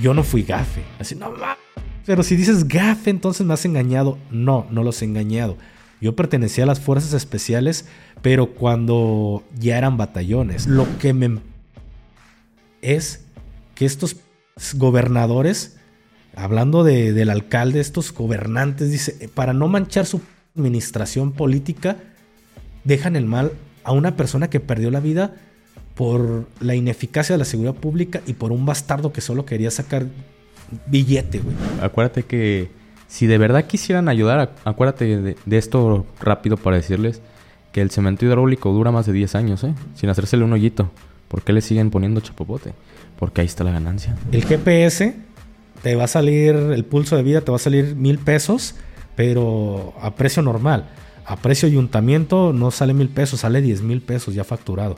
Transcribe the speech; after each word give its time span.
yo 0.00 0.14
no 0.14 0.22
fui 0.22 0.42
gafe. 0.42 0.82
Así, 0.98 1.14
no 1.14 1.32
Pero 2.06 2.22
si 2.22 2.36
dices 2.36 2.66
gafe, 2.66 3.10
entonces 3.10 3.46
me 3.46 3.54
has 3.54 3.64
engañado. 3.64 4.18
No, 4.30 4.66
no 4.70 4.82
los 4.82 5.02
he 5.02 5.04
engañado. 5.04 5.56
Yo 6.00 6.14
pertenecía 6.14 6.64
a 6.64 6.66
las 6.66 6.80
fuerzas 6.80 7.12
especiales, 7.12 7.86
pero 8.22 8.54
cuando 8.54 9.42
ya 9.58 9.78
eran 9.78 9.96
batallones. 9.96 10.66
Lo 10.66 10.86
que 10.98 11.12
me 11.12 11.38
es 12.82 13.24
que 13.74 13.84
estos 13.84 14.16
gobernadores, 14.74 15.76
hablando 16.36 16.84
del 16.84 17.30
alcalde, 17.30 17.80
estos 17.80 18.12
gobernantes, 18.12 18.90
dice, 18.90 19.28
para 19.34 19.52
no 19.52 19.66
manchar 19.68 20.06
su 20.06 20.20
administración 20.56 21.32
política, 21.32 21.96
dejan 22.84 23.16
el 23.16 23.26
mal 23.26 23.52
a 23.82 23.92
una 23.92 24.16
persona 24.16 24.50
que 24.50 24.60
perdió 24.60 24.90
la 24.90 25.00
vida 25.00 25.34
por 25.98 26.46
la 26.60 26.76
ineficacia 26.76 27.34
de 27.34 27.38
la 27.38 27.44
seguridad 27.44 27.74
pública 27.74 28.20
y 28.24 28.34
por 28.34 28.52
un 28.52 28.64
bastardo 28.64 29.12
que 29.12 29.20
solo 29.20 29.44
quería 29.44 29.68
sacar 29.72 30.06
billete, 30.86 31.40
güey. 31.40 31.56
Acuérdate 31.82 32.22
que 32.22 32.70
si 33.08 33.26
de 33.26 33.36
verdad 33.36 33.64
quisieran 33.64 34.08
ayudar, 34.08 34.54
acuérdate 34.64 35.34
de, 35.44 35.58
esto 35.58 36.06
rápido 36.20 36.56
para 36.56 36.76
decirles 36.76 37.20
que 37.72 37.80
el 37.80 37.90
cemento 37.90 38.24
hidráulico 38.24 38.70
dura 38.72 38.92
más 38.92 39.06
de 39.06 39.12
10 39.12 39.34
años, 39.34 39.64
¿eh? 39.64 39.74
Sin 39.96 40.08
hacérsele 40.08 40.44
un 40.44 40.52
hoyito. 40.52 40.88
¿Por 41.26 41.42
qué 41.42 41.52
le 41.52 41.62
siguen 41.62 41.90
poniendo 41.90 42.20
chapopote? 42.20 42.74
Porque 43.18 43.40
ahí 43.40 43.48
está 43.48 43.64
la 43.64 43.72
ganancia. 43.72 44.14
El 44.30 44.44
GPS 44.44 45.16
te 45.82 45.96
va 45.96 46.04
a 46.04 46.08
salir, 46.08 46.54
el 46.54 46.84
pulso 46.84 47.16
de 47.16 47.24
vida 47.24 47.40
te 47.40 47.50
va 47.50 47.56
a 47.56 47.58
salir 47.60 47.96
mil 47.96 48.18
pesos, 48.18 48.76
pero 49.16 49.94
a 50.00 50.14
precio 50.14 50.44
normal. 50.44 50.90
A 51.26 51.34
precio 51.34 51.66
ayuntamiento 51.66 52.52
no 52.52 52.70
sale 52.70 52.94
mil 52.94 53.08
pesos, 53.08 53.40
sale 53.40 53.60
diez 53.62 53.82
mil 53.82 54.00
pesos 54.00 54.36
ya 54.36 54.44
facturado. 54.44 54.96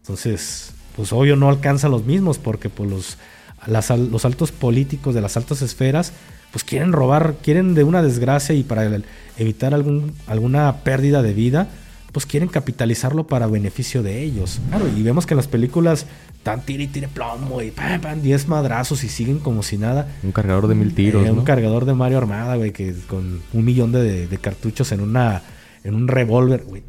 Entonces, 0.00 0.72
pues 0.96 1.12
obvio 1.12 1.36
no 1.36 1.48
alcanza 1.48 1.88
los 1.88 2.04
mismos 2.04 2.38
porque 2.38 2.68
pues 2.68 2.90
los, 2.90 3.18
los 3.66 4.24
altos 4.24 4.52
políticos 4.52 5.14
de 5.14 5.20
las 5.20 5.36
altas 5.36 5.62
esferas 5.62 6.12
pues 6.52 6.64
quieren 6.64 6.92
robar, 6.92 7.36
quieren 7.42 7.74
de 7.74 7.84
una 7.84 8.02
desgracia 8.02 8.54
y 8.54 8.64
para 8.64 9.00
evitar 9.38 9.74
algún, 9.74 10.14
alguna 10.26 10.78
pérdida 10.78 11.22
de 11.22 11.32
vida, 11.32 11.68
pues 12.12 12.26
quieren 12.26 12.48
capitalizarlo 12.48 13.26
para 13.26 13.46
beneficio 13.46 14.02
de 14.02 14.22
ellos. 14.22 14.60
Claro, 14.68 14.88
y 14.88 15.02
vemos 15.02 15.26
que 15.26 15.34
en 15.34 15.36
las 15.36 15.46
películas 15.46 16.06
tan 16.42 16.62
tire 16.62 16.84
y 16.84 16.86
tire 16.88 17.08
plomo 17.08 17.62
y 17.62 17.70
pam, 17.70 18.00
pam, 18.00 18.22
10 18.22 18.48
madrazos 18.48 19.04
y 19.04 19.08
siguen 19.08 19.38
como 19.38 19.62
si 19.62 19.78
nada. 19.78 20.08
Un 20.22 20.32
cargador 20.32 20.66
de 20.66 20.74
mil 20.74 20.94
tiros. 20.94 21.24
Eh, 21.24 21.30
un 21.30 21.44
cargador 21.44 21.84
de 21.84 21.94
Mario 21.94 22.18
Armada, 22.18 22.56
güey, 22.56 22.72
que 22.72 22.94
con 23.06 23.42
un 23.52 23.64
millón 23.64 23.92
de, 23.92 24.38
cartuchos 24.40 24.90
en 24.92 25.00
una 25.00 25.42
en 25.84 25.94
un 25.94 26.08
revólver, 26.08 26.64
güey. 26.64 26.82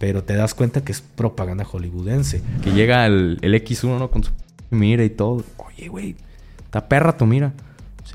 Pero 0.00 0.24
te 0.24 0.34
das 0.34 0.54
cuenta 0.54 0.82
que 0.82 0.92
es 0.92 1.02
propaganda 1.02 1.62
hollywoodense. 1.62 2.40
Que 2.64 2.72
llega 2.72 3.04
el, 3.04 3.38
el 3.42 3.52
X1 3.52 3.98
¿no? 3.98 4.10
con 4.10 4.24
su 4.24 4.30
mira 4.70 5.04
y 5.04 5.10
todo. 5.10 5.44
Oye, 5.58 5.88
güey, 5.88 6.16
está 6.64 6.88
perra 6.88 7.18
tu 7.18 7.26
mira. 7.26 7.52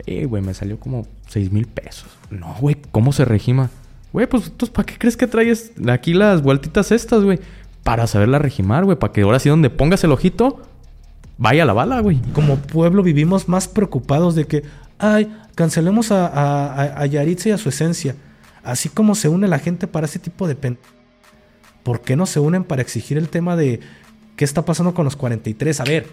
Sí, 0.03 0.23
güey, 0.23 0.41
me 0.41 0.55
salió 0.55 0.79
como 0.79 1.05
6 1.27 1.51
mil 1.51 1.67
pesos. 1.67 2.07
No, 2.31 2.55
güey, 2.59 2.75
¿cómo 2.91 3.13
se 3.13 3.23
regima? 3.23 3.69
Güey, 4.13 4.25
pues 4.25 4.47
entonces, 4.47 4.71
¿para 4.73 4.87
qué 4.87 4.97
crees 4.97 5.15
que 5.15 5.27
traes 5.27 5.73
aquí 5.87 6.15
las 6.15 6.41
vueltitas 6.41 6.91
estas, 6.91 7.23
güey? 7.23 7.39
Para 7.83 8.07
saberla 8.07 8.39
regimar, 8.39 8.83
güey. 8.83 8.97
Para 8.97 9.13
que 9.13 9.21
ahora 9.21 9.37
sí 9.37 9.49
donde 9.49 9.69
pongas 9.69 10.03
el 10.03 10.11
ojito, 10.11 10.63
vaya 11.37 11.65
la 11.65 11.73
bala, 11.73 11.99
güey. 11.99 12.19
Como 12.33 12.55
pueblo 12.55 13.03
vivimos 13.03 13.47
más 13.47 13.67
preocupados 13.67 14.33
de 14.33 14.45
que, 14.45 14.63
ay, 14.97 15.31
cancelemos 15.53 16.11
a, 16.11 16.25
a, 16.25 16.99
a 16.99 17.05
Yaritza 17.05 17.49
y 17.49 17.51
a 17.51 17.59
su 17.59 17.69
esencia. 17.69 18.15
Así 18.63 18.89
como 18.89 19.13
se 19.13 19.29
une 19.29 19.47
la 19.47 19.59
gente 19.59 19.85
para 19.85 20.07
ese 20.07 20.17
tipo 20.17 20.47
de... 20.47 20.55
Pen 20.55 20.79
¿Por 21.85 22.01
qué 22.01 22.15
no 22.15 22.25
se 22.25 22.39
unen 22.39 22.63
para 22.63 22.81
exigir 22.81 23.15
el 23.15 23.29
tema 23.29 23.55
de 23.55 23.79
qué 24.35 24.43
está 24.43 24.65
pasando 24.65 24.95
con 24.95 25.05
los 25.05 25.15
43? 25.15 25.81
A 25.81 25.83
ver, 25.83 26.07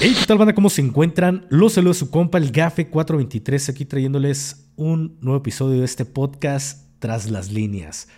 Hey, 0.00 0.16
¿qué 0.18 0.26
tal 0.26 0.38
banda? 0.38 0.56
¿Cómo 0.56 0.70
se 0.70 0.82
encuentran? 0.82 1.46
Los 1.50 1.74
saludos 1.74 1.98
su 1.98 2.10
compa, 2.10 2.38
el 2.38 2.50
Gafe 2.50 2.88
423, 2.88 3.68
aquí 3.68 3.84
trayéndoles 3.84 4.72
un 4.74 5.16
nuevo 5.20 5.38
episodio 5.38 5.78
de 5.78 5.84
este 5.84 6.04
podcast 6.04 6.88
Tras 6.98 7.30
las 7.30 7.52
líneas. 7.52 8.08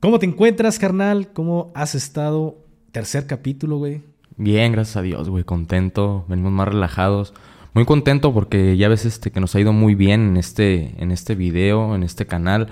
¿Cómo 0.00 0.18
te 0.18 0.26
encuentras, 0.26 0.80
carnal? 0.80 1.32
¿Cómo 1.32 1.70
has 1.76 1.94
estado? 1.94 2.66
Tercer 2.90 3.28
capítulo, 3.28 3.76
güey. 3.76 4.02
Bien, 4.36 4.72
gracias 4.72 4.96
a 4.96 5.02
Dios, 5.02 5.28
güey. 5.28 5.44
Contento, 5.44 6.24
venimos 6.26 6.50
más 6.50 6.66
relajados. 6.66 7.34
Muy 7.72 7.84
contento 7.84 8.34
porque 8.34 8.76
ya 8.76 8.88
ves 8.88 9.06
este, 9.06 9.30
que 9.30 9.38
nos 9.38 9.54
ha 9.54 9.60
ido 9.60 9.72
muy 9.72 9.94
bien 9.94 10.30
en 10.30 10.36
este, 10.36 11.00
en 11.00 11.12
este 11.12 11.36
video, 11.36 11.94
en 11.94 12.02
este 12.02 12.26
canal. 12.26 12.66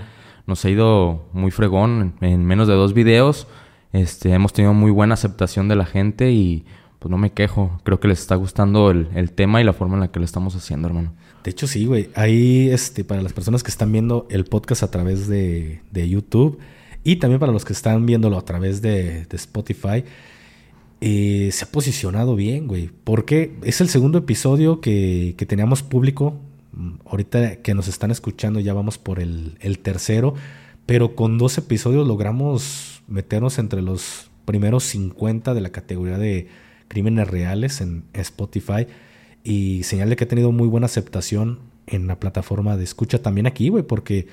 Nos 0.45 0.65
ha 0.65 0.69
ido 0.69 1.29
muy 1.31 1.51
fregón 1.51 2.15
en 2.19 2.45
menos 2.45 2.67
de 2.67 2.73
dos 2.73 2.93
videos. 2.93 3.47
Este, 3.93 4.31
hemos 4.31 4.53
tenido 4.53 4.73
muy 4.73 4.91
buena 4.91 5.15
aceptación 5.15 5.67
de 5.67 5.75
la 5.75 5.85
gente 5.85 6.31
y 6.31 6.65
pues 6.99 7.09
no 7.09 7.17
me 7.17 7.31
quejo. 7.31 7.79
Creo 7.83 7.99
que 7.99 8.07
les 8.07 8.19
está 8.19 8.35
gustando 8.35 8.91
el, 8.91 9.31
tema 9.31 9.59
y 9.59 9.63
la 9.63 9.73
forma 9.73 9.95
en 9.95 10.01
la 10.01 10.11
que 10.11 10.19
lo 10.19 10.25
estamos 10.25 10.55
haciendo, 10.55 10.87
hermano. 10.87 11.13
De 11.43 11.51
hecho, 11.51 11.67
sí, 11.67 11.85
güey. 11.85 12.09
Ahí, 12.13 12.69
este, 12.69 13.03
para 13.03 13.21
las 13.21 13.33
personas 13.33 13.63
que 13.63 13.71
están 13.71 13.91
viendo 13.91 14.27
el 14.29 14.45
podcast 14.45 14.83
a 14.83 14.91
través 14.91 15.27
de, 15.27 15.81
YouTube 15.91 16.59
y 17.03 17.15
también 17.15 17.39
para 17.39 17.51
los 17.51 17.65
que 17.65 17.73
están 17.73 18.05
viéndolo 18.05 18.37
a 18.37 18.45
través 18.45 18.83
de, 18.83 19.25
Spotify, 19.31 20.03
eh, 21.01 21.49
se 21.51 21.65
ha 21.65 21.71
posicionado 21.71 22.35
bien, 22.35 22.67
güey. 22.67 22.91
Porque 23.03 23.57
es 23.63 23.81
el 23.81 23.89
segundo 23.89 24.19
episodio 24.19 24.79
que, 24.79 25.35
teníamos 25.47 25.81
público. 25.81 26.35
Ahorita 27.05 27.57
que 27.57 27.73
nos 27.73 27.87
están 27.87 28.11
escuchando 28.11 28.59
ya 28.59 28.73
vamos 28.73 28.99
por 28.99 29.19
el, 29.19 29.57
el 29.59 29.79
tercero. 29.79 30.35
Pero 30.85 31.15
con 31.15 31.39
dos 31.39 31.57
episodios 31.57 32.07
logramos 32.07 33.00
meternos 33.11 33.59
entre 33.59 33.81
los 33.81 34.31
primeros 34.45 34.83
50 34.85 35.53
de 35.53 35.61
la 35.61 35.69
categoría 35.69 36.17
de 36.17 36.47
Crímenes 36.87 37.27
Reales 37.27 37.81
en 37.81 38.05
Spotify 38.13 38.87
y 39.43 39.83
señal 39.83 40.09
de 40.09 40.15
que 40.15 40.23
ha 40.23 40.27
tenido 40.27 40.51
muy 40.51 40.67
buena 40.67 40.85
aceptación 40.85 41.59
en 41.87 42.07
la 42.07 42.19
plataforma 42.19 42.77
de 42.77 42.83
escucha 42.83 43.21
también 43.21 43.47
aquí, 43.47 43.69
güey, 43.69 43.83
porque 43.83 44.27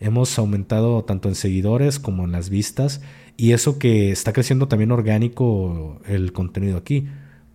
hemos 0.00 0.38
aumentado 0.38 1.04
tanto 1.04 1.28
en 1.28 1.34
seguidores 1.34 1.98
como 1.98 2.24
en 2.24 2.32
las 2.32 2.50
vistas 2.50 3.00
y 3.36 3.52
eso 3.52 3.78
que 3.78 4.10
está 4.10 4.32
creciendo 4.32 4.68
también 4.68 4.92
orgánico 4.92 6.00
el 6.06 6.32
contenido 6.32 6.76
aquí, 6.76 7.06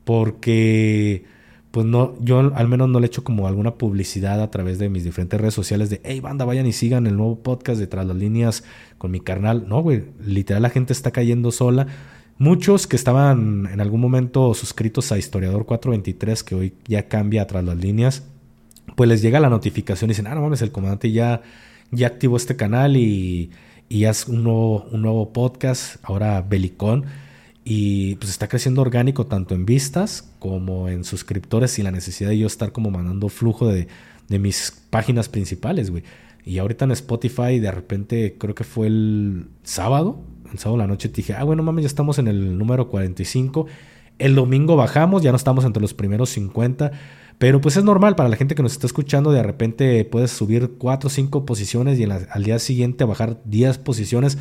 porque 0.03 1.25
pues 1.71 1.85
no, 1.85 2.15
yo 2.19 2.39
al 2.55 2.67
menos 2.67 2.89
no 2.89 2.99
le 2.99 3.07
echo 3.07 3.23
como 3.23 3.47
alguna 3.47 3.75
publicidad 3.75 4.41
a 4.41 4.49
través 4.49 4.79
de 4.79 4.89
mis 4.89 5.03
diferentes 5.03 5.39
redes 5.39 5.53
sociales 5.53 5.89
de, 5.89 6.01
hey 6.03 6.19
banda, 6.19 6.45
vayan 6.45 6.65
y 6.65 6.73
sigan 6.73 7.05
el 7.07 7.15
nuevo 7.15 7.39
podcast 7.39 7.79
de 7.79 7.87
Tras 7.87 8.05
las 8.05 8.17
Líneas 8.17 8.63
con 8.97 9.11
mi 9.11 9.19
carnal. 9.19 9.67
No, 9.67 9.81
güey, 9.81 10.05
literal 10.25 10.63
la 10.63 10.69
gente 10.69 10.93
está 10.93 11.11
cayendo 11.11 11.51
sola 11.51 11.87
Muchos 12.39 12.87
que 12.87 12.95
estaban 12.95 13.67
en 13.69 13.81
algún 13.81 13.99
momento 13.99 14.53
suscritos 14.53 15.11
a 15.11 15.17
Historiador 15.17 15.65
423, 15.65 16.41
que 16.45 16.55
hoy 16.55 16.73
ya 16.87 17.09
cambia 17.09 17.45
tras 17.45 17.65
las 17.65 17.75
líneas, 17.75 18.23
pues 18.95 19.09
les 19.09 19.21
llega 19.21 19.41
la 19.41 19.49
notificación 19.49 20.09
y 20.09 20.13
dicen, 20.13 20.25
ah, 20.27 20.35
no 20.35 20.41
mames, 20.43 20.61
el 20.61 20.71
comandante 20.71 21.11
ya, 21.11 21.41
ya 21.91 22.07
activó 22.07 22.37
este 22.37 22.55
canal 22.55 22.95
y, 22.95 23.51
y 23.89 24.05
haz 24.05 24.29
un 24.29 24.45
nuevo, 24.45 24.85
un 24.89 25.01
nuevo 25.01 25.33
podcast, 25.33 25.97
ahora 26.01 26.41
Belicón. 26.41 27.07
Y 27.71 28.15
pues 28.15 28.31
está 28.31 28.47
creciendo 28.47 28.81
orgánico 28.81 29.27
tanto 29.27 29.53
en 29.53 29.63
vistas 29.63 30.33
como 30.39 30.89
en 30.89 31.03
suscriptores 31.03 31.77
y 31.77 31.83
la 31.83 31.91
necesidad 31.91 32.31
de 32.31 32.39
yo 32.39 32.47
estar 32.47 32.71
como 32.71 32.89
mandando 32.89 33.29
flujo 33.29 33.67
de, 33.67 33.87
de 34.27 34.39
mis 34.39 34.73
páginas 34.89 35.29
principales, 35.29 35.91
güey. 35.91 36.03
Y 36.43 36.57
ahorita 36.57 36.85
en 36.85 36.91
Spotify, 36.91 37.59
de 37.59 37.69
repente, 37.69 38.37
creo 38.39 38.55
que 38.55 38.63
fue 38.63 38.87
el 38.87 39.49
sábado, 39.61 40.19
el 40.51 40.57
sábado 40.57 40.77
la 40.77 40.87
noche 40.87 41.09
dije, 41.09 41.35
ah, 41.35 41.43
bueno, 41.43 41.61
mames, 41.61 41.83
ya 41.83 41.87
estamos 41.87 42.17
en 42.17 42.27
el 42.27 42.57
número 42.57 42.89
45. 42.89 43.67
El 44.17 44.33
domingo 44.33 44.75
bajamos, 44.75 45.21
ya 45.21 45.29
no 45.29 45.37
estamos 45.37 45.63
entre 45.63 45.79
los 45.79 45.93
primeros 45.93 46.31
50. 46.31 46.91
Pero 47.37 47.61
pues 47.61 47.77
es 47.77 47.83
normal 47.83 48.15
para 48.15 48.29
la 48.29 48.35
gente 48.35 48.55
que 48.55 48.63
nos 48.63 48.71
está 48.71 48.87
escuchando, 48.87 49.31
de 49.31 49.43
repente 49.43 50.03
puedes 50.05 50.31
subir 50.31 50.71
4 50.79 51.05
o 51.05 51.11
5 51.11 51.45
posiciones 51.45 51.99
y 51.99 52.03
al 52.03 52.43
día 52.43 52.57
siguiente 52.57 53.05
bajar 53.05 53.39
10 53.45 53.77
posiciones. 53.77 54.39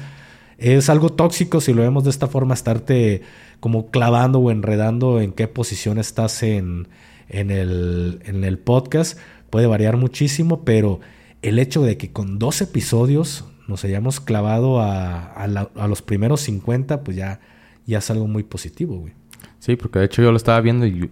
Es 0.59 0.89
algo 0.89 1.11
tóxico 1.11 1.61
si 1.61 1.73
lo 1.73 1.83
vemos 1.83 2.05
de 2.05 2.11
esta 2.11 2.27
forma, 2.27 2.53
estarte 2.53 3.23
como 3.61 3.91
clavando 3.91 4.41
o 4.41 4.51
enredando 4.51 5.21
en 5.21 5.33
qué 5.33 5.47
posición 5.47 5.99
estás 5.99 6.43
en, 6.43 6.89
en, 7.29 7.51
el, 7.51 8.21
en 8.25 8.43
el 8.43 8.59
podcast. 8.59 9.19
Puede 9.51 9.69
variar 9.69 9.97
muchísimo, 9.97 10.65
pero 10.65 11.01
el 11.43 11.61
hecho 11.61 11.83
de 11.83 11.97
que 11.97 12.11
con 12.11 12.41
dos 12.41 12.61
episodios 12.61 13.45
nos 13.69 13.85
hayamos 13.85 14.19
clavado 14.19 14.81
a, 14.81 15.47
los 15.89 16.03
primeros 16.03 16.41
50, 16.41 17.05
pues 17.05 17.17
ya, 17.17 17.41
ya 17.87 17.99
es 17.99 18.11
algo 18.11 18.27
muy 18.27 18.43
positivo, 18.43 18.97
güey. 18.97 19.13
Sí, 19.61 19.77
porque 19.77 20.01
de 20.01 20.07
hecho 20.07 20.23
yo 20.23 20.31
lo 20.33 20.37
estaba 20.37 20.61
viendo 20.61 20.87
y 20.87 21.11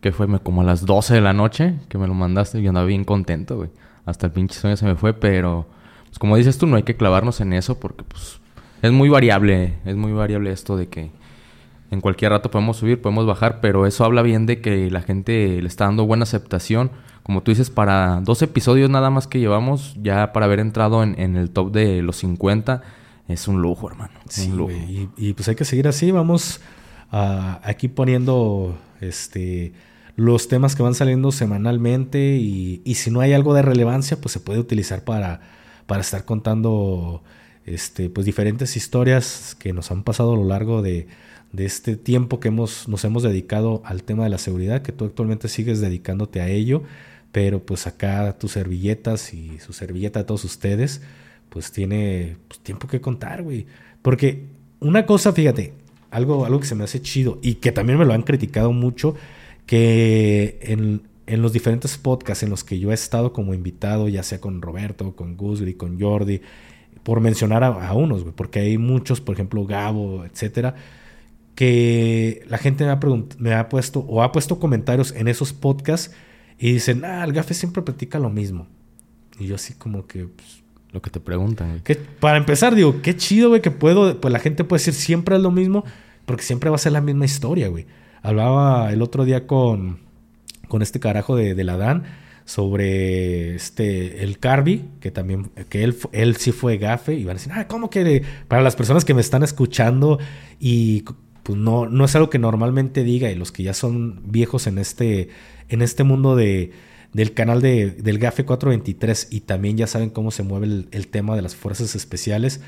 que 0.00 0.12
fue 0.12 0.26
como 0.40 0.62
a 0.62 0.64
las 0.64 0.84
12 0.84 1.14
de 1.14 1.20
la 1.20 1.32
noche 1.32 1.76
que 1.88 1.96
me 1.96 2.06
lo 2.06 2.14
mandaste 2.14 2.60
y 2.60 2.66
andaba 2.66 2.86
bien 2.86 3.04
contento, 3.04 3.56
güey. 3.56 3.70
Hasta 4.04 4.26
el 4.26 4.32
pinche 4.32 4.58
sueño 4.58 4.76
se 4.76 4.84
me 4.84 4.96
fue, 4.96 5.14
pero 5.14 5.66
pues 6.06 6.18
como 6.18 6.36
dices 6.36 6.58
tú, 6.58 6.66
no 6.66 6.76
hay 6.76 6.82
que 6.82 6.96
clavarnos 6.96 7.40
en 7.40 7.52
eso 7.52 7.78
porque 7.78 8.02
pues 8.02 8.41
es 8.82 8.92
muy 8.92 9.08
variable, 9.08 9.74
es 9.84 9.96
muy 9.96 10.12
variable 10.12 10.52
esto 10.52 10.76
de 10.76 10.88
que 10.88 11.10
en 11.90 12.00
cualquier 12.00 12.32
rato 12.32 12.50
podemos 12.50 12.76
subir, 12.76 13.00
podemos 13.00 13.26
bajar, 13.26 13.60
pero 13.60 13.86
eso 13.86 14.04
habla 14.04 14.22
bien 14.22 14.46
de 14.46 14.60
que 14.60 14.90
la 14.90 15.02
gente 15.02 15.60
le 15.62 15.68
está 15.68 15.84
dando 15.84 16.06
buena 16.06 16.24
aceptación 16.24 16.90
como 17.22 17.42
tú 17.42 17.52
dices, 17.52 17.70
para 17.70 18.20
dos 18.20 18.42
episodios 18.42 18.90
nada 18.90 19.10
más 19.10 19.26
que 19.26 19.38
llevamos, 19.38 19.96
ya 20.02 20.32
para 20.32 20.46
haber 20.46 20.58
entrado 20.58 21.02
en, 21.02 21.36
el 21.36 21.50
top 21.50 21.70
de 21.70 22.02
los 22.02 22.16
50, 22.16 22.82
es 23.28 23.46
un 23.46 23.62
lujo, 23.62 23.88
hermano. 23.88 24.12
Sí, 24.28 24.52
Y, 25.16 25.32
pues 25.34 25.48
hay 25.48 25.54
que 25.54 25.64
seguir 25.64 25.86
así. 25.86 26.10
Vamos 26.10 26.60
aquí 27.10 27.88
poniendo 27.88 28.78
este 29.00 29.72
los 30.14 30.46
temas 30.46 30.76
que 30.76 30.82
van 30.82 30.94
saliendo 30.94 31.32
semanalmente 31.32 32.36
y, 32.36 32.82
y 32.84 32.96
si 32.96 33.10
no 33.10 33.20
hay 33.20 33.32
algo 33.32 33.54
de 33.54 33.62
relevancia, 33.62 34.20
pues 34.20 34.32
se 34.32 34.40
puede 34.40 34.58
utilizar 34.58 35.04
para, 35.04 35.40
para 35.86 36.02
estar 36.02 36.26
contando 36.26 37.22
este, 37.66 38.10
pues 38.10 38.26
diferentes 38.26 38.76
historias 38.76 39.56
que 39.58 39.72
nos 39.72 39.90
han 39.90 40.02
pasado 40.02 40.32
a 40.32 40.36
lo 40.36 40.44
largo 40.44 40.82
de, 40.82 41.06
de 41.52 41.66
este 41.66 41.96
tiempo 41.96 42.40
que 42.40 42.48
hemos, 42.48 42.88
nos 42.88 43.04
hemos 43.04 43.22
dedicado 43.22 43.82
al 43.84 44.02
tema 44.02 44.24
de 44.24 44.30
la 44.30 44.38
seguridad, 44.38 44.82
que 44.82 44.92
tú 44.92 45.04
actualmente 45.04 45.48
sigues 45.48 45.80
dedicándote 45.80 46.40
a 46.40 46.48
ello, 46.48 46.82
pero 47.30 47.64
pues 47.64 47.86
acá 47.86 48.36
tus 48.38 48.52
servilletas 48.52 49.32
y 49.34 49.58
su 49.60 49.72
servilleta 49.72 50.20
de 50.20 50.24
todos 50.24 50.44
ustedes, 50.44 51.02
pues 51.48 51.70
tiene 51.70 52.36
pues, 52.48 52.60
tiempo 52.60 52.88
que 52.88 53.00
contar, 53.00 53.42
güey. 53.42 53.66
Porque 54.00 54.44
una 54.80 55.06
cosa, 55.06 55.32
fíjate, 55.32 55.74
algo, 56.10 56.44
algo 56.44 56.60
que 56.60 56.66
se 56.66 56.74
me 56.74 56.84
hace 56.84 57.00
chido 57.02 57.38
y 57.42 57.56
que 57.56 57.72
también 57.72 57.98
me 57.98 58.04
lo 58.04 58.14
han 58.14 58.22
criticado 58.22 58.72
mucho, 58.72 59.14
que 59.66 60.58
en, 60.62 61.02
en 61.26 61.42
los 61.42 61.52
diferentes 61.52 61.98
podcasts 61.98 62.42
en 62.42 62.50
los 62.50 62.64
que 62.64 62.78
yo 62.78 62.90
he 62.90 62.94
estado 62.94 63.32
como 63.32 63.54
invitado, 63.54 64.08
ya 64.08 64.22
sea 64.22 64.40
con 64.40 64.62
Roberto, 64.62 65.14
con 65.14 65.36
Gusgri, 65.36 65.74
con 65.74 66.00
Jordi, 66.00 66.40
por 67.02 67.20
mencionar 67.20 67.64
a, 67.64 67.68
a 67.88 67.94
unos, 67.94 68.22
güey, 68.22 68.34
porque 68.34 68.60
hay 68.60 68.78
muchos, 68.78 69.20
por 69.20 69.34
ejemplo, 69.34 69.64
Gabo, 69.66 70.24
etcétera, 70.24 70.74
que 71.54 72.44
la 72.48 72.58
gente 72.58 72.84
me 72.84 72.90
ha, 72.90 73.00
me 73.38 73.54
ha 73.54 73.68
puesto 73.68 74.00
o 74.00 74.22
ha 74.22 74.32
puesto 74.32 74.58
comentarios 74.58 75.12
en 75.12 75.28
esos 75.28 75.52
podcasts 75.52 76.14
y 76.58 76.72
dicen, 76.72 77.04
ah, 77.04 77.24
el 77.24 77.32
gafe 77.32 77.54
siempre 77.54 77.82
practica 77.82 78.18
lo 78.18 78.30
mismo. 78.30 78.66
Y 79.38 79.46
yo 79.46 79.56
así 79.56 79.74
como 79.74 80.06
que... 80.06 80.26
Pues, 80.26 80.62
lo 80.92 81.00
que 81.00 81.08
te 81.08 81.20
preguntan. 81.20 81.80
Que, 81.80 81.94
para 81.94 82.36
empezar, 82.36 82.74
digo, 82.74 83.00
qué 83.00 83.16
chido, 83.16 83.48
güey, 83.48 83.62
que 83.62 83.70
puedo... 83.70 84.20
Pues 84.20 84.30
la 84.30 84.38
gente 84.38 84.62
puede 84.62 84.78
decir 84.78 84.94
siempre 84.94 85.36
es 85.36 85.42
lo 85.42 85.50
mismo, 85.50 85.84
porque 86.26 86.42
siempre 86.42 86.68
va 86.68 86.76
a 86.76 86.78
ser 86.78 86.92
la 86.92 87.00
misma 87.00 87.24
historia, 87.24 87.68
güey. 87.68 87.86
Hablaba 88.22 88.92
el 88.92 89.00
otro 89.00 89.24
día 89.24 89.46
con, 89.46 90.00
con 90.68 90.82
este 90.82 91.00
carajo 91.00 91.34
de, 91.34 91.54
de 91.54 91.64
la 91.64 91.78
Dan 91.78 92.04
sobre 92.44 93.54
este 93.54 94.22
el 94.24 94.38
Carby, 94.38 94.84
que 95.00 95.10
también 95.10 95.50
que 95.68 95.84
él, 95.84 95.96
él 96.12 96.36
sí 96.36 96.52
fue 96.52 96.76
gafe 96.78 97.14
y 97.14 97.24
van 97.24 97.36
a 97.36 97.38
decir, 97.38 97.52
"Ah, 97.54 97.68
¿cómo 97.68 97.90
que 97.90 98.22
para 98.48 98.62
las 98.62 98.76
personas 98.76 99.04
que 99.04 99.14
me 99.14 99.20
están 99.20 99.42
escuchando 99.42 100.18
y 100.60 101.04
pues 101.42 101.58
no, 101.58 101.86
no 101.86 102.04
es 102.04 102.14
algo 102.14 102.30
que 102.30 102.38
normalmente 102.38 103.04
diga 103.04 103.30
y 103.30 103.34
los 103.34 103.52
que 103.52 103.62
ya 103.62 103.74
son 103.74 104.20
viejos 104.30 104.66
en 104.66 104.78
este, 104.78 105.28
en 105.68 105.82
este 105.82 106.04
mundo 106.04 106.36
de, 106.36 106.72
del 107.12 107.34
canal 107.34 107.60
de, 107.60 107.90
del 107.90 108.18
GAFE 108.18 108.44
423 108.44 109.28
y 109.30 109.40
también 109.40 109.76
ya 109.76 109.86
saben 109.86 110.10
cómo 110.10 110.30
se 110.30 110.42
mueve 110.42 110.86
el, 110.90 111.08
tema 111.08 111.36
de 111.36 111.42
las 111.42 111.56
fuerzas 111.56 111.94
especiales. 111.94 112.60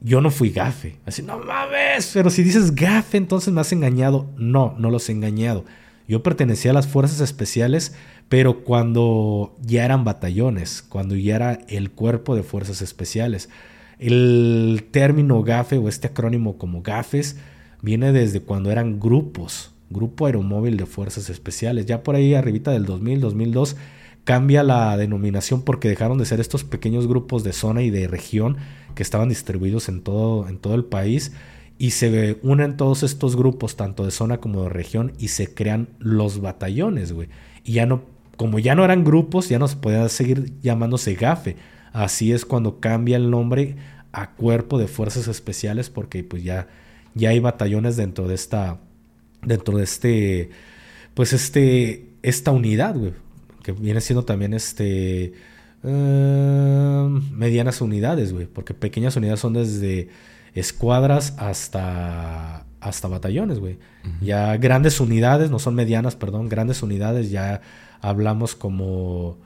Yo 0.00 0.20
no 0.20 0.30
fui 0.30 0.50
gafe. 0.50 0.98
Así, 1.06 1.22
no 1.22 1.38
mames, 1.38 2.10
pero 2.12 2.28
si 2.28 2.42
dices 2.42 2.74
gafe, 2.74 3.16
entonces 3.16 3.52
me 3.52 3.60
has 3.60 3.72
engañado. 3.72 4.30
No, 4.36 4.74
no 4.78 4.90
los 4.90 5.08
he 5.08 5.12
engañado. 5.12 5.64
Yo 6.08 6.22
pertenecía 6.22 6.72
a 6.72 6.74
las 6.74 6.88
fuerzas 6.88 7.20
especiales, 7.20 7.94
pero 8.32 8.64
cuando 8.64 9.54
ya 9.60 9.84
eran 9.84 10.04
batallones, 10.04 10.80
cuando 10.80 11.14
ya 11.16 11.36
era 11.36 11.52
el 11.68 11.90
cuerpo 11.90 12.34
de 12.34 12.42
fuerzas 12.42 12.80
especiales. 12.80 13.50
El 13.98 14.86
término 14.90 15.42
GAFE 15.42 15.76
o 15.76 15.86
este 15.86 16.06
acrónimo 16.06 16.56
como 16.56 16.80
GAFES 16.80 17.36
viene 17.82 18.10
desde 18.10 18.40
cuando 18.40 18.70
eran 18.70 18.98
grupos, 18.98 19.72
Grupo 19.90 20.24
Aeromóvil 20.24 20.78
de 20.78 20.86
Fuerzas 20.86 21.28
Especiales. 21.28 21.84
Ya 21.84 22.02
por 22.02 22.14
ahí 22.14 22.32
arribita 22.32 22.70
del 22.70 22.86
2000, 22.86 23.20
2002 23.20 23.76
cambia 24.24 24.62
la 24.62 24.96
denominación 24.96 25.60
porque 25.60 25.90
dejaron 25.90 26.16
de 26.16 26.24
ser 26.24 26.40
estos 26.40 26.64
pequeños 26.64 27.06
grupos 27.06 27.44
de 27.44 27.52
zona 27.52 27.82
y 27.82 27.90
de 27.90 28.08
región 28.08 28.56
que 28.94 29.02
estaban 29.02 29.28
distribuidos 29.28 29.90
en 29.90 30.00
todo, 30.00 30.48
en 30.48 30.56
todo 30.56 30.74
el 30.74 30.86
país 30.86 31.32
y 31.76 31.90
se 31.90 32.38
unen 32.42 32.76
todos 32.76 33.02
estos 33.02 33.36
grupos, 33.36 33.76
tanto 33.76 34.04
de 34.04 34.10
zona 34.10 34.38
como 34.38 34.62
de 34.62 34.68
región, 34.68 35.12
y 35.18 35.28
se 35.28 35.52
crean 35.52 35.88
los 35.98 36.40
batallones, 36.40 37.12
güey. 37.12 37.28
Y 37.64 37.72
ya 37.72 37.86
no, 37.86 38.02
como 38.42 38.58
ya 38.58 38.74
no 38.74 38.84
eran 38.84 39.04
grupos, 39.04 39.48
ya 39.48 39.60
no 39.60 39.68
se 39.68 39.76
podía 39.76 40.08
seguir 40.08 40.52
llamándose 40.62 41.14
GAFE. 41.14 41.54
Así 41.92 42.32
es 42.32 42.44
cuando 42.44 42.80
cambia 42.80 43.16
el 43.16 43.30
nombre 43.30 43.76
a 44.10 44.32
Cuerpo 44.32 44.80
de 44.80 44.88
Fuerzas 44.88 45.28
Especiales, 45.28 45.90
porque 45.90 46.24
pues 46.24 46.42
ya 46.42 46.66
ya 47.14 47.28
hay 47.28 47.38
batallones 47.38 47.96
dentro 47.96 48.26
de 48.26 48.34
esta, 48.34 48.78
dentro 49.42 49.78
de 49.78 49.84
este, 49.84 50.50
pues 51.14 51.32
este, 51.32 52.08
esta 52.24 52.50
unidad, 52.50 52.96
güey, 52.96 53.12
que 53.62 53.70
viene 53.70 54.00
siendo 54.00 54.24
también 54.24 54.54
este, 54.54 55.34
eh, 55.84 57.20
medianas 57.30 57.80
unidades, 57.80 58.32
güey, 58.32 58.46
porque 58.46 58.74
pequeñas 58.74 59.14
unidades 59.14 59.38
son 59.38 59.52
desde 59.52 60.08
escuadras 60.52 61.36
hasta, 61.38 62.66
hasta 62.80 63.06
batallones, 63.06 63.60
güey. 63.60 63.78
Ya 64.20 64.56
grandes 64.56 64.98
unidades, 64.98 65.48
no 65.48 65.60
son 65.60 65.76
medianas, 65.76 66.16
perdón, 66.16 66.48
grandes 66.48 66.82
unidades, 66.82 67.30
ya 67.30 67.60
hablamos 68.02 68.54
como... 68.54 69.38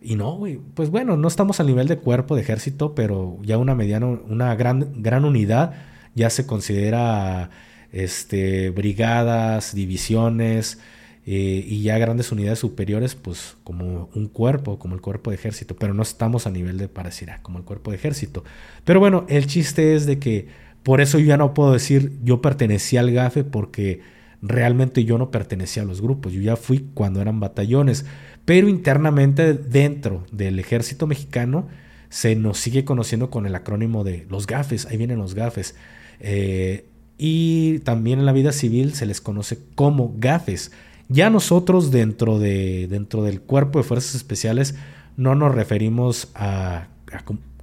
Y 0.00 0.16
no, 0.16 0.36
güey, 0.36 0.60
pues 0.74 0.90
bueno, 0.90 1.16
no 1.16 1.26
estamos 1.26 1.60
al 1.60 1.66
nivel 1.66 1.88
de 1.88 1.96
cuerpo 1.96 2.36
de 2.36 2.42
ejército, 2.42 2.94
pero 2.94 3.38
ya 3.42 3.56
una 3.56 3.74
mediana, 3.74 4.06
una 4.06 4.54
gran, 4.54 5.02
gran 5.02 5.24
unidad 5.24 5.72
ya 6.14 6.28
se 6.28 6.46
considera 6.46 7.50
este, 7.90 8.68
brigadas, 8.70 9.74
divisiones 9.74 10.78
eh, 11.26 11.64
y 11.66 11.82
ya 11.82 11.96
grandes 11.96 12.32
unidades 12.32 12.58
superiores, 12.58 13.14
pues 13.14 13.56
como 13.64 14.10
un 14.14 14.28
cuerpo, 14.28 14.78
como 14.78 14.94
el 14.94 15.00
cuerpo 15.00 15.30
de 15.30 15.36
ejército, 15.36 15.74
pero 15.76 15.94
no 15.94 16.02
estamos 16.02 16.46
a 16.46 16.50
nivel 16.50 16.76
de 16.76 16.88
parecer 16.88 17.30
ah, 17.30 17.38
como 17.40 17.58
el 17.58 17.64
cuerpo 17.64 17.90
de 17.90 17.96
ejército. 17.96 18.44
Pero 18.84 19.00
bueno, 19.00 19.24
el 19.28 19.46
chiste 19.46 19.94
es 19.94 20.04
de 20.04 20.18
que 20.18 20.48
por 20.82 21.00
eso 21.00 21.18
yo 21.18 21.26
ya 21.26 21.38
no 21.38 21.54
puedo 21.54 21.72
decir 21.72 22.12
yo 22.22 22.42
pertenecía 22.42 23.00
al 23.00 23.10
GAFE 23.10 23.42
porque 23.44 24.02
realmente 24.46 25.04
yo 25.04 25.16
no 25.16 25.30
pertenecía 25.30 25.82
a 25.82 25.86
los 25.86 26.02
grupos, 26.02 26.32
yo 26.32 26.42
ya 26.42 26.56
fui 26.56 26.90
cuando 26.92 27.22
eran 27.22 27.40
batallones, 27.40 28.04
pero 28.44 28.68
internamente 28.68 29.54
dentro 29.54 30.26
del 30.30 30.58
ejército 30.58 31.06
mexicano 31.06 31.66
se 32.10 32.36
nos 32.36 32.58
sigue 32.58 32.84
conociendo 32.84 33.30
con 33.30 33.46
el 33.46 33.54
acrónimo 33.54 34.04
de 34.04 34.26
los 34.28 34.46
GAFES, 34.46 34.86
ahí 34.86 34.98
vienen 34.98 35.18
los 35.18 35.34
GAFES. 35.34 35.74
Eh, 36.20 36.86
y 37.16 37.78
también 37.80 38.18
en 38.18 38.26
la 38.26 38.32
vida 38.32 38.52
civil 38.52 38.94
se 38.94 39.06
les 39.06 39.20
conoce 39.20 39.58
como 39.74 40.14
gafes. 40.18 40.72
Ya 41.08 41.30
nosotros 41.30 41.90
dentro, 41.90 42.38
de, 42.38 42.86
dentro 42.88 43.22
del 43.22 43.40
cuerpo 43.40 43.78
de 43.78 43.84
fuerzas 43.84 44.14
especiales 44.14 44.74
no 45.16 45.34
nos 45.34 45.54
referimos 45.54 46.30
a, 46.34 46.88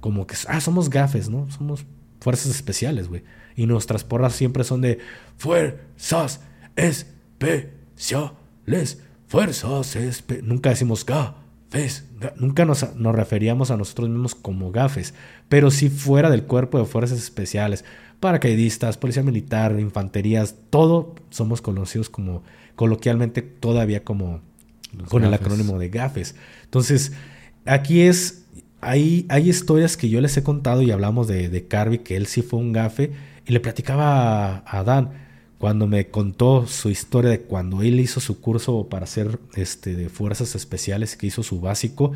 como 0.00 0.26
que, 0.26 0.34
ah, 0.48 0.60
somos 0.60 0.90
gafes, 0.90 1.28
¿no? 1.28 1.50
Somos 1.50 1.84
fuerzas 2.20 2.50
especiales, 2.50 3.08
güey. 3.08 3.22
Y 3.54 3.66
nuestras 3.66 4.04
porras 4.04 4.32
siempre 4.34 4.64
son 4.64 4.80
de 4.80 4.98
fuerzas 5.36 6.40
especiales, 6.76 9.02
fuerzas 9.26 9.96
especiales. 9.96 10.48
Nunca 10.48 10.70
decimos 10.70 11.06
gafes, 11.06 12.04
nunca 12.36 12.64
nos, 12.64 12.94
nos 12.96 13.14
referíamos 13.14 13.70
a 13.70 13.76
nosotros 13.76 14.08
mismos 14.08 14.34
como 14.34 14.72
gafes, 14.72 15.14
pero 15.48 15.70
si 15.70 15.88
fuera 15.88 16.30
del 16.30 16.44
cuerpo 16.44 16.78
de 16.78 16.84
fuerzas 16.84 17.18
especiales 17.18 17.84
paracaidistas, 18.22 18.98
policía 18.98 19.24
militar, 19.24 19.78
infanterías, 19.80 20.54
todo 20.70 21.16
somos 21.30 21.60
conocidos 21.60 22.08
como 22.08 22.44
coloquialmente 22.76 23.42
todavía 23.42 24.04
como 24.04 24.40
con 25.08 25.24
el 25.24 25.34
acrónimo 25.34 25.76
de 25.78 25.88
GAFES. 25.88 26.36
Entonces, 26.62 27.12
aquí 27.64 28.02
es, 28.02 28.44
hay, 28.80 29.26
hay 29.28 29.50
historias 29.50 29.96
que 29.96 30.08
yo 30.08 30.20
les 30.20 30.36
he 30.36 30.44
contado 30.44 30.82
y 30.82 30.92
hablamos 30.92 31.26
de, 31.26 31.48
de 31.48 31.66
Carby, 31.66 31.98
que 31.98 32.16
él 32.16 32.26
sí 32.26 32.42
fue 32.42 32.60
un 32.60 32.72
GAFE, 32.72 33.10
y 33.44 33.52
le 33.52 33.58
platicaba 33.58 34.58
a, 34.58 34.78
a 34.78 34.84
Dan 34.84 35.10
cuando 35.62 35.86
me 35.86 36.08
contó 36.08 36.66
su 36.66 36.90
historia 36.90 37.30
de 37.30 37.42
cuando 37.42 37.82
él 37.82 38.00
hizo 38.00 38.18
su 38.18 38.40
curso 38.40 38.88
para 38.88 39.06
ser 39.06 39.38
este, 39.54 39.94
de 39.94 40.08
fuerzas 40.08 40.56
especiales, 40.56 41.16
que 41.16 41.28
hizo 41.28 41.44
su 41.44 41.60
básico, 41.60 42.10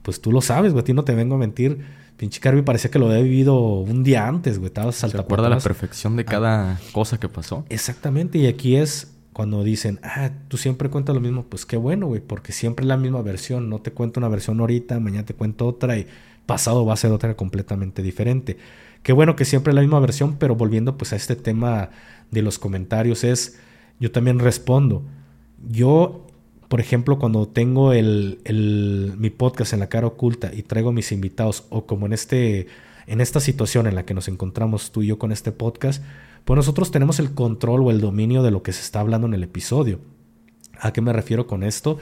pues 0.00 0.22
tú 0.22 0.32
lo 0.32 0.40
sabes, 0.40 0.72
güey, 0.72 0.80
a 0.80 0.84
ti 0.86 0.94
no 0.94 1.04
te 1.04 1.14
vengo 1.14 1.34
a 1.34 1.38
mentir 1.38 1.84
Pinche 2.16 2.40
Carby 2.40 2.62
parecía 2.62 2.90
que 2.90 2.98
lo 2.98 3.10
había 3.10 3.22
vivido 3.22 3.58
un 3.58 4.02
día 4.02 4.26
antes, 4.26 4.58
güey. 4.58 4.68
Estaba 4.68 4.90
Se 4.92 5.04
acuerda 5.14 5.50
la 5.50 5.58
perfección 5.58 6.16
de 6.16 6.22
ah. 6.22 6.24
cada 6.24 6.80
cosa 6.92 7.20
que 7.20 7.28
pasó. 7.28 7.66
Exactamente. 7.68 8.38
Y 8.38 8.46
aquí 8.46 8.76
es 8.76 9.12
cuando 9.34 9.62
dicen, 9.62 10.00
ah, 10.02 10.30
tú 10.48 10.56
siempre 10.56 10.88
cuentas 10.88 11.14
lo 11.14 11.20
mismo. 11.20 11.44
Pues 11.44 11.66
qué 11.66 11.76
bueno, 11.76 12.06
güey. 12.06 12.22
Porque 12.22 12.52
siempre 12.52 12.84
es 12.84 12.88
la 12.88 12.96
misma 12.96 13.20
versión. 13.20 13.68
No 13.68 13.80
te 13.80 13.92
cuento 13.92 14.20
una 14.20 14.30
versión 14.30 14.58
ahorita, 14.58 14.98
mañana 14.98 15.26
te 15.26 15.34
cuento 15.34 15.66
otra 15.66 15.98
y 15.98 16.06
pasado 16.46 16.86
va 16.86 16.94
a 16.94 16.96
ser 16.96 17.12
otra 17.12 17.36
completamente 17.36 18.00
diferente. 18.02 18.56
Qué 19.06 19.12
bueno 19.12 19.36
que 19.36 19.44
siempre 19.44 19.70
es 19.70 19.76
la 19.76 19.82
misma 19.82 20.00
versión, 20.00 20.34
pero 20.36 20.56
volviendo 20.56 20.98
pues 20.98 21.12
a 21.12 21.16
este 21.16 21.36
tema 21.36 21.90
de 22.32 22.42
los 22.42 22.58
comentarios 22.58 23.22
es, 23.22 23.56
yo 24.00 24.10
también 24.10 24.40
respondo. 24.40 25.04
Yo 25.70 26.26
por 26.66 26.80
ejemplo, 26.80 27.20
cuando 27.20 27.46
tengo 27.46 27.92
el, 27.92 28.40
mi 29.16 29.30
podcast 29.30 29.74
en 29.74 29.78
la 29.78 29.88
cara 29.88 30.08
oculta 30.08 30.50
y 30.52 30.64
traigo 30.64 30.90
mis 30.90 31.12
invitados, 31.12 31.66
o 31.70 31.86
como 31.86 32.06
en, 32.06 32.14
este, 32.14 32.66
en 33.06 33.20
esta 33.20 33.38
situación 33.38 33.86
en 33.86 33.94
la 33.94 34.04
que 34.04 34.12
nos 34.12 34.26
encontramos 34.26 34.90
tú 34.90 35.04
y 35.04 35.06
yo 35.06 35.20
con 35.20 35.30
este 35.30 35.52
podcast, 35.52 36.02
pues 36.44 36.56
nosotros 36.56 36.90
tenemos 36.90 37.20
el 37.20 37.32
control 37.32 37.82
o 37.82 37.92
el 37.92 38.00
dominio 38.00 38.42
de 38.42 38.50
lo 38.50 38.64
que 38.64 38.72
se 38.72 38.80
está 38.80 38.98
hablando 38.98 39.28
en 39.28 39.34
el 39.34 39.44
episodio. 39.44 40.00
¿A 40.80 40.92
qué 40.92 41.00
me 41.00 41.12
refiero 41.12 41.46
con 41.46 41.62
esto? 41.62 41.98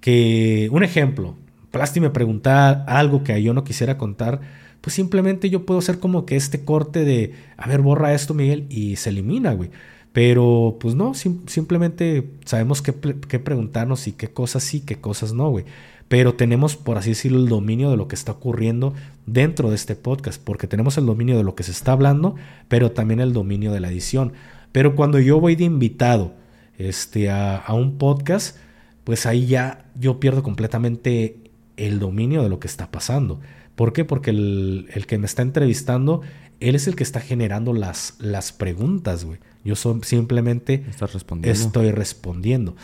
Que, 0.00 0.70
un 0.72 0.84
ejemplo, 0.84 1.36
Plasti 1.70 2.00
me 2.00 2.08
pregunta 2.08 2.82
algo 2.84 3.22
que 3.22 3.42
yo 3.42 3.52
no 3.52 3.62
quisiera 3.62 3.98
contar, 3.98 4.40
pues 4.80 4.94
simplemente 4.94 5.50
yo 5.50 5.66
puedo 5.66 5.78
hacer 5.78 5.98
como 5.98 6.26
que 6.26 6.36
este 6.36 6.64
corte 6.64 7.04
de, 7.04 7.34
a 7.56 7.68
ver, 7.68 7.80
borra 7.80 8.14
esto, 8.14 8.34
Miguel, 8.34 8.66
y 8.68 8.96
se 8.96 9.10
elimina, 9.10 9.52
güey. 9.52 9.70
Pero 10.12 10.78
pues 10.80 10.94
no, 10.94 11.12
simplemente 11.12 12.30
sabemos 12.46 12.80
qué, 12.80 12.94
qué, 13.28 13.38
preguntarnos 13.38 14.06
y 14.08 14.12
qué 14.12 14.28
cosas 14.28 14.62
sí, 14.62 14.80
qué 14.80 14.96
cosas 14.96 15.34
no, 15.34 15.50
güey. 15.50 15.66
Pero 16.08 16.34
tenemos, 16.34 16.76
por 16.76 16.96
así 16.96 17.10
decirlo, 17.10 17.38
el 17.38 17.48
dominio 17.48 17.90
de 17.90 17.96
lo 17.96 18.08
que 18.08 18.14
está 18.14 18.32
ocurriendo 18.32 18.94
dentro 19.26 19.68
de 19.68 19.76
este 19.76 19.94
podcast, 19.94 20.40
porque 20.42 20.68
tenemos 20.68 20.96
el 20.96 21.04
dominio 21.04 21.36
de 21.36 21.44
lo 21.44 21.54
que 21.54 21.64
se 21.64 21.72
está 21.72 21.92
hablando, 21.92 22.36
pero 22.68 22.92
también 22.92 23.20
el 23.20 23.32
dominio 23.32 23.72
de 23.72 23.80
la 23.80 23.90
edición. 23.90 24.32
Pero 24.72 24.94
cuando 24.96 25.18
yo 25.18 25.38
voy 25.40 25.56
de 25.56 25.64
invitado 25.64 26.32
este, 26.78 27.28
a, 27.28 27.56
a 27.56 27.74
un 27.74 27.98
podcast, 27.98 28.56
pues 29.04 29.26
ahí 29.26 29.46
ya 29.46 29.84
yo 29.98 30.18
pierdo 30.18 30.42
completamente 30.42 31.36
el 31.76 31.98
dominio 31.98 32.42
de 32.42 32.48
lo 32.48 32.58
que 32.58 32.68
está 32.68 32.90
pasando. 32.90 33.40
¿Por 33.76 33.92
qué? 33.92 34.04
Porque 34.04 34.30
el, 34.30 34.88
el 34.92 35.06
que 35.06 35.18
me 35.18 35.26
está 35.26 35.42
entrevistando 35.42 36.22
él 36.60 36.74
es 36.74 36.86
el 36.88 36.96
que 36.96 37.02
está 37.02 37.20
generando 37.20 37.72
las, 37.72 38.14
las 38.18 38.52
preguntas, 38.52 39.24
güey. 39.24 39.38
Yo 39.64 39.74
simplemente 39.74 40.84
estoy 40.88 41.90
respondiendo. 41.90 42.76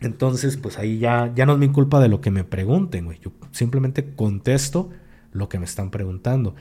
Entonces, 0.00 0.56
pues 0.56 0.78
ahí 0.78 0.98
ya, 0.98 1.32
ya 1.34 1.44
no 1.46 1.52
es 1.52 1.58
mi 1.58 1.68
culpa 1.68 2.00
de 2.00 2.08
lo 2.08 2.20
que 2.20 2.30
me 2.30 2.44
pregunten, 2.44 3.04
güey. 3.04 3.18
Yo 3.20 3.32
simplemente 3.52 4.14
contesto 4.14 4.90
lo 5.32 5.48
que 5.48 5.58
me 5.58 5.66
están 5.66 5.90
preguntando. 5.90 6.54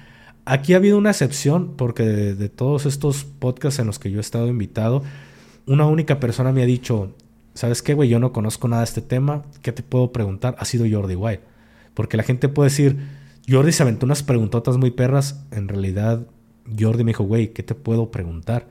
Aquí 0.46 0.74
ha 0.74 0.78
habido 0.78 0.98
una 0.98 1.12
excepción 1.12 1.76
porque 1.78 2.04
de, 2.04 2.50
todos 2.50 2.86
estos 2.86 3.24
podcasts 3.24 3.80
en 3.80 3.88
los 3.88 4.00
que 4.00 4.12
yo 4.12 4.18
he 4.18 4.22
estado 4.22 4.48
invitado, 4.48 5.04
una 5.66 5.86
única 5.86 6.20
persona 6.20 6.52
me 6.52 6.64
ha 6.64 6.66
dicho, 6.66 7.16
¿sabes 7.54 7.82
qué, 7.82 7.94
güey? 7.94 8.10
Yo 8.10 8.20
no 8.20 8.34
conozco 8.34 8.68
nada 8.68 8.82
de 8.82 8.86
este 8.86 9.02
tema. 9.02 9.44
¿Qué 9.62 9.72
te 9.72 9.84
puedo 9.84 10.12
preguntar? 10.12 10.56
Ha 10.60 10.66
sido 10.66 10.86
Jordi 10.90 11.16
White. 11.16 11.44
Porque 11.98 12.16
la 12.16 12.22
gente 12.22 12.48
puede 12.48 12.70
decir, 12.70 12.96
Jordi 13.50 13.72
se 13.72 13.82
aventó 13.82 14.06
unas 14.06 14.22
preguntotas 14.22 14.78
muy 14.78 14.92
perras. 14.92 15.44
En 15.50 15.68
realidad, 15.68 16.28
Jordi 16.80 17.04
me 17.04 17.10
dijo, 17.10 17.24
güey, 17.24 17.54
¿qué 17.54 17.64
te 17.64 17.74
puedo 17.74 18.12
preguntar? 18.12 18.68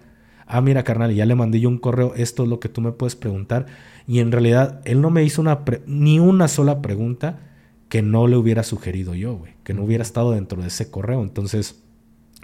Ah, 0.47 0.61
mira, 0.61 0.85
carnal, 0.85 1.13
ya 1.13 1.27
le 1.27 1.35
mandé 1.35 1.59
yo 1.59 1.69
un 1.69 1.79
correo, 1.79 2.15
esto 2.15 2.45
es 2.45 2.49
lo 2.49 2.61
que 2.61 2.69
tú 2.69 2.81
me 2.83 2.93
puedes 2.93 3.17
preguntar. 3.17 3.67
Y 4.07 4.21
en 4.21 4.31
realidad, 4.31 4.81
él 4.85 5.01
no 5.01 5.11
me 5.11 5.25
hizo 5.25 5.43
una 5.43 5.65
ni 5.89 6.21
una 6.21 6.47
sola 6.47 6.83
pregunta 6.83 7.41
que 7.89 8.01
no 8.01 8.29
le 8.29 8.37
hubiera 8.37 8.63
sugerido 8.63 9.13
yo, 9.17 9.35
güey, 9.35 9.55
que 9.65 9.75
no 9.75 9.83
hubiera 9.83 10.03
estado 10.03 10.31
dentro 10.31 10.63
de 10.63 10.69
ese 10.69 10.89
correo. 10.89 11.21
Entonces, 11.25 11.83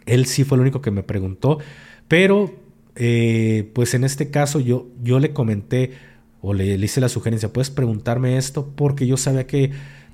él 0.04 0.26
sí 0.26 0.42
fue 0.42 0.56
el 0.56 0.62
único 0.62 0.80
que 0.82 0.90
me 0.90 1.04
preguntó, 1.04 1.60
pero 2.08 2.56
eh, 2.96 3.70
pues 3.72 3.94
en 3.94 4.02
este 4.02 4.32
caso 4.32 4.58
yo, 4.58 4.88
yo 5.00 5.20
le 5.20 5.32
comenté 5.32 5.92
o 6.40 6.54
le, 6.54 6.76
le 6.76 6.84
hice 6.84 7.00
la 7.00 7.08
sugerencia, 7.08 7.52
puedes 7.52 7.70
preguntarme 7.70 8.36
esto 8.36 8.72
porque 8.74 9.06
yo 9.06 9.16
sabía 9.16 9.46
que 9.46 9.70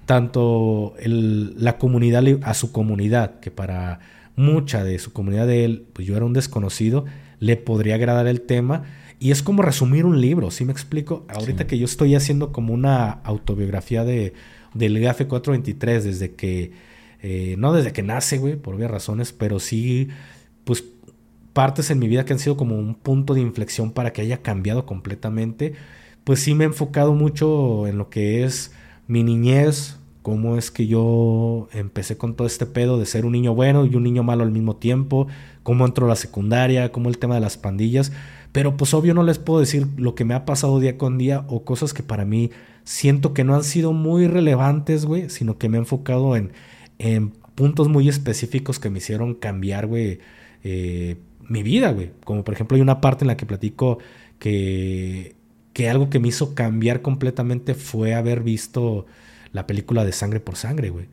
tanto 0.08 0.94
la 1.04 1.76
comunidad, 1.76 2.24
a 2.40 2.54
su 2.54 2.72
comunidad, 2.72 3.40
que 3.40 3.50
para 3.50 4.00
mucha 4.36 4.82
de 4.82 4.98
su 4.98 5.12
comunidad 5.12 5.46
de 5.46 5.66
él, 5.66 5.86
pues 5.92 6.08
yo 6.08 6.16
era 6.16 6.24
un 6.24 6.32
desconocido, 6.32 7.04
le 7.40 7.58
podría 7.58 7.96
agradar 7.96 8.26
el 8.26 8.40
tema. 8.40 8.84
Y 9.18 9.32
es 9.32 9.42
como 9.42 9.60
resumir 9.60 10.06
un 10.06 10.22
libro, 10.22 10.50
¿sí 10.50 10.64
me 10.64 10.72
explico? 10.72 11.26
Ahorita 11.28 11.66
que 11.66 11.76
yo 11.76 11.84
estoy 11.84 12.14
haciendo 12.14 12.52
como 12.52 12.72
una 12.72 13.10
autobiografía 13.10 14.02
de, 14.02 14.32
del 14.72 14.98
GAFE 14.98 15.26
423, 15.26 16.04
desde 16.04 16.34
que, 16.34 16.72
eh, 17.20 17.56
no 17.58 17.74
desde 17.74 17.92
que 17.92 18.02
nace, 18.02 18.38
güey, 18.38 18.56
por 18.56 18.76
obvias 18.76 18.90
razones, 18.90 19.34
pero 19.34 19.60
sí, 19.60 20.08
pues 20.64 20.84
partes 21.52 21.90
en 21.90 21.98
mi 21.98 22.08
vida 22.08 22.24
que 22.24 22.32
han 22.32 22.38
sido 22.38 22.56
como 22.56 22.78
un 22.78 22.94
punto 22.94 23.34
de 23.34 23.42
inflexión 23.42 23.92
para 23.92 24.14
que 24.14 24.22
haya 24.22 24.40
cambiado 24.40 24.86
completamente, 24.86 25.74
pues 26.24 26.40
sí 26.40 26.54
me 26.54 26.64
he 26.64 26.68
enfocado 26.68 27.12
mucho 27.12 27.86
en 27.86 27.98
lo 27.98 28.08
que 28.08 28.44
es 28.44 28.72
mi 29.06 29.22
niñez, 29.22 29.97
cómo 30.28 30.58
es 30.58 30.70
que 30.70 30.87
yo 30.87 31.70
empecé 31.73 32.18
con 32.18 32.35
todo 32.35 32.47
este 32.47 32.66
pedo 32.66 32.99
de 32.99 33.06
ser 33.06 33.25
un 33.25 33.32
niño 33.32 33.54
bueno 33.54 33.87
y 33.87 33.97
un 33.97 34.02
niño 34.02 34.23
malo 34.23 34.44
al 34.44 34.50
mismo 34.50 34.76
tiempo, 34.76 35.26
cómo 35.62 35.87
entró 35.87 36.04
a 36.04 36.11
la 36.11 36.16
secundaria, 36.16 36.92
cómo 36.92 37.08
el 37.08 37.16
tema 37.16 37.37
de 37.37 37.40
las 37.40 37.56
pandillas, 37.56 38.12
pero 38.52 38.76
pues 38.76 38.92
obvio 38.92 39.14
no 39.14 39.23
les 39.23 39.38
puedo 39.38 39.61
decir 39.61 39.87
lo 39.97 40.14
que 40.14 40.26
me 40.26 40.35
ha 40.35 40.44
pasado 40.44 40.80
día 40.80 40.99
con 40.99 41.16
día 41.16 41.47
o 41.49 41.64
cosas 41.64 41.94
que 41.94 42.02
para 42.02 42.26
mí 42.26 42.50
siento 42.85 43.32
que 43.32 43.42
no 43.42 43.54
han 43.54 43.64
sido 43.64 43.94
muy 43.94 44.26
relevantes, 44.26 45.06
güey, 45.06 45.30
sino 45.30 45.56
que 45.56 45.70
me 45.70 45.78
he 45.78 45.80
enfocado 45.80 46.37
en, 46.37 46.52
en 46.99 47.30
puntos 47.54 47.88
muy 47.88 48.06
específicos 48.06 48.78
que 48.78 48.90
me 48.90 48.99
hicieron 48.99 49.32
cambiar, 49.32 49.87
güey, 49.87 50.18
eh, 50.62 51.16
mi 51.49 51.62
vida, 51.62 51.90
güey. 51.92 52.11
Como 52.23 52.44
por 52.44 52.52
ejemplo 52.52 52.76
hay 52.76 52.82
una 52.82 53.00
parte 53.00 53.25
en 53.25 53.28
la 53.28 53.38
que 53.38 53.47
platico 53.47 53.97
que, 54.38 55.37
que 55.73 55.88
algo 55.88 56.11
que 56.11 56.18
me 56.18 56.28
hizo 56.28 56.54
cambiar 56.54 57.00
completamente 57.00 57.73
fue 57.73 58.12
haber 58.12 58.42
visto 58.42 59.06
la 59.52 59.66
película 59.66 60.04
de 60.04 60.12
Sangre 60.12 60.40
por 60.40 60.56
Sangre, 60.56 60.90
güey. 60.90 61.06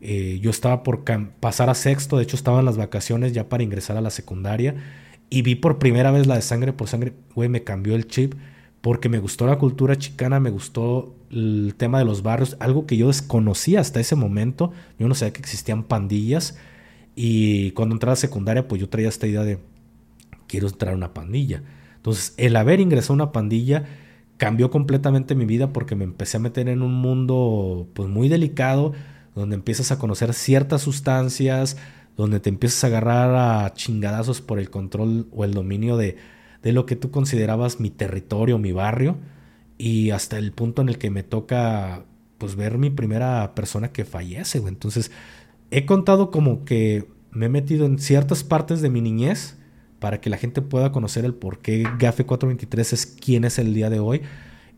Eh, 0.00 0.38
yo 0.40 0.50
estaba 0.50 0.82
por 0.82 1.04
pasar 1.40 1.68
a 1.68 1.74
sexto, 1.74 2.16
de 2.16 2.22
hecho 2.22 2.36
estaba 2.36 2.60
en 2.60 2.64
las 2.64 2.78
vacaciones 2.78 3.32
ya 3.32 3.48
para 3.48 3.62
ingresar 3.62 3.96
a 3.98 4.00
la 4.00 4.10
secundaria 4.10 4.74
y 5.28 5.42
vi 5.42 5.54
por 5.54 5.78
primera 5.78 6.10
vez 6.10 6.26
la 6.26 6.36
de 6.36 6.42
Sangre 6.42 6.72
por 6.72 6.88
Sangre, 6.88 7.12
güey, 7.34 7.48
me 7.48 7.64
cambió 7.64 7.94
el 7.94 8.06
chip 8.06 8.34
porque 8.80 9.10
me 9.10 9.18
gustó 9.18 9.46
la 9.46 9.58
cultura 9.58 9.96
chicana, 9.96 10.40
me 10.40 10.50
gustó 10.50 11.14
el 11.30 11.74
tema 11.76 11.98
de 11.98 12.06
los 12.06 12.22
barrios, 12.22 12.56
algo 12.60 12.86
que 12.86 12.96
yo 12.96 13.08
desconocía 13.08 13.80
hasta 13.80 14.00
ese 14.00 14.16
momento, 14.16 14.72
yo 14.98 15.06
no 15.06 15.14
sabía 15.14 15.34
que 15.34 15.40
existían 15.40 15.84
pandillas 15.84 16.56
y 17.14 17.72
cuando 17.72 17.94
entré 17.94 18.08
a 18.08 18.12
la 18.12 18.16
secundaria 18.16 18.66
pues 18.66 18.80
yo 18.80 18.88
traía 18.88 19.08
esta 19.08 19.26
idea 19.26 19.42
de 19.42 19.58
quiero 20.46 20.68
entrar 20.68 20.94
a 20.94 20.96
una 20.96 21.14
pandilla. 21.14 21.62
Entonces, 21.96 22.32
el 22.38 22.56
haber 22.56 22.80
ingresado 22.80 23.12
a 23.12 23.16
una 23.16 23.32
pandilla 23.32 23.84
cambió 24.40 24.70
completamente 24.70 25.34
mi 25.34 25.44
vida 25.44 25.70
porque 25.70 25.94
me 25.94 26.04
empecé 26.04 26.38
a 26.38 26.40
meter 26.40 26.70
en 26.70 26.80
un 26.80 26.94
mundo 26.94 27.90
pues 27.92 28.08
muy 28.08 28.30
delicado 28.30 28.94
donde 29.34 29.54
empiezas 29.54 29.92
a 29.92 29.98
conocer 29.98 30.32
ciertas 30.32 30.80
sustancias, 30.80 31.76
donde 32.16 32.40
te 32.40 32.48
empiezas 32.48 32.82
a 32.82 32.86
agarrar 32.86 33.34
a 33.34 33.74
chingadazos 33.74 34.40
por 34.40 34.58
el 34.58 34.70
control 34.70 35.28
o 35.30 35.44
el 35.44 35.52
dominio 35.52 35.98
de, 35.98 36.16
de 36.62 36.72
lo 36.72 36.86
que 36.86 36.96
tú 36.96 37.10
considerabas 37.10 37.80
mi 37.80 37.90
territorio, 37.90 38.56
mi 38.58 38.72
barrio, 38.72 39.18
y 39.76 40.08
hasta 40.08 40.38
el 40.38 40.52
punto 40.52 40.80
en 40.80 40.88
el 40.88 40.96
que 40.96 41.10
me 41.10 41.22
toca 41.22 42.06
pues 42.38 42.56
ver 42.56 42.78
mi 42.78 42.88
primera 42.88 43.54
persona 43.54 43.92
que 43.92 44.06
fallece, 44.06 44.56
Entonces, 44.66 45.10
he 45.70 45.84
contado 45.84 46.30
como 46.30 46.64
que 46.64 47.06
me 47.30 47.46
he 47.46 47.50
metido 47.50 47.84
en 47.84 47.98
ciertas 47.98 48.42
partes 48.42 48.80
de 48.80 48.88
mi 48.88 49.02
niñez 49.02 49.59
para 50.00 50.20
que 50.20 50.30
la 50.30 50.38
gente 50.38 50.62
pueda 50.62 50.90
conocer 50.90 51.24
el 51.24 51.34
por 51.34 51.58
qué 51.58 51.84
GAFE 51.98 52.24
423 52.24 52.92
es 52.92 53.06
quién 53.06 53.44
es 53.44 53.58
el 53.58 53.74
día 53.74 53.90
de 53.90 54.00
hoy 54.00 54.22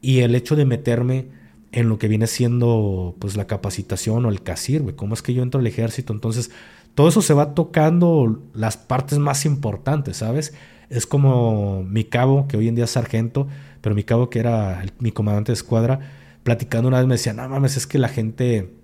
y 0.02 0.20
el 0.20 0.34
hecho 0.34 0.56
de 0.56 0.66
meterme 0.66 1.28
en 1.70 1.88
lo 1.88 1.98
que 1.98 2.08
viene 2.08 2.26
siendo 2.26 3.16
pues 3.18 3.36
la 3.36 3.46
capacitación 3.46 4.26
o 4.26 4.28
el 4.28 4.42
CASIR, 4.42 4.82
güey, 4.82 4.94
cómo 4.94 5.14
es 5.14 5.22
que 5.22 5.32
yo 5.32 5.42
entro 5.42 5.60
al 5.60 5.66
ejército, 5.66 6.12
entonces 6.12 6.50
todo 6.94 7.08
eso 7.08 7.22
se 7.22 7.32
va 7.32 7.54
tocando 7.54 8.42
las 8.52 8.76
partes 8.76 9.18
más 9.18 9.46
importantes, 9.46 10.18
¿sabes? 10.18 10.52
Es 10.90 11.06
como 11.06 11.82
mi 11.84 12.04
cabo, 12.04 12.46
que 12.48 12.58
hoy 12.58 12.68
en 12.68 12.74
día 12.74 12.84
es 12.84 12.90
sargento, 12.90 13.48
pero 13.80 13.94
mi 13.94 14.04
cabo 14.04 14.28
que 14.28 14.40
era 14.40 14.84
mi 14.98 15.12
comandante 15.12 15.52
de 15.52 15.54
escuadra, 15.54 16.00
platicando 16.42 16.88
una 16.88 16.98
vez 16.98 17.06
me 17.06 17.14
decía, 17.14 17.32
no 17.32 17.48
mames, 17.48 17.78
es 17.78 17.86
que 17.86 17.98
la 17.98 18.08
gente 18.08 18.74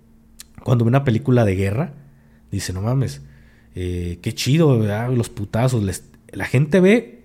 cuando 0.63 0.85
ve 0.85 0.89
una 0.89 1.05
película 1.05 1.45
de 1.45 1.57
guerra, 1.57 1.93
dice, 2.51 2.73
no 2.73 2.81
mames, 2.81 3.23
eh, 3.75 4.19
qué 4.23 4.35
chido, 4.35 4.79
los 5.11 5.29
putazos, 5.29 5.83
les, 5.83 6.05
la 6.33 6.47
gente 6.47 6.81
ve 6.81 7.25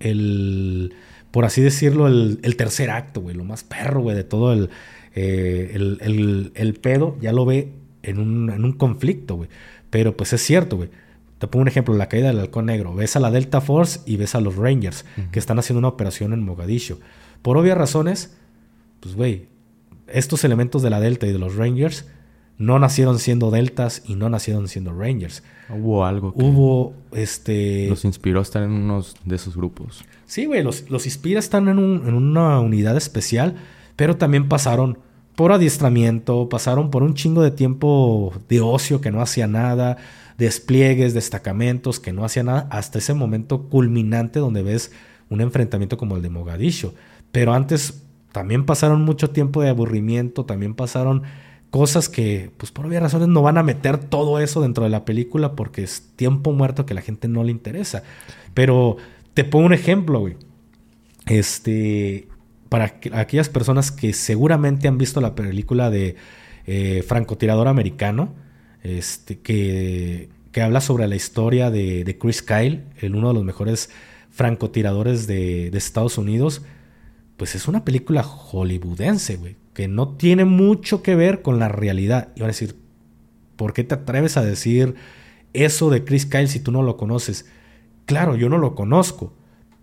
el, 0.00 0.94
por 1.30 1.44
así 1.44 1.62
decirlo, 1.62 2.06
el, 2.06 2.56
tercer 2.56 2.90
acto, 2.90 3.20
güey, 3.20 3.34
lo 3.34 3.44
más 3.44 3.64
perro, 3.64 4.02
güey, 4.02 4.16
de 4.16 4.24
todo 4.24 4.52
el, 4.52 4.70
eh, 5.14 5.72
el, 5.74 6.74
pedo, 6.74 7.16
ya 7.20 7.32
lo 7.32 7.44
ve 7.44 7.72
en 8.02 8.18
un, 8.18 8.50
en 8.50 8.64
un 8.64 8.72
conflicto, 8.72 9.36
güey. 9.36 9.48
Pero 9.90 10.16
pues 10.16 10.32
es 10.32 10.42
cierto, 10.42 10.76
güey. 10.76 10.90
Te 11.38 11.48
pongo 11.48 11.62
un 11.62 11.68
ejemplo, 11.68 11.94
la 11.94 12.08
caída 12.08 12.28
del 12.28 12.38
halcón 12.38 12.66
negro. 12.66 12.94
Ves 12.94 13.16
a 13.16 13.20
la 13.20 13.30
Delta 13.30 13.60
Force 13.60 14.00
y 14.06 14.16
ves 14.16 14.34
a 14.34 14.40
los 14.40 14.56
Rangers, 14.56 15.04
que 15.32 15.38
están 15.38 15.58
haciendo 15.58 15.80
una 15.80 15.88
operación 15.88 16.32
en 16.32 16.42
Mogadishu. 16.44 17.00
Por 17.42 17.56
obvias 17.58 17.76
razones, 17.76 18.36
pues, 19.00 19.16
güey, 19.16 19.48
estos 20.06 20.44
elementos 20.44 20.82
de 20.82 20.90
la 20.90 21.00
Delta 21.00 21.26
y 21.26 21.32
de 21.32 21.38
los 21.38 21.56
Rangers 21.56 22.06
no 22.62 22.78
nacieron 22.78 23.18
siendo 23.18 23.50
deltas 23.50 24.02
y 24.06 24.14
no 24.14 24.28
nacieron 24.28 24.68
siendo 24.68 24.92
rangers. 24.92 25.42
Hubo 25.68 26.04
algo 26.04 26.32
que 26.32 26.44
Hubo, 26.44 26.94
este... 27.10 27.88
Los 27.88 28.04
inspiró 28.04 28.38
a 28.38 28.42
estar 28.42 28.62
en 28.62 28.70
uno 28.70 29.04
de 29.24 29.34
esos 29.36 29.56
grupos. 29.56 30.04
Sí, 30.26 30.46
güey, 30.46 30.62
los, 30.62 30.88
los 30.88 31.06
inspira 31.06 31.38
a 31.38 31.40
estar 31.40 31.60
en, 31.60 31.68
en 31.68 32.14
una 32.14 32.60
unidad 32.60 32.96
especial, 32.96 33.56
pero 33.96 34.16
también 34.16 34.48
pasaron 34.48 34.98
por 35.34 35.50
adiestramiento, 35.50 36.48
pasaron 36.48 36.90
por 36.90 37.02
un 37.02 37.14
chingo 37.14 37.42
de 37.42 37.50
tiempo 37.50 38.32
de 38.48 38.60
ocio 38.60 39.00
que 39.00 39.10
no 39.10 39.20
hacía 39.22 39.48
nada, 39.48 39.96
despliegues, 40.38 41.14
destacamentos 41.14 41.98
que 41.98 42.12
no 42.12 42.24
hacía 42.24 42.44
nada, 42.44 42.68
hasta 42.70 42.98
ese 42.98 43.12
momento 43.12 43.62
culminante 43.64 44.38
donde 44.38 44.62
ves 44.62 44.92
un 45.30 45.40
enfrentamiento 45.40 45.96
como 45.96 46.14
el 46.14 46.22
de 46.22 46.30
Mogadishu. 46.30 46.94
Pero 47.32 47.54
antes 47.54 48.04
también 48.30 48.66
pasaron 48.66 49.02
mucho 49.02 49.30
tiempo 49.30 49.62
de 49.62 49.70
aburrimiento, 49.70 50.44
también 50.44 50.74
pasaron 50.74 51.24
cosas 51.72 52.10
que, 52.10 52.50
pues 52.58 52.70
por 52.70 52.84
obvias 52.84 53.02
razones, 53.02 53.28
no 53.28 53.40
van 53.40 53.56
a 53.56 53.62
meter 53.62 53.96
todo 53.96 54.38
eso 54.38 54.60
dentro 54.60 54.84
de 54.84 54.90
la 54.90 55.06
película 55.06 55.56
porque 55.56 55.82
es 55.82 56.02
tiempo 56.16 56.52
muerto 56.52 56.84
que 56.84 56.92
a 56.92 56.96
la 56.96 57.00
gente 57.00 57.28
no 57.28 57.42
le 57.44 57.50
interesa. 57.50 58.02
Pero 58.52 58.98
te 59.32 59.42
pongo 59.42 59.64
un 59.64 59.72
ejemplo, 59.72 60.20
güey. 60.20 60.36
Este, 61.24 62.28
para 62.68 62.96
aquellas 63.14 63.48
personas 63.48 63.90
que 63.90 64.12
seguramente 64.12 64.86
han 64.86 64.98
visto 64.98 65.22
la 65.22 65.34
película 65.34 65.88
de 65.88 66.16
eh, 66.66 67.02
francotirador 67.08 67.68
americano, 67.68 68.34
este, 68.82 69.38
que, 69.38 70.28
que 70.52 70.60
habla 70.60 70.82
sobre 70.82 71.08
la 71.08 71.16
historia 71.16 71.70
de, 71.70 72.18
Chris 72.20 72.42
Kyle, 72.42 72.84
el 73.00 73.14
uno 73.14 73.28
de 73.28 73.34
los 73.34 73.44
mejores 73.44 73.88
francotiradores 74.30 75.26
de 75.26 75.70
Estados 75.72 76.18
Unidos, 76.18 76.60
pues 77.38 77.54
es 77.54 77.66
una 77.66 77.82
película 77.82 78.22
hollywoodense, 78.22 79.36
güey, 79.36 79.56
que 79.74 79.88
no 79.88 80.16
tiene 80.16 80.44
mucho 80.44 81.02
que 81.02 81.14
ver 81.14 81.42
con 81.42 81.58
la 81.58 81.68
realidad. 81.68 82.28
Y 82.36 82.40
van 82.40 82.48
a 82.48 82.52
decir, 82.52 82.76
¿por 83.56 83.72
qué 83.72 83.84
te 83.84 83.94
atreves 83.94 84.36
a 84.36 84.44
decir 84.44 84.94
eso 85.52 85.90
de 85.90 86.04
Chris 86.04 86.26
Kyle 86.26 86.48
si 86.48 86.60
tú 86.60 86.72
no 86.72 86.82
lo 86.82 86.96
conoces? 86.96 87.46
Claro, 88.06 88.36
yo 88.36 88.48
no 88.48 88.58
lo 88.58 88.74
conozco, 88.74 89.32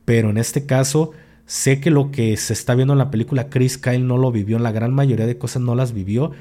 pero 0.05 0.29
en 0.29 0.37
este 0.37 0.65
caso 0.65 1.11
sé 1.45 1.79
que 1.79 1.89
lo 1.89 2.11
que 2.11 2.37
se 2.37 2.53
está 2.53 2.75
viendo 2.75 2.93
en 2.93 2.99
la 2.99 3.09
película 3.09 3.49
Chris 3.49 3.77
Kyle 3.77 4.05
no 4.05 4.17
lo 4.17 4.31
vivió, 4.31 4.59
la 4.59 4.71
gran 4.71 4.93
mayoría 4.93 5.25
de 5.25 5.37
cosas 5.37 5.61
no 5.61 5.73
las 5.73 5.93
vivió, 5.93 6.31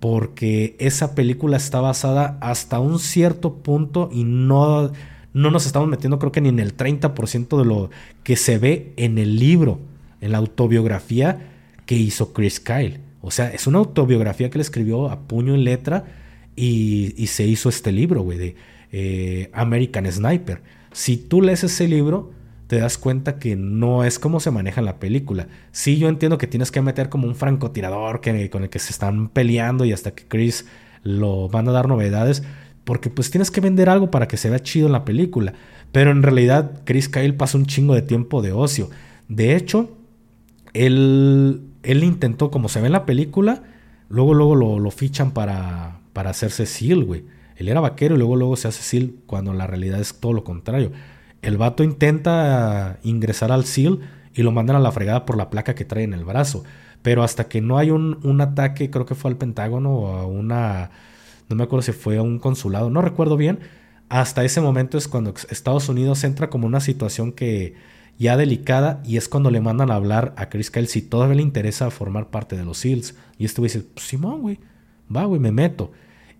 porque 0.00 0.76
esa 0.78 1.14
película 1.14 1.56
está 1.56 1.80
basada 1.80 2.38
hasta 2.40 2.80
un 2.80 2.98
cierto 2.98 3.56
punto 3.56 4.10
y 4.12 4.24
no, 4.24 4.90
no 5.32 5.50
nos 5.50 5.66
estamos 5.66 5.88
metiendo 5.88 6.18
creo 6.18 6.32
que 6.32 6.40
ni 6.40 6.48
en 6.48 6.58
el 6.58 6.76
30% 6.76 7.58
de 7.58 7.64
lo 7.64 7.90
que 8.22 8.36
se 8.36 8.58
ve 8.58 8.92
en 8.96 9.18
el 9.18 9.38
libro, 9.38 9.78
en 10.20 10.32
la 10.32 10.38
autobiografía 10.38 11.49
que 11.90 11.96
hizo 11.96 12.32
Chris 12.32 12.60
Kyle. 12.60 13.00
O 13.20 13.32
sea, 13.32 13.50
es 13.50 13.66
una 13.66 13.78
autobiografía 13.78 14.48
que 14.48 14.58
le 14.58 14.62
escribió 14.62 15.10
a 15.10 15.26
puño 15.26 15.56
y 15.56 15.64
letra 15.64 16.04
y, 16.54 17.26
se 17.26 17.44
hizo 17.44 17.68
este 17.68 17.90
libro, 17.90 18.22
güey, 18.22 18.38
de 18.38 18.54
eh, 18.92 19.50
American 19.52 20.06
Sniper. 20.06 20.62
Si 20.92 21.16
tú 21.16 21.42
lees 21.42 21.64
ese 21.64 21.88
libro, 21.88 22.30
te 22.68 22.78
das 22.78 22.96
cuenta 22.96 23.40
que 23.40 23.56
no 23.56 24.04
es 24.04 24.20
como 24.20 24.38
se 24.38 24.52
maneja 24.52 24.80
en 24.80 24.84
la 24.84 25.00
película. 25.00 25.48
Sí, 25.72 25.98
yo 25.98 26.08
entiendo 26.08 26.38
que 26.38 26.46
tienes 26.46 26.70
que 26.70 26.80
meter 26.80 27.08
como 27.08 27.26
un 27.26 27.34
francotirador 27.34 28.20
que, 28.20 28.50
con 28.50 28.62
el 28.62 28.70
que 28.70 28.78
se 28.78 28.92
están 28.92 29.28
peleando 29.28 29.84
y 29.84 29.92
hasta 29.92 30.12
que 30.12 30.28
Chris 30.28 30.66
lo 31.02 31.48
van 31.48 31.66
a 31.66 31.72
dar 31.72 31.88
novedades, 31.88 32.44
porque 32.84 33.10
pues 33.10 33.32
tienes 33.32 33.50
que 33.50 33.60
vender 33.60 33.88
algo 33.88 34.12
para 34.12 34.28
que 34.28 34.36
se 34.36 34.48
vea 34.48 34.62
chido 34.62 34.86
en 34.86 34.92
la 34.92 35.04
película. 35.04 35.54
Pero 35.90 36.12
en 36.12 36.22
realidad 36.22 36.82
Chris 36.84 37.08
Kyle 37.08 37.34
pasa 37.34 37.58
un 37.58 37.66
chingo 37.66 37.96
de 37.96 38.02
tiempo 38.02 38.42
de 38.42 38.52
ocio. 38.52 38.90
De 39.26 39.56
hecho, 39.56 39.96
él, 40.72 41.69
él 41.82 42.04
intentó, 42.04 42.50
como 42.50 42.68
se 42.68 42.80
ve 42.80 42.86
en 42.86 42.92
la 42.92 43.06
película, 43.06 43.62
luego, 44.08 44.34
luego 44.34 44.54
lo, 44.54 44.78
lo 44.78 44.90
fichan 44.90 45.32
para, 45.32 46.00
para 46.12 46.30
hacerse 46.30 46.66
SEAL, 46.66 47.04
güey. 47.04 47.24
Él 47.56 47.68
era 47.68 47.80
vaquero 47.80 48.14
y 48.14 48.18
luego, 48.18 48.36
luego 48.36 48.56
se 48.56 48.68
hace 48.68 48.82
SEAL 48.82 49.14
cuando 49.26 49.52
la 49.52 49.66
realidad 49.66 50.00
es 50.00 50.14
todo 50.18 50.32
lo 50.32 50.44
contrario. 50.44 50.92
El 51.42 51.58
vato 51.58 51.82
intenta 51.82 52.98
ingresar 53.02 53.52
al 53.52 53.64
SEAL 53.64 54.00
y 54.34 54.42
lo 54.42 54.52
mandan 54.52 54.76
a 54.76 54.80
la 54.80 54.92
fregada 54.92 55.26
por 55.26 55.36
la 55.36 55.50
placa 55.50 55.74
que 55.74 55.84
trae 55.84 56.04
en 56.04 56.14
el 56.14 56.24
brazo. 56.24 56.64
Pero 57.02 57.22
hasta 57.22 57.48
que 57.48 57.60
no 57.60 57.78
hay 57.78 57.90
un, 57.90 58.18
un 58.22 58.40
ataque, 58.40 58.90
creo 58.90 59.06
que 59.06 59.14
fue 59.14 59.30
al 59.30 59.36
Pentágono 59.36 59.90
o 59.90 60.16
a 60.16 60.26
una. 60.26 60.90
No 61.48 61.56
me 61.56 61.64
acuerdo 61.64 61.82
si 61.82 61.92
fue 61.92 62.18
a 62.18 62.22
un 62.22 62.38
consulado, 62.38 62.90
no 62.90 63.02
recuerdo 63.02 63.36
bien. 63.36 63.60
Hasta 64.08 64.44
ese 64.44 64.60
momento 64.60 64.98
es 64.98 65.08
cuando 65.08 65.34
Estados 65.50 65.88
Unidos 65.88 66.24
entra 66.24 66.50
como 66.50 66.66
una 66.66 66.80
situación 66.80 67.32
que 67.32 67.74
ya 68.20 68.36
delicada 68.36 69.02
y 69.02 69.16
es 69.16 69.28
cuando 69.30 69.50
le 69.50 69.62
mandan 69.62 69.90
a 69.90 69.94
hablar 69.94 70.34
a 70.36 70.50
Chris 70.50 70.70
Kyle 70.70 70.86
si 70.86 71.00
todavía 71.00 71.36
le 71.36 71.42
interesa 71.42 71.90
formar 71.90 72.28
parte 72.28 72.54
de 72.54 72.64
los 72.64 72.76
SEALs. 72.76 73.14
Y 73.38 73.46
este 73.46 73.62
güey 73.62 73.72
dice: 73.72 73.86
pues, 73.94 74.06
Simón, 74.06 74.42
güey, 74.42 74.60
va, 75.14 75.24
güey, 75.24 75.40
me 75.40 75.52
meto. 75.52 75.90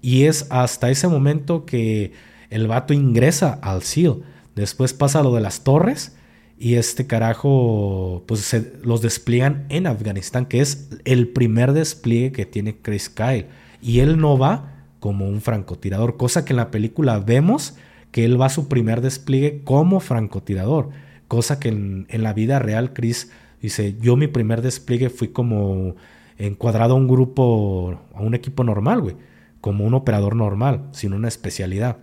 Y 0.02 0.25
es 0.25 0.46
hasta 0.50 0.90
ese 0.90 1.08
momento 1.08 1.64
que 1.64 2.12
el 2.50 2.68
vato 2.68 2.92
ingresa 2.92 3.58
al 3.62 3.82
SEAL. 3.82 4.22
Después 4.54 4.92
pasa 4.92 5.22
lo 5.22 5.34
de 5.34 5.40
las 5.40 5.64
torres 5.64 6.14
y 6.58 6.75
este 6.75 7.06
carajo, 7.06 8.25
pues 8.26 8.40
se, 8.40 8.75
los 8.82 9.00
despliegan 9.00 9.64
en 9.70 9.87
Afganistán, 9.87 10.44
que 10.44 10.60
es 10.60 10.90
el 11.06 11.28
primer 11.28 11.72
despliegue 11.72 12.32
que 12.32 12.44
tiene 12.44 12.76
Chris 12.76 13.08
Kyle. 13.08 13.46
Y 13.80 14.00
él 14.00 14.18
no 14.18 14.37
va 14.37 14.84
como 15.00 15.26
un 15.26 15.40
francotirador, 15.40 16.18
cosa 16.18 16.44
que 16.44 16.52
en 16.52 16.58
la 16.58 16.70
película 16.70 17.18
vemos 17.20 17.75
que 18.12 18.26
él 18.26 18.38
va 18.38 18.46
a 18.46 18.50
su 18.50 18.68
primer 18.68 19.00
despliegue 19.00 19.62
como 19.64 20.00
francotirador, 20.00 20.90
cosa 21.30 21.60
que 21.60 21.68
en, 21.68 22.06
la 22.10 22.32
vida 22.32 22.58
real 22.58 22.92
Chris 22.92 23.30
dice, 23.62 23.97
yo 24.00 24.16
mi 24.16 24.26
primer 24.26 24.62
despliegue 24.62 25.10
fui 25.10 25.28
como 25.28 25.95
encuadrado 26.38 26.95
a 26.95 26.97
un 26.97 27.06
grupo, 27.06 28.00
a 28.16 28.21
un 28.21 28.34
equipo 28.34 28.64
normal, 28.64 29.00
güey, 29.00 29.14
como 29.60 29.84
un 29.84 29.95
operador 29.95 30.34
normal, 30.34 30.88
sin 30.90 31.12
una 31.12 31.28
especialidad. 31.28 31.99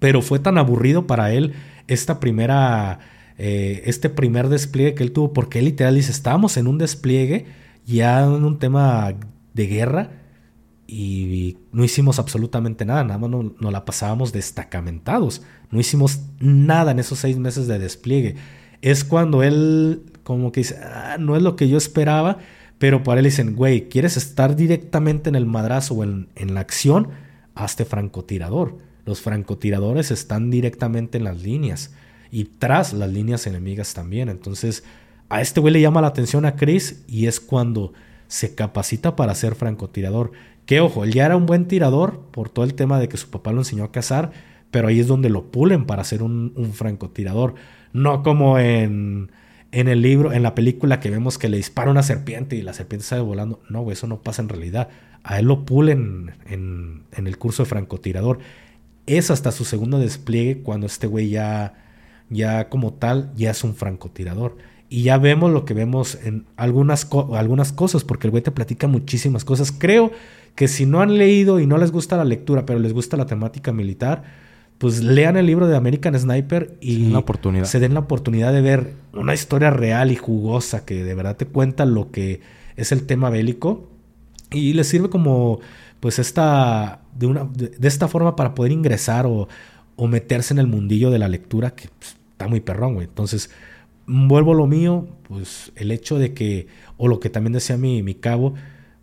Pero 0.00 0.20
fue 0.20 0.38
tan 0.38 0.58
aburrido 0.58 1.06
para 1.06 1.32
él 1.32 1.54
esta 1.86 2.20
primera, 2.20 2.98
eh, 3.38 3.84
este 3.86 4.10
primer 4.10 4.50
despliegue 4.50 4.94
que 4.94 5.02
él 5.02 5.12
tuvo, 5.12 5.32
porque 5.32 5.60
él 5.60 5.64
literal 5.64 5.94
dice, 5.94 6.12
estábamos 6.12 6.58
en 6.58 6.66
un 6.66 6.76
despliegue 6.76 7.46
ya 7.86 8.22
en 8.22 8.44
un 8.44 8.58
tema 8.58 9.14
de 9.54 9.66
guerra 9.66 10.10
y 10.92 11.58
no 11.72 11.84
hicimos 11.84 12.18
absolutamente 12.18 12.84
nada, 12.84 13.04
nada 13.04 13.18
más 13.18 13.30
nos, 13.30 13.72
la 13.72 13.84
pasábamos 13.84 14.32
destacamentados, 14.32 15.42
no 15.70 15.80
hicimos 15.80 16.20
nada 16.38 16.92
en 16.92 16.98
esos 16.98 17.18
seis 17.18 17.38
meses 17.38 17.66
de 17.66 17.78
despliegue. 17.78 18.36
Es 18.82 19.04
cuando 19.04 19.42
él 19.42 20.02
como 20.22 20.52
que 20.52 20.60
dice, 20.60 20.78
ah, 20.82 21.16
no 21.18 21.36
es 21.36 21.42
lo 21.42 21.56
que 21.56 21.68
yo 21.68 21.78
esperaba, 21.78 22.38
pero 22.78 23.02
para 23.02 23.20
él 23.20 23.24
dicen, 23.24 23.56
güey, 23.56 23.88
¿quieres 23.88 24.16
estar 24.16 24.56
directamente 24.56 25.28
en 25.28 25.34
el 25.34 25.46
madrazo 25.46 25.94
o 25.94 26.04
en, 26.04 26.28
en 26.34 26.54
la 26.54 26.60
acción? 26.60 27.08
Hazte 27.54 27.84
francotirador 27.84 28.78
los 29.04 29.20
francotiradores 29.20 30.10
están 30.10 30.50
directamente 30.50 31.18
en 31.18 31.24
las 31.24 31.42
líneas 31.42 31.92
y 32.30 32.44
tras 32.44 32.92
las 32.92 33.10
líneas 33.10 33.46
enemigas 33.46 33.94
también. 33.94 34.28
Entonces, 34.28 34.84
a 35.28 35.40
este 35.40 35.60
güey 35.60 35.72
le 35.72 35.80
llama 35.80 36.00
la 36.00 36.08
atención 36.08 36.44
a 36.44 36.56
Chris 36.56 37.04
y 37.08 37.26
es 37.26 37.40
cuando 37.40 37.92
se 38.32 38.54
capacita 38.54 39.14
para 39.14 39.34
ser 39.34 39.54
francotirador. 39.54 40.32
Que 40.64 40.80
ojo, 40.80 41.04
él 41.04 41.12
ya 41.12 41.26
era 41.26 41.36
un 41.36 41.44
buen 41.44 41.68
tirador 41.68 42.20
por 42.30 42.48
todo 42.48 42.64
el 42.64 42.72
tema 42.72 42.98
de 42.98 43.08
que 43.08 43.18
su 43.18 43.28
papá 43.28 43.52
lo 43.52 43.58
enseñó 43.58 43.84
a 43.84 43.92
cazar, 43.92 44.32
pero 44.70 44.88
ahí 44.88 45.00
es 45.00 45.06
donde 45.06 45.28
lo 45.28 45.50
pulen 45.50 45.84
para 45.84 46.02
ser 46.02 46.22
un, 46.22 46.54
francotirador. 46.72 47.54
No 47.92 48.22
como 48.22 48.58
en, 48.58 49.30
en 49.70 49.88
el 49.88 50.00
libro, 50.00 50.32
en 50.32 50.42
la 50.42 50.54
película 50.54 50.98
que 50.98 51.10
vemos 51.10 51.36
que 51.36 51.50
le 51.50 51.58
dispara 51.58 51.90
una 51.90 52.02
serpiente 52.02 52.56
y 52.56 52.62
la 52.62 52.72
serpiente 52.72 53.04
sale 53.04 53.20
volando. 53.20 53.60
No, 53.68 53.82
güey, 53.82 53.92
eso 53.92 54.06
no 54.06 54.22
pasa 54.22 54.40
en 54.40 54.48
realidad. 54.48 54.88
A 55.24 55.38
él 55.38 55.46
lo 55.46 55.66
pulen 55.66 56.32
en, 56.46 57.02
en 57.12 57.26
el 57.26 57.36
curso 57.36 57.64
de 57.64 57.68
francotirador 57.68 58.38
es 59.06 59.30
hasta 59.30 59.52
su 59.52 59.66
segundo 59.66 59.98
despliegue 59.98 60.62
cuando 60.62 60.86
este 60.86 61.06
güey 61.06 61.28
ya, 61.28 61.74
ya 62.30 62.70
como 62.70 62.94
tal, 62.94 63.30
ya 63.36 63.50
es 63.50 63.62
un 63.62 63.74
francotirador. 63.74 64.56
Y 64.92 65.04
ya 65.04 65.16
vemos 65.16 65.50
lo 65.50 65.64
que 65.64 65.72
vemos 65.72 66.18
en 66.22 66.44
algunas, 66.54 67.08
algunas 67.32 67.72
cosas, 67.72 68.04
porque 68.04 68.26
el 68.26 68.30
güey 68.30 68.42
te 68.42 68.50
platica 68.50 68.88
muchísimas 68.88 69.42
cosas. 69.42 69.72
Creo 69.72 70.10
que 70.54 70.68
si 70.68 70.84
no 70.84 71.00
han 71.00 71.16
leído 71.16 71.60
y 71.60 71.66
no 71.66 71.78
les 71.78 71.90
gusta 71.90 72.18
la 72.18 72.26
lectura, 72.26 72.66
pero 72.66 72.78
les 72.78 72.92
gusta 72.92 73.16
la 73.16 73.24
temática 73.24 73.72
militar, 73.72 74.22
pues 74.76 75.02
lean 75.02 75.38
el 75.38 75.46
libro 75.46 75.66
de 75.66 75.78
American 75.78 76.18
Sniper 76.18 76.76
y 76.82 77.14
oportunidad. 77.14 77.64
se 77.64 77.80
den 77.80 77.94
la 77.94 78.00
oportunidad 78.00 78.52
de 78.52 78.60
ver 78.60 78.92
una 79.14 79.32
historia 79.32 79.70
real 79.70 80.12
y 80.12 80.16
jugosa 80.16 80.84
que 80.84 81.02
de 81.02 81.14
verdad 81.14 81.38
te 81.38 81.46
cuenta 81.46 81.86
lo 81.86 82.10
que 82.10 82.42
es 82.76 82.92
el 82.92 83.06
tema 83.06 83.30
bélico 83.30 83.88
y 84.50 84.74
les 84.74 84.88
sirve 84.88 85.08
como 85.08 85.60
pues 86.00 86.18
esta, 86.18 87.00
de, 87.16 87.28
una, 87.28 87.44
de, 87.44 87.88
esta 87.88 88.08
forma 88.08 88.36
para 88.36 88.54
poder 88.54 88.72
ingresar 88.72 89.24
o, 89.24 89.48
o, 89.96 90.06
meterse 90.06 90.52
en 90.52 90.58
el 90.58 90.66
mundillo 90.66 91.10
de 91.10 91.18
la 91.18 91.28
lectura 91.28 91.70
que 91.70 91.88
pues, 91.98 92.14
está 92.32 92.46
muy 92.46 92.60
perrón, 92.60 92.92
güey. 92.92 93.06
Entonces, 93.06 93.48
vuelvo 94.06 94.52
a 94.52 94.54
lo 94.56 94.66
mío, 94.66 95.08
pues 95.28 95.72
el 95.76 95.90
hecho 95.90 96.18
de 96.18 96.34
que, 96.34 96.66
o 96.96 97.08
lo 97.08 97.20
que 97.20 97.30
también 97.30 97.52
decía 97.52 97.76
mi, 97.76 98.02
mi 98.02 98.14
cabo, 98.14 98.54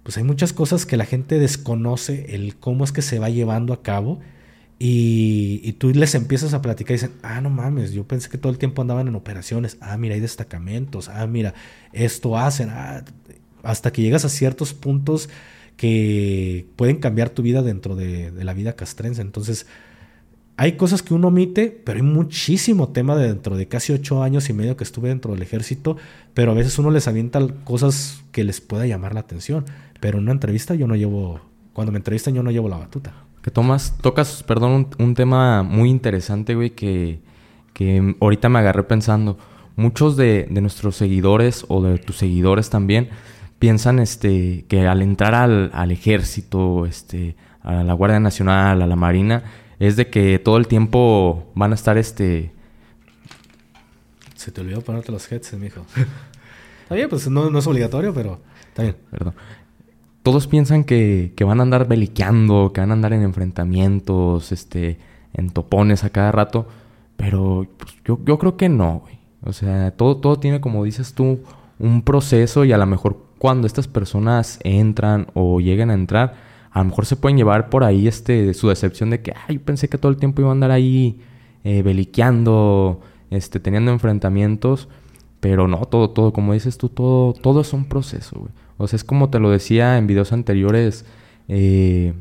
pues 0.04 0.18
hay 0.18 0.24
muchas 0.24 0.54
cosas 0.54 0.86
que 0.86 0.98
la 0.98 1.06
gente 1.06 1.40
desconoce 1.40 2.36
el 2.36 2.56
cómo 2.56 2.84
es 2.84 2.92
que 2.92 3.02
se 3.02 3.20
va 3.20 3.30
llevando 3.30 3.74
a 3.74 3.82
cabo. 3.82 4.20
Y, 4.82 5.60
y, 5.64 5.74
tú 5.74 5.90
les 5.90 6.16
empiezas 6.16 6.54
a 6.54 6.62
platicar 6.62 6.92
y 6.92 6.94
dicen, 6.94 7.12
ah, 7.22 7.42
no 7.42 7.50
mames, 7.50 7.92
yo 7.92 8.08
pensé 8.08 8.30
que 8.30 8.38
todo 8.38 8.50
el 8.50 8.58
tiempo 8.58 8.82
andaban 8.82 9.10
en 9.10 9.16
operaciones, 9.16 9.78
ah, 9.82 9.98
mira, 9.98 10.16
hay 10.16 10.22
destacamentos, 10.22 11.10
ah, 11.10 11.28
mira, 11.28 11.54
esto 11.92 12.38
hacen, 12.38 12.70
ah, 12.70 13.04
hasta 13.62 13.92
que 13.92 14.02
llegas 14.02 14.24
a 14.24 14.30
ciertos 14.30 14.74
puntos 14.74 15.28
que 15.80 16.68
pueden 16.76 16.98
cambiar 16.98 17.30
tu 17.30 17.42
vida 17.42 17.62
dentro 17.62 17.96
de, 17.96 18.32
la 18.36 18.54
vida 18.54 18.76
castrense. 18.76 19.22
Entonces, 19.22 19.66
hay 20.60 20.74
cosas 20.74 21.02
que 21.02 21.14
uno 21.14 21.30
omite, 21.30 21.68
pero 21.86 22.00
hay 22.00 22.04
muchísimo 22.04 22.90
tema 22.90 23.16
dentro 23.16 23.56
de 23.56 23.70
casi 23.70 23.94
ocho 23.94 24.24
años 24.24 24.50
y 24.50 24.54
medio 24.54 24.76
que 24.76 24.84
estuve 24.84 25.08
dentro 25.08 25.32
del 25.32 25.42
ejército, 25.42 25.96
pero 26.34 26.52
a 26.52 26.54
veces 26.54 26.78
uno 26.78 26.92
les 26.92 27.08
avienta 27.08 27.40
cosas 27.64 28.26
que 28.34 28.44
les 28.44 28.60
pueda 28.60 28.86
llamar 28.86 29.14
la 29.14 29.22
atención. 29.22 29.64
Pero 30.02 30.18
en 30.18 30.26
una 30.26 30.34
entrevista 30.34 30.76
yo 30.76 30.86
no 30.86 30.98
llevo, 30.98 31.40
cuando 31.72 31.94
me 31.94 31.98
entrevistan 32.00 32.34
yo 32.34 32.44
no 32.44 32.52
llevo 32.52 32.68
la 32.68 32.76
batuta. 32.76 33.14
Que 33.42 33.52
tomas, 33.52 33.98
tocas, 34.02 34.44
perdón, 34.44 34.90
un, 35.00 35.16
tema 35.16 35.64
muy 35.64 35.90
interesante, 35.90 36.56
güey, 36.56 36.72
que, 36.72 37.22
que 37.72 38.18
ahorita 38.20 38.50
me 38.50 38.60
agarré 38.60 38.84
pensando. 38.84 39.38
Muchos 39.78 40.18
de, 40.18 40.46
de 40.52 40.60
nuestros 40.60 40.98
seguidores 40.98 41.64
o 41.70 41.82
de 41.82 42.00
tus 42.00 42.18
seguidores 42.18 42.70
también 42.70 43.08
piensan 43.60 44.00
este, 44.00 44.66
que 44.68 44.88
al 44.88 45.04
entrar 45.04 45.36
al, 45.36 45.72
al, 45.74 45.92
ejército, 45.92 46.86
este, 46.86 47.38
a 47.62 47.82
la 47.82 47.94
Guardia 47.94 48.20
Nacional, 48.20 48.82
a 48.82 48.88
la 48.88 48.96
Marina, 48.98 49.44
es 49.80 49.96
de 49.96 50.10
que 50.10 50.40
todo 50.40 50.58
el 50.58 50.68
tiempo 50.68 51.50
van 51.56 51.72
a 51.72 51.76
estar 51.76 51.98
este... 51.98 52.52
Se 54.36 54.52
te 54.52 54.62
olvidó 54.62 54.82
ponerte 54.82 55.12
los 55.12 55.30
headsets, 55.32 55.60
mijo. 55.60 55.86
está 56.84 56.96
bien, 56.96 57.10
pues 57.10 57.30
no, 57.30 57.50
no, 57.50 57.60
es 57.60 57.68
obligatorio, 57.68 58.14
pero 58.14 58.40
está 58.68 58.84
bien. 58.84 58.98
Perdón. 59.10 59.34
Todos 60.24 60.48
piensan 60.48 60.84
que, 60.84 61.34
que, 61.36 61.44
van 61.44 61.60
a 61.60 61.64
andar 61.64 61.88
beliqueando, 61.88 62.72
que 62.74 62.82
van 62.82 62.92
a 62.92 62.94
andar 62.94 63.14
en 63.14 63.24
enfrentamientos, 63.24 64.52
este, 64.52 65.00
en 65.34 65.50
topones 65.50 66.04
a 66.04 66.10
cada 66.10 66.32
rato, 66.32 66.68
pero 67.16 67.68
pues, 67.78 67.96
yo, 68.06 68.20
yo 68.26 68.38
creo 68.38 68.58
que 68.58 68.70
no, 68.70 69.00
güey. 69.00 69.20
O 69.44 69.54
sea, 69.54 69.92
todo, 69.92 70.18
todo 70.18 70.40
tiene, 70.40 70.60
como 70.60 70.84
dices 70.84 71.14
tú, 71.14 71.40
un 71.80 72.02
proceso 72.02 72.66
y 72.66 72.74
a 72.74 72.78
lo 72.78 72.86
mejor 72.86 73.18
cuando 73.38 73.68
estas 73.68 73.88
personas 73.88 74.60
entran 74.64 75.28
o 75.34 75.62
llegan 75.62 75.90
a 75.90 75.94
entrar, 75.94 76.49
a 76.72 76.80
lo 76.80 76.86
mejor 76.86 77.06
se 77.06 77.16
pueden 77.16 77.38
llevar 77.38 77.70
por 77.70 77.84
ahí 77.84 78.08
este 78.08 78.54
su 78.54 78.70
decepción 78.70 79.10
de 79.10 79.22
que, 79.22 79.34
ay, 79.48 79.56
yo 79.56 79.62
pensé 79.62 79.90
que 79.90 79.98
todo 79.98 80.12
el 80.12 80.18
tiempo 80.18 80.42
iba 80.42 80.50
a 80.50 80.54
andar 80.54 80.72
ahí 80.72 81.20
eh, 81.64 81.82
beliqueando, 81.82 83.02
este, 83.32 83.60
teniendo 83.60 83.92
enfrentamientos, 83.92 84.88
pero 85.40 85.68
no, 85.68 85.80
todo, 85.86 86.12
todo, 86.12 86.34
como 86.34 86.54
dices 86.54 86.78
tú, 86.78 86.90
todo, 86.90 87.34
todo 87.34 87.62
es 87.62 87.74
un 87.74 87.86
proceso. 87.86 88.50
O 88.78 88.88
sea, 88.88 88.98
es 88.98 89.04
como 89.04 89.30
te 89.30 89.40
lo 89.40 89.50
decía 89.50 89.98
en 89.98 90.08
videos 90.08 90.32
anteriores, 90.32 91.06
eh, 91.48 92.14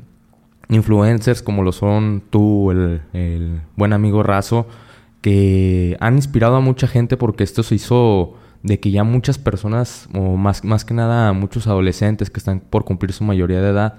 influencers 0.69 1.43
como 1.43 1.63
lo 1.63 1.73
son 1.73 2.23
tú, 2.31 2.71
el, 2.71 3.03
el 3.13 3.61
buen 3.77 3.93
amigo 3.93 4.23
Razo, 4.23 4.67
que 5.21 5.97
han 6.01 6.17
inspirado 6.17 6.57
a 6.57 6.61
mucha 6.61 6.87
gente 6.87 7.17
porque 7.17 7.45
esto 7.45 7.63
se 7.63 7.75
hizo 7.75 8.35
de 8.63 8.81
que 8.81 8.91
ya 8.91 9.05
muchas 9.05 9.39
personas, 9.39 10.09
o 10.15 10.37
más, 10.37 10.65
más 10.65 10.85
que 10.85 10.95
nada 10.95 11.33
muchos 11.33 11.67
adolescentes 11.67 12.31
que 12.31 12.39
están 12.39 12.61
por 12.61 12.85
cumplir 12.85 13.13
su 13.13 13.25
mayoría 13.25 13.61
de 13.61 13.71
edad, 13.71 13.95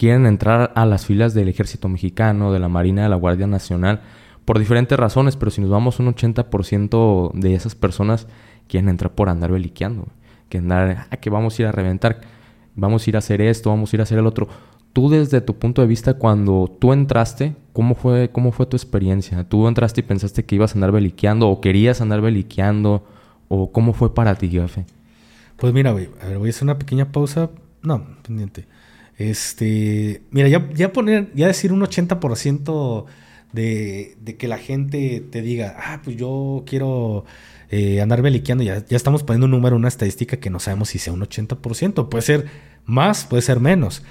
quieren 0.00 0.24
entrar 0.24 0.72
a 0.76 0.86
las 0.86 1.04
filas 1.04 1.34
del 1.34 1.50
ejército 1.50 1.86
mexicano, 1.90 2.54
de 2.54 2.58
la 2.58 2.70
Marina, 2.70 3.02
de 3.02 3.10
la 3.10 3.16
Guardia 3.16 3.46
Nacional, 3.46 4.00
por 4.46 4.58
diferentes 4.58 4.98
razones, 4.98 5.36
pero 5.36 5.50
si 5.50 5.60
nos 5.60 5.68
vamos 5.68 6.00
un 6.00 6.06
80% 6.06 7.32
de 7.34 7.54
esas 7.54 7.74
personas 7.74 8.26
quieren 8.66 8.88
entrar 8.88 9.14
por 9.14 9.28
andar 9.28 9.52
beliqueando, 9.52 10.06
que 10.48 10.56
andar, 10.56 11.06
ah, 11.10 11.16
que 11.18 11.28
vamos 11.28 11.58
a 11.58 11.62
ir 11.62 11.68
a 11.68 11.72
reventar, 11.72 12.22
vamos 12.74 13.06
a 13.06 13.10
ir 13.10 13.16
a 13.16 13.18
hacer 13.18 13.42
esto, 13.42 13.68
vamos 13.68 13.92
a 13.92 13.96
ir 13.96 14.00
a 14.00 14.04
hacer 14.04 14.18
el 14.18 14.26
otro. 14.26 14.48
Tú 14.94 15.10
desde 15.10 15.42
tu 15.42 15.58
punto 15.58 15.82
de 15.82 15.88
vista, 15.88 16.14
cuando 16.14 16.74
tú 16.80 16.94
entraste, 16.94 17.54
¿cómo 17.74 17.94
fue, 17.94 18.30
cómo 18.32 18.52
fue 18.52 18.64
tu 18.64 18.78
experiencia? 18.78 19.46
¿Tú 19.46 19.68
entraste 19.68 20.00
y 20.00 20.04
pensaste 20.04 20.46
que 20.46 20.54
ibas 20.54 20.72
a 20.72 20.78
andar 20.78 20.92
beliqueando 20.92 21.46
o 21.46 21.60
querías 21.60 22.00
andar 22.00 22.22
beliqueando? 22.22 23.04
¿O 23.48 23.70
cómo 23.70 23.92
fue 23.92 24.14
para 24.14 24.34
ti, 24.34 24.48
Gafe? 24.48 24.86
Pues 25.58 25.74
mira, 25.74 25.92
güey, 25.92 26.08
a 26.22 26.26
ver, 26.26 26.38
voy 26.38 26.48
a 26.48 26.50
hacer 26.52 26.62
una 26.62 26.78
pequeña 26.78 27.12
pausa. 27.12 27.50
No, 27.82 28.02
pendiente. 28.22 28.64
Este, 29.20 30.22
mira, 30.30 30.48
ya, 30.48 30.66
ya 30.72 30.94
poner, 30.94 31.30
ya 31.34 31.46
decir 31.46 31.74
un 31.74 31.82
80% 31.82 33.04
de, 33.52 34.16
de 34.18 34.36
que 34.38 34.48
la 34.48 34.56
gente 34.56 35.22
te 35.30 35.42
diga, 35.42 35.76
ah, 35.78 36.00
pues 36.02 36.16
yo 36.16 36.64
quiero 36.64 37.26
eh, 37.68 38.00
andar 38.00 38.22
beliqueando, 38.22 38.64
ya, 38.64 38.82
ya 38.86 38.96
estamos 38.96 39.22
poniendo 39.22 39.44
un 39.44 39.50
número, 39.50 39.76
una 39.76 39.88
estadística 39.88 40.38
que 40.38 40.48
no 40.48 40.58
sabemos 40.58 40.88
si 40.88 40.98
sea 40.98 41.12
un 41.12 41.20
80%, 41.20 42.08
puede 42.08 42.22
ser 42.22 42.46
más, 42.86 43.26
puede 43.26 43.42
ser 43.42 43.60
menos, 43.60 44.02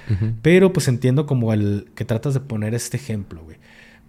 pero 0.44 0.74
pues 0.74 0.88
entiendo 0.88 1.26
como 1.26 1.54
el 1.54 1.88
que 1.96 2.06
tratas 2.06 2.36
de 2.36 2.42
poner 2.42 2.76
este 2.76 2.98
ejemplo, 2.98 3.42
güey. 3.44 3.58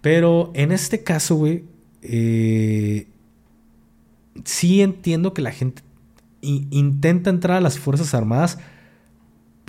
Pero 0.01 0.51
en 0.53 0.71
este 0.71 1.03
caso, 1.03 1.33
güey, 1.33 1.63
eh, 2.03 3.07
sí 4.45 4.83
entiendo 4.83 5.33
que 5.33 5.41
la 5.41 5.51
gente 5.51 5.81
intenta 6.41 7.31
entrar 7.31 7.57
a 7.57 7.61
las 7.61 7.79
Fuerzas 7.79 8.13
Armadas 8.13 8.59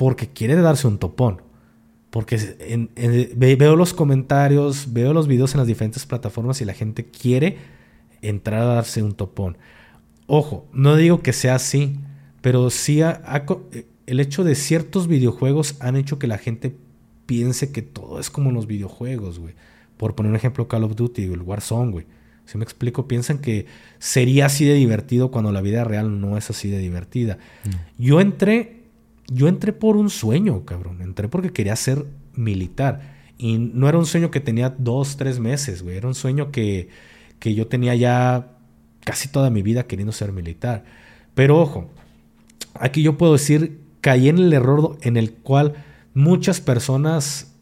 porque 0.03 0.27
quiere 0.27 0.57
darse 0.57 0.89
un 0.89 0.99
topón. 0.99 1.43
Porque 2.11 2.37
veo 3.37 3.77
los 3.77 3.95
comentarios, 3.95 4.93
veo 4.93 5.15
los 5.15 5.29
videos 5.29 5.55
en 5.55 5.59
las 5.59 5.69
diferentes 5.69 6.07
plataformas 6.07 6.61
y 6.61 6.65
la 6.65 6.75
gente 6.75 7.05
quiere 7.05 7.59
entrar 8.21 8.63
a 8.63 8.75
darse 8.75 9.01
un 9.01 9.15
topón. 9.15 9.57
Ojo, 10.27 10.67
no 10.73 10.97
digo 10.97 11.23
que 11.23 11.33
sea 11.33 11.55
así, 11.55 12.01
pero 12.41 12.69
sí 12.71 13.01
el 14.07 14.19
hecho 14.19 14.43
de 14.43 14.57
ciertos 14.57 15.07
videojuegos 15.07 15.77
han 15.79 15.95
hecho 15.95 16.19
que 16.19 16.27
la 16.27 16.39
gente 16.39 16.75
piense 17.27 17.71
que 17.71 17.83
todo 17.83 18.19
es 18.19 18.29
como 18.29 18.51
los 18.51 18.67
videojuegos, 18.67 19.39
güey. 19.39 19.55
Por 19.99 20.17
poner 20.17 20.31
un 20.31 20.37
ejemplo, 20.37 20.67
Call 20.67 20.83
of 20.83 20.97
Duty, 20.97 21.27
el 21.27 21.43
Warzone, 21.43 21.93
güey. 21.93 22.07
Si 22.45 22.59
me 22.59 22.65
explico, 22.65 23.07
piensan 23.07 23.39
que 23.39 23.67
sería 24.01 24.47
así 24.47 24.65
de 24.65 24.75
divertido 24.75 25.31
cuando 25.31 25.53
la 25.53 25.61
vida 25.61 25.85
real 25.85 26.21
no 26.21 26.37
es 26.37 26.51
así 26.51 26.69
de 26.71 26.79
divertida. 26.79 27.39
Mm. 27.65 28.03
Yo 28.03 28.21
entré, 28.21 28.82
yo 29.29 29.49
entré 29.49 29.73
por 29.73 29.97
un 29.97 30.11
sueño, 30.11 30.65
cabrón. 30.65 31.03
Entré 31.03 31.29
porque 31.29 31.53
quería 31.53 31.77
ser 31.77 32.07
militar. 32.35 33.13
Y 33.39 33.59
no 33.59 33.89
era 33.89 33.99
un 33.99 34.07
sueño 34.07 34.31
que 34.31 34.41
tenía 34.41 34.71
dos, 34.71 35.17
tres 35.17 35.39
meses, 35.39 35.83
güey. 35.83 35.97
Era 35.97 36.09
un 36.09 36.15
sueño 36.15 36.53
que, 36.53 36.89
que 37.39 37.55
yo 37.55 37.67
tenía 37.67 37.95
ya 37.95 38.57
casi 39.05 39.29
toda 39.29 39.51
mi 39.51 39.63
vida 39.63 39.87
queriendo 39.87 40.13
ser 40.13 40.33
militar. 40.33 40.85
Pero 41.35 41.61
ojo, 41.61 41.91
aquí 42.75 43.03
yo 43.03 43.19
puedo 43.19 43.33
decir, 43.33 43.81
caí 44.01 44.29
en 44.29 44.39
el 44.39 44.53
error 44.53 44.99
en 45.03 45.17
el 45.17 45.33
cual 45.33 45.75
muchas 46.15 46.61
personas 46.61 47.55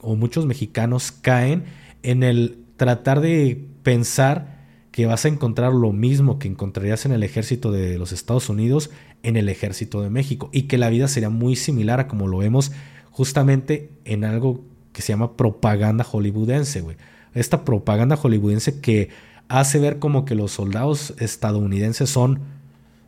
o 0.00 0.16
muchos 0.16 0.46
mexicanos 0.46 1.12
caen 1.12 1.64
en 2.02 2.22
el 2.22 2.58
tratar 2.76 3.20
de 3.20 3.64
pensar 3.82 4.55
que 4.96 5.04
vas 5.04 5.26
a 5.26 5.28
encontrar 5.28 5.74
lo 5.74 5.92
mismo 5.92 6.38
que 6.38 6.48
encontrarías 6.48 7.04
en 7.04 7.12
el 7.12 7.22
ejército 7.22 7.70
de 7.70 7.98
los 7.98 8.12
Estados 8.12 8.48
Unidos 8.48 8.88
en 9.22 9.36
el 9.36 9.50
ejército 9.50 10.00
de 10.00 10.08
México 10.08 10.48
y 10.54 10.62
que 10.62 10.78
la 10.78 10.88
vida 10.88 11.06
sería 11.06 11.28
muy 11.28 11.54
similar 11.54 12.00
a 12.00 12.08
como 12.08 12.28
lo 12.28 12.38
vemos 12.38 12.72
justamente 13.10 13.90
en 14.06 14.24
algo 14.24 14.64
que 14.94 15.02
se 15.02 15.08
llama 15.08 15.36
propaganda 15.36 16.02
hollywoodense, 16.02 16.80
güey. 16.80 16.96
Esta 17.34 17.62
propaganda 17.62 18.16
hollywoodense 18.16 18.80
que 18.80 19.10
hace 19.48 19.78
ver 19.80 19.98
como 19.98 20.24
que 20.24 20.34
los 20.34 20.52
soldados 20.52 21.12
estadounidenses 21.18 22.08
son 22.08 22.40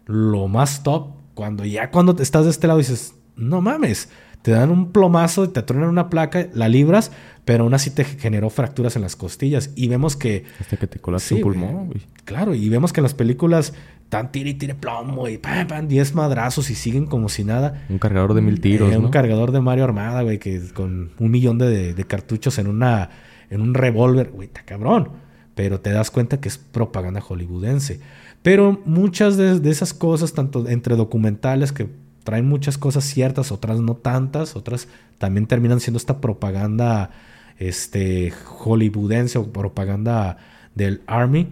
lo 0.05 0.47
más 0.47 0.83
top, 0.83 1.13
cuando 1.33 1.65
ya 1.65 1.91
cuando 1.91 2.15
estás 2.21 2.45
de 2.45 2.51
este 2.51 2.67
lado 2.67 2.81
dices, 2.81 3.15
no 3.35 3.63
mames, 3.63 4.11
te 4.43 4.53
dan 4.53 4.71
un 4.71 4.93
plomazo 4.93 5.45
y 5.45 5.49
te 5.49 5.63
truenan 5.63 5.89
una 5.89 6.09
placa, 6.09 6.47
la 6.55 6.69
libras, 6.69 7.13
pero 7.45 7.65
aún 7.65 7.75
así 7.75 7.91
te 7.91 8.05
generó 8.05 8.51
fracturas 8.51 8.97
en 8.97 9.03
las 9.03 9.17
costillas. 9.17 9.71
Y 9.75 9.89
vemos 9.89 10.17
que. 10.17 10.45
Hasta 10.61 10.77
que 10.77 10.87
te 10.87 10.99
colas 10.99 11.23
sí, 11.23 11.37
pulmón, 11.37 11.87
güey. 11.87 12.03
Claro, 12.25 12.55
y 12.55 12.69
vemos 12.69 12.93
que 12.93 13.01
en 13.01 13.05
las 13.05 13.15
películas 13.15 13.73
tan 14.09 14.33
tire 14.33 14.51
y 14.51 14.55
tire 14.55 14.75
plomo 14.75 15.29
y 15.29 15.39
pam, 15.39 15.67
pam, 15.67 15.89
10 15.89 16.15
madrazos 16.15 16.71
y 16.71 16.75
siguen 16.75 17.07
como 17.07 17.29
si 17.29 17.45
nada. 17.45 17.85
Un 17.89 17.99
cargador 17.99 18.35
de 18.35 18.41
mil 18.41 18.61
tiros. 18.61 18.93
Eh, 18.93 18.97
un 18.97 19.11
cargador 19.11 19.53
de 19.53 19.61
Mario 19.61 19.85
Armada, 19.85 20.23
güey, 20.23 20.39
que 20.39 20.61
con 20.73 21.11
un 21.19 21.31
millón 21.31 21.59
de, 21.59 21.95
cartuchos 22.07 22.59
en 22.59 22.69
una. 22.69 23.11
en 23.51 23.61
un 23.61 23.75
revólver, 23.75 24.31
güey, 24.31 24.49
está 24.49 24.63
cabrón. 24.63 25.11
Pero 25.55 25.81
te 25.81 25.91
das 25.91 26.11
cuenta 26.11 26.41
que 26.41 26.49
es 26.49 26.59
propaganda 26.59 27.21
hollywoodense. 27.21 28.01
Pero 28.43 28.81
muchas 28.85 29.37
de, 29.37 29.59
de 29.59 29.71
esas 29.71 29.93
cosas, 29.93 30.33
tanto 30.33 30.69
entre 30.69 30.95
documentales 30.95 31.73
que 31.73 31.89
traen 32.29 32.47
muchas 32.47 32.77
cosas 32.77 33.05
ciertas, 33.05 33.53
otras 33.53 33.81
no 33.81 33.95
tantas, 33.95 34.55
otras 34.55 34.87
también 35.17 35.47
terminan 35.47 35.81
siendo 35.81 35.97
esta 35.97 36.21
propaganda 36.21 37.09
este, 37.57 38.33
hollywoodense 38.33 39.39
o 39.39 39.51
propaganda 39.51 40.37
del 40.75 41.01
Army, 41.07 41.49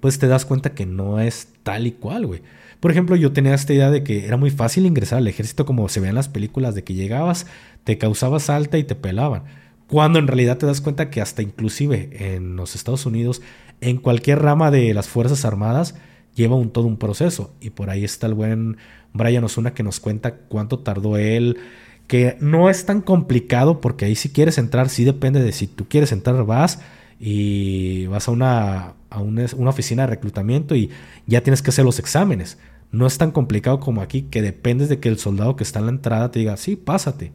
pues 0.00 0.18
te 0.18 0.28
das 0.28 0.46
cuenta 0.46 0.72
que 0.72 0.86
no 0.86 1.20
es 1.20 1.48
tal 1.62 1.86
y 1.86 1.92
cual, 1.92 2.24
güey. 2.24 2.40
Por 2.80 2.90
ejemplo, 2.90 3.16
yo 3.16 3.34
tenía 3.34 3.52
esta 3.52 3.74
idea 3.74 3.90
de 3.90 4.02
que 4.02 4.24
era 4.24 4.38
muy 4.38 4.50
fácil 4.50 4.86
ingresar 4.86 5.18
al 5.18 5.28
ejército 5.28 5.66
como 5.66 5.86
se 5.90 6.00
ve 6.00 6.08
en 6.08 6.14
las 6.14 6.30
películas, 6.30 6.74
de 6.74 6.84
que 6.84 6.94
llegabas, 6.94 7.46
te 7.84 7.98
causabas 7.98 8.48
alta 8.48 8.78
y 8.78 8.84
te 8.84 8.94
pelaban. 8.94 9.42
Cuando 9.88 10.18
en 10.18 10.26
realidad 10.26 10.56
te 10.56 10.64
das 10.64 10.80
cuenta 10.80 11.10
que 11.10 11.20
hasta 11.20 11.42
inclusive 11.42 12.34
en 12.34 12.56
los 12.56 12.76
Estados 12.76 13.04
Unidos, 13.04 13.42
en 13.82 13.98
cualquier 13.98 14.40
rama 14.40 14.70
de 14.70 14.94
las 14.94 15.06
Fuerzas 15.06 15.44
Armadas, 15.44 15.96
lleva 16.34 16.56
un, 16.56 16.70
todo 16.70 16.86
un 16.86 16.96
proceso. 16.96 17.52
Y 17.60 17.70
por 17.70 17.90
ahí 17.90 18.04
está 18.04 18.26
el 18.26 18.34
buen 18.34 18.78
Brian 19.12 19.44
Osuna 19.44 19.74
que 19.74 19.82
nos 19.82 20.00
cuenta 20.00 20.34
cuánto 20.36 20.78
tardó 20.78 21.16
él, 21.16 21.58
que 22.06 22.36
no 22.40 22.68
es 22.68 22.86
tan 22.86 23.00
complicado 23.00 23.80
porque 23.80 24.04
ahí 24.04 24.14
si 24.14 24.30
quieres 24.30 24.58
entrar, 24.58 24.88
sí 24.88 25.04
depende 25.04 25.42
de 25.42 25.52
si 25.52 25.66
tú 25.66 25.86
quieres 25.88 26.12
entrar, 26.12 26.44
vas 26.44 26.80
y 27.18 28.06
vas 28.06 28.28
a 28.28 28.32
una, 28.32 28.94
a 29.08 29.20
una, 29.20 29.46
oficina 29.68 30.02
de 30.02 30.08
reclutamiento 30.08 30.74
y 30.74 30.90
ya 31.26 31.42
tienes 31.42 31.62
que 31.62 31.70
hacer 31.70 31.84
los 31.84 31.98
exámenes. 31.98 32.58
No 32.90 33.06
es 33.06 33.16
tan 33.16 33.30
complicado 33.30 33.80
como 33.80 34.02
aquí, 34.02 34.22
que 34.22 34.42
dependes 34.42 34.88
de 34.88 34.98
que 34.98 35.08
el 35.08 35.18
soldado 35.18 35.56
que 35.56 35.64
está 35.64 35.78
en 35.78 35.86
la 35.86 35.92
entrada 35.92 36.30
te 36.30 36.40
diga, 36.40 36.56
sí, 36.56 36.76
pásate. 36.76 37.32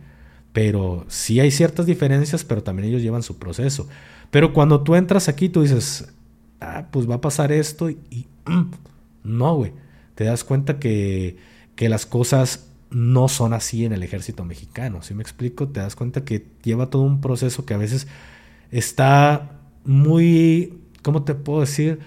Pero 0.54 1.06
sí 1.08 1.40
hay 1.40 1.52
ciertas 1.52 1.86
diferencias, 1.86 2.44
pero 2.44 2.64
también 2.64 2.90
ellos 2.90 3.02
llevan 3.02 3.24
su 3.24 3.38
proceso. 3.38 3.88
Pero 4.30 4.54
cuando 4.54 4.82
tú 4.82 4.96
entras 4.96 5.30
aquí, 5.30 5.50
tú 5.50 5.62
dices, 5.62 6.14
ah, 6.60 6.88
pues 6.92 7.10
va 7.10 7.16
a 7.16 7.22
pasar 7.22 7.52
esto 7.52 7.90
y, 7.90 8.28
no, 9.24 9.56
güey. 9.56 9.72
Te 10.16 10.26
das 10.26 10.44
cuenta 10.44 10.80
que, 10.80 11.38
que 11.78 11.88
las 11.88 12.06
cosas 12.06 12.68
no 12.90 13.30
son 13.30 13.54
así 13.54 13.86
en 13.86 13.94
el 13.94 14.04
ejército 14.04 14.44
mexicano. 14.44 15.02
Si 15.02 15.14
me 15.14 15.22
explico? 15.22 15.70
Te 15.70 15.80
das 15.80 15.96
cuenta 15.96 16.26
que 16.26 16.46
lleva 16.64 16.90
todo 16.90 17.04
un 17.04 17.22
proceso 17.22 17.66
que 17.66 17.74
a 17.74 17.78
veces 17.78 18.08
está 18.72 19.52
muy, 19.86 20.82
¿cómo 21.04 21.24
te 21.24 21.36
puedo 21.36 21.62
decir? 21.62 22.00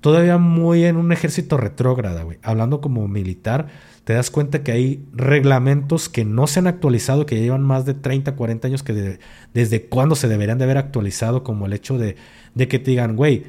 Todavía 0.00 0.38
muy 0.38 0.84
en 0.84 0.96
un 0.96 1.10
ejército 1.10 1.56
retrógrada, 1.56 2.22
güey. 2.22 2.38
Hablando 2.42 2.80
como 2.80 3.08
militar, 3.08 3.66
te 4.04 4.12
das 4.12 4.30
cuenta 4.30 4.62
que 4.62 4.70
hay 4.70 5.04
reglamentos 5.12 6.08
que 6.08 6.24
no 6.24 6.46
se 6.46 6.60
han 6.60 6.68
actualizado, 6.68 7.26
que 7.26 7.40
llevan 7.40 7.62
más 7.62 7.84
de 7.84 7.94
30, 7.94 8.36
40 8.36 8.68
años, 8.68 8.82
que 8.84 9.18
desde 9.52 9.86
cuándo 9.86 10.14
se 10.14 10.28
deberían 10.28 10.58
de 10.58 10.64
haber 10.64 10.78
actualizado, 10.78 11.42
como 11.42 11.66
el 11.66 11.72
hecho 11.72 11.98
de, 11.98 12.14
de 12.54 12.68
que 12.68 12.78
te 12.78 12.92
digan, 12.92 13.16
güey, 13.16 13.44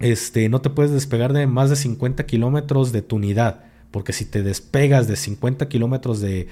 este, 0.00 0.48
no 0.48 0.60
te 0.60 0.70
puedes 0.70 0.90
despegar 0.90 1.32
de 1.32 1.46
más 1.46 1.70
de 1.70 1.76
50 1.76 2.26
kilómetros 2.26 2.90
de 2.90 3.02
tu 3.02 3.16
unidad. 3.16 3.71
Porque 3.92 4.12
si 4.12 4.24
te 4.24 4.42
despegas 4.42 5.06
de 5.06 5.14
50 5.14 5.68
kilómetros 5.68 6.20
de, 6.20 6.48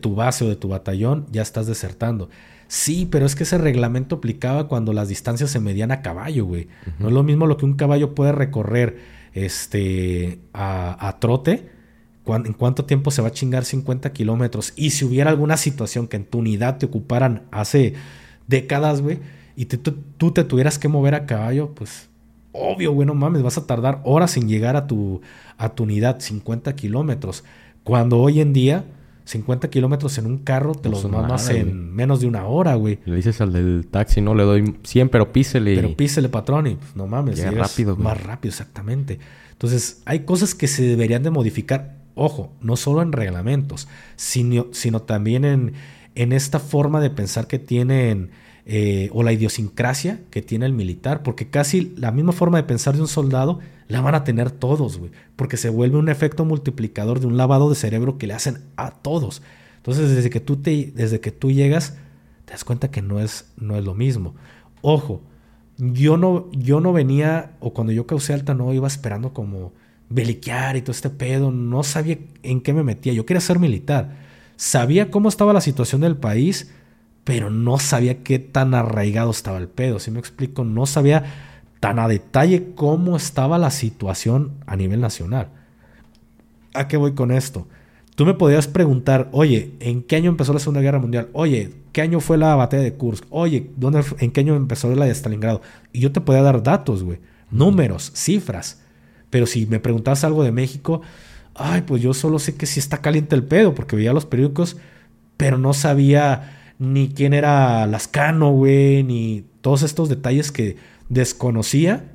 tu 0.00 0.14
base 0.14 0.44
o 0.44 0.48
de 0.48 0.56
tu 0.56 0.68
batallón, 0.68 1.26
ya 1.30 1.42
estás 1.42 1.66
desertando. 1.66 2.30
Sí, 2.68 3.06
pero 3.10 3.26
es 3.26 3.34
que 3.34 3.42
ese 3.42 3.58
reglamento 3.58 4.16
aplicaba 4.16 4.68
cuando 4.68 4.94
las 4.94 5.08
distancias 5.08 5.50
se 5.50 5.60
medían 5.60 5.90
a 5.92 6.00
caballo, 6.00 6.46
güey. 6.46 6.68
No 6.98 7.08
es 7.08 7.12
lo 7.12 7.22
mismo 7.22 7.46
lo 7.46 7.58
que 7.58 7.66
un 7.66 7.74
caballo 7.74 8.14
puede 8.14 8.32
recorrer 8.32 8.98
este, 9.34 10.38
a, 10.54 11.16
trote, 11.20 11.68
¿en 12.26 12.52
cuánto 12.54 12.86
tiempo 12.86 13.10
se 13.10 13.20
va 13.20 13.28
a 13.28 13.32
chingar 13.32 13.64
50 13.64 14.12
kilómetros? 14.12 14.72
Y 14.76 14.90
si 14.90 15.04
hubiera 15.04 15.30
alguna 15.30 15.56
situación 15.56 16.08
que 16.08 16.16
en 16.16 16.24
tu 16.24 16.38
unidad 16.38 16.78
te 16.78 16.86
ocuparan 16.86 17.42
hace 17.50 17.94
décadas, 18.46 19.02
güey, 19.02 19.18
y 19.56 19.66
tú 19.66 20.30
te 20.32 20.44
tuvieras 20.44 20.78
que 20.78 20.88
mover 20.88 21.14
a 21.14 21.26
caballo, 21.26 21.74
pues 21.74 22.08
obvio, 22.54 22.92
güey, 22.92 23.06
no 23.06 23.14
mames, 23.14 23.42
vas 23.42 23.58
a 23.58 23.66
tardar 23.66 24.00
horas 24.04 24.36
en 24.38 24.48
llegar 24.48 24.76
a 24.76 24.86
tu, 24.86 25.20
a 25.58 25.74
tu 25.74 25.82
unidad, 25.82 26.20
50 26.20 26.74
kilómetros. 26.74 27.44
Cuando 27.82 28.18
hoy 28.18 28.40
en 28.40 28.54
día 28.54 28.84
50 29.24 29.68
kilómetros 29.70 30.18
en 30.18 30.26
un 30.26 30.38
carro 30.38 30.74
te 30.74 30.88
los 30.88 31.08
mamas 31.08 31.48
en 31.48 31.94
menos 31.94 32.20
de 32.20 32.26
una 32.26 32.46
hora, 32.46 32.74
güey. 32.74 32.98
Le 33.06 33.16
dices 33.16 33.40
al 33.40 33.52
del 33.52 33.86
taxi, 33.90 34.20
no, 34.20 34.34
le 34.34 34.44
doy 34.44 34.76
100, 34.82 35.08
pero 35.08 35.32
písele. 35.32 35.74
Pero 35.74 35.96
písele, 35.96 36.28
patrón, 36.28 36.66
y 36.66 36.74
pues, 36.76 36.94
no 36.94 37.06
mames. 37.06 37.36
Llega 37.36 37.50
rápido, 37.50 37.96
Más 37.96 38.22
rápido, 38.22 38.50
exactamente. 38.50 39.18
Entonces, 39.50 40.02
hay 40.04 40.20
cosas 40.20 40.54
que 40.54 40.68
se 40.68 40.82
deberían 40.82 41.22
de 41.22 41.30
modificar, 41.30 41.96
ojo, 42.14 42.52
no 42.60 42.76
solo 42.76 43.00
en 43.00 43.12
reglamentos, 43.12 43.88
sino, 44.16 44.66
sino 44.72 45.02
también 45.02 45.44
en, 45.44 45.72
en 46.14 46.32
esta 46.32 46.60
forma 46.60 47.00
de 47.00 47.10
pensar 47.10 47.46
que 47.46 47.58
tienen 47.58 48.30
eh, 48.66 49.10
o 49.12 49.22
la 49.22 49.32
idiosincrasia 49.32 50.20
que 50.30 50.42
tiene 50.42 50.66
el 50.66 50.72
militar, 50.72 51.22
porque 51.22 51.48
casi 51.50 51.92
la 51.96 52.12
misma 52.12 52.32
forma 52.32 52.58
de 52.58 52.64
pensar 52.64 52.94
de 52.94 53.02
un 53.02 53.08
soldado 53.08 53.60
la 53.88 54.00
van 54.00 54.14
a 54.14 54.24
tener 54.24 54.50
todos, 54.50 54.98
güey, 54.98 55.10
porque 55.36 55.56
se 55.56 55.68
vuelve 55.68 55.98
un 55.98 56.08
efecto 56.08 56.44
multiplicador 56.44 57.20
de 57.20 57.26
un 57.26 57.36
lavado 57.36 57.68
de 57.68 57.76
cerebro 57.76 58.16
que 58.16 58.26
le 58.26 58.34
hacen 58.34 58.62
a 58.76 58.90
todos. 58.90 59.42
Entonces, 59.76 60.10
desde 60.14 60.30
que 60.30 60.40
tú, 60.40 60.56
te, 60.56 60.92
desde 60.94 61.20
que 61.20 61.30
tú 61.30 61.50
llegas, 61.50 61.98
te 62.46 62.52
das 62.52 62.64
cuenta 62.64 62.90
que 62.90 63.02
no 63.02 63.20
es, 63.20 63.52
no 63.58 63.76
es 63.76 63.84
lo 63.84 63.94
mismo. 63.94 64.34
Ojo, 64.80 65.20
yo 65.76 66.16
no, 66.16 66.50
yo 66.52 66.80
no 66.80 66.92
venía, 66.92 67.56
o 67.60 67.74
cuando 67.74 67.92
yo 67.92 68.06
causé 68.06 68.32
alta, 68.32 68.54
no 68.54 68.72
iba 68.72 68.86
esperando 68.86 69.34
como 69.34 69.72
beliquear 70.08 70.76
y 70.76 70.82
todo 70.82 70.92
este 70.92 71.10
pedo, 71.10 71.50
no 71.50 71.82
sabía 71.82 72.18
en 72.42 72.60
qué 72.60 72.72
me 72.72 72.82
metía, 72.82 73.12
yo 73.12 73.26
quería 73.26 73.40
ser 73.40 73.58
militar, 73.58 74.16
sabía 74.56 75.10
cómo 75.10 75.28
estaba 75.28 75.52
la 75.52 75.60
situación 75.60 76.02
del 76.02 76.16
país, 76.16 76.72
pero 77.24 77.50
no 77.50 77.78
sabía 77.78 78.22
qué 78.22 78.38
tan 78.38 78.74
arraigado 78.74 79.30
estaba 79.30 79.58
el 79.58 79.68
pedo, 79.68 79.98
si 79.98 80.10
me 80.10 80.18
explico, 80.18 80.64
no 80.64 80.86
sabía 80.86 81.24
tan 81.80 81.98
a 81.98 82.08
detalle 82.08 82.72
cómo 82.74 83.16
estaba 83.16 83.58
la 83.58 83.70
situación 83.70 84.52
a 84.66 84.76
nivel 84.76 85.00
nacional. 85.00 85.48
¿A 86.74 86.88
qué 86.88 86.96
voy 86.96 87.14
con 87.14 87.30
esto? 87.30 87.66
Tú 88.14 88.24
me 88.26 88.34
podías 88.34 88.68
preguntar, 88.68 89.28
oye, 89.32 89.72
¿en 89.80 90.02
qué 90.02 90.16
año 90.16 90.30
empezó 90.30 90.52
la 90.52 90.60
Segunda 90.60 90.80
Guerra 90.80 91.00
Mundial? 91.00 91.30
Oye, 91.32 91.72
¿qué 91.92 92.00
año 92.00 92.20
fue 92.20 92.38
la 92.38 92.54
batalla 92.54 92.82
de 92.82 92.94
Kursk? 92.94 93.24
Oye, 93.30 93.70
¿dónde, 93.76 94.04
¿en 94.18 94.30
qué 94.30 94.40
año 94.40 94.54
empezó 94.54 94.94
la 94.94 95.06
de 95.06 95.14
Stalingrado? 95.14 95.62
Y 95.92 96.00
yo 96.00 96.12
te 96.12 96.20
podía 96.20 96.42
dar 96.42 96.62
datos, 96.62 97.02
güey, 97.02 97.18
números, 97.50 98.12
cifras. 98.14 98.80
Pero 99.30 99.46
si 99.46 99.66
me 99.66 99.80
preguntas 99.80 100.22
algo 100.22 100.44
de 100.44 100.52
México, 100.52 101.02
ay, 101.54 101.82
pues 101.82 102.02
yo 102.02 102.14
solo 102.14 102.38
sé 102.38 102.54
que 102.54 102.66
sí 102.66 102.78
está 102.78 102.98
caliente 102.98 103.34
el 103.34 103.44
pedo, 103.44 103.74
porque 103.74 103.96
veía 103.96 104.12
los 104.12 104.26
periódicos, 104.26 104.76
pero 105.36 105.58
no 105.58 105.74
sabía 105.74 106.63
ni 106.78 107.08
quién 107.08 107.34
era 107.34 107.86
Lascano, 107.86 108.52
güey, 108.52 109.02
ni 109.02 109.44
todos 109.60 109.82
estos 109.82 110.08
detalles 110.08 110.52
que 110.52 110.76
desconocía 111.08 112.12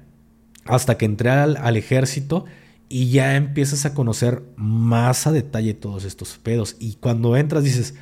hasta 0.66 0.98
que 0.98 1.06
entré 1.06 1.30
al, 1.32 1.78
ejército 1.78 2.46
y 2.90 3.10
ya 3.10 3.36
empiezas 3.36 3.86
a 3.86 3.94
conocer 3.94 4.44
más 4.56 5.28
a 5.28 5.32
detalle 5.32 5.74
todos 5.74 6.06
estos 6.06 6.38
pedos. 6.38 6.76
Y 6.80 6.96
cuando 6.96 7.38
entras 7.38 7.64
dices, 7.64 7.96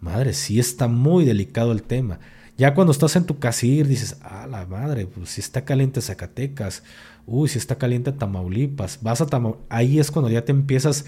madre, 0.00 0.32
sí 0.32 0.58
está 0.58 0.88
muy 0.88 1.24
delicado 1.24 1.72
el 1.72 1.82
tema. 1.82 2.20
Ya 2.56 2.74
cuando 2.74 2.92
estás 2.92 3.16
en 3.16 3.24
tu 3.24 3.38
casir 3.38 3.88
dices, 3.88 4.16
ah, 4.22 4.46
la 4.48 4.66
madre, 4.66 5.06
pues 5.06 5.30
si 5.30 5.40
está 5.40 5.64
caliente 5.64 6.00
Zacatecas, 6.00 6.84
uy, 7.26 7.48
si 7.48 7.58
está 7.58 7.76
caliente 7.76 8.12
Tamaulipas, 8.12 9.00
vas 9.02 9.20
a 9.20 9.26
Tamaulipas, 9.26 9.66
ahí 9.70 9.98
es 9.98 10.10
cuando 10.10 10.30
ya 10.30 10.44
te 10.44 10.52
empiezas 10.52 11.04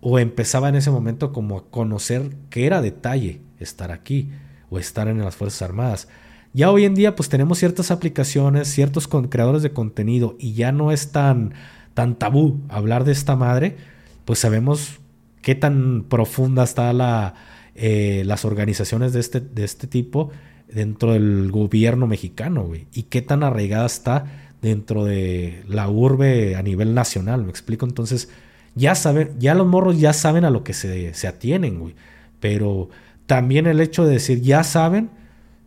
o 0.00 0.18
empezaba 0.18 0.68
en 0.68 0.76
ese 0.76 0.90
momento 0.90 1.32
como 1.32 1.58
a 1.58 1.70
conocer 1.70 2.36
qué 2.50 2.66
era 2.66 2.82
detalle 2.82 3.40
estar 3.60 3.92
aquí 3.92 4.30
o 4.70 4.78
estar 4.78 5.08
en 5.08 5.18
las 5.18 5.36
Fuerzas 5.36 5.62
Armadas. 5.62 6.08
Ya 6.52 6.70
hoy 6.70 6.84
en 6.84 6.94
día 6.94 7.14
pues 7.14 7.28
tenemos 7.28 7.58
ciertas 7.58 7.90
aplicaciones, 7.90 8.68
ciertos 8.68 9.08
creadores 9.08 9.62
de 9.62 9.72
contenido 9.72 10.36
y 10.38 10.54
ya 10.54 10.72
no 10.72 10.90
es 10.90 11.12
tan, 11.12 11.54
tan 11.94 12.16
tabú 12.16 12.60
hablar 12.68 13.04
de 13.04 13.12
esta 13.12 13.36
madre, 13.36 13.76
pues 14.24 14.40
sabemos 14.40 14.98
qué 15.42 15.54
tan 15.54 16.04
profunda 16.08 16.64
está 16.64 16.92
la, 16.92 17.34
eh, 17.74 18.24
las 18.26 18.44
organizaciones 18.44 19.12
de 19.12 19.20
este, 19.20 19.40
de 19.40 19.64
este 19.64 19.86
tipo 19.86 20.30
dentro 20.68 21.12
del 21.12 21.50
gobierno 21.50 22.06
mexicano, 22.06 22.64
güey, 22.64 22.86
y 22.92 23.04
qué 23.04 23.22
tan 23.22 23.42
arraigada 23.42 23.86
está 23.86 24.24
dentro 24.60 25.04
de 25.04 25.62
la 25.68 25.88
urbe 25.88 26.56
a 26.56 26.62
nivel 26.62 26.94
nacional, 26.94 27.44
me 27.44 27.50
explico, 27.50 27.86
entonces 27.86 28.28
ya 28.74 28.94
saben, 28.94 29.32
ya 29.38 29.54
los 29.54 29.66
morros 29.66 29.98
ya 29.98 30.12
saben 30.12 30.44
a 30.44 30.50
lo 30.50 30.62
que 30.62 30.74
se, 30.74 31.14
se 31.14 31.26
atienen, 31.26 31.80
güey, 31.80 31.94
pero 32.38 32.88
también 33.30 33.68
el 33.68 33.78
hecho 33.78 34.04
de 34.04 34.14
decir 34.14 34.40
ya 34.40 34.64
saben, 34.64 35.08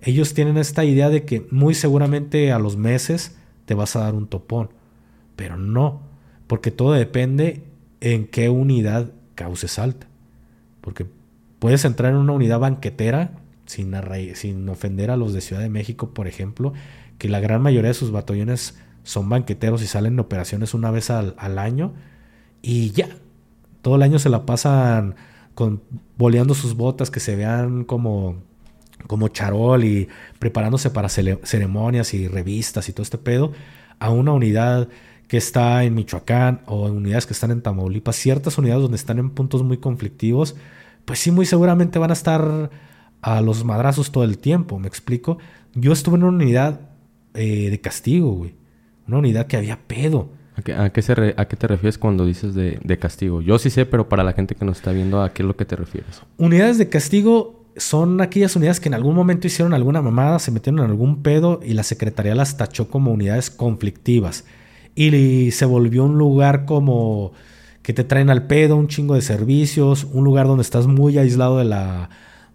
ellos 0.02 0.34
tienen 0.34 0.58
esta 0.58 0.84
idea 0.84 1.08
de 1.08 1.24
que 1.24 1.48
muy 1.50 1.76
seguramente 1.76 2.52
a 2.52 2.60
los 2.60 2.76
meses 2.76 3.38
te 3.64 3.74
vas 3.74 3.96
a 3.96 4.02
dar 4.02 4.16
un 4.16 4.28
topón, 4.28 4.72
pero 5.38 5.56
no, 5.56 6.02
porque 6.48 6.72
todo 6.72 6.92
depende 6.92 7.64
en 8.02 8.28
qué 8.28 8.50
unidad 8.50 9.12
causes 9.36 9.80
alta, 9.80 10.08
porque 10.82 11.06
puedes 11.60 11.86
entrar 11.86 12.12
en 12.12 12.18
una 12.18 12.34
unidad 12.34 12.60
banquetera 12.60 13.32
sin, 13.66 13.96
sin 14.34 14.68
ofender 14.68 15.10
a 15.10 15.16
los 15.16 15.32
de 15.32 15.40
Ciudad 15.40 15.62
de 15.62 15.70
México, 15.70 16.14
por 16.14 16.28
ejemplo, 16.28 16.74
que 17.18 17.30
la 17.30 17.40
gran 17.40 17.62
mayoría 17.62 17.88
de 17.88 17.94
sus 17.94 18.12
batallones 18.12 18.78
son 19.04 19.30
banqueteros 19.30 19.82
y 19.82 19.88
salen 19.88 20.16
en 20.16 20.20
operaciones 20.20 20.74
una 20.74 20.92
vez 20.92 21.10
al 21.10 21.58
año 21.58 21.94
y 22.62 22.92
ya, 22.92 23.08
todo 23.82 23.96
el 23.96 24.02
año 24.02 24.20
se 24.20 24.28
la 24.28 24.46
pasan 24.46 25.16
con 25.54 25.82
boleando 26.18 26.54
sus 26.54 26.76
botas 26.76 27.12
que 27.12 27.20
se 27.20 27.36
vean 27.36 27.84
como 27.84 28.38
como 29.08 29.28
charol 29.28 29.84
y 29.84 30.08
preparándose 30.40 30.90
para 30.90 31.10
ceremonias 31.10 32.14
y 32.14 32.28
revistas 32.28 32.88
y 32.88 32.94
todo 32.94 33.04
este 33.04 33.18
pedo, 33.18 33.52
a 34.00 34.12
una 34.12 34.32
unidad 34.32 34.88
que 35.28 35.38
está 35.38 35.84
en 35.84 35.94
Michoacán 35.96 36.62
o 36.68 36.86
unidades 36.86 37.26
que 37.26 37.34
están 37.34 37.52
en 37.52 37.62
Tamaulipas, 37.62 38.16
ciertas 38.16 38.58
unidades 38.58 38.84
donde 38.84 38.96
están 38.98 39.20
en 39.20 39.32
puntos 39.32 39.64
muy 39.64 39.78
conflictivos, 39.78 40.56
pues 41.06 41.20
sí, 41.20 41.32
muy 41.32 41.46
seguramente 41.46 42.00
van 42.00 42.12
a 42.12 42.14
estar 42.14 42.70
a 43.22 43.42
los 43.42 43.66
madrazos 43.66 44.12
todo 44.12 44.24
el 44.24 44.38
tiempo, 44.38 44.80
¿me 44.80 44.88
explico? 44.88 45.38
Yo 45.76 45.92
estuve 45.92 46.18
en 46.18 46.24
una 46.24 46.38
unidad 46.38 46.94
eh, 47.34 47.70
de 47.70 47.82
castigo. 47.82 48.48
Una 49.08 49.18
unidad 49.18 49.48
que 49.48 49.58
había 49.58 49.80
pedo. 49.88 50.30
¿A 50.56 50.62
qué, 50.62 50.74
qué, 50.74 51.34
¿A 51.36 51.46
qué, 51.46 51.56
te 51.56 51.68
refieres 51.68 51.98
cuando 51.98 52.26
dices 52.26 52.54
de, 52.54 52.80
de, 52.84 53.00
castigo? 53.00 53.42
Yo 53.42 53.58
sí 53.58 53.70
sé, 53.70 53.86
pero 53.86 54.08
para 54.08 54.24
la 54.24 54.34
gente 54.34 54.56
que 54.56 54.66
nos 54.66 54.78
está 54.78 54.92
viendo, 54.92 55.22
¿a 55.22 55.34
qué 55.34 55.42
es 55.42 55.48
lo 55.48 55.56
que 55.56 55.66
te 55.66 55.76
refieres? 55.76 56.22
Unidades 56.38 56.78
de 56.78 56.90
castigo 56.90 57.64
son 57.78 58.22
aquellas 58.22 58.56
unidades 58.56 58.80
que 58.80 58.90
en 58.90 58.94
algún 58.94 59.16
momento 59.16 59.48
hicieron 59.48 59.74
alguna 59.74 60.02
mamada, 60.02 60.40
se 60.40 60.52
metieron 60.52 60.84
en 60.84 60.92
algún 60.92 61.24
pedo 61.24 61.60
y 61.64 61.74
la 61.74 61.84
secretaría 61.84 62.36
las 62.36 62.58
tachó 62.58 62.90
como 62.90 63.12
unidades 63.12 63.50
conflictivas. 63.50 64.46
Y 64.96 65.52
se 65.52 65.66
volvió 65.66 66.04
un 66.04 66.18
lugar 66.18 66.66
como 66.66 67.34
que 67.82 67.94
te 67.94 68.04
traen 68.04 68.30
al 68.30 68.48
pedo, 68.48 68.76
un 68.76 68.88
chingo 68.88 69.16
de 69.16 69.22
servicios, 69.22 70.08
un 70.12 70.24
lugar 70.24 70.48
donde 70.48 70.62
estás 70.62 70.88
muy 70.88 71.18
aislado 71.18 71.58
de 71.58 71.66
la, 71.66 72.10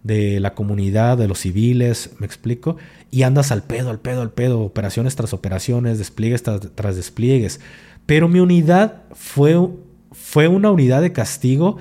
de 0.05 0.41
la 0.41 0.55
comunidad, 0.55 1.19
de 1.19 1.29
los 1.29 1.41
civiles, 1.41 2.11
me 2.19 2.27
explico, 2.27 2.77
y 3.11 3.23
andas 3.23 3.51
al 3.51 3.65
pedo, 3.65 3.91
al 3.91 3.99
pedo, 3.99 4.23
al 4.23 4.31
pedo, 4.31 4.61
operaciones 4.61 5.17
tras 5.17 5.33
operaciones, 5.33 5.99
despliegues 5.99 6.43
tras 6.43 6.97
despliegues. 6.97 7.61
Pero 8.09 8.27
mi 8.27 8.41
unidad 8.41 9.03
fue, 9.13 9.69
fue 10.13 10.49
una 10.49 10.71
unidad 10.71 11.03
de 11.03 11.13
castigo, 11.13 11.77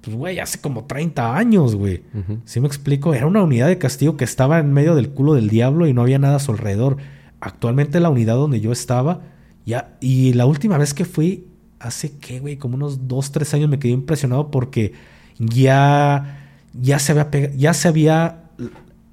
pues, 0.00 0.16
güey, 0.16 0.38
hace 0.38 0.62
como 0.62 0.86
30 0.86 1.36
años, 1.36 1.74
güey. 1.74 2.04
¿Sí 2.46 2.58
me 2.58 2.66
explico? 2.66 3.12
Era 3.12 3.26
una 3.26 3.42
unidad 3.42 3.66
de 3.66 3.76
castigo 3.76 4.16
que 4.16 4.24
estaba 4.24 4.60
en 4.60 4.72
medio 4.72 4.94
del 4.94 5.10
culo 5.10 5.34
del 5.34 5.50
diablo 5.50 5.86
y 5.86 5.92
no 5.92 6.00
había 6.00 6.18
nada 6.18 6.36
a 6.36 6.38
su 6.38 6.52
alrededor. 6.52 6.96
Actualmente 7.40 8.00
la 8.00 8.08
unidad 8.08 8.36
donde 8.36 8.60
yo 8.62 8.72
estaba, 8.72 9.20
ya, 9.66 9.98
y 10.00 10.32
la 10.32 10.46
última 10.46 10.78
vez 10.78 10.94
que 10.94 11.04
fui, 11.04 11.48
hace 11.80 12.12
qué, 12.18 12.40
güey, 12.40 12.56
como 12.56 12.76
unos 12.76 13.06
2, 13.06 13.32
3 13.32 13.52
años 13.52 13.68
me 13.68 13.78
quedé 13.78 13.92
impresionado 13.92 14.50
porque 14.50 14.94
ya, 15.38 16.48
ya 16.72 16.98
se 16.98 17.12
había, 17.12 17.52
ya 17.54 17.74
se 17.74 17.88
había, 17.88 18.44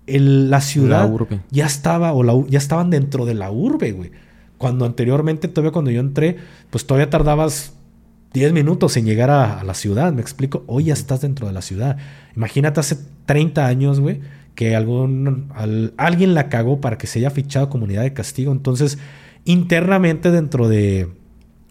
la 0.07 0.61
ciudad 0.61 1.11
ya 1.51 1.65
estaba, 1.65 2.13
o 2.13 2.47
ya 2.47 2.59
estaban 2.59 2.91
dentro 2.91 3.25
de 3.25 3.33
la 3.33 3.51
urbe, 3.51 3.91
güey. 3.91 4.11
Cuando 4.57 4.85
anteriormente, 4.85 5.47
todavía 5.47 5.71
cuando 5.71 5.91
yo 5.91 5.99
entré, 5.99 6.37
pues 6.69 6.85
todavía 6.85 7.09
tardabas 7.09 7.73
10 8.33 8.53
minutos 8.53 8.97
en 8.97 9.05
llegar 9.05 9.29
a, 9.29 9.63
la 9.63 9.73
ciudad, 9.73 10.13
me 10.13 10.21
explico. 10.21 10.63
Hoy 10.67 10.85
ya 10.85 10.93
estás 10.93 11.21
dentro 11.21 11.47
de 11.47 11.53
la 11.53 11.61
ciudad. 11.61 11.97
Imagínate 12.35 12.79
hace 12.79 12.97
30 13.25 13.65
años, 13.65 13.99
güey, 13.99 14.21
que 14.55 14.75
algún, 14.75 15.51
alguien 15.97 16.33
la 16.33 16.49
cagó 16.49 16.81
para 16.81 16.97
que 16.97 17.07
se 17.07 17.19
haya 17.19 17.29
fichado 17.29 17.69
comunidad 17.69 18.03
de 18.03 18.13
castigo. 18.13 18.51
Entonces, 18.51 18.97
internamente 19.45 20.31
dentro 20.31 20.67
de, 20.67 21.09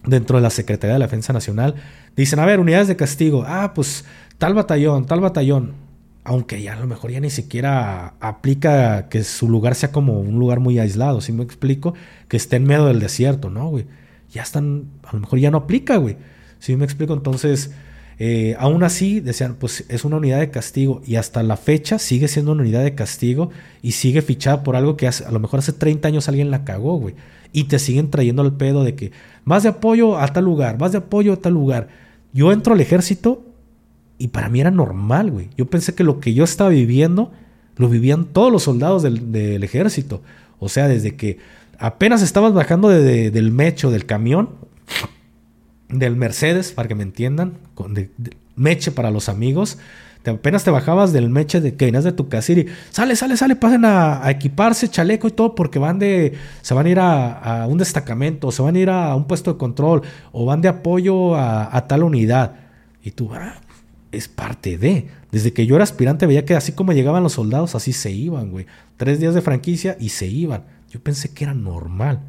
dentro 0.07 0.39
de 0.39 0.43
la 0.43 0.51
Secretaría 0.51 0.95
de 0.95 0.99
la 0.99 1.07
Defensa 1.07 1.33
Nacional, 1.33 1.75
dicen, 2.17 2.39
a 2.39 2.47
ver, 2.47 2.61
unidades 2.61 2.89
de 2.89 2.97
castigo. 2.97 3.45
Ah, 3.47 3.73
pues 3.75 4.05
tal 4.39 4.55
batallón, 4.55 5.07
tal 5.07 5.21
batallón 5.21 5.84
aunque 6.25 6.63
ya 6.63 6.73
a 6.73 6.81
lo 6.81 6.87
mejor 6.87 7.11
ya 7.11 7.21
ni 7.21 7.31
siquiera 7.31 8.15
aplica 8.21 9.09
que 9.09 9.25
su 9.25 9.49
lugar 9.49 9.75
sea 9.75 9.93
como 9.93 10.19
un 10.21 10.39
lugar 10.39 10.61
muy 10.61 10.79
aislado, 10.79 11.21
si 11.21 11.33
me 11.33 11.45
explico? 11.45 11.95
Que 12.29 12.37
esté 12.37 12.57
en 12.57 12.65
medio 12.65 12.87
del 12.87 13.01
desierto, 13.01 13.51
¿no, 13.51 13.69
güey? 13.69 13.87
ya 14.35 14.43
están, 14.43 14.91
a 15.05 15.15
lo 15.15 15.21
mejor 15.21 15.39
ya 15.39 15.51
no 15.51 15.59
aplica, 15.59 15.97
güey. 15.97 16.17
¿Sí 16.59 16.77
me 16.77 16.85
explico? 16.85 17.15
Entonces, 17.15 17.71
eh, 18.19 18.57
aún 18.59 18.83
así, 18.83 19.21
decían, 19.21 19.57
pues 19.59 19.85
es 19.89 20.05
una 20.05 20.17
unidad 20.17 20.41
de 20.41 20.51
castigo 20.51 21.03
y 21.07 21.17
hasta 21.17 21.43
la 21.43 21.57
fecha 21.57 21.99
sigue 21.99 22.27
siendo 22.27 22.53
una 22.53 22.63
unidad 22.63 22.83
de 22.83 22.95
castigo 22.95 23.51
y 23.81 23.93
sigue 23.93 24.23
fichada 24.23 24.63
por 24.65 24.77
algo 24.77 24.97
que 24.97 25.07
hace, 25.07 25.25
a 25.25 25.31
lo 25.31 25.39
mejor 25.39 25.61
hace 25.61 25.73
30 25.73 26.09
años 26.09 26.29
alguien 26.29 26.51
la 26.51 26.65
cagó, 26.65 26.97
güey. 26.97 27.15
Y 27.53 27.65
te 27.65 27.79
siguen 27.79 28.11
trayendo 28.11 28.43
el 28.43 28.53
pedo 28.53 28.83
de 28.83 28.97
que 28.97 29.13
vas 29.45 29.63
de 29.63 29.69
apoyo 29.69 30.19
a 30.19 30.27
tal 30.29 30.45
lugar, 30.45 30.79
vas 30.79 30.91
de 30.93 30.99
apoyo 30.99 31.35
a 31.35 31.37
tal 31.37 31.55
lugar. 31.55 31.89
Yo 32.33 32.51
entro 32.51 32.75
al 32.75 32.81
ejército 32.81 33.45
y 34.19 34.29
para 34.29 34.49
mí 34.49 34.61
era 34.61 34.71
normal, 34.71 35.31
güey. 35.31 35.51
Yo 35.57 35.67
pensé 35.67 35.95
que 35.95 36.05
lo 36.05 36.21
que 36.21 36.35
yo 36.35 36.45
estaba 36.45 36.71
viviendo 36.71 37.33
lo 37.77 37.89
vivían 37.89 38.27
todos 38.27 38.53
los 38.53 38.63
soldados 38.63 39.03
del, 39.03 39.65
ejército. 39.65 40.23
O 40.59 40.69
sea, 40.69 40.89
desde 40.89 41.17
que 41.17 41.39
apenas 41.79 42.23
estabas 42.23 42.53
bajando 42.53 42.89
del 42.89 43.51
mecho 43.51 43.91
del 43.91 44.07
camión, 44.07 44.51
del 45.89 46.17
Mercedes, 46.17 46.73
para 46.73 46.89
que 46.89 46.95
me 46.95 47.03
entiendan, 47.03 47.55
con 47.75 47.95
meche 48.57 48.93
para 48.93 49.11
los 49.11 49.29
amigos. 49.29 49.79
Te, 50.23 50.31
apenas 50.31 50.65
te 50.65 50.71
bajabas 50.71 51.13
del 51.13 51.29
meche 51.29 51.61
de 51.61 51.75
que 51.75 51.93
de 51.93 52.13
tu 52.13 52.29
casir 52.29 52.59
y 52.59 52.67
sale, 52.91 53.15
sale, 53.15 53.37
sale, 53.37 53.57
pasen 53.57 53.85
a, 53.85 54.23
equiparse, 54.31 54.89
chaleco 54.89 55.29
y 55.29 55.33
todo, 55.33 55.55
porque 55.55 55.79
van 55.79 55.99
de, 55.99 56.33
se 56.63 56.73
van 56.73 56.87
a 56.87 56.89
ir 56.89 56.99
a, 56.99 57.67
un 57.69 57.77
destacamento, 57.77 58.49
o 58.49 58.53
se 58.53 58.63
van 58.63 58.77
a 58.77 58.79
ir 58.79 58.89
a 58.89 59.15
un 59.15 59.27
puesto 59.27 59.53
de 59.53 59.59
control, 59.59 60.03
o 60.33 60.47
van 60.47 60.63
de 60.63 60.69
apoyo 60.69 61.37
a, 61.37 61.87
tal 61.87 62.05
unidad. 62.05 62.55
Y 63.03 63.11
tú, 63.11 63.31
ah, 63.35 63.61
es 64.17 64.29
parte 64.29 64.79
de. 64.79 65.09
Desde 65.31 65.53
que 65.53 65.67
yo 65.67 65.75
era 65.75 65.85
aspirante 65.85 66.27
veía 66.27 66.45
que 66.45 66.55
así 66.55 66.73
como 66.73 66.93
llegaban 66.93 67.23
los 67.23 67.33
soldados, 67.33 67.75
así 67.75 67.93
se 67.93 68.11
iban, 68.11 68.51
güey. 68.51 68.67
Tres 68.97 69.21
días 69.21 69.35
de 69.35 69.43
franquicia 69.43 69.97
y 69.99 70.11
se 70.11 70.27
iban. 70.27 70.65
Yo 70.91 71.01
pensé 71.01 71.33
que 71.33 71.45
era 71.45 71.55
normal. 71.55 72.21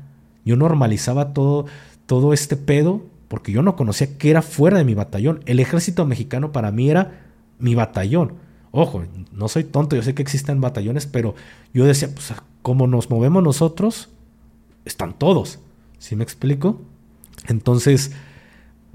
Yo 0.43 0.55
normalizaba 0.55 1.33
todo, 1.33 1.65
todo 2.05 2.33
este 2.33 2.55
pedo 2.55 3.03
porque 3.27 3.51
yo 3.51 3.61
no 3.61 3.75
conocía 3.75 4.17
que 4.17 4.29
era 4.29 4.41
fuera 4.41 4.77
de 4.77 4.85
mi 4.85 4.93
batallón. 4.93 5.41
El 5.45 5.59
ejército 5.59 6.05
mexicano 6.05 6.51
para 6.51 6.71
mí 6.71 6.89
era 6.89 7.21
mi 7.59 7.75
batallón. 7.75 8.33
Ojo, 8.71 9.03
no 9.31 9.47
soy 9.47 9.63
tonto, 9.63 9.95
yo 9.95 10.03
sé 10.03 10.13
que 10.13 10.21
existen 10.21 10.61
batallones, 10.61 11.05
pero 11.07 11.35
yo 11.73 11.85
decía, 11.85 12.09
pues 12.13 12.33
como 12.61 12.87
nos 12.87 13.09
movemos 13.09 13.41
nosotros, 13.43 14.09
están 14.83 15.17
todos. 15.17 15.59
¿Sí 15.97 16.15
me 16.15 16.23
explico? 16.23 16.81
Entonces, 17.47 18.11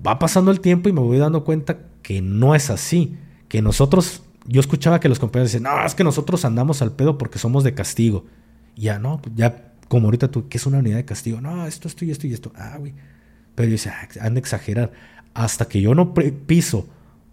va 0.04 0.18
pasando 0.18 0.50
el 0.50 0.60
tiempo 0.60 0.88
y 0.88 0.92
me 0.92 1.00
voy 1.00 1.18
dando 1.18 1.44
cuenta 1.44 1.78
que 2.10 2.22
no 2.22 2.56
es 2.56 2.70
así. 2.70 3.16
Que 3.46 3.62
nosotros, 3.62 4.24
yo 4.44 4.60
escuchaba 4.60 4.98
que 4.98 5.08
los 5.08 5.20
compañeros 5.20 5.52
decían, 5.52 5.72
no, 5.72 5.86
es 5.86 5.94
que 5.94 6.02
nosotros 6.02 6.44
andamos 6.44 6.82
al 6.82 6.90
pedo 6.90 7.16
porque 7.18 7.38
somos 7.38 7.62
de 7.62 7.72
castigo. 7.72 8.26
ya 8.74 8.98
no, 8.98 9.22
ya 9.36 9.74
como 9.86 10.08
ahorita 10.08 10.28
tú, 10.28 10.48
¿qué 10.48 10.58
es 10.58 10.66
una 10.66 10.78
unidad 10.78 10.96
de 10.96 11.04
castigo? 11.04 11.40
No, 11.40 11.68
esto, 11.68 11.86
esto 11.86 12.04
y 12.04 12.10
esto 12.10 12.26
y 12.26 12.32
esto. 12.32 12.50
Ah, 12.56 12.78
güey. 12.80 12.94
Pero 13.54 13.68
yo 13.68 13.72
decía, 13.74 13.94
ah, 14.02 14.08
han 14.22 14.34
de 14.34 14.40
exagerar. 14.40 14.90
Hasta 15.34 15.68
que 15.68 15.80
yo 15.80 15.94
no 15.94 16.12
piso 16.12 16.88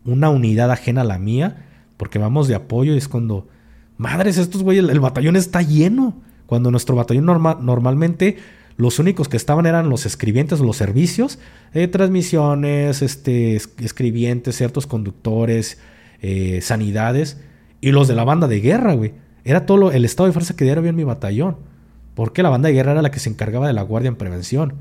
una 0.05 0.29
unidad 0.29 0.69
ajena 0.69 1.01
a 1.01 1.05
la 1.05 1.17
mía, 1.17 1.65
porque 1.97 2.19
vamos 2.19 2.47
de 2.47 2.53
apoyo, 2.53 2.93
y 2.93 2.99
es 2.99 3.07
cuando, 3.07 3.47
madres, 3.97 4.37
estos 4.37 4.61
güeyes, 4.61 4.87
el, 4.87 4.99
batallón 4.99 5.37
está 5.37 5.63
lleno. 5.63 6.21
Cuando 6.45 6.69
nuestro 6.69 6.95
batallón 6.95 7.25
normalmente 7.25 8.37
los 8.77 8.99
únicos 8.99 9.27
que 9.27 9.37
estaban 9.37 9.65
eran 9.65 9.89
los 9.89 10.05
escribientes, 10.05 10.59
los 10.59 10.77
servicios, 10.77 11.39
eh, 11.73 11.87
transmisiones, 11.87 13.01
este, 13.01 13.55
escribientes, 13.55 14.55
ciertos 14.55 14.85
conductores, 14.85 15.79
eh, 16.21 16.59
sanidades, 16.61 17.41
y 17.81 17.91
los 17.91 18.07
de 18.07 18.15
la 18.15 18.23
banda 18.23 18.47
de 18.47 18.61
guerra, 18.61 18.93
güey. 18.93 19.13
Era 19.43 19.65
todo 19.65 19.91
el 19.91 20.05
estado 20.05 20.27
de 20.27 20.33
fuerza 20.33 20.55
que 20.55 20.63
diario 20.63 20.79
había 20.79 20.91
en 20.91 20.95
mi 20.95 21.03
batallón. 21.03 21.57
Porque 22.13 22.43
la 22.43 22.49
banda 22.49 22.67
de 22.67 22.73
guerra 22.73 22.91
era 22.91 23.01
la 23.01 23.11
que 23.11 23.19
se 23.19 23.29
encargaba 23.29 23.67
de 23.67 23.73
la 23.73 23.81
guardia 23.81 24.09
en 24.09 24.15
prevención. 24.15 24.73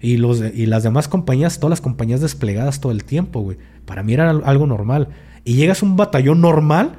Y, 0.00 0.16
los, 0.16 0.40
y 0.40 0.66
las 0.66 0.82
demás 0.82 1.08
compañías, 1.08 1.60
todas 1.60 1.70
las 1.70 1.80
compañías 1.80 2.20
desplegadas 2.20 2.80
todo 2.80 2.92
el 2.92 3.04
tiempo, 3.04 3.40
güey. 3.40 3.58
Para 3.84 4.02
mí 4.02 4.14
era 4.14 4.30
algo 4.30 4.66
normal. 4.66 5.08
Y 5.44 5.54
llegas 5.54 5.82
a 5.82 5.86
un 5.86 5.96
batallón 5.96 6.40
normal, 6.40 6.98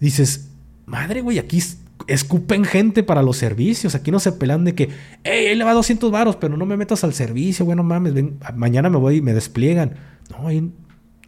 dices, 0.00 0.50
madre, 0.86 1.20
güey, 1.22 1.38
aquí 1.38 1.62
escupen 2.06 2.64
gente 2.64 3.02
para 3.02 3.22
los 3.22 3.36
servicios. 3.36 3.94
Aquí 3.94 4.10
no 4.10 4.20
se 4.20 4.32
pelan 4.32 4.64
de 4.64 4.74
que, 4.74 4.88
hey, 5.24 5.46
él 5.48 5.58
le 5.58 5.64
va 5.64 5.72
200 5.72 6.10
varos, 6.10 6.36
pero 6.36 6.56
no 6.56 6.66
me 6.66 6.76
metas 6.76 7.04
al 7.04 7.14
servicio, 7.14 7.64
güey, 7.64 7.76
no 7.76 7.82
mames, 7.82 8.14
mañana 8.54 8.90
me 8.90 8.98
voy 8.98 9.16
y 9.16 9.22
me 9.22 9.34
despliegan. 9.34 9.94
No, 10.30 10.48
ahí 10.48 10.70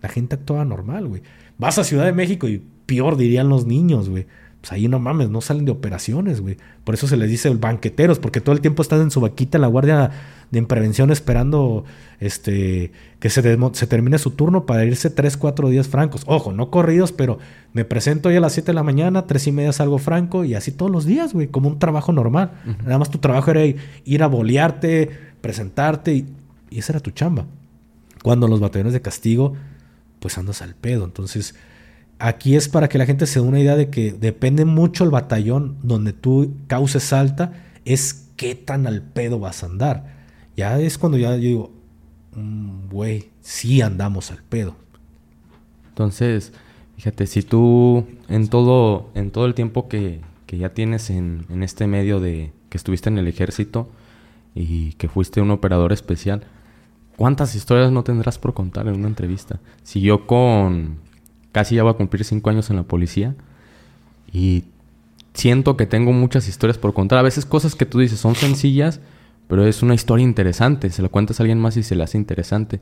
la 0.00 0.08
gente 0.08 0.34
actúa 0.34 0.64
normal, 0.64 1.08
güey. 1.08 1.22
Vas 1.58 1.78
a 1.78 1.84
Ciudad 1.84 2.04
de 2.04 2.12
México 2.12 2.48
y 2.48 2.62
peor 2.86 3.16
dirían 3.16 3.48
los 3.48 3.66
niños, 3.66 4.08
güey. 4.08 4.26
Pues 4.60 4.72
ahí 4.72 4.88
no 4.88 4.98
mames, 4.98 5.28
no 5.28 5.42
salen 5.42 5.66
de 5.66 5.72
operaciones, 5.72 6.40
güey. 6.40 6.56
Por 6.84 6.94
eso 6.94 7.06
se 7.06 7.18
les 7.18 7.28
dice 7.28 7.50
banqueteros, 7.50 8.18
porque 8.18 8.40
todo 8.40 8.54
el 8.54 8.62
tiempo 8.62 8.80
están 8.80 9.02
en 9.02 9.10
su 9.10 9.20
vaquita 9.20 9.58
en 9.58 9.62
la 9.62 9.68
guardia 9.68 10.10
de 10.60 10.66
prevención 10.66 11.10
esperando 11.10 11.84
este, 12.20 12.92
que 13.20 13.30
se, 13.30 13.42
se, 13.72 13.86
termine 13.86 14.18
su 14.18 14.30
turno 14.30 14.66
para 14.66 14.84
irse 14.84 15.10
3, 15.10 15.36
4 15.36 15.68
días 15.68 15.88
francos. 15.88 16.22
Ojo, 16.26 16.52
no 16.52 16.70
corridos, 16.70 17.12
pero 17.12 17.38
me 17.72 17.84
presento 17.84 18.28
hoy 18.28 18.36
a 18.36 18.40
las 18.40 18.52
7 18.54 18.68
de 18.68 18.74
la 18.74 18.82
mañana, 18.82 19.26
3 19.26 19.48
y 19.48 19.52
media 19.52 19.72
salgo 19.72 19.98
franco 19.98 20.44
y 20.44 20.54
así 20.54 20.72
todos 20.72 20.90
los 20.90 21.04
días, 21.04 21.32
güey, 21.32 21.48
como 21.48 21.68
un 21.68 21.78
trabajo 21.78 22.12
normal. 22.12 22.52
Nada 22.84 22.98
más 22.98 23.10
tu 23.10 23.18
trabajo 23.18 23.50
era 23.50 23.62
ir 24.04 24.22
a 24.22 24.26
bolearte, 24.26 25.10
presentarte 25.40 26.14
y, 26.14 26.26
y 26.70 26.78
esa 26.78 26.92
era 26.92 27.00
tu 27.00 27.10
chamba. 27.10 27.46
Cuando 28.22 28.48
los 28.48 28.60
batallones 28.60 28.94
de 28.94 29.02
castigo, 29.02 29.54
pues 30.20 30.38
andas 30.38 30.62
al 30.62 30.74
pedo. 30.74 31.04
Entonces, 31.04 31.54
aquí 32.18 32.56
es 32.56 32.68
para 32.68 32.88
que 32.88 32.98
la 32.98 33.06
gente 33.06 33.26
se 33.26 33.40
dé 33.40 33.46
una 33.46 33.60
idea 33.60 33.76
de 33.76 33.90
que 33.90 34.12
depende 34.12 34.64
mucho 34.64 35.04
el 35.04 35.10
batallón 35.10 35.76
donde 35.82 36.12
tú 36.12 36.54
causes 36.66 37.12
alta, 37.12 37.52
es 37.84 38.30
qué 38.36 38.54
tan 38.54 38.86
al 38.86 39.02
pedo 39.02 39.38
vas 39.38 39.62
a 39.62 39.66
andar. 39.66 40.13
Ya 40.56 40.78
es 40.80 40.98
cuando 40.98 41.18
ya 41.18 41.30
yo 41.36 41.40
digo, 41.40 41.72
mm, 42.34 42.88
güey, 42.90 43.30
sí 43.40 43.82
andamos 43.82 44.30
al 44.30 44.42
pedo. 44.42 44.76
Entonces, 45.88 46.52
fíjate, 46.96 47.26
si 47.26 47.42
tú 47.42 48.06
en 48.28 48.48
todo, 48.48 49.10
en 49.14 49.30
todo 49.30 49.46
el 49.46 49.54
tiempo 49.54 49.88
que, 49.88 50.20
que 50.46 50.58
ya 50.58 50.70
tienes 50.70 51.10
en, 51.10 51.46
en, 51.48 51.62
este 51.62 51.86
medio 51.86 52.20
de 52.20 52.52
que 52.68 52.78
estuviste 52.78 53.08
en 53.08 53.18
el 53.18 53.28
ejército 53.28 53.88
y 54.54 54.92
que 54.92 55.08
fuiste 55.08 55.40
un 55.40 55.50
operador 55.50 55.92
especial, 55.92 56.44
¿cuántas 57.16 57.54
historias 57.54 57.92
no 57.92 58.04
tendrás 58.04 58.38
por 58.38 58.54
contar 58.54 58.88
en 58.88 58.96
una 58.96 59.08
entrevista? 59.08 59.60
Si 59.82 60.00
yo 60.00 60.26
con 60.26 60.98
casi 61.54 61.76
ya 61.76 61.84
voy 61.84 61.92
a 61.92 61.96
cumplir 61.96 62.24
cinco 62.24 62.50
años 62.50 62.68
en 62.70 62.76
la 62.76 62.82
policía 62.82 63.36
y 64.32 64.64
siento 65.34 65.76
que 65.76 65.86
tengo 65.86 66.12
muchas 66.12 66.48
historias 66.48 66.78
por 66.78 66.92
contar. 66.92 67.20
A 67.20 67.22
veces 67.22 67.46
cosas 67.46 67.76
que 67.76 67.86
tú 67.86 68.00
dices 68.00 68.18
son 68.18 68.34
sencillas, 68.34 69.00
pero 69.48 69.66
es 69.66 69.82
una 69.82 69.94
historia 69.94 70.24
interesante. 70.24 70.90
Se 70.90 71.02
la 71.02 71.08
cuentas 71.08 71.38
a 71.38 71.42
alguien 71.42 71.60
más 71.60 71.76
y 71.76 71.82
se 71.82 71.94
le 71.94 72.02
hace 72.02 72.18
interesante. 72.18 72.80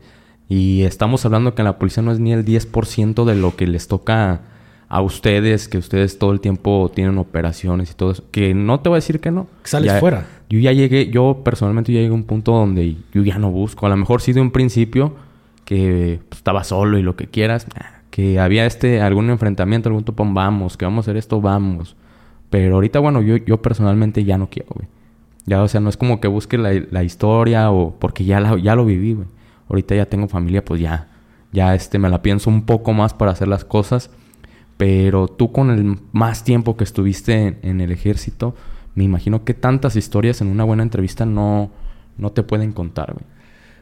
Y 0.49 0.83
estamos 0.83 1.25
hablando 1.25 1.55
que 1.55 1.63
en 1.63 1.67
la 1.67 1.79
policía 1.79 2.03
no 2.03 2.13
es 2.13 2.19
ni 2.19 2.33
el 2.33 2.45
10% 2.45 3.25
de 3.25 3.35
lo 3.35 3.57
que 3.57 3.67
les 3.67 3.89
toca 3.89 4.43
a 4.89 5.01
ustedes, 5.01 5.69
que 5.69 5.79
ustedes 5.79 6.19
todo 6.19 6.33
el 6.33 6.41
tiempo 6.41 6.91
tienen 6.95 7.17
operaciones 7.17 7.91
y 7.91 7.95
todo 7.95 8.11
eso. 8.11 8.25
Que 8.31 8.53
no 8.53 8.81
te 8.81 8.91
voy 8.91 8.97
a 8.97 8.99
decir 8.99 9.21
que 9.21 9.31
no. 9.31 9.47
Sales 9.65 9.99
fuera. 9.99 10.27
Yo 10.51 10.59
ya 10.59 10.73
llegué, 10.73 11.09
yo 11.09 11.41
personalmente 11.43 11.93
ya 11.93 12.01
llegué 12.01 12.11
a 12.11 12.15
un 12.15 12.25
punto 12.25 12.53
donde 12.53 12.97
yo 13.15 13.23
ya 13.23 13.39
no 13.39 13.51
busco. 13.51 13.87
A 13.87 13.89
lo 13.89 13.97
mejor 13.97 14.21
sí 14.21 14.35
de 14.35 14.43
un 14.43 14.51
principio 14.51 15.15
que 15.65 16.21
pues, 16.29 16.41
estaba 16.41 16.63
solo 16.65 16.99
y 16.99 17.03
lo 17.03 17.17
que 17.17 17.27
quieras. 17.27 17.67
Que 18.11 18.39
había 18.39 18.67
este 18.67 19.01
algún 19.01 19.31
enfrentamiento, 19.31 19.89
algún 19.89 20.05
topón, 20.05 20.35
vamos, 20.35 20.77
que 20.77 20.85
vamos 20.85 20.99
a 20.99 21.11
hacer 21.11 21.17
esto, 21.17 21.41
vamos. 21.41 21.97
Pero 22.51 22.75
ahorita, 22.75 22.99
bueno, 22.99 23.23
yo, 23.23 23.39
yo 23.39 23.63
personalmente 23.63 24.25
ya 24.25 24.37
no 24.37 24.51
quiero, 24.51 24.69
güey. 24.75 24.87
Ya, 25.45 25.63
o 25.63 25.69
sea, 25.69 25.81
no 25.81 25.89
es 25.89 25.97
como 25.97 26.21
que 26.21 26.29
busque 26.29 26.57
la, 26.57 27.03
historia 27.03 27.71
o 27.71 27.97
porque 27.99 28.25
ya, 28.25 28.57
ya 28.59 28.77
lo 28.77 28.85
viví, 28.85 29.15
güey. 29.15 29.27
Ahorita 29.69 29.95
ya 29.95 30.07
tengo 30.07 30.29
familia, 30.29 30.65
pues 30.65 30.81
ya, 30.81 31.09
ya 31.53 31.75
este, 31.75 31.99
me 31.99 32.09
la 32.09 32.23
pienso 32.23 32.51
un 32.51 32.65
poco 32.65 32.93
más 32.93 33.15
para 33.15 33.33
hacer 33.33 33.49
las 33.49 33.65
cosas. 33.65 34.11
Pero 34.77 35.29
tú 35.29 35.53
con 35.53 35.71
el 35.71 35.99
más 36.13 36.45
tiempo 36.45 36.77
que 36.77 36.85
estuviste 36.85 37.59
en, 37.63 37.81
el 37.81 37.93
ejército, 37.93 38.55
me 38.95 39.05
imagino 39.05 39.45
que 39.45 39.55
tantas 39.55 39.97
historias 39.97 40.41
en 40.41 40.49
una 40.49 40.65
buena 40.65 40.83
entrevista 40.83 41.25
no, 41.25 41.71
no 42.19 42.31
te 42.31 42.43
pueden 42.43 42.73
contar. 42.73 43.17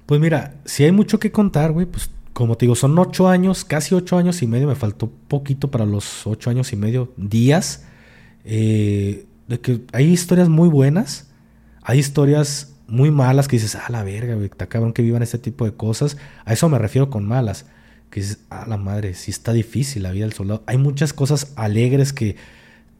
Pues 0.06 0.20
mira, 0.20 0.54
si 0.64 0.84
hay 0.84 0.92
mucho 0.92 1.18
que 1.18 1.30
contar, 1.30 1.72
güey, 1.72 1.86
pues 1.86 2.10
como 2.32 2.56
te 2.56 2.66
digo, 2.66 2.74
son 2.74 2.98
ocho 2.98 3.28
años, 3.28 3.64
casi 3.64 3.94
ocho 3.94 4.16
años 4.16 4.42
y 4.42 4.46
medio, 4.46 4.68
me 4.68 4.74
faltó 4.74 5.10
poquito 5.28 5.70
para 5.70 5.84
los 5.84 6.26
ocho 6.26 6.50
años 6.50 6.72
y 6.72 6.76
medio 6.76 7.12
días. 7.16 7.86
Eh, 8.44 9.26
de 9.48 9.60
que 9.60 9.82
hay 9.92 10.06
historias 10.06 10.48
muy 10.48 10.68
buenas 10.68 11.29
hay 11.82 11.98
historias 11.98 12.74
muy 12.86 13.10
malas 13.10 13.46
que 13.48 13.56
dices, 13.56 13.76
ah, 13.76 13.86
la 13.88 14.02
verga, 14.02 14.34
güey, 14.34 14.46
está 14.46 14.66
cabrón 14.66 14.92
que 14.92 15.02
vivan 15.02 15.22
este 15.22 15.38
tipo 15.38 15.64
de 15.64 15.72
cosas. 15.72 16.16
A 16.44 16.52
eso 16.52 16.68
me 16.68 16.78
refiero 16.78 17.08
con 17.08 17.24
malas. 17.24 17.66
Que 18.10 18.20
dices, 18.20 18.40
ah, 18.50 18.64
la 18.68 18.76
madre, 18.76 19.14
sí 19.14 19.30
está 19.30 19.52
difícil 19.52 20.02
la 20.02 20.10
vida 20.10 20.24
del 20.24 20.32
soldado. 20.32 20.64
Hay 20.66 20.76
muchas 20.76 21.12
cosas 21.12 21.52
alegres 21.56 22.12
que, 22.12 22.36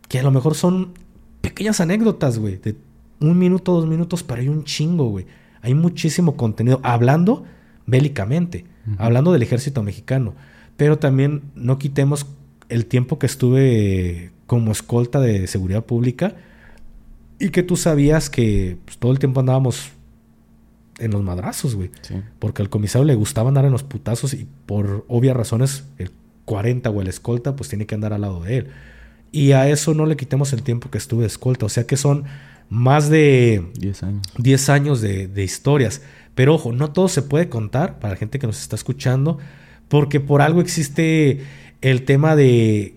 que 0.08 0.20
a 0.20 0.22
lo 0.22 0.30
mejor 0.30 0.54
son 0.54 0.92
pequeñas 1.40 1.80
anécdotas, 1.80 2.38
güey, 2.38 2.56
de 2.58 2.76
un 3.20 3.38
minuto, 3.38 3.72
dos 3.72 3.86
minutos, 3.86 4.22
pero 4.22 4.40
hay 4.40 4.48
un 4.48 4.64
chingo, 4.64 5.06
güey. 5.08 5.26
Hay 5.62 5.74
muchísimo 5.74 6.36
contenido 6.36 6.80
hablando 6.82 7.44
bélicamente, 7.86 8.64
hablando 8.98 9.32
del 9.32 9.42
ejército 9.42 9.82
mexicano. 9.82 10.34
Pero 10.76 10.98
también 10.98 11.42
no 11.54 11.78
quitemos 11.78 12.26
el 12.68 12.86
tiempo 12.86 13.18
que 13.18 13.26
estuve 13.26 14.30
como 14.46 14.72
escolta 14.72 15.20
de 15.20 15.46
seguridad 15.48 15.84
pública 15.84 16.36
y 17.40 17.50
que 17.50 17.62
tú 17.62 17.76
sabías 17.76 18.30
que 18.30 18.76
pues, 18.84 18.98
todo 18.98 19.10
el 19.10 19.18
tiempo 19.18 19.40
andábamos 19.40 19.90
en 20.98 21.10
los 21.10 21.22
madrazos, 21.22 21.74
güey. 21.74 21.90
Porque 22.38 22.62
al 22.62 22.68
comisario 22.68 23.06
le 23.06 23.14
gustaba 23.14 23.48
andar 23.48 23.64
en 23.64 23.72
los 23.72 23.82
putazos 23.82 24.34
y 24.34 24.46
por 24.66 25.06
obvias 25.08 25.34
razones 25.34 25.84
el 25.98 26.12
40 26.44 26.90
o 26.90 27.00
el 27.00 27.08
escolta 27.08 27.56
pues 27.56 27.70
tiene 27.70 27.86
que 27.86 27.94
andar 27.94 28.12
al 28.12 28.20
lado 28.20 28.42
de 28.42 28.58
él. 28.58 28.66
Y 29.32 29.52
a 29.52 29.68
eso 29.68 29.94
no 29.94 30.04
le 30.06 30.16
quitemos 30.16 30.52
el 30.52 30.62
tiempo 30.62 30.90
que 30.90 30.98
estuve 30.98 31.22
de 31.22 31.28
escolta. 31.28 31.64
O 31.64 31.70
sea 31.70 31.86
que 31.86 31.96
son 31.96 32.24
más 32.68 33.08
de 33.08 33.66
10 33.78 34.02
años, 34.02 34.22
10 34.36 34.68
años 34.68 35.00
de, 35.00 35.26
de 35.26 35.42
historias. 35.42 36.02
Pero 36.34 36.54
ojo, 36.54 36.72
no 36.72 36.92
todo 36.92 37.08
se 37.08 37.22
puede 37.22 37.48
contar 37.48 37.98
para 37.98 38.14
la 38.14 38.18
gente 38.18 38.38
que 38.38 38.46
nos 38.46 38.60
está 38.60 38.76
escuchando, 38.76 39.38
porque 39.88 40.20
por 40.20 40.42
algo 40.42 40.60
existe 40.60 41.40
el 41.80 42.04
tema 42.04 42.36
de 42.36 42.96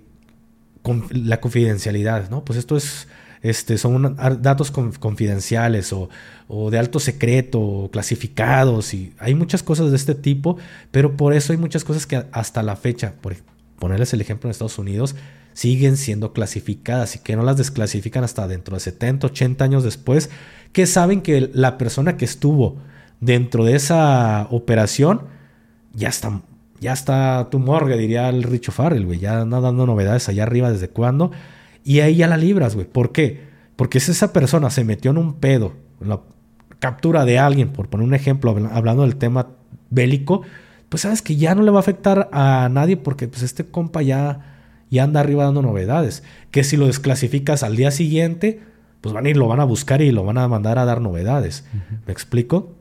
la 1.11 1.39
confidencialidad, 1.39 2.29
¿no? 2.29 2.43
Pues 2.43 2.59
esto 2.59 2.75
es, 2.75 3.07
este, 3.43 3.77
son 3.77 4.15
datos 4.41 4.71
confidenciales 4.71 5.93
o, 5.93 6.09
de 6.71 6.79
alto 6.79 6.99
secreto 6.99 7.59
o 7.59 7.91
clasificados 7.91 8.93
y 8.93 9.13
hay 9.19 9.35
muchas 9.35 9.61
cosas 9.61 9.91
de 9.91 9.97
este 9.97 10.15
tipo, 10.15 10.57
pero 10.91 11.15
por 11.15 11.33
eso 11.33 11.53
hay 11.53 11.57
muchas 11.57 11.83
cosas 11.83 12.07
que 12.07 12.25
hasta 12.31 12.63
la 12.63 12.75
fecha, 12.75 13.13
por 13.21 13.35
ponerles 13.77 14.13
el 14.13 14.21
ejemplo 14.21 14.47
en 14.47 14.51
Estados 14.51 14.79
Unidos, 14.79 15.15
siguen 15.53 15.97
siendo 15.97 16.33
clasificadas 16.33 17.15
y 17.15 17.19
que 17.19 17.35
no 17.35 17.43
las 17.43 17.57
desclasifican 17.57 18.23
hasta 18.23 18.47
dentro 18.47 18.75
de 18.75 18.79
70, 18.79 19.27
80 19.27 19.63
años 19.63 19.83
después, 19.83 20.29
que 20.71 20.87
saben 20.87 21.21
que 21.21 21.51
la 21.53 21.77
persona 21.77 22.17
que 22.17 22.25
estuvo 22.25 22.77
dentro 23.19 23.65
de 23.65 23.75
esa 23.75 24.47
operación 24.49 25.27
ya 25.93 26.09
está 26.09 26.41
ya 26.83 26.91
está 26.91 27.47
tu 27.49 27.59
morgue, 27.59 27.95
diría 27.95 28.27
el 28.27 28.43
Richo 28.43 28.73
Farrell, 28.73 29.05
güey. 29.05 29.17
Ya 29.17 29.45
no 29.45 29.61
dando 29.61 29.85
novedades 29.85 30.27
allá 30.27 30.43
arriba 30.43 30.69
desde 30.69 30.89
cuándo. 30.89 31.31
Y 31.83 31.99
ahí 31.99 32.15
ya 32.15 32.27
la 32.27 32.37
libras, 32.37 32.75
güey. 32.75 32.87
¿Por 32.87 33.11
qué? 33.11 33.41
Porque 33.75 33.99
si 33.99 34.11
esa 34.11 34.33
persona 34.33 34.69
se 34.69 34.83
metió 34.83 35.11
en 35.11 35.17
un 35.17 35.33
pedo, 35.35 35.73
en 36.01 36.09
la 36.09 36.21
captura 36.79 37.25
de 37.25 37.39
alguien, 37.39 37.69
por 37.69 37.89
poner 37.89 38.07
un 38.07 38.13
ejemplo, 38.13 38.55
hablando 38.71 39.03
del 39.03 39.15
tema 39.15 39.49
bélico, 39.89 40.41
pues 40.89 41.01
sabes 41.01 41.21
que 41.21 41.35
ya 41.35 41.55
no 41.55 41.63
le 41.63 41.71
va 41.71 41.77
a 41.77 41.81
afectar 41.81 42.29
a 42.31 42.69
nadie 42.69 42.97
porque 42.97 43.27
pues 43.27 43.41
este 43.41 43.65
compa 43.65 44.01
ya, 44.01 44.57
ya 44.89 45.03
anda 45.03 45.21
arriba 45.21 45.45
dando 45.45 45.61
novedades. 45.61 46.23
Que 46.51 46.63
si 46.63 46.77
lo 46.77 46.87
desclasificas 46.87 47.63
al 47.63 47.75
día 47.75 47.91
siguiente, 47.91 48.61
pues 49.01 49.13
van 49.13 49.25
a 49.25 49.29
ir, 49.29 49.37
lo 49.37 49.47
van 49.47 49.59
a 49.59 49.65
buscar 49.65 50.01
y 50.01 50.11
lo 50.11 50.23
van 50.23 50.37
a 50.37 50.47
mandar 50.47 50.77
a 50.79 50.85
dar 50.85 51.01
novedades. 51.01 51.65
¿Me 52.05 52.13
explico? 52.13 52.75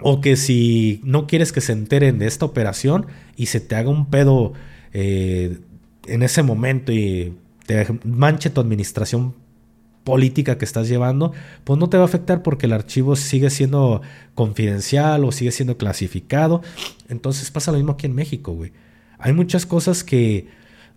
O 0.00 0.20
que 0.20 0.36
si 0.36 1.00
no 1.04 1.26
quieres 1.26 1.52
que 1.52 1.60
se 1.60 1.72
enteren 1.72 2.18
de 2.18 2.26
esta 2.26 2.44
operación 2.44 3.06
y 3.36 3.46
se 3.46 3.60
te 3.60 3.76
haga 3.76 3.88
un 3.88 4.10
pedo 4.10 4.52
eh, 4.92 5.58
en 6.06 6.22
ese 6.22 6.42
momento 6.42 6.92
y 6.92 7.34
te 7.66 7.86
manche 8.04 8.50
tu 8.50 8.60
administración 8.60 9.34
política 10.04 10.58
que 10.58 10.64
estás 10.64 10.88
llevando, 10.88 11.32
pues 11.64 11.78
no 11.78 11.88
te 11.88 11.96
va 11.96 12.04
a 12.04 12.06
afectar 12.06 12.42
porque 12.42 12.66
el 12.66 12.72
archivo 12.72 13.16
sigue 13.16 13.50
siendo 13.50 14.02
confidencial 14.34 15.24
o 15.24 15.32
sigue 15.32 15.50
siendo 15.50 15.78
clasificado. 15.78 16.62
Entonces 17.08 17.50
pasa 17.50 17.72
lo 17.72 17.78
mismo 17.78 17.92
aquí 17.92 18.06
en 18.06 18.14
México, 18.14 18.52
güey. 18.52 18.72
Hay 19.18 19.32
muchas 19.32 19.64
cosas 19.64 20.04
que 20.04 20.48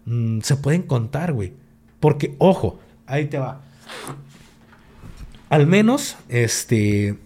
mm, 0.06 0.42
se 0.42 0.58
pueden 0.58 0.84
contar, 0.84 1.34
güey. 1.34 1.54
Porque, 2.00 2.36
ojo, 2.38 2.80
ahí 3.06 3.26
te 3.28 3.40
va. 3.40 3.62
Al 5.50 5.66
menos, 5.66 6.18
este, 6.28 7.18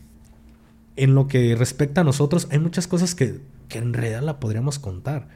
en 0.96 1.16
lo 1.16 1.28
que 1.28 1.56
respecta 1.56 2.02
a 2.02 2.04
nosotros, 2.04 2.48
hay 2.52 2.60
muchas 2.60 2.88
cosas 2.88 3.16
que, 3.16 3.42
en 3.72 3.94
realidad 3.94 4.22
la 4.22 4.40
podríamos 4.40 4.80
contar. 4.80 5.30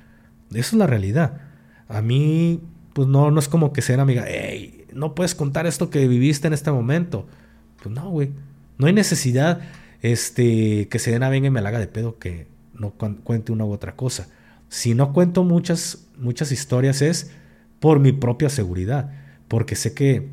Eso 0.52 0.58
es 0.58 0.74
la 0.74 0.88
realidad. 0.88 1.42
A 1.88 2.02
mí, 2.02 2.62
pues 2.96 3.10
no, 3.10 3.30
no 3.30 3.42
es 3.42 3.50
como 3.50 3.74
que 3.74 3.82
sea 3.82 4.02
amiga, 4.02 4.24
hey, 4.26 4.86
no 4.94 5.16
puedes 5.16 5.36
contar 5.36 5.68
esto 5.68 5.90
que 5.90 6.08
viviste 6.08 6.48
en 6.48 6.54
este 6.54 6.72
momento. 6.72 7.28
Pues 7.84 7.94
no, 7.94 8.10
güey. 8.10 8.32
No 8.78 8.88
hay 8.88 8.94
necesidad 8.94 9.60
este, 10.02 10.88
que 10.88 10.98
Sedena 10.98 11.28
venga 11.28 11.48
y 11.48 11.52
me 11.52 11.62
la 11.62 11.68
haga 11.68 11.80
de 11.80 11.88
pedo 11.88 12.20
que 12.20 12.48
no 12.74 12.92
cuente 12.94 13.52
una 13.52 13.66
u 13.66 13.74
otra 13.74 13.98
cosa. 13.98 14.30
Si 14.70 14.96
no 14.96 15.12
cuento 15.12 15.44
muchas, 15.44 16.06
muchas 16.18 16.54
historias 16.54 17.02
es 17.02 17.32
por 17.82 18.00
mi 18.00 18.14
propia 18.14 18.48
seguridad. 18.48 19.12
Porque 19.50 19.76
sé 19.76 19.94
que 19.94 20.30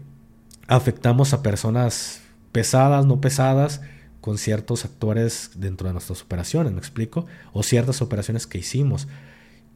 afectamos 0.69 1.33
a 1.33 1.43
personas 1.43 2.23
pesadas, 2.53 3.07
no 3.07 3.21
pesadas, 3.21 3.81
con 4.21 4.39
ciertos 4.39 4.85
actores 4.85 5.51
dentro 5.57 5.89
de 5.89 5.95
nuestras 5.95 6.23
operaciones, 6.23 6.73
¿me 6.73 6.79
explico? 6.79 7.27
O 7.53 7.65
ciertas 7.65 8.01
operaciones 8.03 8.47
que 8.47 8.59
hicimos. 8.59 9.09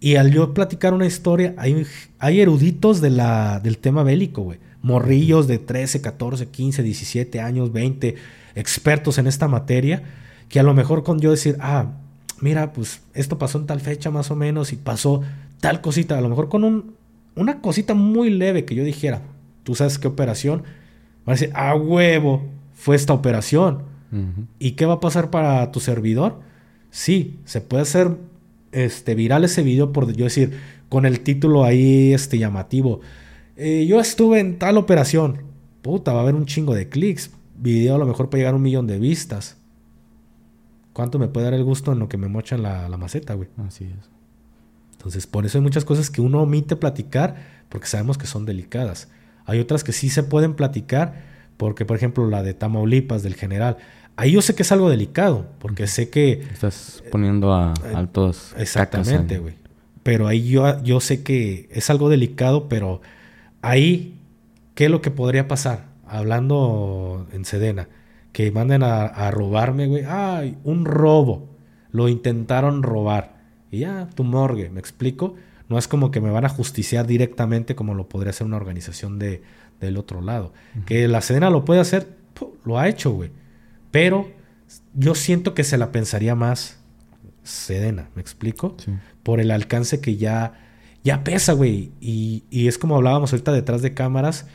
Y 0.00 0.16
al 0.16 0.30
yo 0.30 0.52
platicar 0.54 0.94
una 0.94 1.06
historia, 1.06 1.54
hay, 1.56 1.86
hay 2.18 2.40
eruditos 2.40 3.00
de 3.00 3.10
la, 3.10 3.60
del 3.60 3.78
tema 3.78 4.02
bélico, 4.02 4.42
güey. 4.42 4.58
Morrillos 4.82 5.46
de 5.46 5.58
13, 5.58 6.00
14, 6.00 6.46
15, 6.48 6.82
17 6.82 7.40
años, 7.40 7.72
20, 7.72 8.14
expertos 8.54 9.18
en 9.18 9.26
esta 9.26 9.48
materia, 9.48 10.02
que 10.48 10.60
a 10.60 10.62
lo 10.62 10.74
mejor 10.74 11.02
con 11.02 11.18
yo 11.18 11.30
decir, 11.30 11.56
ah, 11.60 11.92
mira, 12.40 12.72
pues 12.72 13.00
esto 13.14 13.38
pasó 13.38 13.58
en 13.58 13.66
tal 13.66 13.80
fecha 13.80 14.10
más 14.10 14.30
o 14.30 14.36
menos 14.36 14.72
y 14.72 14.76
pasó 14.76 15.22
tal 15.60 15.80
cosita, 15.80 16.18
a 16.18 16.20
lo 16.20 16.28
mejor 16.28 16.48
con 16.48 16.62
un, 16.62 16.94
una 17.34 17.60
cosita 17.60 17.94
muy 17.94 18.30
leve 18.30 18.64
que 18.64 18.74
yo 18.74 18.84
dijera, 18.84 19.22
tú 19.64 19.74
sabes 19.74 19.98
qué 19.98 20.06
operación, 20.06 20.62
va 21.28 21.32
a 21.32 21.36
decir, 21.36 21.50
ah, 21.54 21.74
huevo, 21.74 22.44
fue 22.74 22.94
esta 22.94 23.12
operación 23.12 23.96
¿Y 24.58 24.72
qué 24.72 24.86
va 24.86 24.94
a 24.94 25.00
pasar 25.00 25.30
para 25.30 25.70
tu 25.72 25.80
servidor? 25.80 26.40
Sí, 26.90 27.38
se 27.44 27.60
puede 27.60 27.82
hacer 27.82 28.16
este, 28.72 29.14
viral 29.14 29.44
ese 29.44 29.62
video 29.62 29.92
por 29.92 30.12
yo 30.12 30.24
decir, 30.24 30.58
con 30.88 31.06
el 31.06 31.20
título 31.20 31.64
ahí 31.64 32.12
este, 32.12 32.38
llamativo. 32.38 33.00
Eh, 33.56 33.86
yo 33.88 34.00
estuve 34.00 34.40
en 34.40 34.58
tal 34.58 34.76
operación. 34.76 35.42
Puta, 35.82 36.12
va 36.12 36.20
a 36.20 36.22
haber 36.22 36.34
un 36.34 36.46
chingo 36.46 36.74
de 36.74 36.88
clics. 36.88 37.30
Video 37.58 37.94
a 37.94 37.98
lo 37.98 38.06
mejor 38.06 38.28
puede 38.28 38.42
llegar 38.42 38.54
a 38.54 38.56
un 38.56 38.62
millón 38.62 38.86
de 38.86 38.98
vistas. 38.98 39.56
¿Cuánto 40.92 41.18
me 41.18 41.28
puede 41.28 41.44
dar 41.44 41.54
el 41.54 41.64
gusto 41.64 41.92
en 41.92 41.98
lo 41.98 42.08
que 42.08 42.16
me 42.16 42.28
mochan 42.28 42.62
la, 42.62 42.88
la 42.88 42.96
maceta, 42.96 43.34
güey? 43.34 43.48
Así 43.66 43.84
es. 43.84 44.10
Entonces, 44.92 45.26
por 45.26 45.46
eso 45.46 45.58
hay 45.58 45.62
muchas 45.62 45.84
cosas 45.84 46.10
que 46.10 46.20
uno 46.20 46.42
omite 46.42 46.76
platicar 46.76 47.36
porque 47.68 47.86
sabemos 47.86 48.18
que 48.18 48.26
son 48.26 48.44
delicadas. 48.46 49.08
Hay 49.44 49.60
otras 49.60 49.84
que 49.84 49.92
sí 49.92 50.08
se 50.10 50.22
pueden 50.22 50.54
platicar 50.54 51.22
porque, 51.56 51.84
por 51.84 51.96
ejemplo, 51.96 52.28
la 52.28 52.42
de 52.42 52.54
Tamaulipas 52.54 53.22
del 53.22 53.34
general, 53.34 53.76
ahí 54.16 54.32
yo 54.32 54.42
sé 54.42 54.54
que 54.54 54.62
es 54.62 54.72
algo 54.72 54.90
delicado, 54.90 55.46
porque 55.58 55.86
sé 55.86 56.10
que... 56.10 56.42
Estás 56.52 57.02
poniendo 57.10 57.54
a 57.54 57.74
eh, 57.84 57.92
altos... 57.94 58.54
Exactamente, 58.58 59.38
güey. 59.38 59.54
Pero 60.02 60.28
ahí 60.28 60.48
yo, 60.48 60.82
yo 60.82 61.00
sé 61.00 61.22
que 61.22 61.68
es 61.72 61.90
algo 61.90 62.08
delicado, 62.08 62.68
pero 62.68 63.00
ahí, 63.62 64.18
¿qué 64.74 64.84
es 64.86 64.90
lo 64.90 65.02
que 65.02 65.10
podría 65.10 65.48
pasar? 65.48 65.86
Hablando 66.06 67.26
en 67.32 67.44
Sedena, 67.44 67.88
que 68.32 68.50
manden 68.52 68.82
a, 68.82 69.30
robarme, 69.30 69.86
güey. 69.86 70.04
Ay, 70.06 70.58
un 70.62 70.84
robo. 70.84 71.48
Lo 71.90 72.08
intentaron 72.08 72.82
robar. 72.82 73.36
Y 73.72 73.80
ya, 73.80 74.08
tu 74.14 74.22
morgue, 74.22 74.70
¿me 74.70 74.78
explico? 74.78 75.34
No 75.68 75.78
es 75.78 75.88
como 75.88 76.12
que 76.12 76.20
me 76.20 76.30
van 76.30 76.44
a 76.44 76.50
justiciar 76.50 77.06
directamente 77.06 77.74
como 77.74 77.94
lo 77.94 78.08
podría 78.08 78.30
hacer 78.30 78.46
una 78.46 78.58
organización 78.58 79.18
de, 79.18 79.42
del 79.80 79.96
otro 79.96 80.20
lado. 80.20 80.52
Que 80.84 81.08
la 81.08 81.20
Sedena 81.20 81.50
lo 81.50 81.64
puede 81.64 81.80
hacer, 81.80 82.06
lo 82.64 82.78
ha 82.78 82.88
hecho, 82.88 83.10
güey. 83.10 83.30
Pero 83.90 84.30
yo 84.94 85.14
siento 85.14 85.54
que 85.54 85.64
se 85.64 85.78
la 85.78 85.92
pensaría 85.92 86.34
más 86.34 86.78
Sedena, 87.46 88.10
¿me 88.16 88.22
explico? 88.22 88.76
Por 89.22 89.40
el 89.40 89.52
alcance 89.52 90.00
que 90.00 90.16
ya, 90.16 90.54
ya 91.04 91.22
pesa, 91.22 91.52
güey. 91.52 91.92
Y, 92.00 92.42
es 92.50 92.76
como 92.76 92.96
hablábamos 92.96 93.32
ahorita 93.32 93.52
detrás 93.52 93.82
de 93.82 93.94
cámaras. 93.94 94.48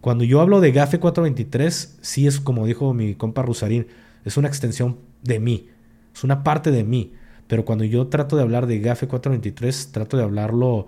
Cuando 0.00 0.24
yo 0.24 0.40
hablo 0.40 0.60
de 0.60 0.72
GAFE 0.72 0.98
423, 0.98 1.98
sí 2.00 2.26
es 2.26 2.40
como 2.40 2.66
dijo 2.66 2.94
mi 2.94 3.14
compa 3.14 3.42
Rusarín, 3.42 3.88
es 4.24 4.38
una 4.38 4.48
extensión 4.48 4.98
de 5.22 5.38
mí, 5.38 5.68
es 6.14 6.24
una 6.24 6.42
parte 6.42 6.70
de 6.70 6.82
mí. 6.82 7.12
Pero 7.46 7.66
cuando 7.66 7.84
yo 7.84 8.06
trato 8.06 8.36
de 8.36 8.42
hablar 8.42 8.66
de 8.66 8.80
GAFE 8.80 9.06
423, 9.06 9.92
trato 9.92 10.16
de 10.16 10.22
hablarlo 10.22 10.86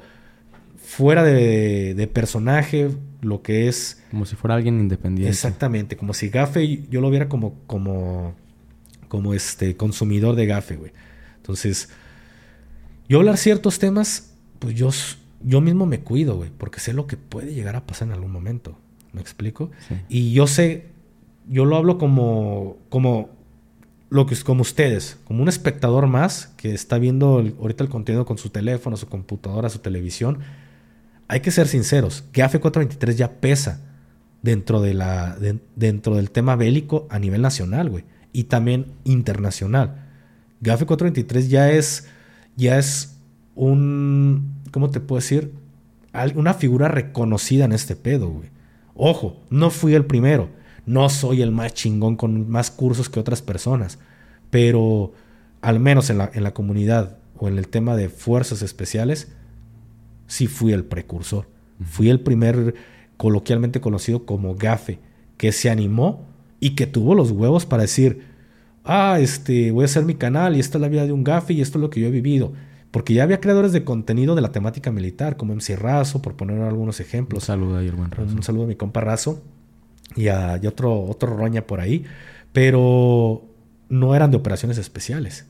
fuera 0.82 1.22
de, 1.22 2.10
personaje, 2.12 2.90
lo 3.22 3.40
que 3.40 3.68
es... 3.68 4.02
Como 4.10 4.26
si 4.26 4.36
fuera 4.36 4.56
alguien 4.56 4.78
independiente. 4.80 5.30
Exactamente, 5.30 5.96
como 5.96 6.12
si 6.12 6.28
Gafe 6.28 6.82
yo 6.90 7.00
lo 7.00 7.08
viera 7.08 7.28
como, 7.28 7.54
como, 7.66 8.34
como 9.08 9.32
este 9.32 9.76
consumidor 9.76 10.34
de 10.34 10.46
Gafe, 10.46 10.76
güey. 10.76 10.92
Entonces, 11.36 11.88
yo 13.08 13.18
hablar 13.18 13.38
ciertos 13.38 13.78
temas, 13.78 14.34
pues 14.58 14.74
yo, 14.74 14.90
yo 15.42 15.60
mismo 15.60 15.86
me 15.86 16.00
cuido, 16.00 16.36
güey, 16.36 16.50
porque 16.50 16.80
sé 16.80 16.92
lo 16.92 17.06
que 17.06 17.16
puede 17.16 17.54
llegar 17.54 17.76
a 17.76 17.86
pasar 17.86 18.08
en 18.08 18.14
algún 18.14 18.32
momento. 18.32 18.76
¿Me 19.12 19.20
explico? 19.20 19.70
Y 20.08 20.32
yo 20.32 20.46
sé, 20.46 20.86
yo 21.48 21.64
lo 21.64 21.76
hablo 21.76 21.98
como, 21.98 22.78
como 22.88 23.30
lo 24.08 24.26
que 24.26 24.34
es 24.34 24.42
como 24.42 24.62
ustedes, 24.62 25.18
como 25.24 25.42
un 25.42 25.48
espectador 25.48 26.06
más 26.06 26.46
que 26.56 26.72
está 26.72 26.98
viendo 26.98 27.44
ahorita 27.60 27.84
el 27.84 27.90
contenido 27.90 28.24
con 28.24 28.38
su 28.38 28.50
teléfono, 28.50 28.96
su 28.96 29.08
computadora, 29.08 29.68
su 29.68 29.80
televisión 29.80 30.38
hay 31.32 31.40
que 31.40 31.50
ser 31.50 31.66
sinceros, 31.66 32.24
que 32.30 32.42
AFE 32.42 32.60
423 32.60 33.16
ya 33.16 33.40
pesa 33.40 33.80
dentro, 34.42 34.82
dentro 34.82 36.16
del 36.16 36.30
tema 36.30 36.56
bélico 36.56 37.06
a 37.08 37.18
nivel 37.18 37.40
nacional, 37.40 37.88
güey, 37.88 38.04
y 38.34 38.44
también 38.44 38.92
internacional. 39.04 40.10
GAFE 40.60 40.84
423 40.84 41.48
ya 41.48 41.70
es, 41.70 42.06
ya 42.54 42.78
es 42.78 43.16
un, 43.54 44.60
¿cómo 44.72 44.90
te 44.90 45.00
puedo 45.00 45.20
decir? 45.20 45.54
Una 46.34 46.52
figura 46.52 46.88
reconocida 46.88 47.64
en 47.64 47.72
este 47.72 47.96
pedo, 47.96 48.28
güey. 48.28 48.50
Ojo, 48.94 49.40
no 49.48 49.70
fui 49.70 49.94
el 49.94 50.04
primero, 50.04 50.50
no 50.84 51.08
soy 51.08 51.40
el 51.40 51.50
más 51.50 51.72
chingón 51.72 52.16
con 52.16 52.50
más 52.50 52.70
cursos 52.70 53.08
que 53.08 53.20
otras 53.20 53.40
personas, 53.40 53.98
pero 54.50 55.14
al 55.62 55.80
menos 55.80 56.10
en 56.10 56.18
la, 56.18 56.30
en 56.34 56.42
la 56.42 56.52
comunidad 56.52 57.16
o 57.38 57.48
en 57.48 57.56
el 57.56 57.68
tema 57.68 57.96
de 57.96 58.10
fuerzas 58.10 58.60
especiales, 58.60 59.32
sí 60.26 60.46
fui 60.46 60.72
el 60.72 60.84
precursor. 60.84 61.48
Fui 61.80 62.10
el 62.10 62.20
primer 62.20 62.74
coloquialmente 63.16 63.80
conocido 63.80 64.24
como 64.24 64.54
gafe, 64.54 64.98
que 65.36 65.52
se 65.52 65.70
animó 65.70 66.26
y 66.60 66.70
que 66.70 66.86
tuvo 66.86 67.14
los 67.14 67.30
huevos 67.30 67.66
para 67.66 67.82
decir, 67.82 68.22
ah, 68.84 69.18
este, 69.20 69.70
voy 69.70 69.82
a 69.82 69.86
hacer 69.86 70.04
mi 70.04 70.14
canal 70.14 70.56
y 70.56 70.60
esta 70.60 70.78
es 70.78 70.82
la 70.82 70.88
vida 70.88 71.06
de 71.06 71.12
un 71.12 71.24
gafe 71.24 71.52
y 71.52 71.60
esto 71.60 71.78
es 71.78 71.82
lo 71.82 71.90
que 71.90 72.00
yo 72.00 72.08
he 72.08 72.10
vivido. 72.10 72.52
Porque 72.90 73.14
ya 73.14 73.22
había 73.22 73.40
creadores 73.40 73.72
de 73.72 73.84
contenido 73.84 74.34
de 74.34 74.42
la 74.42 74.52
temática 74.52 74.92
militar, 74.92 75.36
como 75.36 75.54
MC 75.54 75.76
Razo, 75.76 76.20
por 76.20 76.36
poner 76.36 76.60
algunos 76.60 77.00
ejemplos. 77.00 77.44
Un 77.44 77.46
saludo 77.46 77.78
ahí, 77.78 77.88
buen 77.90 78.10
Razo. 78.10 78.34
Un 78.34 78.42
saludo 78.42 78.64
a 78.64 78.66
mi 78.66 78.74
compa 78.74 79.00
Razo 79.00 79.42
y 80.14 80.28
a 80.28 80.60
y 80.62 80.66
otro, 80.66 81.02
otro 81.04 81.34
roña 81.34 81.66
por 81.66 81.80
ahí. 81.80 82.04
Pero 82.52 83.48
no 83.88 84.14
eran 84.14 84.30
de 84.30 84.36
operaciones 84.36 84.76
especiales. 84.76 85.46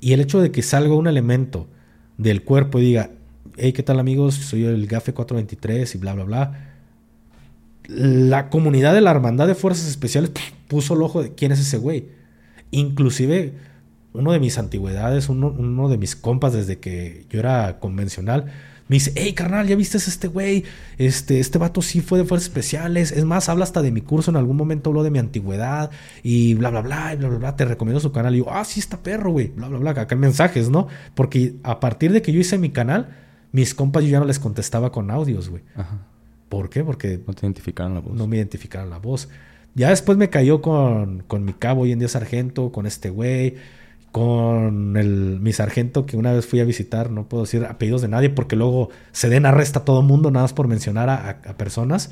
Y 0.00 0.12
el 0.12 0.20
hecho 0.20 0.40
de 0.40 0.50
que 0.50 0.62
salga 0.62 0.94
un 0.94 1.06
elemento 1.06 1.68
del 2.16 2.44
cuerpo 2.44 2.78
y 2.78 2.82
diga, 2.82 3.10
hey, 3.56 3.72
¿qué 3.72 3.82
tal 3.82 3.98
amigos? 3.98 4.34
Soy 4.34 4.64
el 4.64 4.86
GAFE 4.86 5.14
423 5.14 5.94
y 5.94 5.98
bla, 5.98 6.14
bla, 6.14 6.24
bla. 6.24 6.72
La 7.88 8.50
comunidad 8.50 8.94
de 8.94 9.00
la 9.00 9.10
Hermandad 9.10 9.46
de 9.46 9.54
Fuerzas 9.54 9.88
Especiales 9.88 10.30
puso 10.68 10.94
el 10.94 11.02
ojo 11.02 11.22
de 11.22 11.34
quién 11.34 11.52
es 11.52 11.60
ese 11.60 11.78
güey. 11.78 12.08
Inclusive 12.70 13.54
uno 14.12 14.32
de 14.32 14.40
mis 14.40 14.58
antigüedades, 14.58 15.28
uno, 15.28 15.88
de 15.88 15.98
mis 15.98 16.16
compas 16.16 16.52
desde 16.52 16.78
que 16.78 17.26
yo 17.30 17.38
era 17.38 17.78
convencional, 17.78 18.46
me 18.88 18.94
dice, 18.94 19.12
hey 19.16 19.32
carnal, 19.32 19.66
¿ya 19.66 19.74
viste 19.74 19.98
este 19.98 20.28
güey? 20.28 20.64
Este, 20.96 21.40
este 21.40 21.58
vato 21.58 21.82
sí 21.82 22.00
fue 22.00 22.18
de 22.18 22.24
fuerzas 22.24 22.48
especiales. 22.48 23.10
Es 23.10 23.24
más, 23.24 23.48
habla 23.48 23.64
hasta 23.64 23.82
de 23.82 23.90
mi 23.90 24.00
curso, 24.00 24.30
en 24.30 24.36
algún 24.36 24.56
momento 24.56 24.90
habló 24.90 25.02
de 25.02 25.10
mi 25.10 25.18
antigüedad 25.18 25.90
y 26.22 26.54
bla, 26.54 26.70
bla, 26.70 26.82
bla, 26.82 27.14
y 27.14 27.16
bla, 27.16 27.28
bla, 27.28 27.38
bla. 27.38 27.56
Te 27.56 27.64
recomiendo 27.64 28.00
su 28.00 28.12
canal. 28.12 28.34
Y 28.36 28.38
yo, 28.38 28.46
ah, 28.50 28.64
sí 28.64 28.78
está 28.78 28.98
perro, 28.98 29.32
güey. 29.32 29.48
Bla, 29.48 29.68
bla, 29.68 29.78
bla. 29.78 29.90
Acá 29.90 30.14
en 30.14 30.20
mensajes, 30.20 30.70
¿no? 30.70 30.86
Porque 31.14 31.56
a 31.64 31.80
partir 31.80 32.12
de 32.12 32.22
que 32.22 32.32
yo 32.32 32.38
hice 32.38 32.58
mi 32.58 32.70
canal, 32.70 33.25
mis 33.56 33.74
compas 33.74 34.04
yo 34.04 34.10
ya 34.10 34.20
no 34.20 34.26
les 34.26 34.38
contestaba 34.38 34.92
con 34.92 35.10
audios, 35.10 35.48
güey. 35.48 35.62
Ajá. 35.74 35.98
¿Por 36.50 36.68
qué? 36.68 36.84
Porque... 36.84 37.18
No 37.26 37.32
te 37.32 37.46
identificaron 37.46 37.94
la 37.94 38.00
voz. 38.00 38.14
No 38.14 38.26
me 38.26 38.36
identificaron 38.36 38.90
la 38.90 38.98
voz. 38.98 39.30
Ya 39.74 39.88
después 39.88 40.18
me 40.18 40.28
cayó 40.28 40.60
con, 40.60 41.24
con 41.26 41.44
mi 41.44 41.54
cabo 41.54 41.82
hoy 41.82 41.92
en 41.92 41.98
día 41.98 42.08
sargento, 42.08 42.70
con 42.70 42.86
este 42.86 43.08
güey 43.08 43.56
con 44.12 44.96
el, 44.96 45.40
mi 45.40 45.52
sargento 45.52 46.06
que 46.06 46.16
una 46.16 46.32
vez 46.32 46.46
fui 46.46 46.60
a 46.60 46.64
visitar, 46.64 47.10
no 47.10 47.28
puedo 47.28 47.44
decir 47.44 47.66
apellidos 47.66 48.00
de 48.00 48.08
nadie 48.08 48.30
porque 48.30 48.56
luego 48.56 48.88
se 49.12 49.28
den 49.28 49.44
arresta 49.44 49.80
a 49.80 49.84
todo 49.84 50.00
mundo 50.00 50.30
nada 50.30 50.44
más 50.44 50.54
por 50.54 50.68
mencionar 50.68 51.10
a, 51.10 51.56
personas. 51.58 52.10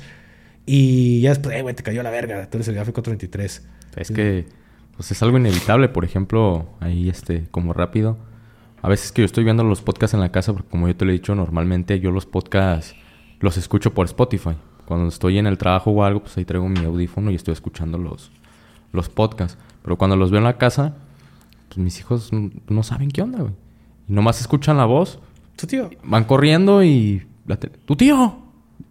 Y 0.67 1.21
ya 1.21 1.29
después, 1.29 1.55
eh, 1.55 1.63
güey, 1.63 1.73
te 1.73 1.81
cayó 1.81 2.03
la 2.03 2.11
verga, 2.11 2.47
tú 2.47 2.57
eres 2.57 2.67
el 2.67 2.75
gráfico 2.75 3.01
33. 3.01 3.67
Es 3.97 4.11
que 4.11 4.45
pues 4.95 5.11
es 5.11 5.23
algo 5.23 5.37
inevitable, 5.37 5.89
por 5.89 6.05
ejemplo, 6.05 6.67
ahí 6.79 7.09
este, 7.09 7.45
como 7.49 7.73
rápido. 7.73 8.17
A 8.85 8.87
veces 8.87 9.11
que 9.11 9.23
yo 9.23 9.25
estoy 9.25 9.43
viendo 9.43 9.63
los 9.63 9.81
podcasts 9.81 10.13
en 10.13 10.19
la 10.19 10.31
casa, 10.31 10.53
porque 10.53 10.69
como 10.69 10.87
yo 10.87 10.95
te 10.95 11.05
lo 11.05 11.09
he 11.09 11.13
dicho, 11.15 11.33
normalmente 11.33 11.99
yo 11.99 12.11
los 12.11 12.27
podcasts 12.27 12.95
los 13.39 13.57
escucho 13.57 13.95
por 13.95 14.05
Spotify. 14.05 14.51
Cuando 14.85 15.07
estoy 15.07 15.39
en 15.39 15.47
el 15.47 15.57
trabajo 15.57 15.89
o 15.89 16.03
algo, 16.03 16.19
pues 16.19 16.37
ahí 16.37 16.45
traigo 16.45 16.69
mi 16.69 16.85
audífono 16.85 17.31
y 17.31 17.35
estoy 17.35 17.53
escuchando 17.53 17.97
los, 17.97 18.29
los 18.91 19.09
podcasts. 19.09 19.57
Pero 19.81 19.97
cuando 19.97 20.15
los 20.15 20.29
veo 20.29 20.37
en 20.37 20.43
la 20.43 20.59
casa, 20.59 20.93
pues 21.67 21.79
mis 21.79 21.99
hijos 21.99 22.29
no 22.31 22.83
saben 22.83 23.09
qué 23.09 23.23
onda, 23.23 23.39
güey. 23.39 23.53
Y 24.07 24.13
nomás 24.13 24.39
escuchan 24.39 24.77
la 24.77 24.85
voz. 24.85 25.17
Tu 25.55 25.65
tío. 25.65 25.89
Van 26.03 26.25
corriendo 26.25 26.83
y 26.83 27.25
la 27.47 27.55
tele. 27.55 27.79
Tu 27.85 27.95
tío. 27.95 28.37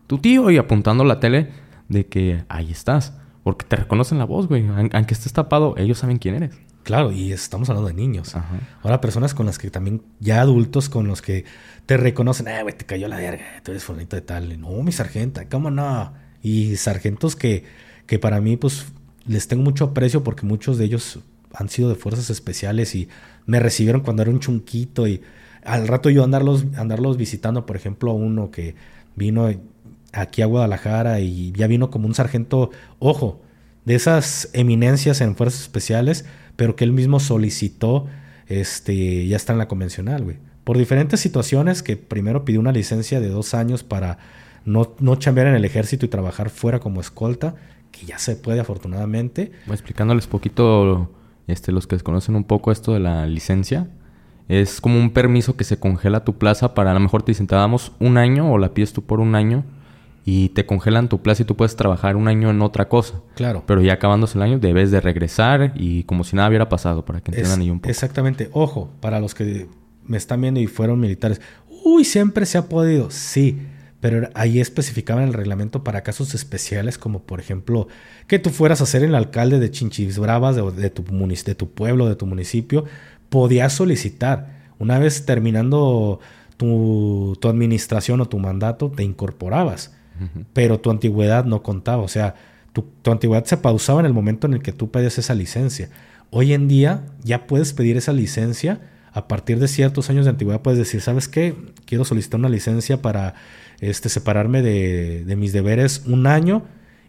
Tu 0.09 0.19
tío. 0.19 0.51
Y 0.51 0.57
apuntando 0.57 1.05
la 1.05 1.21
tele 1.21 1.53
de 1.89 2.07
que 2.07 2.45
ahí 2.49 2.73
estás. 2.73 3.17
Porque 3.45 3.65
te 3.65 3.77
reconocen 3.77 4.19
la 4.19 4.25
voz, 4.25 4.49
güey. 4.49 4.67
Aunque 4.67 5.15
estés 5.15 5.33
tapado, 5.33 5.77
ellos 5.77 5.99
saben 5.99 6.19
quién 6.19 6.35
eres. 6.35 6.59
Claro, 6.85 7.13
y 7.13 7.33
estamos 7.33 7.69
hablando 7.71 7.89
de 7.89 7.95
niños. 7.95 8.37
Ahora 8.83 9.01
personas 9.01 9.33
con 9.35 9.47
las 9.47 9.59
que 9.59 9.71
también, 9.71 10.03
ya 10.21 10.43
adultos 10.43 10.91
con 10.91 11.09
los 11.09 11.23
que 11.23 11.47
te 11.87 11.97
reconocen, 11.97 12.47
eh, 12.47 12.63
güey, 12.63 12.77
te 12.77 12.85
cayó 12.85 13.09
la 13.09 13.17
verga, 13.17 13.45
tú 13.65 13.71
eres 13.71 13.83
fulanito 13.83 14.17
de 14.17 14.23
tal. 14.23 14.61
No, 14.61 14.83
mi 14.83 14.93
sargenta, 14.93 15.49
¿cómo 15.49 15.71
no? 15.71 16.13
Y 16.43 16.77
sargentos 16.77 17.37
que, 17.37 17.65
que 18.07 18.19
para 18.19 18.41
mí, 18.43 18.59
pues, 18.59 18.85
les 19.27 19.49
tengo 19.49 19.63
mucho 19.63 19.87
aprecio 19.87 20.23
porque 20.23 20.45
muchos 20.45 20.77
de 20.77 20.85
ellos 20.85 21.21
han 21.55 21.71
sido 21.71 21.89
de 21.89 21.95
fuerzas 21.95 22.29
especiales 22.29 22.95
y 22.95 23.09
me 23.47 23.61
recibieron 23.61 24.03
cuando 24.03 24.23
era 24.23 24.31
un 24.31 24.41
chunquito 24.41 25.09
y 25.09 25.23
al 25.65 25.89
rato 25.89 26.11
yo 26.11 26.23
andarlos, 26.23 26.67
andarlos 26.77 27.17
visitando, 27.17 27.65
por 27.65 27.77
ejemplo, 27.77 28.13
uno 28.13 28.51
que 28.51 28.75
vino 29.17 29.49
aquí 30.13 30.43
a 30.43 30.47
Guadalajara 30.47 31.21
y 31.21 31.53
ya 31.53 31.67
vino 31.67 31.91
como 31.91 32.07
un 32.07 32.15
sargento, 32.15 32.71
ojo, 32.99 33.41
de 33.85 33.95
esas 33.95 34.51
eminencias 34.53 35.21
en 35.21 35.37
fuerzas 35.37 35.63
especiales, 35.63 36.25
pero 36.57 36.77
que 36.77 36.85
él 36.85 36.93
mismo 36.93 37.21
solicitó, 37.21 38.07
este, 38.47 39.27
ya 39.27 39.37
está 39.37 39.53
en 39.53 39.59
la 39.59 39.69
convencional, 39.69 40.25
güey. 40.25 40.37
Por 40.65 40.79
diferentes 40.79 41.21
situaciones 41.21 41.83
que 41.83 41.97
primero 41.97 42.45
pidió 42.45 42.61
una 42.61 42.73
licencia 42.73 43.21
de 43.21 43.29
dos 43.29 43.55
años 43.55 43.83
para 43.83 44.19
no, 44.65 44.95
no 44.99 45.17
chambear 45.17 45.49
en 45.49 45.55
el 45.55 45.65
ejército 45.65 46.07
y 46.07 46.09
trabajar 46.09 46.51
fuera 46.51 46.81
como 46.81 47.01
escolta, 47.01 47.55
que 47.91 48.07
ya 48.07 48.19
se 48.19 48.37
puede 48.37 48.61
afortunadamente. 48.61 49.53
Voy 49.67 49.75
explicándoles 49.75 50.27
poquito 50.27 51.11
este, 51.47 51.73
los 51.73 51.87
que 51.87 51.97
desconocen 51.97 52.35
un 52.35 52.45
poco 52.45 52.73
esto 52.73 52.95
de 52.95 53.01
la 53.01 53.27
licencia, 53.27 53.89
es 54.49 54.81
como 54.81 54.99
un 54.99 55.11
permiso 55.11 55.57
que 55.57 55.65
se 55.65 55.79
congela 55.79 56.25
tu 56.25 56.37
plaza 56.37 56.75
para 56.75 56.91
a 56.91 56.95
lo 56.95 57.01
mejor 57.01 57.23
te 57.23 57.33
dicen 57.33 57.47
te 57.47 57.57
un 57.99 58.19
año 58.19 58.53
o 58.53 58.59
la 58.59 58.75
pides 58.75 58.93
tú 58.93 59.03
por 59.03 59.21
un 59.21 59.35
año 59.35 59.65
y 60.25 60.51
te 60.51 60.65
congelan 60.67 61.09
tu 61.09 61.21
plaza 61.23 61.43
y 61.43 61.45
tú 61.45 61.57
puedes 61.57 61.77
trabajar 61.77 62.17
un 62.17 62.29
año 62.29 62.51
en 62.51 62.63
otra 62.63 62.89
cosa. 62.89 63.21
Claro. 63.35 63.63
Pero 63.67 63.83
ya 63.83 63.95
acabándose 63.95 64.39
el 64.39 64.43
año 64.43 64.59
debes 64.59 64.91
de 64.91 65.01
regresar 65.01 65.73
y 65.77 66.05
como 66.05 66.25
si 66.25 66.37
nada 66.37 66.49
hubiera 66.49 66.69
pasado 66.69 67.05
para 67.05 67.21
que 67.21 67.31
entiendan 67.31 67.61
ahí 67.61 67.71
un 67.71 67.81
poco. 67.81 67.91
Exactamente. 67.91 68.49
Ojo, 68.53 68.91
para 69.01 69.21
los 69.21 69.35
que 69.35 69.69
me 70.05 70.17
están 70.17 70.41
viendo 70.41 70.61
y 70.61 70.67
fueron 70.67 71.01
militares. 71.01 71.41
Uy, 71.85 72.05
siempre 72.05 72.47
se 72.47 72.57
ha 72.57 72.69
podido. 72.69 73.11
Sí, 73.11 73.59
pero 74.01 74.29
ahí 74.35 74.61
especificaban 74.61 75.25
el 75.25 75.33
reglamento 75.35 75.85
para 75.85 76.03
casos 76.03 76.35
especiales, 76.35 76.99
como 76.99 77.23
por 77.23 77.41
ejemplo 77.41 77.89
que 78.27 78.39
tú 78.39 78.51
fueras 78.51 78.81
a 78.81 78.87
ser 78.87 79.03
el 79.03 79.15
alcalde 79.15 79.59
de 79.59 79.71
Chinchis 79.71 80.19
Bravas, 80.19 80.57
de, 80.57 80.91
tu, 80.91 81.05
de 81.05 81.55
tu 81.55 81.71
pueblo, 81.71 82.09
de 82.09 82.17
tu 82.17 82.27
municipio, 82.27 82.85
podías 83.29 83.73
solicitar. 83.73 84.65
Una 84.79 84.99
vez 84.99 85.25
terminando 85.27 86.21
tu, 86.57 87.39
administración 87.43 88.21
o 88.21 88.27
tu 88.27 88.39
mandato, 88.39 88.91
te 88.91 89.03
incorporabas, 89.03 89.95
pero 90.53 90.81
tu 90.81 90.91
antigüedad 90.91 91.45
no 91.45 91.63
contaba, 91.63 92.03
o 92.03 92.09
sea, 92.09 92.35
tu, 92.73 92.83
tu 93.03 93.11
antigüedad 93.11 93.45
se 93.45 93.57
pausaba 93.57 94.01
en 94.01 94.07
el 94.07 94.13
momento 94.13 94.47
en 94.47 94.55
el 94.55 94.63
que 94.63 94.73
tú 94.73 94.91
pedías 94.91 95.19
esa 95.19 95.35
licencia. 95.35 95.91
Hoy 96.31 96.53
en 96.53 96.69
día 96.69 97.07
ya 97.23 97.47
puedes 97.47 97.73
pedir 97.73 97.97
esa 97.97 98.13
licencia 98.13 98.81
a 99.15 99.29
partir 99.29 99.61
de 99.61 99.69
ciertos 99.69 100.11
años 100.11 100.25
de 100.25 100.33
antigüedad 100.33 100.61
puedes 100.61 100.77
decir, 100.77 101.01
¿sabes 101.01 101.29
qué? 101.29 101.55
Quiero 101.87 102.05
solicitar 102.05 102.41
una 102.41 102.49
licencia 102.49 103.01
para 103.01 103.35
este, 103.81 104.09
separarme 104.09 104.61
de, 104.61 105.33
mis 105.37 105.53
deberes 105.53 106.03
un 106.07 106.27
año 106.27 106.65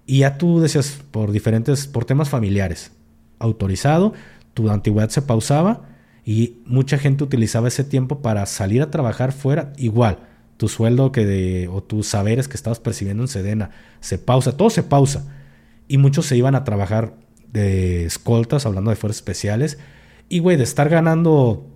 y 0.06 0.20
ya 0.20 0.38
tú 0.38 0.60
decías 0.60 0.99
por 1.10 1.32
diferentes, 1.32 1.88
por 1.88 2.06
temas 2.06 2.30
familiares, 2.30 2.91
autorizado, 3.39 4.14
tu 4.53 4.70
antigüedad 4.70 5.10
se 5.10 5.24
pausaba 5.24 5.89
y 6.24 6.60
mucha 6.68 6.99
gente 6.99 7.24
utilizaba 7.24 7.70
ese 7.70 7.84
tiempo 7.84 8.22
para 8.22 8.45
salir 8.45 8.84
a 8.84 8.91
trabajar 8.91 9.32
fuera 9.32 9.74
igual. 9.76 10.20
Tu 10.58 10.68
sueldo 10.68 11.12
que 11.12 11.26
de, 11.26 11.68
o 11.68 11.84
tus 11.84 12.08
saberes 12.08 12.47
que 12.47 12.56
estabas 12.56 12.80
percibiendo 12.80 13.24
en 13.24 13.28
Sedena 13.28 13.72
se 13.99 14.18
pausa, 14.18 14.56
todo 14.56 14.70
se 14.70 14.84
pausa. 14.84 15.26
Y 15.88 15.97
muchos 15.97 16.26
se 16.26 16.38
iban 16.38 16.56
a 16.56 16.64
trabajar 16.64 17.14
de 17.51 18.06
escoltas, 18.06 18.66
hablando 18.66 18.89
de 18.89 18.95
fuerzas 18.95 19.18
especiales. 19.18 19.78
Y 20.30 20.39
güey, 20.39 20.58
de 20.58 20.64
estar 20.64 20.89
ganando 20.89 21.68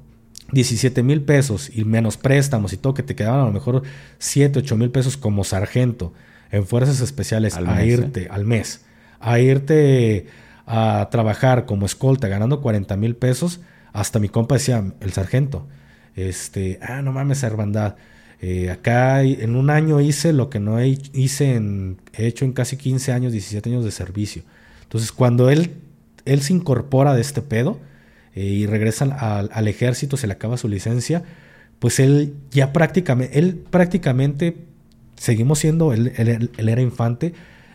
17 0.52 1.04
mil 1.04 1.22
pesos 1.22 1.70
y 1.74 1.86
menos 1.86 2.18
préstamos 2.18 2.74
y 2.74 2.78
todo, 2.78 2.94
que 2.94 3.04
te 3.04 3.16
quedaban 3.16 3.42
a 3.42 3.46
lo 3.46 3.52
mejor 3.52 3.84
7, 4.18 4.60
8 4.60 4.76
mil 4.78 4.92
pesos 4.92 5.18
como 5.18 5.44
sargento 5.44 6.14
en 6.52 6.66
fuerzas 6.66 7.02
especiales 7.02 7.56
a 7.58 7.82
¿eh? 7.82 7.88
irte 7.88 8.28
al 8.30 8.46
mes, 8.46 8.86
a 9.20 9.40
irte 9.40 10.28
a 10.66 11.08
trabajar 11.12 11.66
como 11.66 11.86
escolta 11.86 12.28
ganando 12.28 12.62
40 12.62 12.96
mil 12.98 13.16
pesos, 13.16 13.60
hasta 13.94 14.20
mi 14.20 14.30
compa 14.30 14.56
decía, 14.56 14.84
el 15.00 15.14
sargento, 15.14 15.68
este, 16.16 16.80
ah, 16.82 17.02
no 17.02 17.12
mames, 17.12 17.44
hermandad. 17.44 17.96
Eh, 18.42 18.70
acá 18.70 19.22
en 19.24 19.56
un 19.56 19.70
año 19.70 20.00
hice 20.00 20.32
lo 20.32 20.50
que 20.50 20.60
no 20.60 20.82
hice 20.82 21.56
en, 21.56 21.98
he 22.14 22.26
hecho 22.26 22.46
en 22.46 22.54
casi 22.54 22.78
15 22.78 23.12
años, 23.12 23.32
17 23.32 23.70
años 23.70 23.84
de 23.84 23.92
servicio. 23.92 24.44
Entonces, 24.84 25.12
cuando 25.12 25.50
él, 25.50 25.72
él 26.26 26.42
se 26.42 26.54
incorpora 26.54 27.14
de 27.14 27.22
este 27.22 27.42
pedo, 27.42 27.80
eh, 28.36 28.44
y 28.44 28.66
regresa 28.68 29.06
al, 29.06 29.68
ejército, 29.68 30.18
se 30.18 30.28
le 30.28 30.34
acaba 30.34 30.58
su 30.58 30.70
licencia, 30.70 31.24
pues 31.80 32.00
él 32.00 32.36
ya 32.52 32.72
prácticamente, 32.74 33.38
él 33.40 33.56
prácticamente, 33.70 34.56
seguimos 35.16 35.60
siendo, 35.60 35.94
él, 35.94 36.14
era 36.58 36.82
infante, 36.82 37.34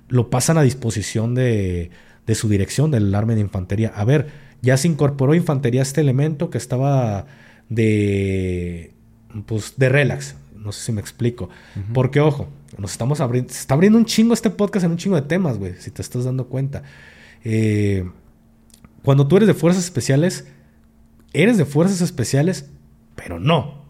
lo 0.09 0.31
pasan 0.31 0.59
a 0.59 0.63
disposición 0.63 1.35
de, 1.35 1.91
de 2.27 2.35
su 2.35 2.49
dirección 2.49 2.91
del 2.91 3.15
arma 3.15 3.35
de 3.35 3.41
infantería. 3.41 3.93
A 3.95 4.05
ver, 4.05 4.29
ya 4.63 4.77
se 4.77 4.89
incorporó 4.89 5.35
infantería 5.35 5.81
a 5.81 5.83
este 5.83 6.01
elemento 6.01 6.51
que 6.51 6.59
estaba 6.59 7.27
de, 7.69 8.93
pues, 9.47 9.75
de 9.77 9.89
relax. 9.89 10.37
No 10.65 10.73
sé 10.73 10.87
si 10.87 10.93
me 10.93 11.01
explico. 11.01 11.51
Porque, 11.93 12.21
ojo, 12.21 12.49
nos 12.79 12.93
estamos 12.93 13.21
abriendo, 13.21 13.53
se 13.53 13.61
está 13.61 13.75
abriendo 13.75 13.99
un 13.99 14.07
chingo 14.07 14.33
este 14.33 14.51
podcast 14.51 14.85
en 14.85 14.93
un 14.93 14.97
chingo 14.97 15.17
de 15.17 15.23
temas, 15.23 15.59
güey, 15.59 15.75
si 15.79 15.91
te 15.91 16.01
estás 16.01 16.25
dando 16.25 16.47
cuenta. 16.47 16.83
Eh, 17.45 18.11
cuando 19.03 19.29
tú 19.29 19.37
eres 19.37 19.47
de 19.47 19.55
fuerzas 19.55 19.85
especiales, 19.85 20.47
eres 21.35 21.59
de 21.59 21.67
fuerzas 21.67 22.01
especiales, 22.01 22.71
pero 23.15 23.39
no. 23.39 23.85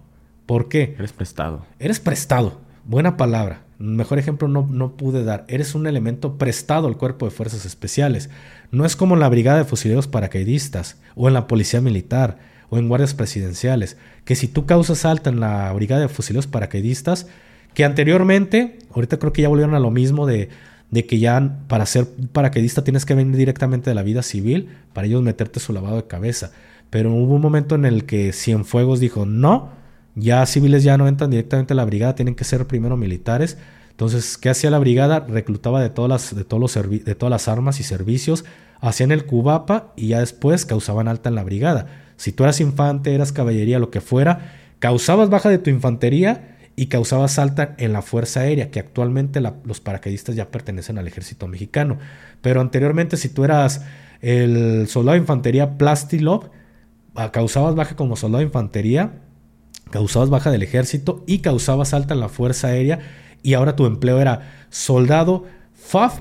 ¿Por 0.46 0.68
qué? 0.68 0.96
Eres 0.98 1.12
prestado. 1.12 1.64
Eres 1.78 2.00
prestado. 2.00 2.60
Buena 2.84 3.16
palabra. 3.16 3.62
Mejor 3.78 4.18
ejemplo 4.18 4.48
no, 4.48 4.66
no 4.68 4.96
pude 4.96 5.24
dar. 5.24 5.44
Eres 5.48 5.74
un 5.74 5.86
elemento 5.86 6.36
prestado 6.38 6.88
al 6.88 6.96
cuerpo 6.96 7.26
de 7.26 7.30
fuerzas 7.30 7.64
especiales. 7.64 8.30
No 8.72 8.84
es 8.84 8.96
como 8.96 9.14
en 9.14 9.20
la 9.20 9.28
brigada 9.28 9.58
de 9.58 9.64
fusileros 9.64 10.08
paracaidistas 10.08 10.98
o 11.14 11.28
en 11.28 11.34
la 11.34 11.46
policía 11.46 11.80
militar 11.80 12.53
o 12.70 12.78
en 12.78 12.88
guardias 12.88 13.14
presidenciales, 13.14 13.96
que 14.24 14.36
si 14.36 14.48
tú 14.48 14.66
causas 14.66 15.04
alta 15.04 15.30
en 15.30 15.40
la 15.40 15.72
brigada 15.72 16.02
de 16.02 16.08
fusileros 16.08 16.46
paracaidistas, 16.46 17.26
que 17.74 17.84
anteriormente, 17.84 18.78
ahorita 18.94 19.18
creo 19.18 19.32
que 19.32 19.42
ya 19.42 19.48
volvieron 19.48 19.74
a 19.74 19.80
lo 19.80 19.90
mismo 19.90 20.26
de, 20.26 20.48
de 20.90 21.06
que 21.06 21.18
ya 21.18 21.58
para 21.66 21.86
ser 21.86 22.06
paracaidista 22.32 22.84
tienes 22.84 23.04
que 23.04 23.14
venir 23.14 23.36
directamente 23.36 23.90
de 23.90 23.94
la 23.94 24.02
vida 24.02 24.22
civil 24.22 24.68
para 24.92 25.06
ellos 25.06 25.22
meterte 25.22 25.60
su 25.60 25.72
lavado 25.72 25.96
de 25.96 26.06
cabeza. 26.06 26.52
Pero 26.90 27.12
hubo 27.12 27.34
un 27.34 27.40
momento 27.40 27.74
en 27.74 27.84
el 27.84 28.04
que 28.04 28.32
Cienfuegos 28.32 29.00
dijo, 29.00 29.26
no, 29.26 29.72
ya 30.14 30.46
civiles 30.46 30.84
ya 30.84 30.96
no 30.96 31.08
entran 31.08 31.30
directamente 31.30 31.72
a 31.72 31.76
la 31.76 31.84
brigada, 31.84 32.14
tienen 32.14 32.36
que 32.36 32.44
ser 32.44 32.66
primero 32.66 32.96
militares. 32.96 33.58
Entonces, 33.90 34.38
¿qué 34.38 34.50
hacía 34.50 34.70
la 34.70 34.78
brigada? 34.78 35.20
Reclutaba 35.20 35.82
de 35.82 35.90
todas 35.90 36.08
las, 36.08 36.36
de 36.36 36.44
todos 36.44 36.60
los 36.60 37.04
de 37.04 37.14
todas 37.14 37.30
las 37.30 37.48
armas 37.48 37.80
y 37.80 37.82
servicios, 37.82 38.44
hacían 38.80 39.10
el 39.10 39.26
cubapa 39.26 39.92
y 39.96 40.08
ya 40.08 40.20
después 40.20 40.66
causaban 40.66 41.08
alta 41.08 41.28
en 41.28 41.34
la 41.34 41.42
brigada. 41.42 42.03
Si 42.16 42.32
tú 42.32 42.44
eras 42.44 42.60
infante, 42.60 43.14
eras 43.14 43.32
caballería, 43.32 43.78
lo 43.78 43.90
que 43.90 44.00
fuera, 44.00 44.52
causabas 44.78 45.30
baja 45.30 45.48
de 45.48 45.58
tu 45.58 45.70
infantería 45.70 46.56
y 46.76 46.86
causabas 46.86 47.38
alta 47.38 47.74
en 47.78 47.92
la 47.92 48.02
Fuerza 48.02 48.40
Aérea, 48.40 48.70
que 48.70 48.80
actualmente 48.80 49.40
los 49.40 49.80
paracaidistas 49.80 50.34
ya 50.34 50.50
pertenecen 50.50 50.98
al 50.98 51.06
ejército 51.06 51.46
mexicano. 51.46 51.98
Pero 52.40 52.60
anteriormente, 52.60 53.16
si 53.16 53.28
tú 53.28 53.44
eras 53.44 53.82
el 54.20 54.86
soldado 54.88 55.14
de 55.14 55.20
infantería 55.20 55.78
Plastilov, 55.78 56.50
ah, 57.14 57.30
causabas 57.30 57.74
baja 57.74 57.96
como 57.96 58.16
soldado 58.16 58.40
de 58.40 58.46
infantería, 58.46 59.20
causabas 59.90 60.30
baja 60.30 60.50
del 60.50 60.62
ejército 60.62 61.22
y 61.26 61.38
causabas 61.38 61.94
alta 61.94 62.14
en 62.14 62.20
la 62.20 62.28
Fuerza 62.28 62.68
Aérea 62.68 63.00
y 63.42 63.54
ahora 63.54 63.76
tu 63.76 63.86
empleo 63.86 64.20
era 64.20 64.66
soldado 64.70 65.44
FAF 65.74 66.20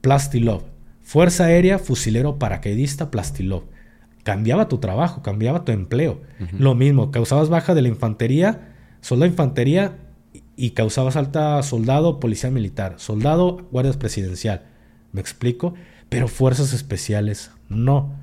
Plastilov, 0.00 0.64
Fuerza 1.02 1.44
Aérea 1.44 1.78
Fusilero 1.78 2.38
Paracaidista 2.38 3.10
Plastilov. 3.10 3.73
Cambiaba 4.24 4.68
tu 4.68 4.78
trabajo, 4.78 5.22
cambiaba 5.22 5.64
tu 5.64 5.70
empleo. 5.70 6.20
Lo 6.58 6.74
mismo, 6.74 7.12
causabas 7.12 7.48
baja 7.48 7.74
de 7.74 7.82
la 7.82 7.88
infantería, 7.88 8.74
soldado 9.00 9.30
infantería 9.30 9.98
y 10.56 10.70
causabas 10.70 11.16
alta 11.16 11.62
soldado, 11.62 12.18
policía 12.18 12.50
militar, 12.50 12.94
soldado, 12.96 13.68
guardia 13.70 13.92
presidencial. 13.92 14.62
¿Me 15.12 15.20
explico? 15.20 15.74
Pero 16.08 16.26
fuerzas 16.26 16.72
especiales 16.72 17.52
no. 17.68 18.14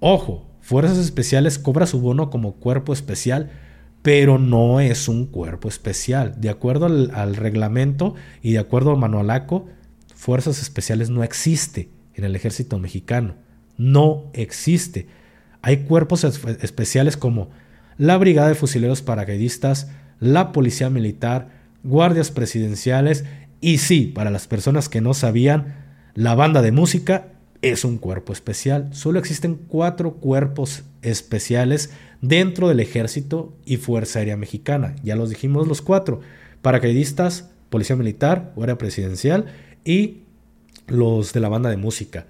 Ojo, 0.00 0.46
fuerzas 0.60 0.98
especiales 0.98 1.58
cobra 1.58 1.86
su 1.86 2.00
bono 2.00 2.28
como 2.28 2.56
cuerpo 2.56 2.92
especial 2.92 3.50
pero 4.06 4.38
no 4.38 4.78
es 4.78 5.08
un 5.08 5.26
cuerpo 5.26 5.68
especial. 5.68 6.40
De 6.40 6.48
acuerdo 6.48 6.86
al, 6.86 7.34
reglamento 7.34 8.14
y 8.40 8.52
de 8.52 8.60
acuerdo 8.60 8.92
al 8.92 8.98
manualaco, 8.98 9.66
fuerzas 10.14 10.62
especiales 10.62 11.10
no 11.10 11.24
existe 11.24 11.88
en 12.14 12.22
el 12.22 12.36
ejército 12.36 12.78
mexicano. 12.78 13.34
No 13.76 14.30
existe. 14.32 15.08
Hay 15.66 15.78
cuerpos 15.78 16.22
especiales 16.22 17.16
como 17.16 17.50
la 17.98 18.16
Brigada 18.18 18.46
de 18.46 18.54
Fusileros 18.54 19.02
Paracaidistas, 19.02 19.90
la 20.20 20.52
Policía 20.52 20.90
Militar, 20.90 21.48
guardias 21.82 22.30
presidenciales 22.30 23.24
y 23.60 23.78
sí, 23.78 24.02
para 24.06 24.30
las 24.30 24.46
personas 24.46 24.88
que 24.88 25.00
no 25.00 25.12
sabían, 25.12 25.74
la 26.14 26.36
banda 26.36 26.62
de 26.62 26.70
música 26.70 27.32
es 27.62 27.84
un 27.84 27.98
cuerpo 27.98 28.32
especial. 28.32 28.90
Solo 28.92 29.18
existen 29.18 29.56
cuatro 29.56 30.18
cuerpos 30.18 30.84
especiales 31.02 31.90
dentro 32.20 32.68
del 32.68 32.78
ejército 32.78 33.52
y 33.64 33.78
Fuerza 33.78 34.20
Aérea 34.20 34.36
Mexicana. 34.36 34.94
Ya 35.02 35.16
los 35.16 35.30
dijimos 35.30 35.66
los 35.66 35.82
cuatro. 35.82 36.20
Paracaidistas, 36.62 37.50
Policía 37.70 37.96
Militar, 37.96 38.52
Guardia 38.54 38.78
Presidencial 38.78 39.46
y 39.84 40.18
los 40.86 41.32
de 41.32 41.40
la 41.40 41.48
banda 41.48 41.70
de 41.70 41.76
música. 41.76 42.28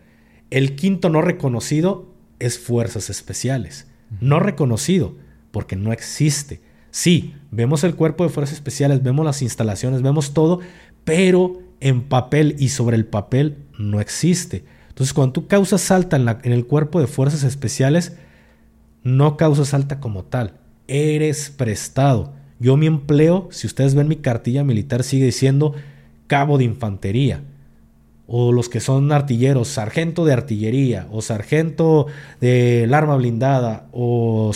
El 0.48 0.74
quinto 0.74 1.10
no 1.10 1.20
reconocido 1.20 2.15
es 2.38 2.58
Fuerzas 2.58 3.10
Especiales. 3.10 3.86
No 4.20 4.40
reconocido 4.40 5.16
porque 5.50 5.76
no 5.76 5.92
existe. 5.92 6.60
Sí, 6.90 7.34
vemos 7.50 7.84
el 7.84 7.94
cuerpo 7.94 8.24
de 8.24 8.30
Fuerzas 8.30 8.54
Especiales, 8.54 9.02
vemos 9.02 9.24
las 9.24 9.42
instalaciones, 9.42 10.02
vemos 10.02 10.32
todo, 10.32 10.60
pero 11.04 11.60
en 11.80 12.02
papel 12.02 12.56
y 12.58 12.68
sobre 12.68 12.96
el 12.96 13.06
papel 13.06 13.58
no 13.78 14.00
existe. 14.00 14.64
Entonces, 14.88 15.12
cuando 15.12 15.34
tú 15.34 15.46
causas 15.46 15.82
salta 15.82 16.16
en, 16.16 16.28
en 16.28 16.52
el 16.52 16.66
cuerpo 16.66 17.00
de 17.00 17.06
Fuerzas 17.06 17.42
Especiales, 17.42 18.16
no 19.02 19.36
causas 19.36 19.74
alta 19.74 20.00
como 20.00 20.24
tal, 20.24 20.54
eres 20.88 21.50
prestado. 21.50 22.34
Yo 22.58 22.76
mi 22.76 22.86
empleo, 22.86 23.48
si 23.50 23.66
ustedes 23.66 23.94
ven 23.94 24.08
mi 24.08 24.16
cartilla 24.16 24.64
militar, 24.64 25.04
sigue 25.04 25.26
diciendo 25.26 25.74
cabo 26.26 26.58
de 26.58 26.64
infantería. 26.64 27.42
O 28.26 28.52
los 28.52 28.68
que 28.68 28.80
son 28.80 29.12
artilleros, 29.12 29.68
sargento 29.68 30.24
de 30.24 30.32
artillería, 30.32 31.06
o 31.12 31.22
sargento 31.22 32.06
del 32.40 32.92
arma 32.92 33.16
blindada, 33.16 33.88
o 33.92 34.52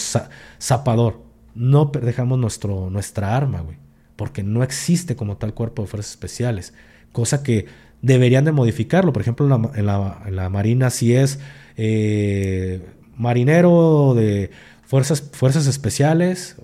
zapador. 0.60 1.22
No 1.54 1.86
dejamos 1.86 2.38
nuestro, 2.38 2.90
nuestra 2.90 3.36
arma, 3.36 3.60
güey. 3.60 3.78
Porque 4.16 4.42
no 4.42 4.62
existe 4.62 5.16
como 5.16 5.36
tal 5.36 5.54
cuerpo 5.54 5.82
de 5.82 5.88
fuerzas 5.88 6.10
especiales. 6.10 6.74
Cosa 7.12 7.42
que 7.42 7.66
deberían 8.02 8.44
de 8.44 8.52
modificarlo. 8.52 9.12
Por 9.12 9.22
ejemplo, 9.22 9.46
en 9.74 9.86
la, 9.86 10.48
Marina 10.50 10.90
si 10.90 11.14
es 11.14 11.38
eh, 11.76 12.84
marinero 13.16 14.14
de 14.14 14.50
fuerzas, 14.82 15.22
fuerzas 15.32 15.66
especiales, 15.66 16.56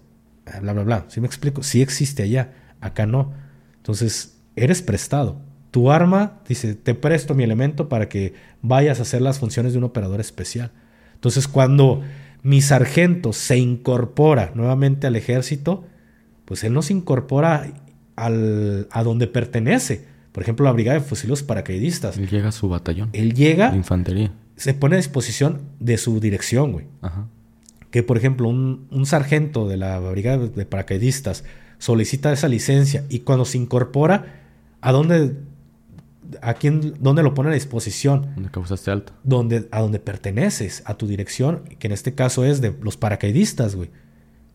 bla, 0.61 0.73
bla, 0.73 0.83
bla. 0.83 1.05
¿Sí 1.09 1.21
me 1.21 1.27
explico? 1.27 1.63
Sí 1.63 1.83
existe 1.83 2.23
allá, 2.23 2.53
acá 2.81 3.07
no. 3.07 3.33
Entonces, 3.77 4.39
eres 4.57 4.83
prestado. 4.83 5.41
Tu 5.77 5.91
arma 5.91 6.41
dice, 6.49 6.75
te 6.75 6.95
presto 6.95 7.35
mi 7.35 7.45
elemento 7.45 7.91
para 7.91 8.09
que 8.09 8.33
vayas 8.63 8.99
a 8.99 9.03
hacer 9.03 9.21
las 9.21 9.39
funciones 9.39 9.73
de 9.73 9.79
un 9.79 9.85
operador 9.85 10.21
especial. 10.21 10.73
Entonces, 11.13 11.49
cuando 11.49 12.01
mi 12.43 12.63
sargento 12.63 13.35
se 13.35 13.59
incorpora 13.59 14.53
nuevamente 14.55 15.07
al 15.07 15.17
ejército, 15.17 15.85
pues 16.47 16.65
él 16.65 16.73
no 16.73 16.81
se 16.81 16.95
incorpora 16.95 17.67
al, 18.17 18.89
a 18.91 19.03
donde 19.03 19.27
pertenece. 19.27 20.07
Por 20.33 20.43
ejemplo, 20.43 20.65
la 20.65 20.73
brigada 20.73 20.99
de 20.99 21.05
fusileros 21.05 21.43
paracaidistas. 21.43 22.17
Él 22.17 22.29
llega 22.29 22.49
a 22.49 22.53
su 22.53 22.71
batallón. 22.71 23.11
Él 23.13 23.35
llega. 23.35 23.71
De 23.71 23.77
infantería 23.77 24.33
se 24.57 24.73
pone 24.73 24.97
a 24.97 24.99
disposición 24.99 25.61
de 25.81 25.99
su 25.99 26.19
dirección, 26.19 26.73
güey. 26.73 26.87
Ajá. 27.03 27.29
Que, 27.91 28.03
por 28.03 28.17
ejemplo, 28.17 28.49
un, 28.49 29.07
sargento 29.07 29.69
de 29.69 29.77
la 29.77 30.01
brigada 30.01 30.39
de 30.49 30.67
paracaidistas 30.67 31.45
solicita 31.79 32.33
esa 32.33 32.49
licencia 32.49 33.05
y 33.09 33.21
cuando 33.21 33.45
se 33.45 33.59
incorpora, 33.59 34.43
¿a 34.81 34.93
dónde, 34.93 35.35
a 36.43 36.55
quién, 36.55 36.95
dónde 37.01 37.23
lo 37.23 37.35
pone 37.35 37.51
a 37.51 37.53
disposición? 37.53 38.33
¿Dónde 38.35 38.51
causaste 38.51 38.91
alto? 38.91 39.13
Donde, 39.25 39.69
a 39.71 39.81
donde 39.81 39.99
perteneces, 39.99 40.83
a 40.87 40.95
tu 40.95 41.07
dirección, 41.07 41.65
que 41.79 41.87
en 41.87 41.93
este 41.93 42.15
caso 42.15 42.45
es 42.45 42.61
de 42.61 42.75
los 42.83 42.97
paracaidistas, 42.97 43.75
güey. 43.77 43.91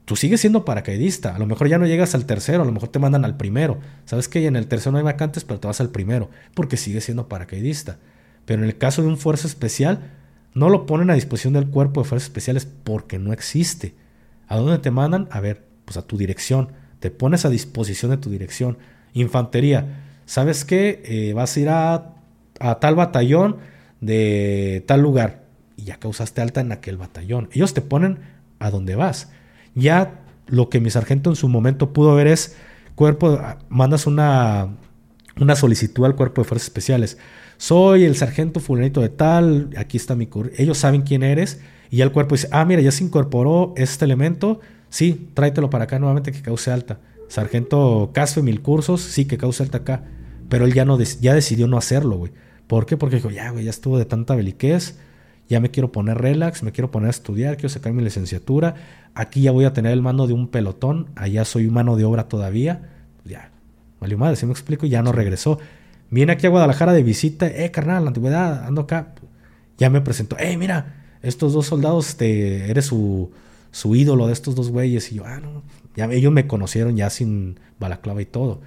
Tú 0.05 0.15
sigues 0.15 0.41
siendo 0.41 0.65
paracaidista. 0.65 1.35
A 1.35 1.39
lo 1.39 1.45
mejor 1.45 1.69
ya 1.69 1.77
no 1.77 1.85
llegas 1.85 2.15
al 2.15 2.25
tercero, 2.25 2.63
a 2.63 2.65
lo 2.65 2.71
mejor 2.71 2.89
te 2.89 2.99
mandan 2.99 3.23
al 3.23 3.37
primero. 3.37 3.79
Sabes 4.05 4.27
que 4.27 4.45
en 4.45 4.55
el 4.55 4.67
tercero 4.67 4.91
no 4.91 4.97
hay 4.97 5.03
vacantes, 5.03 5.43
pero 5.43 5.59
te 5.59 5.67
vas 5.67 5.79
al 5.79 5.89
primero, 5.89 6.29
porque 6.53 6.75
sigues 6.77 7.05
siendo 7.05 7.29
paracaidista. 7.29 7.97
Pero 8.45 8.63
en 8.63 8.67
el 8.67 8.77
caso 8.77 9.01
de 9.01 9.07
un 9.07 9.17
fuerza 9.17 9.47
especial, 9.47 10.11
no 10.53 10.69
lo 10.69 10.85
ponen 10.85 11.09
a 11.09 11.13
disposición 11.13 11.53
del 11.53 11.69
cuerpo 11.69 12.01
de 12.01 12.09
fuerzas 12.09 12.27
especiales 12.27 12.65
porque 12.65 13.19
no 13.19 13.31
existe. 13.31 13.95
¿A 14.47 14.57
dónde 14.57 14.79
te 14.79 14.91
mandan? 14.91 15.29
A 15.31 15.39
ver, 15.39 15.63
pues 15.85 15.97
a 15.97 16.01
tu 16.01 16.17
dirección. 16.17 16.73
Te 16.99 17.09
pones 17.09 17.45
a 17.45 17.49
disposición 17.49 18.11
de 18.11 18.17
tu 18.17 18.29
dirección. 18.29 18.77
Infantería. 19.13 20.00
¿Sabes 20.31 20.63
qué? 20.63 21.01
Eh, 21.03 21.33
vas 21.33 21.57
a 21.57 21.59
ir 21.59 21.67
a, 21.67 22.15
tal 22.79 22.95
batallón 22.95 23.57
de 23.99 24.81
tal 24.87 25.01
lugar. 25.01 25.43
Y 25.75 25.83
ya 25.83 25.97
causaste 25.97 26.39
alta 26.41 26.61
en 26.61 26.71
aquel 26.71 26.95
batallón. 26.95 27.49
Ellos 27.51 27.73
te 27.73 27.81
ponen 27.81 28.19
a 28.59 28.69
donde 28.71 28.95
vas. 28.95 29.29
Ya 29.75 30.21
lo 30.47 30.69
que 30.69 30.79
mi 30.79 30.89
sargento 30.89 31.29
en 31.29 31.35
su 31.35 31.49
momento 31.49 31.91
pudo 31.91 32.15
ver 32.15 32.27
es 32.27 32.55
cuerpo, 32.95 33.41
mandas 33.67 34.07
una, 34.07 34.69
una 35.37 35.55
solicitud 35.57 36.05
al 36.05 36.15
cuerpo 36.15 36.41
de 36.41 36.47
fuerzas 36.47 36.67
especiales 36.67 37.17
soy 37.57 38.05
el 38.05 38.15
sargento 38.15 38.59
fulanito 38.59 39.01
de 39.01 39.09
tal, 39.09 39.69
aquí 39.77 39.97
está 39.97 40.15
mi 40.15 40.27
currículum. 40.27 40.63
Ellos 40.63 40.77
saben 40.79 41.01
quién 41.01 41.23
eres 41.23 41.59
y 41.91 41.97
ya 41.97 42.05
el 42.05 42.11
cuerpo 42.11 42.33
dice, 42.33 42.47
ah, 42.51 42.65
mira, 42.65 42.81
ya 42.81 42.91
se 42.91 43.03
incorporó 43.03 43.73
este 43.75 44.05
elemento, 44.05 44.61
sí, 44.89 45.29
tráetelo 45.35 45.69
para 45.69 45.83
acá 45.83 45.99
nuevamente 45.99 46.31
que 46.31 46.41
cause 46.41 46.71
alta. 46.71 46.99
Sargento 47.27 48.09
Casfe, 48.13 48.41
mil 48.41 48.63
cursos, 48.63 49.01
sí, 49.01 49.25
que 49.25 49.37
cause 49.37 49.61
alta 49.61 49.79
acá. 49.79 50.05
Pero 50.51 50.65
él 50.65 50.73
ya, 50.73 50.83
no 50.83 50.99
ya 50.99 51.33
decidió 51.33 51.65
no 51.67 51.77
hacerlo, 51.77 52.17
güey. 52.17 52.33
¿Por 52.67 52.85
qué? 52.85 52.97
Porque 52.97 53.15
dijo, 53.15 53.29
ya, 53.29 53.51
güey, 53.51 53.63
ya 53.63 53.69
estuvo 53.69 53.97
de 53.97 54.03
tanta 54.03 54.35
beliquez, 54.35 54.97
ya 55.47 55.61
me 55.61 55.71
quiero 55.71 55.93
poner 55.93 56.17
relax, 56.17 56.61
me 56.61 56.73
quiero 56.73 56.91
poner 56.91 57.07
a 57.07 57.11
estudiar, 57.11 57.55
quiero 57.55 57.69
sacar 57.69 57.93
mi 57.93 58.03
licenciatura. 58.03 58.75
Aquí 59.15 59.43
ya 59.43 59.53
voy 59.53 59.63
a 59.63 59.71
tener 59.71 59.93
el 59.93 60.01
mando 60.01 60.27
de 60.27 60.33
un 60.33 60.49
pelotón, 60.49 61.07
allá 61.15 61.45
soy 61.45 61.69
mano 61.69 61.95
de 61.95 62.03
obra 62.03 62.27
todavía. 62.27 62.89
Ya, 63.23 63.49
valió 64.01 64.17
madre, 64.17 64.35
si 64.35 64.45
me 64.45 64.51
explico, 64.51 64.85
ya 64.85 65.01
no 65.01 65.13
regresó. 65.13 65.57
Viene 66.09 66.33
aquí 66.33 66.47
a 66.47 66.49
Guadalajara 66.49 66.91
de 66.91 67.03
visita, 67.03 67.47
eh, 67.47 67.71
carnal, 67.71 68.03
la 68.03 68.09
antigüedad, 68.09 68.65
ando 68.65 68.81
acá. 68.81 69.13
Ya 69.77 69.89
me 69.89 70.01
presentó, 70.01 70.37
eh, 70.37 70.57
mira, 70.57 70.95
estos 71.21 71.53
dos 71.53 71.67
soldados, 71.67 72.09
este, 72.09 72.69
eres 72.69 72.87
su, 72.87 73.31
su 73.71 73.95
ídolo 73.95 74.27
de 74.27 74.33
estos 74.33 74.55
dos 74.55 74.69
güeyes. 74.69 75.13
Y 75.13 75.15
yo, 75.15 75.23
ah, 75.25 75.39
no, 75.39 75.63
ya 75.95 76.11
ellos 76.11 76.33
me 76.33 76.45
conocieron 76.45 76.97
ya 76.97 77.09
sin 77.09 77.57
balaclava 77.79 78.21
y 78.21 78.25
todo. 78.25 78.59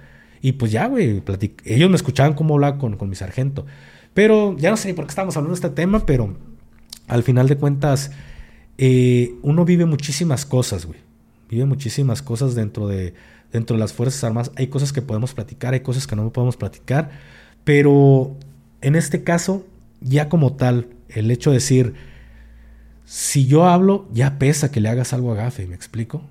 Y 0.45 0.51
pues 0.51 0.71
ya, 0.71 0.85
güey, 0.85 1.23
ellos 1.63 1.89
me 1.89 1.95
escuchaban 1.95 2.35
cómo 2.35 2.53
hablaba 2.53 2.77
con, 2.77 2.97
con 2.97 3.09
mi 3.09 3.15
sargento. 3.15 3.65
Pero 4.13 4.55
ya 4.59 4.69
no 4.69 4.77
sé 4.77 4.93
por 4.93 5.05
qué 5.05 5.09
estamos 5.09 5.35
hablando 5.35 5.55
de 5.55 5.65
este 5.65 5.75
tema, 5.75 6.05
pero 6.05 6.37
al 7.07 7.23
final 7.23 7.47
de 7.47 7.57
cuentas, 7.57 8.11
eh, 8.77 9.33
uno 9.41 9.65
vive 9.65 9.85
muchísimas 9.85 10.45
cosas, 10.45 10.85
güey. 10.85 10.99
Vive 11.49 11.65
muchísimas 11.65 12.21
cosas 12.21 12.53
dentro 12.53 12.87
de, 12.87 13.15
dentro 13.51 13.75
de 13.75 13.79
las 13.79 13.93
Fuerzas 13.93 14.23
Armadas. 14.23 14.51
Hay 14.55 14.67
cosas 14.67 14.93
que 14.93 15.01
podemos 15.01 15.33
platicar, 15.33 15.73
hay 15.73 15.79
cosas 15.79 16.05
que 16.05 16.15
no 16.15 16.31
podemos 16.31 16.57
platicar. 16.57 17.09
Pero 17.63 18.37
en 18.81 18.93
este 18.93 19.23
caso, 19.23 19.65
ya 19.99 20.29
como 20.29 20.53
tal, 20.53 20.89
el 21.09 21.31
hecho 21.31 21.49
de 21.49 21.55
decir, 21.55 21.95
si 23.03 23.47
yo 23.47 23.65
hablo, 23.65 24.07
ya 24.13 24.37
pesa 24.37 24.71
que 24.71 24.79
le 24.79 24.89
hagas 24.89 25.11
algo 25.11 25.31
a 25.31 25.35
Gafe, 25.37 25.65
¿me 25.65 25.73
explico? 25.73 26.21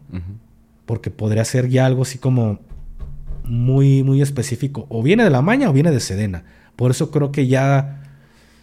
Porque 0.86 1.10
podría 1.10 1.44
ser 1.44 1.68
ya 1.68 1.84
algo 1.84 2.02
así 2.02 2.18
como 2.18 2.60
muy, 3.44 4.02
muy 4.02 4.22
específico. 4.22 4.86
O 4.88 5.02
viene 5.02 5.24
de 5.24 5.30
la 5.30 5.42
maña 5.42 5.70
o 5.70 5.72
viene 5.72 5.90
de 5.90 6.00
Sedena. 6.00 6.44
Por 6.76 6.90
eso 6.90 7.10
creo 7.10 7.30
que 7.30 7.46
ya 7.46 8.02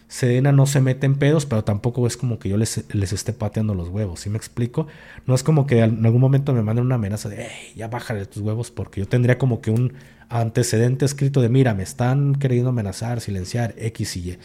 Sedena 0.07 0.51
no 0.51 0.65
se 0.65 0.81
mete 0.81 1.05
en 1.05 1.15
pedos, 1.15 1.45
pero 1.45 1.63
tampoco 1.63 2.05
es 2.05 2.17
como 2.17 2.37
que 2.37 2.49
yo 2.49 2.57
les, 2.57 2.83
les 2.93 3.13
esté 3.13 3.31
pateando 3.31 3.73
los 3.73 3.89
huevos. 3.89 4.19
¿Sí 4.19 4.29
me 4.29 4.37
explico? 4.37 4.87
No 5.25 5.35
es 5.35 5.43
como 5.43 5.65
que 5.65 5.79
en 5.79 6.05
algún 6.05 6.19
momento 6.19 6.53
me 6.53 6.61
manden 6.61 6.85
una 6.85 6.95
amenaza 6.95 7.29
de, 7.29 7.47
hey, 7.49 7.73
ya 7.77 7.87
bájale 7.87 8.25
tus 8.25 8.43
huevos, 8.43 8.71
porque 8.71 8.99
yo 8.99 9.07
tendría 9.07 9.37
como 9.37 9.61
que 9.61 9.71
un 9.71 9.93
antecedente 10.27 11.05
escrito 11.05 11.41
de, 11.41 11.47
mira, 11.47 11.73
me 11.73 11.83
están 11.83 12.35
queriendo 12.35 12.69
amenazar, 12.69 13.21
silenciar, 13.21 13.73
X 13.77 14.17
y 14.17 14.31
Y. 14.31 14.37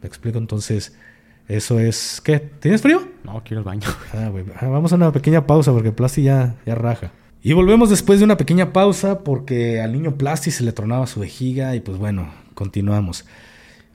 ¿Me 0.00 0.08
explico? 0.08 0.38
Entonces, 0.38 0.94
eso 1.48 1.80
es. 1.80 2.22
¿Qué? 2.24 2.38
¿Tienes 2.38 2.80
frío? 2.80 3.06
No, 3.24 3.42
quiero 3.44 3.58
el 3.58 3.64
baño. 3.64 3.88
Ah, 4.14 4.30
ah, 4.60 4.68
vamos 4.68 4.92
a 4.92 4.96
una 4.96 5.12
pequeña 5.12 5.46
pausa 5.46 5.72
porque 5.72 5.92
Plasti 5.92 6.22
ya, 6.22 6.54
ya 6.64 6.74
raja. 6.74 7.12
Y 7.42 7.54
volvemos 7.54 7.88
después 7.88 8.18
de 8.18 8.26
una 8.26 8.36
pequeña 8.36 8.72
pausa 8.72 9.20
porque 9.20 9.80
al 9.80 9.92
niño 9.92 10.16
Plasti 10.16 10.50
se 10.50 10.62
le 10.62 10.72
tronaba 10.72 11.06
su 11.06 11.20
vejiga 11.20 11.74
y 11.74 11.80
pues 11.80 11.96
bueno, 11.96 12.30
continuamos. 12.54 13.24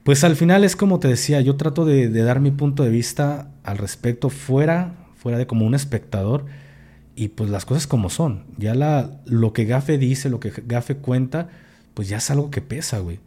Pues 0.04 0.24
al 0.24 0.36
final 0.36 0.64
es 0.64 0.76
como 0.76 1.00
te 1.00 1.08
decía, 1.08 1.42
yo 1.42 1.56
trato 1.56 1.86
de, 1.86 2.10
dar 2.10 2.40
mi 2.40 2.52
punto 2.52 2.84
de 2.84 2.90
vista 2.90 3.52
al 3.64 3.78
respecto 3.78 4.30
fuera, 4.30 4.96
fuera 5.16 5.38
de 5.38 5.46
como 5.46 5.66
un 5.66 5.76
espectador 5.76 6.46
y 7.16 7.30
pues 7.30 7.52
las 7.52 7.66
cosas 7.66 7.86
como 7.86 8.10
son. 8.10 8.46
Ya 8.58 8.74
lo 9.26 9.54
que 9.54 9.66
Gafe 9.66 10.00
dice, 10.00 10.30
lo 10.30 10.40
que 10.40 10.52
Gafe 10.66 10.98
cuenta, 10.98 11.50
pues 11.94 12.10
ya 12.10 12.18
es 12.18 12.32
algo 12.32 12.50
que 12.50 12.62
pesa, 12.62 12.98
güey. 12.98 13.20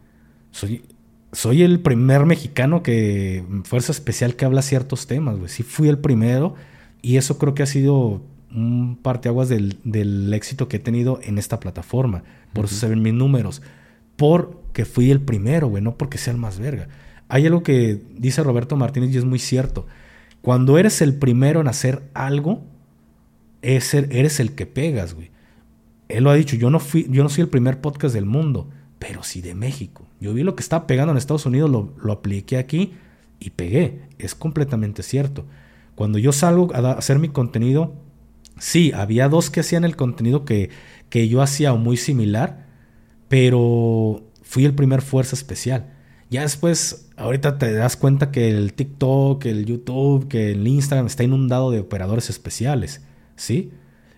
Soy, 0.51 0.83
soy 1.31 1.63
el 1.63 1.79
primer 1.79 2.25
mexicano 2.25 2.83
que, 2.83 3.45
Fuerza 3.63 3.93
Especial, 3.93 4.35
que 4.35 4.43
habla 4.43 4.61
ciertos 4.63 5.07
temas, 5.07 5.37
güey. 5.37 5.49
Sí 5.49 5.63
fui 5.63 5.87
el 5.87 5.97
primero 5.97 6.55
y 7.01 7.15
eso 7.15 7.37
creo 7.37 7.53
que 7.55 7.63
ha 7.63 7.67
sido 7.67 8.21
un 8.53 8.97
parteaguas 9.01 9.49
del, 9.49 9.79
del 9.83 10.33
éxito 10.33 10.67
que 10.67 10.77
he 10.77 10.79
tenido 10.79 11.19
en 11.23 11.37
esta 11.37 11.59
plataforma. 11.59 12.23
Por 12.53 12.65
eso 12.65 12.75
se 12.75 12.87
ven 12.87 13.01
mis 13.01 13.13
números 13.13 13.61
porque 14.19 14.83
fui 14.83 15.11
el 15.11 15.21
primero, 15.21 15.69
güey, 15.69 15.81
no 15.81 15.95
porque 15.97 16.17
sea 16.17 16.33
el 16.33 16.39
más 16.39 16.59
verga. 16.59 16.89
Hay 17.29 17.45
algo 17.45 17.63
que 17.63 18.01
dice 18.17 18.43
Roberto 18.43 18.75
Martínez 18.75 19.11
y 19.13 19.17
es 19.17 19.23
muy 19.23 19.39
cierto. 19.39 19.87
Cuando 20.41 20.77
eres 20.77 21.01
el 21.01 21.15
primero 21.15 21.61
en 21.61 21.69
hacer 21.69 22.03
algo, 22.13 22.61
eres 23.61 24.39
el 24.39 24.55
que 24.55 24.65
pegas, 24.65 25.13
güey. 25.13 25.31
Él 26.09 26.25
lo 26.25 26.31
ha 26.31 26.35
dicho, 26.35 26.57
yo 26.57 26.69
no, 26.69 26.79
fui, 26.79 27.07
yo 27.09 27.23
no 27.23 27.29
soy 27.29 27.43
el 27.43 27.49
primer 27.49 27.79
podcast 27.79 28.13
del 28.13 28.25
mundo, 28.25 28.67
pero 28.97 29.23
sí 29.23 29.41
de 29.41 29.55
México. 29.55 30.05
Yo 30.19 30.33
vi 30.33 30.43
lo 30.43 30.55
que 30.55 30.63
estaba 30.63 30.87
pegando 30.87 31.11
en 31.11 31.17
Estados 31.17 31.45
Unidos, 31.45 31.69
lo, 31.69 31.93
lo 32.03 32.11
apliqué 32.11 32.57
aquí 32.57 32.93
y 33.39 33.51
pegué. 33.51 34.01
Es 34.17 34.35
completamente 34.35 35.01
cierto. 35.01 35.45
Cuando 35.95 36.17
yo 36.17 36.33
salgo 36.33 36.73
a 36.75 36.91
hacer 36.93 37.19
mi 37.19 37.29
contenido, 37.29 37.93
sí, 38.59 38.91
había 38.93 39.29
dos 39.29 39.49
que 39.49 39.61
hacían 39.61 39.83
el 39.83 39.95
contenido 39.95 40.45
que, 40.45 40.69
que 41.09 41.27
yo 41.27 41.41
hacía 41.41 41.73
o 41.73 41.77
muy 41.77 41.97
similar, 41.97 42.65
pero 43.27 44.23
fui 44.43 44.65
el 44.65 44.75
primer 44.75 45.01
fuerza 45.01 45.35
especial. 45.35 45.93
Ya 46.29 46.41
después, 46.41 47.09
ahorita 47.17 47.57
te 47.57 47.73
das 47.73 47.97
cuenta 47.97 48.31
que 48.31 48.49
el 48.49 48.73
TikTok, 48.73 49.45
el 49.45 49.65
YouTube, 49.65 50.27
que 50.27 50.51
el 50.51 50.67
Instagram 50.67 51.07
está 51.07 51.23
inundado 51.23 51.71
de 51.71 51.79
operadores 51.79 52.29
especiales, 52.29 53.01
¿sí? 53.35 53.71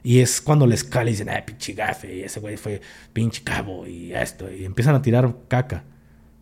Y 0.04 0.20
es 0.20 0.42
cuando 0.42 0.68
les 0.68 0.84
cala 0.84 1.10
y 1.10 1.14
dicen, 1.14 1.30
ah, 1.30 1.44
pinche 1.46 1.74
gafe, 1.74 2.18
y 2.18 2.22
ese 2.22 2.40
güey 2.40 2.58
fue 2.58 2.82
pinche 3.14 3.44
cabo 3.44 3.88
y 3.88 4.14
esto, 4.14 4.52
y 4.52 4.66
empiezan 4.66 4.96
a 4.96 5.02
tirar 5.02 5.36
caca. 5.48 5.84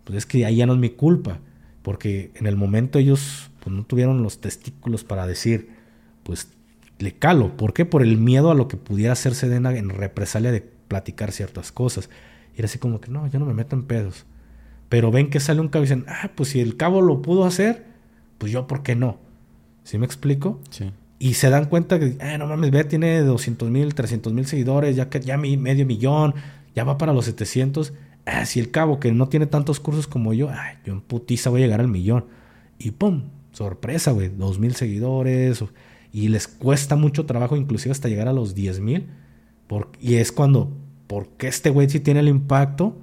Pues 0.06 0.18
es 0.20 0.26
que 0.26 0.46
ahí 0.46 0.56
ya 0.56 0.66
no 0.66 0.74
es 0.74 0.80
mi 0.80 0.90
culpa, 0.90 1.40
porque 1.84 2.32
en 2.36 2.48
el 2.48 2.56
momento 2.56 2.98
ellos 2.98 3.52
pues, 3.60 3.76
no 3.76 3.86
tuvieron 3.86 4.24
los 4.24 4.42
testículos 4.42 5.04
para 5.04 5.28
decir, 5.28 5.70
pues 6.24 6.50
le 7.00 7.14
calo. 7.14 7.56
¿Por 7.58 7.74
qué? 7.74 7.86
Por 7.86 8.04
el 8.04 8.18
miedo 8.18 8.52
a 8.52 8.56
lo 8.56 8.68
que 8.68 8.78
pudiera 8.78 9.14
hacerse 9.14 9.54
en 9.54 9.90
represalia 9.90 10.52
de 10.52 10.62
platicar 10.62 11.32
ciertas 11.32 11.72
cosas. 11.72 12.10
Y 12.56 12.60
era 12.60 12.66
así 12.66 12.78
como 12.78 13.02
que, 13.02 13.10
no, 13.10 13.28
yo 13.28 13.40
no 13.40 13.46
me 13.46 13.54
meto 13.54 13.76
en 13.76 13.84
pedos. 13.84 14.26
Pero 14.90 15.12
ven 15.12 15.30
que 15.30 15.40
sale 15.40 15.62
un 15.62 15.70
cabo 15.70 15.84
y 15.84 15.88
dicen, 15.88 16.06
ah, 16.08 16.32
pues 16.36 16.50
si 16.50 16.60
el 16.60 16.76
cabo 16.76 17.02
lo 17.02 17.22
pudo 17.22 17.46
hacer, 17.46 17.86
pues 18.38 18.52
yo, 18.52 18.68
¿por 18.68 18.84
qué 18.84 18.96
no? 18.96 19.18
¿Sí 19.84 19.98
me 19.98 20.06
explico? 20.06 20.60
Sí. 20.70 20.92
Y 21.20 21.36
se 21.36 21.50
dan 21.50 21.66
cuenta 21.66 22.00
que, 22.00 22.18
ah, 22.20 22.38
no 22.38 22.48
mames, 22.48 22.72
ve, 22.72 22.84
tiene 22.84 23.22
200 23.22 23.70
mil, 23.70 23.94
300 23.94 24.34
mil 24.34 24.46
seguidores, 24.46 24.96
ya, 24.96 25.10
que, 25.10 25.20
ya 25.20 25.38
medio 25.38 25.86
millón, 25.86 26.34
ya 26.76 26.84
va 26.84 26.98
para 26.98 27.14
los 27.14 27.26
700. 27.26 27.94
Ah, 28.26 28.46
si 28.46 28.60
el 28.60 28.72
cabo 28.72 29.00
que 29.00 29.12
no 29.12 29.30
tiene 29.30 29.46
tantos 29.46 29.80
cursos 29.80 30.08
como 30.08 30.34
yo, 30.34 30.50
ay, 30.50 30.78
yo 30.86 30.94
en 30.94 31.02
putiza 31.02 31.50
voy 31.50 31.62
a 31.62 31.66
llegar 31.66 31.82
al 31.82 31.88
millón. 31.88 32.26
Y 32.78 32.92
pum, 32.92 33.24
sorpresa, 33.52 34.12
güey, 34.12 34.30
2 34.30 34.60
mil 34.60 34.76
seguidores. 34.76 35.64
Y 36.12 36.30
les 36.30 36.48
cuesta 36.48 36.96
mucho 36.96 37.26
trabajo, 37.26 37.56
inclusive 37.56 37.92
hasta 37.92 38.10
llegar 38.10 38.28
a 38.28 38.34
los 38.34 38.56
10 38.56 38.80
mil. 38.80 39.08
Y 40.00 40.16
es 40.16 40.32
cuando 40.32 40.72
porque 41.08 41.48
este 41.48 41.70
güey 41.70 41.90
sí 41.90 42.00
tiene 42.00 42.20
el 42.20 42.28
impacto, 42.28 42.98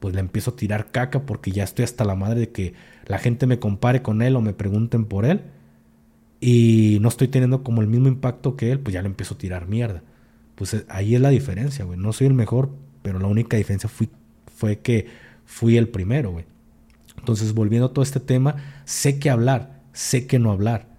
pues 0.00 0.14
le 0.14 0.20
empiezo 0.20 0.52
a 0.52 0.56
tirar 0.56 0.90
caca 0.90 1.26
porque 1.26 1.52
ya 1.52 1.64
estoy 1.64 1.84
hasta 1.84 2.04
la 2.04 2.14
madre 2.14 2.40
de 2.40 2.50
que 2.50 2.74
la 3.06 3.18
gente 3.18 3.46
me 3.46 3.58
compare 3.58 4.02
con 4.02 4.22
él 4.22 4.36
o 4.36 4.40
me 4.40 4.52
pregunten 4.52 5.04
por 5.04 5.24
él. 5.24 5.42
Y 6.40 6.98
no 7.00 7.08
estoy 7.08 7.28
teniendo 7.28 7.62
como 7.62 7.82
el 7.82 7.86
mismo 7.86 8.08
impacto 8.08 8.56
que 8.56 8.72
él, 8.72 8.80
pues 8.80 8.94
ya 8.94 9.02
le 9.02 9.06
empiezo 9.06 9.34
a 9.34 9.38
tirar 9.38 9.68
mierda. 9.68 10.02
Pues 10.56 10.74
eh, 10.74 10.84
ahí 10.88 11.14
es 11.14 11.20
la 11.20 11.30
diferencia, 11.30 11.84
güey. 11.84 11.98
No 11.98 12.12
soy 12.12 12.26
el 12.26 12.34
mejor, 12.34 12.70
pero 13.02 13.18
la 13.18 13.28
única 13.28 13.56
diferencia 13.56 13.88
fui, 13.88 14.08
fue 14.52 14.80
que 14.80 15.06
fui 15.44 15.76
el 15.76 15.88
primero, 15.88 16.32
güey. 16.32 16.44
Entonces, 17.18 17.54
volviendo 17.54 17.86
a 17.86 17.92
todo 17.92 18.02
este 18.02 18.20
tema, 18.20 18.56
sé 18.84 19.18
que 19.18 19.30
hablar, 19.30 19.82
sé 19.92 20.26
que 20.26 20.38
no 20.38 20.50
hablar. 20.50 20.91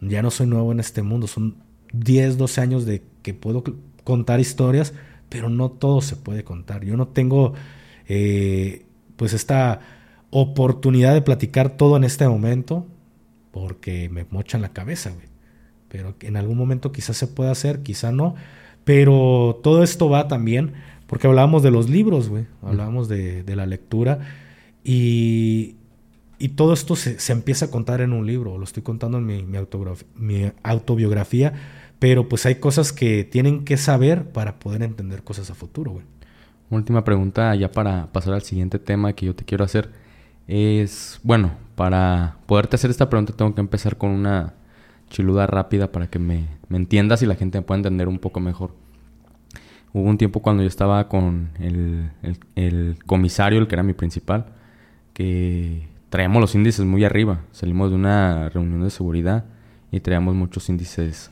Ya 0.00 0.22
no 0.22 0.30
soy 0.30 0.46
nuevo 0.46 0.72
en 0.72 0.80
este 0.80 1.02
mundo. 1.02 1.26
Son 1.26 1.56
10, 1.92 2.38
12 2.38 2.60
años 2.60 2.86
de 2.86 3.02
que 3.22 3.34
puedo 3.34 3.62
contar 4.04 4.40
historias 4.40 4.94
pero 5.30 5.48
no 5.48 5.70
todo 5.70 6.02
se 6.02 6.16
puede 6.16 6.44
contar. 6.44 6.84
Yo 6.84 6.98
no 6.98 7.08
tengo 7.08 7.54
eh, 8.06 8.84
pues 9.16 9.32
esta 9.32 9.80
oportunidad 10.28 11.14
de 11.14 11.22
platicar 11.22 11.70
todo 11.70 11.96
en 11.96 12.04
este 12.04 12.28
momento 12.28 12.86
porque 13.52 14.10
me 14.10 14.26
mochan 14.28 14.60
la 14.60 14.74
cabeza, 14.74 15.10
güey. 15.10 15.28
Pero 15.88 16.14
en 16.20 16.36
algún 16.36 16.58
momento 16.58 16.92
quizás 16.92 17.16
se 17.16 17.26
pueda 17.26 17.52
hacer, 17.52 17.82
quizá 17.82 18.12
no. 18.12 18.34
Pero 18.84 19.60
todo 19.62 19.82
esto 19.82 20.08
va 20.08 20.28
también, 20.28 20.74
porque 21.06 21.26
hablábamos 21.26 21.62
de 21.62 21.70
los 21.70 21.88
libros, 21.88 22.28
güey. 22.28 22.46
Hablábamos 22.62 23.08
de, 23.08 23.44
la 23.46 23.66
lectura. 23.66 24.20
Y, 24.84 25.76
y 26.40 26.48
todo 26.50 26.72
esto 26.72 26.96
se, 26.96 27.20
se, 27.20 27.32
empieza 27.32 27.66
a 27.66 27.70
contar 27.70 28.00
en 28.00 28.12
un 28.12 28.26
libro. 28.26 28.58
Lo 28.58 28.64
estoy 28.64 28.82
contando 28.82 29.18
en 29.18 29.26
mi, 29.26 29.44
mi 29.44 30.50
autobiografía 30.62 31.52
pero 32.00 32.28
pues 32.28 32.46
hay 32.46 32.56
cosas 32.56 32.92
que 32.92 33.24
tienen 33.24 33.64
que 33.64 33.76
saber 33.76 34.32
para 34.32 34.58
poder 34.58 34.82
entender 34.82 35.22
cosas 35.22 35.50
a 35.50 35.54
futuro, 35.54 35.92
güey. 35.92 36.04
Última 36.70 37.04
pregunta 37.04 37.54
ya 37.54 37.70
para 37.70 38.10
pasar 38.10 38.32
al 38.32 38.42
siguiente 38.42 38.78
tema 38.78 39.12
que 39.12 39.26
yo 39.26 39.34
te 39.34 39.44
quiero 39.44 39.64
hacer. 39.64 39.90
Es, 40.48 41.20
bueno, 41.22 41.52
para 41.76 42.38
poderte 42.46 42.76
hacer 42.76 42.90
esta 42.90 43.10
pregunta 43.10 43.34
tengo 43.34 43.54
que 43.54 43.60
empezar 43.60 43.98
con 43.98 44.10
una 44.10 44.54
chiluda 45.10 45.46
rápida 45.46 45.92
para 45.92 46.08
que 46.08 46.18
me, 46.18 46.46
entiendas 46.70 47.22
y 47.22 47.26
la 47.26 47.34
gente 47.34 47.58
me 47.58 47.62
pueda 47.62 47.78
entender 47.78 48.08
un 48.08 48.18
poco 48.18 48.40
mejor. 48.40 48.72
Hubo 49.92 50.08
un 50.08 50.16
tiempo 50.16 50.40
cuando 50.40 50.62
yo 50.62 50.68
estaba 50.68 51.06
con 51.08 51.50
el, 51.58 52.10
el 52.54 52.96
comisario, 53.04 53.58
el 53.58 53.68
que 53.68 53.74
era 53.74 53.82
mi 53.82 53.92
principal, 53.92 54.46
que 55.12 55.89
traíamos 56.10 56.40
los 56.40 56.54
índices 56.54 56.84
muy 56.84 57.04
arriba. 57.04 57.40
Salimos 57.52 57.90
de 57.90 57.96
una 57.96 58.50
reunión 58.50 58.82
de 58.82 58.90
seguridad 58.90 59.44
y 59.90 60.00
traíamos 60.00 60.34
muchos 60.34 60.68
índices 60.68 61.30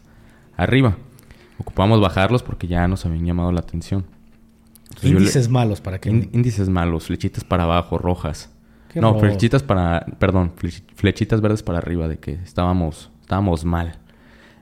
arriba. 0.56 0.96
Ocupamos 1.58 2.00
bajarlos 2.00 2.42
porque 2.42 2.68
ya 2.68 2.88
nos 2.88 3.04
habían 3.04 3.26
llamado 3.26 3.52
la 3.52 3.60
atención. 3.60 4.06
índices 5.02 5.48
malos, 5.48 5.80
¿para 5.80 5.98
qué? 5.98 6.08
índices 6.08 6.68
malos, 6.68 7.06
flechitas 7.06 7.44
para 7.44 7.64
abajo, 7.64 7.98
rojas. 7.98 8.50
no, 8.94 9.18
flechitas 9.18 9.62
para, 9.62 10.06
perdón, 10.18 10.52
flechitas 10.94 11.40
verdes 11.40 11.62
para 11.62 11.78
arriba, 11.78 12.08
de 12.08 12.18
que 12.18 12.32
estábamos, 12.32 13.10
estábamos 13.20 13.64
mal. 13.64 13.98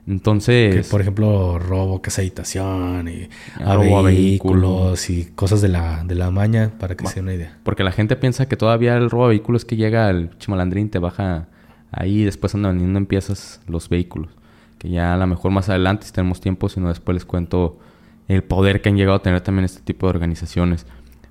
Entonces... 0.07 0.87
por 0.87 1.01
ejemplo, 1.01 1.59
robo, 1.59 2.01
habitación 2.17 3.09
y 3.09 3.29
a, 3.61 3.75
robo 3.75 4.03
vehículos 4.03 5.09
y 5.09 5.25
cosas 5.35 5.61
de 5.61 5.67
la, 5.67 6.03
de 6.05 6.15
la 6.15 6.31
maña, 6.31 6.71
para 6.79 6.95
que 6.95 7.05
sea 7.07 7.21
una 7.21 7.33
idea. 7.33 7.57
Porque 7.63 7.83
la 7.83 7.91
gente 7.91 8.15
piensa 8.15 8.47
que 8.47 8.55
todavía 8.55 8.95
el 8.95 9.09
robo 9.09 9.25
a 9.25 9.29
vehículos 9.29 9.63
es 9.63 9.65
que 9.65 9.75
llega 9.75 10.09
el 10.09 10.29
chimalandrín, 10.37 10.89
te 10.89 10.99
baja 10.99 11.47
ahí 11.91 12.21
y 12.21 12.23
después 12.23 12.55
andan 12.55 12.73
vendiendo 12.73 12.99
en 12.99 13.05
piezas 13.05 13.61
los 13.67 13.89
vehículos 13.89 14.37
que 14.77 14.89
ya 14.89 15.13
a 15.13 15.17
lo 15.17 15.27
mejor 15.27 15.51
más 15.51 15.69
adelante, 15.69 16.05
si 16.05 16.13
tenemos 16.13 16.41
tiempo, 16.41 16.69
si 16.69 16.79
no 16.79 16.89
después 16.89 17.15
les 17.15 17.25
cuento 17.25 17.79
el 18.27 18.43
poder 18.43 18.81
que 18.81 18.89
han 18.89 18.97
llegado 18.97 19.17
a 19.17 19.21
tener 19.21 19.41
también 19.41 19.65
este 19.65 19.81
tipo 19.81 20.05
de 20.07 20.11
organizaciones. 20.11 20.85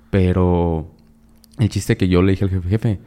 Pero 0.09 0.91
el 1.59 1.69
chiste 1.69 1.97
que 1.97 2.07
yo 2.07 2.21
le 2.21 2.31
dije 2.31 2.45
al 2.45 2.49
jefe, 2.49 2.69
jefe, 2.69 2.99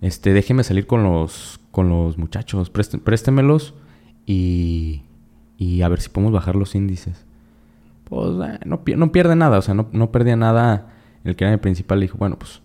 este, 0.00 0.32
déjeme 0.32 0.64
salir 0.64 0.86
con 0.86 1.02
los, 1.02 1.60
con 1.70 1.88
los 1.88 2.18
muchachos, 2.18 2.70
préstemelos 2.70 3.74
y, 4.26 5.02
y 5.62 5.82
a 5.82 5.88
ver 5.88 6.00
si 6.00 6.08
podemos 6.08 6.32
bajar 6.32 6.56
los 6.56 6.74
índices. 6.74 7.24
Pues 8.04 8.30
eh, 8.44 8.58
no, 8.64 8.82
pierde 9.12 9.36
nada, 9.36 9.58
o 9.58 9.62
sea, 9.62 9.74
no, 9.74 9.88
no 9.92 10.10
perdía 10.10 10.34
nada. 10.34 10.88
El 11.24 11.36
que 11.36 11.44
era 11.44 11.52
el 11.52 11.60
principal 11.60 12.00
le 12.00 12.06
dijo, 12.06 12.18
bueno, 12.18 12.36
pues 12.36 12.60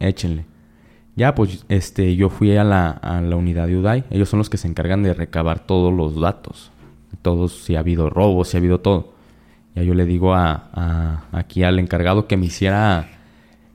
échenle. 0.00 0.44
Ya, 1.16 1.34
pues, 1.34 1.64
este, 1.70 2.14
yo 2.14 2.28
fui 2.28 2.54
a 2.54 2.62
la, 2.62 2.90
a 2.90 3.22
la 3.22 3.36
unidad 3.36 3.68
de 3.68 3.78
UDAI. 3.78 4.04
Ellos 4.10 4.28
son 4.28 4.38
los 4.38 4.50
que 4.50 4.58
se 4.58 4.68
encargan 4.68 5.02
de 5.02 5.14
recabar 5.14 5.60
todos 5.60 5.94
los 5.94 6.20
datos. 6.20 6.70
Todos, 7.22 7.64
si 7.64 7.74
ha 7.74 7.78
habido 7.78 8.10
robos, 8.10 8.48
si 8.48 8.58
ha 8.58 8.60
habido 8.60 8.80
todo. 8.80 9.14
Ya 9.74 9.82
yo 9.82 9.94
le 9.94 10.04
digo 10.04 10.34
a, 10.34 11.24
aquí 11.32 11.62
al 11.62 11.78
encargado 11.78 12.26
que 12.26 12.36
me 12.36 12.44
hiciera... 12.44 13.08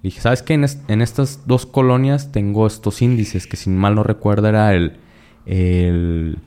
dije, 0.04 0.22
¿sabes 0.22 0.44
qué? 0.44 0.54
En, 0.54 0.66
en, 0.88 1.02
estas 1.02 1.48
dos 1.48 1.66
colonias 1.66 2.32
tengo 2.32 2.68
estos 2.68 3.02
índices 3.02 3.48
que, 3.48 3.58
si 3.58 3.72
mal 3.72 3.96
no 3.96 4.04
recuerdo, 4.04 4.48
era 4.48 4.76
el, 4.76 4.98
el, 5.48 6.38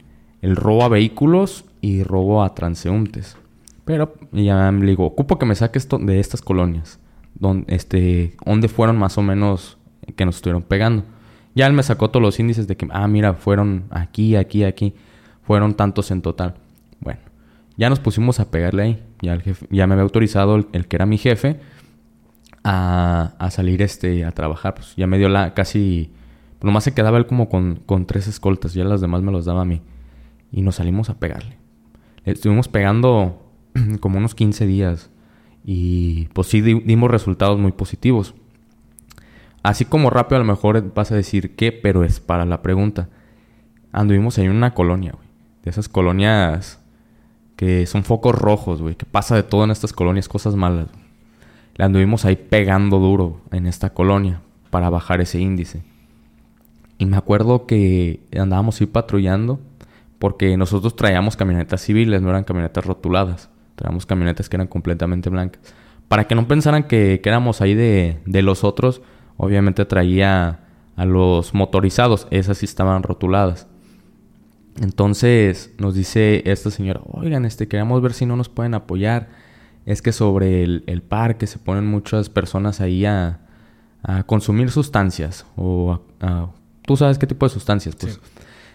el 0.42 0.56
robo 0.56 0.84
a 0.84 0.88
vehículos 0.88 1.64
y 1.84 2.02
robo 2.02 2.42
a 2.42 2.54
transeúntes. 2.54 3.36
Pero 3.84 4.14
ya 4.32 4.72
le 4.72 4.86
digo, 4.86 5.04
ocupo 5.04 5.38
que 5.38 5.44
me 5.44 5.54
saque 5.54 5.78
esto 5.78 5.98
de 5.98 6.18
estas 6.18 6.40
colonias. 6.40 6.98
Donde, 7.34 7.74
este, 7.74 8.36
¿Dónde 8.46 8.68
fueron 8.68 8.96
más 8.96 9.18
o 9.18 9.22
menos 9.22 9.76
que 10.16 10.24
nos 10.24 10.36
estuvieron 10.36 10.62
pegando. 10.62 11.04
Ya 11.54 11.66
él 11.66 11.74
me 11.74 11.82
sacó 11.82 12.08
todos 12.08 12.22
los 12.22 12.40
índices 12.40 12.66
de 12.66 12.78
que, 12.78 12.88
ah, 12.90 13.06
mira, 13.06 13.34
fueron 13.34 13.84
aquí, 13.90 14.34
aquí, 14.34 14.64
aquí. 14.64 14.94
Fueron 15.42 15.74
tantos 15.74 16.10
en 16.10 16.22
total. 16.22 16.54
Bueno, 17.00 17.20
ya 17.76 17.90
nos 17.90 18.00
pusimos 18.00 18.40
a 18.40 18.50
pegarle 18.50 18.82
ahí. 18.82 19.02
Ya, 19.20 19.34
el 19.34 19.42
jefe, 19.42 19.66
ya 19.70 19.86
me 19.86 19.92
había 19.92 20.04
autorizado 20.04 20.56
el, 20.56 20.88
que 20.88 20.96
era 20.96 21.04
mi 21.04 21.18
jefe 21.18 21.60
a, 22.62 23.34
a, 23.38 23.50
salir 23.50 23.82
este, 23.82 24.24
a 24.24 24.30
trabajar. 24.30 24.74
Pues 24.74 24.96
ya 24.96 25.06
me 25.06 25.18
dio 25.18 25.28
la 25.28 25.52
casi... 25.52 26.10
Nomás 26.62 26.84
se 26.84 26.94
quedaba 26.94 27.18
él 27.18 27.26
como 27.26 27.50
con, 27.50 27.82
con 27.84 28.06
tres 28.06 28.26
escoltas. 28.26 28.72
Ya 28.72 28.84
las 28.84 29.02
demás 29.02 29.20
me 29.20 29.32
los 29.32 29.44
daba 29.44 29.62
a 29.62 29.66
mí. 29.66 29.82
Y 30.50 30.62
nos 30.62 30.76
salimos 30.76 31.10
a 31.10 31.18
pegarle. 31.18 31.63
Estuvimos 32.24 32.68
pegando 32.68 33.42
como 34.00 34.18
unos 34.18 34.34
15 34.34 34.66
días. 34.66 35.10
Y 35.64 36.28
pues 36.34 36.48
sí 36.48 36.60
dimos 36.60 37.10
resultados 37.10 37.58
muy 37.58 37.72
positivos. 37.72 38.34
Así 39.62 39.86
como 39.86 40.10
rápido 40.10 40.36
a 40.36 40.44
lo 40.44 40.44
mejor 40.44 40.92
vas 40.94 41.10
a 41.10 41.16
decir 41.16 41.56
qué, 41.56 41.72
pero 41.72 42.04
es 42.04 42.20
para 42.20 42.44
la 42.44 42.60
pregunta. 42.60 43.08
Anduvimos 43.92 44.36
en 44.38 44.50
una 44.50 44.74
colonia, 44.74 45.12
güey. 45.12 45.28
De 45.62 45.70
esas 45.70 45.88
colonias 45.88 46.80
que 47.56 47.86
son 47.86 48.04
focos 48.04 48.34
rojos, 48.34 48.82
güey. 48.82 48.94
Que 48.94 49.06
pasa 49.06 49.36
de 49.36 49.42
todo 49.42 49.64
en 49.64 49.70
estas 49.70 49.94
colonias, 49.94 50.28
cosas 50.28 50.54
malas. 50.54 50.88
Le 51.76 51.84
anduvimos 51.84 52.24
ahí 52.24 52.36
pegando 52.36 52.98
duro 52.98 53.40
en 53.50 53.66
esta 53.66 53.90
colonia 53.90 54.42
para 54.70 54.90
bajar 54.90 55.20
ese 55.22 55.40
índice. 55.40 55.82
Y 56.98 57.06
me 57.06 57.16
acuerdo 57.16 57.66
que 57.66 58.20
andábamos 58.38 58.80
ahí 58.80 58.86
patrullando 58.86 59.60
porque 60.24 60.56
nosotros 60.56 60.96
traíamos 60.96 61.36
camionetas 61.36 61.82
civiles, 61.82 62.22
no 62.22 62.30
eran 62.30 62.44
camionetas 62.44 62.82
rotuladas. 62.86 63.50
Traíamos 63.74 64.06
camionetas 64.06 64.48
que 64.48 64.56
eran 64.56 64.68
completamente 64.68 65.28
blancas. 65.28 65.60
Para 66.08 66.24
que 66.24 66.34
no 66.34 66.48
pensaran 66.48 66.84
que, 66.84 67.20
éramos 67.22 67.60
ahí 67.60 67.74
de, 67.74 68.22
de 68.24 68.40
los 68.40 68.64
otros, 68.64 69.02
Obviamente 69.36 69.84
traía 69.84 70.60
a 70.96 71.04
los 71.04 71.54
motorizados, 71.54 72.28
esas 72.30 72.58
sí 72.58 72.66
estaban 72.66 73.02
rotuladas. 73.02 73.66
Entonces 74.80 75.72
nos 75.78 75.94
dice 75.94 76.42
esta 76.50 76.70
señora, 76.70 77.00
oigan, 77.04 77.44
este, 77.44 77.68
queremos 77.68 78.00
ver 78.02 78.12
si 78.12 78.26
no 78.26 78.36
nos 78.36 78.48
pueden 78.48 78.74
apoyar. 78.74 79.28
Es 79.86 80.02
que 80.02 80.12
sobre 80.12 80.62
el, 80.62 81.02
parque 81.02 81.46
se 81.46 81.58
ponen 81.58 81.86
muchas 81.86 82.30
personas 82.30 82.80
ahí 82.80 83.04
a, 83.04 83.40
consumir 84.26 84.70
sustancias. 84.70 85.46
O 85.56 86.00
a, 86.20 86.50
tú 86.82 86.96
sabes 86.96 87.18
qué 87.18 87.26
tipo 87.26 87.44
de 87.46 87.50
sustancias, 87.50 87.96
pues. 87.96 88.20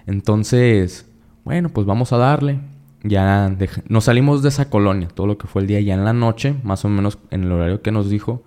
Entonces, 0.05 1.08
bueno, 1.43 1.69
pues 1.69 1.85
vamos 1.85 2.13
a 2.13 2.17
darle. 2.17 2.59
Ya 3.03 3.55
nos 3.87 4.03
salimos 4.05 4.43
de 4.43 4.49
esa 4.49 4.69
colonia, 4.69 5.07
todo 5.07 5.25
lo 5.25 5.37
que 5.37 5.47
fue 5.47 5.61
el 5.61 5.67
día, 5.67 5.79
ya 5.79 5.93
en 5.93 6.03
la 6.03 6.13
noche, 6.13 6.55
más 6.63 6.83
o 6.83 6.89
menos 6.89 7.17
en 7.31 7.43
el 7.43 7.51
horario 7.51 7.81
que 7.81 7.91
nos 7.91 8.09
dijo, 8.09 8.43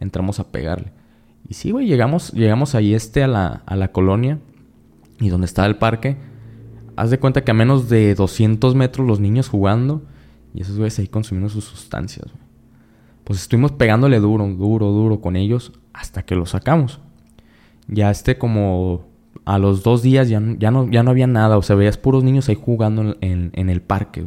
entramos 0.00 0.40
a 0.40 0.50
pegarle. 0.50 0.92
Y 1.48 1.54
sí, 1.54 1.70
güey, 1.70 1.86
llegamos, 1.86 2.32
llegamos 2.32 2.74
ahí 2.74 2.94
este 2.94 3.22
a 3.22 3.28
la, 3.28 3.62
a 3.64 3.76
la 3.76 3.92
colonia 3.92 4.38
y 5.20 5.28
donde 5.28 5.46
está 5.46 5.66
el 5.66 5.76
parque. 5.76 6.16
Haz 6.96 7.10
de 7.10 7.18
cuenta 7.18 7.44
que 7.44 7.52
a 7.52 7.54
menos 7.54 7.88
de 7.88 8.14
200 8.14 8.74
metros 8.74 9.06
los 9.06 9.20
niños 9.20 9.48
jugando 9.48 10.02
y 10.52 10.62
esos 10.62 10.76
güeyes 10.76 10.98
ahí 10.98 11.08
consumiendo 11.08 11.48
sus 11.48 11.64
sustancias. 11.64 12.26
Pues 13.24 13.40
estuvimos 13.40 13.72
pegándole 13.72 14.18
duro, 14.18 14.46
duro, 14.48 14.90
duro 14.90 15.20
con 15.20 15.36
ellos 15.36 15.72
hasta 15.92 16.24
que 16.24 16.34
los 16.34 16.50
sacamos. 16.50 17.00
Ya 17.86 18.10
este 18.10 18.36
como 18.36 19.11
a 19.44 19.58
los 19.58 19.82
dos 19.82 20.02
días 20.02 20.28
ya, 20.28 20.40
ya, 20.58 20.70
no, 20.70 20.90
ya 20.90 21.02
no 21.02 21.10
había 21.10 21.26
nada. 21.26 21.58
O 21.58 21.62
sea, 21.62 21.76
veías 21.76 21.98
puros 21.98 22.24
niños 22.24 22.48
ahí 22.48 22.58
jugando 22.60 23.16
en, 23.20 23.50
en 23.54 23.70
el 23.70 23.82
parque. 23.82 24.24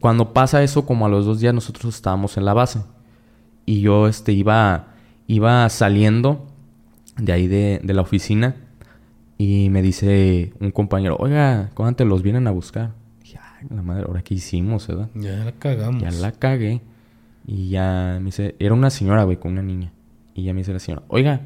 Cuando 0.00 0.32
pasa 0.32 0.62
eso, 0.62 0.86
como 0.86 1.06
a 1.06 1.08
los 1.08 1.24
dos 1.26 1.40
días 1.40 1.54
nosotros 1.54 1.94
estábamos 1.94 2.36
en 2.36 2.44
la 2.44 2.54
base. 2.54 2.80
Y 3.64 3.80
yo 3.80 4.08
este, 4.08 4.32
iba 4.32 4.92
iba 5.26 5.68
saliendo 5.68 6.46
de 7.16 7.32
ahí 7.32 7.46
de, 7.46 7.80
la 7.84 8.02
oficina 8.02 8.56
y 9.38 9.68
me 9.70 9.82
dice 9.82 10.52
un 10.60 10.70
compañero, 10.70 11.16
oiga, 11.18 11.70
¿cuándo 11.74 11.96
te 11.96 12.04
los 12.04 12.22
vienen 12.22 12.46
a 12.46 12.50
buscar? 12.50 12.92
dije, 13.22 13.38
ay, 13.42 13.66
la 13.70 13.82
madre, 13.82 14.04
¿ahora 14.06 14.22
qué 14.22 14.34
hicimos, 14.34 14.86
verdad? 14.86 15.08
Ya 15.14 15.44
la 15.44 15.52
cagamos. 15.52 16.02
Ya 16.02 16.10
la 16.10 16.32
cagué. 16.32 16.80
Y 17.46 17.70
ya 17.70 18.18
me 18.20 18.26
dice, 18.26 18.54
era 18.58 18.74
una 18.74 18.90
señora, 18.90 19.24
güey, 19.24 19.36
con 19.36 19.52
una 19.52 19.62
niña. 19.62 19.92
Y 20.34 20.44
ya 20.44 20.54
me 20.54 20.60
dice 20.60 20.72
la 20.72 20.78
señora, 20.78 21.02
oiga, 21.08 21.40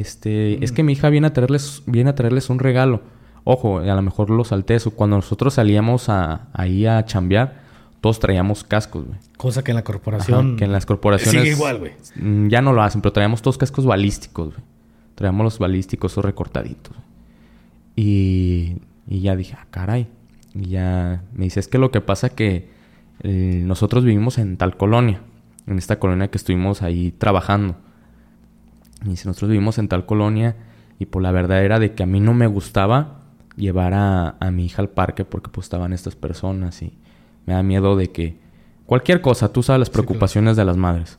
este, 0.00 0.62
es 0.64 0.72
que 0.72 0.82
mi 0.82 0.92
hija 0.92 1.08
viene 1.10 1.26
a 1.26 1.32
traerles, 1.32 1.82
viene 1.86 2.10
a 2.10 2.14
traerles 2.14 2.50
un 2.50 2.58
regalo. 2.58 3.02
Ojo, 3.44 3.78
a 3.78 3.94
lo 3.94 4.02
mejor 4.02 4.30
lo 4.30 4.44
salté 4.44 4.74
eso. 4.74 4.90
Cuando 4.90 5.16
nosotros 5.16 5.54
salíamos 5.54 6.08
a, 6.08 6.48
ahí 6.52 6.86
a 6.86 7.04
chambear, 7.04 7.62
todos 8.00 8.20
traíamos 8.20 8.62
cascos, 8.62 9.06
güey. 9.06 9.18
Cosa 9.36 9.64
que 9.64 9.72
en 9.72 9.76
la 9.76 9.84
corporación. 9.84 10.56
que 10.56 10.64
en 10.64 10.72
las 10.72 10.86
corporaciones. 10.86 11.42
Sigue 11.42 11.54
igual, 11.54 11.78
güey. 11.78 11.92
Mm, 12.16 12.48
ya 12.48 12.62
no 12.62 12.72
lo 12.72 12.82
hacen, 12.82 13.00
pero 13.00 13.12
traíamos 13.12 13.42
todos 13.42 13.58
cascos 13.58 13.86
balísticos, 13.86 14.54
güey. 14.54 14.62
Traíamos 15.14 15.44
los 15.44 15.58
balísticos 15.58 16.16
o 16.16 16.22
recortaditos. 16.22 16.96
Y, 17.96 18.76
y 19.08 19.20
ya 19.20 19.34
dije, 19.34 19.56
ah, 19.58 19.66
caray. 19.70 20.06
Y 20.54 20.68
ya 20.68 21.24
me 21.32 21.44
dice, 21.44 21.58
es 21.58 21.66
que 21.66 21.78
lo 21.78 21.90
que 21.90 22.00
pasa 22.00 22.28
que 22.28 22.68
eh, 23.22 23.62
nosotros 23.64 24.04
vivimos 24.04 24.38
en 24.38 24.56
tal 24.56 24.76
colonia. 24.76 25.22
En 25.66 25.78
esta 25.78 25.98
colonia 25.98 26.28
que 26.28 26.38
estuvimos 26.38 26.82
ahí 26.82 27.10
trabajando. 27.10 27.76
Y 29.04 29.10
dice, 29.10 29.28
nosotros 29.28 29.50
vivimos 29.50 29.78
en 29.78 29.88
tal 29.88 30.06
colonia. 30.06 30.56
Y 30.98 31.06
por 31.06 31.22
la 31.22 31.30
verdad 31.30 31.64
era 31.64 31.78
de 31.78 31.94
que 31.94 32.02
a 32.02 32.06
mí 32.06 32.20
no 32.20 32.34
me 32.34 32.46
gustaba 32.46 33.20
llevar 33.56 33.94
a, 33.94 34.36
a 34.40 34.50
mi 34.50 34.66
hija 34.66 34.82
al 34.82 34.88
parque 34.88 35.24
porque 35.24 35.50
pues 35.50 35.66
estaban 35.66 35.92
estas 35.92 36.16
personas 36.16 36.80
y 36.82 36.98
me 37.46 37.54
da 37.54 37.62
miedo 37.62 37.96
de 37.96 38.10
que 38.10 38.38
cualquier 38.86 39.20
cosa, 39.20 39.52
tú 39.52 39.62
sabes 39.62 39.80
las 39.80 39.90
preocupaciones 39.90 40.56
de 40.56 40.64
las 40.64 40.76
madres. 40.76 41.18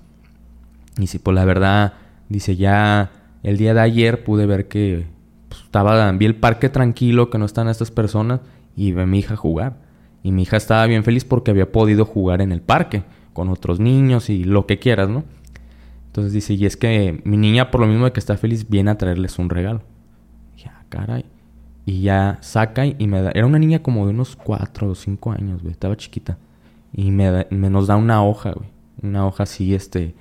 Y 0.98 1.08
si 1.08 1.20
pues 1.20 1.36
la 1.36 1.46
verdad, 1.46 1.94
dice 2.28 2.56
ya 2.56 3.12
el 3.44 3.58
día 3.58 3.74
de 3.74 3.82
ayer 3.82 4.24
pude 4.24 4.46
ver 4.46 4.68
que 4.68 5.08
pues, 5.48 5.62
estaba, 5.62 6.12
vi 6.12 6.26
el 6.26 6.36
parque 6.36 6.70
tranquilo, 6.70 7.30
que 7.30 7.38
no 7.38 7.46
están 7.46 7.70
estas 7.70 7.92
personas 7.92 8.42
y 8.76 8.92
vi 8.92 9.02
a 9.02 9.06
mi 9.06 9.20
hija 9.20 9.36
jugar. 9.36 9.78
Y 10.24 10.32
mi 10.32 10.44
hija 10.44 10.58
estaba 10.58 10.86
bien 10.86 11.04
feliz 11.04 11.24
porque 11.24 11.52
había 11.52 11.72
podido 11.72 12.06
jugar 12.06 12.42
en 12.42 12.52
el 12.52 12.62
parque 12.62 13.04
con 13.34 13.50
otros 13.50 13.80
niños 13.80 14.30
y 14.30 14.44
lo 14.44 14.66
que 14.66 14.80
quieras, 14.80 15.10
¿no? 15.10 15.24
Entonces 16.20 16.34
dice, 16.34 16.54
y 16.56 16.66
es 16.66 16.76
que 16.76 17.22
mi 17.24 17.38
niña 17.38 17.72
por 17.72 17.80
lo 17.80 17.88
mismo 17.88 18.04
de 18.04 18.12
que 18.12 18.20
está 18.20 18.36
feliz 18.36 18.68
viene 18.68 18.92
a 18.92 18.98
traerles 18.98 19.40
un 19.40 19.50
regalo. 19.50 19.82
Ya, 20.58 20.76
ah, 20.76 20.84
caray. 20.90 21.26
Y 21.86 22.02
ya 22.02 22.38
saca 22.42 22.86
y 22.86 23.08
me 23.08 23.22
da... 23.22 23.32
Era 23.34 23.46
una 23.46 23.58
niña 23.58 23.82
como 23.82 24.06
de 24.06 24.12
unos 24.12 24.36
cuatro 24.36 24.90
o 24.90 24.96
cinco 24.96 25.32
años, 25.32 25.62
güey. 25.62 25.72
Estaba 25.72 25.96
chiquita. 25.96 26.38
Y 26.92 27.12
me, 27.12 27.48
me 27.52 27.70
nos 27.70 27.88
da 27.88 27.96
una 27.96 28.22
hoja, 28.22 28.52
güey. 28.52 28.68
Una 29.02 29.26
hoja 29.26 29.44
así, 29.44 29.74
este... 29.74 30.14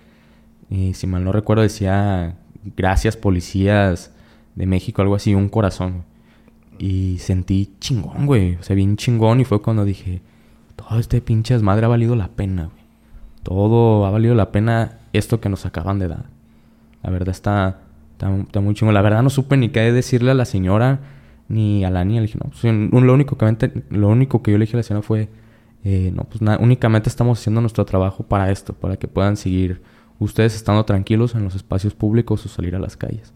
Y 0.70 0.94
si 0.94 1.08
mal 1.08 1.24
no 1.24 1.32
recuerdo 1.32 1.64
decía... 1.64 2.36
Gracias, 2.76 3.16
policías 3.16 4.12
de 4.54 4.66
México, 4.66 5.02
algo 5.02 5.16
así. 5.16 5.34
Un 5.34 5.48
corazón, 5.48 6.04
Y 6.78 7.18
sentí 7.18 7.74
chingón, 7.80 8.26
güey. 8.26 8.54
O 8.54 8.62
sea, 8.62 8.76
bien 8.76 8.96
chingón. 8.96 9.40
Y 9.40 9.44
fue 9.44 9.60
cuando 9.60 9.84
dije... 9.84 10.22
Todo 10.76 11.00
este 11.00 11.20
pinche 11.20 11.54
desmadre 11.54 11.86
ha 11.86 11.88
valido 11.88 12.14
la 12.14 12.28
pena, 12.28 12.66
güey. 12.66 12.84
Todo 13.42 14.06
ha 14.06 14.10
valido 14.10 14.36
la 14.36 14.52
pena 14.52 14.97
esto 15.12 15.40
que 15.40 15.48
nos 15.48 15.66
acaban 15.66 15.98
de 15.98 16.08
dar. 16.08 16.26
La 17.02 17.10
verdad 17.10 17.30
está, 17.30 17.80
está, 18.12 18.60
muy 18.60 18.74
chingón. 18.74 18.94
La 18.94 19.02
verdad 19.02 19.22
no 19.22 19.30
supe 19.30 19.56
ni 19.56 19.68
qué 19.68 19.92
decirle 19.92 20.30
a 20.30 20.34
la 20.34 20.44
señora 20.44 21.00
ni 21.48 21.84
a 21.84 21.90
la 21.90 22.04
niña. 22.04 22.20
Le 22.20 22.26
dije, 22.26 22.38
no, 22.42 22.50
pues, 22.50 22.64
lo, 22.64 23.14
único 23.14 23.36
que, 23.36 23.84
lo 23.90 24.08
único 24.08 24.42
que 24.42 24.52
yo 24.52 24.58
le 24.58 24.64
dije 24.64 24.76
a 24.76 24.78
la 24.78 24.82
señora 24.82 25.02
fue, 25.02 25.28
eh, 25.84 26.12
no, 26.14 26.24
pues 26.24 26.40
únicamente 26.60 27.08
estamos 27.08 27.38
haciendo 27.38 27.60
nuestro 27.60 27.84
trabajo 27.84 28.24
para 28.24 28.50
esto, 28.50 28.72
para 28.74 28.96
que 28.96 29.08
puedan 29.08 29.36
seguir 29.36 29.80
ustedes 30.18 30.54
estando 30.56 30.84
tranquilos 30.84 31.34
en 31.34 31.44
los 31.44 31.54
espacios 31.54 31.94
públicos 31.94 32.44
o 32.44 32.48
salir 32.48 32.74
a 32.74 32.78
las 32.78 32.96
calles. 32.96 33.32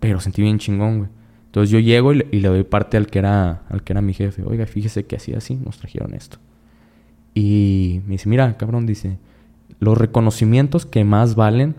Pero 0.00 0.20
sentí 0.20 0.42
bien 0.42 0.58
chingón, 0.58 0.98
güey. 0.98 1.10
Entonces 1.46 1.70
yo 1.70 1.80
llego 1.80 2.12
y 2.12 2.22
le, 2.40 2.48
doy 2.48 2.62
parte 2.62 2.96
al 2.96 3.08
que, 3.08 3.18
era, 3.18 3.62
al 3.68 3.82
que 3.82 3.92
era 3.92 4.00
mi 4.00 4.14
jefe. 4.14 4.44
Oiga, 4.44 4.66
fíjese 4.66 5.04
que 5.04 5.16
así, 5.16 5.34
así, 5.34 5.56
nos 5.56 5.78
trajeron 5.78 6.14
esto. 6.14 6.38
Y 7.34 8.02
me 8.06 8.12
dice, 8.12 8.28
mira, 8.28 8.56
cabrón, 8.56 8.86
dice, 8.86 9.18
los 9.78 9.96
reconocimientos 9.96 10.86
que 10.86 11.04
más 11.04 11.34
valen 11.34 11.76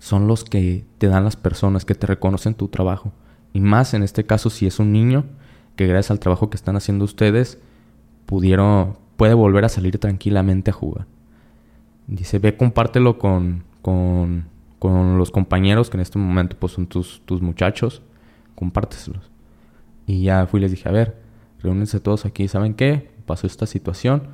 son 0.00 0.26
los 0.28 0.44
que 0.44 0.84
te 0.98 1.08
dan 1.08 1.24
las 1.24 1.36
personas, 1.36 1.84
que 1.84 1.94
te 1.94 2.06
reconocen 2.06 2.54
tu 2.54 2.68
trabajo. 2.68 3.12
Y 3.52 3.60
más 3.60 3.94
en 3.94 4.02
este 4.02 4.24
caso 4.26 4.50
si 4.50 4.66
es 4.66 4.78
un 4.78 4.92
niño 4.92 5.24
que 5.76 5.86
gracias 5.86 6.10
al 6.10 6.20
trabajo 6.20 6.50
que 6.50 6.56
están 6.56 6.76
haciendo 6.76 7.04
ustedes 7.04 7.58
pudieron, 8.26 8.96
puede 9.16 9.34
volver 9.34 9.64
a 9.64 9.68
salir 9.68 9.98
tranquilamente 9.98 10.70
a 10.70 10.74
jugar. 10.74 11.06
Dice, 12.06 12.38
ve, 12.38 12.56
compártelo 12.56 13.18
con, 13.18 13.64
con, 13.80 14.46
con 14.78 15.16
los 15.18 15.30
compañeros 15.30 15.88
que 15.88 15.96
en 15.96 16.02
este 16.02 16.18
momento 16.18 16.56
pues 16.58 16.72
son 16.72 16.86
tus, 16.86 17.22
tus 17.24 17.40
muchachos, 17.40 18.02
compárteselos. 18.54 19.30
Y 20.06 20.24
ya 20.24 20.46
fui 20.46 20.60
y 20.60 20.62
les 20.62 20.70
dije, 20.70 20.88
a 20.88 20.92
ver, 20.92 21.16
reúnense 21.62 22.00
todos 22.00 22.26
aquí, 22.26 22.46
¿saben 22.48 22.74
qué? 22.74 23.10
Pasó 23.24 23.46
esta 23.46 23.66
situación 23.66 24.28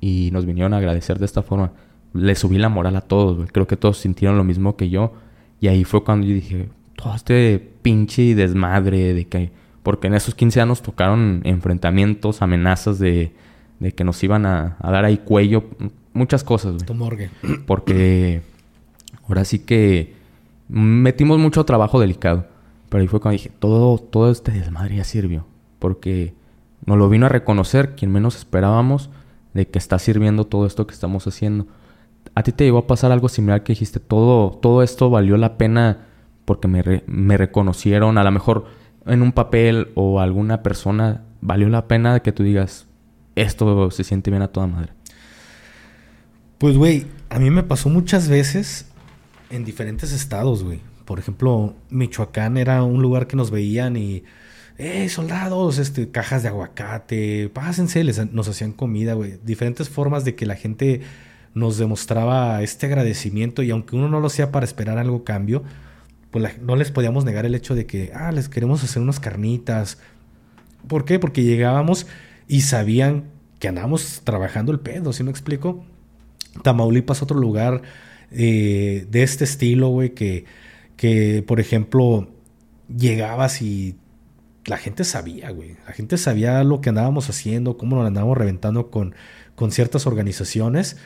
y 0.00 0.30
nos 0.32 0.46
vinieron 0.46 0.74
a 0.74 0.76
agradecer 0.76 1.18
de 1.18 1.24
esta 1.24 1.42
forma. 1.42 1.72
Le 2.12 2.34
subí 2.34 2.58
la 2.58 2.68
moral 2.68 2.96
a 2.96 3.00
todos, 3.02 3.50
Creo 3.52 3.66
que 3.66 3.76
todos 3.76 3.98
sintieron 3.98 4.36
lo 4.36 4.44
mismo 4.44 4.76
que 4.76 4.90
yo. 4.90 5.12
Y 5.60 5.68
ahí 5.68 5.84
fue 5.84 6.04
cuando 6.04 6.26
yo 6.26 6.34
dije, 6.34 6.68
todo 6.96 7.14
este 7.14 7.58
pinche 7.82 8.34
desmadre 8.34 9.14
de 9.14 9.26
que... 9.26 9.50
Porque 9.82 10.08
en 10.08 10.14
esos 10.14 10.34
15 10.34 10.60
años 10.60 10.82
tocaron 10.82 11.40
enfrentamientos, 11.44 12.42
amenazas 12.42 12.98
de, 12.98 13.32
de 13.80 13.92
que 13.92 14.04
nos 14.04 14.22
iban 14.22 14.44
a, 14.44 14.76
a, 14.80 14.90
dar 14.90 15.04
ahí 15.04 15.18
cuello, 15.18 15.64
muchas 16.12 16.44
cosas, 16.44 16.74
güey. 16.74 16.98
morgue. 16.98 17.30
Porque 17.66 18.42
ahora 19.26 19.44
sí 19.44 19.60
que 19.60 20.14
metimos 20.68 21.38
mucho 21.38 21.64
trabajo 21.64 22.00
delicado. 22.00 22.46
Pero 22.88 23.02
ahí 23.02 23.08
fue 23.08 23.20
cuando 23.20 23.34
dije, 23.34 23.50
todo, 23.58 23.98
todo 23.98 24.30
este 24.30 24.52
desmadre 24.52 24.96
ya 24.96 25.04
sirvió. 25.04 25.46
Porque 25.78 26.34
nos 26.84 26.98
lo 26.98 27.08
vino 27.08 27.26
a 27.26 27.28
reconocer 27.28 27.94
quien 27.94 28.12
menos 28.12 28.36
esperábamos 28.36 29.10
de 29.54 29.68
que 29.68 29.78
está 29.78 29.98
sirviendo 29.98 30.46
todo 30.46 30.66
esto 30.66 30.86
que 30.86 30.94
estamos 30.94 31.26
haciendo. 31.26 31.66
¿A 32.38 32.44
ti 32.44 32.52
te 32.52 32.62
llegó 32.62 32.78
a 32.78 32.86
pasar 32.86 33.10
algo 33.10 33.28
similar 33.28 33.64
que 33.64 33.72
dijiste, 33.72 33.98
todo, 33.98 34.52
todo 34.52 34.84
esto 34.84 35.10
valió 35.10 35.36
la 35.36 35.58
pena 35.58 36.06
porque 36.44 36.68
me, 36.68 37.02
me 37.08 37.36
reconocieron? 37.36 38.16
A 38.16 38.22
lo 38.22 38.30
mejor 38.30 38.66
en 39.06 39.22
un 39.22 39.32
papel 39.32 39.88
o 39.96 40.20
alguna 40.20 40.62
persona, 40.62 41.24
¿valió 41.40 41.68
la 41.68 41.88
pena 41.88 42.20
que 42.20 42.30
tú 42.30 42.44
digas, 42.44 42.86
esto 43.34 43.90
se 43.90 44.04
siente 44.04 44.30
bien 44.30 44.42
a 44.42 44.52
toda 44.52 44.68
madre? 44.68 44.92
Pues, 46.58 46.76
güey, 46.76 47.06
a 47.28 47.40
mí 47.40 47.50
me 47.50 47.64
pasó 47.64 47.88
muchas 47.88 48.28
veces 48.28 48.88
en 49.50 49.64
diferentes 49.64 50.12
estados, 50.12 50.62
güey. 50.62 50.80
Por 51.06 51.18
ejemplo, 51.18 51.74
Michoacán 51.90 52.56
era 52.56 52.84
un 52.84 53.02
lugar 53.02 53.26
que 53.26 53.34
nos 53.34 53.50
veían 53.50 53.96
y 53.96 54.22
¡eh, 54.76 55.08
soldados! 55.08 55.78
Este, 55.78 56.12
cajas 56.12 56.44
de 56.44 56.50
aguacate, 56.50 57.50
pásense, 57.52 58.04
les, 58.04 58.32
nos 58.32 58.46
hacían 58.46 58.70
comida, 58.70 59.14
güey. 59.14 59.40
Diferentes 59.42 59.88
formas 59.88 60.24
de 60.24 60.36
que 60.36 60.46
la 60.46 60.54
gente 60.54 61.00
nos 61.58 61.78
demostraba 61.78 62.62
este 62.62 62.86
agradecimiento 62.86 63.62
y 63.62 63.70
aunque 63.70 63.96
uno 63.96 64.08
no 64.08 64.20
lo 64.20 64.28
sea 64.28 64.50
para 64.52 64.64
esperar 64.64 64.98
algo 64.98 65.24
cambio, 65.24 65.62
pues 66.30 66.60
no 66.60 66.76
les 66.76 66.90
podíamos 66.90 67.24
negar 67.24 67.46
el 67.46 67.54
hecho 67.54 67.74
de 67.74 67.86
que, 67.86 68.12
ah, 68.14 68.32
les 68.32 68.48
queremos 68.48 68.84
hacer 68.84 69.02
unas 69.02 69.20
carnitas. 69.20 69.98
¿Por 70.86 71.04
qué? 71.04 71.18
Porque 71.18 71.42
llegábamos 71.42 72.06
y 72.46 72.62
sabían 72.62 73.24
que 73.58 73.68
andábamos 73.68 74.22
trabajando 74.24 74.72
el 74.72 74.80
pedo, 74.80 75.12
¿sí 75.12 75.22
me 75.24 75.30
explico? 75.30 75.84
Tamaulipas, 76.62 77.22
otro 77.22 77.38
lugar 77.38 77.82
eh, 78.30 79.06
de 79.10 79.22
este 79.22 79.44
estilo, 79.44 79.88
güey, 79.88 80.14
que, 80.14 80.44
que, 80.96 81.42
por 81.46 81.60
ejemplo, 81.60 82.28
llegabas 82.94 83.62
y 83.62 83.96
la 84.66 84.76
gente 84.76 85.04
sabía, 85.04 85.50
güey. 85.50 85.76
La 85.86 85.92
gente 85.92 86.18
sabía 86.18 86.62
lo 86.62 86.80
que 86.80 86.90
andábamos 86.90 87.28
haciendo, 87.30 87.78
cómo 87.78 87.96
nos 87.96 88.06
andábamos 88.06 88.36
reventando 88.36 88.90
con, 88.90 89.14
con 89.54 89.72
ciertas 89.72 90.06
organizaciones. 90.06 90.98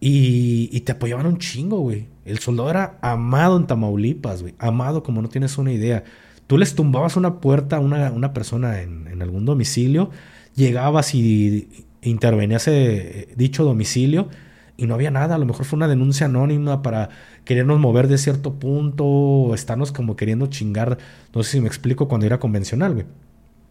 Y, 0.00 0.80
te 0.80 0.92
apoyaban 0.92 1.26
un 1.26 1.38
chingo, 1.38 1.78
güey. 1.80 2.08
El 2.24 2.38
soldado 2.38 2.70
era 2.70 2.98
amado 3.00 3.56
en 3.56 3.66
Tamaulipas, 3.66 4.42
güey. 4.42 4.54
Amado 4.58 5.02
como 5.02 5.22
no 5.22 5.28
tienes 5.28 5.56
una 5.58 5.72
idea. 5.72 6.04
Tú 6.46 6.58
les 6.58 6.74
tumbabas 6.74 7.16
una 7.16 7.40
puerta 7.40 7.76
a 7.76 7.80
una, 7.80 8.12
una 8.12 8.32
persona 8.32 8.82
en, 8.82 9.20
algún 9.22 9.44
domicilio, 9.44 10.10
llegabas 10.54 11.14
y 11.14 11.86
intervenías 12.02 12.68
ese 12.68 13.28
dicho 13.36 13.64
domicilio 13.64 14.28
y 14.76 14.86
no 14.86 14.94
había 14.94 15.10
nada. 15.10 15.34
A 15.36 15.38
lo 15.38 15.46
mejor 15.46 15.64
fue 15.64 15.78
una 15.78 15.88
denuncia 15.88 16.26
anónima 16.26 16.82
para 16.82 17.08
querernos 17.44 17.80
mover 17.80 18.08
de 18.08 18.18
cierto 18.18 18.54
punto 18.54 19.04
o 19.04 19.54
estarnos 19.54 19.92
como 19.92 20.14
queriendo 20.16 20.46
chingar. 20.48 20.98
No 21.34 21.42
sé 21.42 21.52
si 21.52 21.60
me 21.60 21.68
explico 21.68 22.06
cuando 22.06 22.26
era 22.26 22.38
convencional, 22.38 22.94
güey. 22.94 23.06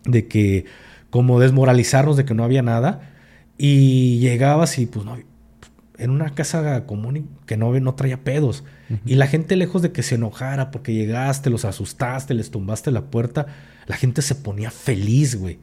De 0.05 0.27
que 0.27 0.65
como 1.09 1.39
desmoralizarnos 1.39 2.17
de 2.17 2.25
que 2.25 2.33
no 2.33 2.43
había 2.43 2.61
nada 2.61 3.13
y 3.57 4.19
llegabas 4.19 4.79
y 4.79 4.85
pues 4.85 5.05
no 5.05 5.17
en 5.97 6.09
una 6.09 6.31
casa 6.33 6.85
común 6.85 7.29
que 7.45 7.57
no, 7.57 7.77
no 7.79 7.95
traía 7.95 8.23
pedos. 8.23 8.63
Y 9.05 9.15
la 9.15 9.27
gente, 9.27 9.55
lejos 9.55 9.81
de 9.81 9.91
que 9.91 10.03
se 10.03 10.15
enojara 10.15 10.71
porque 10.71 10.93
llegaste, 10.93 11.49
los 11.49 11.65
asustaste, 11.65 12.33
les 12.33 12.51
tumbaste 12.51 12.91
la 12.91 13.05
puerta, 13.05 13.47
la 13.87 13.95
gente 13.95 14.21
se 14.21 14.35
ponía 14.35 14.71
feliz, 14.71 15.35
güey. 15.35 15.59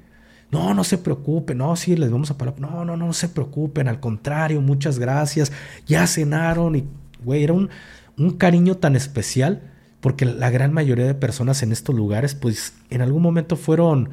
No, 0.50 0.74
no 0.74 0.84
se 0.84 0.98
preocupen, 0.98 1.58
no, 1.58 1.74
sí, 1.76 1.96
les 1.96 2.10
vamos 2.10 2.30
a 2.30 2.36
parar. 2.36 2.60
No, 2.60 2.84
no, 2.84 2.96
no, 2.96 3.12
se 3.12 3.28
preocupen, 3.28 3.88
al 3.88 4.00
contrario, 4.00 4.60
muchas 4.60 4.98
gracias. 4.98 5.52
Ya 5.86 6.06
cenaron 6.06 6.76
y, 6.76 6.84
güey, 7.24 7.42
era 7.42 7.54
un, 7.54 7.70
un 8.18 8.32
cariño 8.32 8.76
tan 8.76 8.96
especial 8.96 9.62
porque 10.00 10.24
la 10.26 10.50
gran 10.50 10.72
mayoría 10.72 11.06
de 11.06 11.14
personas 11.14 11.62
en 11.62 11.72
estos 11.72 11.94
lugares, 11.94 12.34
pues 12.34 12.74
en 12.90 13.02
algún 13.02 13.22
momento 13.22 13.56
fueron 13.56 14.10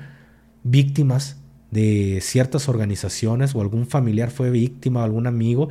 víctimas 0.64 1.38
de 1.72 2.20
ciertas 2.22 2.70
organizaciones 2.70 3.56
o 3.56 3.62
algún 3.62 3.88
familiar 3.88 4.32
fue 4.32 4.50
víctima 4.50 5.02
o 5.02 5.04
algún 5.04 5.28
amigo 5.28 5.70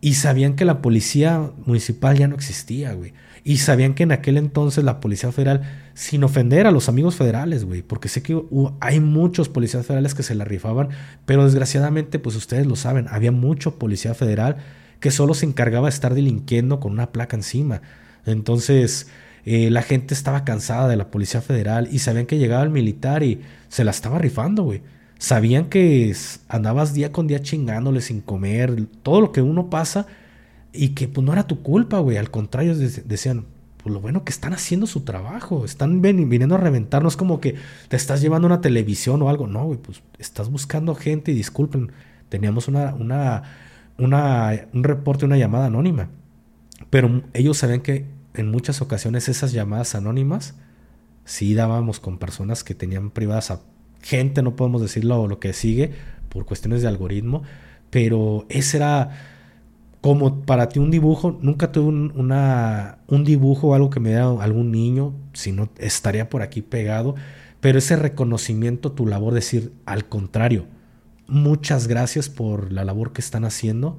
y 0.00 0.14
sabían 0.14 0.54
que 0.56 0.64
la 0.64 0.80
policía 0.80 1.50
municipal 1.66 2.16
ya 2.16 2.28
no 2.28 2.34
existía, 2.34 2.94
güey. 2.94 3.12
Y 3.42 3.58
sabían 3.58 3.94
que 3.94 4.02
en 4.02 4.12
aquel 4.12 4.36
entonces 4.36 4.84
la 4.84 5.00
Policía 5.00 5.32
Federal, 5.32 5.62
sin 5.94 6.24
ofender 6.24 6.66
a 6.66 6.70
los 6.70 6.88
amigos 6.88 7.16
federales, 7.16 7.64
güey, 7.64 7.82
porque 7.82 8.08
sé 8.08 8.22
que 8.22 8.38
hay 8.80 9.00
muchos 9.00 9.48
policías 9.48 9.86
federales 9.86 10.14
que 10.14 10.22
se 10.22 10.34
la 10.34 10.44
rifaban, 10.44 10.90
pero 11.24 11.44
desgraciadamente, 11.44 12.18
pues 12.18 12.36
ustedes 12.36 12.66
lo 12.66 12.76
saben, 12.76 13.06
había 13.08 13.32
mucho 13.32 13.78
policía 13.78 14.14
federal 14.14 14.56
que 15.00 15.10
solo 15.10 15.32
se 15.32 15.46
encargaba 15.46 15.88
de 15.88 15.94
estar 15.94 16.14
delinquiendo 16.14 16.80
con 16.80 16.92
una 16.92 17.12
placa 17.12 17.36
encima. 17.36 17.80
Entonces, 18.26 19.08
eh, 19.46 19.70
la 19.70 19.82
gente 19.82 20.12
estaba 20.12 20.44
cansada 20.44 20.88
de 20.88 20.96
la 20.96 21.10
Policía 21.10 21.40
Federal 21.40 21.88
y 21.90 22.00
sabían 22.00 22.26
que 22.26 22.38
llegaba 22.38 22.62
el 22.62 22.70
militar 22.70 23.22
y 23.22 23.40
se 23.68 23.84
la 23.84 23.90
estaba 23.90 24.18
rifando, 24.18 24.64
güey. 24.64 24.82
Sabían 25.20 25.66
que 25.66 26.16
andabas 26.48 26.94
día 26.94 27.12
con 27.12 27.26
día 27.26 27.42
chingándole 27.42 28.00
sin 28.00 28.22
comer, 28.22 28.86
todo 29.02 29.20
lo 29.20 29.32
que 29.32 29.42
uno 29.42 29.68
pasa 29.68 30.06
y 30.72 30.94
que 30.94 31.08
pues 31.08 31.26
no 31.26 31.34
era 31.34 31.46
tu 31.46 31.62
culpa, 31.62 31.98
güey. 31.98 32.16
Al 32.16 32.30
contrario, 32.30 32.74
decían, 32.74 33.44
pues 33.82 33.92
lo 33.92 34.00
bueno 34.00 34.24
que 34.24 34.32
están 34.32 34.54
haciendo 34.54 34.86
su 34.86 35.02
trabajo, 35.02 35.66
están 35.66 36.00
viniendo 36.00 36.54
a 36.54 36.58
reventarnos 36.58 37.18
como 37.18 37.38
que 37.38 37.56
te 37.88 37.96
estás 37.96 38.22
llevando 38.22 38.46
una 38.46 38.62
televisión 38.62 39.20
o 39.20 39.28
algo. 39.28 39.46
No, 39.46 39.66
güey, 39.66 39.78
pues 39.78 40.02
estás 40.18 40.50
buscando 40.50 40.94
gente 40.94 41.32
y 41.32 41.34
disculpen, 41.34 41.92
teníamos 42.30 42.66
una, 42.66 42.94
una, 42.94 43.42
una, 43.98 44.68
un 44.72 44.84
reporte, 44.84 45.26
una 45.26 45.36
llamada 45.36 45.66
anónima. 45.66 46.08
Pero 46.88 47.24
ellos 47.34 47.58
sabían 47.58 47.82
que 47.82 48.06
en 48.32 48.50
muchas 48.50 48.80
ocasiones 48.80 49.28
esas 49.28 49.52
llamadas 49.52 49.94
anónimas 49.94 50.54
sí 51.26 51.52
dábamos 51.52 52.00
con 52.00 52.16
personas 52.16 52.64
que 52.64 52.74
tenían 52.74 53.10
privadas 53.10 53.50
a 53.50 53.60
gente, 54.02 54.42
no 54.42 54.56
podemos 54.56 54.82
decirlo 54.82 55.26
lo 55.26 55.38
que 55.38 55.52
sigue 55.52 55.92
por 56.28 56.46
cuestiones 56.46 56.82
de 56.82 56.88
algoritmo, 56.88 57.42
pero 57.90 58.46
ese 58.48 58.78
era 58.78 59.10
como 60.00 60.42
para 60.42 60.68
ti 60.68 60.78
un 60.78 60.90
dibujo, 60.90 61.38
nunca 61.42 61.72
tuve 61.72 61.88
un, 61.88 62.32
un 63.06 63.24
dibujo 63.24 63.68
o 63.68 63.74
algo 63.74 63.90
que 63.90 64.00
me 64.00 64.10
diera 64.10 64.30
algún 64.40 64.72
niño, 64.72 65.14
si 65.34 65.52
no 65.52 65.68
estaría 65.78 66.30
por 66.30 66.42
aquí 66.42 66.62
pegado, 66.62 67.16
pero 67.60 67.78
ese 67.78 67.96
reconocimiento, 67.96 68.92
tu 68.92 69.06
labor, 69.06 69.34
decir 69.34 69.72
al 69.84 70.06
contrario, 70.08 70.66
muchas 71.26 71.86
gracias 71.86 72.28
por 72.30 72.72
la 72.72 72.84
labor 72.84 73.12
que 73.12 73.20
están 73.20 73.44
haciendo, 73.44 73.98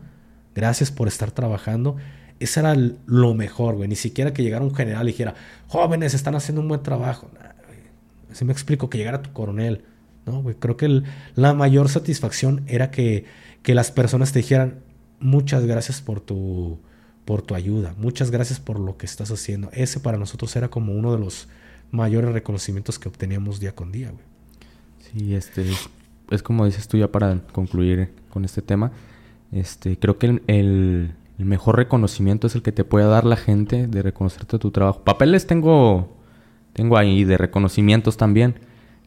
gracias 0.56 0.92
por 0.92 1.08
estar 1.08 1.32
trabajando. 1.32 1.96
Ese 2.40 2.60
era 2.60 2.76
lo 3.06 3.34
mejor, 3.36 3.76
güey. 3.76 3.88
Ni 3.88 3.96
siquiera 3.96 4.34
que 4.34 4.42
llegara 4.42 4.66
un 4.66 4.74
general 4.74 5.08
y 5.08 5.12
dijera, 5.12 5.36
jóvenes, 5.68 6.16
están 6.16 6.34
haciendo 6.34 6.62
un 6.62 6.68
buen 6.68 6.82
trabajo. 6.82 7.30
Si 8.32 8.46
me 8.46 8.52
explico, 8.52 8.90
que 8.90 8.98
llegara 8.98 9.22
tu 9.22 9.32
coronel. 9.32 9.84
No, 10.26 10.42
güey. 10.42 10.56
Creo 10.56 10.78
que 10.78 11.04
la 11.36 11.54
mayor 11.54 11.90
satisfacción 11.90 12.64
era 12.68 12.92
que, 12.92 13.26
que 13.64 13.76
las 13.76 13.92
personas 13.92 14.32
te 14.32 14.40
dijeran, 14.40 14.80
muchas 15.20 15.66
gracias 15.66 16.02
por 16.02 16.20
tu, 16.20 16.80
por 17.26 17.42
tu 17.42 17.56
ayuda, 17.56 17.94
muchas 17.98 18.32
gracias 18.32 18.60
por 18.60 18.80
lo 18.80 18.98
que 18.98 19.06
estás 19.06 19.32
haciendo. 19.32 19.70
Ese 19.74 20.00
para 20.00 20.18
nosotros 20.18 20.56
era 20.56 20.70
como 20.70 20.94
uno 20.94 21.14
de 21.14 21.20
los 21.20 21.48
mayores 21.92 22.32
reconocimientos 22.32 23.00
que 23.00 23.10
obteníamos 23.10 23.60
día 23.60 23.74
con 23.76 23.92
día, 23.92 24.12
güey. 24.12 24.24
Sí, 25.00 25.36
este, 25.36 25.66
es 26.30 26.44
como 26.44 26.66
dices 26.66 26.88
tú 26.88 26.98
ya 26.98 27.12
para 27.12 27.40
concluir 27.52 28.14
con 28.30 28.46
este 28.46 28.62
tema, 28.62 28.92
este, 29.52 29.98
creo 29.98 30.18
que 30.18 30.28
el, 30.28 30.42
el, 30.48 31.16
mejor 31.38 31.76
reconocimiento 31.76 32.48
es 32.48 32.56
el 32.56 32.62
que 32.62 32.72
te 32.72 32.84
puede 32.84 33.08
dar 33.08 33.26
la 33.26 33.36
gente 33.36 33.88
de 33.88 34.02
reconocerte 34.04 34.60
tu 34.60 34.72
trabajo. 34.72 35.04
Papeles 35.04 35.48
tengo 35.48 36.16
tengo 36.74 36.98
ahí 36.98 37.24
de 37.24 37.38
reconocimientos 37.38 38.16
también, 38.16 38.56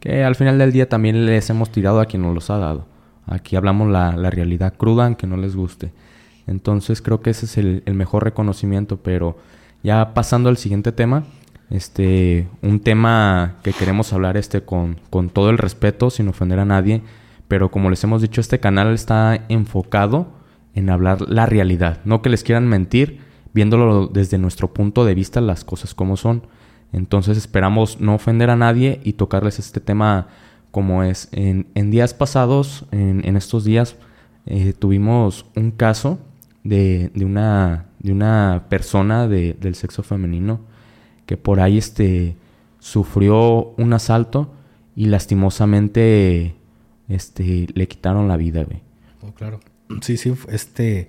que 0.05 0.23
al 0.23 0.35
final 0.35 0.59
del 0.59 0.71
día 0.71 0.87
también 0.87 1.25
les 1.25 1.49
hemos 1.49 1.73
tirado 1.73 1.99
a 1.99 2.05
quien 2.05 2.21
nos 2.21 2.35
los 2.35 2.51
ha 2.51 2.59
dado. 2.59 2.85
Aquí 3.27 3.57
hablamos 3.57 3.89
la, 3.89 4.15
la 4.19 4.29
realidad 4.29 4.75
cruda, 4.77 5.07
aunque 5.07 5.27
no 5.27 5.39
les 5.39 5.57
guste. 5.57 5.93
Entonces 6.47 7.01
creo 7.01 7.23
que 7.23 7.31
ese 7.31 7.47
es 7.47 7.57
el, 7.57 7.83
el, 7.87 7.95
mejor 7.95 8.23
reconocimiento, 8.23 8.99
pero 8.99 9.39
ya 9.83 10.13
pasando 10.13 10.51
al 10.51 10.59
siguiente 10.59 10.93
tema, 10.93 11.25
este, 11.71 12.47
un 12.61 12.81
tema 12.81 13.57
que 13.63 13.73
queremos 13.73 14.13
hablar 14.13 14.37
este 14.37 14.61
con, 14.61 15.01
con 15.09 15.31
todo 15.31 15.49
el 15.49 15.57
respeto, 15.57 16.11
sin 16.11 16.29
ofender 16.29 16.59
a 16.59 16.67
nadie, 16.67 17.01
pero 17.49 17.71
como 17.71 17.89
les 17.89 18.05
hemos 18.05 18.21
dicho, 18.21 18.43
este 18.43 18.61
canal 18.61 18.93
está 18.93 19.47
enfocado 19.49 20.27
en 20.75 20.91
hablar 20.91 21.23
la 21.23 21.47
realidad, 21.47 22.01
no 22.05 22.21
que 22.21 22.29
les 22.29 22.45
quieran 22.45 22.69
mentir, 22.69 23.21
viéndolo 23.55 24.09
desde 24.09 24.37
nuestro 24.37 24.75
punto 24.75 25.07
de 25.07 25.15
vista 25.15 25.41
las 25.41 25.65
cosas 25.65 25.95
como 25.95 26.19
son. 26.19 26.43
Entonces 26.95 27.37
esperamos 27.37 28.01
no 28.01 28.15
ofender 28.15 28.51
a 28.51 28.57
nadie 28.57 29.01
y 29.03 29.15
tocarles 29.15 29.59
este 29.59 29.81
tema 29.81 30.29
como 30.71 31.03
es. 31.03 31.29
En, 31.33 31.67
en 31.75 31.91
días 31.91 32.15
pasados, 32.15 32.87
en, 32.93 33.23
en 33.25 33.37
estos 33.37 33.65
días, 33.65 33.97
eh, 34.47 34.73
tuvimos 34.79 35.47
un 35.57 35.73
caso 35.73 36.21
de, 36.63 37.11
de, 37.15 37.25
una, 37.25 37.87
de 37.99 38.13
una 38.13 38.67
persona 38.69 39.27
de, 39.27 39.57
del 39.61 39.75
sexo 39.75 40.03
femenino 40.03 40.61
que 41.27 41.37
por 41.37 41.59
ahí 41.61 41.79
este, 41.79 42.37
sufrió 42.79 43.75
un 43.77 43.93
asalto 43.93 44.53
y 44.95 45.07
lastimosamente 45.07 46.55
este, 47.09 47.67
le 47.75 47.89
quitaron 47.89 48.29
la 48.29 48.37
vida, 48.37 48.63
güey. 48.63 48.83
Oh, 49.21 49.33
claro. 49.33 49.59
Sí, 50.01 50.17
sí, 50.17 50.33
este 50.49 51.09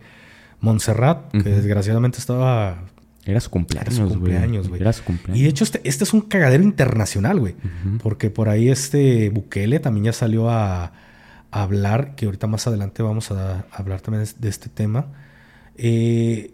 Montserrat, 0.62 1.32
que 1.32 1.38
uh 1.38 1.42
-huh. 1.42 1.44
desgraciadamente 1.44 2.18
estaba... 2.18 2.86
Era 3.26 3.40
su 3.40 3.50
cumpleaños, 3.50 3.96
Era 3.96 4.08
su 4.08 4.14
cumpleaños, 4.14 4.70
güey. 4.70 4.82
Era 4.82 4.94
su 4.94 5.04
cumpleaños. 5.04 5.40
Y 5.40 5.44
de 5.44 5.50
hecho, 5.50 5.64
este, 5.64 5.82
este 5.84 6.04
es 6.04 6.14
un 6.14 6.22
cagadero 6.22 6.64
internacional, 6.64 7.40
güey. 7.40 7.54
Uh 7.54 7.90
-huh. 7.90 7.98
Porque 8.02 8.30
por 8.30 8.50
ahí 8.50 8.70
este 8.70 9.30
Bukele 9.30 9.80
también 9.80 10.06
ya 10.06 10.14
salió 10.14 10.50
a, 10.50 10.86
a, 10.86 11.64
hablar, 11.64 12.16
que 12.16 12.26
ahorita 12.26 12.46
más 12.46 12.68
adelante 12.68 13.02
vamos 13.02 13.32
a, 13.32 13.62
a 13.62 13.66
hablar 13.72 14.02
también 14.02 14.26
de 14.38 14.50
este 14.50 14.70
tema. 14.70 15.08
Eh, 15.76 16.54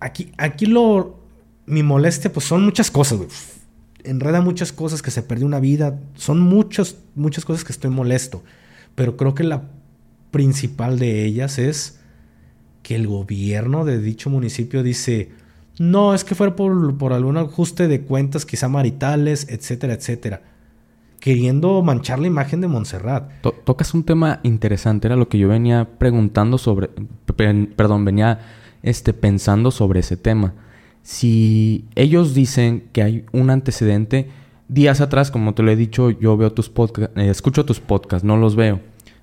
aquí, 0.00 0.32
aquí 0.38 0.66
lo... 0.66 1.20
Mi 1.66 1.82
molestia, 1.82 2.32
pues 2.32 2.46
son 2.46 2.64
muchas 2.64 2.90
cosas, 2.90 3.18
güey. 3.18 3.28
Enreda 4.04 4.40
muchas 4.40 4.72
cosas, 4.72 5.02
que 5.02 5.10
se 5.10 5.22
perdió 5.22 5.46
una 5.46 5.58
vida. 5.60 5.98
Son 6.14 6.38
muchas, 6.40 6.96
muchas 7.16 7.44
cosas 7.44 7.64
que 7.64 7.72
estoy 7.72 7.90
molesto. 7.90 8.44
Pero 8.94 9.16
creo 9.16 9.34
que 9.34 9.42
la 9.42 9.64
principal 10.30 10.98
de 10.98 11.24
ellas 11.24 11.58
es 11.58 11.98
que 12.82 12.94
el 12.94 13.08
gobierno 13.08 13.84
de 13.84 14.00
dicho 14.00 14.30
municipio 14.30 14.84
dice, 14.84 15.30
no, 15.78 16.14
es 16.14 16.24
que 16.24 16.34
fue 16.34 16.54
por, 16.56 16.96
por 16.96 17.12
algún 17.12 17.36
ajuste 17.36 17.88
de 17.88 18.00
cuentas 18.00 18.46
quizá 18.46 18.68
maritales, 18.68 19.46
etcétera, 19.50 19.94
etcétera. 19.94 20.42
Queriendo 21.20 21.82
manchar 21.82 22.18
la 22.18 22.28
imagen 22.28 22.60
de 22.60 22.68
Montserrat. 22.68 23.40
To 23.42 23.52
tocas 23.52 23.92
un 23.94 24.04
tema 24.04 24.40
interesante, 24.42 25.08
era 25.08 25.16
lo 25.16 25.28
que 25.28 25.38
yo 25.38 25.48
venía 25.48 25.86
preguntando 25.98 26.56
sobre, 26.56 26.88
perdón, 27.76 28.04
venía 28.04 28.40
este, 28.82 29.12
pensando 29.12 29.70
sobre 29.70 30.00
ese 30.00 30.16
tema. 30.16 30.54
Si 31.02 31.84
ellos 31.94 32.34
dicen 32.34 32.84
que 32.92 33.02
hay 33.02 33.24
un 33.32 33.50
antecedente, 33.50 34.30
días 34.68 35.00
atrás, 35.00 35.30
como 35.30 35.54
te 35.54 35.62
lo 35.62 35.70
he 35.70 35.76
dicho, 35.76 36.10
yo 36.10 36.36
veo 36.36 36.52
tus 36.52 36.68
podcasts, 36.68 37.16
eh, 37.16 37.28
escucho 37.28 37.64
tus 37.64 37.80
podcasts, 37.80 38.24
no 38.24 38.36
los 38.36 38.56
veo. 38.56 38.80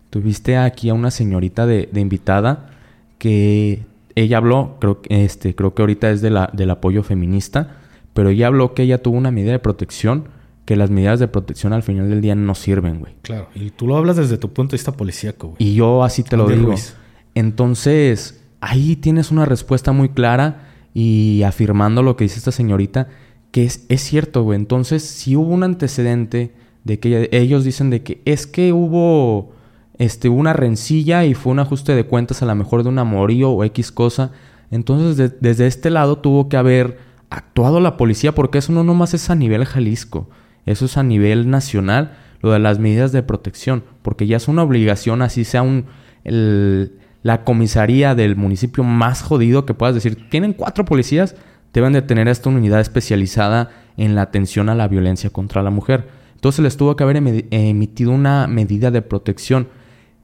Tuviste 0.10 0.58
aquí 0.58 0.90
a 0.90 0.94
una 0.94 1.10
señorita 1.10 1.66
de 1.66 1.90
invitada 1.96 2.70
que 3.18 3.86
ella 4.16 4.38
habló, 4.38 4.78
creo, 4.80 5.02
este, 5.10 5.56
creo 5.56 5.74
que 5.74 5.82
ahorita 5.82 6.12
es 6.12 6.22
de 6.22 6.30
la, 6.30 6.50
del 6.54 6.70
apoyo 6.70 7.04
feminista, 7.04 7.78
pero 8.14 8.30
ella 8.30 8.48
habló 8.48 8.74
que 8.74 8.84
ella 8.84 9.02
tuvo 9.02 9.18
una 9.18 9.32
medida 9.32 9.52
de 9.52 9.60
protección, 9.60 10.30
que 10.66 10.76
las 10.76 10.90
medidas 10.90 11.20
de 11.20 11.28
protección 11.28 11.74
al 11.74 11.84
final 11.84 12.10
del 12.10 12.22
día 12.22 12.36
no 12.36 12.56
sirven, 12.56 13.00
güey. 13.00 13.16
Claro, 13.22 13.50
y 13.56 13.72
tú 13.72 13.88
lo 13.88 13.98
hablas 13.98 14.18
desde 14.18 14.38
tu 14.38 14.54
punto 14.54 14.72
de 14.72 14.76
vista 14.76 14.94
policíaco, 14.94 15.50
güey. 15.50 15.58
Y 15.60 15.76
yo 15.76 16.04
así 16.04 16.24
te 16.24 16.38
lo 16.38 16.48
digo. 16.48 16.68
Ruiz. 16.68 16.96
Entonces, 17.36 18.44
ahí 18.62 18.96
tienes 18.96 19.32
una 19.32 19.46
respuesta 19.46 19.92
muy 19.92 20.10
clara 20.10 20.70
y 20.94 21.42
afirmando 21.44 22.04
lo 22.04 22.16
que 22.16 22.26
dice 22.26 22.38
esta 22.38 22.52
señorita, 22.52 23.08
que 23.52 23.66
es, 23.66 23.86
es 23.90 24.02
cierto, 24.02 24.44
güey. 24.44 24.58
Entonces, 24.58 25.04
si 25.04 25.36
hubo 25.36 25.50
un 25.50 25.64
antecedente 25.64 26.54
de 26.84 27.00
que 27.00 27.30
ellos 27.32 27.64
dicen 27.64 27.90
de 27.90 28.04
que 28.04 28.22
es 28.26 28.48
que 28.48 28.74
hubo 28.74 29.54
este, 29.98 30.30
una 30.30 30.54
rencilla 30.54 31.26
y 31.26 31.34
fue 31.34 31.52
un 31.52 31.60
ajuste 31.60 31.96
de 31.96 32.06
cuentas 32.06 32.42
a 32.42 32.46
lo 32.46 32.56
mejor 32.56 32.84
de 32.84 32.90
un 32.90 33.00
amorío 33.00 33.52
o 33.52 33.64
X 33.64 33.92
cosa. 33.92 34.32
Entonces, 34.72 35.18
de, 35.18 35.30
desde 35.40 35.68
este 35.68 35.90
lado 35.90 36.18
tuvo 36.18 36.50
que 36.50 36.58
haber 36.58 36.98
actuado 37.30 37.80
la 37.80 37.98
policía 37.98 38.34
porque 38.34 38.60
eso 38.60 38.72
no 38.72 38.84
nomás 38.84 39.14
es 39.14 39.30
a 39.30 39.36
nivel 39.36 39.66
Jalisco, 39.66 40.30
eso 40.66 40.86
es 40.86 40.98
a 40.98 41.04
nivel 41.04 41.50
nacional, 41.50 42.18
lo 42.42 42.52
de 42.52 42.60
las 42.60 42.78
medidas 42.80 43.12
de 43.12 43.24
protección, 43.24 43.84
porque 44.02 44.28
ya 44.28 44.38
es 44.38 44.48
una 44.48 44.64
obligación, 44.64 45.22
así 45.22 45.44
sea 45.46 45.62
un, 45.62 45.86
la 46.26 47.44
comisaría 47.44 48.16
del 48.16 48.36
municipio 48.36 48.84
más 48.84 49.22
jodido 49.22 49.66
que 49.66 49.74
puedas 49.74 49.96
decir, 49.96 50.30
tienen 50.30 50.54
cuatro 50.54 50.86
policías, 50.86 51.36
deben 51.74 51.94
de 51.94 52.02
tener 52.02 52.28
esta 52.28 52.50
unidad 52.50 52.82
especializada 52.82 53.72
en 53.98 54.16
la 54.16 54.24
atención 54.24 54.70
a 54.70 54.76
la 54.76 54.88
violencia 54.88 55.30
contra 55.30 55.64
la 55.64 55.70
mujer. 55.70 56.08
Entonces 56.36 56.62
les 56.62 56.78
tuvo 56.78 56.96
que 56.96 57.04
haber 57.04 57.18
emitido 57.18 58.12
una 58.12 58.48
medida 58.48 58.92
de 58.92 59.02
protección. 59.02 59.70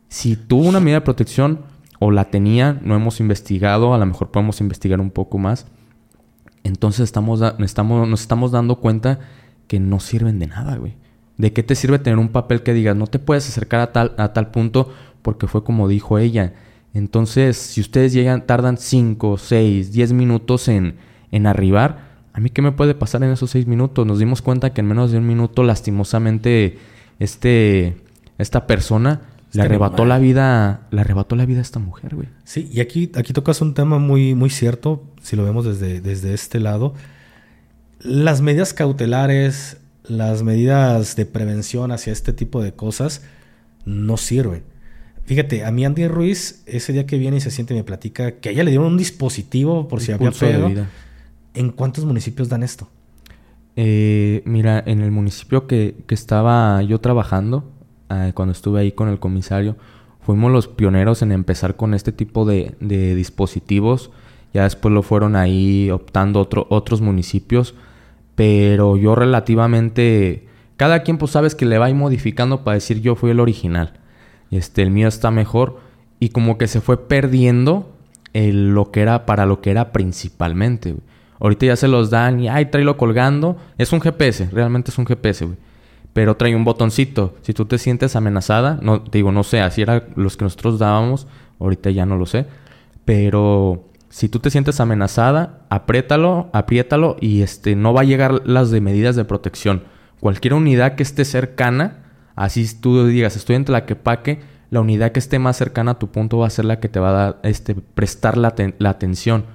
Si 0.10 0.36
tuvo 0.36 0.68
una 0.68 0.80
medida 0.80 0.98
de 0.98 1.06
protección 1.06 1.62
o 2.00 2.12
la 2.12 2.26
tenía, 2.26 2.80
no 2.84 2.96
hemos 2.96 3.20
investigado, 3.20 3.94
a 3.94 3.98
lo 3.98 4.06
mejor 4.06 4.32
podemos 4.32 4.60
investigar 4.60 5.00
un 5.00 5.12
poco 5.12 5.38
más. 5.38 5.68
Entonces 6.64 7.02
estamos, 7.02 7.42
estamos, 7.60 8.08
nos 8.08 8.22
estamos 8.22 8.52
dando 8.52 8.78
cuenta 8.78 9.20
que 9.68 9.80
no 9.80 10.00
sirven 10.00 10.40
de 10.40 10.48
nada, 10.48 10.76
güey. 10.78 10.96
¿De 11.38 11.54
qué 11.54 11.64
te 11.64 11.76
sirve 11.76 12.00
tener 12.00 12.20
un 12.20 12.30
papel 12.30 12.64
que 12.64 12.74
digas 12.74 12.98
no 12.98 13.08
te 13.08 13.20
puedes 13.20 13.48
acercar 13.48 13.80
a 13.80 13.94
tal, 13.94 14.14
a 14.18 14.34
tal 14.34 14.52
punto 14.52 14.92
porque 15.22 15.48
fue 15.48 15.64
como 15.64 15.88
dijo 15.88 16.18
ella? 16.18 16.54
Entonces, 16.94 17.56
si 17.56 17.80
ustedes 17.80 18.12
llegan, 18.12 18.48
tardan 18.48 18.78
5, 18.78 19.38
6, 19.38 19.92
10 19.92 20.14
minutos 20.14 20.68
en, 20.68 20.96
en 21.32 21.46
arribar, 21.46 22.10
¿a 22.34 22.40
mí 22.40 22.50
qué 22.50 22.64
me 22.64 22.72
puede 22.72 22.96
pasar 22.96 23.24
en 23.24 23.30
esos 23.30 23.52
6 23.52 23.68
minutos? 23.68 24.08
Nos 24.08 24.18
dimos 24.18 24.42
cuenta 24.42 24.74
que 24.74 24.82
en 24.82 24.88
menos 24.88 25.12
de 25.12 25.20
un 25.20 25.28
minuto, 25.28 25.62
lastimosamente, 25.62 26.80
este, 27.20 27.98
esta 28.40 28.66
persona 28.66 29.22
le 29.54 29.62
arrebató 29.62 30.06
la 30.06 30.20
vida, 30.20 30.88
le 30.92 31.02
arrebató 31.02 31.36
la 31.36 31.46
vida 31.46 31.60
a 31.60 31.62
esta 31.62 31.80
mujer, 31.80 32.16
güey. 32.16 32.28
Sí, 32.44 32.70
y 32.72 32.82
aquí, 32.82 33.12
aquí 33.16 33.34
tocas 33.34 33.62
un 33.62 33.74
tema 33.74 33.98
muy, 33.98 34.36
muy 34.36 34.50
cierto, 34.50 35.04
si 35.22 35.36
lo 35.36 35.44
vemos 35.44 35.66
desde, 35.66 36.02
desde 36.02 36.34
este 36.34 36.60
lado. 36.60 36.94
Las 38.00 38.42
medidas 38.42 38.74
cautelares, 38.74 39.78
las 40.04 40.44
medidas 40.44 41.16
de 41.16 41.26
prevención 41.26 41.92
hacia 41.92 42.14
este 42.14 42.32
tipo 42.32 42.62
de 42.62 42.74
cosas 42.74 43.24
no 43.86 44.18
sirven. 44.18 44.64
Fíjate, 45.26 45.66
a 45.66 45.72
mí 45.72 45.86
Andy 45.86 46.08
Ruiz, 46.08 46.64
ese 46.66 46.94
día 46.94 47.06
que 47.06 47.18
viene 47.18 47.38
y 47.38 47.42
se 47.42 47.52
siente, 47.52 47.74
me 47.74 47.84
platica 47.84 48.40
que 48.40 48.50
a 48.50 48.52
ella 48.52 48.64
le 48.64 48.72
dieron 48.72 48.88
un 48.88 48.98
dispositivo 48.98 49.88
por 49.88 50.02
si 50.02 50.12
había 50.12 50.32
pedo. 50.32 50.72
¿En 51.54 51.72
cuántos 51.72 52.06
municipios 52.06 52.50
dan 52.50 52.64
esto? 52.64 52.90
Eh, 53.76 54.42
mira, 54.46 54.84
en 54.86 55.02
el 55.02 55.12
municipio 55.12 55.68
que, 55.68 55.96
que 56.08 56.16
estaba 56.16 56.82
yo 56.84 57.00
trabajando, 57.00 57.72
eh, 58.10 58.32
cuando 58.34 58.52
estuve 58.52 58.82
ahí 58.82 58.92
con 58.92 59.10
el 59.10 59.20
comisario, 59.20 59.76
fuimos 60.22 60.52
los 60.52 60.68
pioneros 60.68 61.22
en 61.22 61.32
empezar 61.32 61.76
con 61.76 61.94
este 61.94 62.12
tipo 62.12 62.46
de, 62.46 62.76
dispositivos. 62.80 64.12
Ya 64.54 64.64
después 64.64 64.94
lo 64.94 65.04
fueron 65.04 65.36
ahí 65.36 65.92
optando 65.92 66.40
otro, 66.40 66.68
otros 66.70 67.02
municipios. 67.02 67.76
Pero 68.36 68.98
yo 68.98 69.16
relativamente... 69.16 70.48
Cada 70.78 71.04
quien 71.04 71.18
pues 71.18 71.32
sabes 71.32 71.56
que 71.56 71.66
le 71.66 71.78
va 71.78 71.88
a 71.88 71.90
ir 71.90 71.96
modificando 71.96 72.64
para 72.64 72.76
decir 72.76 73.02
yo 73.02 73.16
fui 73.16 73.32
el 73.32 73.42
original. 73.42 74.00
Este, 74.50 74.82
el 74.82 74.92
mío 74.92 75.08
está 75.08 75.30
mejor. 75.30 75.80
Y 76.20 76.30
como 76.30 76.58
que 76.58 76.68
se 76.68 76.80
fue 76.80 77.08
perdiendo 77.08 77.92
el, 78.34 78.74
lo 78.74 78.92
que 78.92 79.02
era 79.02 79.26
para 79.26 79.46
lo 79.46 79.62
que 79.62 79.72
era 79.72 79.92
principalmente. 79.92 80.96
Ahorita 81.40 81.66
ya 81.66 81.76
se 81.76 81.88
los 81.88 82.10
dan 82.10 82.40
y 82.40 82.50
ay, 82.50 82.66
tráelo 82.68 82.98
colgando. 82.98 83.58
Es 83.78 83.94
un 83.94 84.02
GPS, 84.02 84.50
realmente 84.52 84.92
es 84.92 84.98
un 84.98 85.06
GPS, 85.06 85.46
güey. 85.46 85.58
Pero 86.14 86.38
trae 86.38 86.56
un 86.56 86.64
botoncito. 86.64 87.36
Si 87.42 87.54
tú 87.54 87.66
te 87.66 87.78
sientes 87.78 88.16
amenazada, 88.16 88.80
no, 88.82 89.02
te 89.02 89.20
digo, 89.20 89.32
no 89.32 89.44
sé, 89.44 89.62
así 89.62 89.82
eran 89.82 90.06
los 90.16 90.38
que 90.38 90.46
nosotros 90.46 90.80
dábamos. 90.80 91.28
Ahorita 91.60 91.90
ya 91.92 92.06
no 92.06 92.18
lo 92.18 92.26
sé. 92.26 92.48
Pero 93.06 93.90
si 94.10 94.28
tú 94.28 94.40
te 94.40 94.50
sientes 94.50 94.80
amenazada, 94.80 95.62
apriétalo, 95.70 96.50
apriétalo 96.52 97.16
y 97.20 97.42
este 97.42 97.76
no 97.76 97.94
va 97.94 98.02
a 98.02 98.06
llegar 98.06 98.42
las 98.46 98.72
medidas 98.72 99.16
de 99.16 99.26
protección. 99.26 99.84
Cualquier 100.20 100.56
unidad 100.56 100.96
que 100.96 101.04
esté 101.04 101.26
cercana, 101.26 102.06
así 102.36 102.68
tú 102.80 103.06
digas, 103.06 103.36
estoy 103.36 103.56
en 103.56 103.66
Tlaquepaque, 103.66 104.42
la 104.72 104.82
unidad 104.82 105.12
que 105.12 105.20
esté 105.20 105.40
más 105.40 105.58
cercana 105.58 105.92
a 105.92 106.00
tu 106.00 106.12
punto 106.12 106.40
va 106.40 106.48
a 106.48 106.52
ser 106.52 106.66
la 106.66 106.80
que 106.80 106.90
te 106.90 107.00
va 107.00 107.10
a 107.10 107.14
dar, 107.14 107.40
este, 107.44 107.76
prestar 107.76 108.38
la, 108.38 108.54
la 108.80 108.90
atención. 108.90 109.46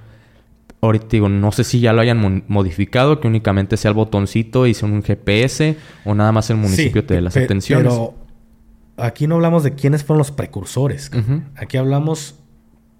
Ahorita 0.81 1.07
digo, 1.09 1.29
no 1.29 1.51
sé 1.51 1.63
si 1.63 1.79
ya 1.79 1.93
lo 1.93 2.01
hayan 2.01 2.43
modificado, 2.47 3.19
que 3.19 3.27
únicamente 3.27 3.75
sea 3.77 3.89
el 3.89 3.95
botoncito 3.95 4.67
y 4.67 4.73
sea 4.73 4.87
un 4.87 5.01
GPS 5.01 5.77
o 6.03 6.13
nada 6.13 6.31
más 6.31 6.49
el 6.49 6.57
municipio 6.57 7.01
sí, 7.01 7.07
te 7.07 7.13
dé 7.15 7.21
las 7.21 7.35
atenciones. 7.35 7.91
Pero 7.91 8.13
aquí 8.97 9.27
no 9.27 9.35
hablamos 9.35 9.63
de 9.63 9.73
quiénes 9.73 10.03
fueron 10.03 10.19
los 10.19 10.31
precursores. 10.31 11.09
Uh 11.13 11.17
-huh. 11.17 11.43
Aquí 11.55 11.77
hablamos 11.77 12.35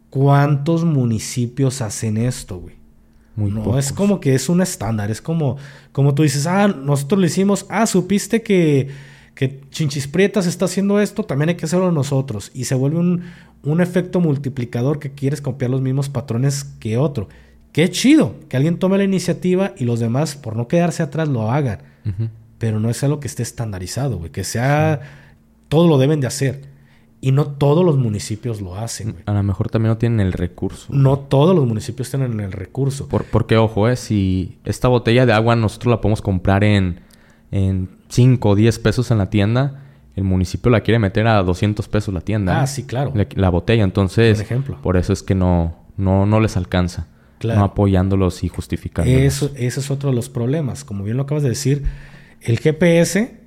cuántos 0.10 0.84
municipios 0.86 1.82
hacen 1.82 2.18
esto, 2.18 2.58
güey. 2.58 2.76
Muy 3.36 3.52
no, 3.52 3.64
pocos. 3.64 3.86
es 3.86 3.92
como 3.92 4.20
que 4.20 4.34
es 4.34 4.48
un 4.48 4.62
estándar. 4.62 5.12
Es 5.12 5.22
como, 5.22 5.58
como 5.92 6.16
tú 6.16 6.24
dices, 6.24 6.48
ah, 6.48 6.68
nosotros 6.68 7.20
lo 7.20 7.26
hicimos. 7.26 7.66
Ah, 7.70 7.86
supiste 7.86 8.42
que, 8.42 8.88
que 9.36 9.62
Chinchis 9.70 10.08
Prietas 10.08 10.48
está 10.48 10.66
haciendo 10.66 11.00
esto, 11.02 11.24
también 11.24 11.50
hay 11.50 11.56
que 11.56 11.66
hacerlo 11.66 11.92
nosotros. 11.92 12.50
Y 12.54 12.64
se 12.64 12.76
vuelve 12.76 12.98
un, 12.98 13.24
un 13.64 13.82
efecto 13.82 14.22
multiplicador 14.22 15.00
que 15.00 15.12
quieres 15.12 15.42
copiar 15.42 15.72
los 15.72 15.82
mismos 15.82 16.08
patrones 16.08 16.64
que 16.80 16.98
otro. 16.98 17.28
Qué 17.76 17.90
chido 17.90 18.36
que 18.48 18.56
alguien 18.56 18.80
tome 18.80 18.98
la 18.98 19.04
iniciativa 19.04 19.74
y 19.78 19.84
los 19.84 20.00
demás, 20.00 20.38
por 20.38 20.56
no 20.56 20.70
quedarse 20.70 21.04
atrás, 21.04 21.28
lo 21.28 21.52
hagan. 21.52 21.80
Pero 22.58 22.80
no 22.80 22.90
es 22.90 23.04
algo 23.04 23.20
que 23.20 23.28
esté 23.28 23.44
estandarizado, 23.44 24.18
güey. 24.18 24.32
Que 24.32 24.46
sea. 24.46 25.02
Todo 25.68 25.90
lo 25.90 25.98
deben 25.98 26.22
de 26.22 26.28
hacer. 26.28 26.62
Y 27.20 27.34
no 27.34 27.48
todos 27.48 27.84
los 27.84 27.98
municipios 27.98 28.62
lo 28.62 28.78
hacen, 28.78 29.12
güey. 29.12 29.24
A 29.26 29.34
lo 29.34 29.44
mejor 29.44 29.68
también 29.70 29.90
no 29.90 29.98
tienen 29.98 30.22
el 30.22 30.32
recurso. 30.32 30.88
No 30.94 31.20
todos 31.20 31.54
los 31.54 31.68
municipios 31.68 32.10
tienen 32.10 32.40
el 32.40 32.54
recurso. 32.54 33.10
Por- 33.10 33.26
porque, 33.26 33.58
ojo, 33.58 33.90
eh, 33.90 33.98
si 33.98 34.58
esta 34.64 34.88
botella 34.88 35.26
de 35.26 35.34
agua 35.34 35.58
nosotros 35.58 35.92
la 35.92 36.00
podemos 36.00 36.22
comprar 36.22 36.64
en, 36.64 37.02
en 37.52 37.90
5 38.08 38.50
o 38.52 38.56
10 38.56 38.80
pesos 38.80 39.12
en 39.12 39.18
la 39.18 39.30
tienda, 39.30 39.84
el 40.16 40.24
municipio 40.24 40.72
la 40.72 40.80
quiere 40.80 40.98
meter 41.00 41.28
a 41.28 41.44
200 41.44 41.90
pesos 41.90 42.14
la 42.14 42.22
tienda. 42.22 42.62
Ah, 42.62 42.64
¿eh? 42.64 42.68
sí, 42.68 42.84
claro. 42.86 43.12
La, 43.14 43.28
la 43.36 43.50
botella, 43.50 43.84
entonces, 43.84 44.40
ejemplo. 44.40 44.78
por 44.82 44.96
eso 44.96 45.12
es 45.12 45.24
que 45.24 45.36
no, 45.36 45.76
no, 45.98 46.26
no 46.26 46.40
les 46.40 46.56
alcanza. 46.56 47.08
Claro. 47.40 47.60
No 47.60 47.66
apoyándolos 47.66 48.44
y 48.44 48.48
justificándolos. 48.50 49.22
Eso, 49.22 49.52
ese 49.56 49.80
es 49.80 49.92
otro 49.92 50.10
de 50.10 50.16
los 50.16 50.30
problemas. 50.30 50.84
Como 50.84 51.04
bien 51.04 51.18
lo 51.18 51.24
acabas 51.24 51.44
de 51.44 51.50
decir, 51.50 51.84
el 52.42 52.60
GPS 52.60 53.42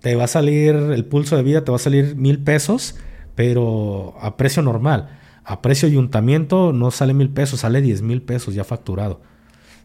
te 0.00 0.14
va 0.14 0.24
a 0.24 0.28
salir, 0.28 0.74
el 0.74 1.04
pulso 1.04 1.36
de 1.36 1.42
vida 1.42 1.64
te 1.64 1.70
va 1.70 1.76
a 1.76 1.80
salir 1.80 2.16
mil 2.16 2.38
pesos, 2.42 2.96
pero 3.34 4.14
a 4.20 4.36
precio 4.36 4.62
normal. 4.62 5.18
A 5.44 5.62
precio 5.62 5.88
ayuntamiento 5.88 6.72
no 6.72 6.90
sale 6.90 7.14
mil 7.14 7.30
pesos, 7.30 7.60
sale 7.60 7.80
diez 7.80 8.02
mil 8.02 8.22
pesos 8.22 8.54
ya 8.54 8.62
facturado. 8.64 9.20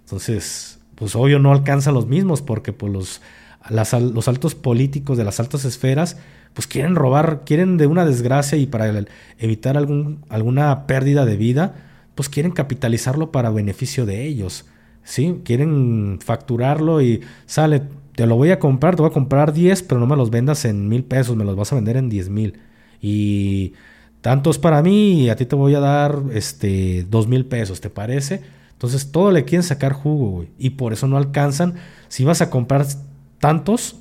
Entonces, 0.03 0.79
pues 0.95 1.15
obvio 1.15 1.39
no 1.39 1.51
alcanzan 1.51 1.93
los 1.93 2.07
mismos 2.07 2.41
porque 2.41 2.73
pues 2.73 2.91
los, 2.93 3.21
las 3.69 3.93
los 3.93 4.27
altos 4.27 4.55
políticos 4.55 5.17
de 5.17 5.23
las 5.23 5.39
altas 5.39 5.65
esferas 5.65 6.17
pues 6.53 6.67
quieren 6.67 6.95
robar, 6.95 7.41
quieren 7.45 7.77
de 7.77 7.87
una 7.87 8.05
desgracia 8.05 8.57
y 8.57 8.65
para 8.65 8.87
el- 8.87 9.09
evitar 9.39 9.75
algún, 9.75 10.23
alguna 10.29 10.87
pérdida 10.87 11.25
de 11.25 11.35
vida, 11.35 11.75
pues 12.15 12.29
quieren 12.29 12.51
capitalizarlo 12.51 13.31
para 13.31 13.49
beneficio 13.51 14.05
de 14.05 14.25
ellos. 14.25 14.65
¿sí? 15.03 15.41
Quieren 15.45 16.19
facturarlo 16.21 17.01
y 17.01 17.21
sale, 17.45 17.83
te 18.15 18.25
lo 18.25 18.35
voy 18.35 18.51
a 18.51 18.59
comprar, 18.59 18.95
te 18.95 19.01
voy 19.01 19.11
a 19.11 19.13
comprar 19.13 19.53
10, 19.53 19.83
pero 19.83 20.01
no 20.01 20.07
me 20.07 20.17
los 20.17 20.31
vendas 20.31 20.65
en 20.65 20.89
mil 20.89 21.03
pesos, 21.03 21.35
me 21.35 21.45
los 21.45 21.55
vas 21.55 21.71
a 21.71 21.75
vender 21.75 21.95
en 21.95 22.09
10 22.09 22.29
mil. 22.29 22.59
Y 23.01 23.73
tanto 24.21 24.49
es 24.49 24.57
para 24.57 24.81
mí 24.81 25.23
y 25.23 25.29
a 25.29 25.35
ti 25.35 25.45
te 25.45 25.55
voy 25.55 25.75
a 25.75 25.79
dar 25.79 26.23
este 26.33 27.05
dos 27.09 27.27
mil 27.27 27.45
pesos, 27.45 27.79
¿te 27.79 27.89
parece? 27.89 28.41
Entonces 28.73 29.11
todo 29.11 29.31
le 29.31 29.45
quieren 29.45 29.63
sacar 29.63 29.93
jugo, 29.93 30.31
güey. 30.31 30.49
Y 30.57 30.71
por 30.71 30.91
eso 30.91 31.07
no 31.07 31.17
alcanzan. 31.17 31.75
Si 32.07 32.25
vas 32.25 32.41
a 32.41 32.49
comprar 32.49 32.85
tantos, 33.39 33.97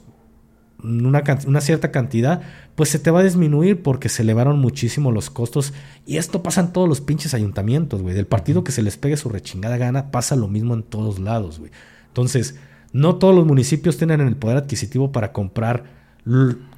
una, 0.85 1.23
una 1.47 1.61
cierta 1.61 1.91
cantidad, 1.91 2.43
pues 2.75 2.91
se 2.91 2.99
te 2.99 3.11
va 3.11 3.21
a 3.21 3.25
disminuir 3.25 3.83
porque 3.83 4.09
se 4.09 4.23
elevaron 4.23 4.59
muchísimo 4.61 5.11
los 5.11 5.31
costos. 5.31 5.73
Y 6.07 6.19
esto 6.19 6.43
pasa 6.43 6.61
en 6.61 6.73
todos 6.73 6.89
los 6.89 7.01
pinches 7.01 7.35
ayuntamientos, 7.35 8.03
güey. 8.03 8.15
Del 8.15 8.27
partido 8.27 8.63
que 8.63 8.73
se 8.73 8.83
les 8.83 8.97
pegue 8.97 9.17
su 9.17 9.29
rechingada 9.29 9.77
gana, 9.79 10.11
pasa 10.11 10.37
lo 10.37 10.47
mismo 10.49 10.75
en 10.75 10.83
todos 10.83 11.19
lados, 11.19 11.59
güey. 11.59 11.71
Entonces, 12.09 12.57
no 12.93 13.17
todos 13.17 13.35
los 13.35 13.47
municipios 13.47 13.97
tienen 13.97 14.21
el 14.21 14.37
poder 14.37 14.59
adquisitivo 14.59 15.11
para 15.11 15.33
comprar 15.33 15.85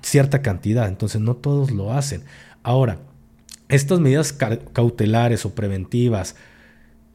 cierta 0.03 0.41
cantidad. 0.43 0.89
Entonces, 0.89 1.20
no 1.20 1.37
todos 1.37 1.70
lo 1.70 1.93
hacen. 1.93 2.23
Ahora, 2.62 2.99
estas 3.69 4.01
medidas 4.01 4.33
ca- 4.33 4.59
cautelares 4.73 5.45
o 5.45 5.55
preventivas, 5.55 6.37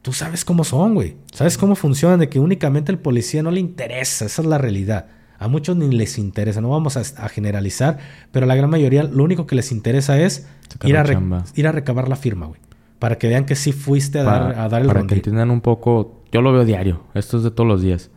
tú 0.02 0.12
sabes 0.12 0.44
cómo 0.44 0.64
son, 0.64 0.94
güey. 0.94 1.16
Sabes 1.32 1.56
cómo 1.58 1.74
funcionan, 1.74 2.20
de 2.20 2.28
que 2.28 2.38
únicamente 2.40 2.92
el 2.92 2.98
policía 2.98 3.42
no 3.42 3.50
le 3.50 3.60
interesa, 3.60 4.24
esa 4.26 4.42
es 4.42 4.46
la 4.48 4.58
realidad. 4.58 5.06
A 5.42 5.48
muchos 5.48 5.76
ni 5.76 5.90
les 5.94 6.18
interesa, 6.18 6.60
no 6.60 6.68
vamos 6.70 6.96
a, 6.96 7.00
a 7.22 7.28
generalizar, 7.28 7.98
pero 8.30 8.44
a 8.44 8.46
la 8.46 8.54
gran 8.54 8.70
mayoría 8.70 9.02
lo 9.04 9.24
único 9.24 9.46
que 9.46 9.54
les 9.56 9.72
interesa 9.72 10.18
es 10.20 10.46
ir 10.84 10.96
a, 10.96 11.02
re- 11.02 11.14
chamba. 11.14 11.44
ir 11.54 11.66
a 11.66 11.72
recabar 11.72 12.08
la 12.08 12.16
firma, 12.16 12.46
güey. 12.46 12.60
Para 12.98 13.18
que 13.18 13.26
vean 13.28 13.44
que 13.46 13.56
sí 13.56 13.72
fuiste 13.72 14.20
a, 14.20 14.22
dar, 14.22 14.58
a 14.58 14.68
dar 14.68 14.82
el 14.82 14.86
para 14.86 15.04
que 15.06 15.14
entiendan 15.16 15.50
un 15.50 15.60
poco, 15.60 16.22
yo 16.30 16.40
lo 16.42 16.52
veo 16.52 16.64
diario, 16.64 17.02
esto 17.14 17.36
es 17.38 17.42
de 17.42 17.50
todos 17.50 17.66
los 17.68 17.82
días. 17.82 18.10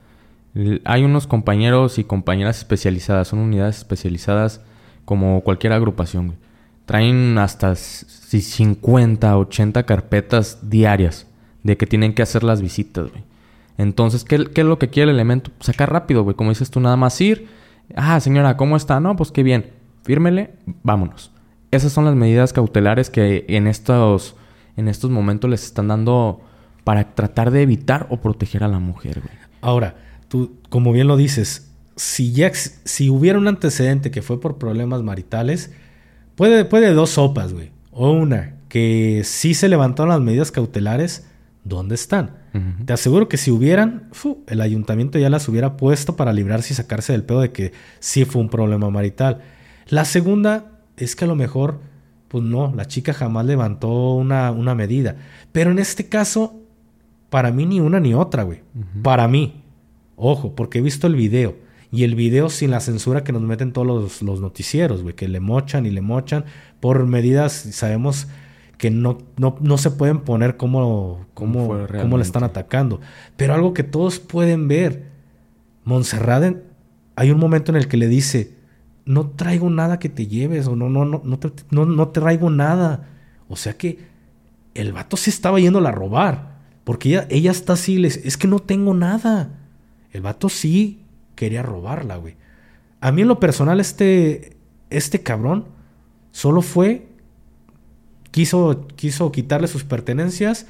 Hay 0.85 1.03
unos 1.03 1.27
compañeros 1.27 1.99
y 1.99 2.03
compañeras 2.05 2.59
especializadas, 2.59 3.27
son 3.27 3.39
unidades 3.39 3.77
especializadas 3.79 4.61
como 5.03 5.41
cualquier 5.41 5.73
agrupación. 5.73 6.27
güey. 6.27 6.37
Traen 6.85 7.37
hasta 7.39 7.71
s- 7.73 8.05
si 8.07 8.41
50, 8.41 9.37
80 9.37 9.83
carpetas 9.83 10.59
diarias 10.69 11.27
de 11.63 11.75
que 11.77 11.87
tienen 11.87 12.13
que 12.13 12.21
hacer 12.21 12.43
las 12.43 12.61
visitas, 12.61 13.09
güey. 13.09 13.23
Entonces, 13.77 14.23
¿qué, 14.23 14.35
es 14.53 14.65
lo 14.65 14.79
que 14.79 14.89
quiere 14.89 15.11
el 15.11 15.15
elemento? 15.15 15.51
Sacar 15.59 15.91
rápido, 15.91 16.23
güey. 16.23 16.35
Como 16.35 16.49
dices 16.49 16.69
tú, 16.69 16.79
nada 16.79 16.95
más 16.95 17.19
ir. 17.19 17.47
Ah, 17.95 18.19
señora, 18.19 18.57
¿cómo 18.57 18.77
está? 18.77 18.99
No, 18.99 19.15
pues 19.15 19.31
qué 19.31 19.43
bien. 19.43 19.71
Fírmele, 20.03 20.53
vámonos. 20.83 21.31
Esas 21.71 21.91
son 21.91 22.05
las 22.05 22.15
medidas 22.15 22.53
cautelares 22.53 23.09
que 23.09 23.45
en 23.49 23.67
estos, 23.67 24.35
en 24.77 24.87
estos 24.87 25.11
momentos 25.11 25.49
les 25.49 25.65
están 25.65 25.89
dando 25.89 26.41
para 26.83 27.15
tratar 27.15 27.51
de 27.51 27.63
evitar 27.63 28.07
o 28.09 28.17
proteger 28.17 28.63
a 28.63 28.67
la 28.67 28.79
mujer, 28.79 29.19
güey. 29.19 29.33
Ahora, 29.61 29.95
tú, 30.27 30.57
como 30.69 30.93
bien 30.93 31.07
lo 31.07 31.17
dices, 31.17 31.71
si 31.95 32.31
ya 32.31 32.51
si 32.53 33.09
hubiera 33.09 33.39
un 33.39 33.47
antecedente 33.47 34.11
que 34.11 34.21
fue 34.21 34.39
por 34.39 34.57
problemas 34.57 35.01
maritales, 35.01 35.73
puede, 36.35 36.65
puede 36.65 36.93
dos 36.93 37.11
sopas, 37.11 37.53
güey. 37.53 37.71
O 37.91 38.11
una, 38.11 38.55
que 38.69 39.21
sí 39.23 39.53
se 39.53 39.69
levantaron 39.69 40.09
las 40.09 40.21
medidas 40.21 40.51
cautelares, 40.51 41.27
¿dónde 41.63 41.95
están? 41.95 42.37
Te 42.85 42.93
aseguro 42.93 43.27
que 43.27 43.37
si 43.37 43.51
hubieran, 43.51 44.07
fu, 44.11 44.43
el 44.47 44.61
ayuntamiento 44.61 45.19
ya 45.19 45.29
las 45.29 45.47
hubiera 45.49 45.77
puesto 45.77 46.15
para 46.15 46.31
librarse 46.31 46.73
y 46.73 46.75
sacarse 46.75 47.11
del 47.11 47.23
pedo 47.23 47.41
de 47.41 47.51
que 47.51 47.73
sí 47.99 48.23
fue 48.25 48.41
un 48.41 48.49
problema 48.49 48.89
marital. 48.89 49.41
La 49.87 50.05
segunda 50.05 50.71
es 50.97 51.15
que 51.15 51.25
a 51.25 51.27
lo 51.27 51.35
mejor, 51.35 51.81
pues 52.27 52.43
no, 52.43 52.73
la 52.75 52.85
chica 52.85 53.13
jamás 53.13 53.45
levantó 53.45 54.13
una, 54.13 54.51
una 54.51 54.75
medida. 54.75 55.17
Pero 55.51 55.71
en 55.71 55.79
este 55.79 56.07
caso, 56.07 56.61
para 57.29 57.51
mí 57.51 57.65
ni 57.65 57.79
una 57.79 57.99
ni 57.99 58.13
otra, 58.13 58.43
güey. 58.43 58.61
Para 59.01 59.27
mí. 59.27 59.63
Ojo, 60.15 60.55
porque 60.55 60.79
he 60.79 60.81
visto 60.81 61.07
el 61.07 61.15
video. 61.15 61.57
Y 61.91 62.03
el 62.03 62.15
video 62.15 62.49
sin 62.49 62.71
la 62.71 62.79
censura 62.79 63.23
que 63.23 63.31
nos 63.31 63.41
meten 63.41 63.73
todos 63.73 63.87
los, 63.87 64.21
los 64.21 64.39
noticieros, 64.39 65.03
güey. 65.03 65.15
Que 65.15 65.27
le 65.27 65.39
mochan 65.39 65.85
y 65.85 65.91
le 65.91 66.01
mochan 66.01 66.45
por 66.79 67.05
medidas, 67.05 67.53
sabemos 67.53 68.27
que 68.77 68.91
no, 68.91 69.17
no, 69.37 69.55
no 69.61 69.77
se 69.77 69.91
pueden 69.91 70.19
poner 70.21 70.57
como, 70.57 71.25
como, 71.33 71.67
fue 71.67 71.99
cómo 72.01 72.17
le 72.17 72.23
están 72.23 72.43
atacando. 72.43 72.99
Pero 73.37 73.53
algo 73.53 73.73
que 73.73 73.83
todos 73.83 74.19
pueden 74.19 74.67
ver. 74.67 75.11
Montserrat, 75.83 76.43
en- 76.43 76.63
hay 77.15 77.31
un 77.31 77.39
momento 77.39 77.71
en 77.71 77.77
el 77.77 77.87
que 77.87 77.97
le 77.97 78.07
dice, 78.07 78.55
no 79.05 79.27
traigo 79.29 79.69
nada 79.69 79.99
que 79.99 80.09
te 80.09 80.27
lleves, 80.27 80.67
o 80.67 80.75
no, 80.75 80.89
no, 80.89 81.05
no, 81.05 81.21
no, 81.23 81.39
te, 81.39 81.51
no, 81.71 81.85
no 81.85 82.09
traigo 82.09 82.49
nada. 82.49 83.07
O 83.47 83.55
sea 83.55 83.77
que 83.77 83.99
el 84.73 84.91
vato 84.93 85.15
se 85.15 85.29
estaba 85.29 85.59
yéndola 85.59 85.89
a 85.89 85.93
robar. 85.93 86.55
Porque 86.83 87.09
ella, 87.09 87.27
ella 87.29 87.51
está 87.51 87.73
así, 87.73 87.97
les, 87.97 88.17
es 88.17 88.37
que 88.37 88.47
no 88.47 88.59
tengo 88.59 88.93
nada. 88.93 89.49
El 90.11 90.21
vato 90.21 90.49
sí 90.49 91.01
quería 91.35 91.63
robarla, 91.63 92.17
güey. 92.17 92.35
A 93.01 93.11
mí 93.11 93.21
en 93.23 93.27
lo 93.27 93.39
personal, 93.39 93.79
este, 93.79 94.57
este 94.89 95.21
cabrón 95.21 95.65
solo 96.31 96.61
fue, 96.61 97.07
quiso, 98.35 98.85
quiso 98.97 99.31
quitarle 99.31 99.69
sus 99.69 99.85
pertenencias, 99.85 100.65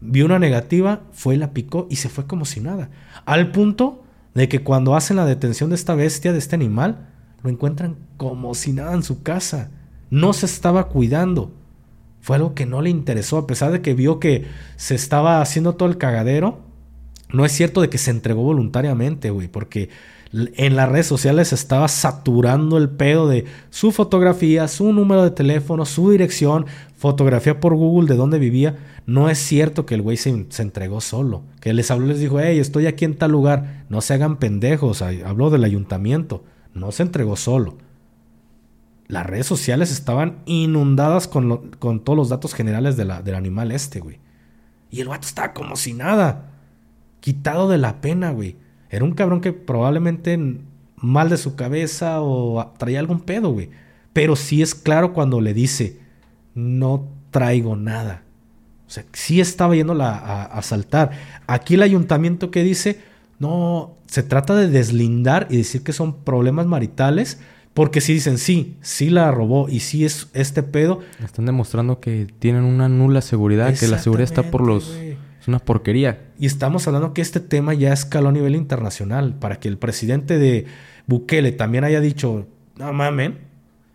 vio 0.00 0.24
una 0.24 0.38
negativa, 0.38 1.02
fue 1.12 1.36
la 1.36 1.52
picó 1.52 1.86
y 1.90 1.96
se 1.96 2.08
fue 2.08 2.26
como 2.26 2.46
si 2.46 2.60
nada. 2.60 2.88
Al 3.26 3.52
punto 3.52 4.02
de 4.32 4.48
que 4.48 4.62
cuando 4.62 4.96
hacen 4.96 5.18
la 5.18 5.26
detención 5.26 5.68
de 5.68 5.76
esta 5.76 5.94
bestia, 5.94 6.32
de 6.32 6.38
este 6.38 6.56
animal, 6.56 7.10
lo 7.42 7.50
encuentran 7.50 7.96
como 8.16 8.54
si 8.54 8.72
nada 8.72 8.94
en 8.94 9.02
su 9.02 9.22
casa. 9.22 9.68
No 10.08 10.32
se 10.32 10.46
estaba 10.46 10.88
cuidando. 10.88 11.52
Fue 12.22 12.36
algo 12.36 12.54
que 12.54 12.64
no 12.64 12.80
le 12.80 12.88
interesó, 12.88 13.36
a 13.36 13.46
pesar 13.46 13.70
de 13.70 13.82
que 13.82 13.92
vio 13.92 14.18
que 14.18 14.46
se 14.76 14.94
estaba 14.94 15.42
haciendo 15.42 15.74
todo 15.74 15.90
el 15.90 15.98
cagadero. 15.98 16.60
No 17.34 17.44
es 17.44 17.52
cierto 17.52 17.82
de 17.82 17.90
que 17.90 17.98
se 17.98 18.12
entregó 18.12 18.44
voluntariamente, 18.44 19.28
güey, 19.28 19.48
porque 19.48 19.90
en 20.32 20.76
las 20.76 20.88
redes 20.88 21.06
sociales 21.06 21.52
estaba 21.52 21.88
saturando 21.88 22.78
el 22.78 22.88
pedo 22.88 23.28
de 23.28 23.46
su 23.70 23.90
fotografía, 23.90 24.68
su 24.68 24.92
número 24.92 25.24
de 25.24 25.32
teléfono, 25.32 25.84
su 25.84 26.10
dirección, 26.10 26.66
fotografía 26.96 27.58
por 27.58 27.74
Google 27.74 28.08
de 28.08 28.16
dónde 28.16 28.38
vivía. 28.38 28.78
No 29.06 29.28
es 29.28 29.38
cierto 29.38 29.86
que 29.86 29.96
el 29.96 30.02
güey 30.02 30.16
se, 30.16 30.30
entregó 30.58 31.00
solo. 31.00 31.42
Que 31.60 31.72
les 31.72 31.90
habló, 31.90 32.06
les 32.06 32.20
dijo, 32.20 32.38
hey, 32.38 32.60
estoy 32.60 32.86
aquí 32.86 33.04
en 33.04 33.16
tal 33.16 33.32
lugar. 33.32 33.84
No 33.88 34.00
se 34.00 34.14
hagan 34.14 34.36
pendejos. 34.36 35.02
Habló 35.02 35.50
del 35.50 35.64
ayuntamiento. 35.64 36.44
No 36.74 36.92
se 36.92 37.02
entregó 37.02 37.34
solo. 37.34 37.78
Las 39.08 39.26
redes 39.26 39.46
sociales 39.46 39.90
estaban 39.90 40.38
inundadas 40.46 41.26
con 41.26 42.00
todos 42.04 42.16
los 42.16 42.28
datos 42.28 42.54
generales 42.54 42.96
de 42.96 43.04
la- 43.04 43.22
del 43.22 43.34
animal 43.34 43.72
este, 43.72 43.98
güey. 43.98 44.20
Y 44.92 45.00
el 45.00 45.08
vato 45.08 45.26
estaba 45.26 45.52
como 45.52 45.74
si 45.74 45.92
nada. 45.92 46.52
Quitado 47.18 47.68
de 47.68 47.78
la 47.78 48.00
pena, 48.00 48.30
güey. 48.30 48.56
Era 48.90 49.04
un 49.04 49.12
cabrón 49.12 49.40
que 49.40 49.52
probablemente 49.52 50.38
mal 50.96 51.30
de 51.30 51.36
su 51.36 51.56
cabeza 51.56 52.20
o 52.20 52.74
traía 52.76 52.98
algún 52.98 53.20
pedo, 53.20 53.50
güey. 53.52 53.70
Pero 54.12 54.36
sí 54.36 54.60
es 54.60 54.74
claro 54.74 55.12
cuando 55.12 55.40
le 55.40 55.54
dice, 55.54 56.00
no 56.54 57.08
traigo 57.30 57.76
nada. 57.76 58.24
O 58.86 58.90
sea, 58.90 59.04
sí 59.12 59.40
estaba 59.40 59.76
yéndola 59.76 60.10
a, 60.10 60.42
a 60.42 60.58
asaltar. 60.58 61.12
Aquí 61.46 61.74
el 61.74 61.82
ayuntamiento 61.82 62.50
que 62.50 62.64
dice, 62.64 63.00
no, 63.38 63.94
se 64.06 64.24
trata 64.24 64.56
de 64.56 64.68
deslindar 64.68 65.46
y 65.48 65.56
decir 65.58 65.82
que 65.82 65.92
son 65.92 66.24
problemas 66.24 66.66
maritales. 66.66 67.38
Porque 67.72 68.00
si 68.00 68.12
dicen, 68.12 68.36
sí, 68.38 68.76
sí 68.80 69.10
la 69.10 69.30
robó 69.30 69.68
y 69.68 69.80
sí 69.80 70.04
es 70.04 70.28
este 70.34 70.62
pedo. 70.62 71.00
Están 71.24 71.46
demostrando 71.46 72.00
que 72.00 72.26
tienen 72.40 72.64
una 72.64 72.88
nula 72.88 73.20
seguridad, 73.20 73.72
que 73.78 73.86
la 73.86 73.98
seguridad 73.98 74.24
está 74.24 74.50
por 74.50 74.66
los... 74.66 74.98
una 75.50 75.58
porquería. 75.58 76.30
Y 76.38 76.46
estamos 76.46 76.86
hablando 76.86 77.12
que 77.12 77.22
este 77.22 77.40
tema 77.40 77.74
ya 77.74 77.92
escaló 77.92 78.30
a 78.30 78.32
nivel 78.32 78.56
internacional. 78.56 79.34
Para 79.38 79.60
que 79.60 79.68
el 79.68 79.78
presidente 79.78 80.38
de 80.38 80.66
Bukele 81.06 81.52
también 81.52 81.84
haya 81.84 82.00
dicho, 82.00 82.46
no 82.76 82.92
mamen, 82.92 83.38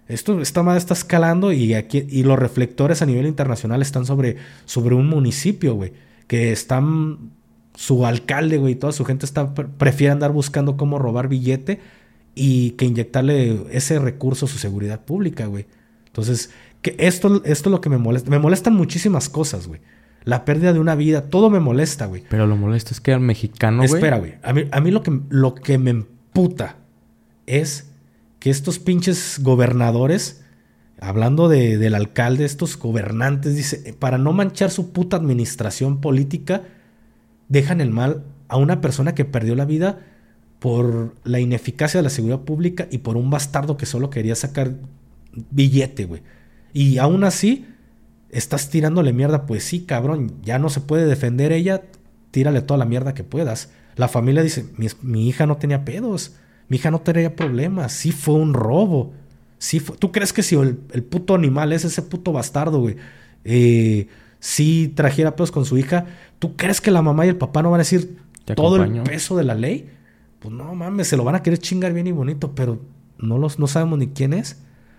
esto, 0.08 0.42
esta 0.42 0.62
madre 0.62 0.78
está 0.78 0.94
escalando 0.94 1.52
y, 1.52 1.74
aquí, 1.74 2.06
y 2.10 2.24
los 2.24 2.38
reflectores 2.38 3.02
a 3.02 3.06
nivel 3.06 3.26
internacional 3.26 3.82
están 3.82 4.06
sobre, 4.06 4.38
sobre 4.66 4.96
un 4.96 5.08
municipio, 5.08 5.74
güey. 5.76 5.94
Que 6.28 6.52
están, 6.52 7.32
su 7.74 8.06
alcalde, 8.06 8.58
güey, 8.58 8.74
y 8.74 8.76
toda 8.76 8.94
su 8.94 9.04
gente 9.06 9.26
está, 9.26 9.54
prefiere 9.54 10.12
andar 10.12 10.32
buscando 10.32 10.78
cómo 10.78 11.00
robar 11.00 11.28
billete 11.28 11.80
y 12.36 12.72
que 12.72 12.86
inyectarle 12.86 13.66
ese 13.72 13.98
recurso 13.98 14.46
a 14.46 14.50
su 14.50 14.60
seguridad 14.60 15.04
pública, 15.06 15.48
güey. 15.48 15.66
Entonces, 16.08 16.52
que 16.82 16.96
esto, 17.00 17.42
esto 17.46 17.70
es 17.70 17.72
lo 17.72 17.82
que 17.82 17.90
me 17.90 17.98
molesta. 17.98 18.30
Me 18.30 18.40
molestan 18.40 18.76
muchísimas 18.76 19.28
cosas, 19.28 19.68
güey. 19.68 19.82
La 20.26 20.44
pérdida 20.44 20.74
de 20.74 20.80
una 20.80 20.96
vida, 20.96 21.30
todo 21.30 21.50
me 21.50 21.60
molesta, 21.60 22.08
güey. 22.08 22.24
Pero 22.30 22.48
lo 22.48 22.58
molesto 22.58 22.92
es 22.92 23.00
que 23.00 23.14
al 23.14 23.22
mexicano, 23.22 23.78
güey. 23.78 23.94
Espera, 23.94 24.18
güey. 24.18 24.36
A 24.44 24.54
mí, 24.54 24.64
a 24.72 24.82
mí 24.82 24.92
lo, 24.92 25.04
que, 25.04 25.20
lo 25.30 25.56
que 25.56 25.78
me 25.78 25.92
emputa 25.92 26.78
es 27.46 27.92
que 28.40 28.50
estos 28.50 28.80
pinches 28.80 29.40
gobernadores, 29.42 30.44
hablando 31.00 31.48
de, 31.48 31.78
del 31.78 31.96
alcalde, 31.96 32.46
estos 32.46 32.78
gobernantes, 32.78 33.56
dice, 33.56 33.96
para 33.98 34.18
no 34.18 34.34
manchar 34.34 34.72
su 34.72 34.92
puta 34.92 35.18
administración 35.18 36.02
política, 36.02 36.64
dejan 37.48 37.80
el 37.80 37.92
mal 37.92 38.24
a 38.48 38.58
una 38.58 38.82
persona 38.82 39.16
que 39.16 39.26
perdió 39.26 39.56
la 39.56 39.66
vida 39.66 40.00
por 40.60 41.16
la 41.24 41.40
ineficacia 41.40 42.00
de 42.00 42.04
la 42.04 42.10
seguridad 42.10 42.42
pública 42.42 42.88
y 42.90 43.00
por 43.00 43.18
un 43.18 43.30
bastardo 43.30 43.78
que 43.78 43.86
solo 43.86 44.10
quería 44.10 44.36
sacar 44.36 44.76
billete, 45.52 46.06
güey. 46.06 46.22
Y 46.74 46.98
aún 46.98 47.24
así, 47.24 47.68
estás 48.36 48.70
tirándole 48.70 49.14
mierda, 49.14 49.46
pues 49.46 49.64
sí, 49.64 49.86
cabrón, 49.86 50.34
ya 50.44 50.60
no 50.60 50.70
se 50.70 50.82
puede 50.82 51.06
defender 51.06 51.54
ella, 51.54 51.84
tírale 52.32 52.62
toda 52.62 52.78
la 52.78 52.86
mierda 52.86 53.14
que 53.14 53.24
puedas. 53.24 53.72
La 53.96 54.10
familia 54.10 54.44
dice, 54.44 54.66
mi, 55.02 55.28
hija 55.28 55.46
no 55.46 55.56
tenía 55.56 55.86
pedos, 55.86 56.34
mi 56.68 56.76
hija 56.76 56.92
no 56.92 57.00
tenía 57.00 57.36
problemas, 57.36 57.94
sí 57.94 58.12
fue 58.12 58.36
un 58.36 58.54
robo. 58.54 59.14
Sí 59.58 59.80
¿Tú 59.80 60.12
crees 60.12 60.34
que 60.34 60.44
si 60.44 60.56
el, 60.56 60.76
puto 60.76 61.34
animal 61.34 61.72
es 61.72 61.86
ese 61.86 62.02
puto 62.02 62.34
bastardo, 62.34 62.82
güey, 62.82 62.98
eh, 63.46 64.08
si 64.40 64.90
trajera 64.90 65.38
pedos 65.38 65.52
con 65.52 65.64
su 65.64 65.78
hija, 65.78 66.06
¿tú 66.40 66.58
crees 66.58 66.82
que 66.82 66.92
la 66.92 67.02
mamá 67.02 67.26
y 67.26 67.30
el 67.30 67.38
papá 67.38 67.64
no 67.64 67.72
van 67.72 67.80
a 67.80 67.84
decir 67.84 68.18
todo 68.54 68.84
el 68.84 69.02
peso 69.04 69.38
de 69.38 69.46
la 69.46 69.56
ley? 69.56 69.90
Pues 70.40 70.54
no 70.54 70.76
mames, 70.76 71.08
se 71.08 71.16
lo 71.16 71.24
van 71.24 71.36
a 71.36 71.42
querer 71.42 71.60
chingar 71.60 71.94
bien 71.94 72.08
y 72.08 72.12
bonito, 72.12 72.54
pero 72.54 72.82
no, 73.18 73.38
los, 73.38 73.60
no 73.60 73.68
sabemos 73.68 73.98
ni 73.98 74.08
quién 74.08 74.34
es. 74.34 74.58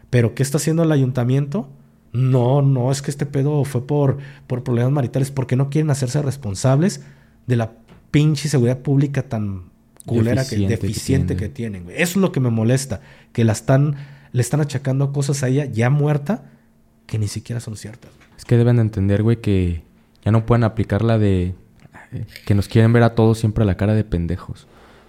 Pero 0.08 0.34
¿qué 0.34 0.42
está 0.42 0.56
haciendo 0.56 0.82
el 0.84 0.90
ayuntamiento? 0.90 1.68
No, 2.16 2.62
no, 2.62 2.90
es 2.90 3.02
que 3.02 3.10
este 3.10 3.26
pedo 3.26 3.64
fue 3.64 3.86
por, 3.86 4.16
por 4.46 4.64
problemas 4.64 4.92
maritales, 4.92 5.30
porque 5.30 5.54
no 5.54 5.68
quieren 5.68 5.90
hacerse 5.90 6.22
responsables 6.22 7.02
de 7.46 7.56
la 7.56 7.72
pinche 8.10 8.48
seguridad 8.48 8.78
pública 8.78 9.22
tan 9.22 9.64
culera, 10.06 10.42
deficiente 10.42 10.78
que, 10.78 10.86
deficiente 10.86 11.36
que, 11.36 11.48
tienen. 11.50 11.84
Eso 11.90 11.96
es 11.98 12.16
lo 12.16 12.32
que 12.32 12.40
me 12.40 12.48
molesta, 12.48 13.02
que 13.32 13.44
la 13.44 13.52
están, 13.52 13.96
le 14.32 14.40
están 14.40 14.60
achacando 14.60 15.12
cosas 15.12 15.42
a 15.42 15.48
ella 15.48 15.66
ya 15.66 15.90
muerta 15.90 16.50
que 17.06 17.18
ni 17.18 17.28
siquiera 17.28 17.60
son 17.60 17.76
ciertas. 17.76 18.10
Es 18.38 18.46
que 18.46 18.56
deben 18.56 18.76
de 18.76 18.82
entender, 18.82 19.22
güey, 19.22 19.40
que 19.40 19.82
ya 20.24 20.32
no 20.32 20.46
pueden 20.46 20.64
aplicar 20.64 21.04
la 21.04 21.18
de 21.18 21.54
que 22.46 22.54
nos 22.54 22.68
quieren 22.68 22.92
ver 22.92 23.02
a 23.02 23.14
todos 23.14 23.38
siempre 23.38 23.62
a 23.62 23.66
la 23.66 23.76
cara 23.76 23.94
de 23.94 24.04
pendejos. 24.04 24.66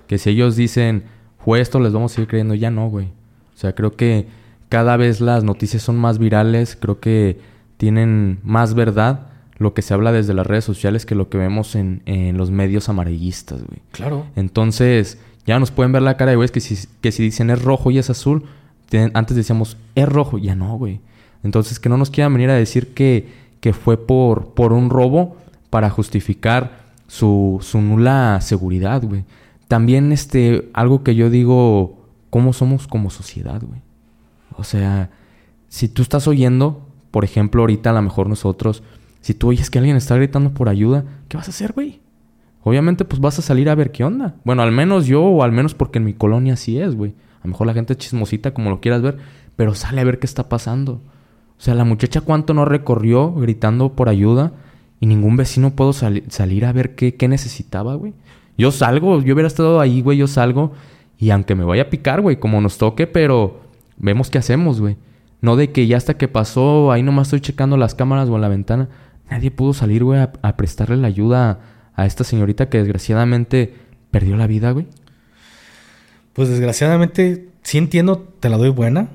Que 0.08 0.18
si 0.18 0.32
ellos 0.32 0.56
dicen, 0.58 1.04
fue 1.40 1.62
esto, 1.62 1.80
les 1.80 1.94
vamos 1.94 2.12
a 2.12 2.16
seguir 2.16 2.28
creyendo, 2.28 2.54
ya 2.54 2.72
no, 2.72 2.90
güey. 2.90 3.08
O 3.56 3.58
sea, 3.58 3.74
creo 3.74 3.92
que 3.92 4.28
cada 4.70 4.98
vez 4.98 5.22
las 5.22 5.44
noticias 5.44 5.84
son 5.84 5.98
más 5.98 6.18
virales, 6.18 6.78
creo 6.80 7.00
que 7.00 7.40
tienen 7.78 8.40
más 8.44 8.74
verdad 8.74 9.28
lo 9.58 9.74
que 9.74 9.82
se 9.82 9.94
habla 9.94 10.12
desde 10.12 10.34
las 10.34 10.46
redes 10.46 10.66
sociales 10.66 11.06
que 11.06 11.16
lo 11.16 11.30
que 11.30 11.38
vemos 11.38 11.76
en, 11.76 12.02
los 12.38 12.52
medios 12.52 12.90
amarillistas, 12.90 13.64
güey. 13.64 13.82
Claro. 13.92 14.26
Entonces, 14.36 15.18
ya 15.46 15.60
nos 15.60 15.72
pueden 15.72 15.92
ver 15.92 16.02
la 16.02 16.18
cara 16.18 16.32
de 16.32 16.38
güey 16.38 16.50
que 16.50 16.60
si, 16.60 16.78
que 17.02 17.12
si 17.12 17.24
dicen 17.24 17.50
es 17.50 17.62
rojo 17.62 17.90
y 17.90 17.98
es 17.98 18.10
azul, 18.10 18.44
antes 19.14 19.36
decíamos 19.36 19.78
es 19.96 20.08
rojo, 20.08 20.38
ya 20.38 20.56
no, 20.56 20.78
güey. 20.78 21.00
Entonces, 21.44 21.80
que 21.80 21.90
no 21.90 21.98
nos 21.98 22.12
quieran 22.12 22.34
venir 22.34 22.50
a 22.50 22.56
decir 22.56 22.94
que, 22.94 23.30
que 23.60 23.74
fue 23.74 23.98
por, 23.98 24.54
por 24.54 24.74
un 24.74 24.90
robo 24.90 25.38
para 25.70 25.90
justificar 25.90 26.88
su, 27.08 27.60
su 27.62 27.82
nula 27.82 28.40
seguridad, 28.42 29.02
güey. 29.04 29.24
También, 29.68 30.12
este, 30.12 30.70
algo 30.74 31.04
que 31.04 31.16
yo 31.16 31.30
digo, 31.30 32.06
¿cómo 32.30 32.54
somos 32.54 32.88
como 32.88 33.10
sociedad, 33.10 33.62
güey? 33.62 33.82
O 34.58 34.64
sea, 34.64 35.12
si 35.68 35.88
tú 35.88 36.02
estás 36.02 36.28
oyendo, 36.28 36.88
por 37.12 37.24
ejemplo, 37.24 37.62
ahorita 37.62 37.92
a 37.92 37.94
lo 37.94 38.02
mejor 38.02 38.28
nosotros, 38.28 38.84
si 39.22 39.34
tú 39.34 39.50
oyes 39.50 39.70
que 39.70 39.80
alguien 39.80 39.98
está 39.98 40.16
gritando 40.16 40.54
por 40.54 40.70
ayuda, 40.70 41.06
¿qué 41.28 41.38
vas 41.38 41.48
a 41.48 41.52
hacer, 41.52 41.74
güey? 41.74 42.02
Obviamente, 42.64 43.06
pues 43.06 43.22
vas 43.22 43.40
a 43.40 43.42
salir 43.42 43.70
a 43.70 43.76
ver 43.76 43.92
qué 43.92 44.04
onda. 44.04 44.36
Bueno, 44.44 44.62
al 44.62 44.72
menos 44.72 45.06
yo, 45.06 45.24
o 45.24 45.44
al 45.44 45.52
menos 45.52 45.74
porque 45.74 46.00
en 46.00 46.06
mi 46.06 46.14
colonia 46.14 46.54
así 46.54 46.80
es, 46.80 46.96
güey. 46.96 47.12
A 47.40 47.48
lo 47.48 47.52
mejor 47.52 47.68
la 47.68 47.74
gente 47.74 47.94
es 47.94 48.00
chismosita, 48.00 48.54
como 48.54 48.70
lo 48.70 48.82
quieras 48.82 49.02
ver, 49.02 49.18
pero 49.56 49.74
sale 49.74 50.02
a 50.02 50.04
ver 50.04 50.20
qué 50.20 50.26
está 50.26 50.50
pasando. 50.50 51.02
O 51.58 51.62
sea, 51.62 51.76
la 51.76 51.86
muchacha 51.86 52.22
cuánto 52.22 52.54
no 52.54 52.66
recorrió 52.66 53.34
gritando 53.34 53.94
por 53.94 54.10
ayuda 54.10 54.52
y 55.00 55.06
ningún 55.06 55.38
vecino 55.38 55.76
pudo 55.76 55.94
salir 55.94 56.66
a 56.66 56.72
ver 56.72 56.96
qué, 56.96 57.16
qué 57.16 57.28
necesitaba, 57.28 57.96
güey. 57.96 58.14
Yo 58.58 58.72
salgo, 58.72 59.22
yo 59.22 59.34
hubiera 59.34 59.48
estado 59.48 59.80
ahí, 59.80 60.02
güey, 60.02 60.18
yo 60.18 60.28
salgo 60.28 60.74
y 61.18 61.30
aunque 61.30 61.56
me 61.56 61.64
vaya 61.64 61.84
a 61.84 61.90
picar, 61.90 62.22
güey, 62.22 62.40
como 62.40 62.60
nos 62.60 62.78
toque, 62.78 63.08
pero 63.08 63.62
vemos 63.98 64.30
qué 64.30 64.38
hacemos, 64.38 64.80
güey. 64.80 64.98
No 65.42 65.56
de 65.56 65.72
que 65.72 65.88
ya 65.88 65.98
hasta 65.98 66.18
que 66.18 66.28
pasó, 66.28 66.92
ahí 66.92 67.04
nomás 67.04 67.28
estoy 67.28 67.42
checando 67.42 67.78
las 67.78 67.96
cámaras 67.96 68.30
o 68.30 68.36
en 68.36 68.42
la 68.42 68.48
ventana. 68.48 68.90
Nadie 69.30 69.52
pudo 69.52 69.74
salir, 69.74 70.04
güey, 70.04 70.20
a, 70.20 70.58
prestarle 70.58 70.98
la 70.98 71.08
ayuda 71.08 71.60
a, 71.94 72.06
esta 72.06 72.24
señorita 72.24 72.70
que 72.70 72.80
desgraciadamente 72.80 73.76
perdió 74.10 74.38
la 74.38 74.48
vida, 74.48 74.72
güey. 74.72 74.88
Pues 76.34 76.50
desgraciadamente, 76.50 77.50
sí 77.62 77.78
entiendo, 77.78 78.20
te 78.40 78.50
la 78.50 78.58
doy 78.58 78.70
buena, 78.70 79.10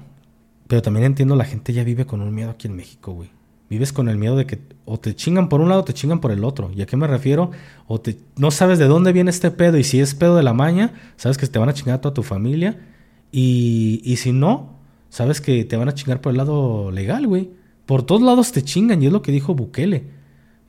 pero 0.68 0.82
también 0.82 1.06
entiendo 1.06 1.34
la 1.36 1.44
gente 1.44 1.72
ya 1.72 1.84
vive 1.84 2.06
con 2.06 2.20
un 2.20 2.34
miedo 2.34 2.50
aquí 2.50 2.68
en 2.68 2.76
México, 2.76 3.12
güey. 3.12 3.30
Vives 3.70 3.92
con 3.92 4.08
el 4.08 4.18
miedo 4.18 4.36
de 4.36 4.44
que 4.44 4.60
o 4.84 5.00
te 5.00 5.14
chingan 5.14 5.48
por 5.48 5.60
un 5.60 5.70
lado 5.70 5.80
o 5.80 5.84
te 5.84 5.94
chingan 5.94 6.20
por 6.20 6.30
el 6.30 6.44
otro. 6.44 6.70
¿Y 6.74 6.82
a 6.82 6.86
qué 6.86 6.96
me 6.96 7.06
refiero? 7.06 7.52
O 7.86 8.00
te, 8.00 8.18
no 8.36 8.50
sabes 8.50 8.78
de 8.78 8.84
dónde 8.84 9.12
viene 9.12 9.30
este 9.30 9.50
pedo 9.50 9.78
y 9.78 9.84
si 9.84 10.00
es 10.00 10.14
pedo 10.14 10.36
de 10.36 10.42
la 10.42 10.52
maña, 10.52 10.92
sabes 11.16 11.38
que 11.38 11.46
te 11.46 11.58
van 11.58 11.70
a 11.70 11.72
chingar 11.72 11.96
a 11.96 12.00
toda 12.00 12.12
tu 12.12 12.22
familia 12.22 12.78
y, 13.32 14.14
si 14.18 14.32
no, 14.32 14.71
sabes 15.12 15.42
que 15.42 15.66
te 15.66 15.76
van 15.76 15.90
a 15.90 15.94
chingar 15.94 16.22
por 16.22 16.30
el 16.30 16.38
lado 16.38 16.90
legal, 16.90 17.26
güey. 17.26 17.50
Por 17.84 18.02
todos 18.02 18.22
lados 18.22 18.50
te 18.50 18.62
chingan 18.62 19.02
y 19.02 19.06
es 19.06 19.12
lo 19.12 19.20
que 19.20 19.30
dijo 19.30 19.54
Bukele. 19.54 20.06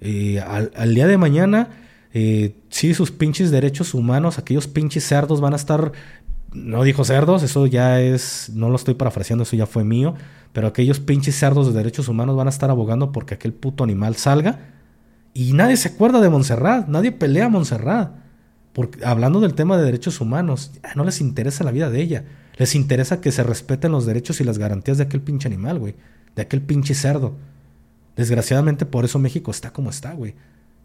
Eh, 0.01 0.41
al, 0.41 0.93
día 0.93 1.07
de 1.07 1.17
mañana, 1.17 1.69
eh, 2.13 2.53
sí, 2.67 2.93
sus 2.93 3.09
pinches 3.09 3.51
derechos 3.51 3.93
humanos, 3.93 4.37
aquellos 4.37 4.67
pinches 4.67 5.05
cerdos 5.05 5.39
van 5.39 5.53
a 5.53 5.55
estar... 5.55 5.93
No 6.51 6.83
dijo 6.83 7.05
cerdos, 7.05 7.41
eso 7.41 7.67
ya 7.67 8.01
es... 8.01 8.51
No 8.53 8.67
lo 8.67 8.75
estoy 8.75 8.95
parafraseando, 8.95 9.43
eso 9.43 9.55
ya 9.55 9.65
fue 9.65 9.85
mío. 9.85 10.13
Pero 10.51 10.67
aquellos 10.67 10.99
pinches 10.99 11.39
cerdos 11.39 11.67
de 11.67 11.73
derechos 11.73 12.09
humanos 12.09 12.35
van 12.35 12.47
a 12.47 12.49
estar 12.49 12.69
abogando 12.69 13.13
porque 13.13 13.35
aquel 13.35 13.53
puto 13.53 13.85
animal 13.85 14.17
salga. 14.17 14.59
Y 15.33 15.53
nadie 15.53 15.77
se 15.77 15.87
acuerda 15.87 16.19
de 16.19 16.29
Montserrat, 16.29 16.89
nadie 16.89 17.13
pelea 17.13 17.45
a 17.45 17.49
Montserrat. 17.49 18.11
Porque, 18.73 19.05
hablando 19.05 19.39
del 19.39 19.53
tema 19.53 19.77
de 19.77 19.85
derechos 19.85 20.19
humanos, 20.19 20.73
no 20.95 21.05
les 21.05 21.21
interesa 21.21 21.63
la 21.63 21.71
vida 21.71 21.89
de 21.89 22.01
ella. 22.01 22.25
Les 22.57 22.75
interesa 22.75 23.21
que 23.21 23.31
se 23.31 23.43
respeten 23.43 23.91
los 23.91 24.05
derechos 24.05 24.39
y 24.41 24.43
las 24.43 24.57
garantías 24.57 24.97
de 24.97 25.03
aquel 25.03 25.21
pinche 25.21 25.47
animal, 25.47 25.79
güey. 25.79 25.95
De 26.35 26.41
aquel 26.41 26.61
pinche 26.61 26.93
cerdo. 26.93 27.35
Desgraciadamente 28.15 28.85
por 28.85 29.05
eso 29.05 29.19
México 29.19 29.51
está 29.51 29.71
como 29.71 29.89
está, 29.89 30.13
güey. 30.13 30.35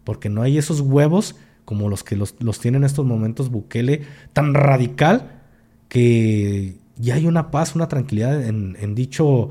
Porque 0.03 0.29
no 0.29 0.41
hay 0.41 0.57
esos 0.57 0.81
huevos 0.81 1.35
como 1.65 1.89
los 1.89 2.03
que 2.03 2.15
los, 2.15 2.35
los 2.39 2.59
tiene 2.59 2.77
en 2.77 2.83
estos 2.83 3.05
momentos 3.05 3.51
Bukele 3.51 4.01
tan 4.33 4.55
radical 4.55 5.43
que 5.87 6.77
ya 6.97 7.15
hay 7.15 7.27
una 7.27 7.51
paz, 7.51 7.75
una 7.75 7.87
tranquilidad 7.87 8.43
en, 8.43 8.75
en, 8.79 8.95
dicho, 8.95 9.49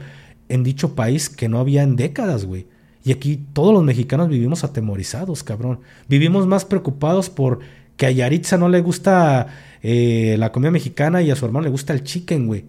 en 0.49 0.65
dicho 0.65 0.97
país 0.97 1.29
que 1.29 1.49
no 1.49 1.61
había 1.61 1.83
en 1.85 1.95
décadas, 1.95 2.45
güey. 2.45 2.67
Y 3.05 3.13
aquí 3.13 3.41
todos 3.53 3.73
los 3.73 3.85
mexicanos 3.85 4.29
vivimos 4.29 4.65
atemorizados, 4.65 5.45
cabrón. 5.45 5.81
Vivimos 6.09 6.47
más 6.47 6.65
preocupados 6.65 7.31
por 7.31 7.61
que 7.99 8.07
a 8.07 8.11
Yaritza 8.11 8.57
no 8.57 8.71
le 8.71 8.81
gusta 8.81 9.49
eh, 9.83 10.37
la 10.39 10.53
comida 10.53 10.71
mexicana 10.71 11.21
y 11.21 11.31
a 11.31 11.37
su 11.37 11.45
hermano 11.45 11.65
le 11.65 11.71
gusta 11.71 11.93
el 11.93 12.05
chicken, 12.05 12.47
güey. 12.47 12.65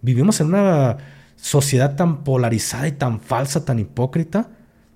Vivimos 0.00 0.40
en 0.40 0.46
una 0.46 0.96
sociedad 1.36 1.96
tan 1.96 2.22
polarizada 2.22 2.86
y 2.86 2.92
tan 2.92 3.20
falsa, 3.20 3.64
tan 3.64 3.80
hipócrita. 3.80 4.48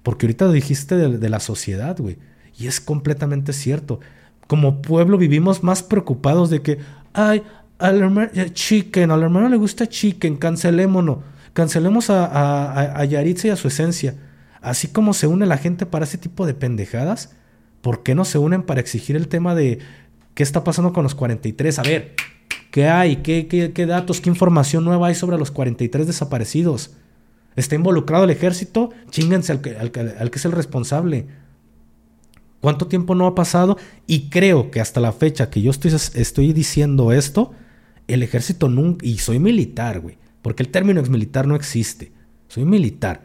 Porque 0.04 0.26
ahorita 0.26 0.50
dijiste 0.52 0.96
de, 0.96 1.28
la 1.28 1.40
sociedad, 1.40 1.96
güey. 1.98 2.16
Y 2.56 2.68
es 2.68 2.80
completamente 2.80 3.52
cierto. 3.52 3.98
Como 4.46 4.80
pueblo 4.82 5.18
vivimos 5.18 5.64
más 5.64 5.82
preocupados 5.82 6.48
de 6.48 6.62
que, 6.62 6.78
ay, 7.12 7.42
al 7.78 7.98
hermano, 7.98 8.30
eh, 8.34 8.50
chicken, 8.52 9.10
al 9.10 9.24
hermano 9.24 9.48
le 9.48 9.56
gusta 9.56 9.88
chicken, 9.88 10.36
cancelémonos. 10.36 11.18
Cancelemos 11.54 12.08
a, 12.10 12.24
a, 12.24 13.00
a 13.00 13.04
Yaritza 13.04 13.48
y 13.48 13.50
a 13.50 13.56
su 13.56 13.66
esencia. 13.66 14.14
así 14.60 14.86
como 14.86 15.12
se 15.12 15.26
une 15.26 15.44
la 15.44 15.58
gente 15.58 15.86
para 15.86 16.04
ese 16.04 16.18
tipo 16.18 16.46
de 16.46 16.54
pendejadas, 16.54 17.34
¿por 17.80 18.02
qué 18.02 18.14
no 18.14 18.24
se 18.24 18.38
unen 18.38 18.62
para 18.62 18.80
exigir 18.80 19.16
el 19.16 19.28
tema 19.28 19.54
de 19.54 19.78
qué 20.34 20.42
está 20.42 20.64
pasando 20.64 20.92
con 20.92 21.02
los 21.02 21.14
43? 21.14 21.78
A 21.78 21.82
ver, 21.82 22.14
¿qué 22.70 22.88
hay? 22.88 23.16
¿Qué, 23.16 23.46
qué, 23.74 23.86
datos, 23.86 24.20
qué 24.20 24.30
información 24.30 24.84
nueva 24.84 25.08
hay 25.08 25.14
sobre 25.14 25.38
los 25.38 25.50
43 25.50 26.06
desaparecidos? 26.06 26.92
¿Está 27.54 27.74
involucrado 27.74 28.24
el 28.24 28.30
ejército? 28.30 28.90
Chinguense 29.10 29.52
al 29.52 29.60
que, 29.60 29.76
al 29.76 29.90
que 29.90 30.38
es 30.38 30.44
el 30.44 30.52
responsable. 30.52 31.26
¿Cuánto 32.60 32.86
tiempo 32.86 33.14
no 33.14 33.26
ha 33.26 33.34
pasado? 33.34 33.78
Y 34.06 34.28
creo 34.28 34.70
que 34.70 34.80
hasta 34.80 35.00
la 35.00 35.12
fecha 35.12 35.50
que 35.50 35.62
yo 35.62 35.70
estoy, 35.70 35.92
estoy 35.92 36.52
diciendo 36.52 37.12
esto, 37.12 37.52
el 38.08 38.22
ejército 38.22 38.68
nunca... 38.68 39.06
Y 39.06 39.18
soy 39.18 39.38
militar, 39.38 40.00
güey. 40.00 40.18
Porque 40.42 40.62
el 40.62 40.70
término 40.70 41.00
ex 41.00 41.08
militar 41.08 41.46
no 41.46 41.54
existe. 41.54 42.12
Soy 42.48 42.64
militar. 42.64 43.22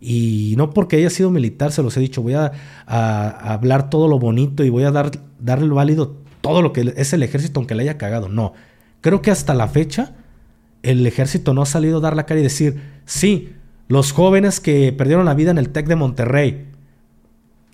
Y 0.00 0.54
no 0.56 0.70
porque 0.70 0.96
haya 0.96 1.10
sido 1.10 1.30
militar, 1.30 1.72
se 1.72 1.82
los 1.82 1.96
he 1.96 2.00
dicho, 2.00 2.22
voy 2.22 2.34
a, 2.34 2.52
hablar 2.86 3.90
todo 3.90 4.08
lo 4.08 4.18
bonito 4.18 4.64
y 4.64 4.70
voy 4.70 4.84
a 4.84 4.90
dar, 4.90 5.10
darle 5.38 5.68
válido 5.68 6.16
todo 6.40 6.62
lo 6.62 6.72
que 6.72 6.94
es 6.96 7.12
el 7.12 7.22
ejército, 7.22 7.60
aunque 7.60 7.74
le 7.74 7.82
haya 7.82 7.98
cagado. 7.98 8.28
No. 8.28 8.54
Creo 9.00 9.20
que 9.22 9.30
hasta 9.30 9.54
la 9.54 9.68
fecha 9.68 10.14
el 10.82 11.06
ejército 11.06 11.52
no 11.52 11.62
ha 11.62 11.66
salido 11.66 11.98
a 11.98 12.00
dar 12.00 12.16
la 12.16 12.24
cara 12.24 12.40
y 12.40 12.42
decir, 12.42 12.80
sí, 13.04 13.52
los 13.88 14.12
jóvenes 14.12 14.60
que 14.60 14.92
perdieron 14.92 15.26
la 15.26 15.34
vida 15.34 15.50
en 15.50 15.58
el 15.58 15.70
TEC 15.70 15.86
de 15.86 15.96
Monterrey, 15.96 16.68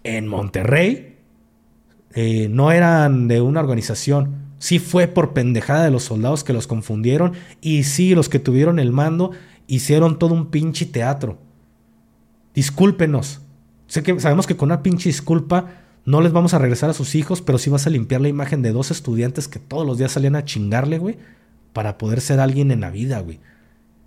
en 0.03 0.27
Monterrey, 0.27 1.17
eh, 2.15 2.49
no 2.51 2.73
eran 2.73 3.29
de 3.29 3.41
una 3.41 3.61
organización, 3.61 4.47
Sí 4.59 4.79
fue 4.79 5.07
por 5.07 5.33
pendejada 5.33 5.85
de 5.85 5.91
los 5.91 6.05
soldados 6.05 6.43
que 6.43 6.53
los 6.53 6.67
confundieron 6.67 7.33
y 7.61 7.85
sí 7.85 8.15
los 8.15 8.29
que 8.29 8.39
tuvieron 8.39 8.79
el 8.79 8.93
mando 8.93 9.33
hicieron 9.67 10.19
todo 10.19 10.35
un 10.35 10.47
pinche 10.51 10.87
teatro. 10.87 11.39
Discúlpenos. 12.57 13.43
Sé 13.87 14.03
que 14.03 14.19
sabemos 14.19 14.47
que 14.47 14.57
con 14.57 14.69
una 14.69 14.83
pinche 14.83 15.11
disculpa 15.11 15.67
no 16.07 16.23
les 16.23 16.33
vamos 16.33 16.55
a 16.55 16.59
regresar 16.59 16.89
a 16.89 16.95
sus 16.95 17.15
hijos, 17.15 17.43
pero 17.43 17.59
sí 17.59 17.69
vas 17.69 17.87
a 17.87 17.91
limpiar 17.91 18.23
la 18.23 18.29
imagen 18.29 18.63
de 18.63 18.73
dos 18.73 18.91
estudiantes 18.91 19.47
que 19.47 19.59
todos 19.59 19.87
los 19.87 19.99
días 19.99 20.13
salían 20.13 20.37
a 20.37 20.45
chingarle, 20.45 20.99
güey, 20.99 21.19
para 21.73 21.99
poder 21.99 22.21
ser 22.23 22.41
alguien 22.41 22.71
en 22.71 22.81
la 22.81 22.91
vida, 22.91 23.21
güey. 23.21 23.41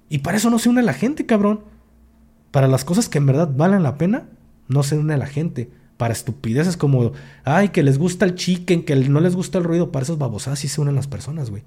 Y 0.10 0.18
para 0.20 0.38
eso 0.38 0.50
no 0.50 0.58
se 0.58 0.70
une 0.70 0.82
la 0.82 0.94
gente, 0.94 1.28
cabrón. 1.28 1.62
Para 2.50 2.68
las 2.68 2.84
cosas 2.84 3.08
que 3.08 3.20
en 3.20 3.28
verdad 3.28 3.52
valen 3.56 3.84
la 3.84 4.00
pena, 4.00 4.26
no 4.68 4.82
se 4.82 4.98
une 4.98 5.16
la 5.16 5.28
gente 5.28 5.70
para 5.98 6.14
estupideces 6.14 6.76
como, 6.76 7.12
ay, 7.44 7.70
que 7.70 7.84
les 7.84 8.00
gusta 8.00 8.26
el 8.26 8.34
chicken, 8.34 8.84
que 8.84 8.96
no 8.96 9.20
les 9.20 9.36
gusta 9.36 9.60
el 9.60 9.64
ruido, 9.64 9.92
para 9.92 10.04
esas 10.04 10.18
babosadas 10.18 10.58
sí 10.58 10.68
se 10.68 10.82
unen 10.82 10.96
las 10.96 11.08
personas, 11.08 11.52
güey. 11.52 11.62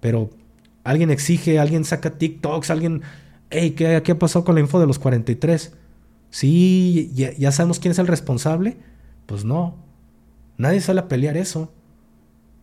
Pero 0.00 0.30
alguien 0.82 1.10
exige, 1.10 1.60
alguien 1.60 1.84
saca 1.84 2.18
TikToks, 2.18 2.70
alguien, 2.70 3.02
hey, 3.50 3.74
¿qué, 3.76 4.02
¿qué, 4.02 4.12
ha 4.12 4.18
pasado 4.18 4.44
con 4.44 4.56
la 4.56 4.60
info 4.60 4.80
de 4.80 4.86
los 4.88 4.98
43? 4.98 5.74
Sí, 6.30 7.12
ya, 7.14 7.52
sabemos 7.52 7.78
quién 7.78 7.92
es 7.92 7.98
el 7.98 8.06
responsable. 8.06 8.76
Pues 9.26 9.44
no, 9.44 9.76
nadie 10.58 10.80
sale 10.80 11.00
a 11.00 11.08
pelear 11.08 11.36
eso. 11.36 11.72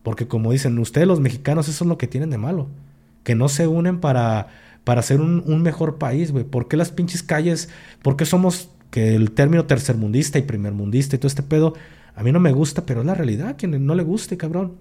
Porque 0.02 0.28
como 0.28 0.52
dicen 0.52 0.78
ustedes 0.78 1.06
los 1.06 1.20
mexicanos, 1.20 1.68
eso 1.68 1.84
es 1.84 1.88
lo 1.88 1.98
que 1.98 2.06
tienen 2.06 2.30
de 2.30 2.38
malo. 2.38 2.68
Que 3.22 3.34
no 3.34 3.48
se 3.48 3.66
unen 3.66 4.00
para, 4.00 4.48
para 4.84 5.02
ser 5.02 5.20
un, 5.20 5.42
un 5.46 5.62
mejor 5.62 5.98
país, 5.98 6.30
güey. 6.30 6.44
¿Por 6.44 6.68
qué 6.68 6.76
las 6.76 6.90
pinches 6.90 7.22
calles? 7.22 7.70
¿Por 8.02 8.16
qué 8.16 8.26
somos 8.26 8.68
que 8.94 9.16
el 9.16 9.32
término 9.32 9.64
tercermundista 9.64 10.38
y 10.38 10.42
primermundista 10.42 11.16
y 11.16 11.18
todo 11.18 11.26
este 11.26 11.42
pedo, 11.42 11.74
a 12.14 12.22
mí 12.22 12.30
no 12.30 12.38
me 12.38 12.52
gusta, 12.52 12.86
pero 12.86 13.00
es 13.00 13.06
la 13.06 13.14
realidad, 13.14 13.56
quien 13.58 13.84
no 13.84 13.96
le 13.96 14.04
guste, 14.04 14.36
cabrón. 14.36 14.76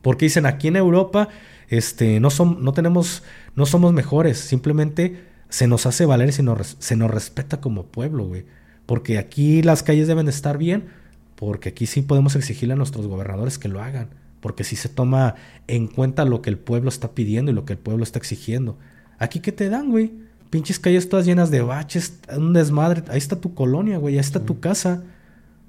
Porque 0.00 0.24
dicen, 0.24 0.46
aquí 0.46 0.68
en 0.68 0.76
Europa 0.76 1.28
este, 1.68 2.18
no, 2.18 2.30
son, 2.30 2.64
no, 2.64 2.72
tenemos, 2.72 3.24
no 3.54 3.66
somos 3.66 3.92
mejores, 3.92 4.38
simplemente 4.38 5.22
se 5.48 5.66
nos 5.66 5.86
hace 5.86 6.06
valer 6.06 6.28
y 6.28 6.32
se 6.32 6.42
nos, 6.42 6.76
se 6.78 6.96
nos 6.96 7.10
respeta 7.10 7.60
como 7.60 7.86
pueblo, 7.86 8.26
güey. 8.26 8.44
Porque 8.86 9.18
aquí 9.18 9.62
las 9.62 9.82
calles 9.82 10.08
deben 10.08 10.28
estar 10.28 10.58
bien, 10.58 10.86
porque 11.34 11.70
aquí 11.70 11.86
sí 11.86 12.02
podemos 12.02 12.36
exigirle 12.36 12.74
a 12.74 12.76
nuestros 12.76 13.06
gobernadores 13.06 13.58
que 13.58 13.68
lo 13.68 13.82
hagan, 13.82 14.08
porque 14.40 14.64
sí 14.64 14.76
se 14.76 14.88
toma 14.88 15.34
en 15.66 15.88
cuenta 15.88 16.24
lo 16.24 16.42
que 16.42 16.50
el 16.50 16.58
pueblo 16.58 16.88
está 16.88 17.12
pidiendo 17.12 17.50
y 17.50 17.54
lo 17.54 17.64
que 17.64 17.74
el 17.74 17.78
pueblo 17.78 18.04
está 18.04 18.18
exigiendo. 18.18 18.78
Aquí, 19.18 19.40
¿qué 19.40 19.52
te 19.52 19.68
dan, 19.68 19.90
güey? 19.90 20.12
Pinches 20.50 20.78
calles 20.78 21.08
todas 21.08 21.26
llenas 21.26 21.50
de 21.50 21.62
baches, 21.62 22.20
un 22.36 22.52
desmadre. 22.52 23.02
Ahí 23.08 23.18
está 23.18 23.40
tu 23.40 23.54
colonia, 23.54 23.98
güey, 23.98 24.14
ahí 24.14 24.20
está 24.20 24.40
tu 24.40 24.60
casa. 24.60 25.02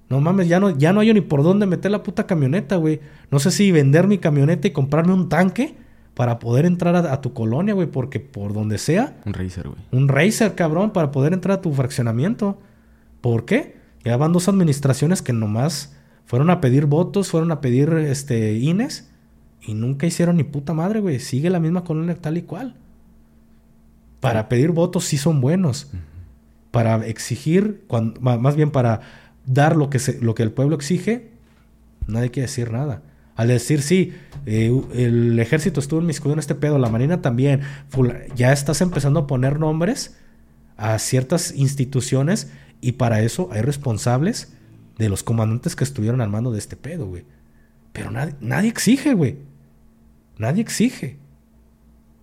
No 0.09 0.21
mames, 0.21 0.47
ya 0.47 0.59
no, 0.59 0.69
ya 0.69 0.93
no 0.93 1.01
hay 1.01 1.13
ni 1.13 1.21
por 1.21 1.43
dónde 1.43 1.65
meter 1.65 1.91
la 1.91 2.03
puta 2.03 2.27
camioneta, 2.27 2.75
güey. 2.77 3.01
No 3.31 3.39
sé 3.39 3.51
si 3.51 3.71
vender 3.71 4.07
mi 4.07 4.19
camioneta 4.19 4.67
y 4.67 4.71
comprarme 4.71 5.13
un 5.13 5.27
tanque 5.27 5.75
para 6.17 6.39
poder 6.39 6.65
entrar 6.65 6.95
a, 6.95 7.21
tu 7.21 7.33
colonia, 7.33 7.75
güey, 7.75 7.85
porque 7.85 8.19
por 8.19 8.51
donde 8.51 8.79
sea. 8.79 9.15
Un 9.23 9.33
racer, 9.33 9.67
güey. 9.67 9.79
Un 9.91 10.07
racer, 10.07 10.55
cabrón, 10.55 10.89
para 10.89 11.11
poder 11.11 11.31
entrar 11.31 11.59
a 11.59 11.61
tu 11.61 11.71
fraccionamiento. 11.73 12.57
¿Por 13.21 13.45
qué? 13.45 13.77
Ya 14.03 14.17
van 14.17 14.33
dos 14.33 14.47
administraciones 14.47 15.21
que 15.21 15.31
nomás 15.31 15.95
fueron 16.25 16.49
a 16.49 16.59
pedir 16.59 16.87
votos, 16.87 17.29
fueron 17.29 17.51
a 17.51 17.61
pedir 17.61 17.93
este 17.93 18.53
INES 18.53 19.11
y 19.61 19.75
nunca 19.75 20.07
hicieron 20.07 20.37
ni 20.37 20.43
puta 20.43 20.73
madre, 20.73 21.01
güey. 21.01 21.19
Sigue 21.19 21.51
la 21.51 21.59
misma 21.59 21.83
colonia 21.83 22.15
tal 22.15 22.37
y 22.37 22.41
cual. 22.41 22.73
Para 24.19 24.49
pedir 24.49 24.71
votos 24.71 25.05
sí 25.05 25.19
son 25.19 25.39
buenos. 25.39 25.91
Para 26.71 27.05
exigir, 27.05 27.85
más 28.19 28.55
bien 28.55 28.71
para 28.71 29.01
dar 29.45 29.75
lo 29.75 29.91
que, 29.91 29.99
lo 30.19 30.33
que 30.33 30.41
el 30.41 30.51
pueblo 30.51 30.75
exige, 30.75 31.29
nadie 32.07 32.31
quiere 32.31 32.47
decir 32.47 32.71
nada. 32.71 33.03
Al 33.37 33.47
decir, 33.47 33.81
sí, 33.81 34.13
eh, 34.45 34.71
el 34.93 35.39
ejército 35.39 35.79
estuvo 35.79 36.01
en 36.01 36.09
en 36.09 36.39
este 36.39 36.55
pedo, 36.55 36.77
la 36.79 36.89
marina 36.89 37.21
también, 37.21 37.61
ya 38.35 38.51
estás 38.51 38.81
empezando 38.81 39.21
a 39.21 39.27
poner 39.27 39.59
nombres 39.59 40.17
a 40.75 40.97
ciertas 40.99 41.53
instituciones 41.53 42.51
y 42.81 42.93
para 42.93 43.21
eso 43.21 43.49
hay 43.51 43.61
responsables 43.61 44.53
de 44.97 45.07
los 45.07 45.23
comandantes 45.23 45.75
que 45.75 45.83
estuvieron 45.83 46.19
al 46.19 46.29
mando 46.29 46.51
de 46.51 46.59
este 46.59 46.75
pedo, 46.75 47.07
güey. 47.07 47.23
Pero 47.93 48.11
nadie, 48.11 48.33
nadie 48.41 48.69
exige, 48.69 49.13
güey. 49.13 49.37
Nadie 50.37 50.61
exige. 50.61 51.17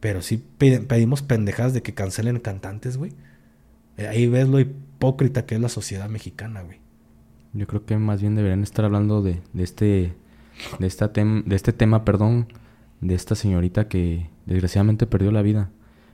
Pero 0.00 0.20
sí 0.20 0.44
pedimos 0.58 1.22
pendejadas 1.22 1.72
de 1.72 1.82
que 1.82 1.94
cancelen 1.94 2.38
cantantes, 2.40 2.96
güey. 2.96 3.12
Eh, 3.96 4.08
ahí 4.08 4.26
ves 4.26 4.48
lo 4.48 4.60
hipócrita 4.60 5.46
que 5.46 5.54
es 5.54 5.60
la 5.60 5.68
sociedad 5.68 6.08
mexicana, 6.08 6.62
güey. 6.62 6.78
Yo 7.52 7.66
creo 7.68 7.86
que 7.86 7.96
más 7.96 8.20
bien 8.20 8.34
deberían 8.34 8.62
estar 8.62 8.84
hablando 8.84 9.22
de, 9.22 9.40
este 9.56 10.12
de 10.78 10.86
esta 10.86 11.08
de 11.08 11.56
este 11.56 11.72
tema, 11.72 12.04
perdón, 12.04 12.46
de 13.00 13.14
esta 13.14 13.34
señorita 13.34 13.88
que 13.88 14.28
desgraciadamente 14.46 15.06
perdió 15.06 15.30
la 15.30 15.42
vida. 15.42 15.70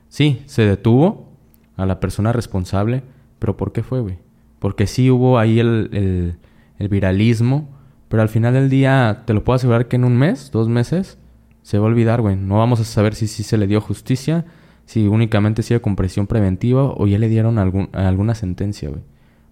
Sí, 0.09 0.43
se 0.47 0.63
detuvo 0.63 1.29
a 1.77 1.87
la 1.87 2.01
persona 2.01 2.33
responsable, 2.33 3.03
pero 3.39 3.57
¿por 3.57 3.73
qué 3.73 3.83
fue, 3.83 4.01
güey? 4.01 4.19
Porque 4.59 4.87
sí 4.87 5.11
hubo 5.11 5.39
ahí 5.39 5.61
el, 5.61 6.37
el 6.79 6.89
viralismo, 6.89 7.69
pero 8.09 8.23
al 8.23 8.29
final 8.29 8.55
del 8.55 8.69
día 8.69 9.23
te 9.27 9.35
lo 9.35 9.45
puedo 9.45 9.57
asegurar 9.57 9.89
que 9.89 9.97
en 9.97 10.05
un 10.05 10.17
mes, 10.17 10.51
dos 10.51 10.69
meses, 10.69 11.19
se 11.63 11.79
va 11.79 11.85
a 11.85 11.89
olvidar, 11.89 12.21
güey. 12.21 12.37
No 12.37 12.59
vamos 12.59 12.81
a 12.81 12.85
saber 12.85 13.15
si, 13.15 13.29
si 13.29 13.43
se 13.43 13.57
le 13.57 13.67
dio 13.67 13.81
justicia, 13.81 14.45
si 14.87 15.07
únicamente 15.07 15.63
sigue 15.63 15.81
con 15.81 15.95
presión 15.95 16.27
preventiva 16.27 16.93
o 16.97 17.07
ya 17.07 17.19
le 17.19 17.29
dieron 17.29 17.59
algún, 17.59 17.91
alguna 17.93 18.35
sentencia, 18.35 18.89
güey. 18.89 19.03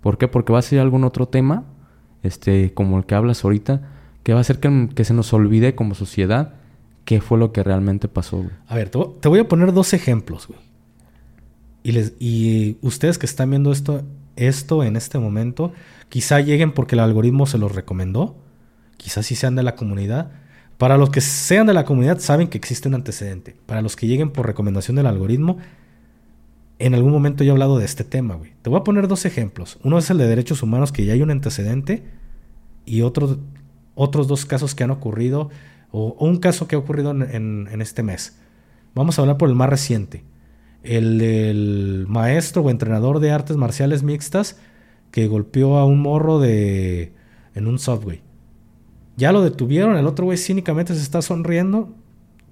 ¿Por 0.01 0.19
qué? 0.19 0.27
Porque 0.27 0.53
va 0.53 0.59
a 0.59 0.63
ser 0.63 0.81
algún 0.81 1.05
otro 1.05 1.29
tema, 1.29 1.65
este, 2.23 2.75
como 2.75 2.99
el 2.99 3.07
que 3.07 3.15
hablas 3.15 3.45
ahorita, 3.45 3.83
que 4.29 4.35
va 4.35 4.41
a 4.41 4.43
hacer 4.43 4.61
que, 4.61 5.05
se 5.05 5.15
nos 5.15 5.33
olvide 5.33 5.75
como 5.75 5.95
sociedad 5.95 6.53
qué 7.07 7.23
fue 7.23 7.39
lo 7.39 7.51
que 7.51 7.63
realmente 7.63 8.09
pasó, 8.09 8.37
güey. 8.37 8.51
A 8.67 8.75
ver, 8.75 8.91
te 8.91 9.27
voy 9.27 9.39
a 9.39 9.49
poner 9.49 9.73
dos 9.73 9.95
ejemplos, 9.95 10.49
güey. 10.49 10.61
Y, 11.83 11.93
les, 11.93 12.13
y 12.19 12.77
ustedes 12.83 13.17
que 13.17 13.25
están 13.25 13.49
viendo 13.49 13.73
esto, 13.73 14.03
esto 14.37 14.85
en 14.85 14.97
este 14.97 15.19
momento, 15.19 15.73
quizá 16.11 16.41
lleguen 16.41 16.73
porque 16.73 16.95
el 16.95 17.01
algoritmo 17.01 17.47
se 17.47 17.57
los 17.57 17.75
recomendó, 17.75 18.37
quizás 18.99 19.25
sí 19.25 19.35
sean 19.35 19.57
de 19.57 19.63
la 19.63 19.77
comunidad, 19.77 20.31
para 20.77 20.99
los 20.99 21.09
que 21.09 21.23
sean 21.23 21.67
de 21.67 21.73
la 21.73 21.87
comunidad 21.87 22.19
saben 22.19 22.49
que 22.49 22.59
existe 22.59 22.87
un 22.87 22.97
antecedente. 22.97 23.57
Para 23.65 23.81
los 23.81 23.97
que 23.97 24.07
lleguen 24.07 24.31
por 24.31 24.45
recomendación 24.45 24.97
del 24.97 25.07
algoritmo, 25.07 25.57
en 26.79 26.95
algún 26.95 27.13
momento 27.13 27.45
yo 27.45 27.53
he 27.53 27.55
hablado 27.55 27.79
de 27.79 27.87
este 27.87 28.05
tema, 28.05 28.35
güey. 28.35 28.53
Te 28.61 28.69
voy 28.69 28.79
a 28.79 28.85
poner 28.85 29.09
dos 29.09 29.25
ejemplos. 29.25 29.79
Uno 29.85 29.97
es 29.97 30.11
el 30.11 30.19
de 30.19 30.29
derechos 30.29 30.63
humanos, 30.63 30.93
que 30.93 31.07
ya 31.07 31.15
hay 31.15 31.23
un 31.23 31.31
antecedente, 31.31 32.05
y 32.85 33.03
otros, 33.03 33.39
otros 33.99 34.29
dos 34.29 34.47
casos 34.47 34.77
que 34.77 34.85
han 34.85 34.93
ocurrido, 34.93 35.51
o, 35.91 36.15
un 36.21 36.39
caso 36.39 36.69
que 36.69 36.77
ha 36.77 36.79
ocurrido 36.79 37.11
en, 37.11 37.69
este 37.83 38.05
mes. 38.05 38.39
Vamos 38.95 39.19
a 39.19 39.23
hablar 39.23 39.39
por 39.39 39.49
el 39.49 39.57
más 39.57 39.69
reciente. 39.69 40.23
El 40.85 41.19
del 41.19 42.07
maestro 42.09 42.63
o 42.63 42.71
entrenador 42.71 43.19
de 43.19 43.33
artes 43.33 43.57
marciales 43.57 44.05
mixtas 44.05 44.57
que 45.11 45.27
golpeó 45.27 45.79
a 45.79 45.85
un 45.85 46.01
morro 46.01 46.39
de 46.39 47.13
en 47.57 47.67
un 47.67 47.81
subway. 47.81 48.23
Ya 49.17 49.33
lo 49.33 49.43
detuvieron, 49.43 49.97
el 49.97 50.07
otro 50.07 50.27
güey 50.27 50.39
cínicamente 50.39 50.95
se 50.95 51.03
está 51.03 51.21
sonriendo. 51.21 51.93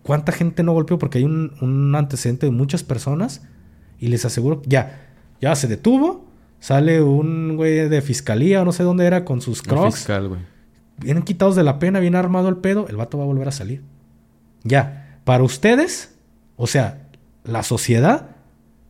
¿Cuánta 0.03 0.33
gente 0.33 0.65
no 0.65 0.73
golpeó? 0.73 0.99
Porque 0.99 1.19
hay 1.19 1.25
un, 1.25 1.95
antecedente 1.95 2.47
de 2.47 2.53
muchas 2.53 2.83
personas. 2.83 3.47
Y 4.01 4.09
les 4.09 4.25
aseguro, 4.25 4.63
ya, 4.67 5.13
ya 5.41 5.55
se 5.55 5.69
detuvo. 5.69 6.27
Sale 6.59 7.03
un 7.03 7.57
güey 7.57 7.89
de 7.89 8.03
fiscalía 8.03 8.63
o 8.63 8.65
no 8.65 8.73
sé 8.73 8.83
dónde 8.83 9.07
era 9.07 9.25
con 9.25 9.41
sus 9.41 9.63
crocs. 9.63 9.95
fiscal, 9.95 10.29
güey. 10.29 10.56
Vienen 10.99 11.23
quitados 11.23 11.57
de 11.57 11.65
la 11.65 11.79
pena, 11.79 12.01
bien 12.01 12.15
armado 12.15 12.49
el 12.49 12.57
pedo. 12.57 12.89
El 12.89 12.97
vato 12.97 13.19
va 13.19 13.25
a 13.25 13.27
volver 13.27 13.49
a 13.49 13.53
salir. 13.53 13.83
Ya, 14.65 15.21
para 15.25 15.45
ustedes, 15.45 16.17
o 16.57 16.67
sea, 16.67 17.09
la 17.45 17.63
sociedad, 17.63 18.37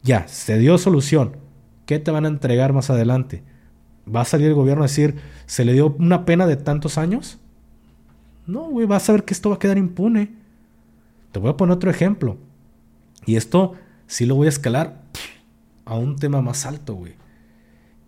ya, 0.03 0.27
se 0.29 0.59
dio 0.59 0.79
solución. 0.79 1.47
¿qué 1.87 2.01
te 2.01 2.11
van 2.11 2.27
a 2.27 2.29
entregar 2.29 2.73
más 2.73 2.91
adelante? 2.91 3.43
¿Va 4.15 4.21
a 4.21 4.25
salir 4.25 4.49
el 4.49 4.55
gobierno 4.55 4.83
a 4.85 4.89
decir, 4.89 5.17
se 5.47 5.65
le 5.65 5.73
dio 5.73 5.97
una 5.99 6.25
pena 6.25 6.47
de 6.47 6.57
tantos 6.57 6.99
años? 6.99 7.39
No, 8.47 8.65
güey, 8.69 8.87
vas 8.87 9.09
a 9.09 9.13
ver 9.13 9.25
que 9.25 9.33
esto 9.33 9.49
va 9.49 9.57
a 9.57 9.59
quedar 9.59 9.79
impune. 9.79 10.35
Te 11.33 11.39
voy 11.39 11.51
a 11.51 11.57
poner 11.57 11.75
otro 11.75 11.91
ejemplo. 11.91 12.37
Y 13.25 13.37
esto 13.37 13.73
sí 14.07 14.27
lo 14.27 14.35
voy 14.37 14.47
a 14.47 14.51
escalar 14.51 15.03
a 15.85 15.95
un 15.95 16.17
tema 16.17 16.43
más 16.43 16.67
alto, 16.67 16.95
güey. 16.95 17.15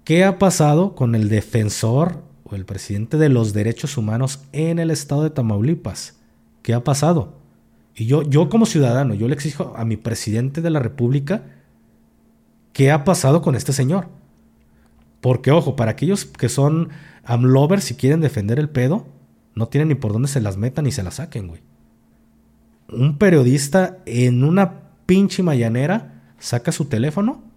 ¿Qué 0.05 0.25
ha 0.25 0.39
pasado 0.39 0.95
con 0.95 1.15
el 1.15 1.29
defensor 1.29 2.23
o 2.51 2.55
el 2.55 2.65
presidente 2.65 3.17
de 3.17 3.29
los 3.29 3.53
derechos 3.53 3.97
humanos 3.97 4.45
en 4.53 4.79
el 4.79 4.91
estado 4.91 5.23
de 5.23 5.31
Tamaulipas? 5.31 6.19
¿Qué 6.63 6.75
ha 6.75 6.85
pasado? 6.85 7.39
Y 7.95 8.07
yo, 8.07 8.23
yo 8.23 8.49
como 8.49 8.67
ciudadano, 8.67 9.15
yo 9.15 9.29
le 9.29 9.35
exijo 9.35 9.75
a 9.77 9.85
mi 9.85 9.97
presidente 9.97 10.61
de 10.61 10.71
la 10.71 10.81
República, 10.81 11.43
¿qué 12.73 12.91
ha 12.91 13.05
pasado 13.05 13.43
con 13.43 13.55
este 13.55 13.73
señor? 13.73 14.09
Porque, 15.21 15.51
ojo, 15.51 15.75
para 15.75 15.91
aquellos 15.93 16.25
que 16.25 16.49
son 16.49 16.91
amlovers 17.25 17.91
y 17.91 17.95
quieren 17.95 18.21
defender 18.21 18.59
el 18.59 18.69
pedo, 18.69 19.07
no 19.55 19.67
tienen 19.67 19.89
ni 19.89 19.95
por 19.97 20.13
dónde 20.13 20.29
se 20.29 20.41
las 20.41 20.57
metan 20.57 20.85
ni 20.85 20.93
se 20.93 21.03
las 21.03 21.15
saquen, 21.15 21.49
güey. 21.49 21.61
Un 22.91 23.19
periodista 23.19 23.99
en 24.07 24.45
una 24.45 24.83
pinche 25.07 25.43
mayanera 25.43 26.23
saca 26.39 26.71
su 26.71 26.85
teléfono 26.85 27.48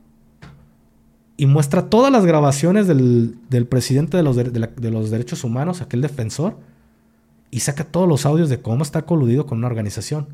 y 1.42 1.48
muestra 1.48 1.90
todas 1.90 2.12
las 2.12 2.24
grabaciones 2.24 2.86
del, 2.86 3.66
presidente 3.68 4.16
de 4.16 4.22
los, 4.22 4.36
de 4.36 4.92
los 4.92 5.10
derechos 5.10 5.44
humanos, 5.44 5.82
aquel 5.82 6.02
defensor, 6.02 6.60
y 7.50 7.62
saca 7.62 7.84
todos 7.84 8.08
los 8.08 8.28
audios 8.28 8.48
de 8.48 8.62
cómo 8.62 8.84
está 8.84 9.08
coludido 9.08 9.48
con 9.48 9.58
una 9.58 9.66
organización. 9.66 10.28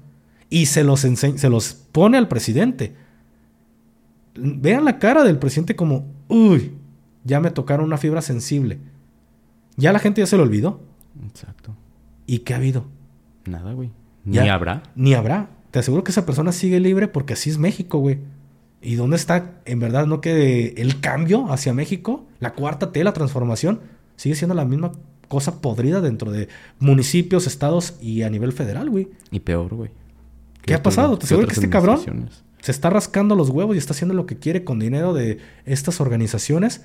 Y 0.50 0.66
se 0.66 0.84
los, 0.84 1.00
se 1.00 1.50
los 1.50 1.74
pone 1.94 2.18
al 2.18 2.28
presidente. 2.28 2.94
Vean 4.36 4.84
la 4.84 5.00
cara 5.00 5.24
del 5.24 5.40
presidente 5.40 5.78
como, 5.78 6.08
uy, 6.28 6.74
ya 7.24 7.40
me 7.40 7.52
tocaron 7.52 7.86
una 7.86 7.98
fibra 7.98 8.22
sensible. 8.22 8.78
Ya 9.78 9.94
la 9.94 10.00
gente 10.00 10.20
ya 10.20 10.28
se 10.28 10.36
lo 10.36 10.44
olvidó. 10.44 10.82
Exacto. 11.26 11.74
¿Y 12.26 12.40
qué 12.40 12.54
ha 12.54 12.58
habido? 12.58 12.84
Nada, 13.46 13.72
güey. 13.72 13.92
Ni 14.26 14.40
habrá. 14.40 14.84
Ni 14.94 15.14
habrá. 15.14 15.52
Te 15.72 15.80
aseguro 15.80 16.04
que 16.04 16.12
esa 16.12 16.26
persona 16.26 16.52
sigue 16.52 16.82
libre 16.82 17.08
porque 17.08 17.32
así 17.32 17.50
es 17.50 17.58
México, 17.58 17.98
güey. 18.00 18.20
¿Y 18.82 18.96
dónde 18.96 19.16
está, 19.16 19.60
en 19.66 19.80
verdad, 19.80 20.06
no 20.06 20.22
que 20.22 20.76
el 20.78 21.00
cambio 21.00 21.52
hacia 21.52 21.74
México, 21.74 22.26
la 22.40 22.54
cuarta 22.54 22.92
T, 22.92 23.04
la 23.04 23.14
transformación, 23.14 23.80
sigue 24.16 24.36
siendo 24.36 24.54
la 24.54 24.66
misma 24.66 24.92
cosa 25.28 25.62
podrida 25.62 26.02
dentro 26.02 26.32
de 26.32 26.48
municipios, 26.80 27.48
estados 27.48 27.96
y 28.02 28.22
a 28.22 28.30
nivel 28.30 28.54
federal, 28.54 28.90
güey. 28.90 29.10
Y 29.32 29.40
peor, 29.40 29.74
güey. 29.74 29.92
¿Qué 30.62 30.74
ha 30.74 30.84
pasado? 30.84 31.18
¿Te 31.18 31.26
aseguro 31.26 31.48
que 31.48 31.54
este 31.54 31.70
cabrón 31.70 32.30
se 32.62 32.72
está 32.72 32.90
rascando 32.90 33.36
los 33.36 33.50
huevos 33.50 33.76
y 33.76 33.80
está 33.80 33.94
haciendo 33.94 34.14
lo 34.14 34.26
que 34.26 34.38
quiere 34.38 34.64
con 34.64 34.80
dinero 34.80 35.14
de 35.14 35.40
estas 35.66 36.02
organizaciones? 36.02 36.82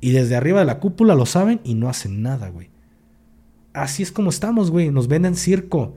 Y 0.00 0.12
desde 0.12 0.36
arriba 0.36 0.60
de 0.60 0.66
la 0.66 0.78
cúpula 0.78 1.14
lo 1.14 1.26
saben 1.26 1.60
y 1.64 1.74
no 1.74 1.88
hacen 1.88 2.22
nada, 2.22 2.48
güey. 2.48 2.70
Así 3.72 4.02
es 4.02 4.12
como 4.12 4.30
estamos, 4.30 4.70
güey. 4.70 4.90
Nos 4.90 5.08
venden 5.08 5.34
circo. 5.34 5.94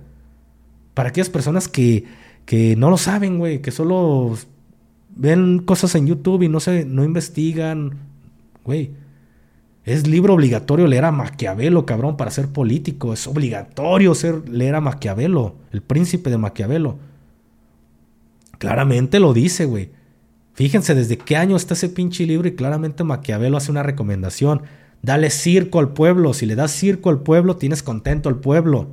Para 0.94 1.10
aquellas 1.10 1.30
personas 1.30 1.68
que, 1.68 2.06
que 2.46 2.76
no 2.76 2.90
lo 2.90 2.98
saben, 2.98 3.38
güey, 3.38 3.62
que 3.62 3.72
solo 3.72 4.36
ven 5.16 5.60
cosas 5.60 5.96
en 5.96 6.08
YouTube 6.08 6.44
y 6.44 6.50
no 6.50 6.60
se 6.60 6.86
no 6.86 7.04
investigan, 7.04 7.98
güey. 8.64 8.92
Es 9.86 10.08
libro 10.08 10.36
obligatorio 10.36 10.86
leer 10.88 11.06
a 11.06 11.12
Maquiavelo, 11.12 11.86
cabrón, 11.86 12.16
para 12.16 12.32
ser 12.32 12.50
político. 12.50 13.12
Es 13.14 13.26
obligatorio 13.26 14.14
ser, 14.14 14.48
leer 14.48 14.76
a 14.76 14.82
Maquiavelo, 14.82 15.56
el 15.72 15.82
príncipe 15.82 16.30
de 16.30 16.38
Maquiavelo. 16.38 16.98
Claramente 18.60 19.20
lo 19.20 19.34
dice, 19.34 19.66
güey. 19.66 19.90
Fíjense 20.54 20.94
desde 20.94 21.18
qué 21.18 21.38
año 21.38 21.56
está 21.56 21.74
ese 21.74 21.90
pinche 21.90 22.26
libro 22.26 22.48
y 22.48 22.56
claramente 22.56 23.04
Maquiavelo 23.04 23.58
hace 23.58 23.72
una 23.72 23.82
recomendación. 23.82 24.64
Dale 25.02 25.30
circo 25.30 25.80
al 25.80 25.94
pueblo. 25.94 26.34
Si 26.34 26.46
le 26.46 26.56
das 26.56 26.72
circo 26.72 27.10
al 27.10 27.22
pueblo, 27.22 27.56
tienes 27.56 27.82
contento 27.82 28.28
al 28.28 28.36
pueblo. 28.36 28.90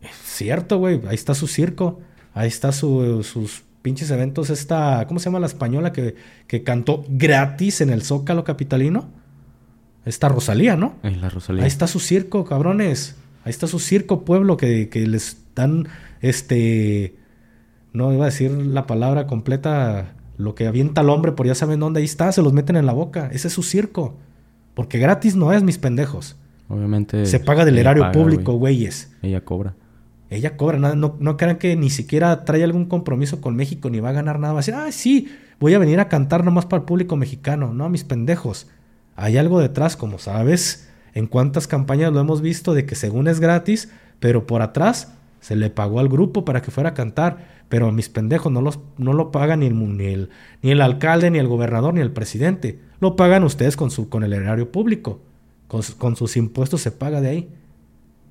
Es 0.00 0.16
cierto, 0.24 0.78
güey. 0.78 1.00
Ahí 1.06 1.14
está 1.14 1.34
su 1.34 1.46
circo. 1.46 2.00
Ahí 2.32 2.48
está 2.48 2.72
sus 2.72 3.62
pinches 3.86 4.10
eventos. 4.10 4.50
Esta, 4.50 5.04
¿cómo 5.06 5.20
se 5.20 5.26
llama 5.26 5.38
la 5.38 5.46
española 5.46 5.92
que, 5.92 6.16
que 6.48 6.64
cantó 6.64 7.04
gratis 7.08 7.80
en 7.80 7.90
el 7.90 8.02
Zócalo 8.02 8.42
Capitalino? 8.42 9.08
Esta 10.04 10.28
Rosalía, 10.28 10.74
¿no? 10.74 10.96
la 11.04 11.28
Rosalía. 11.28 11.62
Ahí 11.62 11.68
está 11.68 11.86
su 11.86 12.00
circo, 12.00 12.44
cabrones. 12.44 13.14
Ahí 13.44 13.50
está 13.50 13.68
su 13.68 13.78
circo 13.78 14.24
pueblo 14.24 14.56
que, 14.56 14.88
que 14.88 15.06
les 15.06 15.36
dan, 15.54 15.86
este, 16.20 17.14
no 17.92 18.12
iba 18.12 18.24
a 18.24 18.30
decir 18.30 18.50
la 18.50 18.88
palabra 18.88 19.28
completa, 19.28 20.16
lo 20.36 20.56
que 20.56 20.66
avienta 20.66 21.02
el 21.02 21.08
hombre 21.08 21.30
por 21.30 21.46
ya 21.46 21.54
saben 21.54 21.78
dónde, 21.78 22.00
ahí 22.00 22.06
está, 22.06 22.32
se 22.32 22.42
los 22.42 22.52
meten 22.52 22.74
en 22.74 22.86
la 22.86 22.92
boca. 22.92 23.30
Ese 23.32 23.46
es 23.46 23.54
su 23.54 23.62
circo. 23.62 24.16
Porque 24.74 24.98
gratis 24.98 25.36
no 25.36 25.52
es, 25.52 25.62
mis 25.62 25.78
pendejos. 25.78 26.34
Obviamente. 26.68 27.24
Se 27.24 27.38
paga 27.38 27.64
del 27.64 27.78
erario 27.78 28.10
público, 28.10 28.54
güeyes. 28.54 29.12
Ella 29.22 29.42
cobra. 29.42 29.76
Ella 30.28 30.56
cobra 30.56 30.78
nada, 30.78 30.96
no, 30.96 31.16
no 31.20 31.36
crean 31.36 31.58
que 31.58 31.76
ni 31.76 31.90
siquiera 31.90 32.44
trae 32.44 32.64
algún 32.64 32.86
compromiso 32.86 33.40
con 33.40 33.54
México 33.54 33.90
ni 33.90 34.00
va 34.00 34.08
a 34.08 34.12
ganar 34.12 34.38
nada. 34.40 34.54
Va 34.54 34.58
a 34.58 34.62
decir, 34.62 34.74
ah, 34.74 34.90
sí, 34.90 35.28
voy 35.60 35.74
a 35.74 35.78
venir 35.78 36.00
a 36.00 36.08
cantar 36.08 36.44
nomás 36.44 36.66
para 36.66 36.80
el 36.80 36.86
público 36.86 37.16
mexicano. 37.16 37.72
No, 37.72 37.88
mis 37.88 38.04
pendejos. 38.04 38.68
Hay 39.14 39.36
algo 39.38 39.60
detrás, 39.60 39.96
como 39.96 40.18
sabes, 40.18 40.88
en 41.14 41.26
cuántas 41.26 41.68
campañas 41.68 42.12
lo 42.12 42.20
hemos 42.20 42.42
visto 42.42 42.74
de 42.74 42.84
que 42.86 42.96
según 42.96 43.28
es 43.28 43.40
gratis, 43.40 43.90
pero 44.18 44.46
por 44.46 44.62
atrás 44.62 45.12
se 45.40 45.54
le 45.54 45.70
pagó 45.70 46.00
al 46.00 46.08
grupo 46.08 46.44
para 46.44 46.60
que 46.60 46.70
fuera 46.70 46.90
a 46.90 46.94
cantar. 46.94 47.56
Pero 47.68 47.88
a 47.88 47.92
mis 47.92 48.08
pendejos 48.08 48.50
no, 48.52 48.60
los, 48.60 48.80
no 48.98 49.12
lo 49.12 49.30
pagan 49.30 49.60
ni 49.60 49.66
el, 49.66 49.96
ni, 49.96 50.06
el, 50.06 50.30
ni 50.62 50.72
el 50.72 50.80
alcalde, 50.80 51.30
ni 51.30 51.38
el 51.38 51.48
gobernador, 51.48 51.94
ni 51.94 52.00
el 52.00 52.12
presidente. 52.12 52.80
Lo 53.00 53.16
pagan 53.16 53.44
ustedes 53.44 53.76
con, 53.76 53.90
su, 53.90 54.08
con 54.08 54.24
el 54.24 54.32
erario 54.32 54.72
público. 54.72 55.20
Con, 55.68 55.82
con 55.98 56.16
sus 56.16 56.36
impuestos 56.36 56.80
se 56.80 56.90
paga 56.90 57.20
de 57.20 57.28
ahí. 57.28 57.48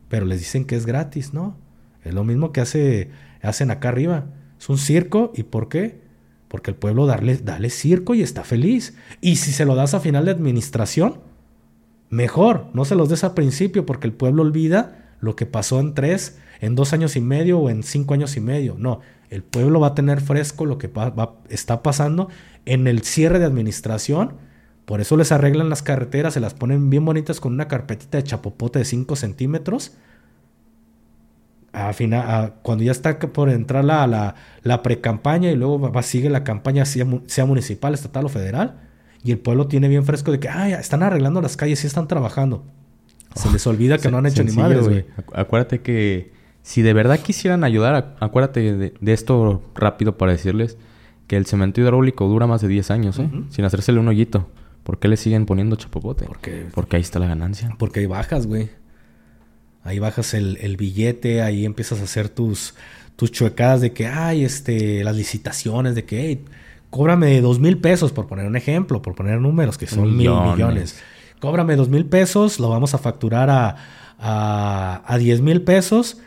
Pero 0.09 0.26
les 0.26 0.39
dicen 0.39 0.65
que 0.65 0.76
es 0.76 0.85
gratis, 0.85 1.34
¿no? 1.34 1.57
Es 2.06 2.14
lo 2.14 2.23
mismo 2.23 2.53
que 2.53 2.61
hace, 2.61 3.10
hacen 3.41 3.72
acá 3.72 3.90
arriba. 3.90 4.27
Es 4.57 4.69
un 4.69 4.77
circo. 4.77 5.34
¿Y 5.36 5.44
por 5.44 5.68
qué? 5.68 5.99
Porque 6.48 6.72
el 6.72 6.77
pueblo 6.77 7.07
darle, 7.07 7.38
dale 7.38 7.69
circo 7.69 8.14
y 8.14 8.22
está 8.22 8.44
feliz. 8.44 8.95
Y 9.19 9.36
si 9.38 9.52
se 9.52 9.65
lo 9.65 9.76
das 9.76 9.94
a 9.94 9.99
final 9.99 10.23
de 10.23 10.32
administración, 10.32 11.19
mejor. 12.10 12.68
No 12.73 12.86
se 12.86 12.95
los 12.95 13.10
des 13.10 13.23
al 13.23 13.34
principio 13.34 13.86
porque 13.86 14.07
el 14.07 14.14
pueblo 14.14 14.44
olvida 14.44 15.15
lo 15.19 15.36
que 15.36 15.48
pasó 15.48 15.80
en 15.80 15.95
tres, 15.95 16.38
en 16.61 16.76
dos 16.76 16.94
años 16.94 17.15
y 17.15 17.22
medio 17.22 17.60
o 17.60 17.69
en 17.69 17.84
cinco 17.84 18.14
años 18.14 18.38
y 18.38 18.40
medio. 18.40 18.76
No, 18.77 19.02
el 19.30 19.44
pueblo 19.44 19.80
va 19.80 19.88
a 19.88 19.95
tener 19.95 20.22
fresco 20.22 20.65
lo 20.65 20.77
que 20.77 20.91
está 21.49 21.82
pasando 21.82 22.30
en 22.65 22.88
el 22.88 23.02
cierre 23.02 23.40
de 23.40 23.45
administración. 23.45 24.34
Por 24.86 25.02
eso 25.02 25.18
les 25.18 25.32
arreglan 25.32 25.69
las 25.69 25.82
carreteras, 25.82 26.36
se 26.36 26.40
las 26.40 26.53
ponen 26.53 26.91
bien 26.91 27.03
bonitas 27.03 27.40
con 27.40 27.53
una 27.53 27.68
carpetita 27.68 28.19
de 28.19 28.23
chapopote 28.23 28.77
de 28.77 28.86
5 28.86 29.15
centímetros 29.15 29.94
a 31.76 31.93
final, 31.93 32.53
cuando 32.61 32.84
ya 32.84 32.91
está 32.91 33.19
por 33.19 33.49
entrar 33.49 33.84
la, 33.84 34.07
la, 34.07 34.35
la 34.64 34.81
pre-campaña 34.81 35.52
y 35.52 35.56
luego 35.56 35.80
va, 35.91 36.02
sigue 36.03 36.30
la 36.30 36.43
campaña, 36.43 36.85
sea, 36.85 37.06
sea, 37.27 37.45
municipal, 37.45 37.93
estatal 37.93 38.26
o 38.26 38.30
federal, 38.30 38.80
y 39.23 39.31
el 39.31 39.39
pueblo 39.39 39.68
tiene 39.68 39.88
bien 39.88 40.06
fresco 40.06 40.31
de 40.31 40.39
que, 40.39 40.49
ay, 40.49 40.73
están 40.73 41.03
arreglando 41.03 41.41
las 41.41 41.57
calles, 41.57 41.84
y 41.84 41.88
están 41.88 42.07
trabajando. 42.07 42.64
Se 43.35 43.52
les 43.52 43.68
olvida 43.68 43.97
que 43.97 44.10
no 44.10 44.18
han 44.18 44.26
hecho 44.26 44.43
ni 44.43 44.53
madre, 44.53 44.80
güey. 44.80 45.06
Acuérdate 45.34 45.81
que 45.81 46.31
si 46.61 46.81
de 46.81 46.93
verdad 46.93 47.19
quisieran 47.19 47.65
ayudar, 47.65 48.15
acuérdate 48.22 48.73
de, 48.73 49.14
esto 49.14 49.61
rápido 49.76 50.18
para 50.18 50.31
decirles 50.31 50.77
que 51.27 51.35
el 51.35 51.45
cemento 51.45 51.81
hidráulico 51.81 52.27
dura 52.27 52.47
más 52.47 52.61
de 52.61 52.69
10 52.69 52.91
años, 52.91 53.19
¿eh? 53.19 53.30
Sin 53.49 53.65
hacérsele 53.65 53.99
un 53.99 54.07
hoyito. 54.07 54.47
¿Por 54.84 54.99
qué 54.99 55.07
le 55.07 55.18
siguen 55.18 55.45
poniendo 55.45 55.76
chapopote? 55.76 56.26
Porque, 56.26 56.68
Porque 56.73 56.95
ahí 56.95 57.02
está 57.02 57.19
la 57.19 57.27
ganancia. 57.27 57.76
Porque 57.77 58.02
hay 58.02 58.06
bajas, 58.06 58.47
güey. 58.47 58.69
Ahí 59.85 59.99
bajas 59.99 60.33
el, 60.33 60.77
billete, 60.77 61.43
ahí 61.43 61.63
empiezas 61.63 62.01
a 62.01 62.05
hacer 62.05 62.27
tus, 62.27 62.73
tus 63.15 63.31
chuecadas 63.31 63.81
de 63.81 63.93
que, 63.93 64.07
hay 64.07 64.43
este, 64.43 65.03
las 65.03 65.15
licitaciones, 65.15 65.93
de 65.93 66.05
que, 66.05 66.25
hey, 66.25 66.45
cóbrame 66.89 67.39
dos 67.39 67.59
mil 67.59 67.77
pesos, 67.77 68.11
por 68.11 68.25
poner 68.25 68.47
un 68.47 68.55
ejemplo, 68.55 69.03
por 69.03 69.13
poner 69.13 69.39
números, 69.39 69.77
que 69.77 69.85
son 69.85 70.17
mil 70.17 70.31
millones. 70.31 70.99
Cóbrame 71.39 71.75
dos 71.75 71.87
mil 71.87 72.07
pesos, 72.07 72.59
lo 72.59 72.69
vamos 72.69 72.95
a 72.95 72.97
facturar 72.97 73.51
a, 73.51 73.75
a, 74.17 75.03
a 75.05 75.17
diez 75.19 75.41
mil 75.41 75.61
pesos 75.61 76.17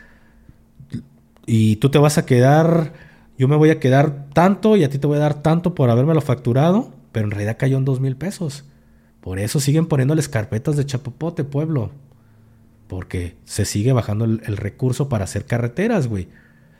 y 1.45 1.75
tú 1.75 1.89
te 1.89 1.97
vas 1.97 2.17
a 2.17 2.25
quedar, 2.25 2.93
yo 3.37 3.49
me 3.49 3.57
voy 3.57 3.71
a 3.71 3.79
quedar 3.81 4.27
tanto 4.33 4.77
y 4.77 4.85
a 4.85 4.89
ti 4.89 4.99
te 4.99 5.07
voy 5.07 5.17
a 5.17 5.21
dar 5.21 5.41
tanto 5.41 5.75
por 5.75 5.89
habérmelo 5.89 6.21
facturado, 6.21 6.93
pero 7.11 7.25
en 7.25 7.31
realidad 7.31 7.57
cayó 7.59 7.77
en 7.77 7.83
dos 7.83 7.99
mil 7.99 8.15
pesos. 8.15 8.63
Por 9.19 9.37
eso 9.37 9.59
siguen 9.59 9.87
poniéndoles 9.87 10.29
carpetas 10.29 10.77
de 10.77 10.85
chapopote, 10.85 11.43
pueblo. 11.43 11.91
Porque 12.89 13.37
se 13.45 13.65
sigue 13.65 13.93
bajando 13.93 14.25
el, 14.25 14.57
recurso 14.57 15.09
para 15.09 15.25
hacer 15.25 15.45
carreteras, 15.45 16.07
güey. 16.07 16.27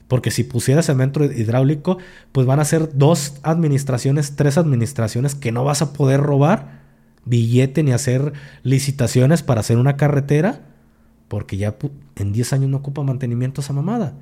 Porque 0.08 0.32
si 0.32 0.44
pusieras 0.44 0.88
cemento 0.88 1.24
hidráulico, 1.24 2.00
pues 2.32 2.48
van 2.48 2.60
a 2.60 2.66
ser 2.66 2.98
dos 2.98 3.36
administraciones, 3.44 4.36
tres 4.36 4.58
administraciones 4.58 5.36
que 5.36 5.52
no 5.52 5.64
vas 5.64 5.84
a 5.84 5.94
poder 5.94 6.20
robar 6.20 6.80
billete 7.26 7.84
ni 7.84 7.92
hacer 7.92 8.34
licitaciones 8.64 9.44
para 9.44 9.60
hacer 9.60 9.78
una 9.78 9.98
carretera. 9.98 10.66
Porque 11.28 11.58
ya 11.58 11.76
en 12.16 12.34
10 12.34 12.54
años 12.54 12.70
no 12.72 12.78
ocupa 12.78 13.04
mantenimiento 13.04 13.62
esa 13.62 13.74
mamada. 13.74 14.16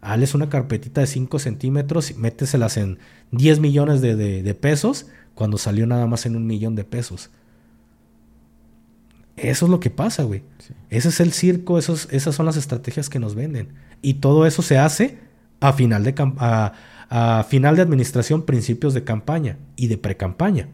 Hales 0.00 0.34
una 0.34 0.48
carpetita 0.48 1.02
de 1.02 1.06
5 1.06 1.38
centímetros 1.38 2.10
y 2.10 2.14
méteselas 2.14 2.78
en 2.78 2.98
10 3.32 3.60
millones 3.60 4.00
de, 4.00 4.16
de 4.16 4.54
pesos 4.54 5.08
cuando 5.34 5.58
salió 5.58 5.86
nada 5.86 6.06
más 6.06 6.24
en 6.24 6.36
un 6.36 6.46
millón 6.46 6.74
de 6.74 6.84
pesos. 6.84 7.28
Eso 9.36 9.66
es 9.66 9.70
lo 9.70 9.80
que 9.80 9.90
pasa, 9.90 10.22
güey. 10.22 10.42
Ese 10.90 11.08
es 11.08 11.20
el 11.20 11.32
circo, 11.32 11.78
esos, 11.78 12.08
esas 12.12 12.34
son 12.34 12.46
las 12.46 12.56
estrategias 12.56 13.08
que 13.08 13.18
nos 13.18 13.34
venden. 13.34 13.68
Y 14.00 14.14
todo 14.14 14.46
eso 14.46 14.62
se 14.62 14.78
hace 14.78 15.18
a 15.60 15.72
final 15.72 16.04
de, 16.04 16.14
a, 16.38 16.72
a 17.10 17.44
final 17.44 17.76
de 17.76 17.82
administración, 17.82 18.42
principios 18.42 18.94
de 18.94 19.04
campaña 19.04 19.58
y 19.76 19.88
de 19.88 19.98
pre-campaña. 19.98 20.68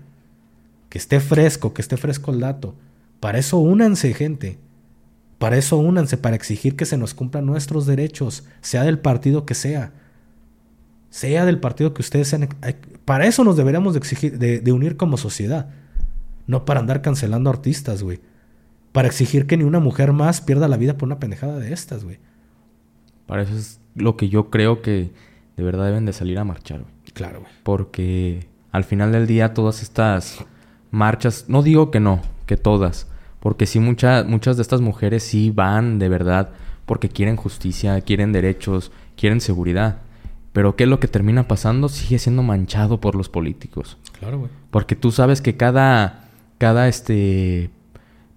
Que 0.89 0.99
esté 0.99 1.21
fresco, 1.21 1.73
que 1.73 1.83
esté 1.83 1.97
fresco 1.97 2.33
el 2.33 2.41
dato. 2.41 2.75
Para 3.21 3.39
eso 3.39 3.59
únanse, 3.59 4.13
gente. 4.15 4.59
Para 5.41 5.57
eso 5.57 5.79
únanse, 5.79 6.19
para 6.19 6.37
exigir 6.37 6.77
que 6.77 6.85
se 6.85 6.99
nos 6.99 7.15
cumplan 7.15 7.47
nuestros 7.47 7.87
derechos, 7.87 8.45
sea 8.61 8.83
del 8.83 8.99
partido 8.99 9.47
que 9.47 9.55
sea. 9.55 9.93
Sea 11.09 11.47
del 11.47 11.59
partido 11.59 11.95
que 11.95 12.03
ustedes 12.03 12.29
sean. 12.29 12.43
Eh, 12.63 12.77
para 13.07 13.27
eso 13.27 13.43
nos 13.43 13.57
deberíamos 13.57 13.95
de 13.95 14.01
exigir, 14.01 14.39
de, 14.39 14.73
unir 14.73 14.99
como 14.99 15.17
sociedad. 15.17 15.71
No 16.47 16.67
para 16.67 16.81
andar 16.81 17.01
cancelando 17.01 17.49
artistas, 17.49 18.03
güey. 18.03 18.21
Para 18.93 19.09
exigir 19.09 19.47
que 19.47 19.57
ni 19.57 19.65
una 19.65 19.81
mujer 19.81 20.13
más 20.13 20.41
pierda 20.41 20.69
la 20.69 20.77
vida 20.77 20.97
por 20.97 21.07
una 21.07 21.21
pendejada 21.21 21.59
de 21.59 21.73
estas, 21.73 22.05
güey. 22.05 22.19
Para 23.27 23.43
eso 23.43 23.57
es 23.57 23.81
lo 23.95 24.17
que 24.17 24.29
yo 24.29 24.51
creo 24.51 24.83
que 24.83 25.13
de 25.57 25.63
verdad 25.63 25.87
deben 25.87 26.07
de 26.07 26.13
salir 26.13 26.39
a 26.39 26.45
marchar, 26.45 26.81
güey. 26.81 26.95
Claro, 27.13 27.41
güey. 27.41 27.53
Porque 27.63 28.49
al 28.73 28.85
final 28.85 29.13
del 29.13 29.27
día 29.27 29.55
todas 29.55 29.83
estas 29.83 30.45
marchas, 30.91 31.45
no 31.49 31.63
digo 31.63 31.91
que 31.91 32.01
no, 32.01 32.21
que 32.47 32.57
todas, 32.57 33.09
porque 33.41 33.67
sí, 33.67 33.81
muchas 33.81 34.27
muchas 34.27 34.57
de 34.57 34.63
estas 34.63 34.81
mujeres 34.81 35.23
sí 35.23 35.51
van 35.51 35.99
de 35.99 36.09
verdad 36.09 36.51
porque 36.91 37.09
quieren 37.09 37.37
justicia, 37.37 38.01
quieren 38.01 38.33
derechos, 38.33 38.91
quieren 39.17 39.41
seguridad. 39.41 39.99
Pero 40.53 40.75
¿qué 40.75 40.85
es 40.85 40.91
lo 40.91 40.99
que 40.99 41.07
termina 41.07 41.47
pasando? 41.47 41.89
Sigue 41.89 42.19
siendo 42.19 42.43
manchado 42.43 43.01
por 43.01 43.15
los 43.15 43.29
políticos. 43.29 43.97
Claro, 44.19 44.41
güey. 44.41 44.51
Porque 44.73 44.97
tú 44.97 45.13
sabes 45.13 45.41
que 45.41 45.57
cada, 45.57 46.29
cada, 46.59 46.89
este, 46.89 47.71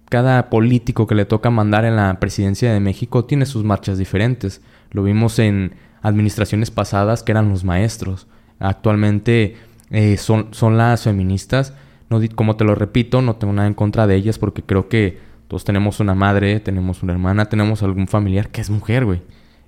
cada 0.08 0.50
político 0.50 1.06
que 1.06 1.14
le 1.14 1.24
toca 1.24 1.50
mandar 1.50 1.84
en 1.84 1.96
la 1.96 2.20
presidencia 2.20 2.72
de 2.72 2.80
México 2.80 3.24
tiene 3.24 3.46
sus 3.46 3.64
marchas 3.64 3.98
diferentes. 3.98 4.60
Lo 4.90 5.02
vimos 5.02 5.38
en 5.38 5.74
administraciones 6.02 6.70
pasadas 6.70 7.22
que 7.22 7.32
eran 7.32 7.48
los 7.48 7.64
maestros. 7.64 8.26
Actualmente 8.58 9.56
eh, 9.90 10.16
son, 10.16 10.48
son 10.52 10.76
las 10.78 11.04
feministas 11.04 11.74
no, 12.10 12.20
como 12.34 12.56
te 12.56 12.64
lo 12.64 12.74
repito, 12.74 13.22
no 13.22 13.36
tengo 13.36 13.52
nada 13.52 13.68
en 13.68 13.74
contra 13.74 14.06
de 14.06 14.16
ellas 14.16 14.38
porque 14.38 14.62
creo 14.62 14.88
que 14.88 15.18
todos 15.48 15.64
tenemos 15.64 16.00
una 16.00 16.14
madre, 16.14 16.60
tenemos 16.60 17.02
una 17.02 17.12
hermana, 17.12 17.46
tenemos 17.46 17.82
algún 17.82 18.08
familiar 18.08 18.50
que 18.50 18.60
es 18.60 18.70
mujer, 18.70 19.04
güey. 19.04 19.22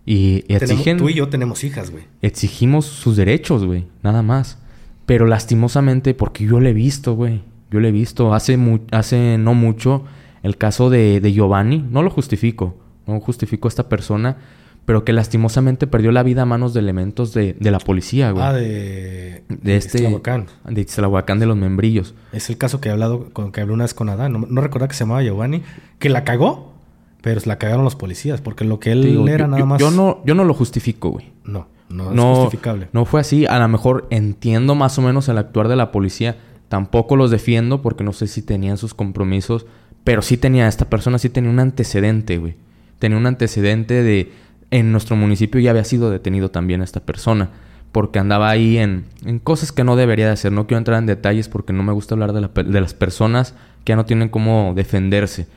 Y, 0.04 0.44
exigen... 0.48 0.98
tú 0.98 1.08
y 1.08 1.14
yo 1.14 1.28
tenemos 1.28 1.64
hijas, 1.64 1.90
güey. 1.90 2.04
Exigimos 2.22 2.86
sus 2.86 3.16
derechos, 3.16 3.64
güey. 3.64 3.86
Nada 4.02 4.22
más. 4.22 4.58
Pero 5.04 5.26
lastimosamente, 5.26 6.14
porque 6.14 6.44
yo 6.44 6.60
lo 6.60 6.68
he 6.68 6.72
visto, 6.72 7.14
güey. 7.14 7.42
Yo 7.70 7.80
lo 7.80 7.88
he 7.88 7.92
visto. 7.92 8.32
Hace, 8.32 8.56
hace 8.92 9.36
no 9.38 9.54
mucho 9.54 10.04
el 10.46 10.56
caso 10.56 10.90
de, 10.90 11.20
de 11.20 11.32
Giovanni. 11.32 11.84
No 11.90 12.02
lo 12.02 12.10
justifico. 12.10 12.76
No 13.06 13.20
justifico 13.20 13.68
a 13.68 13.70
esta 13.70 13.88
persona 13.88 14.38
pero 14.86 15.04
que 15.04 15.12
lastimosamente 15.12 15.88
perdió 15.88 16.12
la 16.12 16.22
vida 16.22 16.42
a 16.42 16.44
manos 16.46 16.72
de 16.72 16.80
elementos 16.80 17.34
de, 17.34 17.56
la 17.60 17.80
policía, 17.80 18.30
güey. 18.30 18.44
Ah, 18.44 18.52
de... 18.52 19.42
De 19.48 19.76
este... 19.76 19.98
De 19.98 20.80
Itzlahuacán 20.80 21.40
de 21.40 21.46
los 21.46 21.56
membrillos. 21.56 22.14
Es 22.32 22.48
el 22.48 22.56
caso 22.56 22.80
que 22.80 22.88
he 22.88 22.92
hablado, 22.92 23.28
con, 23.32 23.50
que 23.50 23.60
hablé 23.60 23.74
una 23.74 23.84
vez 23.84 23.94
con 23.94 24.08
Adán. 24.08 24.32
No, 24.32 24.46
no 24.48 24.60
recuerda 24.60 24.86
que 24.86 24.94
se 24.94 25.00
llamaba 25.00 25.24
Giovanni. 25.24 25.64
Que 25.98 26.08
la 26.08 26.22
cagó, 26.22 26.72
pero 27.20 27.40
se 27.40 27.48
la 27.48 27.58
cagaron 27.58 27.84
los 27.84 27.96
policías. 27.96 28.40
Porque 28.40 28.64
lo 28.64 28.78
que 28.78 28.92
él 28.92 29.28
era 29.28 29.48
nada 29.48 29.64
más... 29.64 29.80
Yo 29.80 29.90
no, 29.90 30.22
yo 30.24 30.36
no 30.36 30.44
lo 30.44 30.54
justifico, 30.54 31.10
güey. 31.10 31.32
No, 31.42 31.66
no 31.88 32.12
es 32.12 32.38
justificable. 32.38 32.88
No 32.92 33.04
fue 33.06 33.20
así. 33.20 33.44
A 33.44 33.58
lo 33.58 33.66
mejor 33.66 34.06
entiendo 34.10 34.76
más 34.76 34.96
o 35.00 35.02
menos 35.02 35.28
el 35.28 35.38
actuar 35.38 35.66
de 35.66 35.74
la 35.74 35.90
policía. 35.90 36.36
Tampoco 36.68 37.16
los 37.16 37.32
defiendo 37.32 37.82
porque 37.82 38.04
no 38.04 38.12
sé 38.12 38.28
si 38.28 38.40
tenían 38.40 38.78
sus 38.78 38.94
compromisos. 38.94 39.66
Pero 40.06 40.22
sí 40.22 40.36
tenía... 40.36 40.68
Esta 40.68 40.88
persona 40.88 41.18
sí 41.18 41.30
tenía 41.30 41.50
un 41.50 41.58
antecedente, 41.58 42.38
güey. 42.38 42.54
Tenía 43.00 43.18
un 43.18 43.26
antecedente 43.26 44.04
de 44.04 44.30
en 44.70 44.92
nuestro 44.92 45.16
municipio 45.16 45.60
ya 45.60 45.70
había 45.70 45.82
sido 45.82 46.10
detenido 46.10 46.52
también 46.52 46.80
esta 46.80 47.00
persona 47.00 47.50
porque 47.90 48.20
andaba 48.20 48.48
ahí 48.48 48.78
en, 48.78 49.06
en, 49.24 49.40
cosas 49.40 49.72
que 49.72 49.82
no 49.82 49.96
debería 49.96 50.26
de 50.26 50.32
hacer. 50.32 50.52
No 50.52 50.68
quiero 50.68 50.78
entrar 50.78 51.00
en 51.00 51.06
detalles 51.06 51.48
porque 51.48 51.72
no 51.72 51.82
me 51.82 51.92
gusta 51.92 52.14
hablar 52.14 52.32
de, 52.32 52.62
de 52.62 52.80
las 52.80 52.94
personas 52.94 53.54
que 53.82 53.90
ya 53.90 53.96
no 53.96 54.04
tienen 54.04 54.28
cómo 54.28 54.74
defenderse. 54.76 55.48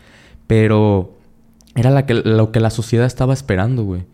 Pero 0.47 1.15
era 1.75 1.91
lo 2.07 2.51
que 2.51 2.59
la 2.59 2.71
sociedad 2.71 3.05
estaba 3.05 3.35
esperando, 3.35 3.83
güey. 3.83 4.05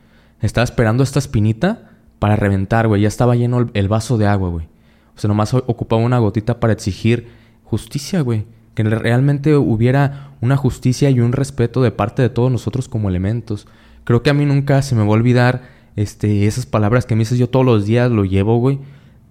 Estaba 0.41 0.65
esperando 0.65 1.01
esta 1.01 1.19
espinita 1.19 1.91
para 2.19 2.35
reventar, 2.35 2.89
güey. 2.89 3.03
Ya 3.03 3.07
estaba 3.07 3.35
lleno 3.35 3.59
el, 3.59 3.69
el 3.73 3.87
vaso 3.87 4.17
de 4.17 4.27
agua, 4.27 4.49
güey. 4.49 4.65
O 5.15 5.19
sea, 5.19 5.29
nomás 5.29 5.53
ocupaba 5.53 6.01
una 6.01 6.19
gotita 6.19 6.59
para 6.59 6.73
exigir 6.73 7.29
justicia, 7.63 8.19
güey. 8.19 8.45
Que 8.75 8.83
realmente 8.83 9.55
hubiera 9.55 10.31
una 10.41 10.57
justicia 10.57 11.09
y 11.09 11.19
un 11.19 11.31
respeto 11.31 11.81
de 11.81 11.91
parte 11.91 12.21
de 12.21 12.29
todos 12.29 12.51
nosotros 12.51 12.87
como 12.87 13.09
elementos. 13.09 13.67
Creo 14.03 14.21
que 14.21 14.29
a 14.29 14.33
mí 14.33 14.45
nunca 14.45 14.81
se 14.83 14.93
me 14.93 15.01
va 15.01 15.07
a 15.07 15.11
olvidar 15.11 15.63
este, 15.95 16.45
esas 16.45 16.65
palabras 16.67 17.05
que 17.05 17.15
me 17.15 17.19
dices 17.19 17.39
yo 17.39 17.49
todos 17.49 17.65
los 17.65 17.85
días, 17.85 18.11
lo 18.11 18.25
llevo, 18.25 18.59
güey. 18.59 18.79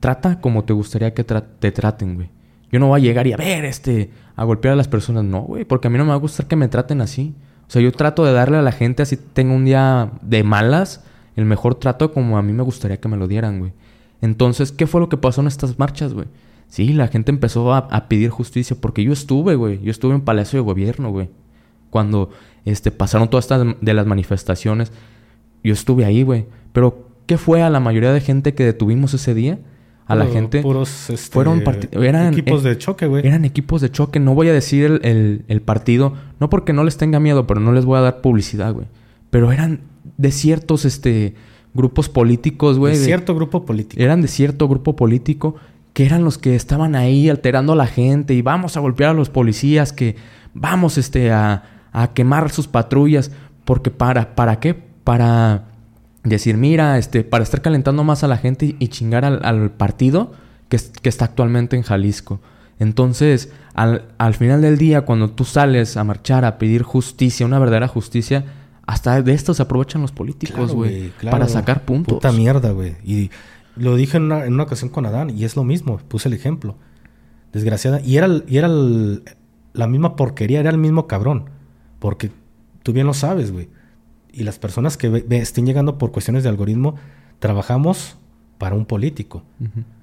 Trata 0.00 0.40
como 0.40 0.64
te 0.64 0.72
gustaría 0.72 1.14
que 1.14 1.24
te 1.24 1.72
traten, 1.72 2.16
güey. 2.16 2.30
Yo 2.72 2.80
no 2.80 2.88
voy 2.88 3.00
a 3.00 3.04
llegar 3.04 3.26
y 3.28 3.32
a 3.32 3.36
ver, 3.36 3.64
este, 3.64 4.10
a 4.34 4.42
golpear 4.42 4.72
a 4.72 4.76
las 4.76 4.88
personas. 4.88 5.22
No, 5.22 5.42
güey, 5.42 5.64
porque 5.64 5.86
a 5.86 5.90
mí 5.90 5.98
no 5.98 6.04
me 6.04 6.10
va 6.10 6.16
a 6.16 6.18
gustar 6.18 6.46
que 6.46 6.56
me 6.56 6.66
traten 6.66 7.00
así. 7.00 7.34
O 7.68 7.70
sea, 7.70 7.80
yo 7.80 7.92
trato 7.92 8.24
de 8.24 8.32
darle 8.32 8.56
a 8.56 8.62
la 8.62 8.72
gente, 8.72 9.02
así 9.02 9.16
tengo 9.16 9.54
un 9.54 9.64
día 9.64 10.10
de 10.22 10.42
malas, 10.42 11.04
el 11.36 11.44
mejor 11.44 11.76
trato 11.76 12.12
como 12.12 12.36
a 12.36 12.42
mí 12.42 12.52
me 12.52 12.62
gustaría 12.62 12.98
que 12.98 13.08
me 13.08 13.16
lo 13.16 13.28
dieran, 13.28 13.60
güey. 13.60 13.72
Entonces, 14.20 14.72
¿qué 14.72 14.86
fue 14.86 15.00
lo 15.00 15.08
que 15.08 15.16
pasó 15.16 15.40
en 15.40 15.46
estas 15.46 15.78
marchas, 15.78 16.14
güey? 16.14 16.26
Sí, 16.74 16.92
la 16.92 17.06
gente 17.06 17.30
empezó 17.30 17.72
a, 17.72 17.78
a 17.78 18.08
pedir 18.08 18.30
justicia 18.30 18.76
porque 18.80 19.04
yo 19.04 19.12
estuve, 19.12 19.54
güey. 19.54 19.80
Yo 19.80 19.92
estuve 19.92 20.12
en 20.12 20.22
Palacio 20.22 20.58
de 20.58 20.64
Gobierno, 20.64 21.12
güey. 21.12 21.30
Cuando 21.88 22.30
este, 22.64 22.90
pasaron 22.90 23.30
todas 23.30 23.44
estas 23.44 23.76
de 23.80 23.94
las 23.94 24.08
manifestaciones. 24.08 24.90
Yo 25.62 25.72
estuve 25.72 26.04
ahí, 26.04 26.24
güey. 26.24 26.46
Pero, 26.72 27.10
¿qué 27.26 27.38
fue 27.38 27.62
a 27.62 27.70
la 27.70 27.78
mayoría 27.78 28.12
de 28.12 28.20
gente 28.20 28.54
que 28.54 28.64
detuvimos 28.64 29.14
ese 29.14 29.34
día? 29.34 29.60
A 30.06 30.16
la 30.16 30.26
gente. 30.26 30.62
Puros, 30.62 31.10
este, 31.10 31.32
fueron 31.32 31.62
eran 31.92 32.32
equipos 32.32 32.64
de 32.64 32.76
choque, 32.76 33.06
güey. 33.06 33.24
Eran 33.24 33.44
equipos 33.44 33.80
de 33.80 33.92
choque. 33.92 34.18
No 34.18 34.34
voy 34.34 34.48
a 34.48 34.52
decir 34.52 35.00
el, 35.04 35.44
el, 35.46 35.62
partido, 35.62 36.14
no 36.40 36.50
porque 36.50 36.72
no 36.72 36.82
les 36.82 36.96
tenga 36.96 37.20
miedo, 37.20 37.46
pero 37.46 37.60
no 37.60 37.70
les 37.70 37.84
voy 37.84 37.98
a 37.98 38.00
dar 38.00 38.20
publicidad, 38.20 38.74
güey. 38.74 38.88
Pero 39.30 39.52
eran 39.52 39.82
de 40.16 40.32
ciertos 40.32 40.84
este, 40.84 41.36
grupos 41.72 42.08
políticos, 42.08 42.80
güey. 42.80 42.98
De 42.98 43.04
cierto 43.04 43.32
grupo 43.36 43.64
político. 43.64 44.02
Eran 44.02 44.22
de 44.22 44.26
cierto 44.28 44.66
grupo 44.66 44.96
político 44.96 45.54
que 45.94 46.04
eran 46.04 46.24
los 46.24 46.36
que 46.38 46.56
estaban 46.56 46.96
ahí 46.96 47.30
alterando 47.30 47.72
a 47.72 47.76
la 47.76 47.86
gente 47.86 48.34
y 48.34 48.42
vamos 48.42 48.76
a 48.76 48.80
golpear 48.80 49.10
a 49.10 49.14
los 49.14 49.30
policías, 49.30 49.92
que 49.92 50.16
vamos 50.52 50.98
este, 50.98 51.32
a, 51.32 51.62
a 51.92 52.12
quemar 52.12 52.50
sus 52.50 52.68
patrullas. 52.68 53.30
Porque 53.64 53.90
para, 53.90 54.34
¿para 54.34 54.60
qué? 54.60 54.74
Para 54.74 55.64
decir, 56.24 56.56
mira, 56.56 56.98
este, 56.98 57.22
para 57.22 57.44
estar 57.44 57.62
calentando 57.62 58.02
más 58.04 58.24
a 58.24 58.28
la 58.28 58.36
gente 58.36 58.74
y, 58.78 58.88
chingar 58.88 59.24
al, 59.24 59.70
partido 59.70 60.32
que, 60.68 60.78
que, 61.00 61.08
está 61.08 61.26
actualmente 61.26 61.76
en 61.76 61.82
Jalisco. 61.82 62.40
Entonces, 62.80 63.52
al, 63.72 64.08
al, 64.18 64.34
final 64.34 64.60
del 64.60 64.76
día, 64.76 65.02
cuando 65.02 65.30
tú 65.30 65.44
sales 65.44 65.96
a 65.96 66.02
marchar, 66.02 66.44
a 66.44 66.58
pedir 66.58 66.82
justicia, 66.82 67.46
una 67.46 67.60
verdadera 67.60 67.86
justicia, 67.86 68.44
hasta 68.86 69.22
de 69.22 69.32
esto 69.32 69.54
se 69.54 69.62
aprovechan 69.62 70.02
los 70.02 70.12
políticos, 70.12 70.74
güey. 70.74 71.12
Para 71.30 71.48
sacar 71.48 71.84
puntos. 71.84 72.14
Puta 72.14 72.32
mierda, 72.32 72.72
güey. 72.72 72.96
Y 73.04 73.30
lo 73.76 73.96
dije 73.96 74.16
en 74.16 74.24
una, 74.24 74.44
en 74.44 74.54
una, 74.54 74.64
ocasión 74.64 74.90
con 74.90 75.06
Adán, 75.06 75.30
y 75.30 75.44
es 75.44 75.56
lo 75.56 75.64
mismo, 75.64 75.98
puse 75.98 76.28
el 76.28 76.34
ejemplo. 76.34 76.76
Desgraciada. 77.52 78.00
Y 78.00 78.16
era, 78.16 78.28
y 78.46 78.56
era 78.56 78.68
la 78.68 79.86
misma 79.86 80.16
porquería, 80.16 80.60
era 80.60 80.70
el 80.70 80.78
mismo 80.78 81.06
cabrón. 81.06 81.50
Porque 81.98 82.30
tú 82.82 82.92
bien 82.92 83.06
lo 83.06 83.14
sabes, 83.14 83.52
güey. 83.52 83.68
Y 84.32 84.42
las 84.42 84.58
personas 84.58 84.96
que 84.96 85.24
estén 85.30 85.66
llegando 85.66 85.96
por 85.98 86.10
cuestiones 86.10 86.42
de 86.42 86.48
algoritmo, 86.48 86.96
trabajamos 87.38 88.16
para 88.58 88.74
un 88.74 88.86
político. 88.86 89.42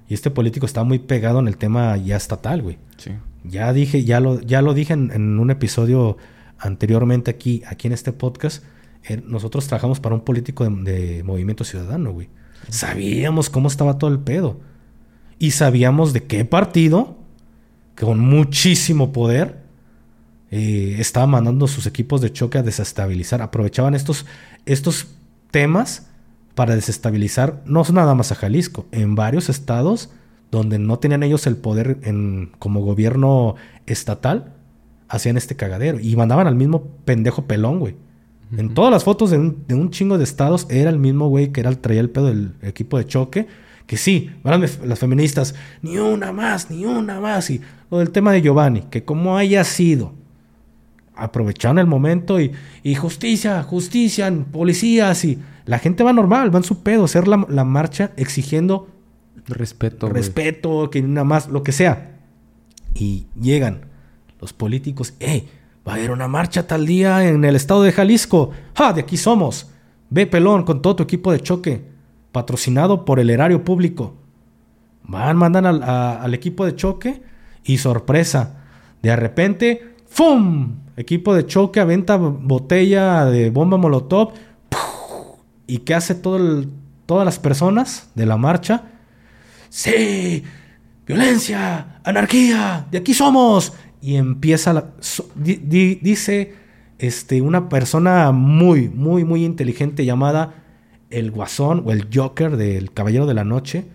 Y 0.07 0.14
este 0.14 0.30
político 0.30 0.65
está 0.65 0.84
muy 0.84 0.99
pegado 0.99 1.39
en 1.39 1.48
el 1.48 1.57
tema 1.57 1.98
ya 1.98 2.18
estatal, 2.18 2.61
güey. 2.61 2.77
Sí. 2.98 3.11
Ya 3.43 3.73
dije, 3.73 4.03
ya 4.03 4.19
lo, 4.19 4.39
ya 4.41 4.61
lo 4.61 4.73
dije 4.73 4.93
en, 4.93 5.39
un 5.39 5.52
episodio 5.52 6.18
anteriormente 6.60 7.31
aquí, 7.31 7.64
aquí 7.68 7.88
en 7.88 7.93
este 7.93 8.11
podcast. 8.14 8.64
Eh, 9.07 9.22
nosotros 9.26 9.68
trabajamos 9.68 9.99
para 9.99 10.14
un 10.15 10.22
político 10.22 10.69
de, 10.69 11.23
movimiento 11.23 11.64
ciudadano, 11.64 12.11
güey. 12.11 12.30
Sabíamos 12.69 13.49
cómo 13.49 13.67
estaba 13.67 13.97
todo 13.97 14.11
el 14.11 14.19
pedo. 14.19 14.59
Y 15.39 15.51
sabíamos 15.51 16.13
de 16.13 16.23
qué 16.23 16.45
partido, 16.45 17.17
con 17.99 18.19
muchísimo 18.19 19.11
poder, 19.11 19.63
eh, 20.51 20.97
estaban 20.99 21.29
mandando 21.31 21.67
sus 21.67 21.88
equipos 21.88 22.21
de 22.21 22.31
choque 22.31 22.57
a 22.57 22.63
desestabilizar. 22.63 23.41
Aprovechaban 23.41 23.95
estos, 23.95 24.25
estos 24.65 25.07
temas 25.49 26.07
para 26.55 26.75
desestabilizar, 26.75 27.61
no 27.65 27.83
nada 27.91 28.13
más 28.13 28.31
a 28.31 28.35
Jalisco, 28.35 28.85
en 28.91 29.15
varios 29.15 29.49
estados 29.49 30.09
donde 30.51 30.77
no 30.77 30.99
tenían 30.99 31.23
ellos 31.23 31.47
el 31.47 31.55
poder 31.55 31.99
en, 32.03 32.51
como 32.59 32.81
gobierno 32.81 33.55
estatal, 33.85 34.53
hacían 35.07 35.38
este 35.38 35.55
cagadero. 35.55 35.99
Y 35.99 36.15
mandaban 36.15 36.47
al 36.47 36.55
mismo 36.55 36.83
pendejo 37.05 37.45
pelón, 37.45 37.79
güey. 37.79 37.95
En 38.57 38.73
todas 38.73 38.91
las 38.91 39.03
fotos 39.03 39.32
de 39.32 39.38
un, 39.38 39.90
chingo 39.91 40.18
de 40.18 40.23
estados 40.23 40.68
era 40.69 40.90
el 40.90 40.99
mismo 40.99 41.30
güey 41.30 41.52
que 41.52 41.61
era 41.61 41.69
el, 41.69 41.78
traía 41.78 42.02
el 42.02 42.10
pedo 42.10 42.28
del 42.28 42.53
equipo 42.61 42.98
de 42.98 43.06
choque 43.06 43.48
Que 43.88 43.98
sí, 43.98 44.30
van 44.44 44.61
las, 44.61 44.99
feministas, 44.99 45.56
ni 45.82 45.98
una 45.98 46.32
más, 46.32 46.69
ni 46.69 46.86
una 46.86 47.19
más. 47.19 47.49
Y 47.49 47.61
lo 47.90 47.99
del 47.99 48.11
tema 48.11 48.32
de 48.32 48.41
Giovanni, 48.41 48.82
que 48.90 49.03
como 49.03 49.38
haya 49.38 49.64
sido, 49.64 50.14
aprovecharon 51.15 51.80
el 51.80 51.88
momento 51.88 52.40
y, 52.40 52.52
y 52.84 52.95
justicia, 52.95 53.61
justicia, 53.64 54.34
policías 54.52 55.23
y 55.26 55.40
la 55.65 55.80
gente 55.80 56.03
va 56.03 56.14
normal, 56.14 56.53
va 56.53 56.60
en 56.60 56.64
su 56.64 56.84
pedo, 56.84 57.06
hacer 57.06 57.28
la, 57.28 57.45
la 57.49 57.64
marcha 57.64 58.11
exigiendo 58.18 58.88
Respeto. 59.48 60.10
respeto, 60.10 60.90
que 60.90 61.02
nada 61.02 61.23
más, 61.23 61.48
lo 61.49 61.64
que 61.64 61.72
sea. 61.72 62.19
Y 62.94 63.28
llegan 63.40 63.86
los 64.40 64.53
políticos, 64.53 65.14
¡eh! 65.19 65.48
Va 65.87 65.93
a 65.93 65.95
haber 65.95 66.11
una 66.11 66.27
marcha 66.27 66.67
tal 66.67 66.85
día 66.85 67.27
en 67.27 67.43
el 67.43 67.55
estado 67.55 67.81
de 67.83 67.91
Jalisco. 67.91 68.51
¡Ja! 68.75 68.93
De 68.93 69.01
aquí 69.01 69.17
somos. 69.17 69.71
Ve, 70.09 70.27
pelón, 70.27 70.63
con 70.63 70.81
todo 70.81 70.95
tu 70.97 71.03
equipo 71.03 71.31
de 71.31 71.39
choque. 71.39 71.85
Patrocinado 72.31 73.03
por 73.03 73.19
el 73.19 73.29
erario 73.29 73.63
público. 73.63 74.15
Van, 75.03 75.35
mandan 75.37 75.65
al, 75.65 75.83
al 75.83 76.33
equipo 76.33 76.65
de 76.65 76.75
choque 76.75 77.21
y 77.63 77.77
sorpresa. 77.77 78.61
De 79.01 79.15
repente, 79.15 79.95
¡fum! 80.07 80.75
Equipo 80.95 81.33
de 81.33 81.45
choque 81.47 81.79
aventa 81.79 82.17
botella 82.17 83.25
de 83.25 83.49
bomba 83.49 83.77
molotov. 83.77 84.33
¿Y 85.65 85.79
qué 85.79 85.95
hace 85.95 86.13
todo 86.15 86.37
el- 86.37 86.69
todas 87.07 87.25
las 87.25 87.39
personas 87.39 88.09
de 88.13 88.25
la 88.27 88.37
marcha? 88.37 88.83
¡Sí! 89.69 90.43
¡Violencia! 91.07 91.99
¡Anarquía! 92.03 92.85
¡De 92.91 92.99
aquí 92.99 93.13
somos! 93.13 93.73
Y 94.02 94.15
empieza 94.15 94.73
la. 94.73 94.94
dice 95.36 96.53
este, 96.98 97.41
una 97.41 97.69
persona 97.69 98.32
muy, 98.32 98.90
muy, 98.90 99.23
muy 99.23 99.45
inteligente 99.45 100.06
llamada 100.06 100.56
el 101.10 101.32
Guasón 101.32 101.84
o 101.86 101.91
el 101.91 102.07
Joker 102.14 102.57
del 102.57 102.91
Caballero 102.91 103.26
de 103.26 103.34
la 103.34 103.44
Noche. 103.44 103.86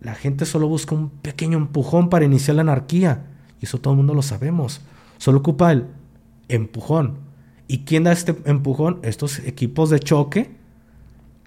La 0.00 0.14
gente 0.14 0.44
solo 0.44 0.68
busca 0.68 0.94
un 0.94 1.10
pequeño 1.10 1.58
empujón 1.58 2.08
para 2.08 2.24
iniciar 2.24 2.56
la 2.56 2.62
anarquía. 2.62 3.24
Y 3.60 3.64
eso 3.64 3.78
todo 3.78 3.94
el 3.94 3.98
mundo 3.98 4.14
lo 4.14 4.22
sabemos. 4.22 4.82
Solo 5.18 5.38
ocupa 5.38 5.72
el 5.72 5.86
empujón. 6.48 7.18
¿Y 7.68 7.78
quién 7.80 8.04
da 8.04 8.12
este 8.12 8.36
empujón? 8.44 9.00
Estos 9.02 9.40
equipos 9.40 9.90
de 9.90 9.98
choque 9.98 10.54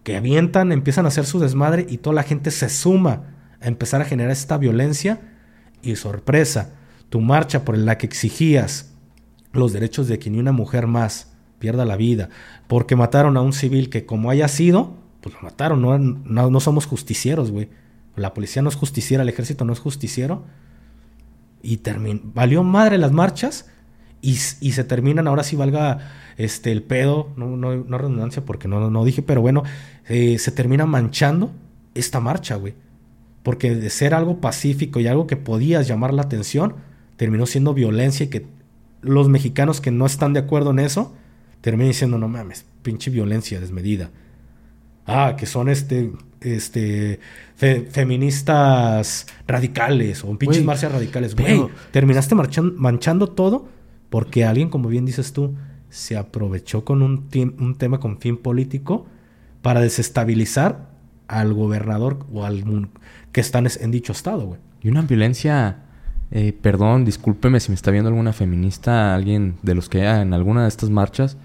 que 0.04 0.18
avientan, 0.18 0.72
empiezan 0.72 1.06
a 1.06 1.10
hacer 1.10 1.26
su 1.26 1.40
desmadre 1.40 1.86
y 1.88 1.98
toda 1.98 2.16
la 2.16 2.24
gente 2.24 2.52
se 2.52 2.70
suma 2.70 3.36
a 3.62 3.68
empezar 3.68 4.02
a 4.02 4.06
generar 4.06 4.32
esta 4.32 4.58
violencia. 4.58 5.22
Y 5.82 5.96
sorpresa, 5.96 6.74
tu 7.10 7.22
marcha 7.22 7.66
por 7.66 7.78
la 7.78 7.98
que 7.98 8.06
exigías 8.06 8.94
los 9.52 9.74
derechos 9.74 10.08
de 10.08 10.20
que 10.20 10.30
ni 10.30 10.40
una 10.40 10.52
mujer 10.52 10.88
más 10.88 11.34
pierda 11.60 11.86
la 11.86 11.98
vida, 11.98 12.30
porque 12.68 12.96
mataron 12.96 13.36
a 13.38 13.42
un 13.42 13.54
civil 13.54 13.90
que 13.90 14.06
como 14.06 14.30
haya 14.30 14.48
sido, 14.48 14.96
pues 15.22 15.36
lo 15.36 15.42
mataron, 15.42 15.82
no, 15.82 15.98
no, 15.98 16.50
no 16.50 16.60
somos 16.60 16.86
justicieros, 16.86 17.52
güey. 17.52 17.70
La 18.16 18.34
policía 18.34 18.62
no 18.62 18.70
es 18.70 18.76
justiciera, 18.76 19.24
el 19.24 19.30
ejército 19.30 19.66
no 19.66 19.74
es 19.74 19.80
justiciero. 19.80 20.44
Y 21.62 21.78
terminó, 21.78 22.22
valió 22.34 22.64
madre 22.64 22.98
las 22.98 23.12
marchas 23.12 23.70
y, 24.22 24.32
y 24.32 24.72
se 24.72 24.84
terminan, 24.84 25.28
ahora 25.28 25.44
sí 25.44 25.56
valga 25.56 26.00
este, 26.38 26.72
el 26.72 26.84
pedo, 26.84 27.34
no, 27.36 27.58
no, 27.58 27.76
no 27.76 27.98
redundancia 27.98 28.46
porque 28.46 28.68
no, 28.68 28.90
no 28.90 29.04
dije, 29.04 29.22
pero 29.22 29.42
bueno, 29.42 29.64
eh, 30.08 30.38
se 30.40 30.52
termina 30.52 30.86
manchando 30.86 31.52
esta 31.96 32.20
marcha, 32.20 32.56
güey. 32.56 32.76
Porque 33.44 33.76
de 33.76 33.90
ser 33.90 34.14
algo 34.14 34.40
pacífico 34.40 35.00
y 35.00 35.08
algo 35.08 35.28
que 35.28 35.38
podías 35.38 35.88
llamar 35.88 36.14
la 36.14 36.22
atención, 36.22 36.76
terminó 37.20 37.46
siendo 37.46 37.74
violencia 37.74 38.24
y 38.26 38.30
que 38.30 38.46
los 39.02 39.28
mexicanos 39.28 39.82
que 39.82 39.92
no 39.92 40.06
están 40.06 40.32
de 40.32 40.40
acuerdo 40.40 40.72
en 40.72 40.80
eso, 40.80 41.14
terminan 41.60 41.90
diciendo, 41.90 42.18
no 42.18 42.30
mames, 42.30 42.66
pinche 42.82 43.12
violencia 43.12 43.60
desmedida. 43.60 44.10
Ah, 45.06 45.36
que 45.38 45.46
son 45.46 45.68
este, 45.68 46.14
este, 46.40 47.20
fe- 47.56 47.88
feministas 47.92 49.28
radicales 49.48 50.24
o 50.24 50.38
pinches 50.38 50.64
marchas 50.64 50.92
radicales. 50.92 51.36
Güey, 51.36 51.68
terminaste 51.92 52.36
marchan- 52.36 52.76
manchando 52.78 53.28
todo 53.28 53.68
porque 54.10 54.46
alguien, 54.46 54.70
como 54.70 54.88
bien 54.90 55.06
dices 55.06 55.34
tú, 55.34 55.56
se 55.90 56.16
aprovechó 56.16 56.86
con 56.86 57.02
un, 57.02 57.28
un 57.60 57.76
tema 57.76 58.00
con 58.00 58.20
fin 58.20 58.38
político 58.38 59.08
para 59.62 59.82
desestabilizar 59.82 60.90
al 61.28 61.54
gobernador 61.54 62.26
o 62.32 62.46
al 62.46 62.64
que 63.32 63.42
están 63.42 63.66
es- 63.66 63.82
en 63.82 63.92
dicho 63.92 64.14
estado, 64.14 64.46
güey. 64.46 64.60
Y 64.82 64.90
una 64.90 65.02
violencia, 65.02 65.84
eh, 66.32 66.54
perdón, 66.54 67.06
discúlpeme 67.06 67.60
si 67.60 67.70
me 67.70 67.76
está 67.76 67.92
viendo 67.92 68.10
alguna 68.10 68.34
feminista, 68.34 69.16
alguien 69.16 69.56
de 69.64 69.76
los 69.76 69.90
que 69.90 70.06
en 70.06 70.34
alguna 70.34 70.64
de 70.64 70.68
estas 70.68 70.90
marchas, 70.90 71.38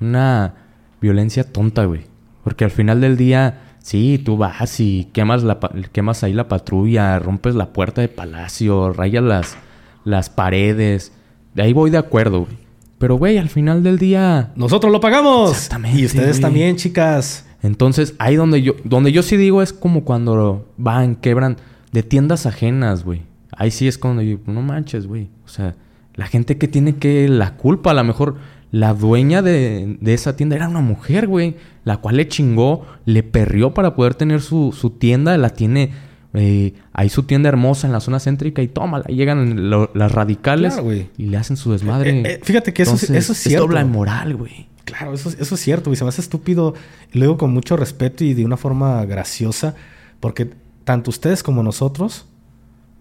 una 0.00 0.54
violencia 1.00 1.44
tonta, 1.44 1.84
güey. 1.84 2.02
Porque 2.44 2.64
al 2.64 2.70
final 2.70 3.00
del 3.00 3.16
día, 3.16 3.60
sí, 3.80 4.20
tú 4.24 4.36
vas 4.36 4.78
y 4.80 5.08
quemas, 5.12 5.42
la, 5.42 5.58
quemas 5.92 6.22
ahí 6.22 6.32
la 6.32 6.48
patrulla, 6.48 7.18
rompes 7.18 7.54
la 7.54 7.72
puerta 7.72 8.00
de 8.00 8.08
palacio, 8.08 8.92
rayas 8.92 9.24
las, 9.24 9.56
las 10.04 10.30
paredes. 10.30 11.12
De 11.54 11.62
ahí 11.62 11.72
voy 11.72 11.90
de 11.90 11.98
acuerdo, 11.98 12.40
güey. 12.40 12.56
Pero, 12.98 13.16
güey, 13.16 13.38
al 13.38 13.48
final 13.48 13.82
del 13.82 13.98
día... 13.98 14.52
Nosotros 14.56 14.92
lo 14.92 15.00
pagamos. 15.00 15.50
Exactamente, 15.50 16.00
Y 16.00 16.04
ustedes 16.04 16.30
güey. 16.30 16.40
también, 16.42 16.76
chicas. 16.76 17.46
Entonces, 17.62 18.14
ahí 18.18 18.36
donde 18.36 18.62
yo, 18.62 18.74
donde 18.84 19.12
yo 19.12 19.22
sí 19.22 19.36
digo 19.36 19.62
es 19.62 19.72
como 19.72 20.04
cuando 20.04 20.68
van, 20.76 21.16
quebran 21.16 21.56
de 21.92 22.02
tiendas 22.02 22.46
ajenas, 22.46 23.04
güey. 23.04 23.22
Ahí 23.58 23.70
sí 23.70 23.86
es 23.88 23.98
cuando 23.98 24.22
yo, 24.22 24.38
no 24.46 24.62
manches, 24.62 25.06
güey. 25.06 25.28
O 25.44 25.48
sea, 25.48 25.74
la 26.14 26.26
gente 26.26 26.56
que 26.58 26.68
tiene 26.68 26.96
que 26.96 27.28
la 27.28 27.56
culpa, 27.56 27.90
a 27.90 27.94
lo 27.94 28.04
mejor 28.04 28.36
la 28.70 28.94
dueña 28.94 29.42
de, 29.42 29.98
de 30.00 30.14
esa 30.14 30.36
tienda 30.36 30.56
era 30.56 30.68
una 30.68 30.80
mujer, 30.80 31.26
güey, 31.26 31.56
la 31.84 31.96
cual 31.98 32.16
le 32.16 32.28
chingó, 32.28 32.86
le 33.04 33.22
perrió 33.22 33.74
para 33.74 33.94
poder 33.94 34.14
tener 34.14 34.40
su, 34.40 34.72
su 34.78 34.90
tienda, 34.90 35.36
la 35.38 35.50
tiene 35.50 35.90
eh, 36.34 36.74
ahí 36.92 37.08
su 37.08 37.22
tienda 37.24 37.48
hermosa 37.48 37.86
en 37.86 37.92
la 37.92 38.00
zona 38.00 38.20
céntrica 38.20 38.60
y 38.62 38.68
tómala, 38.68 39.04
llegan 39.06 39.70
lo- 39.70 39.90
las 39.94 40.12
radicales 40.12 40.74
Claro, 40.74 40.92
y 40.92 41.08
le 41.26 41.36
hacen 41.36 41.56
su 41.56 41.72
desmadre. 41.72 42.10
Eh, 42.20 42.22
eh, 42.34 42.40
fíjate 42.42 42.72
que 42.72 42.82
eso, 42.82 42.94
es- 42.94 43.04
Entonces, 43.04 43.24
eso 43.24 43.32
es 43.32 43.38
cierto. 43.38 43.66
doble 43.66 43.84
moral, 43.84 44.36
güey. 44.36 44.68
Claro, 44.84 45.14
eso, 45.14 45.30
es- 45.30 45.38
eso 45.40 45.54
es 45.54 45.60
cierto, 45.60 45.90
güey. 45.90 45.96
Se 45.96 46.04
me 46.04 46.08
hace 46.10 46.20
estúpido. 46.20 46.74
Y 47.12 47.18
luego 47.18 47.36
con 47.38 47.52
mucho 47.52 47.76
respeto 47.76 48.24
y 48.24 48.34
de 48.34 48.44
una 48.44 48.56
forma 48.56 49.04
graciosa. 49.06 49.74
Porque 50.20 50.50
tanto 50.84 51.10
ustedes 51.10 51.42
como 51.42 51.62
nosotros 51.62 52.26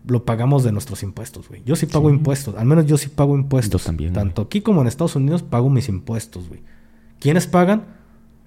lo 0.07 0.25
pagamos 0.25 0.63
de 0.63 0.71
nuestros 0.71 1.03
impuestos, 1.03 1.49
güey. 1.49 1.61
Yo 1.65 1.75
sí 1.75 1.85
pago 1.85 2.09
Sí. 2.09 2.15
impuestos. 2.15 2.55
Al 2.55 2.65
menos 2.65 2.85
yo 2.85 2.97
sí 2.97 3.09
pago 3.09 3.35
impuestos. 3.35 3.81
Yo 3.83 3.85
también, 3.87 4.13
Tanto 4.13 4.41
aquí 4.43 4.61
como 4.61 4.81
en 4.81 4.87
Estados 4.87 5.15
Unidos 5.15 5.43
pago 5.43 5.69
mis 5.69 5.89
impuestos, 5.89 6.47
güey. 6.49 6.61
¿Quiénes 7.19 7.47
pagan? 7.47 7.83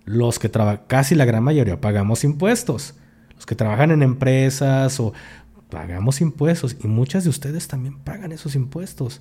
Los 0.04 0.38
que 0.38 0.48
trabajan, 0.48 0.82
casi 0.86 1.14
la 1.14 1.24
gran 1.24 1.44
mayoría 1.44 1.80
pagamos 1.80 2.24
impuestos. 2.24 2.94
Los 3.36 3.46
que 3.46 3.54
trabajan 3.54 3.90
en 3.90 4.02
empresas 4.02 4.98
o 5.00 5.12
pagamos 5.68 6.20
impuestos. 6.20 6.76
Y 6.82 6.88
muchas 6.88 7.24
de 7.24 7.30
ustedes 7.30 7.68
también 7.68 7.98
pagan 7.98 8.32
esos 8.32 8.54
impuestos. 8.54 9.20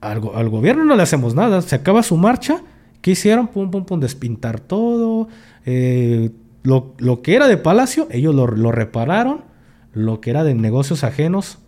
Al, 0.00 0.20
go- 0.20 0.36
al 0.36 0.48
gobierno 0.48 0.84
no 0.84 0.96
le 0.96 1.02
hacemos 1.02 1.34
nada. 1.34 1.60
Se 1.62 1.74
acaba 1.74 2.02
su 2.02 2.16
marcha. 2.16 2.62
¿Qué 3.00 3.12
hicieron? 3.12 3.48
Pum, 3.48 3.70
pum, 3.70 3.84
pum, 3.84 4.00
despintar 4.00 4.58
todo. 4.60 5.28
Eh, 5.66 6.30
lo, 6.62 6.94
lo 6.98 7.22
que 7.22 7.36
era 7.36 7.46
de 7.48 7.56
Palacio, 7.56 8.08
ellos 8.10 8.34
lo, 8.34 8.46
lo 8.48 8.72
repararon. 8.72 9.44
Lo 9.92 10.20
que 10.20 10.30
era 10.30 10.44
de 10.44 10.54
negocios 10.54 11.04
ajenos, 11.04 11.58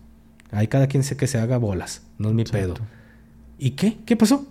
ahí 0.50 0.66
cada 0.68 0.86
quien 0.86 1.02
sé 1.02 1.16
que 1.16 1.26
se 1.26 1.38
haga 1.38 1.58
bolas. 1.58 2.02
No 2.18 2.28
es 2.28 2.34
mi 2.34 2.44
pedo. 2.44 2.74
¿Y 3.58 3.72
qué? 3.72 3.98
¿Qué 4.06 4.16
pasó? 4.16 4.46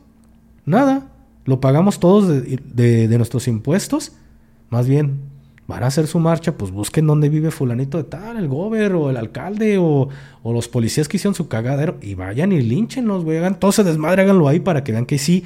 Nada. 0.66 1.08
Lo 1.46 1.60
pagamos 1.62 2.00
todos 2.00 2.28
de, 2.28 2.60
de- 2.64 3.08
de 3.08 3.18
nuestros 3.18 3.48
impuestos. 3.48 4.12
Más 4.70 4.88
bien, 4.88 5.20
van 5.68 5.84
a 5.84 5.88
hacer 5.88 6.06
su 6.08 6.20
marcha, 6.20 6.58
pues 6.58 6.72
busquen 6.72 7.08
dónde 7.08 7.30
vive 7.30 7.50
fulanito 7.52 7.98
de 7.98 8.04
tal, 8.04 8.38
el 8.38 8.48
gober 8.48 8.94
o 8.94 9.10
el 9.10 9.18
alcalde 9.18 9.78
o, 9.80 10.10
o 10.44 10.54
los 10.54 10.68
policías 10.68 11.08
que 11.08 11.18
hicieron 11.18 11.34
su 11.36 11.48
cagadero 11.48 11.98
y 12.02 12.14
vayan 12.16 12.52
y 12.52 12.62
línchenlos, 12.62 13.24
güey. 13.24 13.38
Hagan 13.38 13.60
todo 13.60 13.72
ese 13.72 13.84
desmadre, 13.84 14.22
háganlo 14.24 14.48
ahí 14.48 14.60
para 14.60 14.84
que 14.84 14.91
vean 14.91 15.06
que 15.06 15.18
sí 15.18 15.44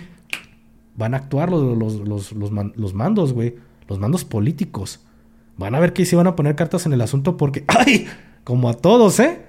van 0.96 1.14
a 1.14 1.18
actuar 1.18 1.50
los, 1.52 1.78
los, 1.78 1.96
los, 2.08 2.32
los 2.34 2.52
man- 2.52 2.74
los 2.76 2.94
mandos, 2.94 3.34
güey. 3.34 3.56
Los 3.88 4.00
mandos 4.00 4.24
políticos. 4.26 5.00
Van 5.58 5.76
a 5.76 5.80
ver 5.80 5.94
que 5.94 6.06
sí 6.06 6.16
van 6.16 6.28
a 6.28 6.36
poner 6.36 6.56
cartas 6.56 6.86
en 6.86 6.94
el 6.94 7.02
asunto 7.02 7.38
porque, 7.38 7.64
¡ay! 7.68 8.08
Como 8.44 8.70
a 8.70 8.74
todos, 8.74 9.20
¿eh? 9.20 9.42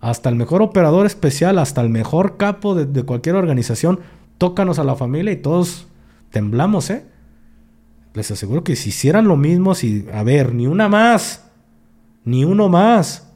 Hasta 0.00 0.28
el 0.28 0.36
mejor 0.36 0.62
operador 0.62 1.06
especial, 1.06 1.58
hasta 1.58 1.80
el 1.80 1.88
mejor 1.88 2.36
capo 2.36 2.74
de, 2.74 2.86
de 2.86 3.02
cualquier 3.02 3.34
organización, 3.34 4.00
tócanos 4.38 4.78
a 4.78 4.84
la 4.84 4.94
familia 4.94 5.32
y 5.32 5.36
todos 5.36 5.86
temblamos, 6.30 6.90
¿eh? 6.90 7.06
Les 8.14 8.30
aseguro 8.30 8.64
que 8.64 8.76
si 8.76 8.90
hicieran 8.90 9.28
lo 9.28 9.36
mismo, 9.36 9.74
si, 9.74 10.06
a 10.12 10.22
ver, 10.22 10.54
ni 10.54 10.66
una 10.66 10.88
más, 10.88 11.50
ni 12.24 12.44
uno 12.44 12.68
más, 12.68 13.30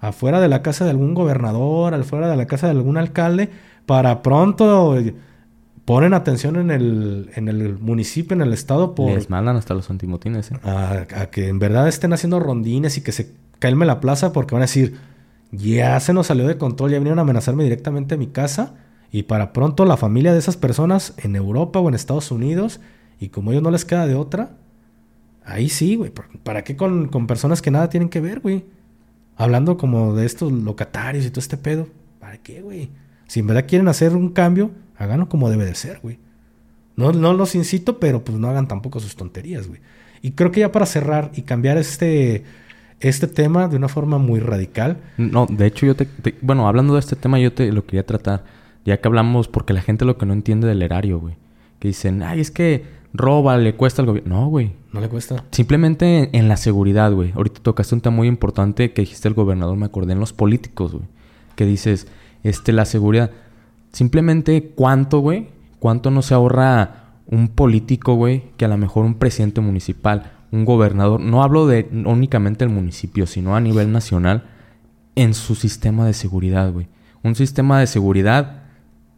afuera 0.00 0.40
de 0.40 0.48
la 0.48 0.62
casa 0.62 0.84
de 0.84 0.90
algún 0.90 1.14
gobernador, 1.14 1.94
afuera 1.94 2.28
de 2.28 2.36
la 2.36 2.46
casa 2.46 2.66
de 2.66 2.72
algún 2.72 2.96
alcalde, 2.96 3.50
para 3.86 4.22
pronto 4.22 4.96
ponen 5.90 6.14
atención 6.14 6.54
en 6.54 6.70
el, 6.70 7.30
en 7.34 7.48
el 7.48 7.78
municipio, 7.78 8.34
en 8.34 8.42
el 8.42 8.52
estado, 8.52 8.94
por 8.94 9.10
Les 9.10 9.28
mandan 9.28 9.56
hasta 9.56 9.74
los 9.74 9.90
antimotines, 9.90 10.52
¿eh? 10.52 10.56
a, 10.62 11.06
a 11.14 11.26
que 11.30 11.48
en 11.48 11.58
verdad 11.58 11.88
estén 11.88 12.12
haciendo 12.12 12.38
rondines 12.38 12.96
y 12.96 13.00
que 13.00 13.10
se 13.10 13.32
calme 13.58 13.86
la 13.86 13.98
plaza 13.98 14.32
porque 14.32 14.54
van 14.54 14.62
a 14.62 14.66
decir, 14.66 14.98
ya 15.50 15.98
se 15.98 16.12
nos 16.12 16.28
salió 16.28 16.46
de 16.46 16.58
control, 16.58 16.92
ya 16.92 16.98
vinieron 16.98 17.18
a 17.18 17.22
amenazarme 17.22 17.64
directamente 17.64 18.14
a 18.14 18.18
mi 18.18 18.28
casa 18.28 18.74
y 19.10 19.24
para 19.24 19.52
pronto 19.52 19.84
la 19.84 19.96
familia 19.96 20.32
de 20.32 20.38
esas 20.38 20.56
personas 20.56 21.14
en 21.16 21.34
Europa 21.34 21.80
o 21.80 21.88
en 21.88 21.94
Estados 21.94 22.30
Unidos 22.30 22.80
y 23.18 23.30
como 23.30 23.50
a 23.50 23.54
ellos 23.54 23.62
no 23.64 23.72
les 23.72 23.84
queda 23.84 24.06
de 24.06 24.14
otra, 24.14 24.52
Ahí 25.44 25.68
sí, 25.68 25.96
güey. 25.96 26.12
¿Para 26.44 26.62
qué 26.62 26.76
con, 26.76 27.08
con 27.08 27.26
personas 27.26 27.60
que 27.60 27.72
nada 27.72 27.88
tienen 27.90 28.08
que 28.08 28.20
ver, 28.20 28.38
güey? 28.38 28.64
Hablando 29.36 29.76
como 29.76 30.14
de 30.14 30.24
estos 30.24 30.52
locatarios 30.52 31.26
y 31.26 31.30
todo 31.30 31.40
este 31.40 31.56
pedo. 31.56 31.88
¿Para 32.20 32.38
qué, 32.38 32.62
güey? 32.62 32.90
Si 33.26 33.40
en 33.40 33.48
verdad 33.48 33.64
quieren 33.66 33.88
hacer 33.88 34.14
un 34.14 34.30
cambio, 34.30 34.70
háganlo 35.00 35.28
como 35.28 35.50
debe 35.50 35.64
de 35.64 35.74
ser, 35.74 35.98
güey. 36.02 36.18
No, 36.94 37.12
no 37.12 37.32
los 37.32 37.54
incito, 37.54 37.98
pero 37.98 38.22
pues 38.22 38.38
no 38.38 38.48
hagan 38.48 38.68
tampoco 38.68 39.00
sus 39.00 39.16
tonterías, 39.16 39.66
güey. 39.66 39.80
Y 40.22 40.32
creo 40.32 40.52
que 40.52 40.60
ya 40.60 40.70
para 40.70 40.84
cerrar 40.84 41.32
y 41.34 41.42
cambiar 41.42 41.78
este, 41.78 42.44
este 43.00 43.26
tema 43.26 43.66
de 43.68 43.76
una 43.76 43.88
forma 43.88 44.18
muy 44.18 44.40
radical. 44.40 44.98
No, 45.16 45.46
de 45.46 45.66
hecho 45.66 45.86
yo 45.86 45.96
te, 45.96 46.06
Bueno, 46.42 46.68
hablando 46.68 46.94
de 46.94 47.00
este 47.00 47.16
tema 47.16 47.38
yo 47.38 47.52
te 47.52 47.72
lo 47.72 47.86
quería 47.86 48.04
tratar. 48.04 48.44
Ya 48.84 49.00
que 49.00 49.08
hablamos, 49.08 49.48
porque 49.48 49.72
la 49.72 49.80
gente 49.80 50.04
lo 50.04 50.18
que 50.18 50.26
no 50.26 50.34
entiende 50.34 50.68
del 50.68 50.82
erario, 50.82 51.18
güey. 51.18 51.34
Que 51.78 51.88
dicen, 51.88 52.22
ay, 52.22 52.40
es 52.40 52.50
que 52.50 52.84
roba, 53.14 53.56
le 53.56 53.74
cuesta 53.74 54.02
al 54.02 54.06
gobierno. 54.06 54.36
No, 54.36 54.48
güey. 54.48 54.72
No 54.92 55.00
le 55.00 55.08
cuesta. 55.08 55.44
Simplemente 55.50 56.28
en, 56.36 56.48
la 56.48 56.58
seguridad, 56.58 57.12
güey. 57.12 57.32
Ahorita 57.34 57.60
tocaste 57.62 57.94
un 57.94 58.02
tema 58.02 58.16
muy 58.16 58.28
importante 58.28 58.92
que 58.92 59.02
dijiste 59.02 59.28
el 59.28 59.34
gobernador, 59.34 59.76
me 59.78 59.86
acordé, 59.86 60.12
en 60.12 60.20
los 60.20 60.34
políticos, 60.34 60.92
güey. 60.92 61.04
Que 61.56 61.64
dices, 61.64 62.08
este, 62.42 62.72
la 62.72 62.84
seguridad. 62.84 63.30
Simplemente 63.92 64.72
cuánto, 64.74 65.18
güey, 65.20 65.48
cuánto 65.78 66.10
no 66.10 66.22
se 66.22 66.34
ahorra 66.34 67.00
un 67.26 67.48
político, 67.48 68.14
güey, 68.14 68.44
que 68.56 68.64
a 68.64 68.68
lo 68.68 68.76
mejor 68.76 69.04
un 69.04 69.14
presidente 69.14 69.60
municipal, 69.60 70.32
un 70.50 70.64
gobernador, 70.64 71.20
no 71.20 71.42
hablo 71.42 71.66
de 71.66 71.88
únicamente 72.04 72.64
el 72.64 72.70
municipio, 72.70 73.26
sino 73.26 73.54
a 73.54 73.60
nivel 73.60 73.92
nacional, 73.92 74.44
en 75.14 75.34
su 75.34 75.54
sistema 75.54 76.06
de 76.06 76.12
seguridad, 76.12 76.72
güey. 76.72 76.88
Un 77.22 77.34
sistema 77.34 77.78
de 77.78 77.86
seguridad 77.86 78.62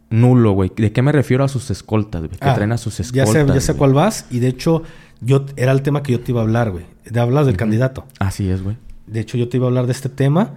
nulo, 0.09 0.51
güey. 0.51 0.71
¿De 0.75 0.91
qué 0.91 1.01
me 1.01 1.11
refiero 1.11 1.43
a 1.43 1.47
sus 1.47 1.71
escoltas, 1.71 2.21
güey? 2.21 2.37
Que 2.37 2.49
ah, 2.49 2.53
traen 2.53 2.71
a 2.71 2.77
sus 2.77 2.99
escoltas. 2.99 3.33
Ya 3.33 3.45
sé, 3.45 3.53
ya 3.53 3.61
sé 3.61 3.73
cuál 3.75 3.93
vas. 3.93 4.27
Y 4.29 4.39
de 4.39 4.47
hecho, 4.47 4.83
yo 5.21 5.45
era 5.55 5.71
el 5.71 5.81
tema 5.81 6.03
que 6.03 6.11
yo 6.11 6.19
te 6.19 6.31
iba 6.31 6.41
a 6.41 6.43
hablar, 6.43 6.71
güey. 6.71 6.85
De 7.05 7.19
hablar 7.19 7.45
del 7.45 7.57
candidato. 7.57 8.05
Así 8.19 8.49
es, 8.49 8.61
güey. 8.61 8.77
De 9.07 9.19
hecho, 9.19 9.37
yo 9.37 9.49
te 9.49 9.57
iba 9.57 9.65
a 9.65 9.69
hablar 9.69 9.85
de 9.85 9.91
este 9.91 10.09
tema. 10.09 10.51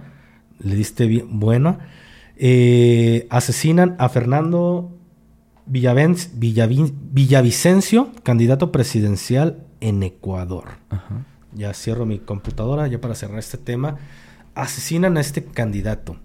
Le 0.59 0.75
diste 0.75 1.07
bien, 1.07 1.39
bueno. 1.39 1.79
Eh, 2.39 3.25
asesinan 3.29 3.95
a 3.97 4.09
Fernando 4.09 4.91
Villavicencio, 5.65 8.11
candidato 8.23 8.71
presidencial 8.71 9.63
en 9.81 10.03
Ecuador. 10.03 10.65
Ya 11.53 11.73
cierro 11.73 12.05
mi 12.05 12.19
computadora 12.19 12.87
ya 12.87 13.01
para 13.01 13.15
cerrar 13.15 13.39
este 13.39 13.57
tema. 13.57 13.97
Asesinan 14.53 15.17
a 15.17 15.21
este 15.21 15.43
candidato. 15.43 16.17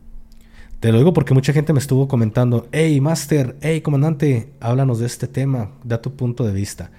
Te 0.80 0.92
lo 0.92 0.98
digo 0.98 1.12
porque 1.12 1.32
mucha 1.32 1.52
gente 1.52 1.72
me 1.72 1.78
estuvo 1.78 2.08
comentando, 2.08 2.66
hey, 2.72 3.00
Master, 3.00 3.56
hey, 3.60 3.82
comandante, 3.82 4.52
háblanos 4.60 4.98
de 4.98 5.06
este 5.06 5.28
tema, 5.28 5.70
da 5.84 6.02
tu 6.02 6.16
punto 6.16 6.44
de 6.44 6.52
vista. 6.52 6.90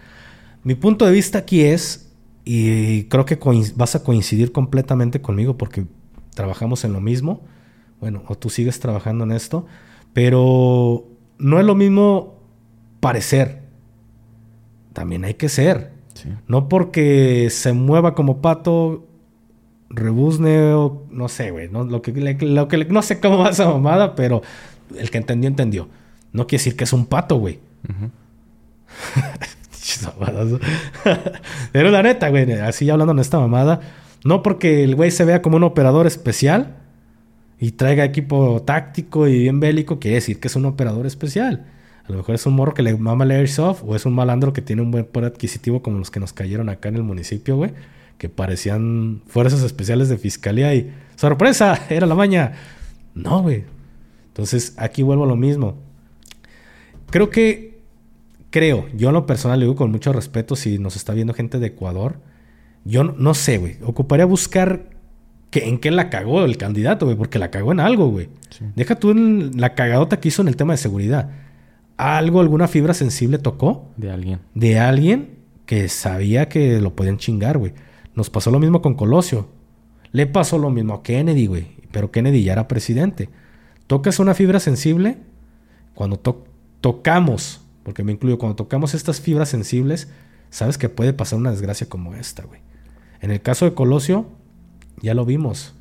Mi 0.63 0.75
punto 0.75 1.05
de 1.05 1.11
vista 1.11 1.39
aquí 1.39 1.61
es, 1.61 2.13
y 2.45 3.03
creo 3.05 3.25
que 3.25 3.37
vas 3.75 3.95
a 3.95 4.03
coincidir 4.03 4.53
completamente 4.53 5.21
conmigo 5.21 5.57
porque 5.57 5.85
trabajamos 6.33 6.85
en 6.85 6.93
lo 6.93 7.01
mismo, 7.01 7.41
bueno, 8.03 8.21
o 8.27 8.35
tú 8.35 8.49
sigues 8.49 8.81
trabajando 8.81 9.23
en 9.23 9.31
esto, 9.31 9.65
pero 10.11 11.07
no 11.37 11.57
es 11.57 11.65
lo 11.65 11.73
mismo 11.73 12.35
parecer, 12.99 13.61
también 14.91 15.23
hay 15.23 15.35
que 15.35 15.47
ser. 15.47 15.93
No 16.45 16.67
porque 16.67 17.47
se 17.49 17.71
mueva 17.71 18.13
como 18.13 18.41
pato, 18.41 19.07
rebuzne 19.89 20.73
o 20.73 21.05
no 21.11 21.29
sé, 21.29 21.51
güey. 21.51 21.69
¿no? 21.69 21.85
Lo, 21.85 22.01
que, 22.01 22.11
lo 22.11 22.67
que 22.67 22.83
no 22.83 23.01
sé 23.01 23.21
cómo 23.21 23.37
va 23.37 23.51
esa 23.51 23.69
mamada, 23.69 24.15
pero 24.15 24.41
el 24.97 25.09
que 25.09 25.19
entendió, 25.19 25.47
entendió. 25.47 25.87
No 26.33 26.45
quiere 26.45 26.59
decir 26.59 26.75
que 26.75 26.83
es 26.83 26.91
un 26.91 27.05
pato, 27.05 27.37
güey. 27.37 27.61
pero 31.71 31.89
la 31.89 32.03
neta, 32.03 32.27
güey, 32.27 32.51
así 32.51 32.89
hablando 32.89 33.13
en 33.13 33.19
esta 33.19 33.39
mamada, 33.39 33.79
no 34.25 34.43
porque 34.43 34.83
el 34.83 34.93
güey 34.95 35.09
se 35.09 35.23
vea 35.23 35.41
como 35.41 35.55
un 35.55 35.63
operador 35.63 36.05
especial 36.05 36.82
y 37.63 37.71
traiga 37.71 38.03
equipo 38.03 38.61
táctico 38.61 39.25
y 39.25 39.39
bien 39.39 39.61
bélico, 39.61 39.97
quiere 39.97 40.15
decir 40.15 40.41
que 40.41 40.49
es 40.49 40.55
un 40.57 40.65
operador 40.65 41.05
especial. 41.05 41.65
A 42.03 42.11
lo 42.11 42.17
mejor 42.17 42.35
es 42.35 42.45
un 42.45 42.55
morro 42.55 42.73
que 42.73 42.83
le 42.83 42.93
mama 42.97 43.23
el 43.23 43.31
airsoft 43.31 43.83
o 43.85 43.95
es 43.95 44.05
un 44.05 44.13
malandro 44.13 44.51
que 44.51 44.61
tiene 44.61 44.81
un 44.81 44.91
buen 44.91 45.05
poder 45.05 45.31
adquisitivo 45.31 45.81
como 45.81 45.97
los 45.97 46.11
que 46.11 46.19
nos 46.19 46.33
cayeron 46.33 46.67
acá 46.67 46.89
en 46.89 46.95
el 46.95 47.03
municipio, 47.03 47.55
güey. 47.55 47.71
Que 48.17 48.27
parecían 48.27 49.21
fuerzas 49.27 49.63
especiales 49.63 50.09
de 50.09 50.17
fiscalía 50.17 50.75
y 50.75 50.93
¡sorpresa! 51.15 51.79
Era 51.89 52.05
la 52.05 52.15
maña. 52.15 52.51
No, 53.15 53.41
güey. 53.41 53.63
Entonces 54.27 54.73
aquí 54.75 55.01
vuelvo 55.01 55.23
a 55.23 55.27
lo 55.27 55.37
mismo. 55.37 55.77
Creo 57.11 57.29
que, 57.29 57.79
creo, 58.49 58.89
yo 58.93 59.13
lo 59.13 59.25
personal 59.25 59.57
le 59.61 59.67
digo 59.67 59.77
con 59.77 59.89
mucho 59.89 60.11
respeto 60.11 60.57
si 60.57 60.79
nos 60.79 60.97
está 60.97 61.13
viendo 61.13 61.33
gente 61.33 61.59
de 61.59 61.67
Ecuador. 61.67 62.17
Yo 62.83 63.05
no, 63.05 63.33
sé, 63.33 63.57
güey. 63.57 63.77
Ocuparía 63.83 64.25
buscar 64.25 64.89
que, 65.53 65.69
en 65.69 65.77
qué 65.77 65.91
la 65.91 66.09
cagó 66.09 66.43
el 66.43 66.57
candidato, 66.57 67.05
güey, 67.05 67.17
porque 67.17 67.39
la 67.39 67.51
cagó 67.51 67.71
en 67.71 67.79
algo, 67.79 68.09
güey. 68.09 68.27
Deja 68.75 68.95
tú 68.95 69.11
en 69.11 69.59
la 69.61 69.75
cagadota 69.75 70.19
que 70.19 70.27
hizo 70.27 70.41
en 70.41 70.49
el 70.49 70.57
tema 70.57 70.73
de 70.73 70.77
seguridad 70.77 71.29
algo, 71.97 72.41
alguna 72.41 72.67
fibra 72.67 72.93
sensible 72.93 73.37
tocó. 73.37 73.89
De 73.97 74.11
alguien. 74.11 74.39
De 74.53 74.79
alguien 74.79 75.39
que 75.65 75.87
sabía 75.89 76.49
que 76.49 76.81
lo 76.81 76.95
podían 76.95 77.17
chingar, 77.17 77.57
güey. 77.57 77.73
Nos 78.15 78.29
pasó 78.29 78.51
lo 78.51 78.59
mismo 78.59 78.81
con 78.81 78.95
Colosio. 78.95 79.47
Le 80.11 80.27
pasó 80.27 80.57
lo 80.57 80.69
mismo 80.69 80.93
a 80.93 81.03
Kennedy, 81.03 81.47
güey. 81.47 81.67
Pero 81.91 82.11
Kennedy 82.11 82.43
ya 82.43 82.53
era 82.53 82.67
presidente. 82.67 83.29
Tocas 83.87 84.19
una 84.19 84.33
fibra 84.33 84.59
sensible, 84.59 85.17
cuando 85.93 86.19
tocamos, 86.81 87.61
porque 87.83 88.03
me 88.03 88.11
incluyo, 88.11 88.37
cuando 88.37 88.55
tocamos 88.55 88.93
estas 88.93 89.21
fibras 89.21 89.49
sensibles, 89.49 90.09
sabes 90.49 90.77
que 90.77 90.89
puede 90.89 91.13
pasar 91.13 91.39
una 91.39 91.51
desgracia 91.51 91.87
como 91.87 92.15
esta, 92.15 92.43
güey. 92.43 92.61
En 93.21 93.31
el 93.31 93.41
caso 93.41 93.65
de 93.65 93.73
Colosio, 93.73 94.27
ya 95.03 95.13
lo 95.13 95.25
vimos. 95.25 95.75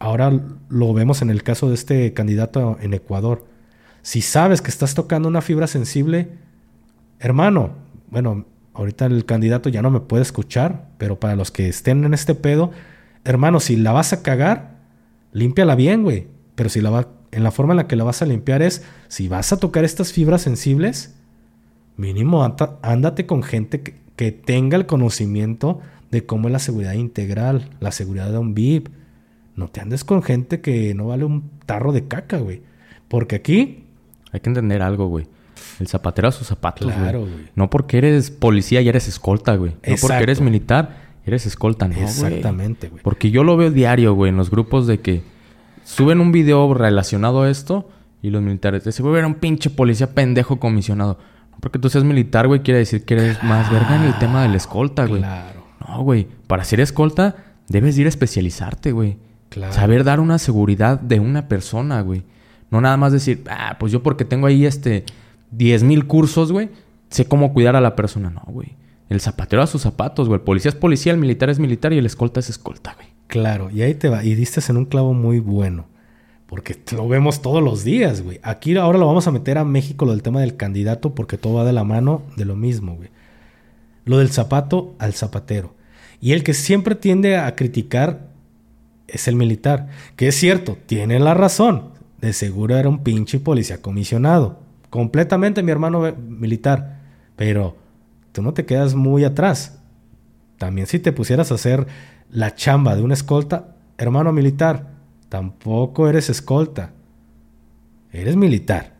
Ahora 0.00 0.32
lo 0.68 0.92
vemos 0.92 1.22
en 1.22 1.30
el 1.30 1.44
caso 1.44 1.68
de 1.68 1.74
este 1.74 2.12
candidato 2.12 2.76
en 2.80 2.92
Ecuador 2.92 3.44
si 4.06 4.22
sabes 4.22 4.62
que 4.62 4.70
estás 4.70 4.94
tocando 4.94 5.28
una 5.28 5.40
fibra 5.40 5.66
sensible, 5.66 6.28
hermano, 7.18 7.70
bueno, 8.08 8.44
ahorita 8.72 9.06
el 9.06 9.24
candidato 9.24 9.68
ya 9.68 9.82
no 9.82 9.90
me 9.90 9.98
puede 9.98 10.22
escuchar, 10.22 10.90
pero 10.96 11.18
para 11.18 11.34
los 11.34 11.50
que 11.50 11.68
estén 11.68 12.04
en 12.04 12.14
este 12.14 12.36
pedo, 12.36 12.70
hermano, 13.24 13.58
si 13.58 13.74
la 13.74 13.90
vas 13.90 14.12
a 14.12 14.22
cagar, 14.22 14.76
límpiala 15.32 15.74
bien, 15.74 16.04
güey. 16.04 16.28
Pero 16.54 16.68
si 16.68 16.80
la 16.80 16.90
va, 16.90 17.08
en 17.32 17.42
la 17.42 17.50
forma 17.50 17.72
en 17.72 17.78
la 17.78 17.88
que 17.88 17.96
la 17.96 18.04
vas 18.04 18.22
a 18.22 18.26
limpiar 18.26 18.62
es, 18.62 18.84
si 19.08 19.26
vas 19.26 19.52
a 19.52 19.56
tocar 19.56 19.84
estas 19.84 20.12
fibras 20.12 20.42
sensibles, 20.42 21.16
mínimo 21.96 22.44
ándate 22.82 23.26
con 23.26 23.42
gente 23.42 23.80
que, 23.80 23.96
que 24.14 24.30
tenga 24.30 24.76
el 24.76 24.86
conocimiento 24.86 25.80
de 26.10 26.24
cómo 26.26 26.48
es 26.48 26.52
la 26.52 26.58
seguridad 26.58 26.92
integral, 26.92 27.70
la 27.80 27.92
seguridad 27.92 28.30
de 28.30 28.38
un 28.38 28.54
VIP. 28.54 28.88
No 29.54 29.68
te 29.68 29.80
andes 29.80 30.04
con 30.04 30.22
gente 30.22 30.60
que 30.60 30.94
no 30.94 31.06
vale 31.06 31.24
un 31.24 31.50
tarro 31.64 31.92
de 31.92 32.06
caca, 32.06 32.38
güey. 32.38 32.62
Porque 33.08 33.36
aquí 33.36 33.84
hay 34.32 34.40
que 34.40 34.50
entender 34.50 34.82
algo, 34.82 35.08
güey. 35.08 35.26
El 35.80 35.88
zapatero 35.88 36.28
a 36.28 36.32
sus 36.32 36.46
zapatos, 36.46 36.92
claro, 36.92 37.20
güey. 37.20 37.48
No 37.54 37.70
porque 37.70 37.98
eres 37.98 38.30
policía 38.30 38.80
y 38.80 38.88
eres 38.88 39.08
escolta, 39.08 39.56
güey. 39.56 39.72
No 39.86 39.96
porque 40.00 40.22
eres 40.22 40.40
militar, 40.40 40.96
eres 41.24 41.46
escolta, 41.46 41.88
no, 41.88 41.96
Exactamente, 41.96 42.88
güey. 42.88 43.02
Porque 43.02 43.30
yo 43.30 43.44
lo 43.44 43.56
veo 43.56 43.70
diario, 43.70 44.14
güey, 44.14 44.30
en 44.30 44.36
los 44.36 44.50
grupos 44.50 44.86
de 44.86 45.00
que 45.00 45.22
suben 45.84 46.20
un 46.20 46.32
video 46.32 46.72
relacionado 46.74 47.42
a 47.42 47.50
esto 47.50 47.88
y 48.22 48.30
los 48.30 48.42
militares 48.42 48.84
dicen, 48.84 49.04
güey, 49.04 49.18
era 49.18 49.26
un 49.26 49.34
pinche 49.34 49.70
policía 49.70 50.14
pendejo 50.14 50.58
comisionado. 50.58 51.18
No 51.50 51.58
porque 51.60 51.78
tú 51.78 51.88
seas 51.88 52.04
militar, 52.04 52.46
güey, 52.46 52.60
quiere 52.60 52.78
decir 52.80 53.04
que 53.04 53.14
eres 53.14 53.42
más 53.42 53.70
verga 53.70 53.96
en 53.96 54.02
el 54.02 54.18
tema 54.18 54.42
de 54.42 54.48
la 54.48 54.56
escolta, 54.56 55.06
güey. 55.06 55.20
Claro. 55.20 55.55
No, 55.96 56.02
güey. 56.02 56.28
Para 56.46 56.64
ser 56.64 56.80
escolta, 56.80 57.36
debes 57.68 57.96
ir 57.98 58.06
a 58.06 58.10
especializarte, 58.10 58.92
güey. 58.92 59.16
Claro. 59.48 59.72
Saber 59.72 60.04
dar 60.04 60.20
una 60.20 60.38
seguridad 60.38 61.00
de 61.00 61.20
una 61.20 61.48
persona, 61.48 62.02
güey. 62.02 62.24
No 62.70 62.80
nada 62.80 62.96
más 62.96 63.12
decir, 63.12 63.44
ah, 63.48 63.76
pues 63.78 63.92
yo 63.92 64.02
porque 64.02 64.24
tengo 64.24 64.46
ahí 64.46 64.66
este 64.66 65.04
10 65.52 65.84
mil 65.84 66.06
cursos, 66.06 66.52
güey, 66.52 66.68
sé 67.08 67.26
cómo 67.26 67.52
cuidar 67.52 67.76
a 67.76 67.80
la 67.80 67.96
persona. 67.96 68.30
No, 68.30 68.42
güey. 68.46 68.74
El 69.08 69.20
zapatero 69.20 69.62
a 69.62 69.66
sus 69.66 69.82
zapatos, 69.82 70.28
güey. 70.28 70.40
El 70.40 70.44
policía 70.44 70.68
es 70.68 70.74
policía, 70.74 71.12
el 71.12 71.18
militar 71.18 71.48
es 71.48 71.58
militar 71.58 71.92
y 71.92 71.98
el 71.98 72.06
escolta 72.06 72.40
es 72.40 72.50
escolta, 72.50 72.94
güey. 72.94 73.08
Claro, 73.28 73.70
y 73.70 73.82
ahí 73.82 73.94
te 73.94 74.08
va. 74.08 74.24
Y 74.24 74.34
diste 74.34 74.60
en 74.68 74.76
un 74.76 74.84
clavo 74.84 75.14
muy 75.14 75.38
bueno. 75.38 75.86
Porque 76.46 76.76
lo 76.92 77.08
vemos 77.08 77.42
todos 77.42 77.62
los 77.62 77.82
días, 77.82 78.22
güey. 78.22 78.38
Aquí 78.42 78.76
ahora 78.76 78.98
lo 78.98 79.06
vamos 79.06 79.26
a 79.26 79.32
meter 79.32 79.58
a 79.58 79.64
México 79.64 80.04
lo 80.04 80.12
del 80.12 80.22
tema 80.22 80.40
del 80.40 80.56
candidato 80.56 81.14
porque 81.14 81.38
todo 81.38 81.54
va 81.54 81.64
de 81.64 81.72
la 81.72 81.82
mano 81.82 82.22
de 82.36 82.44
lo 82.44 82.54
mismo, 82.54 82.94
güey. 82.96 83.08
Lo 84.04 84.18
del 84.18 84.30
zapato 84.30 84.94
al 84.98 85.14
zapatero. 85.14 85.74
Y 86.20 86.32
el 86.32 86.42
que 86.42 86.54
siempre 86.54 86.94
tiende 86.94 87.36
a 87.36 87.54
criticar 87.54 88.28
es 89.08 89.28
el 89.28 89.36
militar. 89.36 89.88
Que 90.16 90.28
es 90.28 90.34
cierto, 90.34 90.78
tiene 90.86 91.18
la 91.18 91.34
razón 91.34 91.90
de 92.20 92.32
seguro 92.32 92.76
era 92.76 92.88
un 92.88 93.02
pinche 93.02 93.38
policía 93.38 93.82
comisionado. 93.82 94.60
Completamente 94.90 95.62
mi 95.62 95.72
hermano 95.72 96.14
militar. 96.16 97.00
Pero 97.36 97.76
tú 98.32 98.42
no 98.42 98.54
te 98.54 98.64
quedas 98.64 98.94
muy 98.94 99.24
atrás. 99.24 99.78
También 100.58 100.86
si 100.86 100.98
te 100.98 101.12
pusieras 101.12 101.50
a 101.52 101.56
hacer 101.56 101.86
la 102.30 102.54
chamba 102.54 102.96
de 102.96 103.02
un 103.02 103.12
escolta, 103.12 103.76
hermano 103.98 104.32
militar, 104.32 104.90
tampoco 105.28 106.08
eres 106.08 106.30
escolta. 106.30 106.92
Eres 108.10 108.36
militar. 108.36 108.94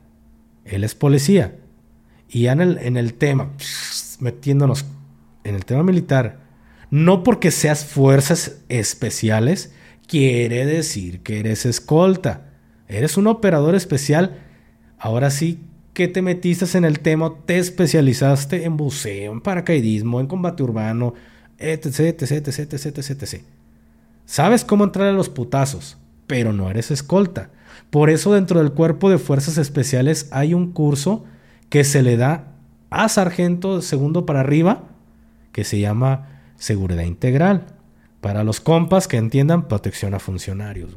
Él 0.64 0.84
es 0.84 0.94
policía. 0.94 1.56
Y 2.28 2.43
ya 2.43 2.52
en 2.52 2.60
el, 2.60 2.78
en 2.78 2.97
el 2.97 3.14
tema, 3.14 3.51
metiéndonos 4.20 4.84
en 5.44 5.55
el 5.55 5.64
tema 5.64 5.82
militar, 5.82 6.45
No 6.91 7.23
porque 7.23 7.51
seas 7.51 7.85
fuerzas 7.85 8.59
especiales, 8.69 9.73
quiere 10.07 10.67
decir 10.67 11.21
que 11.23 11.41
eres 11.41 11.67
escolta. 11.67 12.53
Eres 12.89 13.17
un 13.17 13.27
operador 13.27 13.75
especial. 13.75 14.39
Ahora 14.99 15.31
sí 15.31 15.61
que 15.93 16.09
te 16.09 16.23
metiste 16.23 16.77
en 16.77 16.85
el 16.85 17.01
tema, 17.01 17.33
te 17.47 17.59
especializaste 17.59 18.65
en 18.65 18.77
buceo, 18.77 19.33
en 19.33 19.41
paracaidismo, 19.41 20.21
en 20.21 20.27
combate 20.27 20.63
urbano, 20.63 21.15
etc, 21.59 22.01
etc, 22.01 22.47
etc, 22.47 22.75
etc, 22.75 22.99
etc. 22.99 23.43
Sabes 24.27 24.65
cómo 24.65 24.85
entrar 24.85 25.09
a 25.09 25.13
los 25.13 25.29
putazos, 25.29 25.97
pero 26.27 26.53
no 26.53 26.71
eres 26.71 26.91
escolta. 26.91 27.51
Por 27.91 28.11
eso 28.11 28.35
dentro 28.35 28.61
del 28.61 28.73
cuerpo 28.73 29.11
de 29.11 29.19
fuerzas 29.19 29.57
especiales 29.59 30.29
hay 30.33 30.53
un 30.55 30.73
curso 30.73 31.25
que 31.71 31.83
se 31.83 32.03
le 32.03 32.17
da 32.17 32.53
a 32.91 33.09
sargento 33.09 33.81
segundo 33.83 34.27
para 34.27 34.41
arriba, 34.41 34.85
que 35.53 35.65
se 35.65 35.81
llama 35.81 36.36
seguridad 36.57 37.03
integral. 37.03 37.66
Para 38.20 38.45
los 38.45 38.61
compas 38.61 39.07
que 39.07 39.16
entiendan 39.16 39.69
protección 39.69 40.15
a 40.15 40.19
funcionarios, 40.19 40.97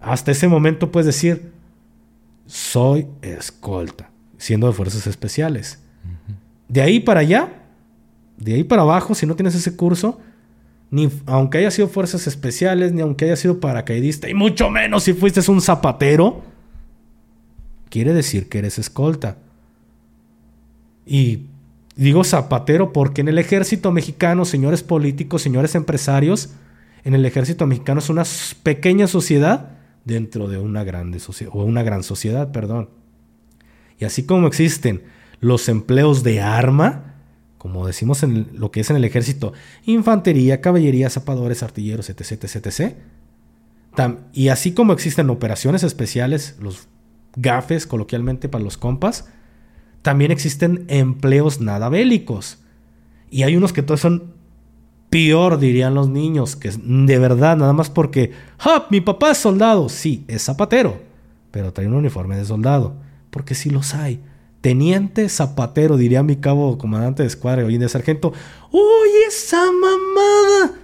Hasta 0.00 0.30
ese 0.30 0.48
momento 0.48 0.90
puedes 0.90 1.06
decir, 1.06 1.52
soy 2.46 3.08
escolta, 3.22 4.10
siendo 4.38 4.66
de 4.66 4.72
fuerzas 4.72 5.06
especiales. 5.06 5.80
De 6.68 6.80
ahí 6.80 7.00
para 7.00 7.20
allá, 7.20 7.52
de 8.38 8.54
ahí 8.54 8.64
para 8.64 8.82
abajo, 8.82 9.14
si 9.14 9.26
no 9.26 9.36
tienes 9.36 9.54
ese 9.54 9.76
curso, 9.76 10.20
ni 10.90 11.10
aunque 11.26 11.58
haya 11.58 11.70
sido 11.70 11.88
fuerzas 11.88 12.26
especiales, 12.26 12.92
ni 12.92 13.00
aunque 13.00 13.26
haya 13.26 13.36
sido 13.36 13.60
paracaidista, 13.60 14.28
y 14.28 14.34
mucho 14.34 14.70
menos 14.70 15.02
si 15.02 15.12
fuiste 15.12 15.40
un 15.50 15.60
zapatero, 15.60 16.42
quiere 17.88 18.14
decir 18.14 18.48
que 18.48 18.58
eres 18.58 18.78
escolta. 18.78 19.38
Y 21.04 21.46
digo 21.96 22.22
zapatero 22.24 22.92
porque 22.92 23.22
en 23.22 23.28
el 23.28 23.38
ejército 23.38 23.90
mexicano, 23.90 24.44
señores 24.44 24.82
políticos, 24.82 25.42
señores 25.42 25.74
empresarios, 25.74 26.50
en 27.04 27.14
el 27.14 27.24
ejército 27.24 27.66
mexicano 27.66 28.00
es 28.00 28.10
una 28.10 28.24
pequeña 28.62 29.06
sociedad 29.06 29.70
dentro 30.04 30.48
de 30.48 30.58
una 30.58 30.84
grande 30.84 31.18
sociedad, 31.18 31.52
o 31.54 31.64
una 31.64 31.82
gran 31.82 32.02
sociedad, 32.02 32.52
perdón. 32.52 32.90
Y 33.98 34.04
así 34.04 34.24
como 34.24 34.46
existen 34.46 35.02
los 35.40 35.68
empleos 35.68 36.22
de 36.22 36.40
arma, 36.40 37.14
como 37.58 37.86
decimos 37.86 38.22
en 38.22 38.48
lo 38.52 38.70
que 38.70 38.80
es 38.80 38.90
en 38.90 38.96
el 38.96 39.04
ejército, 39.04 39.52
infantería, 39.84 40.60
caballería, 40.60 41.10
zapadores, 41.10 41.62
artilleros, 41.62 42.10
etc., 42.10 42.44
etc., 42.44 42.66
etc. 42.66 42.94
y 44.32 44.48
así 44.48 44.72
como 44.72 44.92
existen 44.92 45.30
operaciones 45.30 45.82
especiales, 45.82 46.56
los 46.60 46.88
gafes, 47.36 47.86
coloquialmente 47.86 48.48
para 48.48 48.64
los 48.64 48.76
compas, 48.76 49.28
también 50.06 50.30
existen 50.30 50.84
empleos 50.86 51.60
nada 51.60 51.88
bélicos. 51.88 52.58
Y 53.28 53.42
hay 53.42 53.56
unos 53.56 53.72
que 53.72 53.82
todos 53.82 53.98
son 53.98 54.34
peor, 55.10 55.58
dirían 55.58 55.96
los 55.96 56.08
niños, 56.08 56.54
que 56.54 56.70
de 56.70 57.18
verdad, 57.18 57.56
nada 57.56 57.72
más 57.72 57.90
porque, 57.90 58.30
¡ah! 58.60 58.86
Mi 58.88 59.00
papá 59.00 59.32
es 59.32 59.38
soldado. 59.38 59.88
Sí, 59.88 60.24
es 60.28 60.44
zapatero, 60.44 61.00
pero 61.50 61.72
trae 61.72 61.88
un 61.88 61.94
uniforme 61.94 62.36
de 62.36 62.44
soldado. 62.44 62.94
Porque 63.30 63.56
sí 63.56 63.68
los 63.68 63.94
hay. 63.94 64.20
Teniente 64.60 65.28
zapatero, 65.28 65.96
diría 65.96 66.22
mi 66.22 66.36
cabo 66.36 66.78
comandante 66.78 67.24
de 67.24 67.26
escuadra 67.26 67.64
hoy 67.64 67.76
de 67.76 67.88
sargento. 67.88 68.32
¡Uy, 68.70 69.08
esa 69.26 69.64
mamada! 69.72 70.78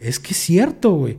Es 0.00 0.18
que 0.18 0.30
es 0.30 0.38
cierto, 0.38 0.92
güey. 0.92 1.18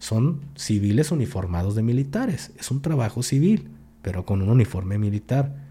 Son 0.00 0.40
civiles 0.56 1.12
uniformados 1.12 1.76
de 1.76 1.82
militares. 1.84 2.50
Es 2.58 2.72
un 2.72 2.82
trabajo 2.82 3.22
civil, 3.22 3.68
pero 4.02 4.26
con 4.26 4.42
un 4.42 4.48
uniforme 4.48 4.98
militar. 4.98 5.61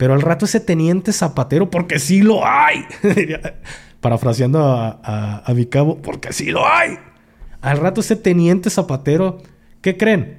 Pero 0.00 0.14
al 0.14 0.22
rato 0.22 0.46
ese 0.46 0.60
teniente 0.60 1.12
zapatero, 1.12 1.68
porque 1.68 1.98
sí 1.98 2.22
lo 2.22 2.40
hay. 2.42 2.86
Parafraseando 4.00 4.58
a, 4.64 5.44
mi 5.54 5.66
cabo, 5.66 5.98
porque 6.00 6.32
sí 6.32 6.46
lo 6.46 6.66
hay. 6.66 6.96
Al 7.60 7.76
rato 7.76 8.00
ese 8.00 8.16
teniente 8.16 8.70
zapatero, 8.70 9.42
¿qué 9.82 9.98
creen? 9.98 10.38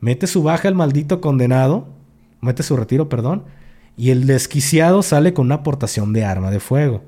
Mete 0.00 0.26
su 0.26 0.42
baja 0.42 0.68
el 0.68 0.74
maldito 0.74 1.22
condenado, 1.22 1.88
mete 2.42 2.62
su 2.62 2.76
retiro, 2.76 3.08
perdón, 3.08 3.44
y 3.96 4.10
el 4.10 4.26
desquiciado 4.26 5.02
sale 5.02 5.32
con 5.32 5.46
una 5.46 5.54
aportación 5.54 6.12
de 6.12 6.26
arma 6.26 6.50
de 6.50 6.60
fuego. 6.60 7.02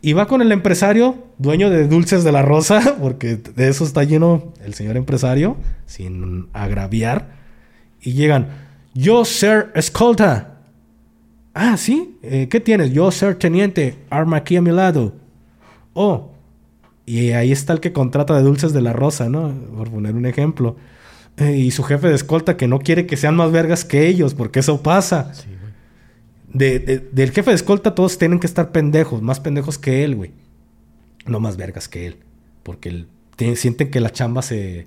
Y 0.00 0.12
va 0.12 0.28
con 0.28 0.40
el 0.40 0.52
empresario, 0.52 1.16
dueño 1.36 1.68
de 1.68 1.88
Dulces 1.88 2.22
de 2.22 2.30
la 2.30 2.42
Rosa, 2.42 2.94
porque 3.02 3.34
de 3.34 3.66
eso 3.66 3.82
está 3.82 4.04
lleno 4.04 4.52
el 4.64 4.74
señor 4.74 4.96
empresario, 4.96 5.56
sin 5.84 6.48
agraviar. 6.52 7.32
Y 8.00 8.12
llegan, 8.12 8.50
yo, 8.94 9.24
ser 9.24 9.72
escolta, 9.74 10.57
Ah, 11.60 11.76
sí, 11.76 12.16
eh, 12.22 12.46
¿qué 12.48 12.60
tienes? 12.60 12.92
Yo, 12.92 13.10
ser 13.10 13.34
teniente, 13.34 13.96
arma 14.10 14.36
aquí 14.36 14.54
a 14.54 14.62
mi 14.62 14.70
lado. 14.70 15.16
Oh, 15.92 16.30
y 17.04 17.32
ahí 17.32 17.50
está 17.50 17.72
el 17.72 17.80
que 17.80 17.92
contrata 17.92 18.36
de 18.36 18.44
Dulces 18.44 18.72
de 18.72 18.80
la 18.80 18.92
Rosa, 18.92 19.28
¿no? 19.28 19.52
Por 19.76 19.90
poner 19.90 20.14
un 20.14 20.24
ejemplo. 20.24 20.76
Eh, 21.36 21.56
y 21.56 21.72
su 21.72 21.82
jefe 21.82 22.06
de 22.06 22.14
escolta 22.14 22.56
que 22.56 22.68
no 22.68 22.78
quiere 22.78 23.06
que 23.06 23.16
sean 23.16 23.34
más 23.34 23.50
vergas 23.50 23.84
que 23.84 24.06
ellos, 24.06 24.34
porque 24.34 24.60
eso 24.60 24.84
pasa. 24.84 25.34
Sí, 25.34 25.48
de, 26.52 27.08
del 27.10 27.32
jefe 27.32 27.50
de 27.50 27.56
escolta 27.56 27.92
todos 27.92 28.18
tienen 28.18 28.38
que 28.38 28.46
estar 28.46 28.70
pendejos, 28.70 29.20
más 29.20 29.40
pendejos 29.40 29.78
que 29.78 30.04
él, 30.04 30.14
güey. 30.14 30.30
No 31.26 31.40
más 31.40 31.56
vergas 31.56 31.88
que 31.88 32.06
él. 32.06 32.18
Porque 32.62 33.06
sienten 33.56 33.90
que 33.90 33.98
la 33.98 34.10
chamba 34.10 34.42
se, 34.42 34.86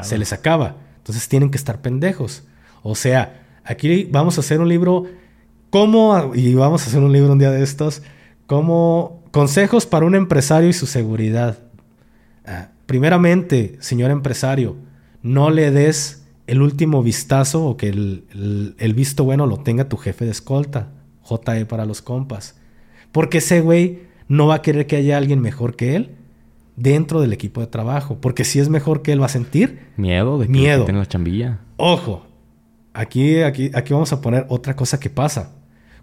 se 0.00 0.16
les 0.16 0.32
acaba. 0.32 0.76
Entonces 0.96 1.28
tienen 1.28 1.50
que 1.50 1.58
estar 1.58 1.82
pendejos. 1.82 2.44
O 2.82 2.94
sea, 2.94 3.42
aquí 3.64 4.08
vamos 4.10 4.38
a 4.38 4.40
hacer 4.40 4.60
un 4.60 4.68
libro 4.70 5.04
¿Cómo, 5.70 6.32
y 6.34 6.54
vamos 6.54 6.82
a 6.82 6.86
hacer 6.86 7.02
un 7.02 7.12
libro 7.12 7.32
un 7.32 7.38
día 7.38 7.50
de 7.50 7.62
estos, 7.62 8.02
como 8.46 9.22
consejos 9.30 9.86
para 9.86 10.06
un 10.06 10.14
empresario 10.14 10.68
y 10.68 10.72
su 10.72 10.86
seguridad? 10.86 11.58
Ah, 12.44 12.68
primeramente, 12.86 13.76
señor 13.80 14.10
empresario, 14.10 14.76
no 15.22 15.50
le 15.50 15.70
des 15.70 16.26
el 16.46 16.62
último 16.62 17.02
vistazo 17.02 17.66
o 17.66 17.76
que 17.76 17.88
el, 17.88 18.94
visto 18.94 19.24
bueno 19.24 19.46
lo 19.46 19.58
tenga 19.58 19.88
tu 19.88 19.96
jefe 19.96 20.24
de 20.24 20.30
escolta, 20.30 20.92
JE 21.22 21.66
para 21.66 21.84
los 21.84 22.02
compas. 22.02 22.56
Porque 23.10 23.38
ese 23.38 23.60
güey 23.60 24.02
no 24.28 24.46
va 24.46 24.56
a 24.56 24.62
querer 24.62 24.86
que 24.86 24.96
haya 24.96 25.16
alguien 25.16 25.40
mejor 25.40 25.74
que 25.74 25.96
él 25.96 26.12
dentro 26.76 27.20
del 27.20 27.32
equipo 27.32 27.60
de 27.60 27.66
trabajo. 27.66 28.18
Porque 28.20 28.44
si 28.44 28.60
es 28.60 28.68
mejor 28.68 29.02
que 29.02 29.12
él 29.12 29.20
va 29.20 29.26
a 29.26 29.30
sentir 29.30 29.80
miedo 29.96 30.38
de 30.38 30.46
que 30.46 30.52
miedo. 30.52 30.86
la 30.86 31.06
chambilla. 31.06 31.58
Ojo, 31.76 32.25
aquí, 32.96 33.42
aquí, 33.42 33.70
aquí 33.74 33.92
vamos 33.92 34.12
a 34.12 34.20
poner 34.20 34.46
otra 34.48 34.74
cosa 34.74 34.98
que 34.98 35.10
pasa. 35.10 35.52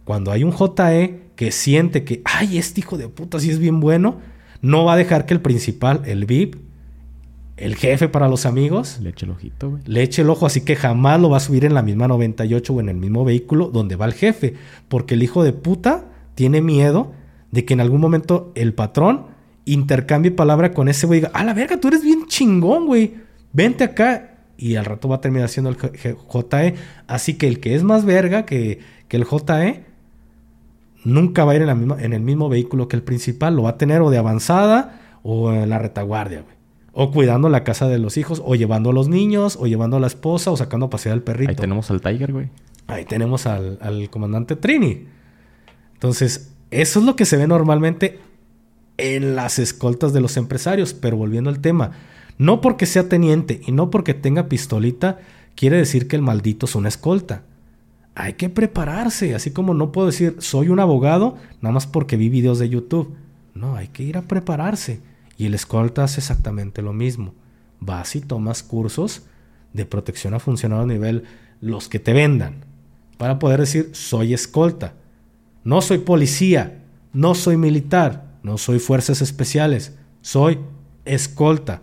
Cuando 0.03 0.32
hay 0.32 0.44
un 0.44 0.52
JE 0.52 1.22
que 1.36 1.52
siente 1.52 2.03
que, 2.03 2.22
ay, 2.26 2.57
este 2.57 2.82
hijo 2.82 2.98
de 2.98 3.07
puta 3.07 3.40
sí 3.40 3.49
es 3.49 3.60
bien 3.60 3.80
bueno, 3.80 4.18
no 4.61 4.86
va 4.86 4.94
a 4.94 4.98
dejar 4.98 5.26
que 5.26 5.34
el 5.34 5.41
principal, 5.41 6.02
el 6.06 6.26
VIP, 6.26 6.56
el 7.57 7.76
jefe 7.76 8.10
para 8.10 8.28
los 8.28 8.45
amigos, 8.45 8.99
le 9.02 9.10
eche 9.10 9.26
el 9.26 9.32
ojito, 9.32 9.70
güey. 9.72 9.84
Le 9.86 10.02
eche 10.02 10.22
el 10.24 10.30
ojo, 10.30 10.45
así 10.45 10.61
que 10.61 10.76
jamás 10.76 11.20
lo 11.20 11.30
va 11.30 11.38
a 11.38 11.40
subir 11.40 11.65
en 11.65 11.74
la 11.74 11.82
misma 11.82 12.07
98 12.07 12.74
o 12.74 12.80
en 12.80 12.90
el 12.90 12.95
mismo 12.95 13.24
vehículo 13.24 13.68
donde 13.68 13.95
va 13.95 14.06
el 14.06 14.14
jefe, 14.14 14.56
porque 14.88 15.14
el 15.14 15.24
hijo 15.24 15.44
de 15.44 15.53
puta 15.53 16.06
tiene 16.36 16.61
miedo 16.61 17.14
de 17.52 17.65
que 17.65 17.74
en 17.74 17.82
algún 17.82 18.02
momento 18.02 18.52
el 18.56 18.74
patrón 18.74 19.28
intercambie 19.65 20.32
palabra 20.32 20.74
con 20.74 20.90
ese 20.90 21.06
güey 21.06 21.20
y 21.20 21.22
diga, 21.22 21.32
a 21.34 21.44
la 21.44 21.53
verga, 21.53 21.80
tú 21.80 21.88
eres 21.88 22.03
bien 22.03 22.26
chingón, 22.28 22.88
güey. 22.88 23.14
Vente 23.52 23.84
acá. 23.84 24.32
Y 24.64 24.77
al 24.77 24.85
rato 24.85 25.10
va 25.10 25.18
a 25.18 25.19
terminar 25.19 25.49
siendo 25.49 25.69
el 25.69 25.76
JE. 25.76 26.76
Así 27.06 27.34
que 27.34 27.49
el 27.49 27.60
que 27.60 27.76
es 27.76 27.84
más 27.84 28.06
verga 28.06 28.45
que, 28.45 28.80
que 29.10 29.18
el 29.18 29.26
JE 29.26 29.84
nunca 31.03 31.44
va 31.44 31.52
a 31.52 31.56
ir 31.56 31.64
en, 31.64 31.68
la 31.68 31.76
misma, 31.76 32.02
en 32.02 32.14
el 32.14 32.22
mismo 32.22 32.48
vehículo 32.48 32.88
que 32.88 32.95
el 32.95 33.03
principal, 33.03 33.57
lo 33.57 33.64
va 33.64 33.72
a 33.72 33.77
tener 33.77 34.02
o 34.02 34.10
de 34.10 34.18
avanzada 34.18 35.02
o 35.22 35.52
en 35.52 35.69
la 35.69 35.80
retaguardia, 35.80 36.44
güey. 36.44 36.56
O 36.94 37.11
cuidando 37.11 37.49
la 37.49 37.65
casa 37.65 37.90
de 37.90 37.99
los 37.99 38.15
hijos, 38.15 38.41
o 38.45 38.56
llevando 38.56 38.91
a 38.91 38.94
los 38.94 39.10
niños, 39.10 39.57
o 39.60 39.68
llevando 39.68 39.98
a 39.98 39.99
la 39.99 40.07
esposa, 40.07 40.49
o 40.49 40.56
sacando 40.56 40.85
a 40.85 40.90
pasear 40.90 41.11
al 41.11 41.23
perrito. 41.23 41.49
Ahí 41.49 41.57
tenemos 41.57 41.91
al 41.91 41.99
Tiger, 41.99 42.31
güey. 42.31 42.48
Ahí 42.88 43.03
tenemos 43.03 43.45
al, 43.45 43.80
al 43.81 44.10
comandante 44.10 44.56
Trini. 44.56 45.07
Entonces, 45.95 46.53
eso 46.72 46.99
es 46.99 47.06
lo 47.06 47.18
que 47.18 47.26
se 47.26 47.35
ve 47.35 47.48
normalmente 47.48 48.18
en 48.95 49.35
las 49.35 49.60
escoltas 49.60 50.14
de 50.14 50.22
los 50.22 50.38
empresarios. 50.38 50.94
Pero 50.94 51.18
volviendo 51.18 51.49
al 51.49 51.60
tema, 51.60 51.91
no 52.38 52.61
porque 52.61 52.85
sea 52.85 53.10
teniente 53.10 53.61
y 53.65 53.72
no 53.72 53.89
porque 53.89 54.14
tenga 54.14 54.47
pistolita, 54.49 55.19
quiere 55.55 55.77
decir 55.77 56.07
que 56.07 56.15
el 56.15 56.22
maldito 56.22 56.65
es 56.65 56.76
una 56.76 56.89
escolta 56.89 57.43
hay 58.15 58.34
que 58.34 58.49
prepararse, 58.49 59.34
así 59.34 59.51
como 59.51 59.73
no 59.73 59.91
puedo 59.91 60.07
decir 60.07 60.35
soy 60.39 60.69
un 60.69 60.80
abogado 60.80 61.38
nada 61.61 61.73
más 61.73 61.88
porque 61.88 62.18
vi 62.18 62.30
videos 62.30 62.60
de 62.60 62.69
YouTube. 62.69 63.15
No, 63.53 63.76
hay 63.76 63.88
que 63.88 64.03
ir 64.03 64.18
a 64.18 64.23
prepararse. 64.23 65.01
Y 65.38 65.45
el 65.45 65.53
escolta 65.53 66.03
hace 66.03 66.19
exactamente 66.19 66.81
lo 66.81 66.93
mismo. 66.93 67.34
Vas 67.80 68.15
y 68.15 68.22
tomas 68.22 68.64
cursos 68.64 69.23
de 69.73 69.85
protección 69.85 70.34
a 70.34 70.39
funcionario 70.39 70.84
a 70.84 70.88
nivel 70.88 71.23
los 71.60 71.89
que 71.89 71.99
te 71.99 72.14
vendan 72.14 72.65
para 73.18 73.39
poder 73.39 73.60
decir 73.60 73.89
soy 73.93 74.34
escolta. 74.34 74.93
No 75.64 75.81
soy 75.81 75.99
policía, 75.99 76.84
no 77.14 77.35
soy 77.35 77.57
militar, 77.57 78.26
no 78.43 78.57
soy 78.57 78.80
fuerzas 78.80 79.22
especiales, 79.22 79.95
soy 80.22 80.60
escolta. 81.05 81.81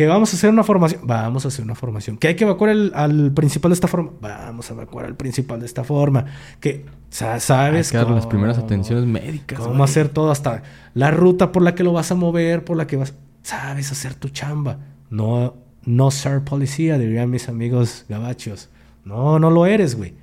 Que 0.00 0.06
vamos 0.06 0.32
a 0.32 0.36
hacer 0.38 0.48
una 0.48 0.64
formación. 0.64 1.02
Vamos 1.04 1.44
a 1.44 1.48
hacer 1.48 1.62
una 1.62 1.74
formación. 1.74 2.16
Que 2.16 2.28
hay 2.28 2.34
que 2.34 2.44
evacuar 2.44 2.70
al 2.70 3.32
principal 3.32 3.68
de 3.68 3.74
esta 3.74 3.86
forma. 3.86 4.12
Vamos 4.22 4.70
a 4.70 4.72
evacuar 4.72 5.04
al 5.04 5.14
principal 5.14 5.60
de 5.60 5.66
esta 5.66 5.84
forma. 5.84 6.24
Que 6.58 6.86
sabes 7.10 7.50
hay 7.50 7.82
que 7.90 7.96
dar 7.98 8.08
las 8.08 8.26
primeras 8.26 8.56
atenciones 8.56 9.04
médicas. 9.04 9.60
Cómo 9.60 9.84
hacer 9.84 10.08
todo 10.08 10.30
hasta 10.30 10.62
la 10.94 11.10
ruta 11.10 11.52
por 11.52 11.62
la 11.62 11.74
que 11.74 11.84
lo 11.84 11.92
vas 11.92 12.10
a 12.10 12.14
mover, 12.14 12.64
por 12.64 12.78
la 12.78 12.86
que 12.86 12.96
vas. 12.96 13.12
Sabes 13.42 13.92
hacer 13.92 14.14
tu 14.14 14.30
chamba. 14.30 14.78
No, 15.10 15.56
no 15.84 16.10
ser 16.10 16.44
policía, 16.44 16.96
dirían 16.96 17.28
mis 17.28 17.50
amigos 17.50 18.06
gabachos. 18.08 18.70
No, 19.04 19.38
no 19.38 19.50
lo 19.50 19.66
eres, 19.66 19.96
güey. 19.96 20.14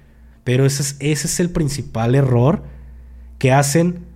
Pero 0.44 0.66
ese 0.66 0.82
es, 0.82 0.96
ese 1.00 1.28
es 1.28 1.40
el 1.40 1.52
principal 1.52 2.16
error 2.16 2.64
que 3.38 3.52
hacen 3.52 4.08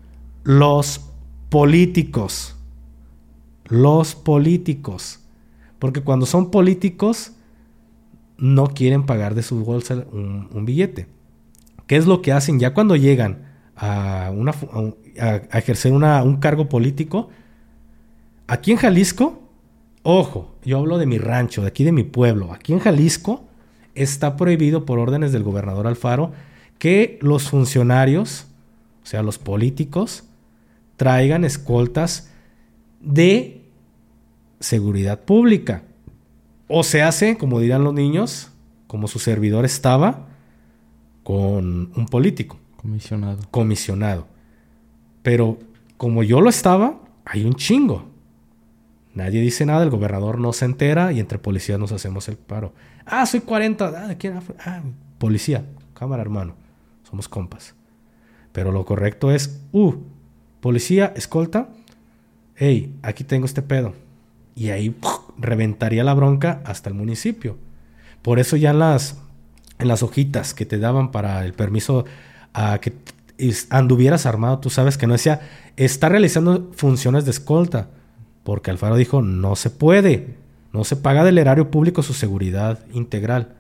los 0.44 1.12
políticos. 1.50 2.56
Los 3.66 4.16
políticos. 4.16 5.21
Porque 5.82 6.02
cuando 6.02 6.28
son 6.28 6.52
políticos, 6.52 7.32
no 8.38 8.68
quieren 8.68 9.04
pagar 9.08 9.34
de 9.34 9.42
su 9.42 9.66
bolsa 9.66 10.06
un, 10.12 10.64
billete. 10.64 11.08
¿Qué 11.88 11.96
es 11.96 12.06
lo 12.06 12.22
que 12.22 12.32
hacen 12.32 12.60
ya 12.60 12.76
cuando 12.76 12.96
llegan 12.96 13.48
a, 13.76 14.32
ejercer 15.54 15.92
un 15.92 16.38
cargo 16.38 16.70
político? 16.70 17.30
Aquí 18.46 18.70
en 18.72 18.78
Jalisco, 18.78 19.42
ojo, 20.04 20.54
yo 20.64 20.78
hablo 20.78 21.00
de 21.00 21.08
mi 21.08 21.18
rancho, 21.18 21.64
de 21.64 21.70
aquí 21.70 21.84
de 21.84 21.92
mi 21.92 22.04
pueblo. 22.04 22.54
Aquí 22.54 22.74
en 22.74 22.80
Jalisco 22.80 23.46
está 23.96 24.38
prohibido 24.38 24.86
por 24.86 25.00
órdenes 25.00 25.32
del 25.32 25.42
gobernador 25.42 25.88
Alfaro 25.88 26.32
que 26.78 27.18
los 27.24 27.50
funcionarios, 27.50 28.46
o 29.02 29.08
sea, 29.08 29.24
los 29.24 29.40
políticos, 29.40 30.26
traigan 30.96 31.44
escoltas 31.44 32.30
de 33.00 33.61
seguridad 34.62 35.20
pública. 35.20 35.84
O 36.68 36.84
se 36.84 37.02
hace, 37.02 37.38
como 37.38 37.60
dirán 37.60 37.84
los 37.84 37.94
niños, 37.94 38.52
como 38.88 39.08
su 39.08 39.20
servidor 39.20 39.66
estaba, 39.66 40.28
con 41.24 41.92
un 41.96 42.06
político. 42.10 42.58
Comisionado. 42.78 43.40
Comisionado. 43.52 44.28
Pero 45.22 45.60
como 45.98 46.24
yo 46.24 46.42
lo 46.42 46.50
estaba, 46.50 47.00
hay 47.26 47.44
un 47.44 47.56
chingo. 47.56 48.10
Nadie 49.14 49.42
dice 49.42 49.66
nada, 49.66 49.84
el 49.84 49.90
gobernador 49.90 50.40
no 50.40 50.54
se 50.54 50.66
entera 50.66 51.12
y 51.12 51.20
entre 51.20 51.38
policías 51.38 51.78
nos 51.78 51.92
hacemos 51.92 52.30
el 52.30 52.38
paro. 52.38 52.74
Ah, 53.06 53.26
soy 53.26 53.42
40. 53.42 53.88
Ah, 53.88 54.16
¿quién? 54.18 54.40
Ah, 54.66 54.82
policía. 55.18 55.66
Cámara, 55.94 56.22
hermano. 56.22 56.56
Somos 57.04 57.28
compas. 57.28 57.76
Pero 58.54 58.72
lo 58.72 58.86
correcto 58.86 59.32
es, 59.32 59.62
uh, 59.74 59.94
policía, 60.62 61.14
escolta. 61.16 61.70
Hey, 62.56 62.96
aquí 63.02 63.24
tengo 63.24 63.46
este 63.46 63.62
pedo. 63.62 63.94
Y 64.56 64.70
ahí 64.70 64.96
reventaría 65.38 66.04
la 66.04 66.14
bronca 66.14 66.62
hasta 66.66 66.90
el 66.90 66.96
municipio. 66.96 67.58
Por 68.22 68.40
eso 68.40 68.56
ya 68.56 68.72
en 68.72 68.80
las, 68.80 69.22
en 69.80 69.88
las 69.88 70.04
hojitas 70.04 70.54
que 70.54 70.66
te 70.66 70.78
daban 70.78 71.12
para 71.12 71.44
el 71.46 71.54
permiso 71.54 72.06
a 72.54 72.80
que 72.80 72.94
anduvieras 73.70 74.26
armado, 74.26 74.60
tú 74.60 74.70
sabes 74.70 74.98
que 74.98 75.08
no 75.08 75.14
decía, 75.14 75.42
está 75.78 76.10
realizando 76.10 76.70
funciones 76.76 77.26
de 77.26 77.32
escolta 77.32 77.90
porque 78.44 78.72
Alfaro 78.72 78.96
dijo, 78.96 79.22
no 79.22 79.56
se 79.56 79.70
puede, 79.70 80.36
no 80.74 80.84
se 80.84 80.96
paga 80.96 81.24
del 81.24 81.38
erario 81.38 81.70
público 81.70 82.02
su 82.04 82.14
seguridad 82.14 82.80
integral. 82.94 83.56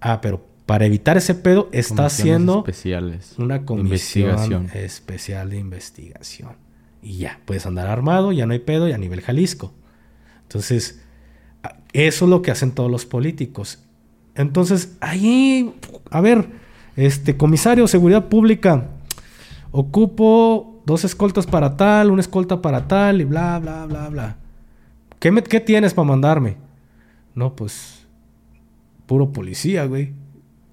Ah, 0.00 0.20
pero 0.20 0.44
para 0.66 0.86
evitar 0.86 1.16
ese 1.16 1.34
pedo 1.34 1.68
está 1.72 2.06
haciendo 2.06 2.58
especiales. 2.58 3.34
una 3.38 3.64
comisión 3.64 4.68
especial 4.74 5.50
de 5.50 5.58
investigación. 5.58 6.52
Y 7.04 7.18
ya, 7.18 7.38
puedes 7.44 7.66
andar 7.66 7.88
armado, 7.88 8.32
ya 8.32 8.46
no 8.46 8.54
hay 8.54 8.58
pedo, 8.58 8.88
y 8.88 8.92
a 8.92 8.98
nivel 8.98 9.20
Jalisco. 9.20 9.72
Entonces, 10.42 11.02
eso 11.92 12.24
es 12.24 12.28
lo 12.28 12.42
que 12.42 12.50
hacen 12.50 12.72
todos 12.72 12.90
los 12.90 13.06
políticos. 13.06 13.84
Entonces, 14.34 14.96
ahí, 15.00 15.74
a 16.10 16.20
ver, 16.20 16.48
este 16.96 17.36
comisario, 17.36 17.86
seguridad 17.86 18.28
pública, 18.28 18.88
ocupo 19.70 20.82
dos 20.86 21.04
escoltas 21.04 21.46
para 21.46 21.76
tal, 21.76 22.10
una 22.10 22.20
escolta 22.20 22.60
para 22.62 22.88
tal 22.88 23.20
y 23.20 23.24
bla, 23.24 23.58
bla, 23.58 23.86
bla, 23.86 24.08
bla. 24.08 24.36
¿Qué, 25.18 25.30
me, 25.30 25.42
qué 25.42 25.60
tienes 25.60 25.94
para 25.94 26.08
mandarme? 26.08 26.56
No, 27.34 27.54
pues 27.54 28.06
puro 29.06 29.32
policía, 29.32 29.84
güey. 29.86 30.12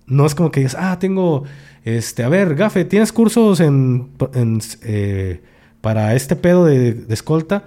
No 0.08 0.26
es 0.26 0.36
como 0.36 0.52
que 0.52 0.62
digas, 0.62 0.76
ah, 0.78 0.98
tengo, 0.99 1.44
este, 1.84 2.24
a 2.24 2.30
ver, 2.30 2.56
gafe, 2.56 2.86
¿tienes 2.86 3.14
cursos 3.14 3.60
en, 3.60 4.12
eh, 4.84 5.41
para 5.82 6.16
este 6.16 6.36
pedo 6.36 6.66
de, 6.66 7.06
escolta? 7.10 7.66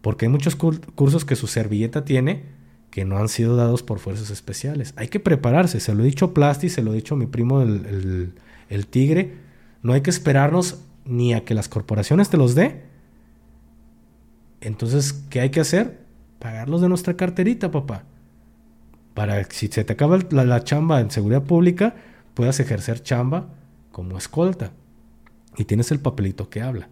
Porque 0.00 0.26
hay 0.26 0.30
muchos 0.30 0.56
cursos 0.56 1.24
que 1.24 1.36
su 1.36 1.46
servilleta 1.46 2.04
tiene 2.04 2.58
que 2.90 3.04
no 3.04 3.18
han 3.18 3.28
sido 3.28 3.54
dados 3.54 3.82
por 3.82 4.00
fuerzas 4.00 4.30
especiales. 4.30 4.94
Hay 4.96 5.08
que 5.08 5.20
prepararse, 5.20 5.78
se 5.78 5.94
lo 5.94 6.02
he 6.02 6.06
dicho 6.06 6.34
Plasti, 6.34 6.68
se 6.68 6.82
lo 6.82 6.92
he 6.92 6.96
dicho 6.96 7.14
a 7.14 7.18
mi 7.18 7.26
primo 7.26 7.62
el, 7.62 8.32
el 8.68 8.86
tigre. 8.86 9.36
No 9.82 9.92
hay 9.92 10.00
que 10.00 10.10
esperarnos 10.10 10.80
ni 11.04 11.32
a 11.32 11.44
que 11.44 11.54
las 11.54 11.68
corporaciones 11.68 12.30
te 12.30 12.36
los 12.36 12.54
dé. 12.54 12.82
Entonces, 14.60 15.12
¿qué 15.30 15.40
hay 15.40 15.50
que 15.50 15.60
hacer? 15.60 16.00
Pagarlos 16.38 16.80
de 16.80 16.88
nuestra 16.88 17.16
carterita, 17.16 17.70
papá. 17.70 18.04
Para 19.14 19.42
que 19.44 19.54
si 19.54 19.68
se 19.68 19.84
te 19.84 19.92
acaba 19.92 20.18
la, 20.30 20.64
chamba 20.64 21.00
en 21.00 21.10
seguridad 21.10 21.42
pública, 21.42 21.94
puedas 22.34 22.60
ejercer 22.60 23.02
chamba 23.02 23.48
como 23.92 24.18
escolta. 24.18 24.72
Y 25.56 25.64
tienes 25.64 25.90
el 25.90 26.00
papelito 26.00 26.48
que 26.48 26.62
habla. 26.62 26.88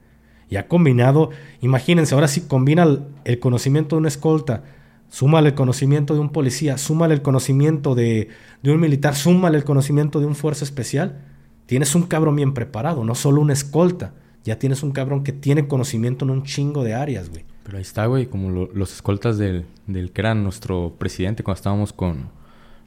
Y 0.50 0.56
ha 0.56 0.68
combinado, 0.68 1.30
imagínense, 1.60 2.14
ahora 2.14 2.28
sí 2.28 2.42
combina 2.42 2.86
el, 3.24 3.38
conocimiento 3.38 3.96
de 3.96 4.00
una 4.00 4.08
escolta, 4.08 4.64
súmale 5.08 5.50
el 5.50 5.54
conocimiento 5.54 6.14
de 6.14 6.20
un 6.20 6.30
policía, 6.30 6.78
súmale 6.78 7.14
el 7.14 7.22
conocimiento 7.22 7.94
de, 7.94 8.28
de 8.62 8.72
un 8.72 8.80
militar, 8.80 9.14
súmale 9.14 9.58
el 9.58 9.64
conocimiento 9.64 10.20
de 10.20 10.26
un 10.26 10.34
fuerza 10.34 10.64
especial 10.64 11.24
Tienes 11.68 11.94
un 11.94 12.04
cabrón 12.04 12.34
bien 12.34 12.54
preparado, 12.54 13.04
no 13.04 13.14
solo 13.14 13.42
una 13.42 13.52
escolta. 13.52 14.14
Ya 14.42 14.58
tienes 14.58 14.82
un 14.82 14.90
cabrón 14.90 15.22
que 15.22 15.32
tiene 15.32 15.68
conocimiento 15.68 16.24
en 16.24 16.30
un 16.30 16.42
chingo 16.42 16.82
de 16.82 16.94
áreas, 16.94 17.28
güey. 17.28 17.44
Pero 17.62 17.76
ahí 17.76 17.82
está, 17.82 18.06
güey, 18.06 18.24
como 18.24 18.48
los 18.48 18.94
escoltas 18.94 19.36
del, 19.36 19.66
del, 19.86 20.10
que 20.10 20.22
era 20.22 20.34
nuestro 20.34 20.94
presidente 20.98 21.42
cuando 21.42 21.58
estábamos 21.58 21.92
con, 21.92 22.30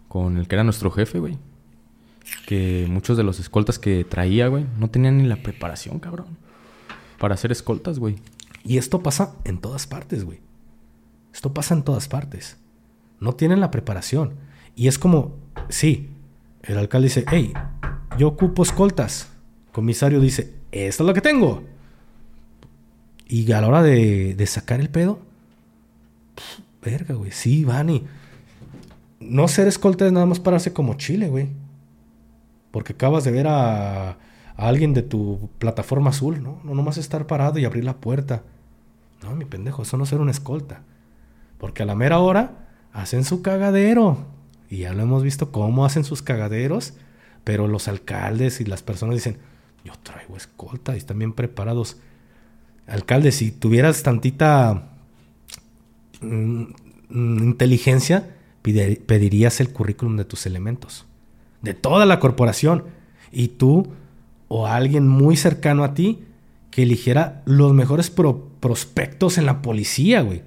con 0.07 0.35
el 0.35 0.47
que 0.47 0.55
era 0.55 0.63
nuestro 0.63 0.89
jefe, 0.89 1.19
güey. 1.19 1.38
Que 2.47 2.88
muchos 2.89 3.17
de 3.17 3.23
los 3.23 3.39
escoltas 3.39 3.77
que 3.77 4.03
traía, 4.03 4.47
güey, 4.47 4.65
no 4.79 4.89
tenían 4.89 5.19
ni 5.19 5.27
la 5.27 5.35
preparación, 5.35 5.99
cabrón. 5.99 6.35
Para 7.22 7.35
hacer 7.35 7.52
escoltas, 7.52 7.99
güey. 7.99 8.15
Y 8.64 8.80
esto 8.80 9.03
pasa 9.03 9.35
en 9.43 9.60
todas 9.60 9.85
partes, 9.85 10.23
güey. 10.23 10.39
Esto 11.31 11.53
pasa 11.53 11.76
en 11.76 11.84
todas 11.84 12.07
partes. 12.07 12.57
No 13.19 13.34
tienen 13.35 13.60
la 13.60 13.69
preparación. 13.69 14.34
Y 14.76 14.88
es 14.88 14.98
como, 14.98 15.35
sí, 15.69 16.10
el 16.64 16.80
alcalde 16.80 17.10
dice, 17.10 17.26
hey, 17.30 17.53
yo 18.18 18.27
ocupo 18.27 18.64
escoltas. 18.64 19.30
comisario 19.72 20.19
dice, 20.19 20.52
esto 20.72 21.03
es 21.03 21.07
lo 21.07 21.14
que 21.14 21.22
tengo. 21.22 21.61
Y 23.27 23.52
a 23.52 23.61
la 23.61 23.68
hora 23.68 23.84
de, 23.84 24.43
sacar 24.48 24.80
el 24.80 24.89
pedo, 24.89 25.19
verga, 26.84 27.14
güey, 27.14 27.30
sí, 27.30 27.65
van 27.65 27.91
y... 27.91 28.03
No 29.19 29.48
ser 29.48 29.68
escolta 29.68 30.07
es 30.07 30.11
nada 30.11 30.26
más 30.26 30.39
pararse 30.39 30.73
como 30.73 30.95
chile, 30.95 31.30
güey. 31.30 31.49
Porque 32.72 32.93
acabas 32.93 33.26
de 33.26 33.31
ver 33.31 33.45
a, 33.48 34.18
alguien 34.67 34.93
de 34.93 35.01
tu 35.01 35.49
plataforma 35.57 36.09
azul, 36.09 36.41
¿no? 36.41 36.59
No 36.63 36.73
nomás 36.75 36.97
estar 36.97 37.27
parado 37.27 37.59
y 37.59 37.65
abrir 37.65 37.83
la 37.83 37.97
puerta. 37.97 38.43
No, 39.23 39.35
mi 39.35 39.45
pendejo, 39.45 39.83
eso 39.83 39.97
no 39.97 40.05
ser 40.05 40.19
una 40.19 40.31
escolta. 40.31 40.83
Porque 41.57 41.83
a 41.83 41.85
la 41.85 41.95
mera 41.95 42.19
hora 42.19 42.67
hacen 42.93 43.23
su 43.23 43.41
cagadero. 43.41 44.25
Y 44.69 44.79
ya 44.79 44.93
lo 44.93 45.03
hemos 45.03 45.23
visto 45.23 45.51
cómo 45.51 45.85
hacen 45.85 46.03
sus 46.03 46.21
cagaderos 46.21 46.93
pero 47.43 47.67
los 47.67 47.88
alcaldes 47.88 48.61
y 48.61 48.65
las 48.65 48.83
personas 48.83 49.15
dicen, 49.15 49.38
yo 49.83 49.93
traigo 50.03 50.38
escolta 50.38 50.93
y 50.93 50.97
están 50.97 51.19
bien 51.19 51.33
preparados. 51.33 51.97
Alcalde, 52.88 53.31
si 53.31 53.51
tuvieras 53.51 54.03
tantita 54.03 54.89
mm, 56.21 56.63
mm, 57.09 57.43
inteligencia, 57.43 58.35
pedirías 58.61 59.59
el 59.59 59.71
currículum 59.71 60.17
de 60.17 60.25
tus 60.25 60.45
elementos, 60.45 61.05
de 61.61 61.73
toda 61.73 62.05
la 62.05 62.19
corporación. 62.19 62.85
Y 63.31 63.49
tú 63.49 63.88
o 64.53 64.68
alguien 64.68 65.07
muy 65.07 65.38
cercano 65.38 65.86
a 65.86 65.94
ti 65.94 66.26
que 66.72 66.84
eligiera 66.84 67.41
los 67.45 67.73
mejores 67.73 68.11
prospectos 68.11 69.38
en 69.38 69.45
la 69.45 69.61
policía, 69.61 70.23
güey. 70.23 70.44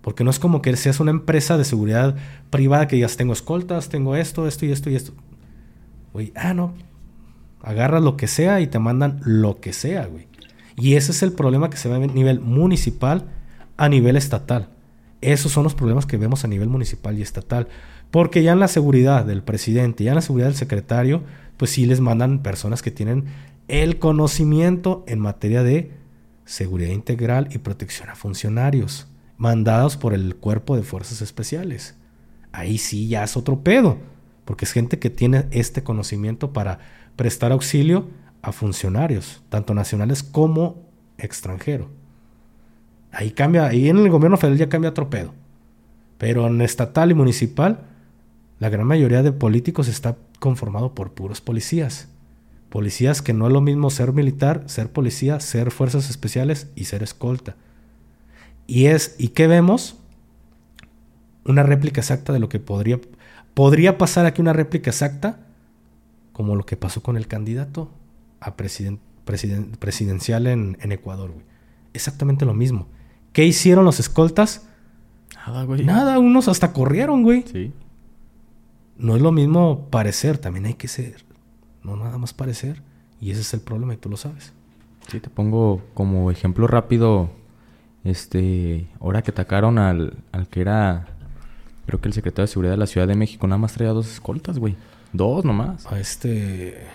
Porque 0.00 0.24
no 0.24 0.30
es 0.30 0.40
como 0.40 0.60
que 0.60 0.74
seas 0.76 0.98
una 0.98 1.12
empresa 1.12 1.56
de 1.56 1.64
seguridad 1.64 2.16
privada 2.50 2.88
que 2.88 2.96
digas, 2.96 3.16
tengo 3.16 3.32
escoltas, 3.32 3.90
tengo 3.90 4.16
esto, 4.16 4.48
esto 4.48 4.66
y 4.66 4.72
esto 4.72 4.90
y 4.90 4.96
esto. 4.96 5.12
Güey, 6.12 6.32
ah, 6.34 6.52
no. 6.52 6.74
Agarras 7.62 8.02
lo 8.02 8.16
que 8.16 8.26
sea 8.26 8.60
y 8.60 8.66
te 8.66 8.80
mandan 8.80 9.20
lo 9.24 9.60
que 9.60 9.72
sea, 9.72 10.06
güey. 10.06 10.26
Y 10.74 10.94
ese 10.96 11.12
es 11.12 11.22
el 11.22 11.32
problema 11.32 11.70
que 11.70 11.76
se 11.76 11.88
ve 11.88 11.94
a 11.94 11.98
nivel 12.00 12.40
municipal, 12.40 13.26
a 13.76 13.88
nivel 13.88 14.16
estatal. 14.16 14.70
Esos 15.20 15.52
son 15.52 15.62
los 15.62 15.76
problemas 15.76 16.06
que 16.06 16.16
vemos 16.16 16.44
a 16.44 16.48
nivel 16.48 16.68
municipal 16.68 17.16
y 17.16 17.22
estatal. 17.22 17.68
Porque 18.10 18.42
ya 18.42 18.50
en 18.50 18.58
la 18.58 18.68
seguridad 18.68 19.24
del 19.24 19.44
presidente, 19.44 20.02
ya 20.02 20.10
en 20.10 20.16
la 20.16 20.22
seguridad 20.22 20.48
del 20.48 20.56
secretario, 20.56 21.22
pues 21.64 21.72
sí 21.72 21.86
les 21.86 22.02
mandan 22.02 22.42
personas 22.42 22.82
que 22.82 22.90
tienen 22.90 23.24
el 23.68 23.98
conocimiento 23.98 25.02
en 25.06 25.18
materia 25.18 25.62
de 25.62 25.92
seguridad 26.44 26.90
integral 26.90 27.48
y 27.52 27.56
protección 27.56 28.10
a 28.10 28.16
funcionarios. 28.16 29.08
mandados 29.38 29.96
por 29.96 30.12
el 30.12 30.36
cuerpo 30.36 30.76
de 30.76 30.82
fuerzas 30.82 31.22
especiales. 31.22 31.94
Ahí 32.52 32.76
sí 32.76 33.08
ya 33.08 33.24
es 33.24 33.38
otro 33.38 33.60
pedo, 33.60 33.96
porque 34.44 34.66
es 34.66 34.72
gente 34.72 34.98
que 34.98 35.08
tiene 35.08 35.46
este 35.52 35.82
conocimiento 35.82 36.52
para 36.52 36.80
prestar 37.16 37.50
auxilio 37.50 38.10
a 38.42 38.52
funcionarios, 38.52 39.42
tanto 39.48 39.72
nacionales 39.72 40.22
como 40.22 40.86
extranjeros. 41.16 41.88
Ahí 43.10 43.30
cambia, 43.30 43.64
ahí 43.64 43.88
en 43.88 43.96
el 43.96 44.10
gobierno 44.10 44.36
federal 44.36 44.58
ya 44.58 44.68
cambia 44.68 44.90
otro 44.90 45.08
pedo. 45.08 45.32
Pero 46.18 46.46
en 46.46 46.60
estatal 46.60 47.10
y 47.10 47.14
municipal, 47.14 47.86
la 48.64 48.70
gran 48.70 48.86
mayoría 48.86 49.22
de 49.22 49.30
políticos 49.30 49.88
está 49.88 50.16
conformado 50.38 50.94
por 50.94 51.12
puros 51.12 51.42
policías. 51.42 52.08
Policías 52.70 53.20
que 53.20 53.34
no 53.34 53.46
es 53.46 53.52
lo 53.52 53.60
mismo 53.60 53.90
ser 53.90 54.14
militar, 54.14 54.62
ser 54.68 54.90
policía, 54.90 55.38
ser 55.38 55.70
fuerzas 55.70 56.08
especiales 56.08 56.68
y 56.74 56.84
ser 56.86 57.02
escolta. 57.02 57.56
Y 58.66 58.86
es, 58.86 59.16
¿y 59.18 59.28
qué 59.28 59.48
vemos? 59.48 59.98
Una 61.44 61.62
réplica 61.62 62.00
exacta 62.00 62.32
de 62.32 62.38
lo 62.38 62.48
que 62.48 62.58
podría, 62.58 62.98
podría 63.52 63.98
pasar 63.98 64.24
aquí 64.24 64.40
una 64.40 64.54
réplica 64.54 64.88
exacta, 64.88 65.40
como 66.32 66.56
lo 66.56 66.64
que 66.64 66.78
pasó 66.78 67.02
con 67.02 67.18
el 67.18 67.26
candidato 67.26 67.90
a 68.40 68.56
presidencial 68.56 70.46
en, 70.46 70.78
Ecuador, 70.90 71.34
Exactamente 71.92 72.46
lo 72.46 72.54
mismo. 72.54 72.86
¿Qué 73.34 73.44
hicieron 73.44 73.84
los 73.84 74.00
escoltas? 74.00 74.66
Nada, 75.46 75.64
güey. 75.64 75.84
Nada, 75.84 76.18
unos 76.18 76.48
hasta 76.48 76.72
corrieron, 76.72 77.24
güey. 77.24 77.44
Sí. 77.52 77.74
No 79.04 79.16
es 79.16 79.20
lo 79.20 79.32
mismo 79.32 79.90
parecer, 79.90 80.38
también 80.38 80.64
hay 80.64 80.74
que 80.74 80.88
ser. 80.88 81.26
No 81.82 81.94
nada 81.94 82.16
más 82.16 82.32
parecer. 82.32 82.80
Y 83.20 83.32
ese 83.32 83.42
es 83.42 83.52
el 83.52 83.60
problema 83.60 83.92
y 83.92 83.98
tú 83.98 84.08
lo 84.08 84.16
sabes. 84.16 84.54
Sí, 85.08 85.20
te 85.20 85.28
pongo 85.28 85.82
como 85.92 86.30
ejemplo 86.30 86.66
rápido. 86.66 87.28
Este, 88.02 88.88
ahora 89.00 89.20
que 89.20 89.30
atacaron 89.30 89.76
al, 89.76 90.24
al 90.32 90.48
que 90.48 90.62
era, 90.62 91.06
creo 91.84 92.00
que 92.00 92.08
el 92.08 92.14
secretario 92.14 92.44
de 92.44 92.48
Seguridad 92.48 92.72
de 92.72 92.78
la 92.78 92.86
Ciudad 92.86 93.06
de 93.06 93.14
México, 93.14 93.46
nada 93.46 93.58
más 93.58 93.74
traía 93.74 93.92
dos 93.92 94.10
escoltas, 94.10 94.58
güey. 94.58 94.74
Dos 95.12 95.44
nomás. 95.44 95.84
A 95.92 96.00
este. 96.00 96.86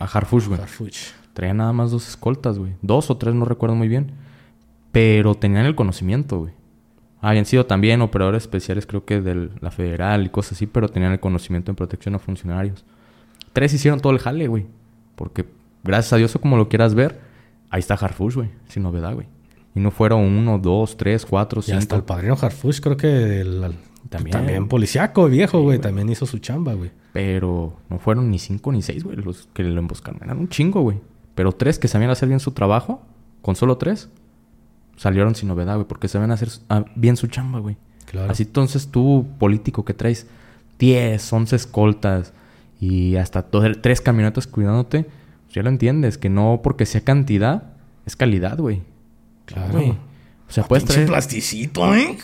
A 0.00 0.04
Harfush, 0.04 0.48
güey. 0.48 0.60
Harfuch. 0.60 1.12
Traía 1.32 1.54
nada 1.54 1.72
más 1.72 1.92
dos 1.92 2.08
escoltas, 2.08 2.58
güey. 2.58 2.72
Dos 2.82 3.08
o 3.08 3.16
tres, 3.16 3.36
no 3.36 3.44
recuerdo 3.44 3.76
muy 3.76 3.86
bien. 3.86 4.10
Pero 4.90 5.36
tenían 5.36 5.64
el 5.64 5.76
conocimiento, 5.76 6.40
güey. 6.40 6.54
Habían 7.26 7.44
sido 7.44 7.66
también 7.66 8.02
operadores 8.02 8.44
especiales, 8.44 8.86
creo 8.86 9.04
que 9.04 9.20
de 9.20 9.50
la 9.60 9.72
federal 9.72 10.24
y 10.24 10.28
cosas 10.28 10.52
así, 10.52 10.68
pero 10.68 10.88
tenían 10.88 11.10
el 11.10 11.18
conocimiento 11.18 11.72
en 11.72 11.74
protección 11.74 12.14
a 12.14 12.20
funcionarios. 12.20 12.84
Tres 13.52 13.74
hicieron 13.74 13.98
todo 13.98 14.12
el 14.12 14.20
jale, 14.20 14.46
güey. 14.46 14.66
Porque, 15.16 15.44
gracias 15.82 16.12
a 16.12 16.18
Dios, 16.18 16.36
o 16.36 16.40
como 16.40 16.56
lo 16.56 16.68
quieras 16.68 16.94
ver, 16.94 17.18
ahí 17.68 17.80
está 17.80 17.94
Harfush, 17.94 18.36
güey. 18.36 18.50
Sin 18.68 18.84
novedad, 18.84 19.12
güey. 19.12 19.26
Y 19.74 19.80
no 19.80 19.90
fueron 19.90 20.20
uno, 20.20 20.60
dos, 20.60 20.96
tres, 20.96 21.26
cuatro, 21.26 21.62
cinco. 21.62 21.74
Y 21.74 21.78
hasta 21.78 21.96
el 21.96 22.04
padrino 22.04 22.36
Harfush, 22.40 22.78
creo 22.78 22.96
que 22.96 23.44
también. 24.08 24.30
También 24.30 24.68
policiaco, 24.68 25.26
viejo, 25.26 25.62
güey. 25.62 25.80
también 25.80 26.08
hizo 26.08 26.26
su 26.26 26.38
chamba, 26.38 26.74
güey. 26.74 26.92
Pero 27.12 27.76
no 27.90 27.98
fueron 27.98 28.30
ni 28.30 28.38
cinco 28.38 28.70
ni 28.70 28.82
seis, 28.82 29.02
güey, 29.02 29.16
los 29.16 29.48
que 29.52 29.64
lo 29.64 29.80
emboscaron. 29.80 30.20
Eran 30.22 30.38
un 30.38 30.48
chingo, 30.48 30.80
güey. 30.80 31.00
Pero 31.34 31.50
tres 31.50 31.80
que 31.80 31.88
sabían 31.88 32.12
hacer 32.12 32.28
bien 32.28 32.38
su 32.38 32.52
trabajo, 32.52 33.02
con 33.42 33.56
solo 33.56 33.78
tres, 33.78 34.10
salieron 34.96 35.34
sin 35.34 35.48
novedad, 35.48 35.74
güey, 35.76 35.86
porque 35.86 36.08
saben 36.08 36.30
hacer 36.30 36.48
ah, 36.68 36.84
bien 36.94 37.16
su 37.16 37.26
chamba, 37.26 37.60
güey. 37.60 37.76
Claro. 38.06 38.30
Así 38.30 38.44
entonces 38.44 38.88
tú, 38.88 39.26
político, 39.38 39.84
que 39.84 39.94
traes 39.94 40.26
10, 40.78 41.32
11 41.32 41.56
escoltas 41.56 42.32
y 42.80 43.16
hasta 43.16 43.46
tres 43.48 44.00
camionetas 44.00 44.46
cuidándote, 44.46 45.04
pues 45.44 45.54
ya 45.54 45.62
lo 45.62 45.68
entiendes, 45.68 46.18
que 46.18 46.28
no 46.28 46.60
porque 46.62 46.86
sea 46.86 47.02
cantidad, 47.02 47.74
es 48.04 48.16
calidad, 48.16 48.58
güey. 48.58 48.82
Claro. 49.46 49.72
Güey. 49.72 49.90
O 50.48 50.52
sea, 50.52 50.64
puedes 50.64 50.84
traer... 50.84 51.06
plasticito, 51.06 51.94
¿eh? 51.94 52.16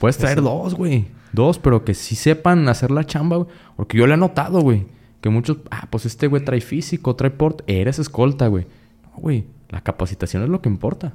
Puedes 0.00 0.18
traer 0.18 0.42
dos, 0.42 0.74
güey. 0.74 1.06
Dos, 1.32 1.58
pero 1.58 1.84
que 1.84 1.94
sí 1.94 2.16
sepan 2.16 2.68
hacer 2.68 2.90
la 2.90 3.04
chamba, 3.04 3.36
güey. 3.36 3.48
Porque 3.76 3.98
yo 3.98 4.06
le 4.06 4.14
he 4.14 4.16
notado, 4.16 4.60
güey. 4.60 4.86
Que 5.20 5.30
muchos... 5.30 5.58
Ah, 5.70 5.86
pues 5.90 6.04
este 6.04 6.26
güey 6.26 6.44
trae 6.44 6.60
físico, 6.60 7.14
trae 7.14 7.30
port. 7.30 7.62
Eres 7.68 7.98
escolta, 8.00 8.48
güey. 8.48 8.66
No, 9.04 9.20
güey. 9.20 9.44
La 9.72 9.80
capacitación 9.80 10.44
es 10.44 10.50
lo 10.50 10.60
que 10.60 10.68
importa. 10.68 11.14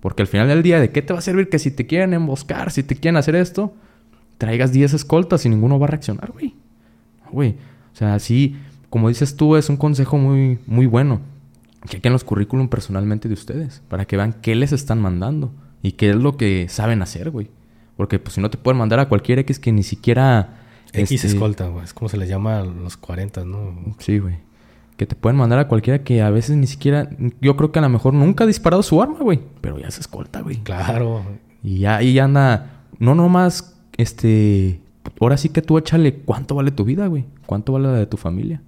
Porque 0.00 0.22
al 0.22 0.28
final 0.28 0.46
del 0.46 0.62
día, 0.62 0.78
¿de 0.78 0.90
qué 0.90 1.00
te 1.00 1.14
va 1.14 1.18
a 1.18 1.22
servir 1.22 1.48
que 1.48 1.58
si 1.58 1.70
te 1.70 1.86
quieren 1.86 2.12
emboscar, 2.12 2.70
si 2.70 2.82
te 2.82 2.94
quieren 2.94 3.16
hacer 3.16 3.34
esto, 3.34 3.74
traigas 4.36 4.70
10 4.70 4.92
escoltas 4.92 5.46
y 5.46 5.48
ninguno 5.48 5.78
va 5.78 5.86
a 5.86 5.88
reaccionar, 5.88 6.30
güey? 6.30 6.54
Güey. 7.32 7.56
O 7.92 7.96
sea, 7.96 8.14
así, 8.14 8.56
como 8.90 9.08
dices 9.08 9.36
tú, 9.36 9.56
es 9.56 9.70
un 9.70 9.78
consejo 9.78 10.18
muy, 10.18 10.58
muy 10.66 10.84
bueno. 10.84 11.22
Chequen 11.88 12.12
los 12.12 12.24
currículum 12.24 12.68
personalmente 12.68 13.28
de 13.28 13.34
ustedes 13.34 13.82
para 13.88 14.04
que 14.04 14.18
vean 14.18 14.34
qué 14.34 14.54
les 14.54 14.72
están 14.72 15.00
mandando 15.00 15.52
y 15.82 15.92
qué 15.92 16.10
es 16.10 16.16
lo 16.16 16.36
que 16.36 16.68
saben 16.68 17.00
hacer, 17.00 17.30
güey. 17.30 17.48
Porque 17.96 18.18
pues 18.18 18.34
si 18.34 18.42
no 18.42 18.50
te 18.50 18.58
pueden 18.58 18.78
mandar 18.78 19.00
a 19.00 19.08
cualquier 19.08 19.38
X 19.40 19.58
que 19.58 19.72
ni 19.72 19.82
siquiera... 19.82 20.60
X 20.92 21.10
este, 21.10 21.28
escolta, 21.28 21.68
güey. 21.68 21.84
Es 21.84 21.94
como 21.94 22.10
se 22.10 22.18
le 22.18 22.26
llama 22.26 22.58
a 22.58 22.64
los 22.64 22.98
40, 22.98 23.46
¿no? 23.46 23.96
Sí, 23.98 24.18
güey 24.18 24.36
que 24.96 25.06
te 25.06 25.16
pueden 25.16 25.36
mandar 25.36 25.58
a 25.58 25.68
cualquiera 25.68 26.04
que 26.04 26.22
a 26.22 26.30
veces 26.30 26.56
ni 26.56 26.66
siquiera, 26.66 27.08
yo 27.40 27.56
creo 27.56 27.72
que 27.72 27.78
a 27.80 27.82
lo 27.82 27.88
mejor 27.88 28.14
nunca 28.14 28.44
ha 28.44 28.46
disparado 28.46 28.82
su 28.82 29.02
arma, 29.02 29.18
güey, 29.20 29.40
pero 29.60 29.78
ya 29.78 29.90
se 29.90 30.00
escolta, 30.00 30.40
güey. 30.40 30.58
Claro. 30.58 31.24
Y 31.62 31.80
ya 31.80 31.96
ahí 31.96 32.18
anda, 32.18 32.84
no 32.98 33.14
nomás, 33.14 33.76
este, 33.96 34.80
ahora 35.20 35.36
sí 35.36 35.48
que 35.48 35.62
tú 35.62 35.78
échale 35.78 36.14
cuánto 36.14 36.54
vale 36.54 36.70
tu 36.70 36.84
vida, 36.84 37.06
güey, 37.08 37.24
cuánto 37.46 37.72
vale 37.72 37.88
la 37.88 37.94
de 37.94 38.06
tu 38.06 38.16
familia. 38.16 38.62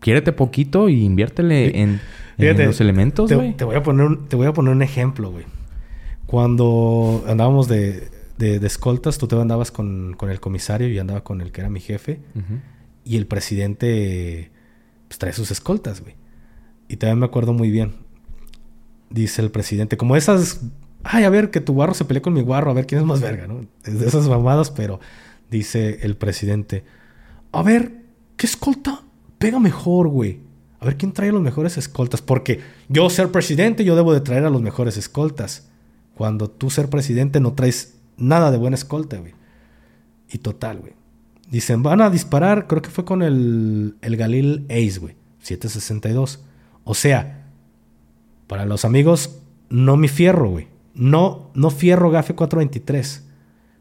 Quiérete 0.00 0.32
poquito 0.32 0.88
y 0.88 1.02
inviértele 1.02 1.80
en, 1.80 2.00
los 2.38 2.80
elementos, 2.80 3.32
güey. 3.32 3.54
Te, 3.54 3.64
voy 3.64 3.76
a 3.76 3.82
poner 3.82 4.06
un, 4.06 4.26
te 4.28 4.36
voy 4.36 4.46
a 4.46 4.52
poner 4.52 4.72
un 4.72 4.82
ejemplo, 4.82 5.30
güey. 5.30 5.44
Cuando 6.26 7.24
andábamos 7.26 7.68
de, 7.68 8.08
de, 8.38 8.66
escoltas, 8.66 9.18
tú 9.18 9.28
te 9.28 9.40
andabas 9.40 9.70
con, 9.70 10.14
con, 10.14 10.30
el 10.30 10.40
comisario 10.40 10.88
y 10.88 10.98
andaba 10.98 11.22
con 11.22 11.40
el 11.40 11.52
que 11.52 11.60
era 11.62 11.70
mi 11.70 11.80
jefe. 11.80 12.20
Y 13.04 13.16
el 13.16 13.26
presidente 13.26 14.50
pues, 15.14 15.18
trae 15.18 15.32
sus 15.32 15.50
escoltas, 15.50 16.00
güey. 16.00 16.16
Y 16.88 16.96
también 16.96 17.20
me 17.20 17.26
acuerdo 17.26 17.52
muy 17.52 17.70
bien. 17.70 17.94
Dice 19.10 19.42
el 19.42 19.50
presidente, 19.50 19.96
como 19.96 20.16
esas, 20.16 20.60
ay, 21.04 21.24
a 21.24 21.30
ver, 21.30 21.50
que 21.50 21.60
tu 21.60 21.72
guarro 21.72 21.94
se 21.94 22.04
pelee 22.04 22.20
con 22.20 22.32
mi 22.32 22.42
guarro, 22.42 22.70
a 22.70 22.74
ver 22.74 22.86
quién 22.86 23.00
es 23.00 23.06
más 23.06 23.20
verga, 23.20 23.46
¿no? 23.46 23.64
De 23.84 24.06
esas 24.06 24.28
mamadas, 24.28 24.70
pero 24.70 24.98
dice 25.50 26.00
el 26.02 26.16
presidente, 26.16 26.84
a 27.52 27.62
ver, 27.62 27.92
¿qué 28.36 28.46
escolta 28.46 29.02
pega 29.38 29.60
mejor, 29.60 30.08
güey? 30.08 30.40
A 30.80 30.86
ver 30.86 30.96
quién 30.96 31.12
trae 31.12 31.30
los 31.30 31.42
mejores 31.42 31.78
escoltas, 31.78 32.20
porque 32.20 32.60
yo 32.88 33.08
ser 33.08 33.30
presidente, 33.30 33.84
yo 33.84 33.94
debo 33.94 34.12
de 34.12 34.20
traer 34.20 34.44
a 34.44 34.50
los 34.50 34.62
mejores 34.62 34.96
escoltas. 34.96 35.68
Cuando 36.16 36.50
tú 36.50 36.70
ser 36.70 36.90
presidente 36.90 37.40
no 37.40 37.54
traes 37.54 37.98
nada 38.16 38.50
de 38.50 38.58
buena 38.58 38.74
escolta, 38.74 39.18
güey. 39.18 39.34
Y 40.30 40.38
total, 40.38 40.80
güey. 40.80 40.92
Dicen, 41.54 41.84
van 41.84 42.00
a 42.00 42.10
disparar, 42.10 42.66
creo 42.66 42.82
que 42.82 42.90
fue 42.90 43.04
con 43.04 43.22
el, 43.22 43.94
el 44.02 44.16
Galil 44.16 44.66
Ace, 44.70 44.98
güey. 44.98 45.14
762. 45.38 46.42
O 46.82 46.94
sea, 46.94 47.46
para 48.48 48.66
los 48.66 48.84
amigos, 48.84 49.38
no 49.68 49.96
mi 49.96 50.08
fierro, 50.08 50.50
güey. 50.50 50.66
No, 50.94 51.52
no 51.54 51.70
fierro 51.70 52.10
Gafe 52.10 52.34
423. 52.34 53.28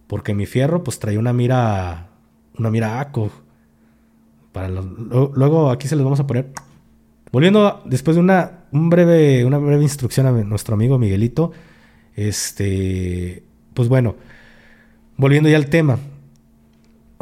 Porque 0.06 0.36
mi 0.36 0.46
fierro, 0.46 0.84
pues 0.84 1.00
traía 1.00 1.18
una 1.18 1.34
mira. 1.34 2.12
Una 2.60 2.70
mira 2.70 3.00
ACO. 3.00 3.32
Para 4.52 4.70
luego 4.70 5.72
aquí 5.72 5.88
se 5.88 5.96
les 5.96 6.04
vamos 6.04 6.20
a 6.20 6.28
poner. 6.28 6.52
Volviendo 7.32 7.82
después 7.86 8.14
de 8.16 8.22
una, 8.22 8.66
un 8.72 8.92
breve, 8.92 9.46
una 9.46 9.58
breve 9.58 9.82
instrucción 9.82 10.28
a 10.28 10.32
nuestro 10.32 10.76
amigo 10.76 11.00
Miguelito. 11.00 11.52
Este. 12.16 13.42
Pues 13.74 13.90
bueno. 13.90 14.16
Volviendo 15.18 15.50
ya 15.50 15.58
al 15.58 15.72
tema. 15.72 15.98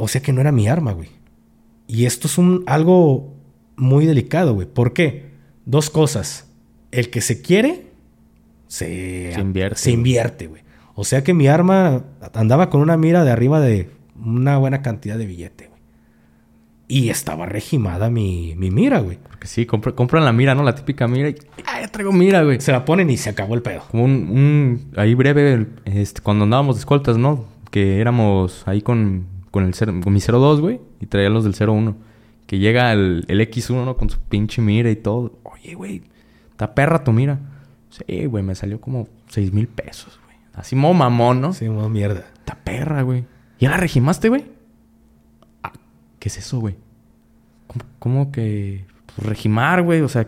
O 0.03 0.07
sea 0.07 0.19
que 0.19 0.33
no 0.33 0.41
era 0.41 0.51
mi 0.51 0.67
arma, 0.67 0.93
güey. 0.93 1.09
Y 1.85 2.07
esto 2.07 2.25
es 2.25 2.39
un, 2.39 2.63
algo 2.65 3.35
muy 3.75 4.07
delicado, 4.07 4.55
güey. 4.55 4.65
¿Por 4.65 4.93
qué? 4.93 5.29
Dos 5.65 5.91
cosas. 5.91 6.47
El 6.89 7.11
que 7.11 7.21
se 7.21 7.43
quiere, 7.43 7.85
se, 8.67 9.35
invierte. 9.37 9.77
Se 9.77 9.91
invierte, 9.91 10.47
güey. 10.47 10.63
O 10.95 11.03
sea 11.03 11.23
que 11.23 11.35
mi 11.35 11.47
arma 11.47 12.03
andaba 12.33 12.71
con 12.71 12.81
una 12.81 12.97
mira 12.97 13.23
de 13.23 13.29
arriba 13.29 13.59
de 13.59 13.91
una 14.15 14.57
buena 14.57 14.81
cantidad 14.81 15.19
de 15.19 15.27
billete, 15.27 15.67
güey. 15.67 15.81
Y 16.87 17.09
estaba 17.09 17.45
regimada 17.45 18.09
mi, 18.09 18.55
mi 18.57 18.71
mira, 18.71 19.01
güey. 19.01 19.19
Porque 19.21 19.45
sí, 19.45 19.67
compran 19.67 20.25
la 20.25 20.33
mira, 20.33 20.55
¿no? 20.55 20.63
La 20.63 20.73
típica 20.73 21.07
mira 21.07 21.29
y... 21.29 21.35
¡Ah, 21.67 21.79
ya 21.79 21.89
traigo 21.89 22.11
mira, 22.11 22.41
güey! 22.41 22.59
Se 22.59 22.71
la 22.71 22.85
ponen 22.85 23.11
y 23.11 23.17
se 23.17 23.29
acabó 23.29 23.53
el 23.53 23.61
pedo. 23.61 23.83
Como 23.91 24.05
un... 24.05 24.11
un 24.11 24.91
ahí 24.97 25.13
breve, 25.13 25.67
este, 25.85 26.21
cuando 26.21 26.45
andábamos 26.45 26.77
de 26.77 26.79
escoltas, 26.79 27.19
¿no? 27.19 27.45
Que 27.69 28.01
éramos 28.01 28.63
ahí 28.65 28.81
con 28.81 29.29
con, 29.51 29.65
el 29.65 29.73
con 30.01 30.13
mi 30.13 30.19
02, 30.19 30.61
güey, 30.61 30.81
y 30.99 31.05
traía 31.05 31.29
los 31.29 31.43
del 31.43 31.69
01. 31.69 31.95
Que 32.47 32.59
llega 32.59 32.91
el, 32.91 33.25
el 33.27 33.39
X1, 33.41 33.85
¿no? 33.85 33.95
Con 33.95 34.09
su 34.09 34.19
pinche 34.19 34.61
mira 34.61 34.89
y 34.89 34.95
todo. 34.95 35.39
Oye, 35.43 35.75
güey, 35.75 36.03
está 36.49 36.73
perra 36.73 37.03
tu 37.03 37.11
mira. 37.11 37.39
Sí, 37.89 38.25
güey, 38.25 38.43
me 38.43 38.55
salió 38.55 38.81
como 38.81 39.07
6 39.29 39.53
mil 39.53 39.67
pesos, 39.67 40.19
güey. 40.25 40.37
Así 40.53 40.75
mo 40.75 40.93
mamón, 40.93 41.41
¿no? 41.41 41.53
Sí, 41.53 41.69
mo 41.69 41.87
mierda. 41.89 42.25
Está 42.39 42.55
perra, 42.55 43.03
güey. 43.03 43.25
¿Ya 43.59 43.69
la 43.69 43.77
regimaste, 43.77 44.29
güey? 44.29 44.45
Ah, 45.63 45.71
¿Qué 46.19 46.29
es 46.29 46.37
eso, 46.37 46.59
güey? 46.59 46.75
¿Cómo, 47.99 48.31
que...? 48.31 48.85
Pues 49.15 49.27
regimar, 49.27 49.83
güey, 49.83 50.01
o 50.01 50.09
sea... 50.09 50.27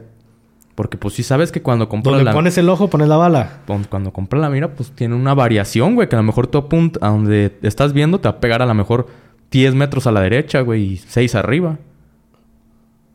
Porque 0.76 0.98
pues 0.98 1.14
si 1.14 1.22
sabes 1.24 1.52
que 1.52 1.62
cuando 1.62 1.88
compras 1.88 2.14
Donde 2.14 2.26
la... 2.26 2.34
pones 2.34 2.58
el 2.58 2.68
ojo, 2.68 2.90
pones 2.90 3.08
la 3.08 3.18
bala. 3.18 3.60
Cuando 3.90 4.12
compras 4.12 4.42
la 4.42 4.50
mira, 4.50 4.74
pues 4.74 4.92
tiene 4.92 5.14
una 5.16 5.34
variación, 5.36 5.94
güey. 5.96 6.10
Que 6.10 6.16
a 6.16 6.20
lo 6.20 6.24
mejor 6.24 6.48
tú 6.48 6.58
apunta... 6.58 7.00
A 7.06 7.10
donde 7.12 7.56
estás 7.62 7.94
viendo 7.94 8.20
te 8.20 8.28
va 8.28 8.36
a 8.38 8.40
pegar 8.40 8.62
a 8.62 8.66
lo 8.66 8.74
mejor 8.74 9.08
10 9.52 9.76
metros 9.76 10.08
a 10.08 10.12
la 10.12 10.22
derecha, 10.22 10.62
güey. 10.62 10.94
Y 10.94 10.98
6 10.98 11.36
arriba. 11.36 11.78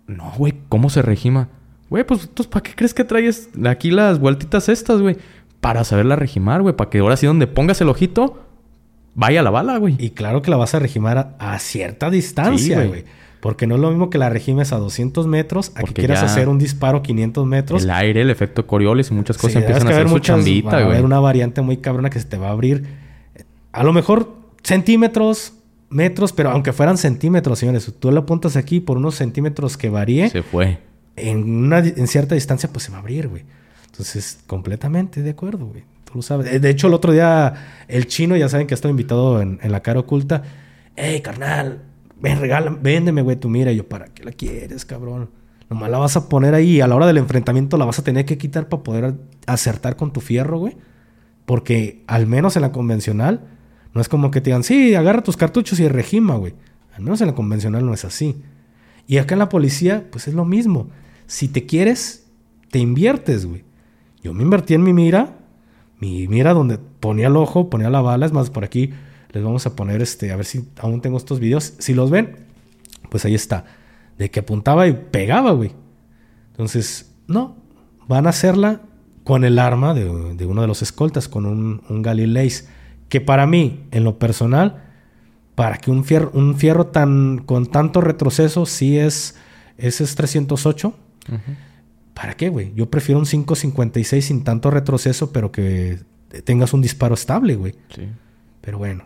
No, 0.06 0.32
güey. 0.39 0.55
¿Cómo 0.68 0.89
se 0.90 1.02
regima? 1.02 1.48
Güey, 1.90 2.05
pues 2.05 2.22
entonces, 2.22 2.47
¿para 2.51 2.62
qué 2.62 2.74
crees 2.74 2.94
que 2.94 3.05
traes 3.05 3.51
aquí 3.66 3.90
las 3.90 4.18
vueltitas 4.20 4.68
estas, 4.68 5.01
güey? 5.01 5.16
Para 5.60 5.85
saberla 5.85 6.16
regimar, 6.16 6.62
güey. 6.62 6.76
Para 6.76 6.90
que 6.90 6.98
ahora 6.98 7.16
sí 7.16 7.26
donde 7.26 7.47
pongas 7.47 7.80
el 7.80 7.89
ojito, 7.89 8.39
vaya 9.14 9.43
la 9.43 9.51
bala, 9.51 9.78
güey. 9.78 9.97
Y 9.98 10.10
claro 10.10 10.43
que 10.43 10.51
la 10.51 10.56
vas 10.59 10.74
a 10.74 10.78
regimar 10.78 11.18
a, 11.18 11.55
a 11.55 11.59
cierta 11.59 12.09
distancia, 12.10 12.59
Sí, 12.82 12.89
güey. 12.89 12.89
güey. 12.89 13.05
Porque 13.40 13.66
no 13.69 13.77
es 13.77 13.81
lo 13.81 13.90
mismo 13.90 14.10
que 14.10 14.19
la 14.19 14.28
regimes 14.31 14.73
a 14.73 14.78
200 14.78 15.27
metros 15.28 15.70
a 15.77 15.82
que 15.85 15.93
quieras 15.94 16.23
hacer 16.24 16.48
un 16.48 16.59
disparo 16.59 16.98
a 16.98 17.02
500 17.02 17.47
metros. 17.47 17.85
El 17.85 17.90
aire, 17.90 18.23
el 18.23 18.31
efecto 18.31 18.66
Coriolis 18.66 19.10
y 19.10 19.15
muchas 19.15 19.36
cosas 19.36 19.52
Sí, 19.52 19.59
empiezan 19.59 19.86
a 19.86 19.90
hacer 19.90 20.09
su 20.09 20.15
muchas- 20.15 20.36
va 20.36 20.39
chambita, 20.43 20.70
a 20.70 20.81
güey. 20.81 20.93
haber 20.93 21.05
una 21.05 21.20
variante 21.20 21.60
muy 21.62 21.77
cabrona 21.77 22.10
que 22.10 22.19
se 22.19 22.27
te 22.27 22.36
va 22.36 22.48
a 22.48 22.51
abrir. 22.51 22.85
A 23.73 23.85
lo 23.85 23.93
mejor 23.93 24.35
centímetros, 24.65 25.52
metros, 25.90 26.32
pero 26.32 26.51
aunque 26.51 26.73
fueran 26.73 26.98
centímetros, 26.98 27.59
señores, 27.59 27.93
tú 27.98 28.10
lo 28.10 28.20
apuntas 28.20 28.56
aquí 28.56 28.81
por 28.81 28.97
unos 28.97 29.15
centímetros 29.15 29.77
que 29.77 29.89
varíe, 29.89 30.28
Se 30.31 30.43
fue. 30.43 30.78
en, 31.16 31.43
una, 31.65 31.78
en 31.78 32.06
cierta 32.09 32.35
distancia, 32.35 32.69
pues 32.73 32.85
se 32.85 32.90
va 32.90 32.98
a 32.98 33.01
abrir, 33.01 33.28
güey. 33.28 33.44
Entonces, 33.86 34.40
completamente 34.47 35.23
de 35.23 35.31
acuerdo, 35.31 35.66
güey. 35.66 35.85
Tú 36.05 36.12
lo 36.16 36.23
sabes. 36.23 36.60
De 36.60 36.70
hecho, 36.70 36.86
el 36.89 36.94
otro 36.94 37.12
día, 37.12 37.85
el 37.89 38.06
chino, 38.06 38.36
ya 38.36 38.48
saben 38.48 38.66
que 38.66 38.74
estaba 38.74 38.90
invitado 38.90 39.40
en, 39.43 39.59
en 39.62 39.73
la 39.73 39.81
cara 39.81 40.01
oculta. 40.01 40.43
Ey, 40.97 41.20
carnal, 41.20 41.82
ven, 42.20 42.40
regala, 42.40 42.76
véndeme, 42.80 43.22
güey, 43.22 43.36
tu 43.36 43.48
mira. 43.48 43.72
Y 43.72 43.76
yo, 43.76 43.88
¿para 43.88 44.06
qué 44.06 44.24
la 44.24 44.32
quieres, 44.32 44.84
cabrón? 44.84 45.30
Nomás 45.70 45.90
la 45.90 45.98
vas 45.98 46.16
a 46.16 46.28
poner 46.28 46.54
ahí 46.54 46.76
y 46.76 46.80
a 46.80 46.86
la 46.86 46.96
hora 46.96 47.06
del 47.06 47.18
enfrentamiento 47.18 47.76
la 47.76 47.84
vas 47.84 47.98
a 47.98 48.04
tener 48.04 48.24
que 48.24 48.38
quitar 48.38 48.68
para 48.68 48.82
poder 48.82 49.14
acertar 49.46 49.96
con 49.96 50.12
tu 50.12 50.20
fierro, 50.20 50.58
güey. 50.58 50.76
Porque 51.44 52.04
al 52.06 52.26
menos 52.26 52.56
en 52.56 52.62
la 52.62 52.72
convencional, 52.72 53.42
no 53.94 54.00
es 54.00 54.08
como 54.08 54.30
que 54.30 54.40
te 54.40 54.50
digan, 54.50 54.64
sí, 54.64 54.94
agarra 54.94 55.22
tus 55.22 55.36
cartuchos 55.36 55.80
y 55.80 55.88
regima, 55.88 56.36
güey. 56.36 56.54
Al 56.94 57.02
menos 57.02 57.20
en 57.20 57.28
la 57.28 57.34
convencional 57.34 57.84
no 57.84 57.94
es 57.94 58.04
así. 58.04 58.42
Y 59.06 59.18
acá 59.18 59.34
en 59.34 59.38
la 59.40 59.48
policía, 59.48 60.06
pues 60.10 60.28
es 60.28 60.34
lo 60.34 60.44
mismo. 60.44 60.88
Si 61.26 61.48
te 61.48 61.66
quieres, 61.66 62.30
te 62.70 62.78
inviertes, 62.78 63.46
güey. 63.46 63.64
Yo 64.22 64.34
me 64.34 64.42
invertí 64.42 64.74
en 64.74 64.82
mi 64.82 64.92
mira, 64.92 65.38
mi 66.00 66.28
mira 66.28 66.54
donde 66.54 66.78
ponía 66.78 67.28
el 67.28 67.36
ojo, 67.36 67.70
ponía 67.70 67.90
la 67.90 68.00
bala. 68.00 68.26
Es 68.26 68.32
más, 68.32 68.50
por 68.50 68.64
aquí 68.64 68.90
les 69.30 69.42
vamos 69.42 69.66
a 69.66 69.76
poner 69.76 70.02
este, 70.02 70.32
a 70.32 70.36
ver 70.36 70.44
si 70.44 70.68
aún 70.78 71.00
tengo 71.00 71.16
estos 71.16 71.40
videos. 71.40 71.74
Si 71.78 71.94
los 71.94 72.10
ven, 72.10 72.36
pues 73.10 73.24
ahí 73.24 73.34
está. 73.34 73.64
De 74.16 74.30
que 74.30 74.40
apuntaba 74.40 74.86
y 74.86 74.92
pegaba, 74.92 75.52
güey. 75.52 75.72
Entonces, 76.50 77.14
no, 77.26 77.56
van 78.06 78.26
a 78.26 78.30
hacerla 78.30 78.80
con 79.24 79.44
el 79.44 79.59
arma 79.59 79.94
de, 79.94 80.34
de 80.34 80.46
uno 80.46 80.62
de 80.62 80.66
los 80.66 80.82
escoltas, 80.82 81.28
con 81.28 81.46
un, 81.46 81.82
un 81.88 82.02
Galileis. 82.02 82.68
Que 83.09 83.20
para 83.20 83.46
mí, 83.46 83.84
en 83.90 84.05
lo 84.05 84.18
personal, 84.18 84.84
para 85.55 85.78
que 85.78 85.90
un 85.90 86.05
fierro, 86.05 86.30
un 86.34 86.56
fierro 86.56 86.86
tan, 86.86 87.38
con 87.38 87.66
tanto 87.66 88.00
retroceso, 88.00 88.64
sí 88.64 88.96
es, 88.96 89.34
ese 89.76 90.05
es 90.05 90.14
308. 90.14 90.94
¿Para 92.14 92.34
qué, 92.34 92.48
güey? 92.48 92.72
Yo 92.74 92.88
prefiero 92.90 93.18
un 93.18 93.26
556 93.26 94.24
sin 94.24 94.44
tanto 94.44 94.70
retroceso, 94.70 95.32
pero 95.32 95.52
que 95.52 95.98
tengas 96.44 96.72
un 96.72 96.80
disparo 96.80 97.14
estable, 97.14 97.56
güey. 97.56 97.74
Sí. 97.94 98.09
Pero 98.60 98.78
bueno. 98.78 99.05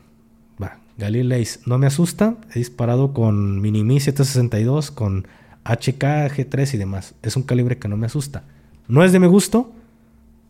Galileis 0.99 1.61
no 1.67 1.79
me 1.79 1.87
asusta. 1.87 2.37
He 2.55 2.59
disparado 2.59 3.13
con 3.13 3.61
Minimi 3.61 4.01
762, 4.01 4.91
con 4.91 5.27
HK, 5.65 6.03
G3 6.35 6.75
y 6.75 6.77
demás. 6.77 7.15
Es 7.23 7.37
un 7.37 7.43
calibre 7.43 7.79
que 7.79 7.89
no 7.89 7.97
me 7.97 8.07
asusta. 8.07 8.45
No 8.89 9.05
es 9.05 9.13
de 9.13 9.21
mi 9.21 9.27
gusto, 9.27 9.73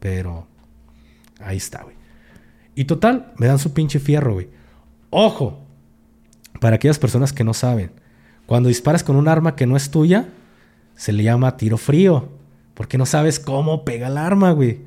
pero 0.00 0.46
ahí 1.40 1.56
está, 1.56 1.82
güey. 1.82 1.96
Y 2.74 2.84
total, 2.84 3.32
me 3.36 3.46
dan 3.46 3.58
su 3.58 3.72
pinche 3.72 3.98
fierro, 3.98 4.34
güey. 4.34 4.48
Ojo, 5.10 5.60
para 6.60 6.76
aquellas 6.76 6.98
personas 6.98 7.32
que 7.32 7.44
no 7.44 7.54
saben, 7.54 7.92
cuando 8.46 8.68
disparas 8.68 9.04
con 9.04 9.16
un 9.16 9.28
arma 9.28 9.56
que 9.56 9.66
no 9.66 9.76
es 9.76 9.90
tuya, 9.90 10.28
se 10.96 11.12
le 11.12 11.22
llama 11.22 11.56
tiro 11.56 11.76
frío, 11.76 12.28
porque 12.74 12.98
no 12.98 13.06
sabes 13.06 13.38
cómo 13.38 13.84
pega 13.84 14.08
el 14.08 14.16
arma, 14.16 14.52
güey. 14.52 14.80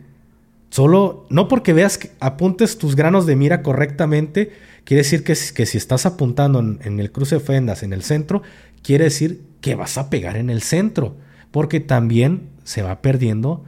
Solo, 0.75 1.25
no 1.29 1.47
porque 1.47 1.71
veas 1.71 1.97
que 1.97 2.11
apuntes 2.19 2.77
tus 2.77 2.97
granos 2.97 3.25
de 3.25 3.37
mira 3.37 3.63
correctamente, 3.63 4.51
quiere 4.83 5.03
decir 5.03 5.23
que, 5.23 5.33
que 5.55 5.65
si 5.65 5.77
estás 5.77 6.05
apuntando 6.05 6.59
en, 6.59 6.99
el 6.99 7.13
cruce 7.13 7.35
de 7.35 7.39
fendas, 7.39 7.81
en 7.81 7.93
el 7.93 8.03
centro, 8.03 8.41
quiere 8.83 9.05
decir 9.05 9.45
que 9.61 9.75
vas 9.75 9.97
a 9.97 10.09
pegar 10.09 10.35
en 10.35 10.49
el 10.49 10.61
centro, 10.61 11.15
porque 11.51 11.79
también 11.79 12.49
se 12.65 12.81
va 12.81 13.01
perdiendo 13.01 13.63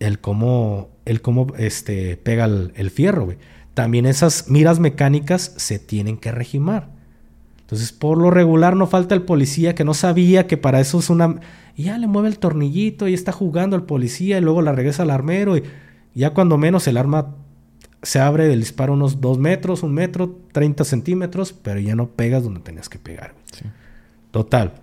el 0.00 0.18
cómo, 0.18 0.88
el 1.04 1.22
cómo 1.22 1.46
este, 1.58 2.16
pega 2.16 2.46
el, 2.46 2.72
el 2.74 2.90
fierro. 2.90 3.28
También 3.74 4.04
esas 4.04 4.50
miras 4.50 4.80
mecánicas 4.80 5.54
se 5.58 5.78
tienen 5.78 6.16
que 6.16 6.32
regimar. 6.32 6.90
Entonces, 7.60 7.92
por 7.92 8.18
lo 8.18 8.32
regular, 8.32 8.74
no 8.74 8.88
falta 8.88 9.14
el 9.14 9.22
policía 9.22 9.76
que 9.76 9.84
no 9.84 9.94
sabía 9.94 10.48
que 10.48 10.56
para 10.56 10.80
eso 10.80 10.98
es 10.98 11.08
una. 11.08 11.38
Ya 11.76 11.98
le 11.98 12.08
mueve 12.08 12.26
el 12.26 12.40
tornillito 12.40 13.06
y 13.06 13.14
está 13.14 13.30
jugando 13.30 13.76
el 13.76 13.84
policía 13.84 14.38
y 14.38 14.40
luego 14.40 14.60
la 14.60 14.72
regresa 14.72 15.04
al 15.04 15.10
armero. 15.10 15.56
Y 15.56 15.62
ya 16.18 16.30
cuando 16.34 16.58
menos 16.58 16.86
el 16.88 16.96
arma 16.96 17.36
se 18.02 18.18
abre 18.18 18.48
del 18.48 18.58
disparo 18.58 18.92
unos 18.92 19.20
2 19.20 19.38
metros, 19.38 19.84
un 19.84 19.94
metro, 19.94 20.36
30 20.52 20.84
centímetros, 20.84 21.52
pero 21.52 21.78
ya 21.78 21.94
no 21.94 22.08
pegas 22.08 22.42
donde 22.42 22.60
tenías 22.60 22.88
que 22.88 22.98
pegar. 22.98 23.34
Sí. 23.52 23.64
Total. 24.32 24.74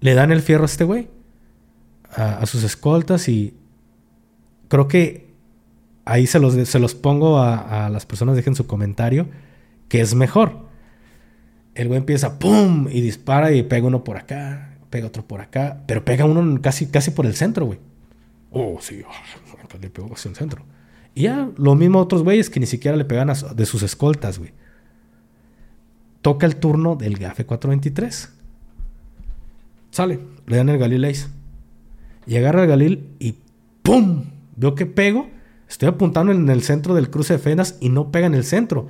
Le 0.00 0.14
dan 0.14 0.32
el 0.32 0.40
fierro 0.40 0.62
a 0.62 0.66
este 0.66 0.84
güey, 0.84 1.08
a, 2.10 2.38
a 2.38 2.46
sus 2.46 2.64
escoltas 2.64 3.28
y 3.28 3.54
creo 4.68 4.88
que 4.88 5.30
ahí 6.06 6.26
se 6.26 6.38
los, 6.38 6.54
se 6.54 6.78
los 6.78 6.94
pongo 6.94 7.38
a, 7.38 7.86
a 7.86 7.90
las 7.90 8.06
personas, 8.06 8.34
dejen 8.36 8.54
su 8.54 8.66
comentario, 8.66 9.28
que 9.88 10.00
es 10.00 10.14
mejor. 10.14 10.66
El 11.74 11.88
güey 11.88 11.98
empieza, 11.98 12.38
¡pum! 12.38 12.88
Y 12.90 13.02
dispara 13.02 13.52
y 13.52 13.62
pega 13.62 13.86
uno 13.86 14.04
por 14.04 14.16
acá, 14.16 14.78
pega 14.88 15.06
otro 15.06 15.26
por 15.26 15.42
acá, 15.42 15.82
pero 15.86 16.02
pega 16.04 16.24
uno 16.24 16.60
casi, 16.62 16.86
casi 16.86 17.10
por 17.10 17.26
el 17.26 17.34
centro, 17.34 17.66
güey. 17.66 17.78
Oh, 18.50 18.78
sí, 18.80 19.02
le 19.80 19.90
pegó 19.90 20.12
hacia 20.12 20.28
el 20.30 20.36
centro. 20.36 20.64
Y 21.14 21.22
ya, 21.22 21.50
lo 21.56 21.74
mismo 21.74 21.98
a 21.98 22.02
otros 22.02 22.22
güeyes 22.22 22.48
que 22.50 22.60
ni 22.60 22.66
siquiera 22.66 22.96
le 22.96 23.04
pegan 23.04 23.30
a 23.30 23.34
su- 23.34 23.54
de 23.54 23.66
sus 23.66 23.82
escoltas, 23.82 24.38
güey. 24.38 24.52
Toca 26.22 26.46
el 26.46 26.56
turno 26.56 26.96
del 26.96 27.16
GAFE 27.18 27.44
423. 27.46 28.32
Sale, 29.90 30.20
le 30.46 30.56
dan 30.56 30.68
el 30.68 30.78
Galileis. 30.78 31.28
Y 32.26 32.36
agarra 32.36 32.62
el 32.62 32.68
Galil 32.68 33.08
y 33.18 33.34
¡pum! 33.82 34.24
Veo 34.56 34.74
que 34.74 34.86
pego. 34.86 35.28
Estoy 35.68 35.88
apuntando 35.88 36.32
en 36.32 36.48
el 36.48 36.62
centro 36.62 36.94
del 36.94 37.10
cruce 37.10 37.34
de 37.34 37.38
fendas 37.38 37.76
y 37.80 37.88
no 37.88 38.10
pega 38.12 38.26
en 38.26 38.34
el 38.34 38.44
centro. 38.44 38.88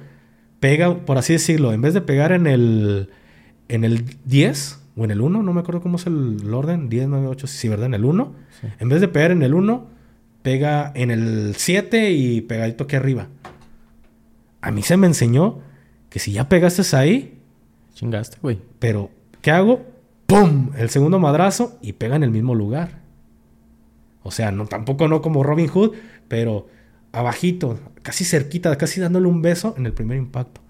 Pega, 0.61 1.05
por 1.07 1.17
así 1.19 1.33
decirlo, 1.33 1.73
en 1.73 1.81
vez 1.81 1.95
de 1.95 2.03
pegar 2.03 2.33
en 2.33 2.47
el, 2.47 3.09
en 3.69 3.85
el 3.85 4.05
10 4.27 4.81
o 4.97 5.05
en 5.05 5.11
el 5.11 5.21
1, 5.21 5.43
no 5.43 5.53
me 5.53 5.61
acuerdo 5.61 5.81
cómo 5.81 5.97
es 5.97 6.07
el, 6.07 6.39
el 6.43 6.55
orden, 6.55 6.89
10, 6.89 7.09
9, 7.09 7.27
8, 7.27 7.47
sí, 7.47 7.69
¿verdad? 7.69 7.87
En 7.87 7.95
el 7.95 8.05
1. 8.05 8.33
Sí. 8.61 8.67
En 8.79 8.89
vez 8.89 9.01
de 9.01 9.09
pegar 9.09 9.31
en 9.31 9.43
el 9.43 9.55
1, 9.55 9.87
pega 10.43 10.93
en 10.95 11.11
el 11.11 11.55
7 11.57 12.11
y 12.11 12.41
pegadito 12.43 12.85
aquí 12.85 12.97
arriba. 12.97 13.29
A 14.61 14.71
mí 14.71 14.83
se 14.83 14.97
me 14.97 15.07
enseñó 15.07 15.61
que 16.11 16.19
si 16.19 16.33
ya 16.33 16.49
pegaste 16.49 16.97
ahí, 16.97 17.39
Chingaste, 17.95 18.39
güey. 18.43 18.61
pero 18.79 19.11
¿qué 19.41 19.51
hago? 19.51 19.85
¡Pum! 20.27 20.71
El 20.77 20.91
segundo 20.91 21.19
madrazo 21.19 21.79
y 21.83 21.95
pega 21.95 22.17
en 22.17 22.23
el 22.23 22.31
mismo 22.31 22.55
lugar. 22.55 23.01
O 24.23 24.31
sea, 24.31 24.53
no, 24.53 24.67
tampoco 24.67 25.09
no 25.09 25.21
como 25.21 25.43
Robin 25.43 25.69
Hood, 25.69 25.93
pero 26.29 26.69
abajito, 27.13 27.79
casi 28.03 28.25
cerquita, 28.25 28.77
casi 28.79 29.01
dándole 29.01 29.27
un 29.27 29.43
beso 29.43 29.75
en 29.77 29.87
el 29.87 29.93
primer 29.93 30.17
impacto. 30.17 30.61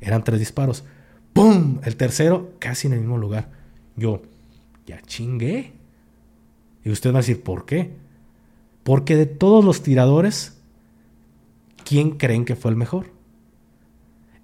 Eran 0.00 0.24
tres 0.24 0.38
disparos. 0.38 0.84
¡Pum! 1.32 1.80
El 1.84 1.96
tercero, 1.96 2.52
casi 2.58 2.88
en 2.88 2.94
el 2.94 3.00
mismo 3.00 3.18
lugar. 3.18 3.50
Yo, 3.96 4.22
ya 4.86 5.00
chingué. 5.02 5.72
Y 6.84 6.90
usted 6.90 7.10
va 7.10 7.18
a 7.18 7.22
decir, 7.22 7.42
¿por 7.42 7.64
qué? 7.64 7.94
Porque 8.82 9.16
de 9.16 9.26
todos 9.26 9.64
los 9.64 9.82
tiradores, 9.82 10.60
¿quién 11.84 12.12
creen 12.12 12.44
que 12.44 12.56
fue 12.56 12.70
el 12.70 12.76
mejor? 12.76 13.12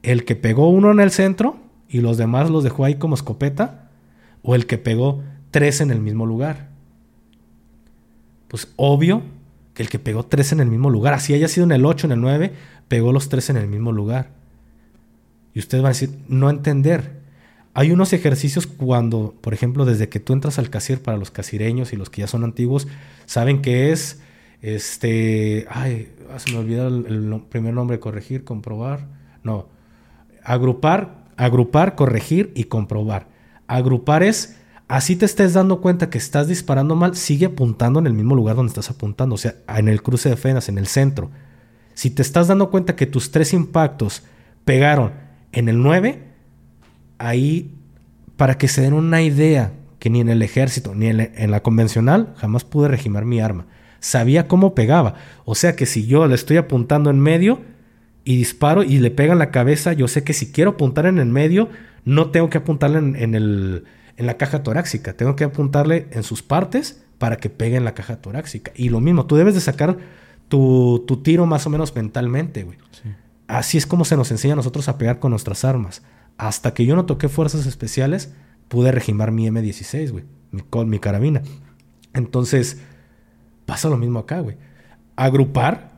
¿El 0.03 0.25
que 0.25 0.37
pegó 0.37 0.69
uno 0.69 0.91
en 0.93 1.01
el 1.01 1.11
centro 1.11 1.57
y 1.89 2.01
los 2.01 2.17
demás 2.17 2.51
los 2.51 2.65
dejó 2.65 2.85
ahí 2.85 2.97
como 2.97 3.15
escopeta? 3.15 3.91
¿O 4.43 4.55
el 4.55 4.67
que 4.67 4.79
pegó 4.79 5.23
tres 5.51 5.81
en 5.81 5.91
el 5.91 6.01
mismo 6.01 6.27
lugar? 6.27 6.69
Pues 8.49 8.73
obvio 8.77 9.23
que 9.75 9.83
el 9.83 9.89
que 9.89 9.99
pegó 9.99 10.25
tres 10.25 10.53
en 10.53 10.61
el 10.61 10.69
mismo 10.69 10.91
lugar, 10.91 11.15
así 11.15 11.35
haya 11.35 11.49
sido 11.49 11.65
en 11.65 11.73
el 11.73 11.85
8, 11.85 12.07
en 12.07 12.13
el 12.13 12.21
9, 12.21 12.53
pegó 12.89 13.13
los 13.13 13.29
tres 13.29 13.51
en 13.51 13.57
el 13.57 13.69
mismo 13.69 13.93
lugar. 13.93 14.31
Y 15.55 15.59
usted 15.59 15.83
va 15.83 15.87
a 15.87 15.91
decir, 15.91 16.19
no 16.29 16.51
entender. 16.51 17.19
Hay 17.75 17.93
unos 17.93 18.13
ejercicios 18.13 18.67
cuando, 18.67 19.35
por 19.41 19.55
ejemplo, 19.55 19.85
desde 19.85 20.09
que 20.09 20.21
tú 20.21 20.33
entras 20.33 20.59
al 20.59 20.71
casier 20.71 21.01
para 21.01 21.17
los 21.17 21.31
casireños 21.31 21.93
y 21.93 21.97
los 21.97 22.11
que 22.11 22.23
ya 22.23 22.27
son 22.27 22.43
antiguos, 22.45 22.89
saben 23.27 23.63
que 23.63 23.93
es, 23.93 24.21
este, 24.63 25.67
ay, 25.71 26.13
ah, 26.31 26.39
se 26.39 26.53
me 26.53 26.59
olvidó 26.59 26.89
el, 26.89 27.43
primer 27.49 27.75
nombre, 27.75 28.01
corregir, 28.01 28.45
comprobar, 28.45 29.07
no, 29.43 29.69
agrupar, 30.45 31.27
agrupar, 31.37 31.95
corregir 31.95 32.53
y 32.55 32.65
comprobar. 32.65 33.27
Agrupar 33.67 34.23
es 34.23 34.59
Así 34.89 35.17
te 35.17 35.27
estés 35.27 35.53
dando 35.53 35.83
cuenta 35.83 36.09
que 36.09 36.17
estás 36.17 36.49
disparando 36.49 36.97
mal, 36.97 37.15
sigue 37.15 37.45
apuntando 37.45 38.01
en 38.01 38.07
el 38.07 38.15
mismo 38.15 38.35
lugar 38.35 38.57
donde 38.57 38.71
estás 38.71 38.89
apuntando, 38.89 39.35
o 39.35 39.39
sea, 39.39 39.57
en 39.77 39.87
el 39.87 40.03
cruce 40.03 40.31
de 40.31 40.37
fenas, 40.37 40.71
en 40.71 40.79
el 40.79 40.87
centro. 40.87 41.31
Si 41.93 42.09
te 42.09 42.23
estás 42.23 42.49
dando 42.49 42.71
cuenta 42.71 42.97
que 42.97 43.05
tus 43.05 43.31
tres 43.31 43.53
impactos 43.53 44.23
pegaron 44.65 45.13
en 45.53 45.69
el 45.69 45.83
9, 45.83 46.23
ahí, 47.19 47.75
para 48.39 48.57
que 48.57 48.67
se 48.67 48.81
den 48.81 48.95
una 48.95 49.21
idea, 49.21 49.73
que 49.99 50.09
ni 50.09 50.21
en 50.21 50.31
el 50.31 50.41
ejército, 50.41 50.95
ni 50.95 51.09
en 51.09 51.51
la 51.51 51.61
convencional, 51.61 52.33
jamás 52.37 52.65
pude 52.65 52.89
regimar 52.89 53.27
mi 53.27 53.41
arma. 53.41 53.67
Sabía 54.01 54.49
cómo 54.49 54.75
pegaba. 54.75 55.15
O 55.45 55.55
sea 55.55 55.77
que 55.77 55.87
si 55.87 56.07
yo 56.07 56.27
le 56.27 56.35
estoy 56.35 56.57
apuntando 56.57 57.11
en 57.11 57.21
medio 57.21 57.61
y 58.25 58.37
disparo 58.37 58.83
y 58.83 58.99
le 58.99 59.11
pega 59.11 59.33
en 59.33 59.39
la 59.39 59.51
cabeza, 59.51 59.93
yo 59.93 60.09
sé 60.09 60.25
que 60.25 60.33
si 60.33 60.53
quiero 60.53 60.73
apuntar 60.73 61.07
en 61.07 61.19
el 61.19 61.27
medio, 61.27 61.69
no 62.05 62.31
tengo 62.31 62.51
que 62.51 62.59
apuntarle 62.59 62.99
en, 62.99 63.35
el, 63.35 63.85
en 64.17 64.27
la 64.27 64.37
caja 64.37 64.63
torácica, 64.63 65.15
tengo 65.15 65.37
que 65.37 65.45
apuntarle 65.45 66.09
en 66.11 66.23
sus 66.23 66.43
partes 66.43 67.03
para 67.19 67.37
que 67.37 67.51
pegue 67.51 67.77
en 67.77 67.85
la 67.85 67.95
caja 67.95 68.17
torácica. 68.17 68.73
Y 68.75 68.89
lo 68.89 69.01
mismo, 69.01 69.27
tú 69.27 69.37
debes 69.37 69.55
de 69.55 69.61
sacar 69.61 69.99
tu, 70.49 71.21
tiro 71.23 71.47
más 71.47 71.67
o 71.67 71.71
menos 71.71 71.95
mentalmente, 71.95 72.65
güey. 72.65 72.79
Así 73.47 73.79
es 73.79 73.87
como 73.87 74.05
se 74.05 74.17
nos 74.17 74.31
enseña 74.31 74.55
a 74.55 74.57
nosotros 74.57 74.89
a 74.89 74.99
pegar 74.99 75.19
con 75.19 75.31
nuestras 75.31 75.65
armas. 75.65 76.03
Hasta 76.37 76.75
que 76.75 76.87
yo 76.87 76.97
no 76.97 77.07
toqué 77.07 77.29
fuerzas 77.29 77.67
especiales, 77.67 78.33
pude 78.69 78.93
regimar 78.93 79.33
mi 79.33 79.49
M16, 79.49 80.11
güey, 80.13 80.25
mi, 80.51 80.63
con 80.63 80.89
mi 80.89 80.99
carabina. 80.99 81.43
Entonces, 82.13 82.81
pasa 83.69 83.91
lo 83.91 83.99
mismo 83.99 84.21
acá, 84.21 84.41
güey. 84.41 84.57
Agrupar, 85.15 85.93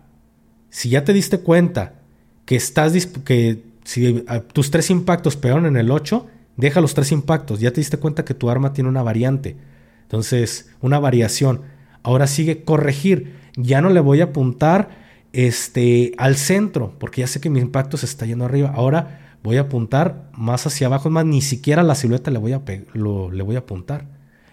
si 0.70 0.88
ya 0.88 1.05
te 1.05 1.12
diste 1.12 1.38
cuenta 1.38 2.01
que 2.44 2.56
estás 2.56 2.92
que 3.24 3.62
si 3.84 4.24
tus 4.52 4.72
tres 4.72 4.90
impactos 4.90 5.36
pegaron 5.36 5.66
en 5.66 5.76
el 5.76 5.92
8, 5.92 6.26
deja 6.56 6.80
los 6.80 6.94
tres 6.94 7.12
impactos. 7.12 7.60
Ya 7.60 7.70
te 7.70 7.80
diste 7.80 7.97
cuenta 7.98 8.24
que 8.24 8.34
tu 8.34 8.51
arma 8.51 8.72
tiene 8.72 8.90
una 8.90 9.05
variante. 9.05 9.56
Entonces, 10.02 10.72
una 10.80 10.98
variación. 10.98 11.62
Ahora 12.02 12.26
sigue 12.26 12.64
corregir. 12.64 13.36
Ya 13.56 13.80
no 13.80 13.90
le 13.90 14.01
voy 14.01 14.20
a 14.20 14.24
apuntar 14.24 14.88
este, 15.32 16.12
al 16.18 16.34
centro, 16.34 16.97
porque 16.98 17.20
ya 17.20 17.28
sé 17.28 17.40
que 17.40 17.51
mi 17.51 17.60
impacto 17.60 17.97
se 17.97 18.06
está 18.06 18.26
yendo 18.26 18.47
arriba. 18.47 18.72
Ahora 18.74 19.36
voy 19.44 19.59
a 19.59 19.62
apuntar 19.62 20.28
más 20.36 20.66
hacia 20.66 20.88
abajo. 20.88 21.09
Es 21.09 21.12
más, 21.12 21.24
ni 21.24 21.40
siquiera 21.40 21.84
la 21.84 21.94
silueta 21.94 22.32
le 22.32 22.40
voy 22.40 22.52
a, 22.52 22.62
le 22.94 23.42
voy 23.44 23.55
a 23.55 23.60
apuntar. 23.60 24.09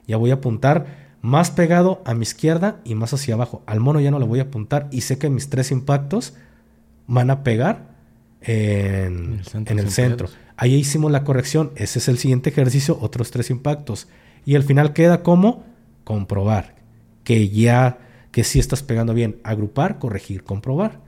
Ya 0.05 0.17
voy 0.17 0.29
a 0.29 0.35
apuntar 0.35 1.06
más 1.21 1.51
pegado 1.51 2.01
a 2.05 2.13
mi 2.13 2.23
izquierda 2.23 2.79
y 2.83 2.95
más 2.95 3.13
hacia 3.13 3.33
abajo. 3.33 3.63
Al 3.65 3.79
mono 3.79 3.99
ya 3.99 4.11
no 4.11 4.19
le 4.19 4.25
voy 4.25 4.39
a 4.39 4.43
apuntar 4.43 4.87
y 4.91 5.01
sé 5.01 5.17
que 5.17 5.29
mis 5.29 5.49
tres 5.49 5.71
impactos 5.71 6.33
van 7.07 7.29
a 7.29 7.43
pegar 7.43 7.95
en, 8.41 9.41
el 9.65 9.89
centro. 9.89 10.29
Ahí 10.55 10.75
hicimos 10.75 11.11
la 11.11 11.23
corrección. 11.23 11.71
Ese 11.75 11.99
es 11.99 12.07
el 12.07 12.17
siguiente 12.17 12.49
ejercicio, 12.49 12.97
otros 13.01 13.31
tres 13.31 13.49
impactos. 13.49 14.07
Y 14.45 14.55
al 14.55 14.63
final 14.63 14.93
queda 14.93 15.23
como 15.23 15.63
comprobar 16.03 16.75
que 17.23 17.49
ya, 17.49 17.99
que 18.31 18.43
sí 18.43 18.59
estás 18.59 18.83
pegando 18.83 19.13
bien. 19.13 19.39
Agrupar, 19.43 19.99
corregir, 19.99 20.43
comprobar. 20.43 21.01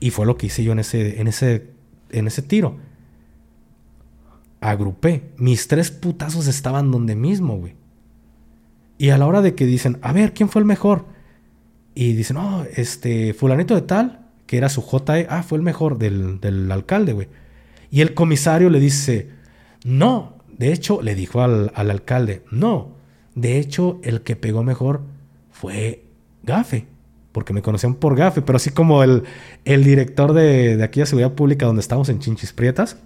Y 0.00 0.10
fue 0.10 0.26
lo 0.26 0.36
que 0.36 0.46
hice 0.46 0.62
yo 0.62 0.72
en 0.72 0.80
ese, 0.80 1.20
en 1.20 1.28
ese, 1.28 1.70
en 2.10 2.26
ese 2.26 2.42
tiro. 2.42 2.76
Agrupé. 4.60 5.32
Mis 5.38 5.66
tres 5.66 5.90
putazos 5.90 6.46
estaban 6.46 6.90
donde 6.90 7.16
mismo, 7.16 7.56
güey. 7.56 7.74
Y 8.98 9.10
a 9.10 9.18
la 9.18 9.26
hora 9.26 9.42
de 9.42 9.54
que 9.54 9.66
dicen, 9.66 9.98
a 10.02 10.12
ver, 10.12 10.32
¿quién 10.32 10.48
fue 10.48 10.60
el 10.60 10.66
mejor? 10.66 11.06
Y 11.94 12.12
dicen, 12.14 12.36
no, 12.36 12.64
este, 12.76 13.34
fulanito 13.34 13.74
de 13.74 13.82
tal, 13.82 14.26
que 14.46 14.56
era 14.56 14.68
su 14.68 14.82
JE, 14.82 15.26
ah, 15.30 15.42
fue 15.42 15.58
el 15.58 15.62
mejor 15.62 15.98
del, 15.98 16.70
alcalde, 16.70 17.12
güey. 17.12 17.28
Y 17.90 18.00
el 18.00 18.14
comisario 18.14 18.70
le 18.70 18.80
dice, 18.80 19.30
no, 19.84 20.36
de 20.58 20.72
hecho, 20.72 21.02
le 21.02 21.14
dijo 21.14 21.42
al, 21.42 21.72
alcalde, 21.74 22.42
no, 22.50 22.96
de 23.34 23.58
hecho, 23.58 24.00
el 24.02 24.22
que 24.22 24.36
pegó 24.36 24.62
mejor 24.62 25.02
fue 25.50 26.04
Gafe, 26.42 26.86
porque 27.32 27.52
me 27.52 27.62
conocían 27.62 27.94
por 27.94 28.16
Gafe, 28.16 28.42
pero 28.42 28.56
así 28.56 28.70
como 28.70 29.02
el, 29.02 29.24
el 29.64 29.84
director 29.84 30.32
de, 30.32 30.76
de 30.76 30.84
aquella 30.84 31.06
seguridad 31.06 31.32
pública 31.32 31.66
donde 31.66 31.80
estábamos 31.80 32.08
en 32.08 32.18
Chinchis 32.18 32.52
Prietas, 32.52 32.98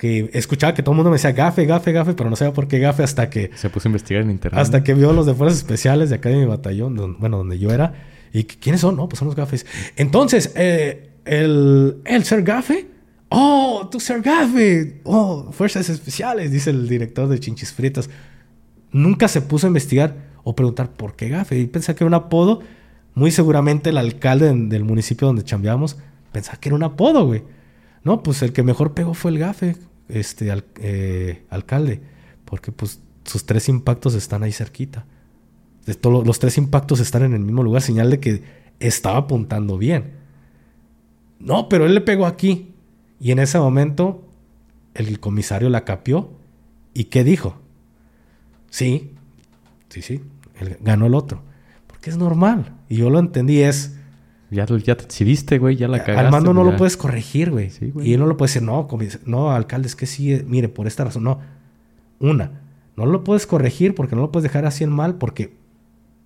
que 0.00 0.30
escuchaba 0.32 0.72
que 0.72 0.82
todo 0.82 0.92
el 0.92 0.96
mundo 0.96 1.10
me 1.10 1.16
decía 1.16 1.32
gafe, 1.32 1.66
gafe, 1.66 1.92
gafe, 1.92 2.14
pero 2.14 2.30
no 2.30 2.36
sabía 2.36 2.54
por 2.54 2.68
qué 2.68 2.78
gafe 2.78 3.02
hasta 3.02 3.28
que... 3.28 3.50
Se 3.54 3.68
puso 3.68 3.86
a 3.86 3.90
investigar 3.90 4.22
en 4.22 4.30
internet. 4.30 4.58
Hasta 4.58 4.82
que 4.82 4.94
vio 4.94 5.12
los 5.12 5.26
de 5.26 5.34
fuerzas 5.34 5.58
especiales 5.58 6.08
de 6.08 6.16
acá 6.16 6.30
de 6.30 6.36
mi 6.36 6.46
batallón, 6.46 7.18
bueno, 7.18 7.36
donde 7.36 7.58
yo 7.58 7.70
era. 7.70 7.92
¿Y 8.32 8.44
quiénes 8.44 8.80
son? 8.80 8.96
No, 8.96 9.10
pues 9.10 9.18
son 9.18 9.28
los 9.28 9.36
gafes. 9.36 9.66
Entonces, 9.96 10.52
eh, 10.56 11.10
el, 11.26 12.00
el 12.06 12.24
ser 12.24 12.42
gafe. 12.44 12.86
Oh, 13.28 13.90
tú 13.92 14.00
ser 14.00 14.22
gafe. 14.22 15.02
Oh, 15.04 15.52
fuerzas 15.52 15.90
especiales, 15.90 16.50
dice 16.50 16.70
el 16.70 16.88
director 16.88 17.28
de 17.28 17.38
Chinchis 17.38 17.74
Fritas. 17.74 18.08
Nunca 18.92 19.28
se 19.28 19.42
puso 19.42 19.66
a 19.66 19.68
investigar 19.68 20.16
o 20.44 20.56
preguntar 20.56 20.92
por 20.92 21.14
qué 21.14 21.28
gafe. 21.28 21.58
Y 21.58 21.66
pensaba 21.66 21.94
que 21.94 22.04
era 22.04 22.08
un 22.08 22.14
apodo. 22.14 22.60
Muy 23.14 23.32
seguramente 23.32 23.90
el 23.90 23.98
alcalde 23.98 24.50
del 24.50 24.84
municipio 24.84 25.26
donde 25.26 25.44
chambeábamos 25.44 25.98
pensaba 26.32 26.58
que 26.58 26.70
era 26.70 26.76
un 26.76 26.84
apodo, 26.84 27.26
güey. 27.26 27.42
No, 28.02 28.22
pues 28.22 28.40
el 28.40 28.54
que 28.54 28.62
mejor 28.62 28.94
pegó 28.94 29.12
fue 29.12 29.30
el 29.30 29.38
gafe, 29.38 29.76
este 30.12 30.52
eh, 30.80 31.44
alcalde. 31.50 32.00
Porque 32.44 32.72
pues 32.72 33.00
sus 33.24 33.46
tres 33.46 33.68
impactos 33.68 34.14
están 34.14 34.42
ahí 34.42 34.52
cerquita 34.52 35.06
los 36.02 36.38
tres 36.38 36.58
impactos 36.58 37.00
están 37.00 37.24
en 37.24 37.32
el 37.32 37.40
mismo 37.40 37.62
lugar, 37.62 37.82
señal 37.82 38.10
de 38.10 38.20
que 38.20 38.42
estaba 38.78 39.18
apuntando 39.18 39.78
bien. 39.78 40.12
No, 41.38 41.68
pero 41.68 41.86
él 41.86 41.94
le 41.94 42.00
pegó 42.00 42.26
aquí. 42.26 42.74
Y 43.18 43.32
en 43.32 43.38
ese 43.38 43.58
momento 43.58 44.26
el 44.94 45.20
comisario 45.20 45.68
la 45.70 45.84
capió. 45.84 46.30
¿Y 46.94 47.04
qué 47.04 47.24
dijo? 47.24 47.56
Sí, 48.70 49.12
sí, 49.88 50.02
sí, 50.02 50.20
él 50.58 50.76
ganó 50.80 51.06
el 51.06 51.14
otro. 51.14 51.42
Porque 51.86 52.10
es 52.10 52.16
normal. 52.16 52.76
Y 52.88 52.96
yo 52.96 53.10
lo 53.10 53.18
entendí, 53.18 53.60
es... 53.60 53.96
Ya, 54.50 54.66
ya 54.66 54.96
te 54.96 55.04
exhibiste, 55.04 55.58
güey, 55.58 55.76
ya 55.76 55.86
la 55.86 55.98
cagaste. 55.98 56.26
Al 56.26 56.32
mando 56.32 56.52
no 56.52 56.64
lo 56.64 56.76
puedes 56.76 56.96
corregir, 56.96 57.50
güey. 57.50 57.70
y 58.02 58.14
él 58.14 58.20
no 58.20 58.26
lo 58.26 58.36
puede 58.36 58.48
decir, 58.48 58.62
no, 58.62 58.88
no, 59.24 59.52
alcalde, 59.52 59.86
es 59.86 59.94
que 59.94 60.06
sí, 60.06 60.42
mire, 60.46 60.68
por 60.68 60.86
esta 60.86 61.04
razón, 61.04 61.24
no. 61.24 61.40
Una, 62.18 62.60
no 62.96 63.06
lo 63.06 63.24
puedes 63.24 63.46
corregir 63.46 63.94
porque 63.94 64.16
no 64.16 64.22
lo 64.22 64.32
puedes 64.32 64.42
dejar 64.42 64.66
así 64.66 64.84
en 64.84 64.90
mal 64.90 65.16
porque 65.16 65.54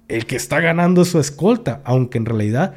el 0.08 0.26
que 0.26 0.36
está 0.36 0.60
ganando 0.60 1.02
es 1.02 1.08
su 1.08 1.20
escolta, 1.20 1.82
aunque 1.84 2.18
en 2.18 2.24
realidad 2.24 2.74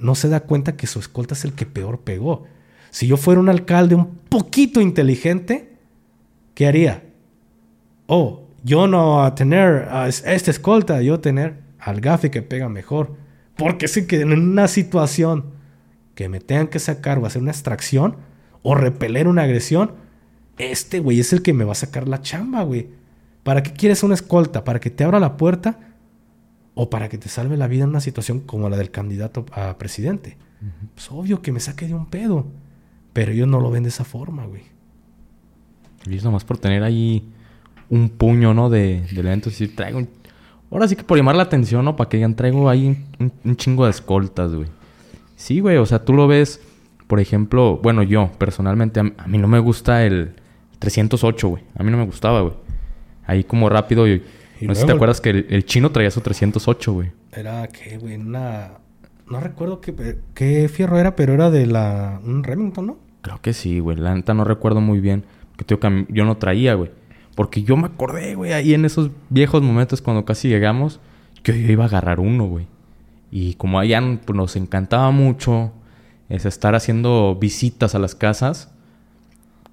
no 0.00 0.14
se 0.14 0.28
da 0.28 0.40
cuenta 0.40 0.76
que 0.76 0.86
su 0.86 0.98
escolta 0.98 1.34
es 1.34 1.44
el 1.44 1.52
que 1.52 1.66
peor 1.66 2.00
pegó. 2.00 2.44
Si 2.90 3.06
yo 3.06 3.16
fuera 3.16 3.40
un 3.40 3.48
alcalde 3.48 3.94
un 3.94 4.06
poquito 4.28 4.80
inteligente, 4.80 5.76
¿qué 6.54 6.66
haría? 6.66 7.04
Oh, 8.06 8.48
yo 8.64 8.88
no 8.88 9.22
a 9.22 9.34
tener 9.34 9.88
a 9.90 10.08
esta 10.08 10.50
escolta, 10.50 11.00
yo 11.02 11.20
tener 11.20 11.62
al 11.78 12.00
gafe 12.00 12.30
que 12.30 12.42
pega 12.42 12.68
mejor. 12.68 13.14
Porque 13.58 13.88
sé 13.88 14.06
que 14.06 14.20
en 14.20 14.32
una 14.32 14.68
situación 14.68 15.44
que 16.14 16.28
me 16.28 16.40
tengan 16.40 16.68
que 16.68 16.78
sacar 16.78 17.18
o 17.18 17.26
hacer 17.26 17.42
una 17.42 17.50
extracción 17.50 18.16
o 18.62 18.74
repeler 18.74 19.28
una 19.28 19.42
agresión, 19.42 19.92
este 20.56 21.00
güey 21.00 21.20
es 21.20 21.32
el 21.32 21.42
que 21.42 21.52
me 21.52 21.64
va 21.64 21.72
a 21.72 21.76
sacar 21.76 22.08
la 22.08 22.22
chamba, 22.22 22.62
güey. 22.62 22.88
¿Para 23.42 23.62
qué 23.62 23.72
quieres 23.72 24.02
una 24.02 24.14
escolta? 24.14 24.64
¿Para 24.64 24.80
que 24.80 24.90
te 24.90 25.04
abra 25.04 25.20
la 25.20 25.36
puerta? 25.36 25.78
o 26.80 26.90
para 26.90 27.08
que 27.08 27.18
te 27.18 27.28
salve 27.28 27.56
la 27.56 27.66
vida 27.66 27.82
en 27.82 27.90
una 27.90 28.00
situación 28.00 28.38
como 28.38 28.68
la 28.68 28.76
del 28.76 28.92
candidato 28.92 29.44
a 29.50 29.76
presidente. 29.78 30.36
Pues 30.94 31.10
obvio 31.10 31.42
que 31.42 31.50
me 31.50 31.58
saque 31.58 31.88
de 31.88 31.94
un 31.94 32.06
pedo. 32.06 32.46
Pero 33.12 33.32
ellos 33.32 33.48
no 33.48 33.58
lo 33.58 33.68
ven 33.72 33.82
de 33.82 33.88
esa 33.88 34.04
forma, 34.04 34.46
güey. 34.46 34.62
Y 36.06 36.14
es 36.14 36.22
nomás 36.22 36.44
por 36.44 36.56
tener 36.58 36.84
ahí 36.84 37.32
un 37.90 38.08
puño, 38.08 38.54
¿no? 38.54 38.70
De, 38.70 39.00
de 39.10 39.20
eventos. 39.20 39.54
decir, 39.54 39.74
traigo 39.74 40.06
Ahora 40.70 40.86
sí 40.86 40.96
que 40.96 41.04
por 41.04 41.16
llamar 41.16 41.36
la 41.36 41.44
atención, 41.44 41.84
¿no? 41.84 41.96
Para 41.96 42.10
que 42.10 42.18
digan, 42.18 42.34
traigo 42.34 42.68
ahí 42.68 43.04
un, 43.18 43.56
chingo 43.56 43.84
de 43.84 43.90
escoltas, 43.90 44.54
güey. 44.54 44.68
Sí, 45.36 45.60
güey. 45.60 45.76
O 45.78 45.86
sea, 45.86 46.04
tú 46.04 46.12
lo 46.12 46.26
ves, 46.26 46.60
por 47.06 47.20
ejemplo... 47.20 47.78
Bueno, 47.82 48.02
yo, 48.02 48.30
personalmente, 48.38 49.00
a, 49.00 49.26
mí 49.26 49.38
no 49.38 49.48
me 49.48 49.58
gusta 49.60 50.04
el 50.04 50.34
308, 50.78 51.48
güey. 51.48 51.62
A 51.76 51.82
mí 51.82 51.90
no 51.90 51.96
me 51.96 52.04
gustaba, 52.04 52.42
güey. 52.42 52.54
Ahí 53.26 53.44
como 53.44 53.68
rápido... 53.68 54.06
Y, 54.06 54.22
no 54.60 54.74
sé 54.74 54.82
si 54.82 54.86
te 54.86 54.92
acuerdas 54.92 55.20
que 55.20 55.30
el, 55.30 55.64
chino 55.64 55.90
traía 55.90 56.10
su 56.10 56.20
308, 56.20 56.92
güey. 56.92 57.12
Era 57.32 57.68
que, 57.68 57.96
güey, 57.96 58.16
una. 58.16 58.72
No 59.30 59.38
recuerdo 59.38 59.80
qué, 59.80 60.18
qué 60.34 60.68
fierro 60.68 60.98
era, 60.98 61.14
pero 61.14 61.32
era 61.32 61.48
de 61.48 61.66
la. 61.66 62.20
Un 62.24 62.42
Remington, 62.42 62.86
¿no? 62.88 62.96
Creo 63.20 63.40
que 63.40 63.52
sí, 63.52 63.78
güey. 63.78 63.96
La 63.96 64.12
neta 64.14 64.34
no 64.34 64.42
recuerdo 64.42 64.80
muy 64.80 64.98
bien. 64.98 65.24
Que 65.56 65.78
yo 66.08 66.24
no 66.24 66.36
traía, 66.38 66.74
güey. 66.74 66.90
Porque 67.38 67.62
yo 67.62 67.76
me 67.76 67.86
acordé, 67.86 68.34
güey, 68.34 68.52
ahí 68.52 68.74
en 68.74 68.84
esos 68.84 69.12
viejos 69.30 69.62
momentos 69.62 70.02
cuando 70.02 70.24
casi 70.24 70.48
llegamos, 70.48 70.98
que 71.44 71.52
yo 71.52 71.70
iba 71.70 71.84
a 71.84 71.86
agarrar 71.86 72.18
uno, 72.18 72.46
güey. 72.46 72.66
Y 73.30 73.54
como 73.54 73.78
allá 73.78 74.02
pues, 74.24 74.36
nos 74.36 74.56
encantaba 74.56 75.12
mucho 75.12 75.70
es 76.28 76.46
estar 76.46 76.74
haciendo 76.74 77.38
visitas 77.40 77.94
a 77.94 78.00
las 78.00 78.16
casas, 78.16 78.72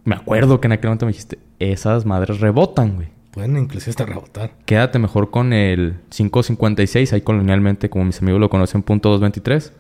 me 0.04 0.14
acuerdo 0.14 0.62
que 0.62 0.68
en 0.68 0.74
aquel 0.74 0.90
momento 0.90 1.08
me 1.08 1.14
dijiste, 1.14 1.40
esas 1.58 2.06
madres 2.06 2.40
rebotan, 2.40 2.98
güey. 2.98 3.08
Pueden 3.32 3.58
inclusive 3.58 3.90
hasta 3.90 4.06
rebotar. 4.06 4.52
Quédate 4.66 5.00
mejor 5.00 5.32
con 5.32 5.52
el 5.52 5.96
556, 6.10 7.14
ahí 7.14 7.22
colonialmente, 7.22 7.90
como 7.90 8.06
mis 8.06 8.22
amigos 8.22 8.42
lo 8.42 8.52
conocen, 8.52 8.84
punto 8.84 9.10
223. 9.10 9.74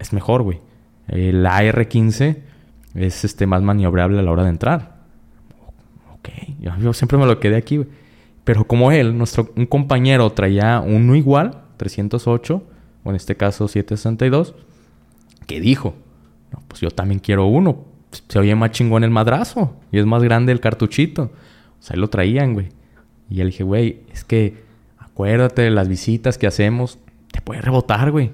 Es 0.00 0.12
mejor, 0.12 0.42
güey. 0.42 0.58
El 1.06 1.46
AR-15 1.46 2.38
es 2.96 3.24
este, 3.24 3.46
más 3.46 3.62
maniobrable 3.62 4.18
a 4.18 4.22
la 4.22 4.32
hora 4.32 4.42
de 4.42 4.48
entrar. 4.48 4.91
Ok, 6.22 6.80
yo, 6.80 6.92
siempre 6.92 7.18
me 7.18 7.26
lo 7.26 7.40
quedé 7.40 7.56
aquí, 7.56 7.78
güey. 7.78 7.88
Pero 8.44 8.66
como 8.66 8.90
él, 8.92 9.16
nuestro, 9.16 9.52
un 9.56 9.66
compañero 9.66 10.30
traía 10.30 10.80
uno 10.80 11.14
igual, 11.14 11.62
308, 11.76 12.62
o 13.04 13.10
en 13.10 13.16
este 13.16 13.36
caso 13.36 13.68
762, 13.68 14.54
que 15.46 15.60
dijo, 15.60 15.94
no, 16.52 16.62
pues 16.68 16.80
yo 16.80 16.90
también 16.90 17.20
quiero 17.20 17.46
uno. 17.46 17.84
Se 18.28 18.38
oye 18.38 18.54
más 18.54 18.72
chingón 18.72 19.04
el 19.04 19.10
madrazo 19.10 19.76
y 19.90 19.98
es 19.98 20.06
más 20.06 20.22
grande 20.22 20.52
el 20.52 20.60
cartuchito. 20.60 21.24
O 21.24 21.82
sea, 21.82 21.94
ahí 21.94 22.00
lo 22.00 22.10
traían, 22.10 22.52
güey. 22.54 22.68
Y 23.30 23.36
le 23.36 23.46
dije, 23.46 23.64
güey, 23.64 24.00
es 24.12 24.24
que 24.24 24.62
acuérdate 24.98 25.62
de 25.62 25.70
las 25.70 25.88
visitas 25.88 26.36
que 26.36 26.46
hacemos, 26.46 26.98
te 27.30 27.40
puede 27.40 27.62
rebotar, 27.62 28.10
güey. 28.10 28.30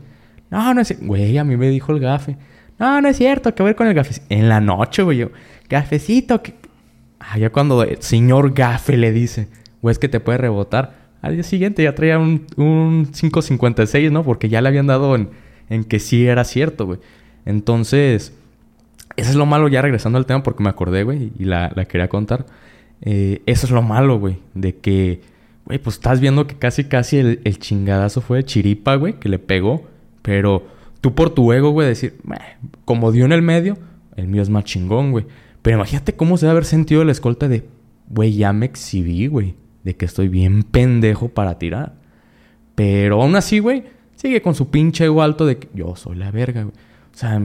No, 0.50 0.74
no 0.74 0.80
es 0.80 0.98
Güey, 1.00 1.38
a 1.38 1.44
mí 1.44 1.56
me 1.56 1.68
dijo 1.68 1.92
el 1.92 2.00
gafe. 2.00 2.36
No, 2.78 3.00
no 3.00 3.08
es 3.08 3.16
cierto, 3.16 3.54
que 3.54 3.62
ver 3.62 3.76
con 3.76 3.86
el 3.86 3.94
gafe. 3.94 4.20
En 4.28 4.48
la 4.48 4.60
noche, 4.60 5.02
güey, 5.02 5.18
yo, 5.18 5.30
gafecito, 5.68 6.42
que... 6.42 6.54
Ya 7.36 7.50
cuando 7.50 7.82
el 7.82 8.00
señor 8.02 8.54
gafe 8.54 8.96
le 8.96 9.12
dice, 9.12 9.48
güey, 9.82 9.92
es 9.92 9.98
que 9.98 10.08
te 10.08 10.20
puede 10.20 10.38
rebotar. 10.38 11.08
Al 11.20 11.34
día 11.34 11.42
siguiente 11.42 11.82
ya 11.82 11.94
traía 11.94 12.18
un, 12.18 12.46
un 12.56 13.08
5.56, 13.12 14.10
¿no? 14.10 14.22
Porque 14.22 14.48
ya 14.48 14.60
le 14.62 14.68
habían 14.68 14.86
dado 14.86 15.16
en, 15.16 15.30
en 15.68 15.84
que 15.84 15.98
sí 15.98 16.26
era 16.26 16.44
cierto, 16.44 16.86
güey. 16.86 17.00
Entonces, 17.44 18.32
eso 19.16 19.30
es 19.30 19.36
lo 19.36 19.46
malo, 19.46 19.68
ya 19.68 19.82
regresando 19.82 20.18
al 20.18 20.26
tema, 20.26 20.42
porque 20.42 20.62
me 20.62 20.70
acordé, 20.70 21.02
güey, 21.02 21.32
y 21.38 21.44
la, 21.44 21.72
la 21.74 21.84
quería 21.86 22.08
contar. 22.08 22.46
Eh, 23.00 23.42
eso 23.46 23.66
es 23.66 23.72
lo 23.72 23.82
malo, 23.82 24.18
güey, 24.18 24.38
de 24.54 24.76
que, 24.76 25.22
güey, 25.64 25.78
pues 25.78 25.96
estás 25.96 26.20
viendo 26.20 26.46
que 26.46 26.56
casi, 26.56 26.84
casi 26.84 27.18
el, 27.18 27.40
el 27.44 27.58
chingadazo 27.58 28.20
fue 28.20 28.38
de 28.38 28.44
chiripa, 28.44 28.94
güey, 28.94 29.14
que 29.14 29.28
le 29.28 29.38
pegó, 29.38 29.86
pero 30.22 30.66
tú 31.00 31.14
por 31.14 31.30
tu 31.30 31.52
ego, 31.52 31.70
güey, 31.70 31.88
decir, 31.88 32.16
como 32.84 33.12
dio 33.12 33.24
en 33.24 33.32
el 33.32 33.42
medio, 33.42 33.76
el 34.16 34.28
mío 34.28 34.42
es 34.42 34.50
más 34.50 34.64
chingón, 34.64 35.10
güey. 35.12 35.26
Pero 35.62 35.76
imagínate 35.76 36.14
cómo 36.14 36.36
se 36.36 36.46
debe 36.46 36.52
haber 36.52 36.64
sentido 36.64 37.04
la 37.04 37.12
escolta 37.12 37.48
de, 37.48 37.68
güey, 38.08 38.34
ya 38.34 38.52
me 38.52 38.66
exhibí, 38.66 39.26
güey 39.26 39.54
de 39.88 39.96
que 39.96 40.04
estoy 40.04 40.28
bien 40.28 40.64
pendejo 40.64 41.28
para 41.28 41.58
tirar. 41.58 41.94
Pero 42.74 43.22
aún 43.22 43.36
así, 43.36 43.58
güey, 43.58 43.84
sigue 44.16 44.42
con 44.42 44.54
su 44.54 44.68
pinche 44.68 45.06
ego 45.06 45.22
alto 45.22 45.46
de 45.46 45.58
que 45.58 45.68
yo 45.72 45.96
soy 45.96 46.16
la 46.16 46.30
verga, 46.30 46.64
güey. 46.64 46.74
O 46.74 47.16
sea, 47.16 47.42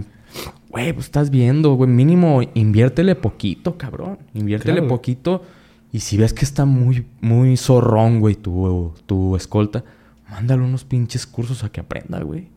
güey, 0.69 0.91
pues 0.91 1.05
estás 1.05 1.29
viendo, 1.29 1.73
güey, 1.75 1.89
mínimo 1.89 2.41
inviértele 2.53 3.15
poquito, 3.15 3.77
cabrón. 3.77 4.19
Inviértele 4.33 4.81
poquito. 4.81 5.43
Y 5.93 6.01
si 6.01 6.17
ves 6.17 6.33
que 6.33 6.43
está 6.43 6.65
muy, 6.65 7.05
muy 7.21 7.55
zorrón, 7.55 8.19
güey, 8.19 8.35
tu, 8.35 8.93
tu 9.05 9.37
escolta, 9.37 9.85
mándale 10.29 10.63
unos 10.63 10.83
pinches 10.83 11.25
cursos 11.25 11.63
a 11.63 11.71
que 11.71 11.79
aprenda, 11.79 12.19
güey. 12.23 12.49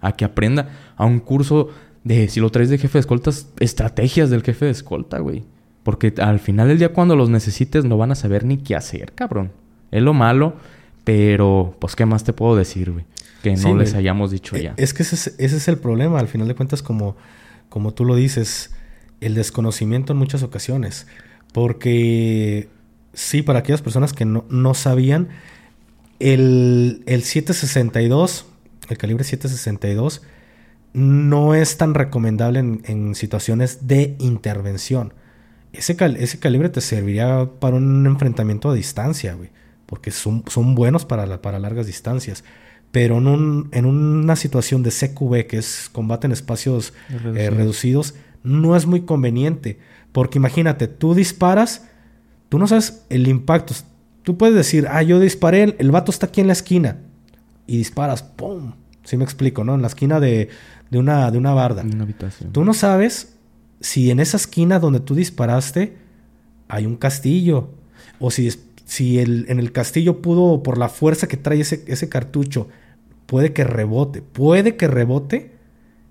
A 0.00 0.12
que 0.12 0.24
aprenda 0.24 0.70
a 0.96 1.04
un 1.04 1.20
curso 1.20 1.68
de, 2.04 2.28
si 2.28 2.38
lo 2.38 2.50
traes 2.50 2.68
de 2.68 2.78
jefe 2.78 2.98
de 2.98 3.00
escoltas, 3.00 3.48
estrategias 3.58 4.30
del 4.30 4.42
jefe 4.42 4.66
de 4.66 4.70
escolta, 4.70 5.18
güey. 5.18 5.42
Porque 5.82 6.14
al 6.18 6.38
final 6.38 6.68
del 6.68 6.78
día 6.78 6.92
cuando 6.92 7.16
los 7.16 7.28
necesites 7.28 7.84
no 7.84 7.96
van 7.96 8.12
a 8.12 8.14
saber 8.14 8.44
ni 8.44 8.58
qué 8.58 8.76
hacer, 8.76 9.12
cabrón. 9.12 9.52
Es 9.90 10.02
lo 10.02 10.14
malo, 10.14 10.56
pero 11.04 11.76
pues 11.78 11.96
qué 11.96 12.06
más 12.06 12.24
te 12.24 12.32
puedo 12.32 12.56
decir, 12.56 12.92
güey. 12.92 13.04
Que 13.42 13.56
no 13.56 13.76
les 13.76 13.92
hayamos 13.94 14.30
dicho 14.30 14.56
ya. 14.56 14.72
Es 14.78 14.94
que 14.94 15.02
ese 15.02 15.34
es, 15.38 15.68
el 15.68 15.76
problema, 15.76 16.18
al 16.18 16.28
final 16.28 16.48
de 16.48 16.54
cuentas, 16.54 16.82
como, 16.82 17.16
como 17.68 17.92
tú 17.92 18.06
lo 18.06 18.16
dices, 18.16 18.74
el 19.20 19.34
desconocimiento 19.34 20.14
en 20.14 20.18
muchas 20.18 20.42
ocasiones. 20.42 21.06
Porque 21.52 22.68
sí, 23.12 23.42
para 23.42 23.58
aquellas 23.58 23.82
personas 23.82 24.14
que 24.14 24.24
no, 24.24 24.46
no 24.48 24.72
sabían, 24.72 25.28
el, 26.20 27.02
el 27.04 27.22
762, 27.22 28.46
el 28.88 28.96
calibre 28.96 29.24
762, 29.24 30.22
no 30.94 31.54
es 31.54 31.76
tan 31.76 31.92
recomendable 31.92 32.60
en, 32.60 32.82
en 32.86 33.14
situaciones 33.14 33.86
de 33.86 34.16
intervención 34.18 35.12
ese, 35.74 35.96
ese 36.18 36.38
calibre 36.38 36.68
te 36.68 36.80
serviría 36.80 37.50
para 37.58 37.76
un 37.76 38.06
enfrentamiento 38.06 38.70
a 38.70 38.74
distancia, 38.74 39.34
güey. 39.34 39.50
Porque 39.86 40.10
son, 40.10 40.44
son 40.48 40.74
buenos 40.74 41.04
para, 41.04 41.42
para 41.42 41.58
largas 41.58 41.86
distancias. 41.86 42.44
Pero 42.90 43.18
en, 43.18 43.26
un, 43.26 43.68
en 43.72 43.86
una 43.86 44.36
situación 44.36 44.82
de 44.82 44.90
CQB, 44.90 45.46
que 45.46 45.58
es 45.58 45.90
combate 45.92 46.26
en 46.26 46.32
espacios 46.32 46.94
eh, 47.10 47.50
reducidos, 47.50 48.14
no 48.42 48.76
es 48.76 48.86
muy 48.86 49.02
conveniente. 49.02 49.78
Porque 50.12 50.38
imagínate, 50.38 50.86
tú 50.86 51.14
disparas, 51.14 51.88
tú 52.48 52.58
no 52.58 52.66
sabes 52.66 53.04
el 53.10 53.26
impacto. 53.26 53.74
Tú 54.22 54.38
puedes 54.38 54.54
decir, 54.54 54.86
ah, 54.88 55.02
yo 55.02 55.20
disparé, 55.20 55.74
el 55.78 55.90
vato 55.90 56.10
está 56.10 56.26
aquí 56.26 56.40
en 56.40 56.46
la 56.46 56.52
esquina. 56.54 56.98
Y 57.66 57.78
disparas, 57.78 58.22
¡pum! 58.22 58.74
Si 59.02 59.16
me 59.16 59.24
explico, 59.24 59.64
¿no? 59.64 59.74
En 59.74 59.82
la 59.82 59.88
esquina 59.88 60.18
de, 60.18 60.48
de, 60.90 60.98
una, 60.98 61.30
de 61.30 61.38
una 61.38 61.52
barda. 61.52 61.82
una 61.82 62.04
habitación. 62.04 62.52
Tú 62.52 62.64
no 62.64 62.74
sabes 62.74 63.36
si 63.80 64.10
en 64.10 64.20
esa 64.20 64.36
esquina 64.36 64.78
donde 64.78 65.00
tú 65.00 65.14
disparaste 65.14 65.96
hay 66.68 66.86
un 66.86 66.96
castillo, 66.96 67.70
o 68.18 68.30
si, 68.30 68.50
si 68.84 69.18
el, 69.18 69.46
en 69.48 69.58
el 69.58 69.72
castillo 69.72 70.22
pudo, 70.22 70.62
por 70.62 70.78
la 70.78 70.88
fuerza 70.88 71.28
que 71.28 71.36
trae 71.36 71.60
ese, 71.60 71.84
ese 71.86 72.08
cartucho, 72.08 72.68
puede 73.26 73.52
que 73.52 73.64
rebote, 73.64 74.22
puede 74.22 74.76
que 74.76 74.88
rebote 74.88 75.52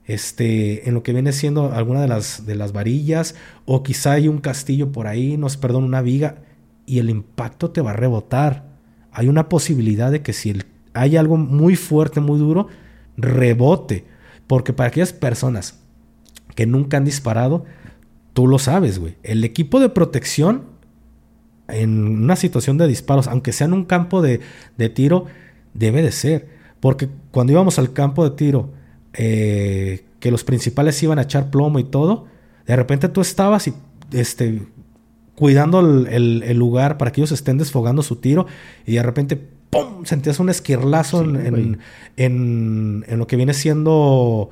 este, 0.05 0.87
en 0.87 0.93
lo 0.93 1.03
que 1.03 1.13
viene 1.13 1.31
siendo 1.31 1.71
alguna 1.71 2.01
de 2.01 2.07
las, 2.07 2.45
de 2.45 2.55
las 2.55 2.73
varillas, 2.73 3.35
o 3.65 3.83
quizá 3.83 4.13
hay 4.13 4.27
un 4.27 4.39
castillo 4.39 4.91
por 4.91 5.07
ahí, 5.07 5.37
nos 5.37 5.57
perdón, 5.57 5.83
una 5.83 6.01
viga, 6.01 6.37
y 6.85 6.99
el 6.99 7.09
impacto 7.09 7.71
te 7.71 7.81
va 7.81 7.91
a 7.91 7.95
rebotar. 7.95 8.65
Hay 9.11 9.29
una 9.29 9.47
posibilidad 9.47 10.11
de 10.11 10.21
que 10.21 10.33
si 10.33 10.53
hay 10.93 11.17
algo 11.17 11.37
muy 11.37 11.75
fuerte, 11.75 12.19
muy 12.19 12.39
duro, 12.39 12.67
rebote. 13.15 14.05
Porque 14.47 14.73
para 14.73 14.89
aquellas 14.89 15.13
personas 15.13 15.79
que 16.55 16.65
nunca 16.65 16.97
han 16.97 17.05
disparado, 17.05 17.65
tú 18.33 18.47
lo 18.47 18.59
sabes, 18.59 18.99
güey. 18.99 19.15
El 19.23 19.43
equipo 19.43 19.79
de 19.79 19.89
protección 19.89 20.73
en 21.67 22.23
una 22.23 22.35
situación 22.35 22.77
de 22.77 22.87
disparos, 22.87 23.27
aunque 23.27 23.53
sea 23.53 23.67
en 23.67 23.73
un 23.73 23.85
campo 23.85 24.21
de, 24.21 24.39
tiro, 24.93 25.25
debe 25.73 26.01
de 26.01 26.11
ser. 26.11 26.49
Porque 26.79 27.09
cuando 27.31 27.53
íbamos 27.53 27.79
al 27.79 27.93
campo 27.93 28.29
de 28.29 28.35
tiro, 28.35 28.69
eh, 29.13 30.05
que 30.19 30.31
los 30.31 30.43
principales 30.43 31.01
iban 31.03 31.19
a 31.19 31.23
echar 31.23 31.49
plomo 31.49 31.79
y 31.79 31.83
todo, 31.85 32.27
de 32.65 32.75
repente 32.75 33.09
tú 33.09 33.21
estabas 33.21 33.67
y, 33.67 33.73
este, 34.11 34.63
cuidando 35.35 35.79
el, 35.79 36.57
lugar 36.57 36.97
para 36.97 37.11
que 37.11 37.21
ellos 37.21 37.31
estén 37.31 37.57
desfogando 37.57 38.03
su 38.03 38.17
tiro 38.17 38.45
y 38.85 38.95
de 38.95 39.03
repente, 39.03 39.49
¡pum! 39.73 40.05
sentías 40.05 40.39
un 40.39 40.49
esquirlazo 40.49 41.21
en, 41.23 41.79
en, 42.17 43.03
lo 43.17 43.27
que 43.27 43.35
viene 43.35 43.53
siendo 43.53 44.49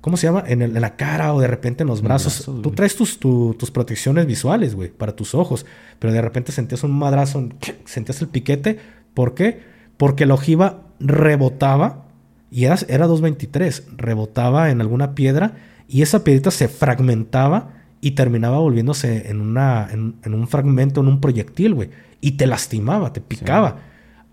¿cómo 0.00 0.16
se 0.16 0.26
llama? 0.26 0.44
En, 0.46 0.80
la 0.80 0.96
cara 0.96 1.34
o 1.34 1.40
de 1.40 1.46
repente 1.46 1.82
en 1.82 1.88
los 1.88 2.02
brazos. 2.02 2.44
Tú 2.44 2.70
traes 2.70 2.96
tus, 2.96 3.18
tus 3.18 3.70
protecciones 3.70 4.26
visuales, 4.26 4.74
güey, 4.74 4.90
para 4.90 5.16
tus 5.16 5.34
ojos. 5.34 5.66
Pero 5.98 6.12
de 6.12 6.22
repente 6.22 6.52
sentías 6.52 6.84
un 6.84 6.96
madrazo, 6.98 7.48
sentías 7.84 8.20
el 8.20 8.28
piquete. 8.28 8.78
¿Por 9.14 9.34
qué? 9.34 9.60
Porque 9.96 10.26
la 10.26 10.34
ojiva 10.34 10.82
rebotaba 11.00 12.04
y 12.50 12.64
era, 12.64 12.76
era 12.88 13.06
223. 13.06 13.88
Rebotaba 13.96 14.70
en 14.70 14.80
alguna 14.80 15.14
piedra 15.14 15.56
y 15.88 16.02
esa 16.02 16.22
piedrita 16.22 16.50
se 16.50 16.68
fragmentaba 16.68 17.74
y 18.00 18.12
terminaba 18.12 18.58
volviéndose 18.58 19.28
en, 19.28 19.40
una, 19.40 19.88
en, 19.90 20.34
un 20.34 20.46
fragmento, 20.46 21.00
en 21.00 21.08
un 21.08 21.20
proyectil, 21.20 21.74
güey. 21.74 21.90
Y 22.20 22.32
te 22.32 22.46
lastimaba, 22.46 23.12
te 23.12 23.20
picaba. 23.20 23.78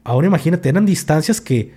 Ahora 0.05 0.27
imagínate, 0.27 0.69
eran 0.69 0.85
distancias 0.85 1.41
que 1.41 1.73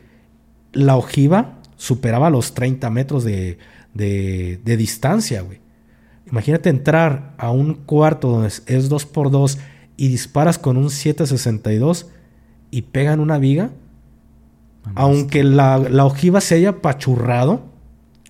la 0.72 0.96
ojiva 0.96 1.58
superaba 1.76 2.28
los 2.28 2.52
30 2.52 2.90
metros 2.90 3.24
de, 3.24 3.58
de, 3.94 4.76
distancia, 4.76 5.40
güey. 5.40 5.60
Imagínate 6.30 6.68
entrar 6.68 7.34
a 7.38 7.50
un 7.50 7.72
cuarto 7.72 8.28
donde 8.28 8.48
es 8.48 8.90
2x2 8.90 9.58
y 9.96 10.08
disparas 10.08 10.58
con 10.58 10.76
un 10.76 10.90
762 10.90 12.08
y 12.70 12.82
pegan 12.82 13.20
una 13.20 13.38
viga. 13.38 13.70
Aunque 14.94 15.42
la, 15.42 15.78
la, 15.78 16.04
ojiva 16.04 16.42
se 16.42 16.56
haya 16.56 16.82
pachurrado, 16.82 17.64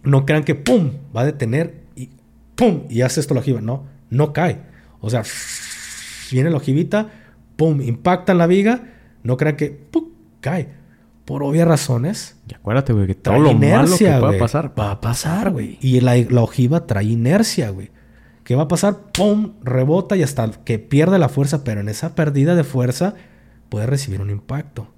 no 0.04 0.26
crean 0.26 0.44
que 0.44 0.54
¡pum! 0.54 0.92
va 1.14 1.22
a 1.22 1.26
detener 1.26 1.82
y 1.96 2.10
¡pum! 2.54 2.84
y 2.88 3.02
hace 3.02 3.18
esto 3.18 3.34
la 3.34 3.40
ojiva. 3.40 3.60
No, 3.60 3.84
no 4.10 4.32
cae. 4.32 4.60
O 5.00 5.10
sea, 5.10 5.24
viene 6.30 6.50
la 6.50 6.56
ojivita, 6.56 7.10
¡pum! 7.56 7.80
impacta 7.80 8.30
en 8.30 8.38
la 8.38 8.46
viga, 8.46 8.97
no 9.22 9.36
crean 9.36 9.56
que 9.56 9.70
¡pum! 9.70 10.04
cae 10.40 10.68
por 11.28 11.42
obvias 11.42 11.68
razones. 11.68 12.36
Y 12.48 12.54
acuérdate, 12.54 12.94
güey, 12.94 13.06
que 13.06 13.14
todo 13.14 13.38
lo 13.38 13.50
inercia, 13.50 14.12
malo 14.12 14.30
que 14.30 14.32
va 14.32 14.36
a 14.36 14.38
pasar. 14.38 14.72
Va 14.78 14.90
a 14.92 15.00
pasar, 15.02 15.50
güey. 15.50 15.76
Y 15.82 16.00
la, 16.00 16.16
ojiva 16.42 16.86
trae 16.86 17.04
inercia, 17.04 17.68
güey. 17.68 17.90
¿Qué 18.44 18.56
va 18.56 18.62
a 18.62 18.68
pasar? 18.68 18.96
¡Pum! 19.12 19.52
Rebota 19.62 20.16
y 20.16 20.22
hasta 20.22 20.50
que 20.64 20.78
pierde 20.78 21.18
la 21.18 21.28
fuerza, 21.28 21.64
pero 21.64 21.82
en 21.82 21.90
esa 21.90 22.14
pérdida 22.14 22.54
de 22.54 22.64
fuerza 22.64 23.14
puede 23.68 23.84
recibir 23.86 24.22
un 24.22 24.30
impacto. 24.30 24.88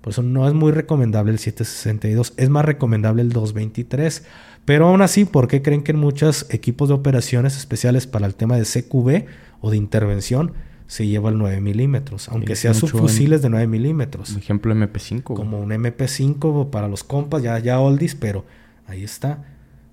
Por 0.00 0.12
eso 0.12 0.22
no 0.22 0.46
es 0.46 0.54
muy 0.54 0.70
recomendable 0.70 1.32
el 1.32 1.40
762, 1.40 2.34
es 2.36 2.50
más 2.50 2.64
recomendable 2.64 3.22
el 3.22 3.30
223. 3.30 4.24
Pero 4.64 4.86
aún 4.86 5.02
así, 5.02 5.24
¿por 5.24 5.48
qué 5.48 5.60
creen 5.60 5.82
que 5.82 5.90
en 5.90 5.98
muchos 5.98 6.46
equipos 6.50 6.88
de 6.88 6.94
operaciones 6.94 7.56
especiales 7.56 8.06
para 8.06 8.26
el 8.26 8.36
tema 8.36 8.56
de 8.56 8.62
CQB 8.62 9.24
o 9.60 9.70
de 9.72 9.76
intervención 9.76 10.52
se 10.86 11.06
lleva 11.06 11.30
el 11.30 11.38
9 11.38 11.60
milímetros, 11.60 12.28
aunque 12.28 12.56
sea 12.56 12.72
subfusiles 12.74 13.42
de 13.42 13.48
9 13.50 13.66
milímetros. 13.66 14.36
ejemplo 14.36 14.74
MP5. 14.74 15.22
Como 15.22 15.60
un 15.60 15.70
MP5 15.70 16.70
para 16.70 16.88
los 16.88 17.04
compas, 17.04 17.42
ya, 17.42 17.58
ya 17.58 17.80
oldies, 17.80 18.14
pero 18.14 18.44
ahí 18.86 19.02
está. 19.02 19.44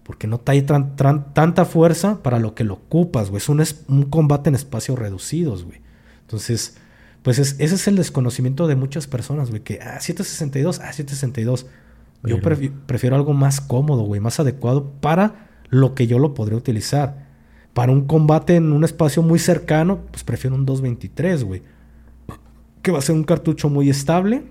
Porque 0.04 0.28
no 0.28 0.40
trae 0.40 0.62
tanta 0.64 1.66
fuerza 1.66 2.22
para 2.24 2.40
lo 2.40 2.54
que 2.56 2.64
lo 2.64 2.74
ocupas, 2.76 3.30
güey. 3.30 3.38
Es 3.38 3.50
un, 3.50 3.64
un 3.88 4.04
combate 4.04 4.50
en 4.50 4.56
espacios 4.56 4.98
reducidos, 5.00 5.64
güey. 5.64 5.80
Entonces, 6.22 6.78
Pues 7.24 7.38
es, 7.38 7.56
ese 7.60 7.76
es 7.76 7.88
el 7.88 7.96
desconocimiento 7.98 8.66
de 8.68 8.76
muchas 8.76 9.06
personas, 9.06 9.50
güey, 9.52 9.62
que, 9.62 9.80
ah, 9.82 10.00
762, 10.00 10.80
ah, 10.80 10.92
762. 10.92 11.68
Yo 12.24 12.38
prefi- 12.42 12.72
prefiero 12.88 13.16
algo 13.16 13.34
más 13.34 13.62
cómodo, 13.62 14.04
güey, 14.04 14.20
más 14.20 14.40
adecuado 14.40 14.92
para 15.02 15.48
lo 15.70 15.94
que 15.96 16.08
yo 16.08 16.18
lo 16.20 16.34
podría 16.34 16.58
utilizar. 16.58 17.28
Para 17.74 17.92
un 17.92 18.06
combate 18.06 18.56
en 18.58 18.72
un 18.74 18.84
espacio 18.84 19.22
muy 19.24 19.40
cercano, 19.40 20.00
pues 20.12 20.24
prefiero 20.24 20.56
un 20.56 20.66
223, 20.66 21.44
güey. 21.44 21.62
Que 22.82 22.92
va 22.92 23.00
a 23.00 23.02
ser 23.02 23.16
un 23.16 23.24
cartucho 23.24 23.70
muy 23.70 23.90
estable. 23.90 24.44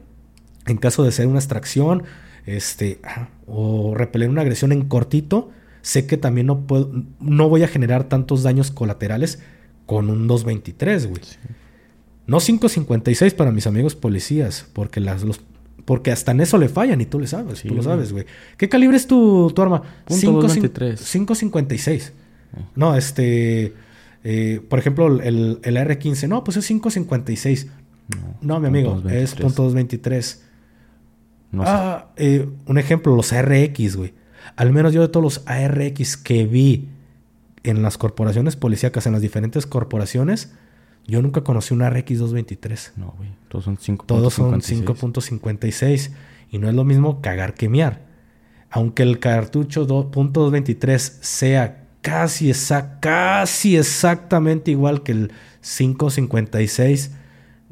En 0.67 0.77
caso 0.77 1.03
de 1.03 1.13
ser 1.13 1.27
una 1.27 1.39
extracción, 1.39 2.05
este, 2.47 2.99
ah, 3.05 3.29
o 3.47 3.95
repeler 3.95 4.29
una 4.31 4.43
agresión 4.43 4.73
en 4.73 4.87
cortito, 4.89 5.51
sé 5.83 6.07
que 6.07 6.17
también 6.17 6.47
no 6.47 6.61
puedo, 6.67 6.91
no 7.21 7.49
voy 7.49 7.63
a 7.63 7.69
generar 7.69 8.05
tantos 8.05 8.43
daños 8.43 8.71
colaterales 8.71 9.41
con 9.87 10.09
un 10.11 10.27
223, 10.29 11.07
güey. 11.09 11.23
No 12.27 12.37
5.56 12.39 13.35
para 13.35 13.51
mis 13.51 13.67
amigos 13.67 13.97
policías, 13.97 14.67
porque 14.73 15.01
las, 15.01 15.25
los, 15.25 15.41
porque 15.85 16.13
hasta 16.13 16.31
en 16.33 16.41
eso 16.41 16.59
le 16.59 16.69
fallan 16.69 17.01
y 17.01 17.07
tú 17.07 17.19
le 17.19 17.27
sabes, 17.27 17.59
Sí, 17.61 17.69
tú 17.69 17.75
lo 17.75 17.83
sabes, 17.83 18.13
güey. 18.13 18.25
¿Qué 18.57 18.69
calibre 18.69 18.97
es 18.97 19.07
tu, 19.07 19.51
tu 19.55 19.61
arma? 19.63 19.83
Punto 20.05 20.15
Cinco 20.15 20.43
cin- 20.49 20.63
223. 20.71 21.01
5.56. 21.17 22.13
No, 22.77 22.97
este, 22.97 23.75
eh, 24.25 24.61
por 24.69 24.79
ejemplo, 24.79 25.07
el, 25.21 25.61
el 25.63 25.77
R15, 25.77 26.29
no, 26.29 26.43
pues 26.45 26.57
es 26.57 26.71
5.56. 26.71 27.69
No, 28.41 28.59
mi 28.61 28.67
amigo, 28.69 28.95
punto 28.95 29.09
es 29.11 29.37
223. 29.37 29.43
punto 29.43 29.71
.223. 29.71 30.39
No 31.53 31.65
sé. 31.65 31.71
Ah, 31.73 32.11
eh, 32.17 32.49
un 32.67 32.79
ejemplo, 32.79 33.15
los 33.17 33.33
ARX, 33.33 33.97
güey. 33.97 34.15
Al 34.57 34.73
menos 34.73 34.93
yo 34.93 35.03
de 35.03 35.09
todos 35.09 35.23
los 35.23 35.43
ARX 35.49 36.17
que 36.17 36.47
vi 36.47 36.89
en 37.63 37.83
las 37.83 37.99
corporaciones 37.99 38.57
policíacas, 38.57 39.07
en 39.07 39.13
las 39.13 39.23
diferentes 39.23 39.67
corporaciones, 39.67 40.53
yo 41.07 41.23
nunca 41.23 41.43
conocí 41.43 41.75
un 41.75 41.83
ARX 41.83 42.19
223. 42.19 42.93
No, 42.97 43.15
güey. 43.17 43.31
Todos 43.49 43.65
son 43.65 43.77
5.56. 43.79 44.07
Todos 44.07 44.35
son 44.35 44.61
5.56. 44.61 46.11
Y 46.51 46.59
no 46.59 46.69
es 46.69 46.75
lo 46.75 46.85
mismo 46.85 47.21
cagar 47.21 47.55
que 47.55 47.69
mear. 47.69 48.03
Aunque 48.71 49.03
el 49.03 49.19
cartucho 49.19 49.85
do- 49.87 50.11
.223 50.11 50.99
sea 50.99 51.80
casi, 52.03 52.53
casi 53.01 53.77
exactamente 53.77 54.71
igual 54.71 55.03
que 55.03 55.13
el 55.13 55.33
5.56, 55.63 57.11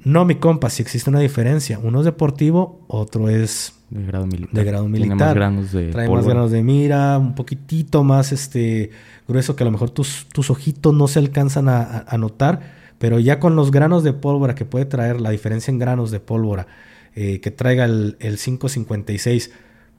no, 0.04 0.24
mi 0.24 0.36
compa, 0.36 0.70
si 0.70 0.82
existe 0.82 1.10
una 1.10 1.20
diferencia. 1.20 1.78
Uno 1.78 2.00
es 2.00 2.04
deportivo, 2.04 2.84
otro 2.88 3.28
es 3.28 3.74
De 3.90 4.04
grado 4.04 4.26
militar. 4.26 4.54
de 4.54 4.64
grado 4.64 4.88
militar. 4.88 5.08
Tiene 5.16 5.24
más 5.24 5.34
granos 5.34 5.72
de 5.72 5.90
Trae 5.90 6.08
más 6.08 6.24
granos 6.26 6.50
de 6.50 6.62
mira, 6.62 7.18
un 7.18 7.34
poquitito 7.34 8.04
más 8.04 8.32
este 8.32 8.90
grueso 9.26 9.56
que 9.56 9.64
a 9.64 9.66
lo 9.66 9.72
mejor 9.72 9.90
tus, 9.90 10.26
tus 10.32 10.50
ojitos 10.50 10.94
no 10.94 11.08
se 11.08 11.18
alcanzan 11.18 11.68
a, 11.68 11.82
a- 11.82 12.04
a 12.08 12.18
notar, 12.18 12.60
pero 12.98 13.18
ya 13.18 13.38
con 13.40 13.56
los 13.56 13.70
granos 13.70 14.02
de 14.04 14.12
pólvora 14.12 14.54
que 14.54 14.64
puede 14.64 14.84
traer, 14.86 15.20
la 15.20 15.30
diferencia 15.30 15.70
en 15.70 15.78
granos 15.78 16.10
de 16.10 16.20
pólvora 16.20 16.66
eh, 17.14 17.40
que 17.40 17.50
traiga 17.50 17.84
el, 17.84 18.16
el 18.20 18.38
556, 18.38 19.50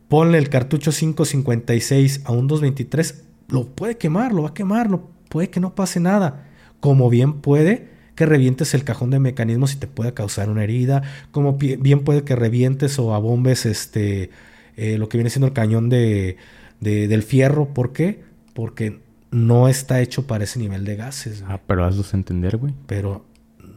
ponle 0.07 0.37
el 0.37 0.49
cartucho 0.49 0.91
556 0.91 2.21
a 2.25 2.31
un 2.31 2.47
223, 2.47 3.23
lo 3.49 3.65
puede 3.65 3.97
quemar, 3.97 4.33
lo 4.33 4.43
va 4.43 4.49
a 4.49 4.53
quemar, 4.53 4.89
no, 4.89 5.07
puede 5.29 5.49
que 5.49 5.59
no 5.59 5.75
pase 5.75 5.99
nada, 5.99 6.47
como 6.79 7.09
bien 7.09 7.33
puede 7.41 7.87
que 8.15 8.25
revientes 8.25 8.73
el 8.73 8.83
cajón 8.83 9.11
de 9.11 9.19
mecanismos 9.19 9.73
y 9.73 9.77
te 9.77 9.87
pueda 9.87 10.13
causar 10.13 10.49
una 10.49 10.63
herida, 10.63 11.03
como 11.31 11.53
bien 11.57 12.01
puede 12.01 12.23
que 12.23 12.35
revientes 12.35 12.99
o 12.99 13.13
abombes 13.15 13.65
este, 13.65 14.29
eh, 14.75 14.97
lo 14.97 15.07
que 15.07 15.17
viene 15.17 15.29
siendo 15.29 15.47
el 15.47 15.53
cañón 15.53 15.87
de, 15.89 16.35
de- 16.81 17.07
del 17.07 17.23
fierro. 17.23 17.73
¿Por 17.73 17.93
qué? 17.93 18.21
Porque 18.53 18.99
no 19.31 19.69
está 19.69 20.01
hecho 20.01 20.27
para 20.27 20.43
ese 20.43 20.59
nivel 20.59 20.83
de 20.83 20.95
gases. 20.97 21.41
güey. 21.43 21.53
Ah, 21.53 21.61
pero 21.65 21.85
hazlos 21.85 22.13
entender, 22.13 22.57
güey. 22.57 22.73
Pero... 22.87 23.25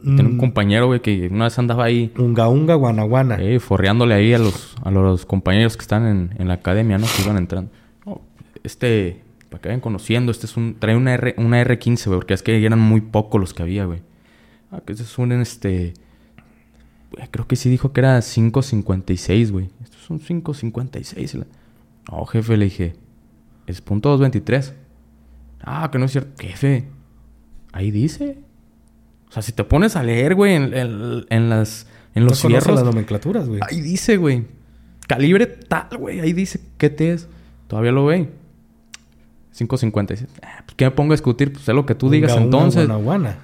Tengo 0.03 0.23
un 0.31 0.35
mm, 0.35 0.39
compañero, 0.39 0.87
güey, 0.87 1.01
que 1.01 1.29
una 1.31 1.45
vez 1.45 1.57
andaba 1.57 1.85
ahí 1.85 2.11
Unga 2.17 2.49
unga 2.49 2.75
guanaguana. 2.75 3.37
eh, 3.39 3.61
forreándole 3.61 4.13
ahí 4.15 4.33
a 4.33 4.37
los, 4.39 4.75
a 4.83 4.91
los 4.91 5.25
compañeros 5.25 5.77
que 5.77 5.81
están 5.83 6.05
en, 6.05 6.35
en 6.37 6.49
la 6.49 6.55
academia, 6.55 6.97
¿no? 6.97 7.05
Que 7.15 7.21
iban 7.23 7.37
entrando. 7.37 7.71
No, 8.05 8.19
este, 8.65 9.21
para 9.53 9.61
que 9.61 9.69
vayan 9.69 9.81
conociendo, 9.81 10.31
este 10.31 10.47
es 10.47 10.57
un, 10.57 10.77
trae 10.79 10.95
una, 10.97 11.13
R, 11.13 11.35
una 11.37 11.61
R15, 11.63 12.05
güey, 12.07 12.17
porque 12.17 12.33
es 12.33 12.41
que 12.41 12.65
eran 12.65 12.79
muy 12.79 13.01
pocos 13.01 13.39
los 13.39 13.53
que 13.53 13.61
había, 13.61 13.85
güey. 13.85 14.01
Ah, 14.71 14.81
que 14.83 14.93
este 14.93 15.03
es 15.03 15.17
un, 15.19 15.31
este, 15.33 15.93
güey, 17.11 17.27
creo 17.29 17.47
que 17.47 17.55
sí 17.55 17.69
dijo 17.69 17.93
que 17.93 18.01
era 18.01 18.17
5.56, 18.17 19.51
güey. 19.51 19.69
Esto 19.83 19.97
es 20.01 20.09
un 20.09 20.19
5.56. 20.19 21.35
y 21.35 21.37
la- 21.37 21.45
No, 22.11 22.25
jefe, 22.25 22.57
le 22.57 22.65
dije, 22.65 22.95
es 23.67 23.79
punto 23.81 24.09
223. 24.09 24.73
Ah, 25.61 25.89
que 25.91 25.99
no 25.99 26.05
es 26.05 26.11
cierto. 26.11 26.31
Jefe, 26.41 26.87
ahí 27.73 27.91
dice. 27.91 28.39
O 29.29 29.31
sea, 29.31 29.43
si 29.43 29.51
te 29.51 29.63
pones 29.63 29.95
a 29.95 30.01
leer, 30.03 30.33
güey, 30.35 30.55
en, 30.55 30.73
en- 30.73 31.25
en 31.29 31.49
las, 31.49 31.85
en 32.15 32.25
los 32.25 32.41
fierros, 32.41 32.75
las 32.75 32.83
nomenclaturas, 32.83 33.47
güey. 33.47 33.59
Ahí 33.69 33.81
dice, 33.81 34.17
güey. 34.17 34.45
Calibre 35.07 35.45
tal, 35.45 35.97
güey. 35.99 36.19
Ahí 36.21 36.33
dice 36.33 36.59
qué 36.79 36.89
te 36.89 37.13
es. 37.13 37.27
Todavía 37.67 37.91
lo 37.91 38.05
ve. 38.05 38.29
5.56. 39.57 40.27
Ah, 40.41 40.63
pues, 40.65 40.75
¿Qué 40.75 40.85
me 40.85 40.91
pongo 40.91 41.13
a 41.13 41.15
discutir? 41.15 41.53
Pues 41.53 41.67
es 41.67 41.75
lo 41.75 41.85
que 41.85 41.95
tú 41.95 42.09
digas 42.09 42.35
entonces. 42.35 42.89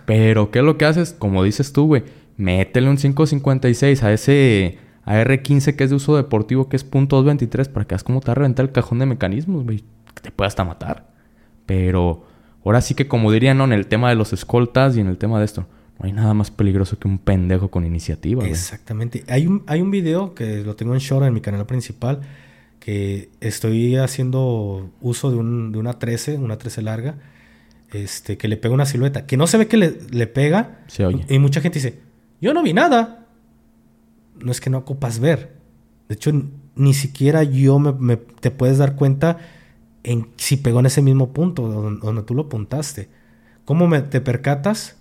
Pero, 0.06 0.52
¿qué 0.52 0.60
es 0.60 0.66
lo 0.66 0.78
que 0.78 0.86
haces? 0.86 1.14
Como 1.18 1.44
dices 1.44 1.72
tú, 1.72 1.86
güey. 1.88 2.04
Métele 2.38 2.90
un 2.90 2.98
5.56 2.98 4.02
a 4.04 4.14
ese 4.14 4.80
AR-15 5.06 5.76
que 5.76 5.84
es 5.84 5.90
de 5.90 5.96
uso 5.98 6.16
deportivo, 6.16 6.70
que 6.70 6.78
es 6.78 6.90
.223, 6.90 7.70
para 7.70 7.86
que 7.86 7.96
veas 7.96 8.04
cómo 8.04 8.22
te 8.22 8.28
va 8.28 8.32
a 8.32 8.36
reventar 8.36 8.66
el 8.66 8.72
cajón 8.72 9.00
de 9.00 9.06
mecanismos, 9.06 9.64
güey. 9.64 9.84
Que 10.16 10.22
te 10.22 10.32
puede 10.32 10.48
hasta 10.48 10.64
matar. 10.64 11.10
Pero, 11.66 12.26
ahora 12.66 12.82
sí 12.82 12.96
que 12.96 13.08
como 13.08 13.32
dirían, 13.32 13.58
¿no? 13.58 13.66
En 13.66 13.74
el 13.74 13.88
tema 13.88 14.10
de 14.10 14.16
los 14.16 14.34
escoltas 14.34 14.98
y 14.98 15.02
en 15.02 15.08
el 15.08 15.18
tema 15.18 15.40
de 15.40 15.46
esto. 15.46 15.68
No 16.00 16.06
hay 16.06 16.14
nada 16.14 16.34
más 16.34 16.50
peligroso 16.50 16.98
que 16.98 17.10
un 17.10 17.20
pendejo 17.20 17.70
con 17.70 17.86
iniciativa, 17.86 18.40
güey. 18.40 18.52
Exactamente. 18.52 19.26
Hay 19.28 19.46
un, 19.46 19.64
hay 19.68 19.82
un 19.82 19.92
video 19.92 20.34
que 20.34 20.64
lo 20.64 20.78
tengo 20.78 20.94
en 20.94 21.00
short 21.00 21.26
en 21.26 21.34
mi 21.34 21.42
canal 21.42 21.66
principal 21.66 22.22
que 22.80 23.30
estoy 23.42 23.96
haciendo 23.98 24.90
uso 25.02 25.32
de, 25.32 25.38
un, 25.38 25.72
de 25.72 25.80
una 25.80 26.00
13, 26.00 26.38
una 26.38 26.58
13 26.58 26.82
larga, 26.82 27.18
este, 27.92 28.38
que 28.38 28.48
le 28.48 28.58
pega 28.58 28.74
una 28.74 28.86
silueta, 28.86 29.26
que 29.26 29.36
no 29.38 29.48
se 29.48 29.58
ve 29.58 29.68
que 29.68 29.78
le, 29.78 29.98
le 30.12 30.28
pega. 30.28 30.80
Se 30.88 31.06
oye. 31.06 31.26
Y 31.30 31.40
mucha 31.40 31.62
gente 31.62 31.80
dice, 31.80 32.00
yo 32.42 32.54
no 32.54 32.64
vi 32.64 32.74
nada. 32.74 33.26
No 34.40 34.52
es 34.52 34.62
que 34.62 34.70
no 34.70 34.78
ocupas 34.78 35.20
ver. 35.20 35.58
De 36.08 36.16
hecho, 36.16 36.32
ni 36.76 36.94
siquiera 36.94 37.44
yo 37.44 37.78
me, 37.80 37.92
me- 37.92 38.18
te 38.18 38.52
puedes 38.52 38.78
dar 38.78 38.96
cuenta 38.96 39.38
en 40.04 40.30
si 40.38 40.56
pegó 40.56 40.80
en 40.80 40.86
ese 40.86 41.02
mismo 41.02 41.34
punto 41.34 41.68
donde, 41.68 42.00
donde 42.00 42.24
tú 42.24 42.34
lo 42.36 42.44
apuntaste. 42.44 43.10
¿Cómo 43.66 43.88
me, 43.88 44.02
te 44.02 44.22
percatas? 44.22 44.96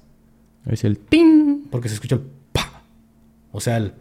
Es 0.66 0.82
el 0.84 0.98
ting. 0.98 1.62
Porque 1.70 1.88
se 1.88 1.94
escucha 1.94 2.16
el 2.16 2.22
pa. 2.52 2.82
O 3.52 3.60
sea, 3.60 3.76
el 3.76 3.92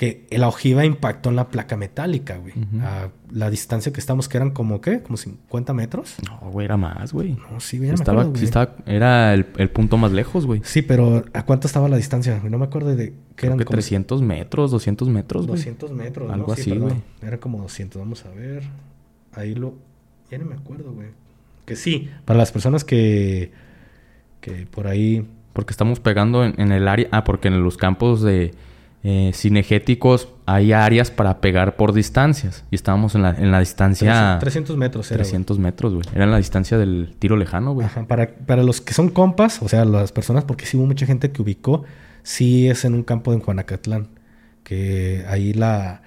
que 0.00 0.26
la 0.30 0.48
ojiva 0.48 0.86
impactó 0.86 1.28
en 1.28 1.36
la 1.36 1.50
placa 1.50 1.76
metálica, 1.76 2.38
güey. 2.38 2.54
A 2.80 3.10
la 3.30 3.50
distancia 3.50 3.92
que 3.92 4.00
estamos, 4.00 4.30
que 4.30 4.38
eran 4.38 4.50
como, 4.50 4.80
¿qué? 4.80 5.02
Como 5.02 5.18
50 5.18 5.74
metros. 5.74 6.16
No, 6.26 6.50
güey, 6.50 6.64
era 6.64 6.78
más, 6.78 7.12
güey. 7.12 7.32
No, 7.34 7.60
sí, 7.60 7.76
güey, 7.76 7.90
Estaba, 7.90 8.22
acuerdo, 8.22 8.38
sí 8.38 8.46
estaba, 8.46 8.76
era 8.86 9.34
el, 9.34 9.44
el 9.58 9.68
punto 9.68 9.98
más 9.98 10.12
lejos, 10.12 10.46
güey. 10.46 10.62
Sí, 10.64 10.80
pero 10.80 11.22
¿a 11.34 11.44
cuánto 11.44 11.66
estaba 11.66 11.86
la 11.90 11.98
distancia? 11.98 12.40
No 12.48 12.56
me 12.56 12.64
acuerdo 12.64 12.96
de 12.96 13.12
Creo 13.34 13.50
eran 13.50 13.58
que 13.58 13.66
como 13.66 13.74
300 13.74 14.22
metros, 14.22 14.70
200 14.70 15.06
metros, 15.10 15.46
güey. 15.46 15.58
200 15.58 15.92
metros. 15.92 16.28
¿no? 16.28 16.32
Algo 16.32 16.54
Sí, 16.54 16.62
así, 16.62 16.70
perdón. 16.70 16.88
güey. 16.88 17.02
Era 17.20 17.36
como 17.38 17.58
200, 17.60 18.00
vamos 18.00 18.24
a 18.24 18.30
ver. 18.30 18.62
Ahí 19.34 19.54
lo... 19.54 19.74
Ya 20.30 20.38
no 20.38 20.46
me 20.46 20.54
acuerdo, 20.54 20.92
güey. 20.92 21.08
Que 21.66 21.76
sí, 21.76 22.08
para 22.24 22.38
las 22.38 22.52
personas 22.52 22.84
que... 22.84 23.52
Que 24.40 24.64
por 24.66 24.86
ahí... 24.86 25.28
Porque 25.52 25.72
estamos 25.72 26.00
pegando 26.00 26.42
en, 26.42 26.58
en 26.58 26.72
el 26.72 26.88
área... 26.88 27.06
Ah, 27.12 27.22
porque 27.22 27.48
en 27.48 27.62
los 27.62 27.76
campos 27.76 28.22
de 28.22 28.54
eh, 29.02 29.32
cinegéticos 29.34 30.28
hay 30.44 30.72
áreas 30.72 31.10
para 31.10 31.40
pegar 31.40 31.76
por 31.76 31.92
distancias. 31.92 32.64
Y 32.70 32.74
estábamos 32.74 33.14
en 33.14 33.22
la, 33.22 33.30
en 33.30 33.50
la 33.50 33.60
distancia... 33.60 34.38
300 34.40 34.76
metros 34.76 35.10
era, 35.10 35.18
güey. 35.18 35.30
300 35.30 35.58
metros, 35.58 35.94
güey. 35.94 36.04
Era 36.14 36.24
en 36.24 36.30
la 36.30 36.36
distancia 36.36 36.76
del 36.76 37.14
tiro 37.18 37.36
lejano, 37.36 37.72
güey. 37.72 37.86
Ajá, 37.86 38.04
para, 38.06 38.34
para 38.34 38.62
los 38.62 38.80
que 38.80 38.92
son 38.92 39.08
compas, 39.08 39.62
o 39.62 39.68
sea, 39.68 39.84
las 39.84 40.12
personas, 40.12 40.44
porque 40.44 40.66
sí 40.66 40.76
hubo 40.76 40.86
mucha 40.86 41.06
gente 41.06 41.30
que 41.30 41.40
ubicó, 41.40 41.84
sí 42.22 42.68
es 42.68 42.84
en 42.84 42.94
un 42.94 43.02
campo 43.02 43.32
en 43.32 43.40
Juanacatlán, 43.40 44.08
que 44.64 45.24
ahí 45.28 45.52
la, 45.52 46.02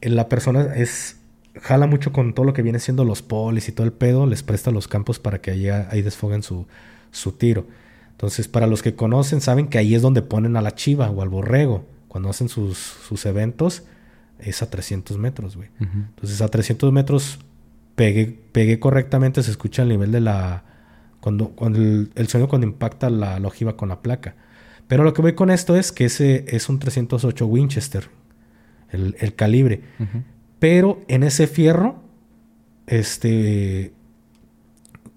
la 0.00 0.28
persona 0.28 0.74
es 0.74 1.16
jala 1.62 1.86
mucho 1.86 2.12
con 2.12 2.34
todo 2.34 2.44
lo 2.44 2.52
que 2.52 2.62
viene 2.62 2.78
siendo 2.78 3.04
los 3.04 3.22
polis 3.22 3.68
y 3.68 3.72
todo 3.72 3.86
el 3.86 3.92
pedo, 3.92 4.26
les 4.26 4.42
presta 4.42 4.70
los 4.70 4.88
campos 4.88 5.18
para 5.18 5.40
que 5.40 5.50
ahí, 5.50 5.68
ahí 5.68 6.02
desfoguen 6.02 6.42
su, 6.42 6.66
su 7.10 7.32
tiro. 7.32 7.66
Entonces, 8.10 8.48
para 8.48 8.66
los 8.66 8.82
que 8.82 8.94
conocen, 8.94 9.40
saben 9.40 9.68
que 9.68 9.78
ahí 9.78 9.94
es 9.94 10.02
donde 10.02 10.22
ponen 10.22 10.56
a 10.56 10.62
la 10.62 10.74
chiva 10.74 11.10
o 11.10 11.22
al 11.22 11.28
borrego. 11.28 11.84
Cuando 12.16 12.30
hacen 12.30 12.48
sus, 12.48 12.78
sus 12.78 13.26
eventos, 13.26 13.82
es 14.38 14.62
a 14.62 14.70
300 14.70 15.18
metros, 15.18 15.54
güey. 15.54 15.68
Entonces 15.78 16.40
a 16.40 16.48
300 16.48 16.90
metros 16.90 17.38
pegué, 17.94 18.38
pegué 18.52 18.80
correctamente, 18.80 19.42
se 19.42 19.50
escucha 19.50 19.82
el 19.82 19.90
nivel 19.90 20.12
de 20.12 20.22
la... 20.22 20.64
Cuando, 21.20 21.50
cuando 21.50 21.78
el, 21.78 22.10
el 22.14 22.28
sonido 22.28 22.48
cuando 22.48 22.66
impacta 22.66 23.10
la, 23.10 23.38
la 23.38 23.48
ojiva 23.48 23.76
con 23.76 23.90
la 23.90 24.00
placa. 24.00 24.34
Pero 24.88 25.04
lo 25.04 25.12
que 25.12 25.20
voy 25.20 25.34
con 25.34 25.50
esto 25.50 25.76
es 25.76 25.92
que 25.92 26.06
ese 26.06 26.46
es 26.48 26.70
un 26.70 26.78
308 26.78 27.44
Winchester, 27.44 28.08
el, 28.92 29.14
el 29.18 29.34
calibre. 29.34 29.82
Pero 30.58 31.04
en 31.08 31.22
ese 31.22 31.46
fierro, 31.46 32.02
este... 32.86 33.92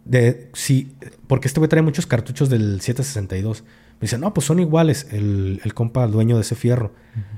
De, 0.04 0.50
sí, 0.52 0.92
porque 1.28 1.48
este 1.48 1.62
güey 1.62 1.70
trae 1.70 1.82
muchos 1.82 2.06
cartuchos 2.06 2.50
del 2.50 2.82
762. 2.82 3.64
Me 4.00 4.06
dice, 4.06 4.18
no, 4.18 4.34
pues 4.34 4.48
son 4.48 4.60
iguales, 4.60 5.08
el, 5.12 5.60
el 5.64 5.74
compa 5.74 6.08
dueño 6.08 6.36
de 6.36 6.42
ese 6.42 6.56
fierro. 6.56 6.94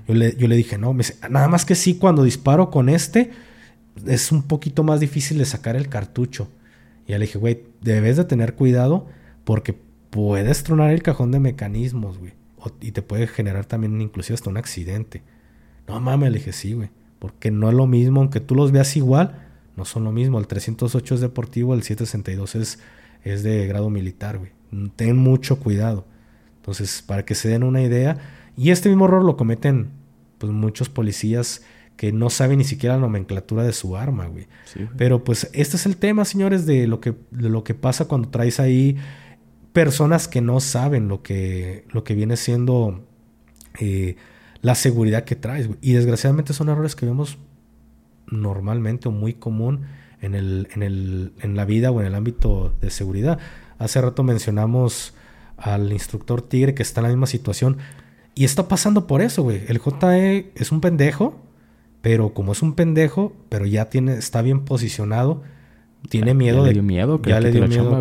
yo, 0.07 0.14
le, 0.14 0.35
yo 0.35 0.48
le 0.48 0.56
dije, 0.56 0.77
no, 0.77 0.93
me 0.93 0.99
dice, 0.99 1.15
nada 1.30 1.48
más 1.48 1.65
que 1.65 1.73
sí, 1.73 1.95
cuando 1.95 2.23
disparo 2.23 2.69
con 2.69 2.88
este, 2.88 3.31
es 4.06 4.31
un 4.31 4.43
poquito 4.43 4.83
más 4.83 4.99
difícil 4.99 5.40
de 5.40 5.45
sacar 5.45 5.75
el 5.75 5.90
cartucho. 5.90 6.49
Y 7.07 7.11
ya 7.11 7.17
le 7.17 7.25
dije, 7.25 7.40
güey, 7.40 7.64
debes 7.81 8.17
de 8.17 8.25
tener 8.25 8.53
cuidado 8.53 9.07
porque 9.43 9.75
puedes 10.11 10.64
tronar 10.64 10.91
el 10.91 11.01
cajón 11.01 11.31
de 11.31 11.40
mecanismos, 11.40 12.19
güey. 12.19 12.33
y 12.80 12.91
te 12.91 13.01
puede 13.01 13.25
generar 13.25 13.65
también 13.65 13.99
inclusive 13.99 14.35
hasta 14.35 14.49
un 14.49 14.57
accidente. 14.57 15.23
No 15.88 15.99
mames, 15.99 16.31
le 16.31 16.38
dije, 16.38 16.53
sí, 16.53 16.73
güey. 16.73 16.90
Porque 17.17 17.51
no 17.51 17.69
es 17.69 17.75
lo 17.75 17.88
mismo, 17.88 18.19
aunque 18.19 18.40
tú 18.40 18.56
los 18.56 18.72
veas 18.72 18.95
igual, 18.98 19.48
no 19.75 19.85
son 19.85 20.03
lo 20.03 20.11
mismo. 20.11 20.40
El 20.40 20.48
308 20.48 21.15
es 21.15 21.22
deportivo, 21.22 21.73
el 21.73 21.83
762 21.83 22.56
es, 22.56 22.80
es 23.23 23.43
de 23.43 23.67
grado 23.67 23.90
militar, 23.90 24.38
güey. 24.38 24.51
Ten 24.95 25.17
mucho 25.17 25.59
cuidado. 25.59 26.06
Entonces, 26.61 27.01
para 27.01 27.25
que 27.25 27.33
se 27.33 27.49
den 27.49 27.64
una 27.64 27.81
idea, 27.81 28.17
y 28.56 28.69
este 28.69 28.90
mismo 28.90 29.06
error 29.06 29.25
lo 29.25 29.35
cometen 29.35 29.90
pues 30.38 30.51
muchos 30.51 30.90
policías 30.90 31.64
que 31.98 32.11
no 32.11 32.30
saben 32.30 32.59
ni 32.59 32.64
siquiera 32.64 32.95
la 32.95 33.01
nomenclatura 33.01 33.64
de 33.64 33.73
su 33.73 33.98
arma, 33.98 34.27
güey. 34.27 34.48
Pero 34.98 35.23
pues 35.23 35.49
este 35.53 35.75
es 35.75 35.85
el 35.85 35.98
tema, 35.98 36.25
señores, 36.25 36.65
de 36.65 36.88
lo 36.88 36.99
que, 36.99 37.15
de 37.31 37.49
lo 37.49 37.64
que 37.64 37.75
pasa 37.75 38.06
cuando 38.06 38.30
traes 38.30 38.59
ahí 38.59 38.98
personas 39.73 40.27
que 40.27 40.41
no 40.41 40.59
saben 40.59 41.07
lo 41.07 41.22
que, 41.22 41.85
lo 41.91 42.03
que 42.03 42.15
viene 42.15 42.38
siendo 42.38 43.06
eh, 43.80 44.15
la 44.61 44.75
seguridad 44.75 45.25
que 45.25 45.35
traes. 45.35 45.67
Güey. 45.67 45.80
Y 45.81 45.93
desgraciadamente 45.93 46.53
son 46.53 46.69
errores 46.69 46.95
que 46.95 47.06
vemos 47.06 47.38
normalmente 48.27 49.07
o 49.07 49.11
muy 49.11 49.33
común 49.33 49.81
en, 50.22 50.35
el, 50.35 50.69
en, 50.73 50.83
el, 50.83 51.33
en 51.40 51.56
la 51.56 51.65
vida 51.65 51.91
o 51.91 52.01
en 52.01 52.07
el 52.07 52.15
ámbito 52.15 52.73
de 52.81 52.90
seguridad. 52.90 53.40
Hace 53.77 54.01
rato 54.01 54.23
mencionamos 54.23 55.14
al 55.61 55.93
instructor 55.93 56.41
Tigre 56.41 56.73
que 56.73 56.83
está 56.83 57.01
en 57.01 57.03
la 57.03 57.09
misma 57.09 57.27
situación. 57.27 57.77
Y 58.33 58.45
está 58.45 58.67
pasando 58.67 59.07
por 59.07 59.22
eso, 59.22 59.43
güey. 59.43 59.64
El 59.67 59.80
JE 59.80 60.51
es 60.56 60.72
un 60.72 60.81
pendejo, 60.81 61.40
pero 62.01 62.33
como 62.33 62.53
es 62.53 62.61
un 62.61 62.73
pendejo, 62.73 63.33
pero 63.49 63.65
ya 63.65 63.85
tiene, 63.85 64.14
está 64.14 64.41
bien 64.41 64.65
posicionado, 64.65 65.43
tiene 66.09 66.33
miedo 66.33 66.59
ya 66.59 66.64
de. 66.64 66.67
Le 66.69 66.73
dio 66.73 66.83
miedo 66.83 67.22
que 67.22 67.30
ya 67.30 67.40
le 67.40 67.51
dio 67.51 67.67
miedo 67.67 67.99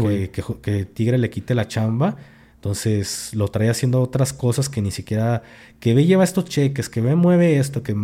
que, 0.62 0.84
Tigre 0.86 1.18
le 1.18 1.30
quite 1.30 1.54
la 1.54 1.68
chamba. 1.68 2.16
Entonces 2.54 3.30
lo 3.34 3.48
trae 3.48 3.70
haciendo 3.70 4.00
otras 4.00 4.32
cosas 4.32 4.68
que 4.68 4.82
ni 4.82 4.90
siquiera. 4.90 5.42
Que 5.80 5.94
ve 5.94 6.06
lleva 6.06 6.24
estos 6.24 6.44
cheques, 6.46 6.88
que 6.88 7.00
ve 7.00 7.14
mueve 7.16 7.58
esto, 7.58 7.82
que. 7.82 7.94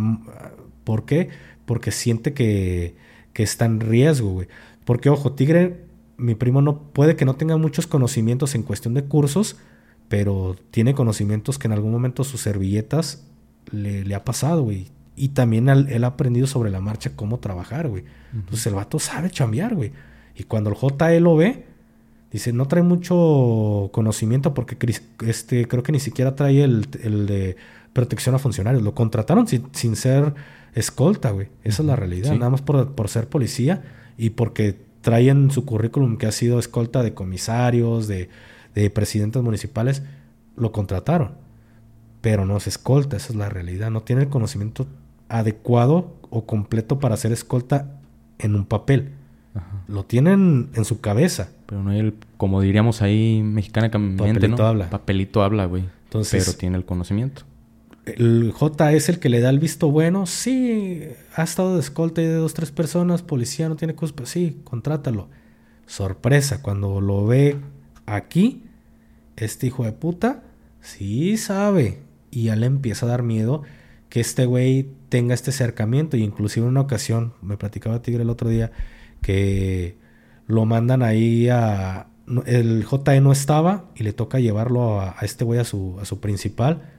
¿Por 0.83 1.05
qué? 1.05 1.29
Porque 1.65 1.91
siente 1.91 2.33
que, 2.33 2.95
que 3.33 3.43
está 3.43 3.65
en 3.65 3.79
riesgo, 3.79 4.33
güey. 4.33 4.47
Porque, 4.85 5.09
ojo, 5.09 5.33
Tigre 5.33 5.86
mi 6.17 6.35
primo 6.35 6.61
no 6.61 6.79
puede 6.79 7.15
que 7.15 7.25
no 7.25 7.35
tenga 7.35 7.57
muchos 7.57 7.87
conocimientos 7.87 8.55
en 8.55 8.63
cuestión 8.63 8.93
de 8.93 9.05
cursos, 9.05 9.57
pero 10.09 10.55
tiene 10.71 10.93
conocimientos 10.93 11.59
que 11.59 11.67
en 11.67 11.73
algún 11.73 11.91
momento 11.91 12.23
sus 12.23 12.41
servilletas 12.41 13.25
le, 13.71 14.13
ha 14.15 14.25
pasado, 14.25 14.63
güey. 14.63 14.87
Y 15.15 15.29
también 15.29 15.69
él, 15.69 16.03
ha 16.03 16.07
aprendido 16.07 16.47
sobre 16.47 16.69
la 16.69 16.79
marcha 16.79 17.15
cómo 17.15 17.39
trabajar, 17.39 17.87
güey. 17.87 18.03
Entonces 18.33 18.65
el 18.67 18.75
vato 18.75 18.99
sabe 18.99 19.29
chambear, 19.29 19.75
güey. 19.75 19.91
Y 20.35 20.43
cuando 20.43 20.69
el 20.69 20.75
JE 20.75 21.19
lo 21.19 21.35
ve, 21.35 21.65
dice, 22.31 22.53
no 22.53 22.67
trae 22.67 22.83
mucho 22.83 23.89
conocimiento 23.91 24.53
porque 24.53 24.77
este, 25.25 25.67
creo 25.67 25.83
que 25.83 25.91
ni 25.91 25.99
siquiera 25.99 26.35
trae 26.35 26.63
el, 26.63 26.85
de 27.25 27.57
protección 27.93 28.35
a 28.35 28.39
funcionarios. 28.39 28.83
Lo 28.83 28.93
contrataron 28.93 29.47
sin, 29.47 29.95
ser 29.95 30.35
escolta, 30.73 31.31
güey. 31.31 31.47
Esa 31.63 31.81
es 31.81 31.87
la 31.87 31.95
realidad. 31.95 32.33
Nada 32.33 32.51
más 32.51 32.61
por, 32.61 32.93
por 32.93 33.09
ser 33.09 33.27
policía 33.27 33.83
y 34.17 34.31
porque 34.31 34.86
trae 35.07 35.29
en 35.29 35.51
su 35.51 35.63
currículum 35.63 36.17
que 36.17 36.25
ha 36.25 36.33
sido 36.33 36.59
escolta 36.59 37.01
de 37.01 37.13
comisarios, 37.13 38.09
de, 38.09 38.27
de 38.75 38.89
presidentes 38.89 39.41
municipales, 39.41 40.03
lo 40.57 40.73
contrataron. 40.73 41.35
Pero 42.19 42.45
no 42.45 42.57
es 42.57 42.67
escolta, 42.67 43.15
esa 43.15 43.31
es 43.31 43.37
la 43.37 43.47
realidad. 43.47 43.89
No 43.89 44.01
tiene 44.01 44.23
el 44.23 44.27
conocimiento 44.27 44.85
adecuado 45.29 46.13
o 46.29 46.45
completo 46.45 46.99
para 46.99 47.15
ser 47.15 47.31
escolta 47.31 48.01
en 48.37 48.55
un 48.55 48.65
papel. 48.65 49.13
Lo 49.87 50.03
tienen 50.03 50.71
en 50.73 50.83
su 50.83 50.99
cabeza. 50.99 51.51
Pero 51.67 51.83
no 51.83 51.91
hay 51.91 51.99
el, 51.99 52.15
como 52.35 52.59
diríamos 52.59 53.01
ahí 53.01 53.41
mexicana 53.45 53.89
Papelito 53.89 54.65
habla. 54.67 54.89
Papelito 54.89 55.41
habla, 55.41 55.67
güey. 55.67 55.85
Entonces, 56.03 56.43
pero 56.43 56.57
tiene 56.57 56.75
el 56.75 56.83
conocimiento 56.83 57.43
el 58.15 58.51
J 58.51 58.93
es 58.93 59.09
el 59.09 59.19
que 59.19 59.29
le 59.29 59.41
da 59.41 59.49
el 59.49 59.59
visto 59.59 59.91
bueno. 59.91 60.25
Sí, 60.25 61.03
ha 61.35 61.43
estado 61.43 61.75
de 61.75 61.81
escolta 61.81 62.21
de 62.21 62.33
dos, 62.33 62.53
tres 62.53 62.71
personas, 62.71 63.21
policía 63.21 63.69
no 63.69 63.75
tiene 63.75 63.93
pero 63.93 64.25
sí, 64.25 64.61
contrátalo. 64.63 65.29
Sorpresa, 65.85 66.61
cuando 66.61 67.01
lo 67.01 67.25
ve 67.25 67.57
aquí, 68.05 68.63
este 69.35 69.67
hijo 69.67 69.83
de 69.85 69.91
puta, 69.91 70.43
sí 70.81 71.37
sabe. 71.37 71.99
Y 72.31 72.45
ya 72.45 72.55
le 72.55 72.65
empieza 72.65 73.05
a 73.05 73.09
dar 73.09 73.23
miedo 73.23 73.63
que 74.09 74.19
este 74.19 74.45
güey 74.45 74.89
tenga 75.09 75.33
este 75.33 75.51
acercamiento. 75.51 76.17
Y 76.17 76.23
inclusive 76.23 76.65
en 76.65 76.71
una 76.71 76.81
ocasión, 76.81 77.33
me 77.41 77.57
platicaba 77.57 78.01
Tigre 78.01 78.23
el 78.23 78.29
otro 78.29 78.49
día, 78.49 78.71
que 79.21 79.97
lo 80.47 80.65
mandan 80.65 81.03
ahí 81.03 81.49
a... 81.49 82.07
El 82.45 82.83
JE 82.83 83.21
no 83.21 83.31
estaba 83.31 83.85
y 83.95 84.03
le 84.03 84.11
toca 84.11 84.39
llevarlo 84.39 84.99
a, 84.99 85.15
a 85.17 85.23
este 85.23 85.45
güey 85.45 85.61
a 85.61 85.63
su, 85.63 85.97
a 86.01 86.05
su 86.05 86.19
principal 86.19 86.96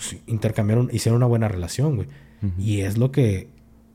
pues, 0.00 0.16
intercambiaron, 0.26 0.88
hicieron 0.92 1.18
una 1.18 1.26
buena 1.26 1.46
relación, 1.46 1.96
güey. 1.96 2.08
Y 2.58 2.80
es 2.80 2.96
lo 2.96 3.12
que 3.12 3.48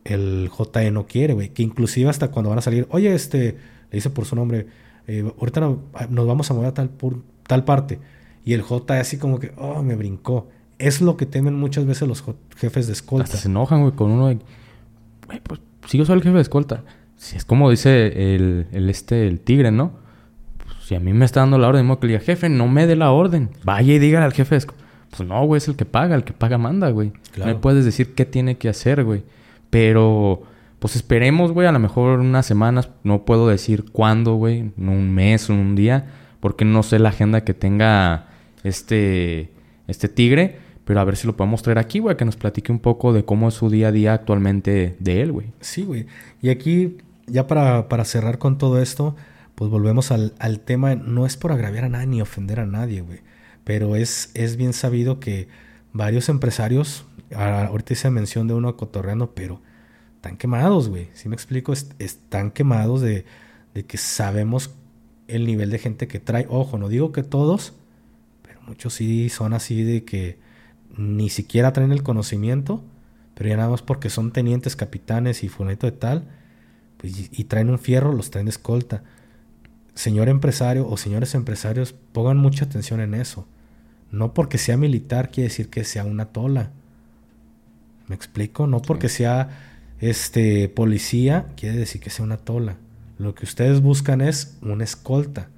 el 0.04 0.52
JE 0.56 0.92
no 0.92 1.08
quiere, 1.08 1.34
güey. 1.34 1.50
Que 1.50 1.64
inclusive 1.64 2.12
hasta 2.12 2.30
cuando 2.30 2.50
van 2.50 2.60
a 2.60 2.62
salir, 2.62 2.86
oye, 2.92 3.16
este, 3.16 3.58
le 3.90 3.92
dice 3.92 4.12
por 4.12 4.26
su 4.26 4.36
nombre, 4.36 4.68
eh, 5.08 5.28
ahorita 5.40 5.62
nos 6.10 6.28
vamos 6.28 6.52
a 6.52 6.54
mover 6.54 6.70
a 6.70 6.74
tal, 6.76 6.90
por, 6.90 7.24
tal 7.48 7.64
parte. 7.64 7.98
Y 8.46 8.54
el 8.54 8.62
JE 8.62 9.00
así 9.00 9.18
como 9.18 9.40
que, 9.40 9.52
oh, 9.58 9.82
me 9.82 9.96
brincó. 9.96 10.48
Es 10.78 11.02
lo 11.02 11.18
que 11.18 11.26
temen 11.26 11.56
muchas 11.56 11.88
veces 11.88 12.08
los 12.08 12.24
jefes 12.56 12.86
de 12.86 12.94
escolta. 12.94 13.24
Hasta 13.24 13.38
se 13.38 13.48
enojan, 13.48 13.82
güey, 13.82 13.94
con 13.94 14.12
uno 14.12 14.28
de, 14.28 14.38
güey, 15.26 15.40
pues 15.42 15.60
si 15.88 15.98
yo 15.98 16.06
soy 16.06 16.18
el 16.18 16.22
jefe 16.22 16.36
de 16.36 16.42
escolta. 16.42 16.84
Si 17.16 17.36
es 17.36 17.46
como 17.46 17.72
dice 17.72 18.36
el, 18.36 18.68
el 18.72 18.90
este, 18.92 19.28
el 19.28 19.40
tigre, 19.40 19.72
¿no? 19.72 19.94
Pues, 20.58 20.86
si 20.86 20.94
a 20.94 21.00
mí 21.00 21.14
me 21.14 21.26
está 21.26 21.40
dando 21.40 21.58
la 21.58 21.68
orden, 21.68 21.84
mismo 21.84 22.00
que 22.00 22.06
le 22.06 22.14
diga, 22.14 22.24
jefe, 22.24 22.50
no 22.50 22.68
me 22.68 22.86
dé 22.86 22.96
la 22.96 23.12
orden. 23.12 23.50
Vaya 23.64 23.94
y 23.94 23.98
dígale 23.98 24.26
al 24.26 24.34
jefe 24.34 24.54
de 24.54 24.60
escolta. 24.60 24.85
Pues 25.18 25.28
no, 25.30 25.46
güey, 25.46 25.58
es 25.58 25.68
el 25.68 25.76
que 25.76 25.86
paga, 25.86 26.16
el 26.16 26.24
que 26.24 26.34
paga 26.34 26.58
manda, 26.58 26.90
güey. 26.90 27.14
No 27.38 27.46
me 27.46 27.56
puedes 27.56 27.86
decir 27.86 28.16
qué 28.16 28.26
tiene 28.26 28.58
que 28.58 28.70
hacer, 28.70 29.04
güey. 29.04 29.24
Pero, 29.70 30.44
pues 30.80 30.96
esperemos, 30.96 31.52
güey, 31.52 31.68
a 31.68 31.72
lo 31.72 31.80
mejor 31.80 32.20
unas 32.20 32.46
semanas, 32.46 32.90
no 33.04 33.26
puedo 33.26 33.48
decir 33.48 33.86
cuándo, 33.92 34.36
güey, 34.36 34.72
un 34.78 35.14
mes 35.14 35.50
o 35.50 35.54
un 35.54 35.76
día, 35.76 36.08
porque 36.40 36.66
no 36.66 36.84
sé 36.84 37.00
la 37.00 37.10
agenda 37.10 37.44
que 37.44 37.54
tenga 37.54 38.28
este, 38.64 39.52
este 39.88 40.10
tigre. 40.10 40.60
Pero 40.86 41.00
a 41.00 41.04
ver 41.04 41.16
si 41.16 41.26
lo 41.26 41.36
podemos 41.36 41.64
traer 41.64 41.80
aquí, 41.80 42.00
güey, 42.00 42.16
que 42.16 42.26
nos 42.26 42.36
platique 42.36 42.72
un 42.72 42.80
poco 42.80 43.12
de 43.12 43.26
cómo 43.26 43.48
es 43.48 43.56
su 43.56 43.70
día 43.70 43.88
a 43.88 43.92
día 43.92 44.14
actualmente 44.14 44.96
de 45.00 45.22
él, 45.22 45.32
güey. 45.32 45.48
Sí, 45.60 45.84
güey. 45.84 46.06
Y 46.42 46.50
aquí, 46.50 46.98
ya 47.26 47.48
para, 47.48 47.90
para 47.90 48.06
cerrar 48.06 48.38
con 48.38 48.60
todo 48.60 48.80
esto, 48.80 49.16
pues 49.56 49.72
volvemos 49.72 50.12
al, 50.12 50.34
al 50.38 50.60
tema, 50.60 50.94
no 50.94 51.26
es 51.26 51.38
por 51.38 51.52
agraviar 51.52 51.86
a 51.86 51.90
nadie 51.90 52.06
ni 52.06 52.22
ofender 52.22 52.60
a 52.60 52.68
nadie, 52.68 53.02
güey 53.02 53.22
pero 53.66 53.98
es, 53.98 54.32
es 54.36 54.56
bien 54.56 54.72
sabido 54.72 55.20
que 55.20 55.50
varios 55.92 56.30
empresarios, 56.30 57.06
ahorita 57.36 57.94
hice 57.94 58.10
mención 58.12 58.48
de 58.48 58.54
uno 58.54 58.78
cotorreando, 58.78 59.34
pero 59.34 59.60
están 60.16 60.38
quemados, 60.38 60.88
güey. 60.88 61.10
Si 61.14 61.28
me 61.28 61.36
explico, 61.36 61.74
están 61.74 62.52
quemados 62.52 63.02
de, 63.02 63.26
de 63.74 63.86
que 63.86 63.98
sabemos 63.98 64.76
el 65.28 65.46
nivel 65.46 65.72
de 65.72 65.80
gente 65.80 66.08
que 66.08 66.20
trae. 66.20 66.46
Ojo, 66.50 66.78
no 66.78 66.90
digo 66.90 67.12
que 67.12 67.24
todos, 67.24 67.74
pero 68.44 68.62
muchos 68.62 68.94
sí 68.94 69.30
son 69.30 69.54
así 69.54 69.84
de 69.84 70.06
que 70.06 70.38
ni 70.96 71.30
siquiera 71.30 71.74
traen 71.74 71.92
el 71.92 72.04
conocimiento, 72.04 72.84
pero 73.34 73.50
ya 73.50 73.58
nada 73.58 73.70
más 73.70 73.82
porque 73.82 74.10
son 74.10 74.32
tenientes, 74.32 74.76
capitanes 74.76 75.44
y 75.44 75.50
funeto 75.50 75.88
de 75.88 75.92
tal, 75.92 76.28
pues, 76.98 77.18
y, 77.20 77.30
y, 77.32 77.44
traen 77.46 77.70
un 77.72 77.80
fierro, 77.80 78.14
los 78.14 78.30
traen 78.30 78.46
de 78.46 78.52
escolta. 78.52 79.04
Señor 79.96 80.30
empresario 80.30 80.88
o 80.88 80.98
señores 80.98 81.34
empresarios, 81.34 81.94
pongan 81.94 82.38
mucha 82.38 82.66
atención 82.66 83.02
en 83.02 83.16
eso. 83.16 83.48
No 84.12 84.34
porque 84.34 84.58
sea 84.58 84.78
militar 84.78 85.30
quiere 85.30 85.50
decir 85.50 85.70
que 85.70 85.84
sea 85.84 86.06
una 86.06 86.26
tola. 86.26 86.72
¿Me 88.08 88.16
explico? 88.16 88.68
No 88.68 88.82
porque 88.82 89.10
sea 89.10 89.50
este 90.00 90.70
policía 90.70 91.48
quiere 91.56 91.78
decir 91.78 92.02
que 92.02 92.10
sea 92.10 92.26
una 92.26 92.38
tola. 92.38 92.78
Lo 93.18 93.34
que 93.34 93.46
ustedes 93.46 93.82
buscan 93.82 94.22
es 94.22 94.58
una 94.62 94.84
escolta. 94.84 95.50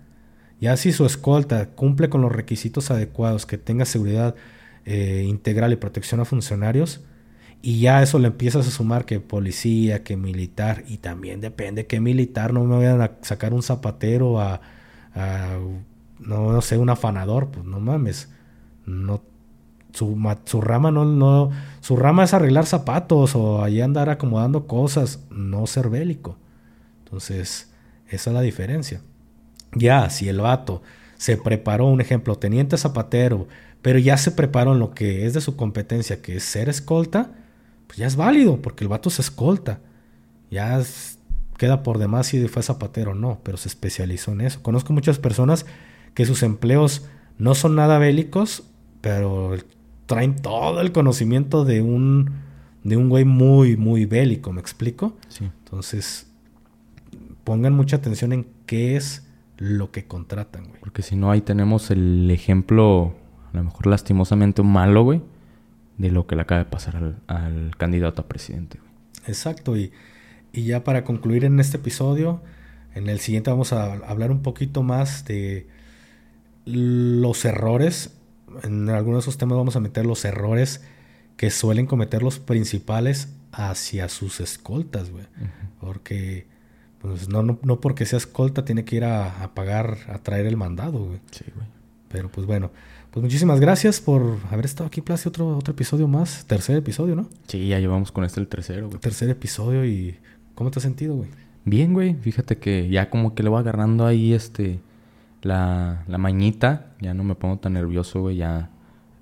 Ya 0.59 0.75
si 0.77 0.91
su 0.91 1.05
escolta 1.05 1.69
cumple 1.69 2.09
con 2.09 2.21
los 2.21 2.31
requisitos 2.31 2.89
adecuados, 2.91 3.45
que 3.45 3.57
tenga 3.57 3.85
seguridad 3.85 4.35
eh, 4.85 5.25
integral 5.27 5.73
y 5.73 5.75
protección 5.75 6.19
a 6.19 6.25
funcionarios, 6.25 7.01
y 7.61 7.79
ya 7.79 8.01
eso 8.01 8.19
le 8.19 8.27
empiezas 8.27 8.67
a 8.67 8.71
sumar 8.71 9.05
que 9.05 9.19
policía, 9.19 10.03
que 10.03 10.17
militar, 10.17 10.83
y 10.87 10.97
también 10.97 11.41
depende 11.41 11.85
que 11.85 11.99
militar, 11.99 12.53
no 12.53 12.63
me 12.63 12.77
vayan 12.77 13.01
a 13.01 13.11
sacar 13.21 13.53
un 13.53 13.63
zapatero 13.63 14.39
a, 14.39 14.61
no, 16.19 16.51
no 16.51 16.61
sé, 16.61 16.77
un 16.77 16.89
afanador, 16.89 17.49
pues 17.49 17.65
no 17.65 17.79
mames 17.79 18.29
no 18.87 19.21
su, 19.93 20.17
su, 20.45 20.61
rama 20.61 20.91
no, 20.91 21.05
no, 21.05 21.51
su 21.81 21.95
rama 21.95 22.23
es 22.23 22.33
arreglar 22.33 22.65
zapatos 22.65 23.35
o 23.35 23.63
allí 23.63 23.81
andar 23.81 24.09
acomodando 24.09 24.67
cosas, 24.67 25.23
no 25.31 25.65
ser 25.65 25.89
bélico. 25.89 26.37
Entonces, 27.03 27.71
esa 28.07 28.29
es 28.29 28.33
la 28.33 28.41
diferencia. 28.41 29.01
Ya, 29.73 30.09
si 30.09 30.29
el 30.29 30.39
vato 30.39 30.81
se 31.17 31.37
preparó, 31.37 31.87
un 31.87 32.01
ejemplo, 32.01 32.37
teniente 32.37 32.77
zapatero, 32.77 33.47
pero 33.81 33.97
ya 33.97 34.17
se 34.17 34.31
preparó 34.31 34.73
en 34.73 34.79
lo 34.79 34.91
que 34.91 35.25
es 35.25 35.33
de 35.33 35.41
su 35.41 35.55
competencia, 35.55 36.21
que 36.21 36.35
es 36.35 36.43
ser 36.43 36.69
escolta, 36.69 37.31
pues 37.87 37.97
ya 37.97 38.05
es 38.05 38.15
válido, 38.15 38.61
porque 38.61 38.83
el 38.83 38.89
vato 38.89 39.09
se 39.09 39.21
escolta. 39.21 39.79
Ya 40.51 40.79
queda 41.57 41.83
por 41.83 41.97
demás 41.97 42.27
si 42.27 42.47
fue 42.47 42.61
zapatero 42.61 43.11
o 43.11 43.15
no, 43.15 43.39
pero 43.43 43.57
se 43.57 43.67
especializó 43.67 44.31
en 44.31 44.41
eso. 44.41 44.61
Conozco 44.61 44.93
muchas 44.93 45.17
personas 45.17 45.65
que 46.13 46.25
sus 46.25 46.43
empleos 46.43 47.05
no 47.37 47.55
son 47.55 47.75
nada 47.75 47.97
bélicos, 47.97 48.63
pero 49.07 49.55
traen 50.05 50.35
todo 50.35 50.81
el 50.81 50.91
conocimiento 50.91 51.63
de 51.63 51.81
un, 51.81 52.29
de 52.83 52.97
un 52.97 53.07
güey 53.07 53.23
muy, 53.23 53.77
muy 53.77 54.05
bélico, 54.05 54.51
¿me 54.51 54.59
explico? 54.59 55.15
Sí. 55.29 55.45
Entonces, 55.45 56.29
pongan 57.45 57.71
mucha 57.71 57.95
atención 57.95 58.33
en 58.33 58.47
qué 58.65 58.97
es 58.97 59.25
lo 59.55 59.91
que 59.91 60.07
contratan, 60.07 60.67
güey. 60.67 60.81
Porque 60.81 61.03
si 61.03 61.15
no, 61.15 61.31
ahí 61.31 61.39
tenemos 61.39 61.89
el 61.89 62.29
ejemplo, 62.29 63.15
a 63.53 63.55
lo 63.55 63.63
mejor 63.63 63.87
lastimosamente 63.87 64.61
malo, 64.61 65.03
güey, 65.03 65.21
de 65.97 66.11
lo 66.11 66.27
que 66.27 66.35
le 66.35 66.41
acaba 66.41 66.59
de 66.59 66.69
pasar 66.69 67.15
al, 67.27 67.71
candidato 67.77 68.23
a 68.23 68.27
presidente, 68.27 68.79
güey. 68.79 68.91
Exacto, 69.25 69.77
y, 69.77 69.93
y 70.51 70.63
ya 70.63 70.83
para 70.83 71.05
concluir 71.05 71.45
en 71.45 71.61
este 71.61 71.77
episodio, 71.77 72.41
en 72.93 73.07
el 73.07 73.21
siguiente 73.21 73.51
vamos 73.51 73.71
a 73.71 73.93
hablar 73.93 74.31
un 74.31 74.41
poquito 74.41 74.83
más 74.83 75.23
de 75.23 75.69
los 76.65 77.45
errores. 77.45 78.16
En 78.63 78.89
algunos 78.89 79.19
de 79.19 79.29
esos 79.29 79.37
temas 79.37 79.57
vamos 79.57 79.75
a 79.75 79.79
meter 79.79 80.05
los 80.05 80.23
errores 80.25 80.81
que 81.37 81.51
suelen 81.51 81.85
cometer 81.85 82.23
los 82.23 82.39
principales 82.39 83.29
hacia 83.51 84.09
sus 84.09 84.39
escoltas, 84.39 85.11
güey. 85.11 85.25
Porque, 85.79 86.47
pues 86.99 87.29
no, 87.29 87.43
no, 87.43 87.79
porque 87.79 88.05
sea 88.05 88.17
escolta 88.17 88.65
tiene 88.65 88.85
que 88.85 88.97
ir 88.97 89.05
a, 89.05 89.51
pagar, 89.53 89.97
a 90.09 90.19
traer 90.19 90.45
el 90.45 90.57
mandado, 90.57 90.99
güey. 90.99 91.19
Sí, 91.31 91.45
güey. 91.55 91.67
Pero 92.09 92.29
pues 92.29 92.47
bueno, 92.47 92.71
pues 93.11 93.23
muchísimas 93.23 93.59
gracias 93.59 93.99
por 93.99 94.37
haber 94.49 94.65
estado 94.65 94.87
aquí, 94.87 95.01
Place, 95.01 95.27
otro, 95.27 95.57
otro 95.57 95.73
episodio 95.73 96.07
más. 96.07 96.45
Tercer 96.45 96.77
episodio, 96.77 97.15
¿no? 97.15 97.29
Sí, 97.47 97.67
ya 97.67 97.79
llevamos 97.79 98.11
con 98.11 98.23
este 98.23 98.39
el 98.39 98.47
tercero, 98.47 98.87
güey. 98.87 98.99
Tercer 98.99 99.29
episodio 99.29 99.85
y 99.85 100.17
¿cómo 100.55 100.71
te 100.71 100.79
has 100.79 100.83
sentido, 100.83 101.15
güey? 101.15 101.29
Bien, 101.65 101.93
güey. 101.93 102.15
Fíjate 102.15 102.57
que 102.57 102.87
ya 102.89 103.09
como 103.09 103.35
que 103.35 103.43
le 103.43 103.49
voy 103.49 103.59
agarrando 103.59 104.05
ahí 104.05 104.33
este 104.33 104.79
la, 105.41 106.03
la 106.07 106.17
mañita, 106.17 106.93
ya 106.99 107.13
no 107.13 107.23
me 107.23 107.35
pongo 107.35 107.57
tan 107.57 107.73
nervioso, 107.73 108.21
güey, 108.21 108.37
ya, 108.37 108.69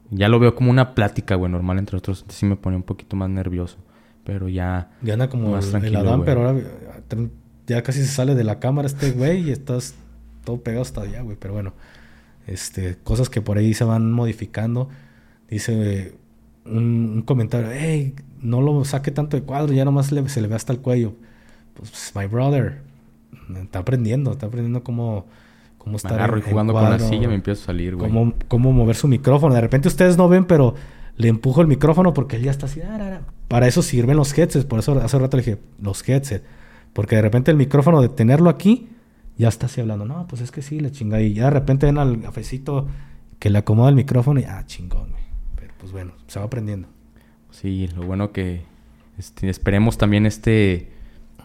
ya 0.10 0.30
lo 0.30 0.40
veo 0.40 0.56
como 0.56 0.72
una 0.72 0.96
plática, 0.96 1.36
güey, 1.36 1.52
normal 1.52 1.80
entre 1.80 1.98
otros, 1.98 2.26
sí 2.30 2.46
me 2.46 2.56
pone 2.56 2.76
un 2.78 2.84
poquito 2.84 3.16
más 3.16 3.30
nervioso, 3.30 3.78
pero 4.24 4.50
ya... 4.50 4.92
Ya 5.02 5.14
anda 5.14 5.30
como 5.30 5.52
más 5.52 5.74
el, 5.74 5.96
Adán, 5.96 6.24
pero 6.26 6.48
ahora 6.48 6.62
ya 7.68 7.82
casi 7.84 8.02
se 8.02 8.08
sale 8.08 8.36
de 8.36 8.44
la 8.44 8.60
cámara 8.60 8.88
este 8.88 9.12
güey 9.12 9.50
y 9.50 9.52
estás 9.52 9.96
todo 10.44 10.62
pegado 10.62 10.84
hasta 10.84 11.02
allá, 11.02 11.22
güey, 11.22 11.38
pero 11.40 11.54
bueno, 11.54 11.74
este, 12.48 12.98
cosas 13.04 13.30
que 13.30 13.42
por 13.42 13.58
ahí 13.58 13.74
se 13.74 13.84
van 13.84 14.12
modificando, 14.12 14.90
dice 15.50 16.16
un, 16.66 17.24
comentario, 17.26 17.70
hey, 17.72 18.16
no 18.40 18.62
lo 18.62 18.84
saque 18.86 19.12
tanto 19.12 19.38
de 19.38 19.44
cuadro, 19.44 19.74
ya 19.74 19.86
nomás 19.86 20.08
se 20.08 20.42
le 20.42 20.48
ve 20.48 20.56
hasta 20.56 20.74
el 20.74 20.80
cuello. 20.80 21.16
Pues, 21.74 22.14
my 22.16 22.26
brother, 22.28 22.82
está 23.62 23.80
aprendiendo, 23.80 24.32
está 24.32 24.46
aprendiendo 24.46 24.84
cómo 24.84 25.26
cómo 25.86 25.98
estar 25.98 26.14
me 26.14 26.18
agarro 26.18 26.40
y 26.40 26.42
jugando 26.42 26.74
con 26.74 26.84
la 26.84 27.00
silla 27.00 27.28
me 27.28 27.36
empiezo 27.36 27.62
a 27.62 27.66
salir, 27.68 27.96
güey. 27.96 28.10
Cómo, 28.10 28.34
cómo 28.48 28.74
mover 28.74 28.96
su 28.96 29.08
micrófono. 29.08 29.54
De 29.54 29.62
repente 29.62 29.88
ustedes 29.88 30.18
no 30.18 30.28
ven, 30.28 30.46
pero 30.46 30.74
le 31.16 31.30
empujo 31.30 31.62
el 31.62 31.68
micrófono 31.68 32.14
porque 32.14 32.36
él 32.36 32.44
ya 32.44 32.52
está 32.52 32.66
así. 32.66 32.82
Para 33.48 33.68
eso 33.68 33.82
sirven 33.84 34.18
los 34.18 34.36
headsets. 34.38 34.66
Por 34.66 34.80
eso 34.80 35.00
hace 35.00 35.20
rato 35.20 35.38
le 35.38 35.44
dije, 35.44 35.60
los 35.80 36.08
headsets. 36.08 36.44
Porque 36.92 37.16
de 37.16 37.22
repente 37.22 37.52
el 37.52 37.58
micrófono 37.58 38.02
de 38.02 38.10
tenerlo 38.10 38.50
aquí, 38.50 38.90
ya 39.38 39.48
está 39.48 39.68
así 39.68 39.80
hablando. 39.80 40.06
No, 40.06 40.26
pues 40.28 40.42
es 40.42 40.50
que 40.50 40.64
sí, 40.64 40.80
le 40.80 40.92
chinga. 40.92 41.22
Y 41.22 41.36
ya 41.36 41.46
de 41.46 41.52
repente 41.52 41.86
ven 41.86 42.00
al 42.00 42.20
cafecito 42.20 42.88
que 43.38 43.52
le 43.52 43.60
acomoda 43.60 43.90
el 43.90 43.96
micrófono 43.96 44.40
y 44.40 44.44
ah, 44.46 44.64
chingón, 44.66 45.12
güey. 45.12 45.24
Pero 45.56 45.74
pues 45.78 45.92
bueno, 45.92 46.14
se 46.26 46.40
va 46.40 46.46
aprendiendo. 46.46 46.88
Sí, 47.52 47.88
lo 47.96 48.08
bueno 48.08 48.32
que 48.32 48.64
este, 49.20 49.50
esperemos 49.50 50.00
también 50.00 50.26
este, 50.26 50.90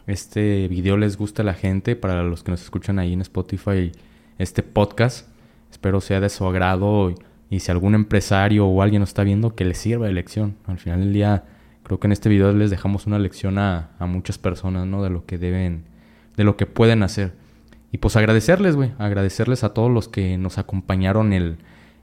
este 0.06 0.66
video 0.68 0.96
les 0.96 1.18
guste 1.18 1.42
a 1.42 1.44
la 1.44 1.54
gente. 1.54 1.94
Para 1.94 2.22
los 2.22 2.42
que 2.42 2.52
nos 2.52 2.62
escuchan 2.62 2.98
ahí 2.98 3.12
en 3.12 3.20
Spotify 3.20 3.92
este 4.40 4.62
podcast. 4.62 5.28
Espero 5.70 6.00
sea 6.00 6.18
de 6.20 6.30
su 6.30 6.46
agrado 6.46 7.14
y, 7.50 7.60
si 7.60 7.70
algún 7.70 7.94
empresario 7.94 8.66
o 8.66 8.82
alguien 8.82 9.00
nos 9.00 9.10
está 9.10 9.22
viendo, 9.22 9.54
que 9.54 9.64
les 9.64 9.78
sirva 9.78 10.06
de 10.06 10.12
lección. 10.12 10.56
Al 10.66 10.78
final 10.78 11.00
del 11.00 11.12
día, 11.12 11.44
creo 11.82 12.00
que 12.00 12.08
en 12.08 12.12
este 12.12 12.28
video 12.28 12.52
les 12.52 12.70
dejamos 12.70 13.06
una 13.06 13.18
lección 13.18 13.58
a, 13.58 13.90
muchas 14.00 14.38
personas, 14.38 14.86
¿no? 14.86 15.02
De 15.02 15.10
lo 15.10 15.26
que 15.26 15.36
deben, 15.36 15.84
de 16.36 16.44
lo 16.44 16.56
que 16.56 16.66
pueden 16.66 17.02
hacer. 17.02 17.32
Y 17.92 17.98
pues 17.98 18.16
agradecerles, 18.16 18.76
güey, 18.76 18.92
agradecerles 18.98 19.62
a 19.62 19.74
todos 19.74 19.90
los 19.90 20.08
que 20.08 20.38
nos 20.38 20.58
acompañaron 20.58 21.32
el, 21.32 21.58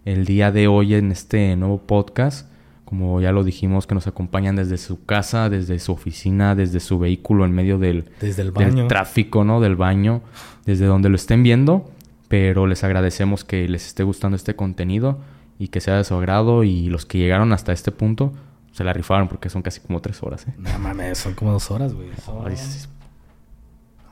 el 0.06 0.26
día 0.26 0.52
de 0.52 0.68
hoy 0.68 0.94
en 0.94 1.12
este 1.12 1.56
nuevo 1.56 1.80
podcast. 1.80 2.52
Como 2.86 3.20
ya 3.20 3.32
lo 3.32 3.44
dijimos, 3.44 3.88
que 3.88 3.96
nos 3.96 4.08
acompañan 4.08 4.56
desde 4.56 4.78
su 4.78 5.06
casa, 5.06 5.50
desde 5.50 5.80
su 5.80 5.92
oficina, 5.92 6.56
desde 6.56 6.80
su 6.80 7.00
vehículo, 7.00 7.46
en 7.46 7.52
medio 7.52 7.80
del, 7.80 8.06
desde 8.22 8.44
el 8.44 8.52
baño. 8.52 8.76
del 8.76 8.88
tráfico, 8.88 9.44
¿no? 9.44 9.60
Del 9.60 9.76
baño, 9.76 10.22
desde 10.66 10.86
donde 10.86 11.10
lo 11.10 11.16
estén 11.16 11.44
viendo 11.44 11.92
pero 12.28 12.68
les 12.68 12.84
agradecemos 12.84 13.44
que 13.44 13.68
les 13.68 13.88
esté 13.88 14.04
gustando 14.04 14.36
este 14.36 14.56
contenido 14.56 15.20
y 15.60 15.70
que 15.70 15.82
sea 15.82 15.98
de 15.98 16.04
su 16.04 16.16
agrado 16.16 16.64
y 16.64 16.90
los 16.90 17.06
que 17.06 17.18
llegaron 17.18 17.54
hasta 17.54 17.74
este 17.74 17.92
punto 17.92 18.34
se 18.78 18.84
la 18.84 18.94
rifaron 18.94 19.28
porque 19.28 19.50
son 19.50 19.64
casi 19.64 19.80
como 19.80 20.02
tres 20.02 20.22
horas, 20.22 20.48
¿eh? 20.48 20.54
No 20.58 20.78
mames, 20.78 21.18
son 21.18 21.34
como 21.34 21.52
dos 21.52 21.72
horas, 21.72 21.96
güey. 21.96 22.10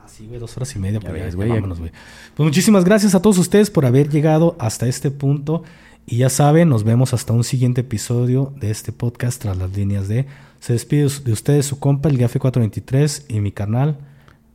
Así, 0.03 0.25
güey, 0.25 0.39
dos 0.39 0.57
horas 0.57 0.75
y 0.75 0.79
media. 0.79 0.99
Pues, 0.99 1.35
güey. 1.35 1.51
Pues 1.61 1.91
muchísimas 2.39 2.83
gracias 2.83 3.13
a 3.13 3.21
todos 3.21 3.37
ustedes 3.37 3.69
por 3.69 3.85
haber 3.85 4.09
llegado 4.09 4.55
hasta 4.57 4.87
este 4.87 5.11
punto. 5.11 5.61
Y 6.07 6.17
ya 6.17 6.29
saben, 6.29 6.69
nos 6.69 6.83
vemos 6.83 7.13
hasta 7.13 7.33
un 7.33 7.43
siguiente 7.43 7.81
episodio 7.81 8.53
de 8.55 8.71
este 8.71 8.91
podcast 8.91 9.41
tras 9.41 9.57
las 9.57 9.75
líneas 9.75 10.07
de... 10.07 10.25
Se 10.59 10.73
despide 10.73 11.07
de 11.23 11.31
ustedes 11.31 11.67
su 11.67 11.79
compa, 11.79 12.09
el 12.09 12.17
Gafe 12.17 12.39
423 12.39 13.25
y 13.29 13.39
mi 13.39 13.51
canal. 13.51 13.99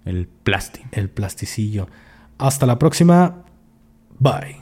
El 0.04 0.26
Plasti. 0.26 0.80
El 0.90 1.08
Plasticillo. 1.08 1.86
Hasta 2.38 2.66
la 2.66 2.80
próxima. 2.80 3.44
Bye. 4.20 4.60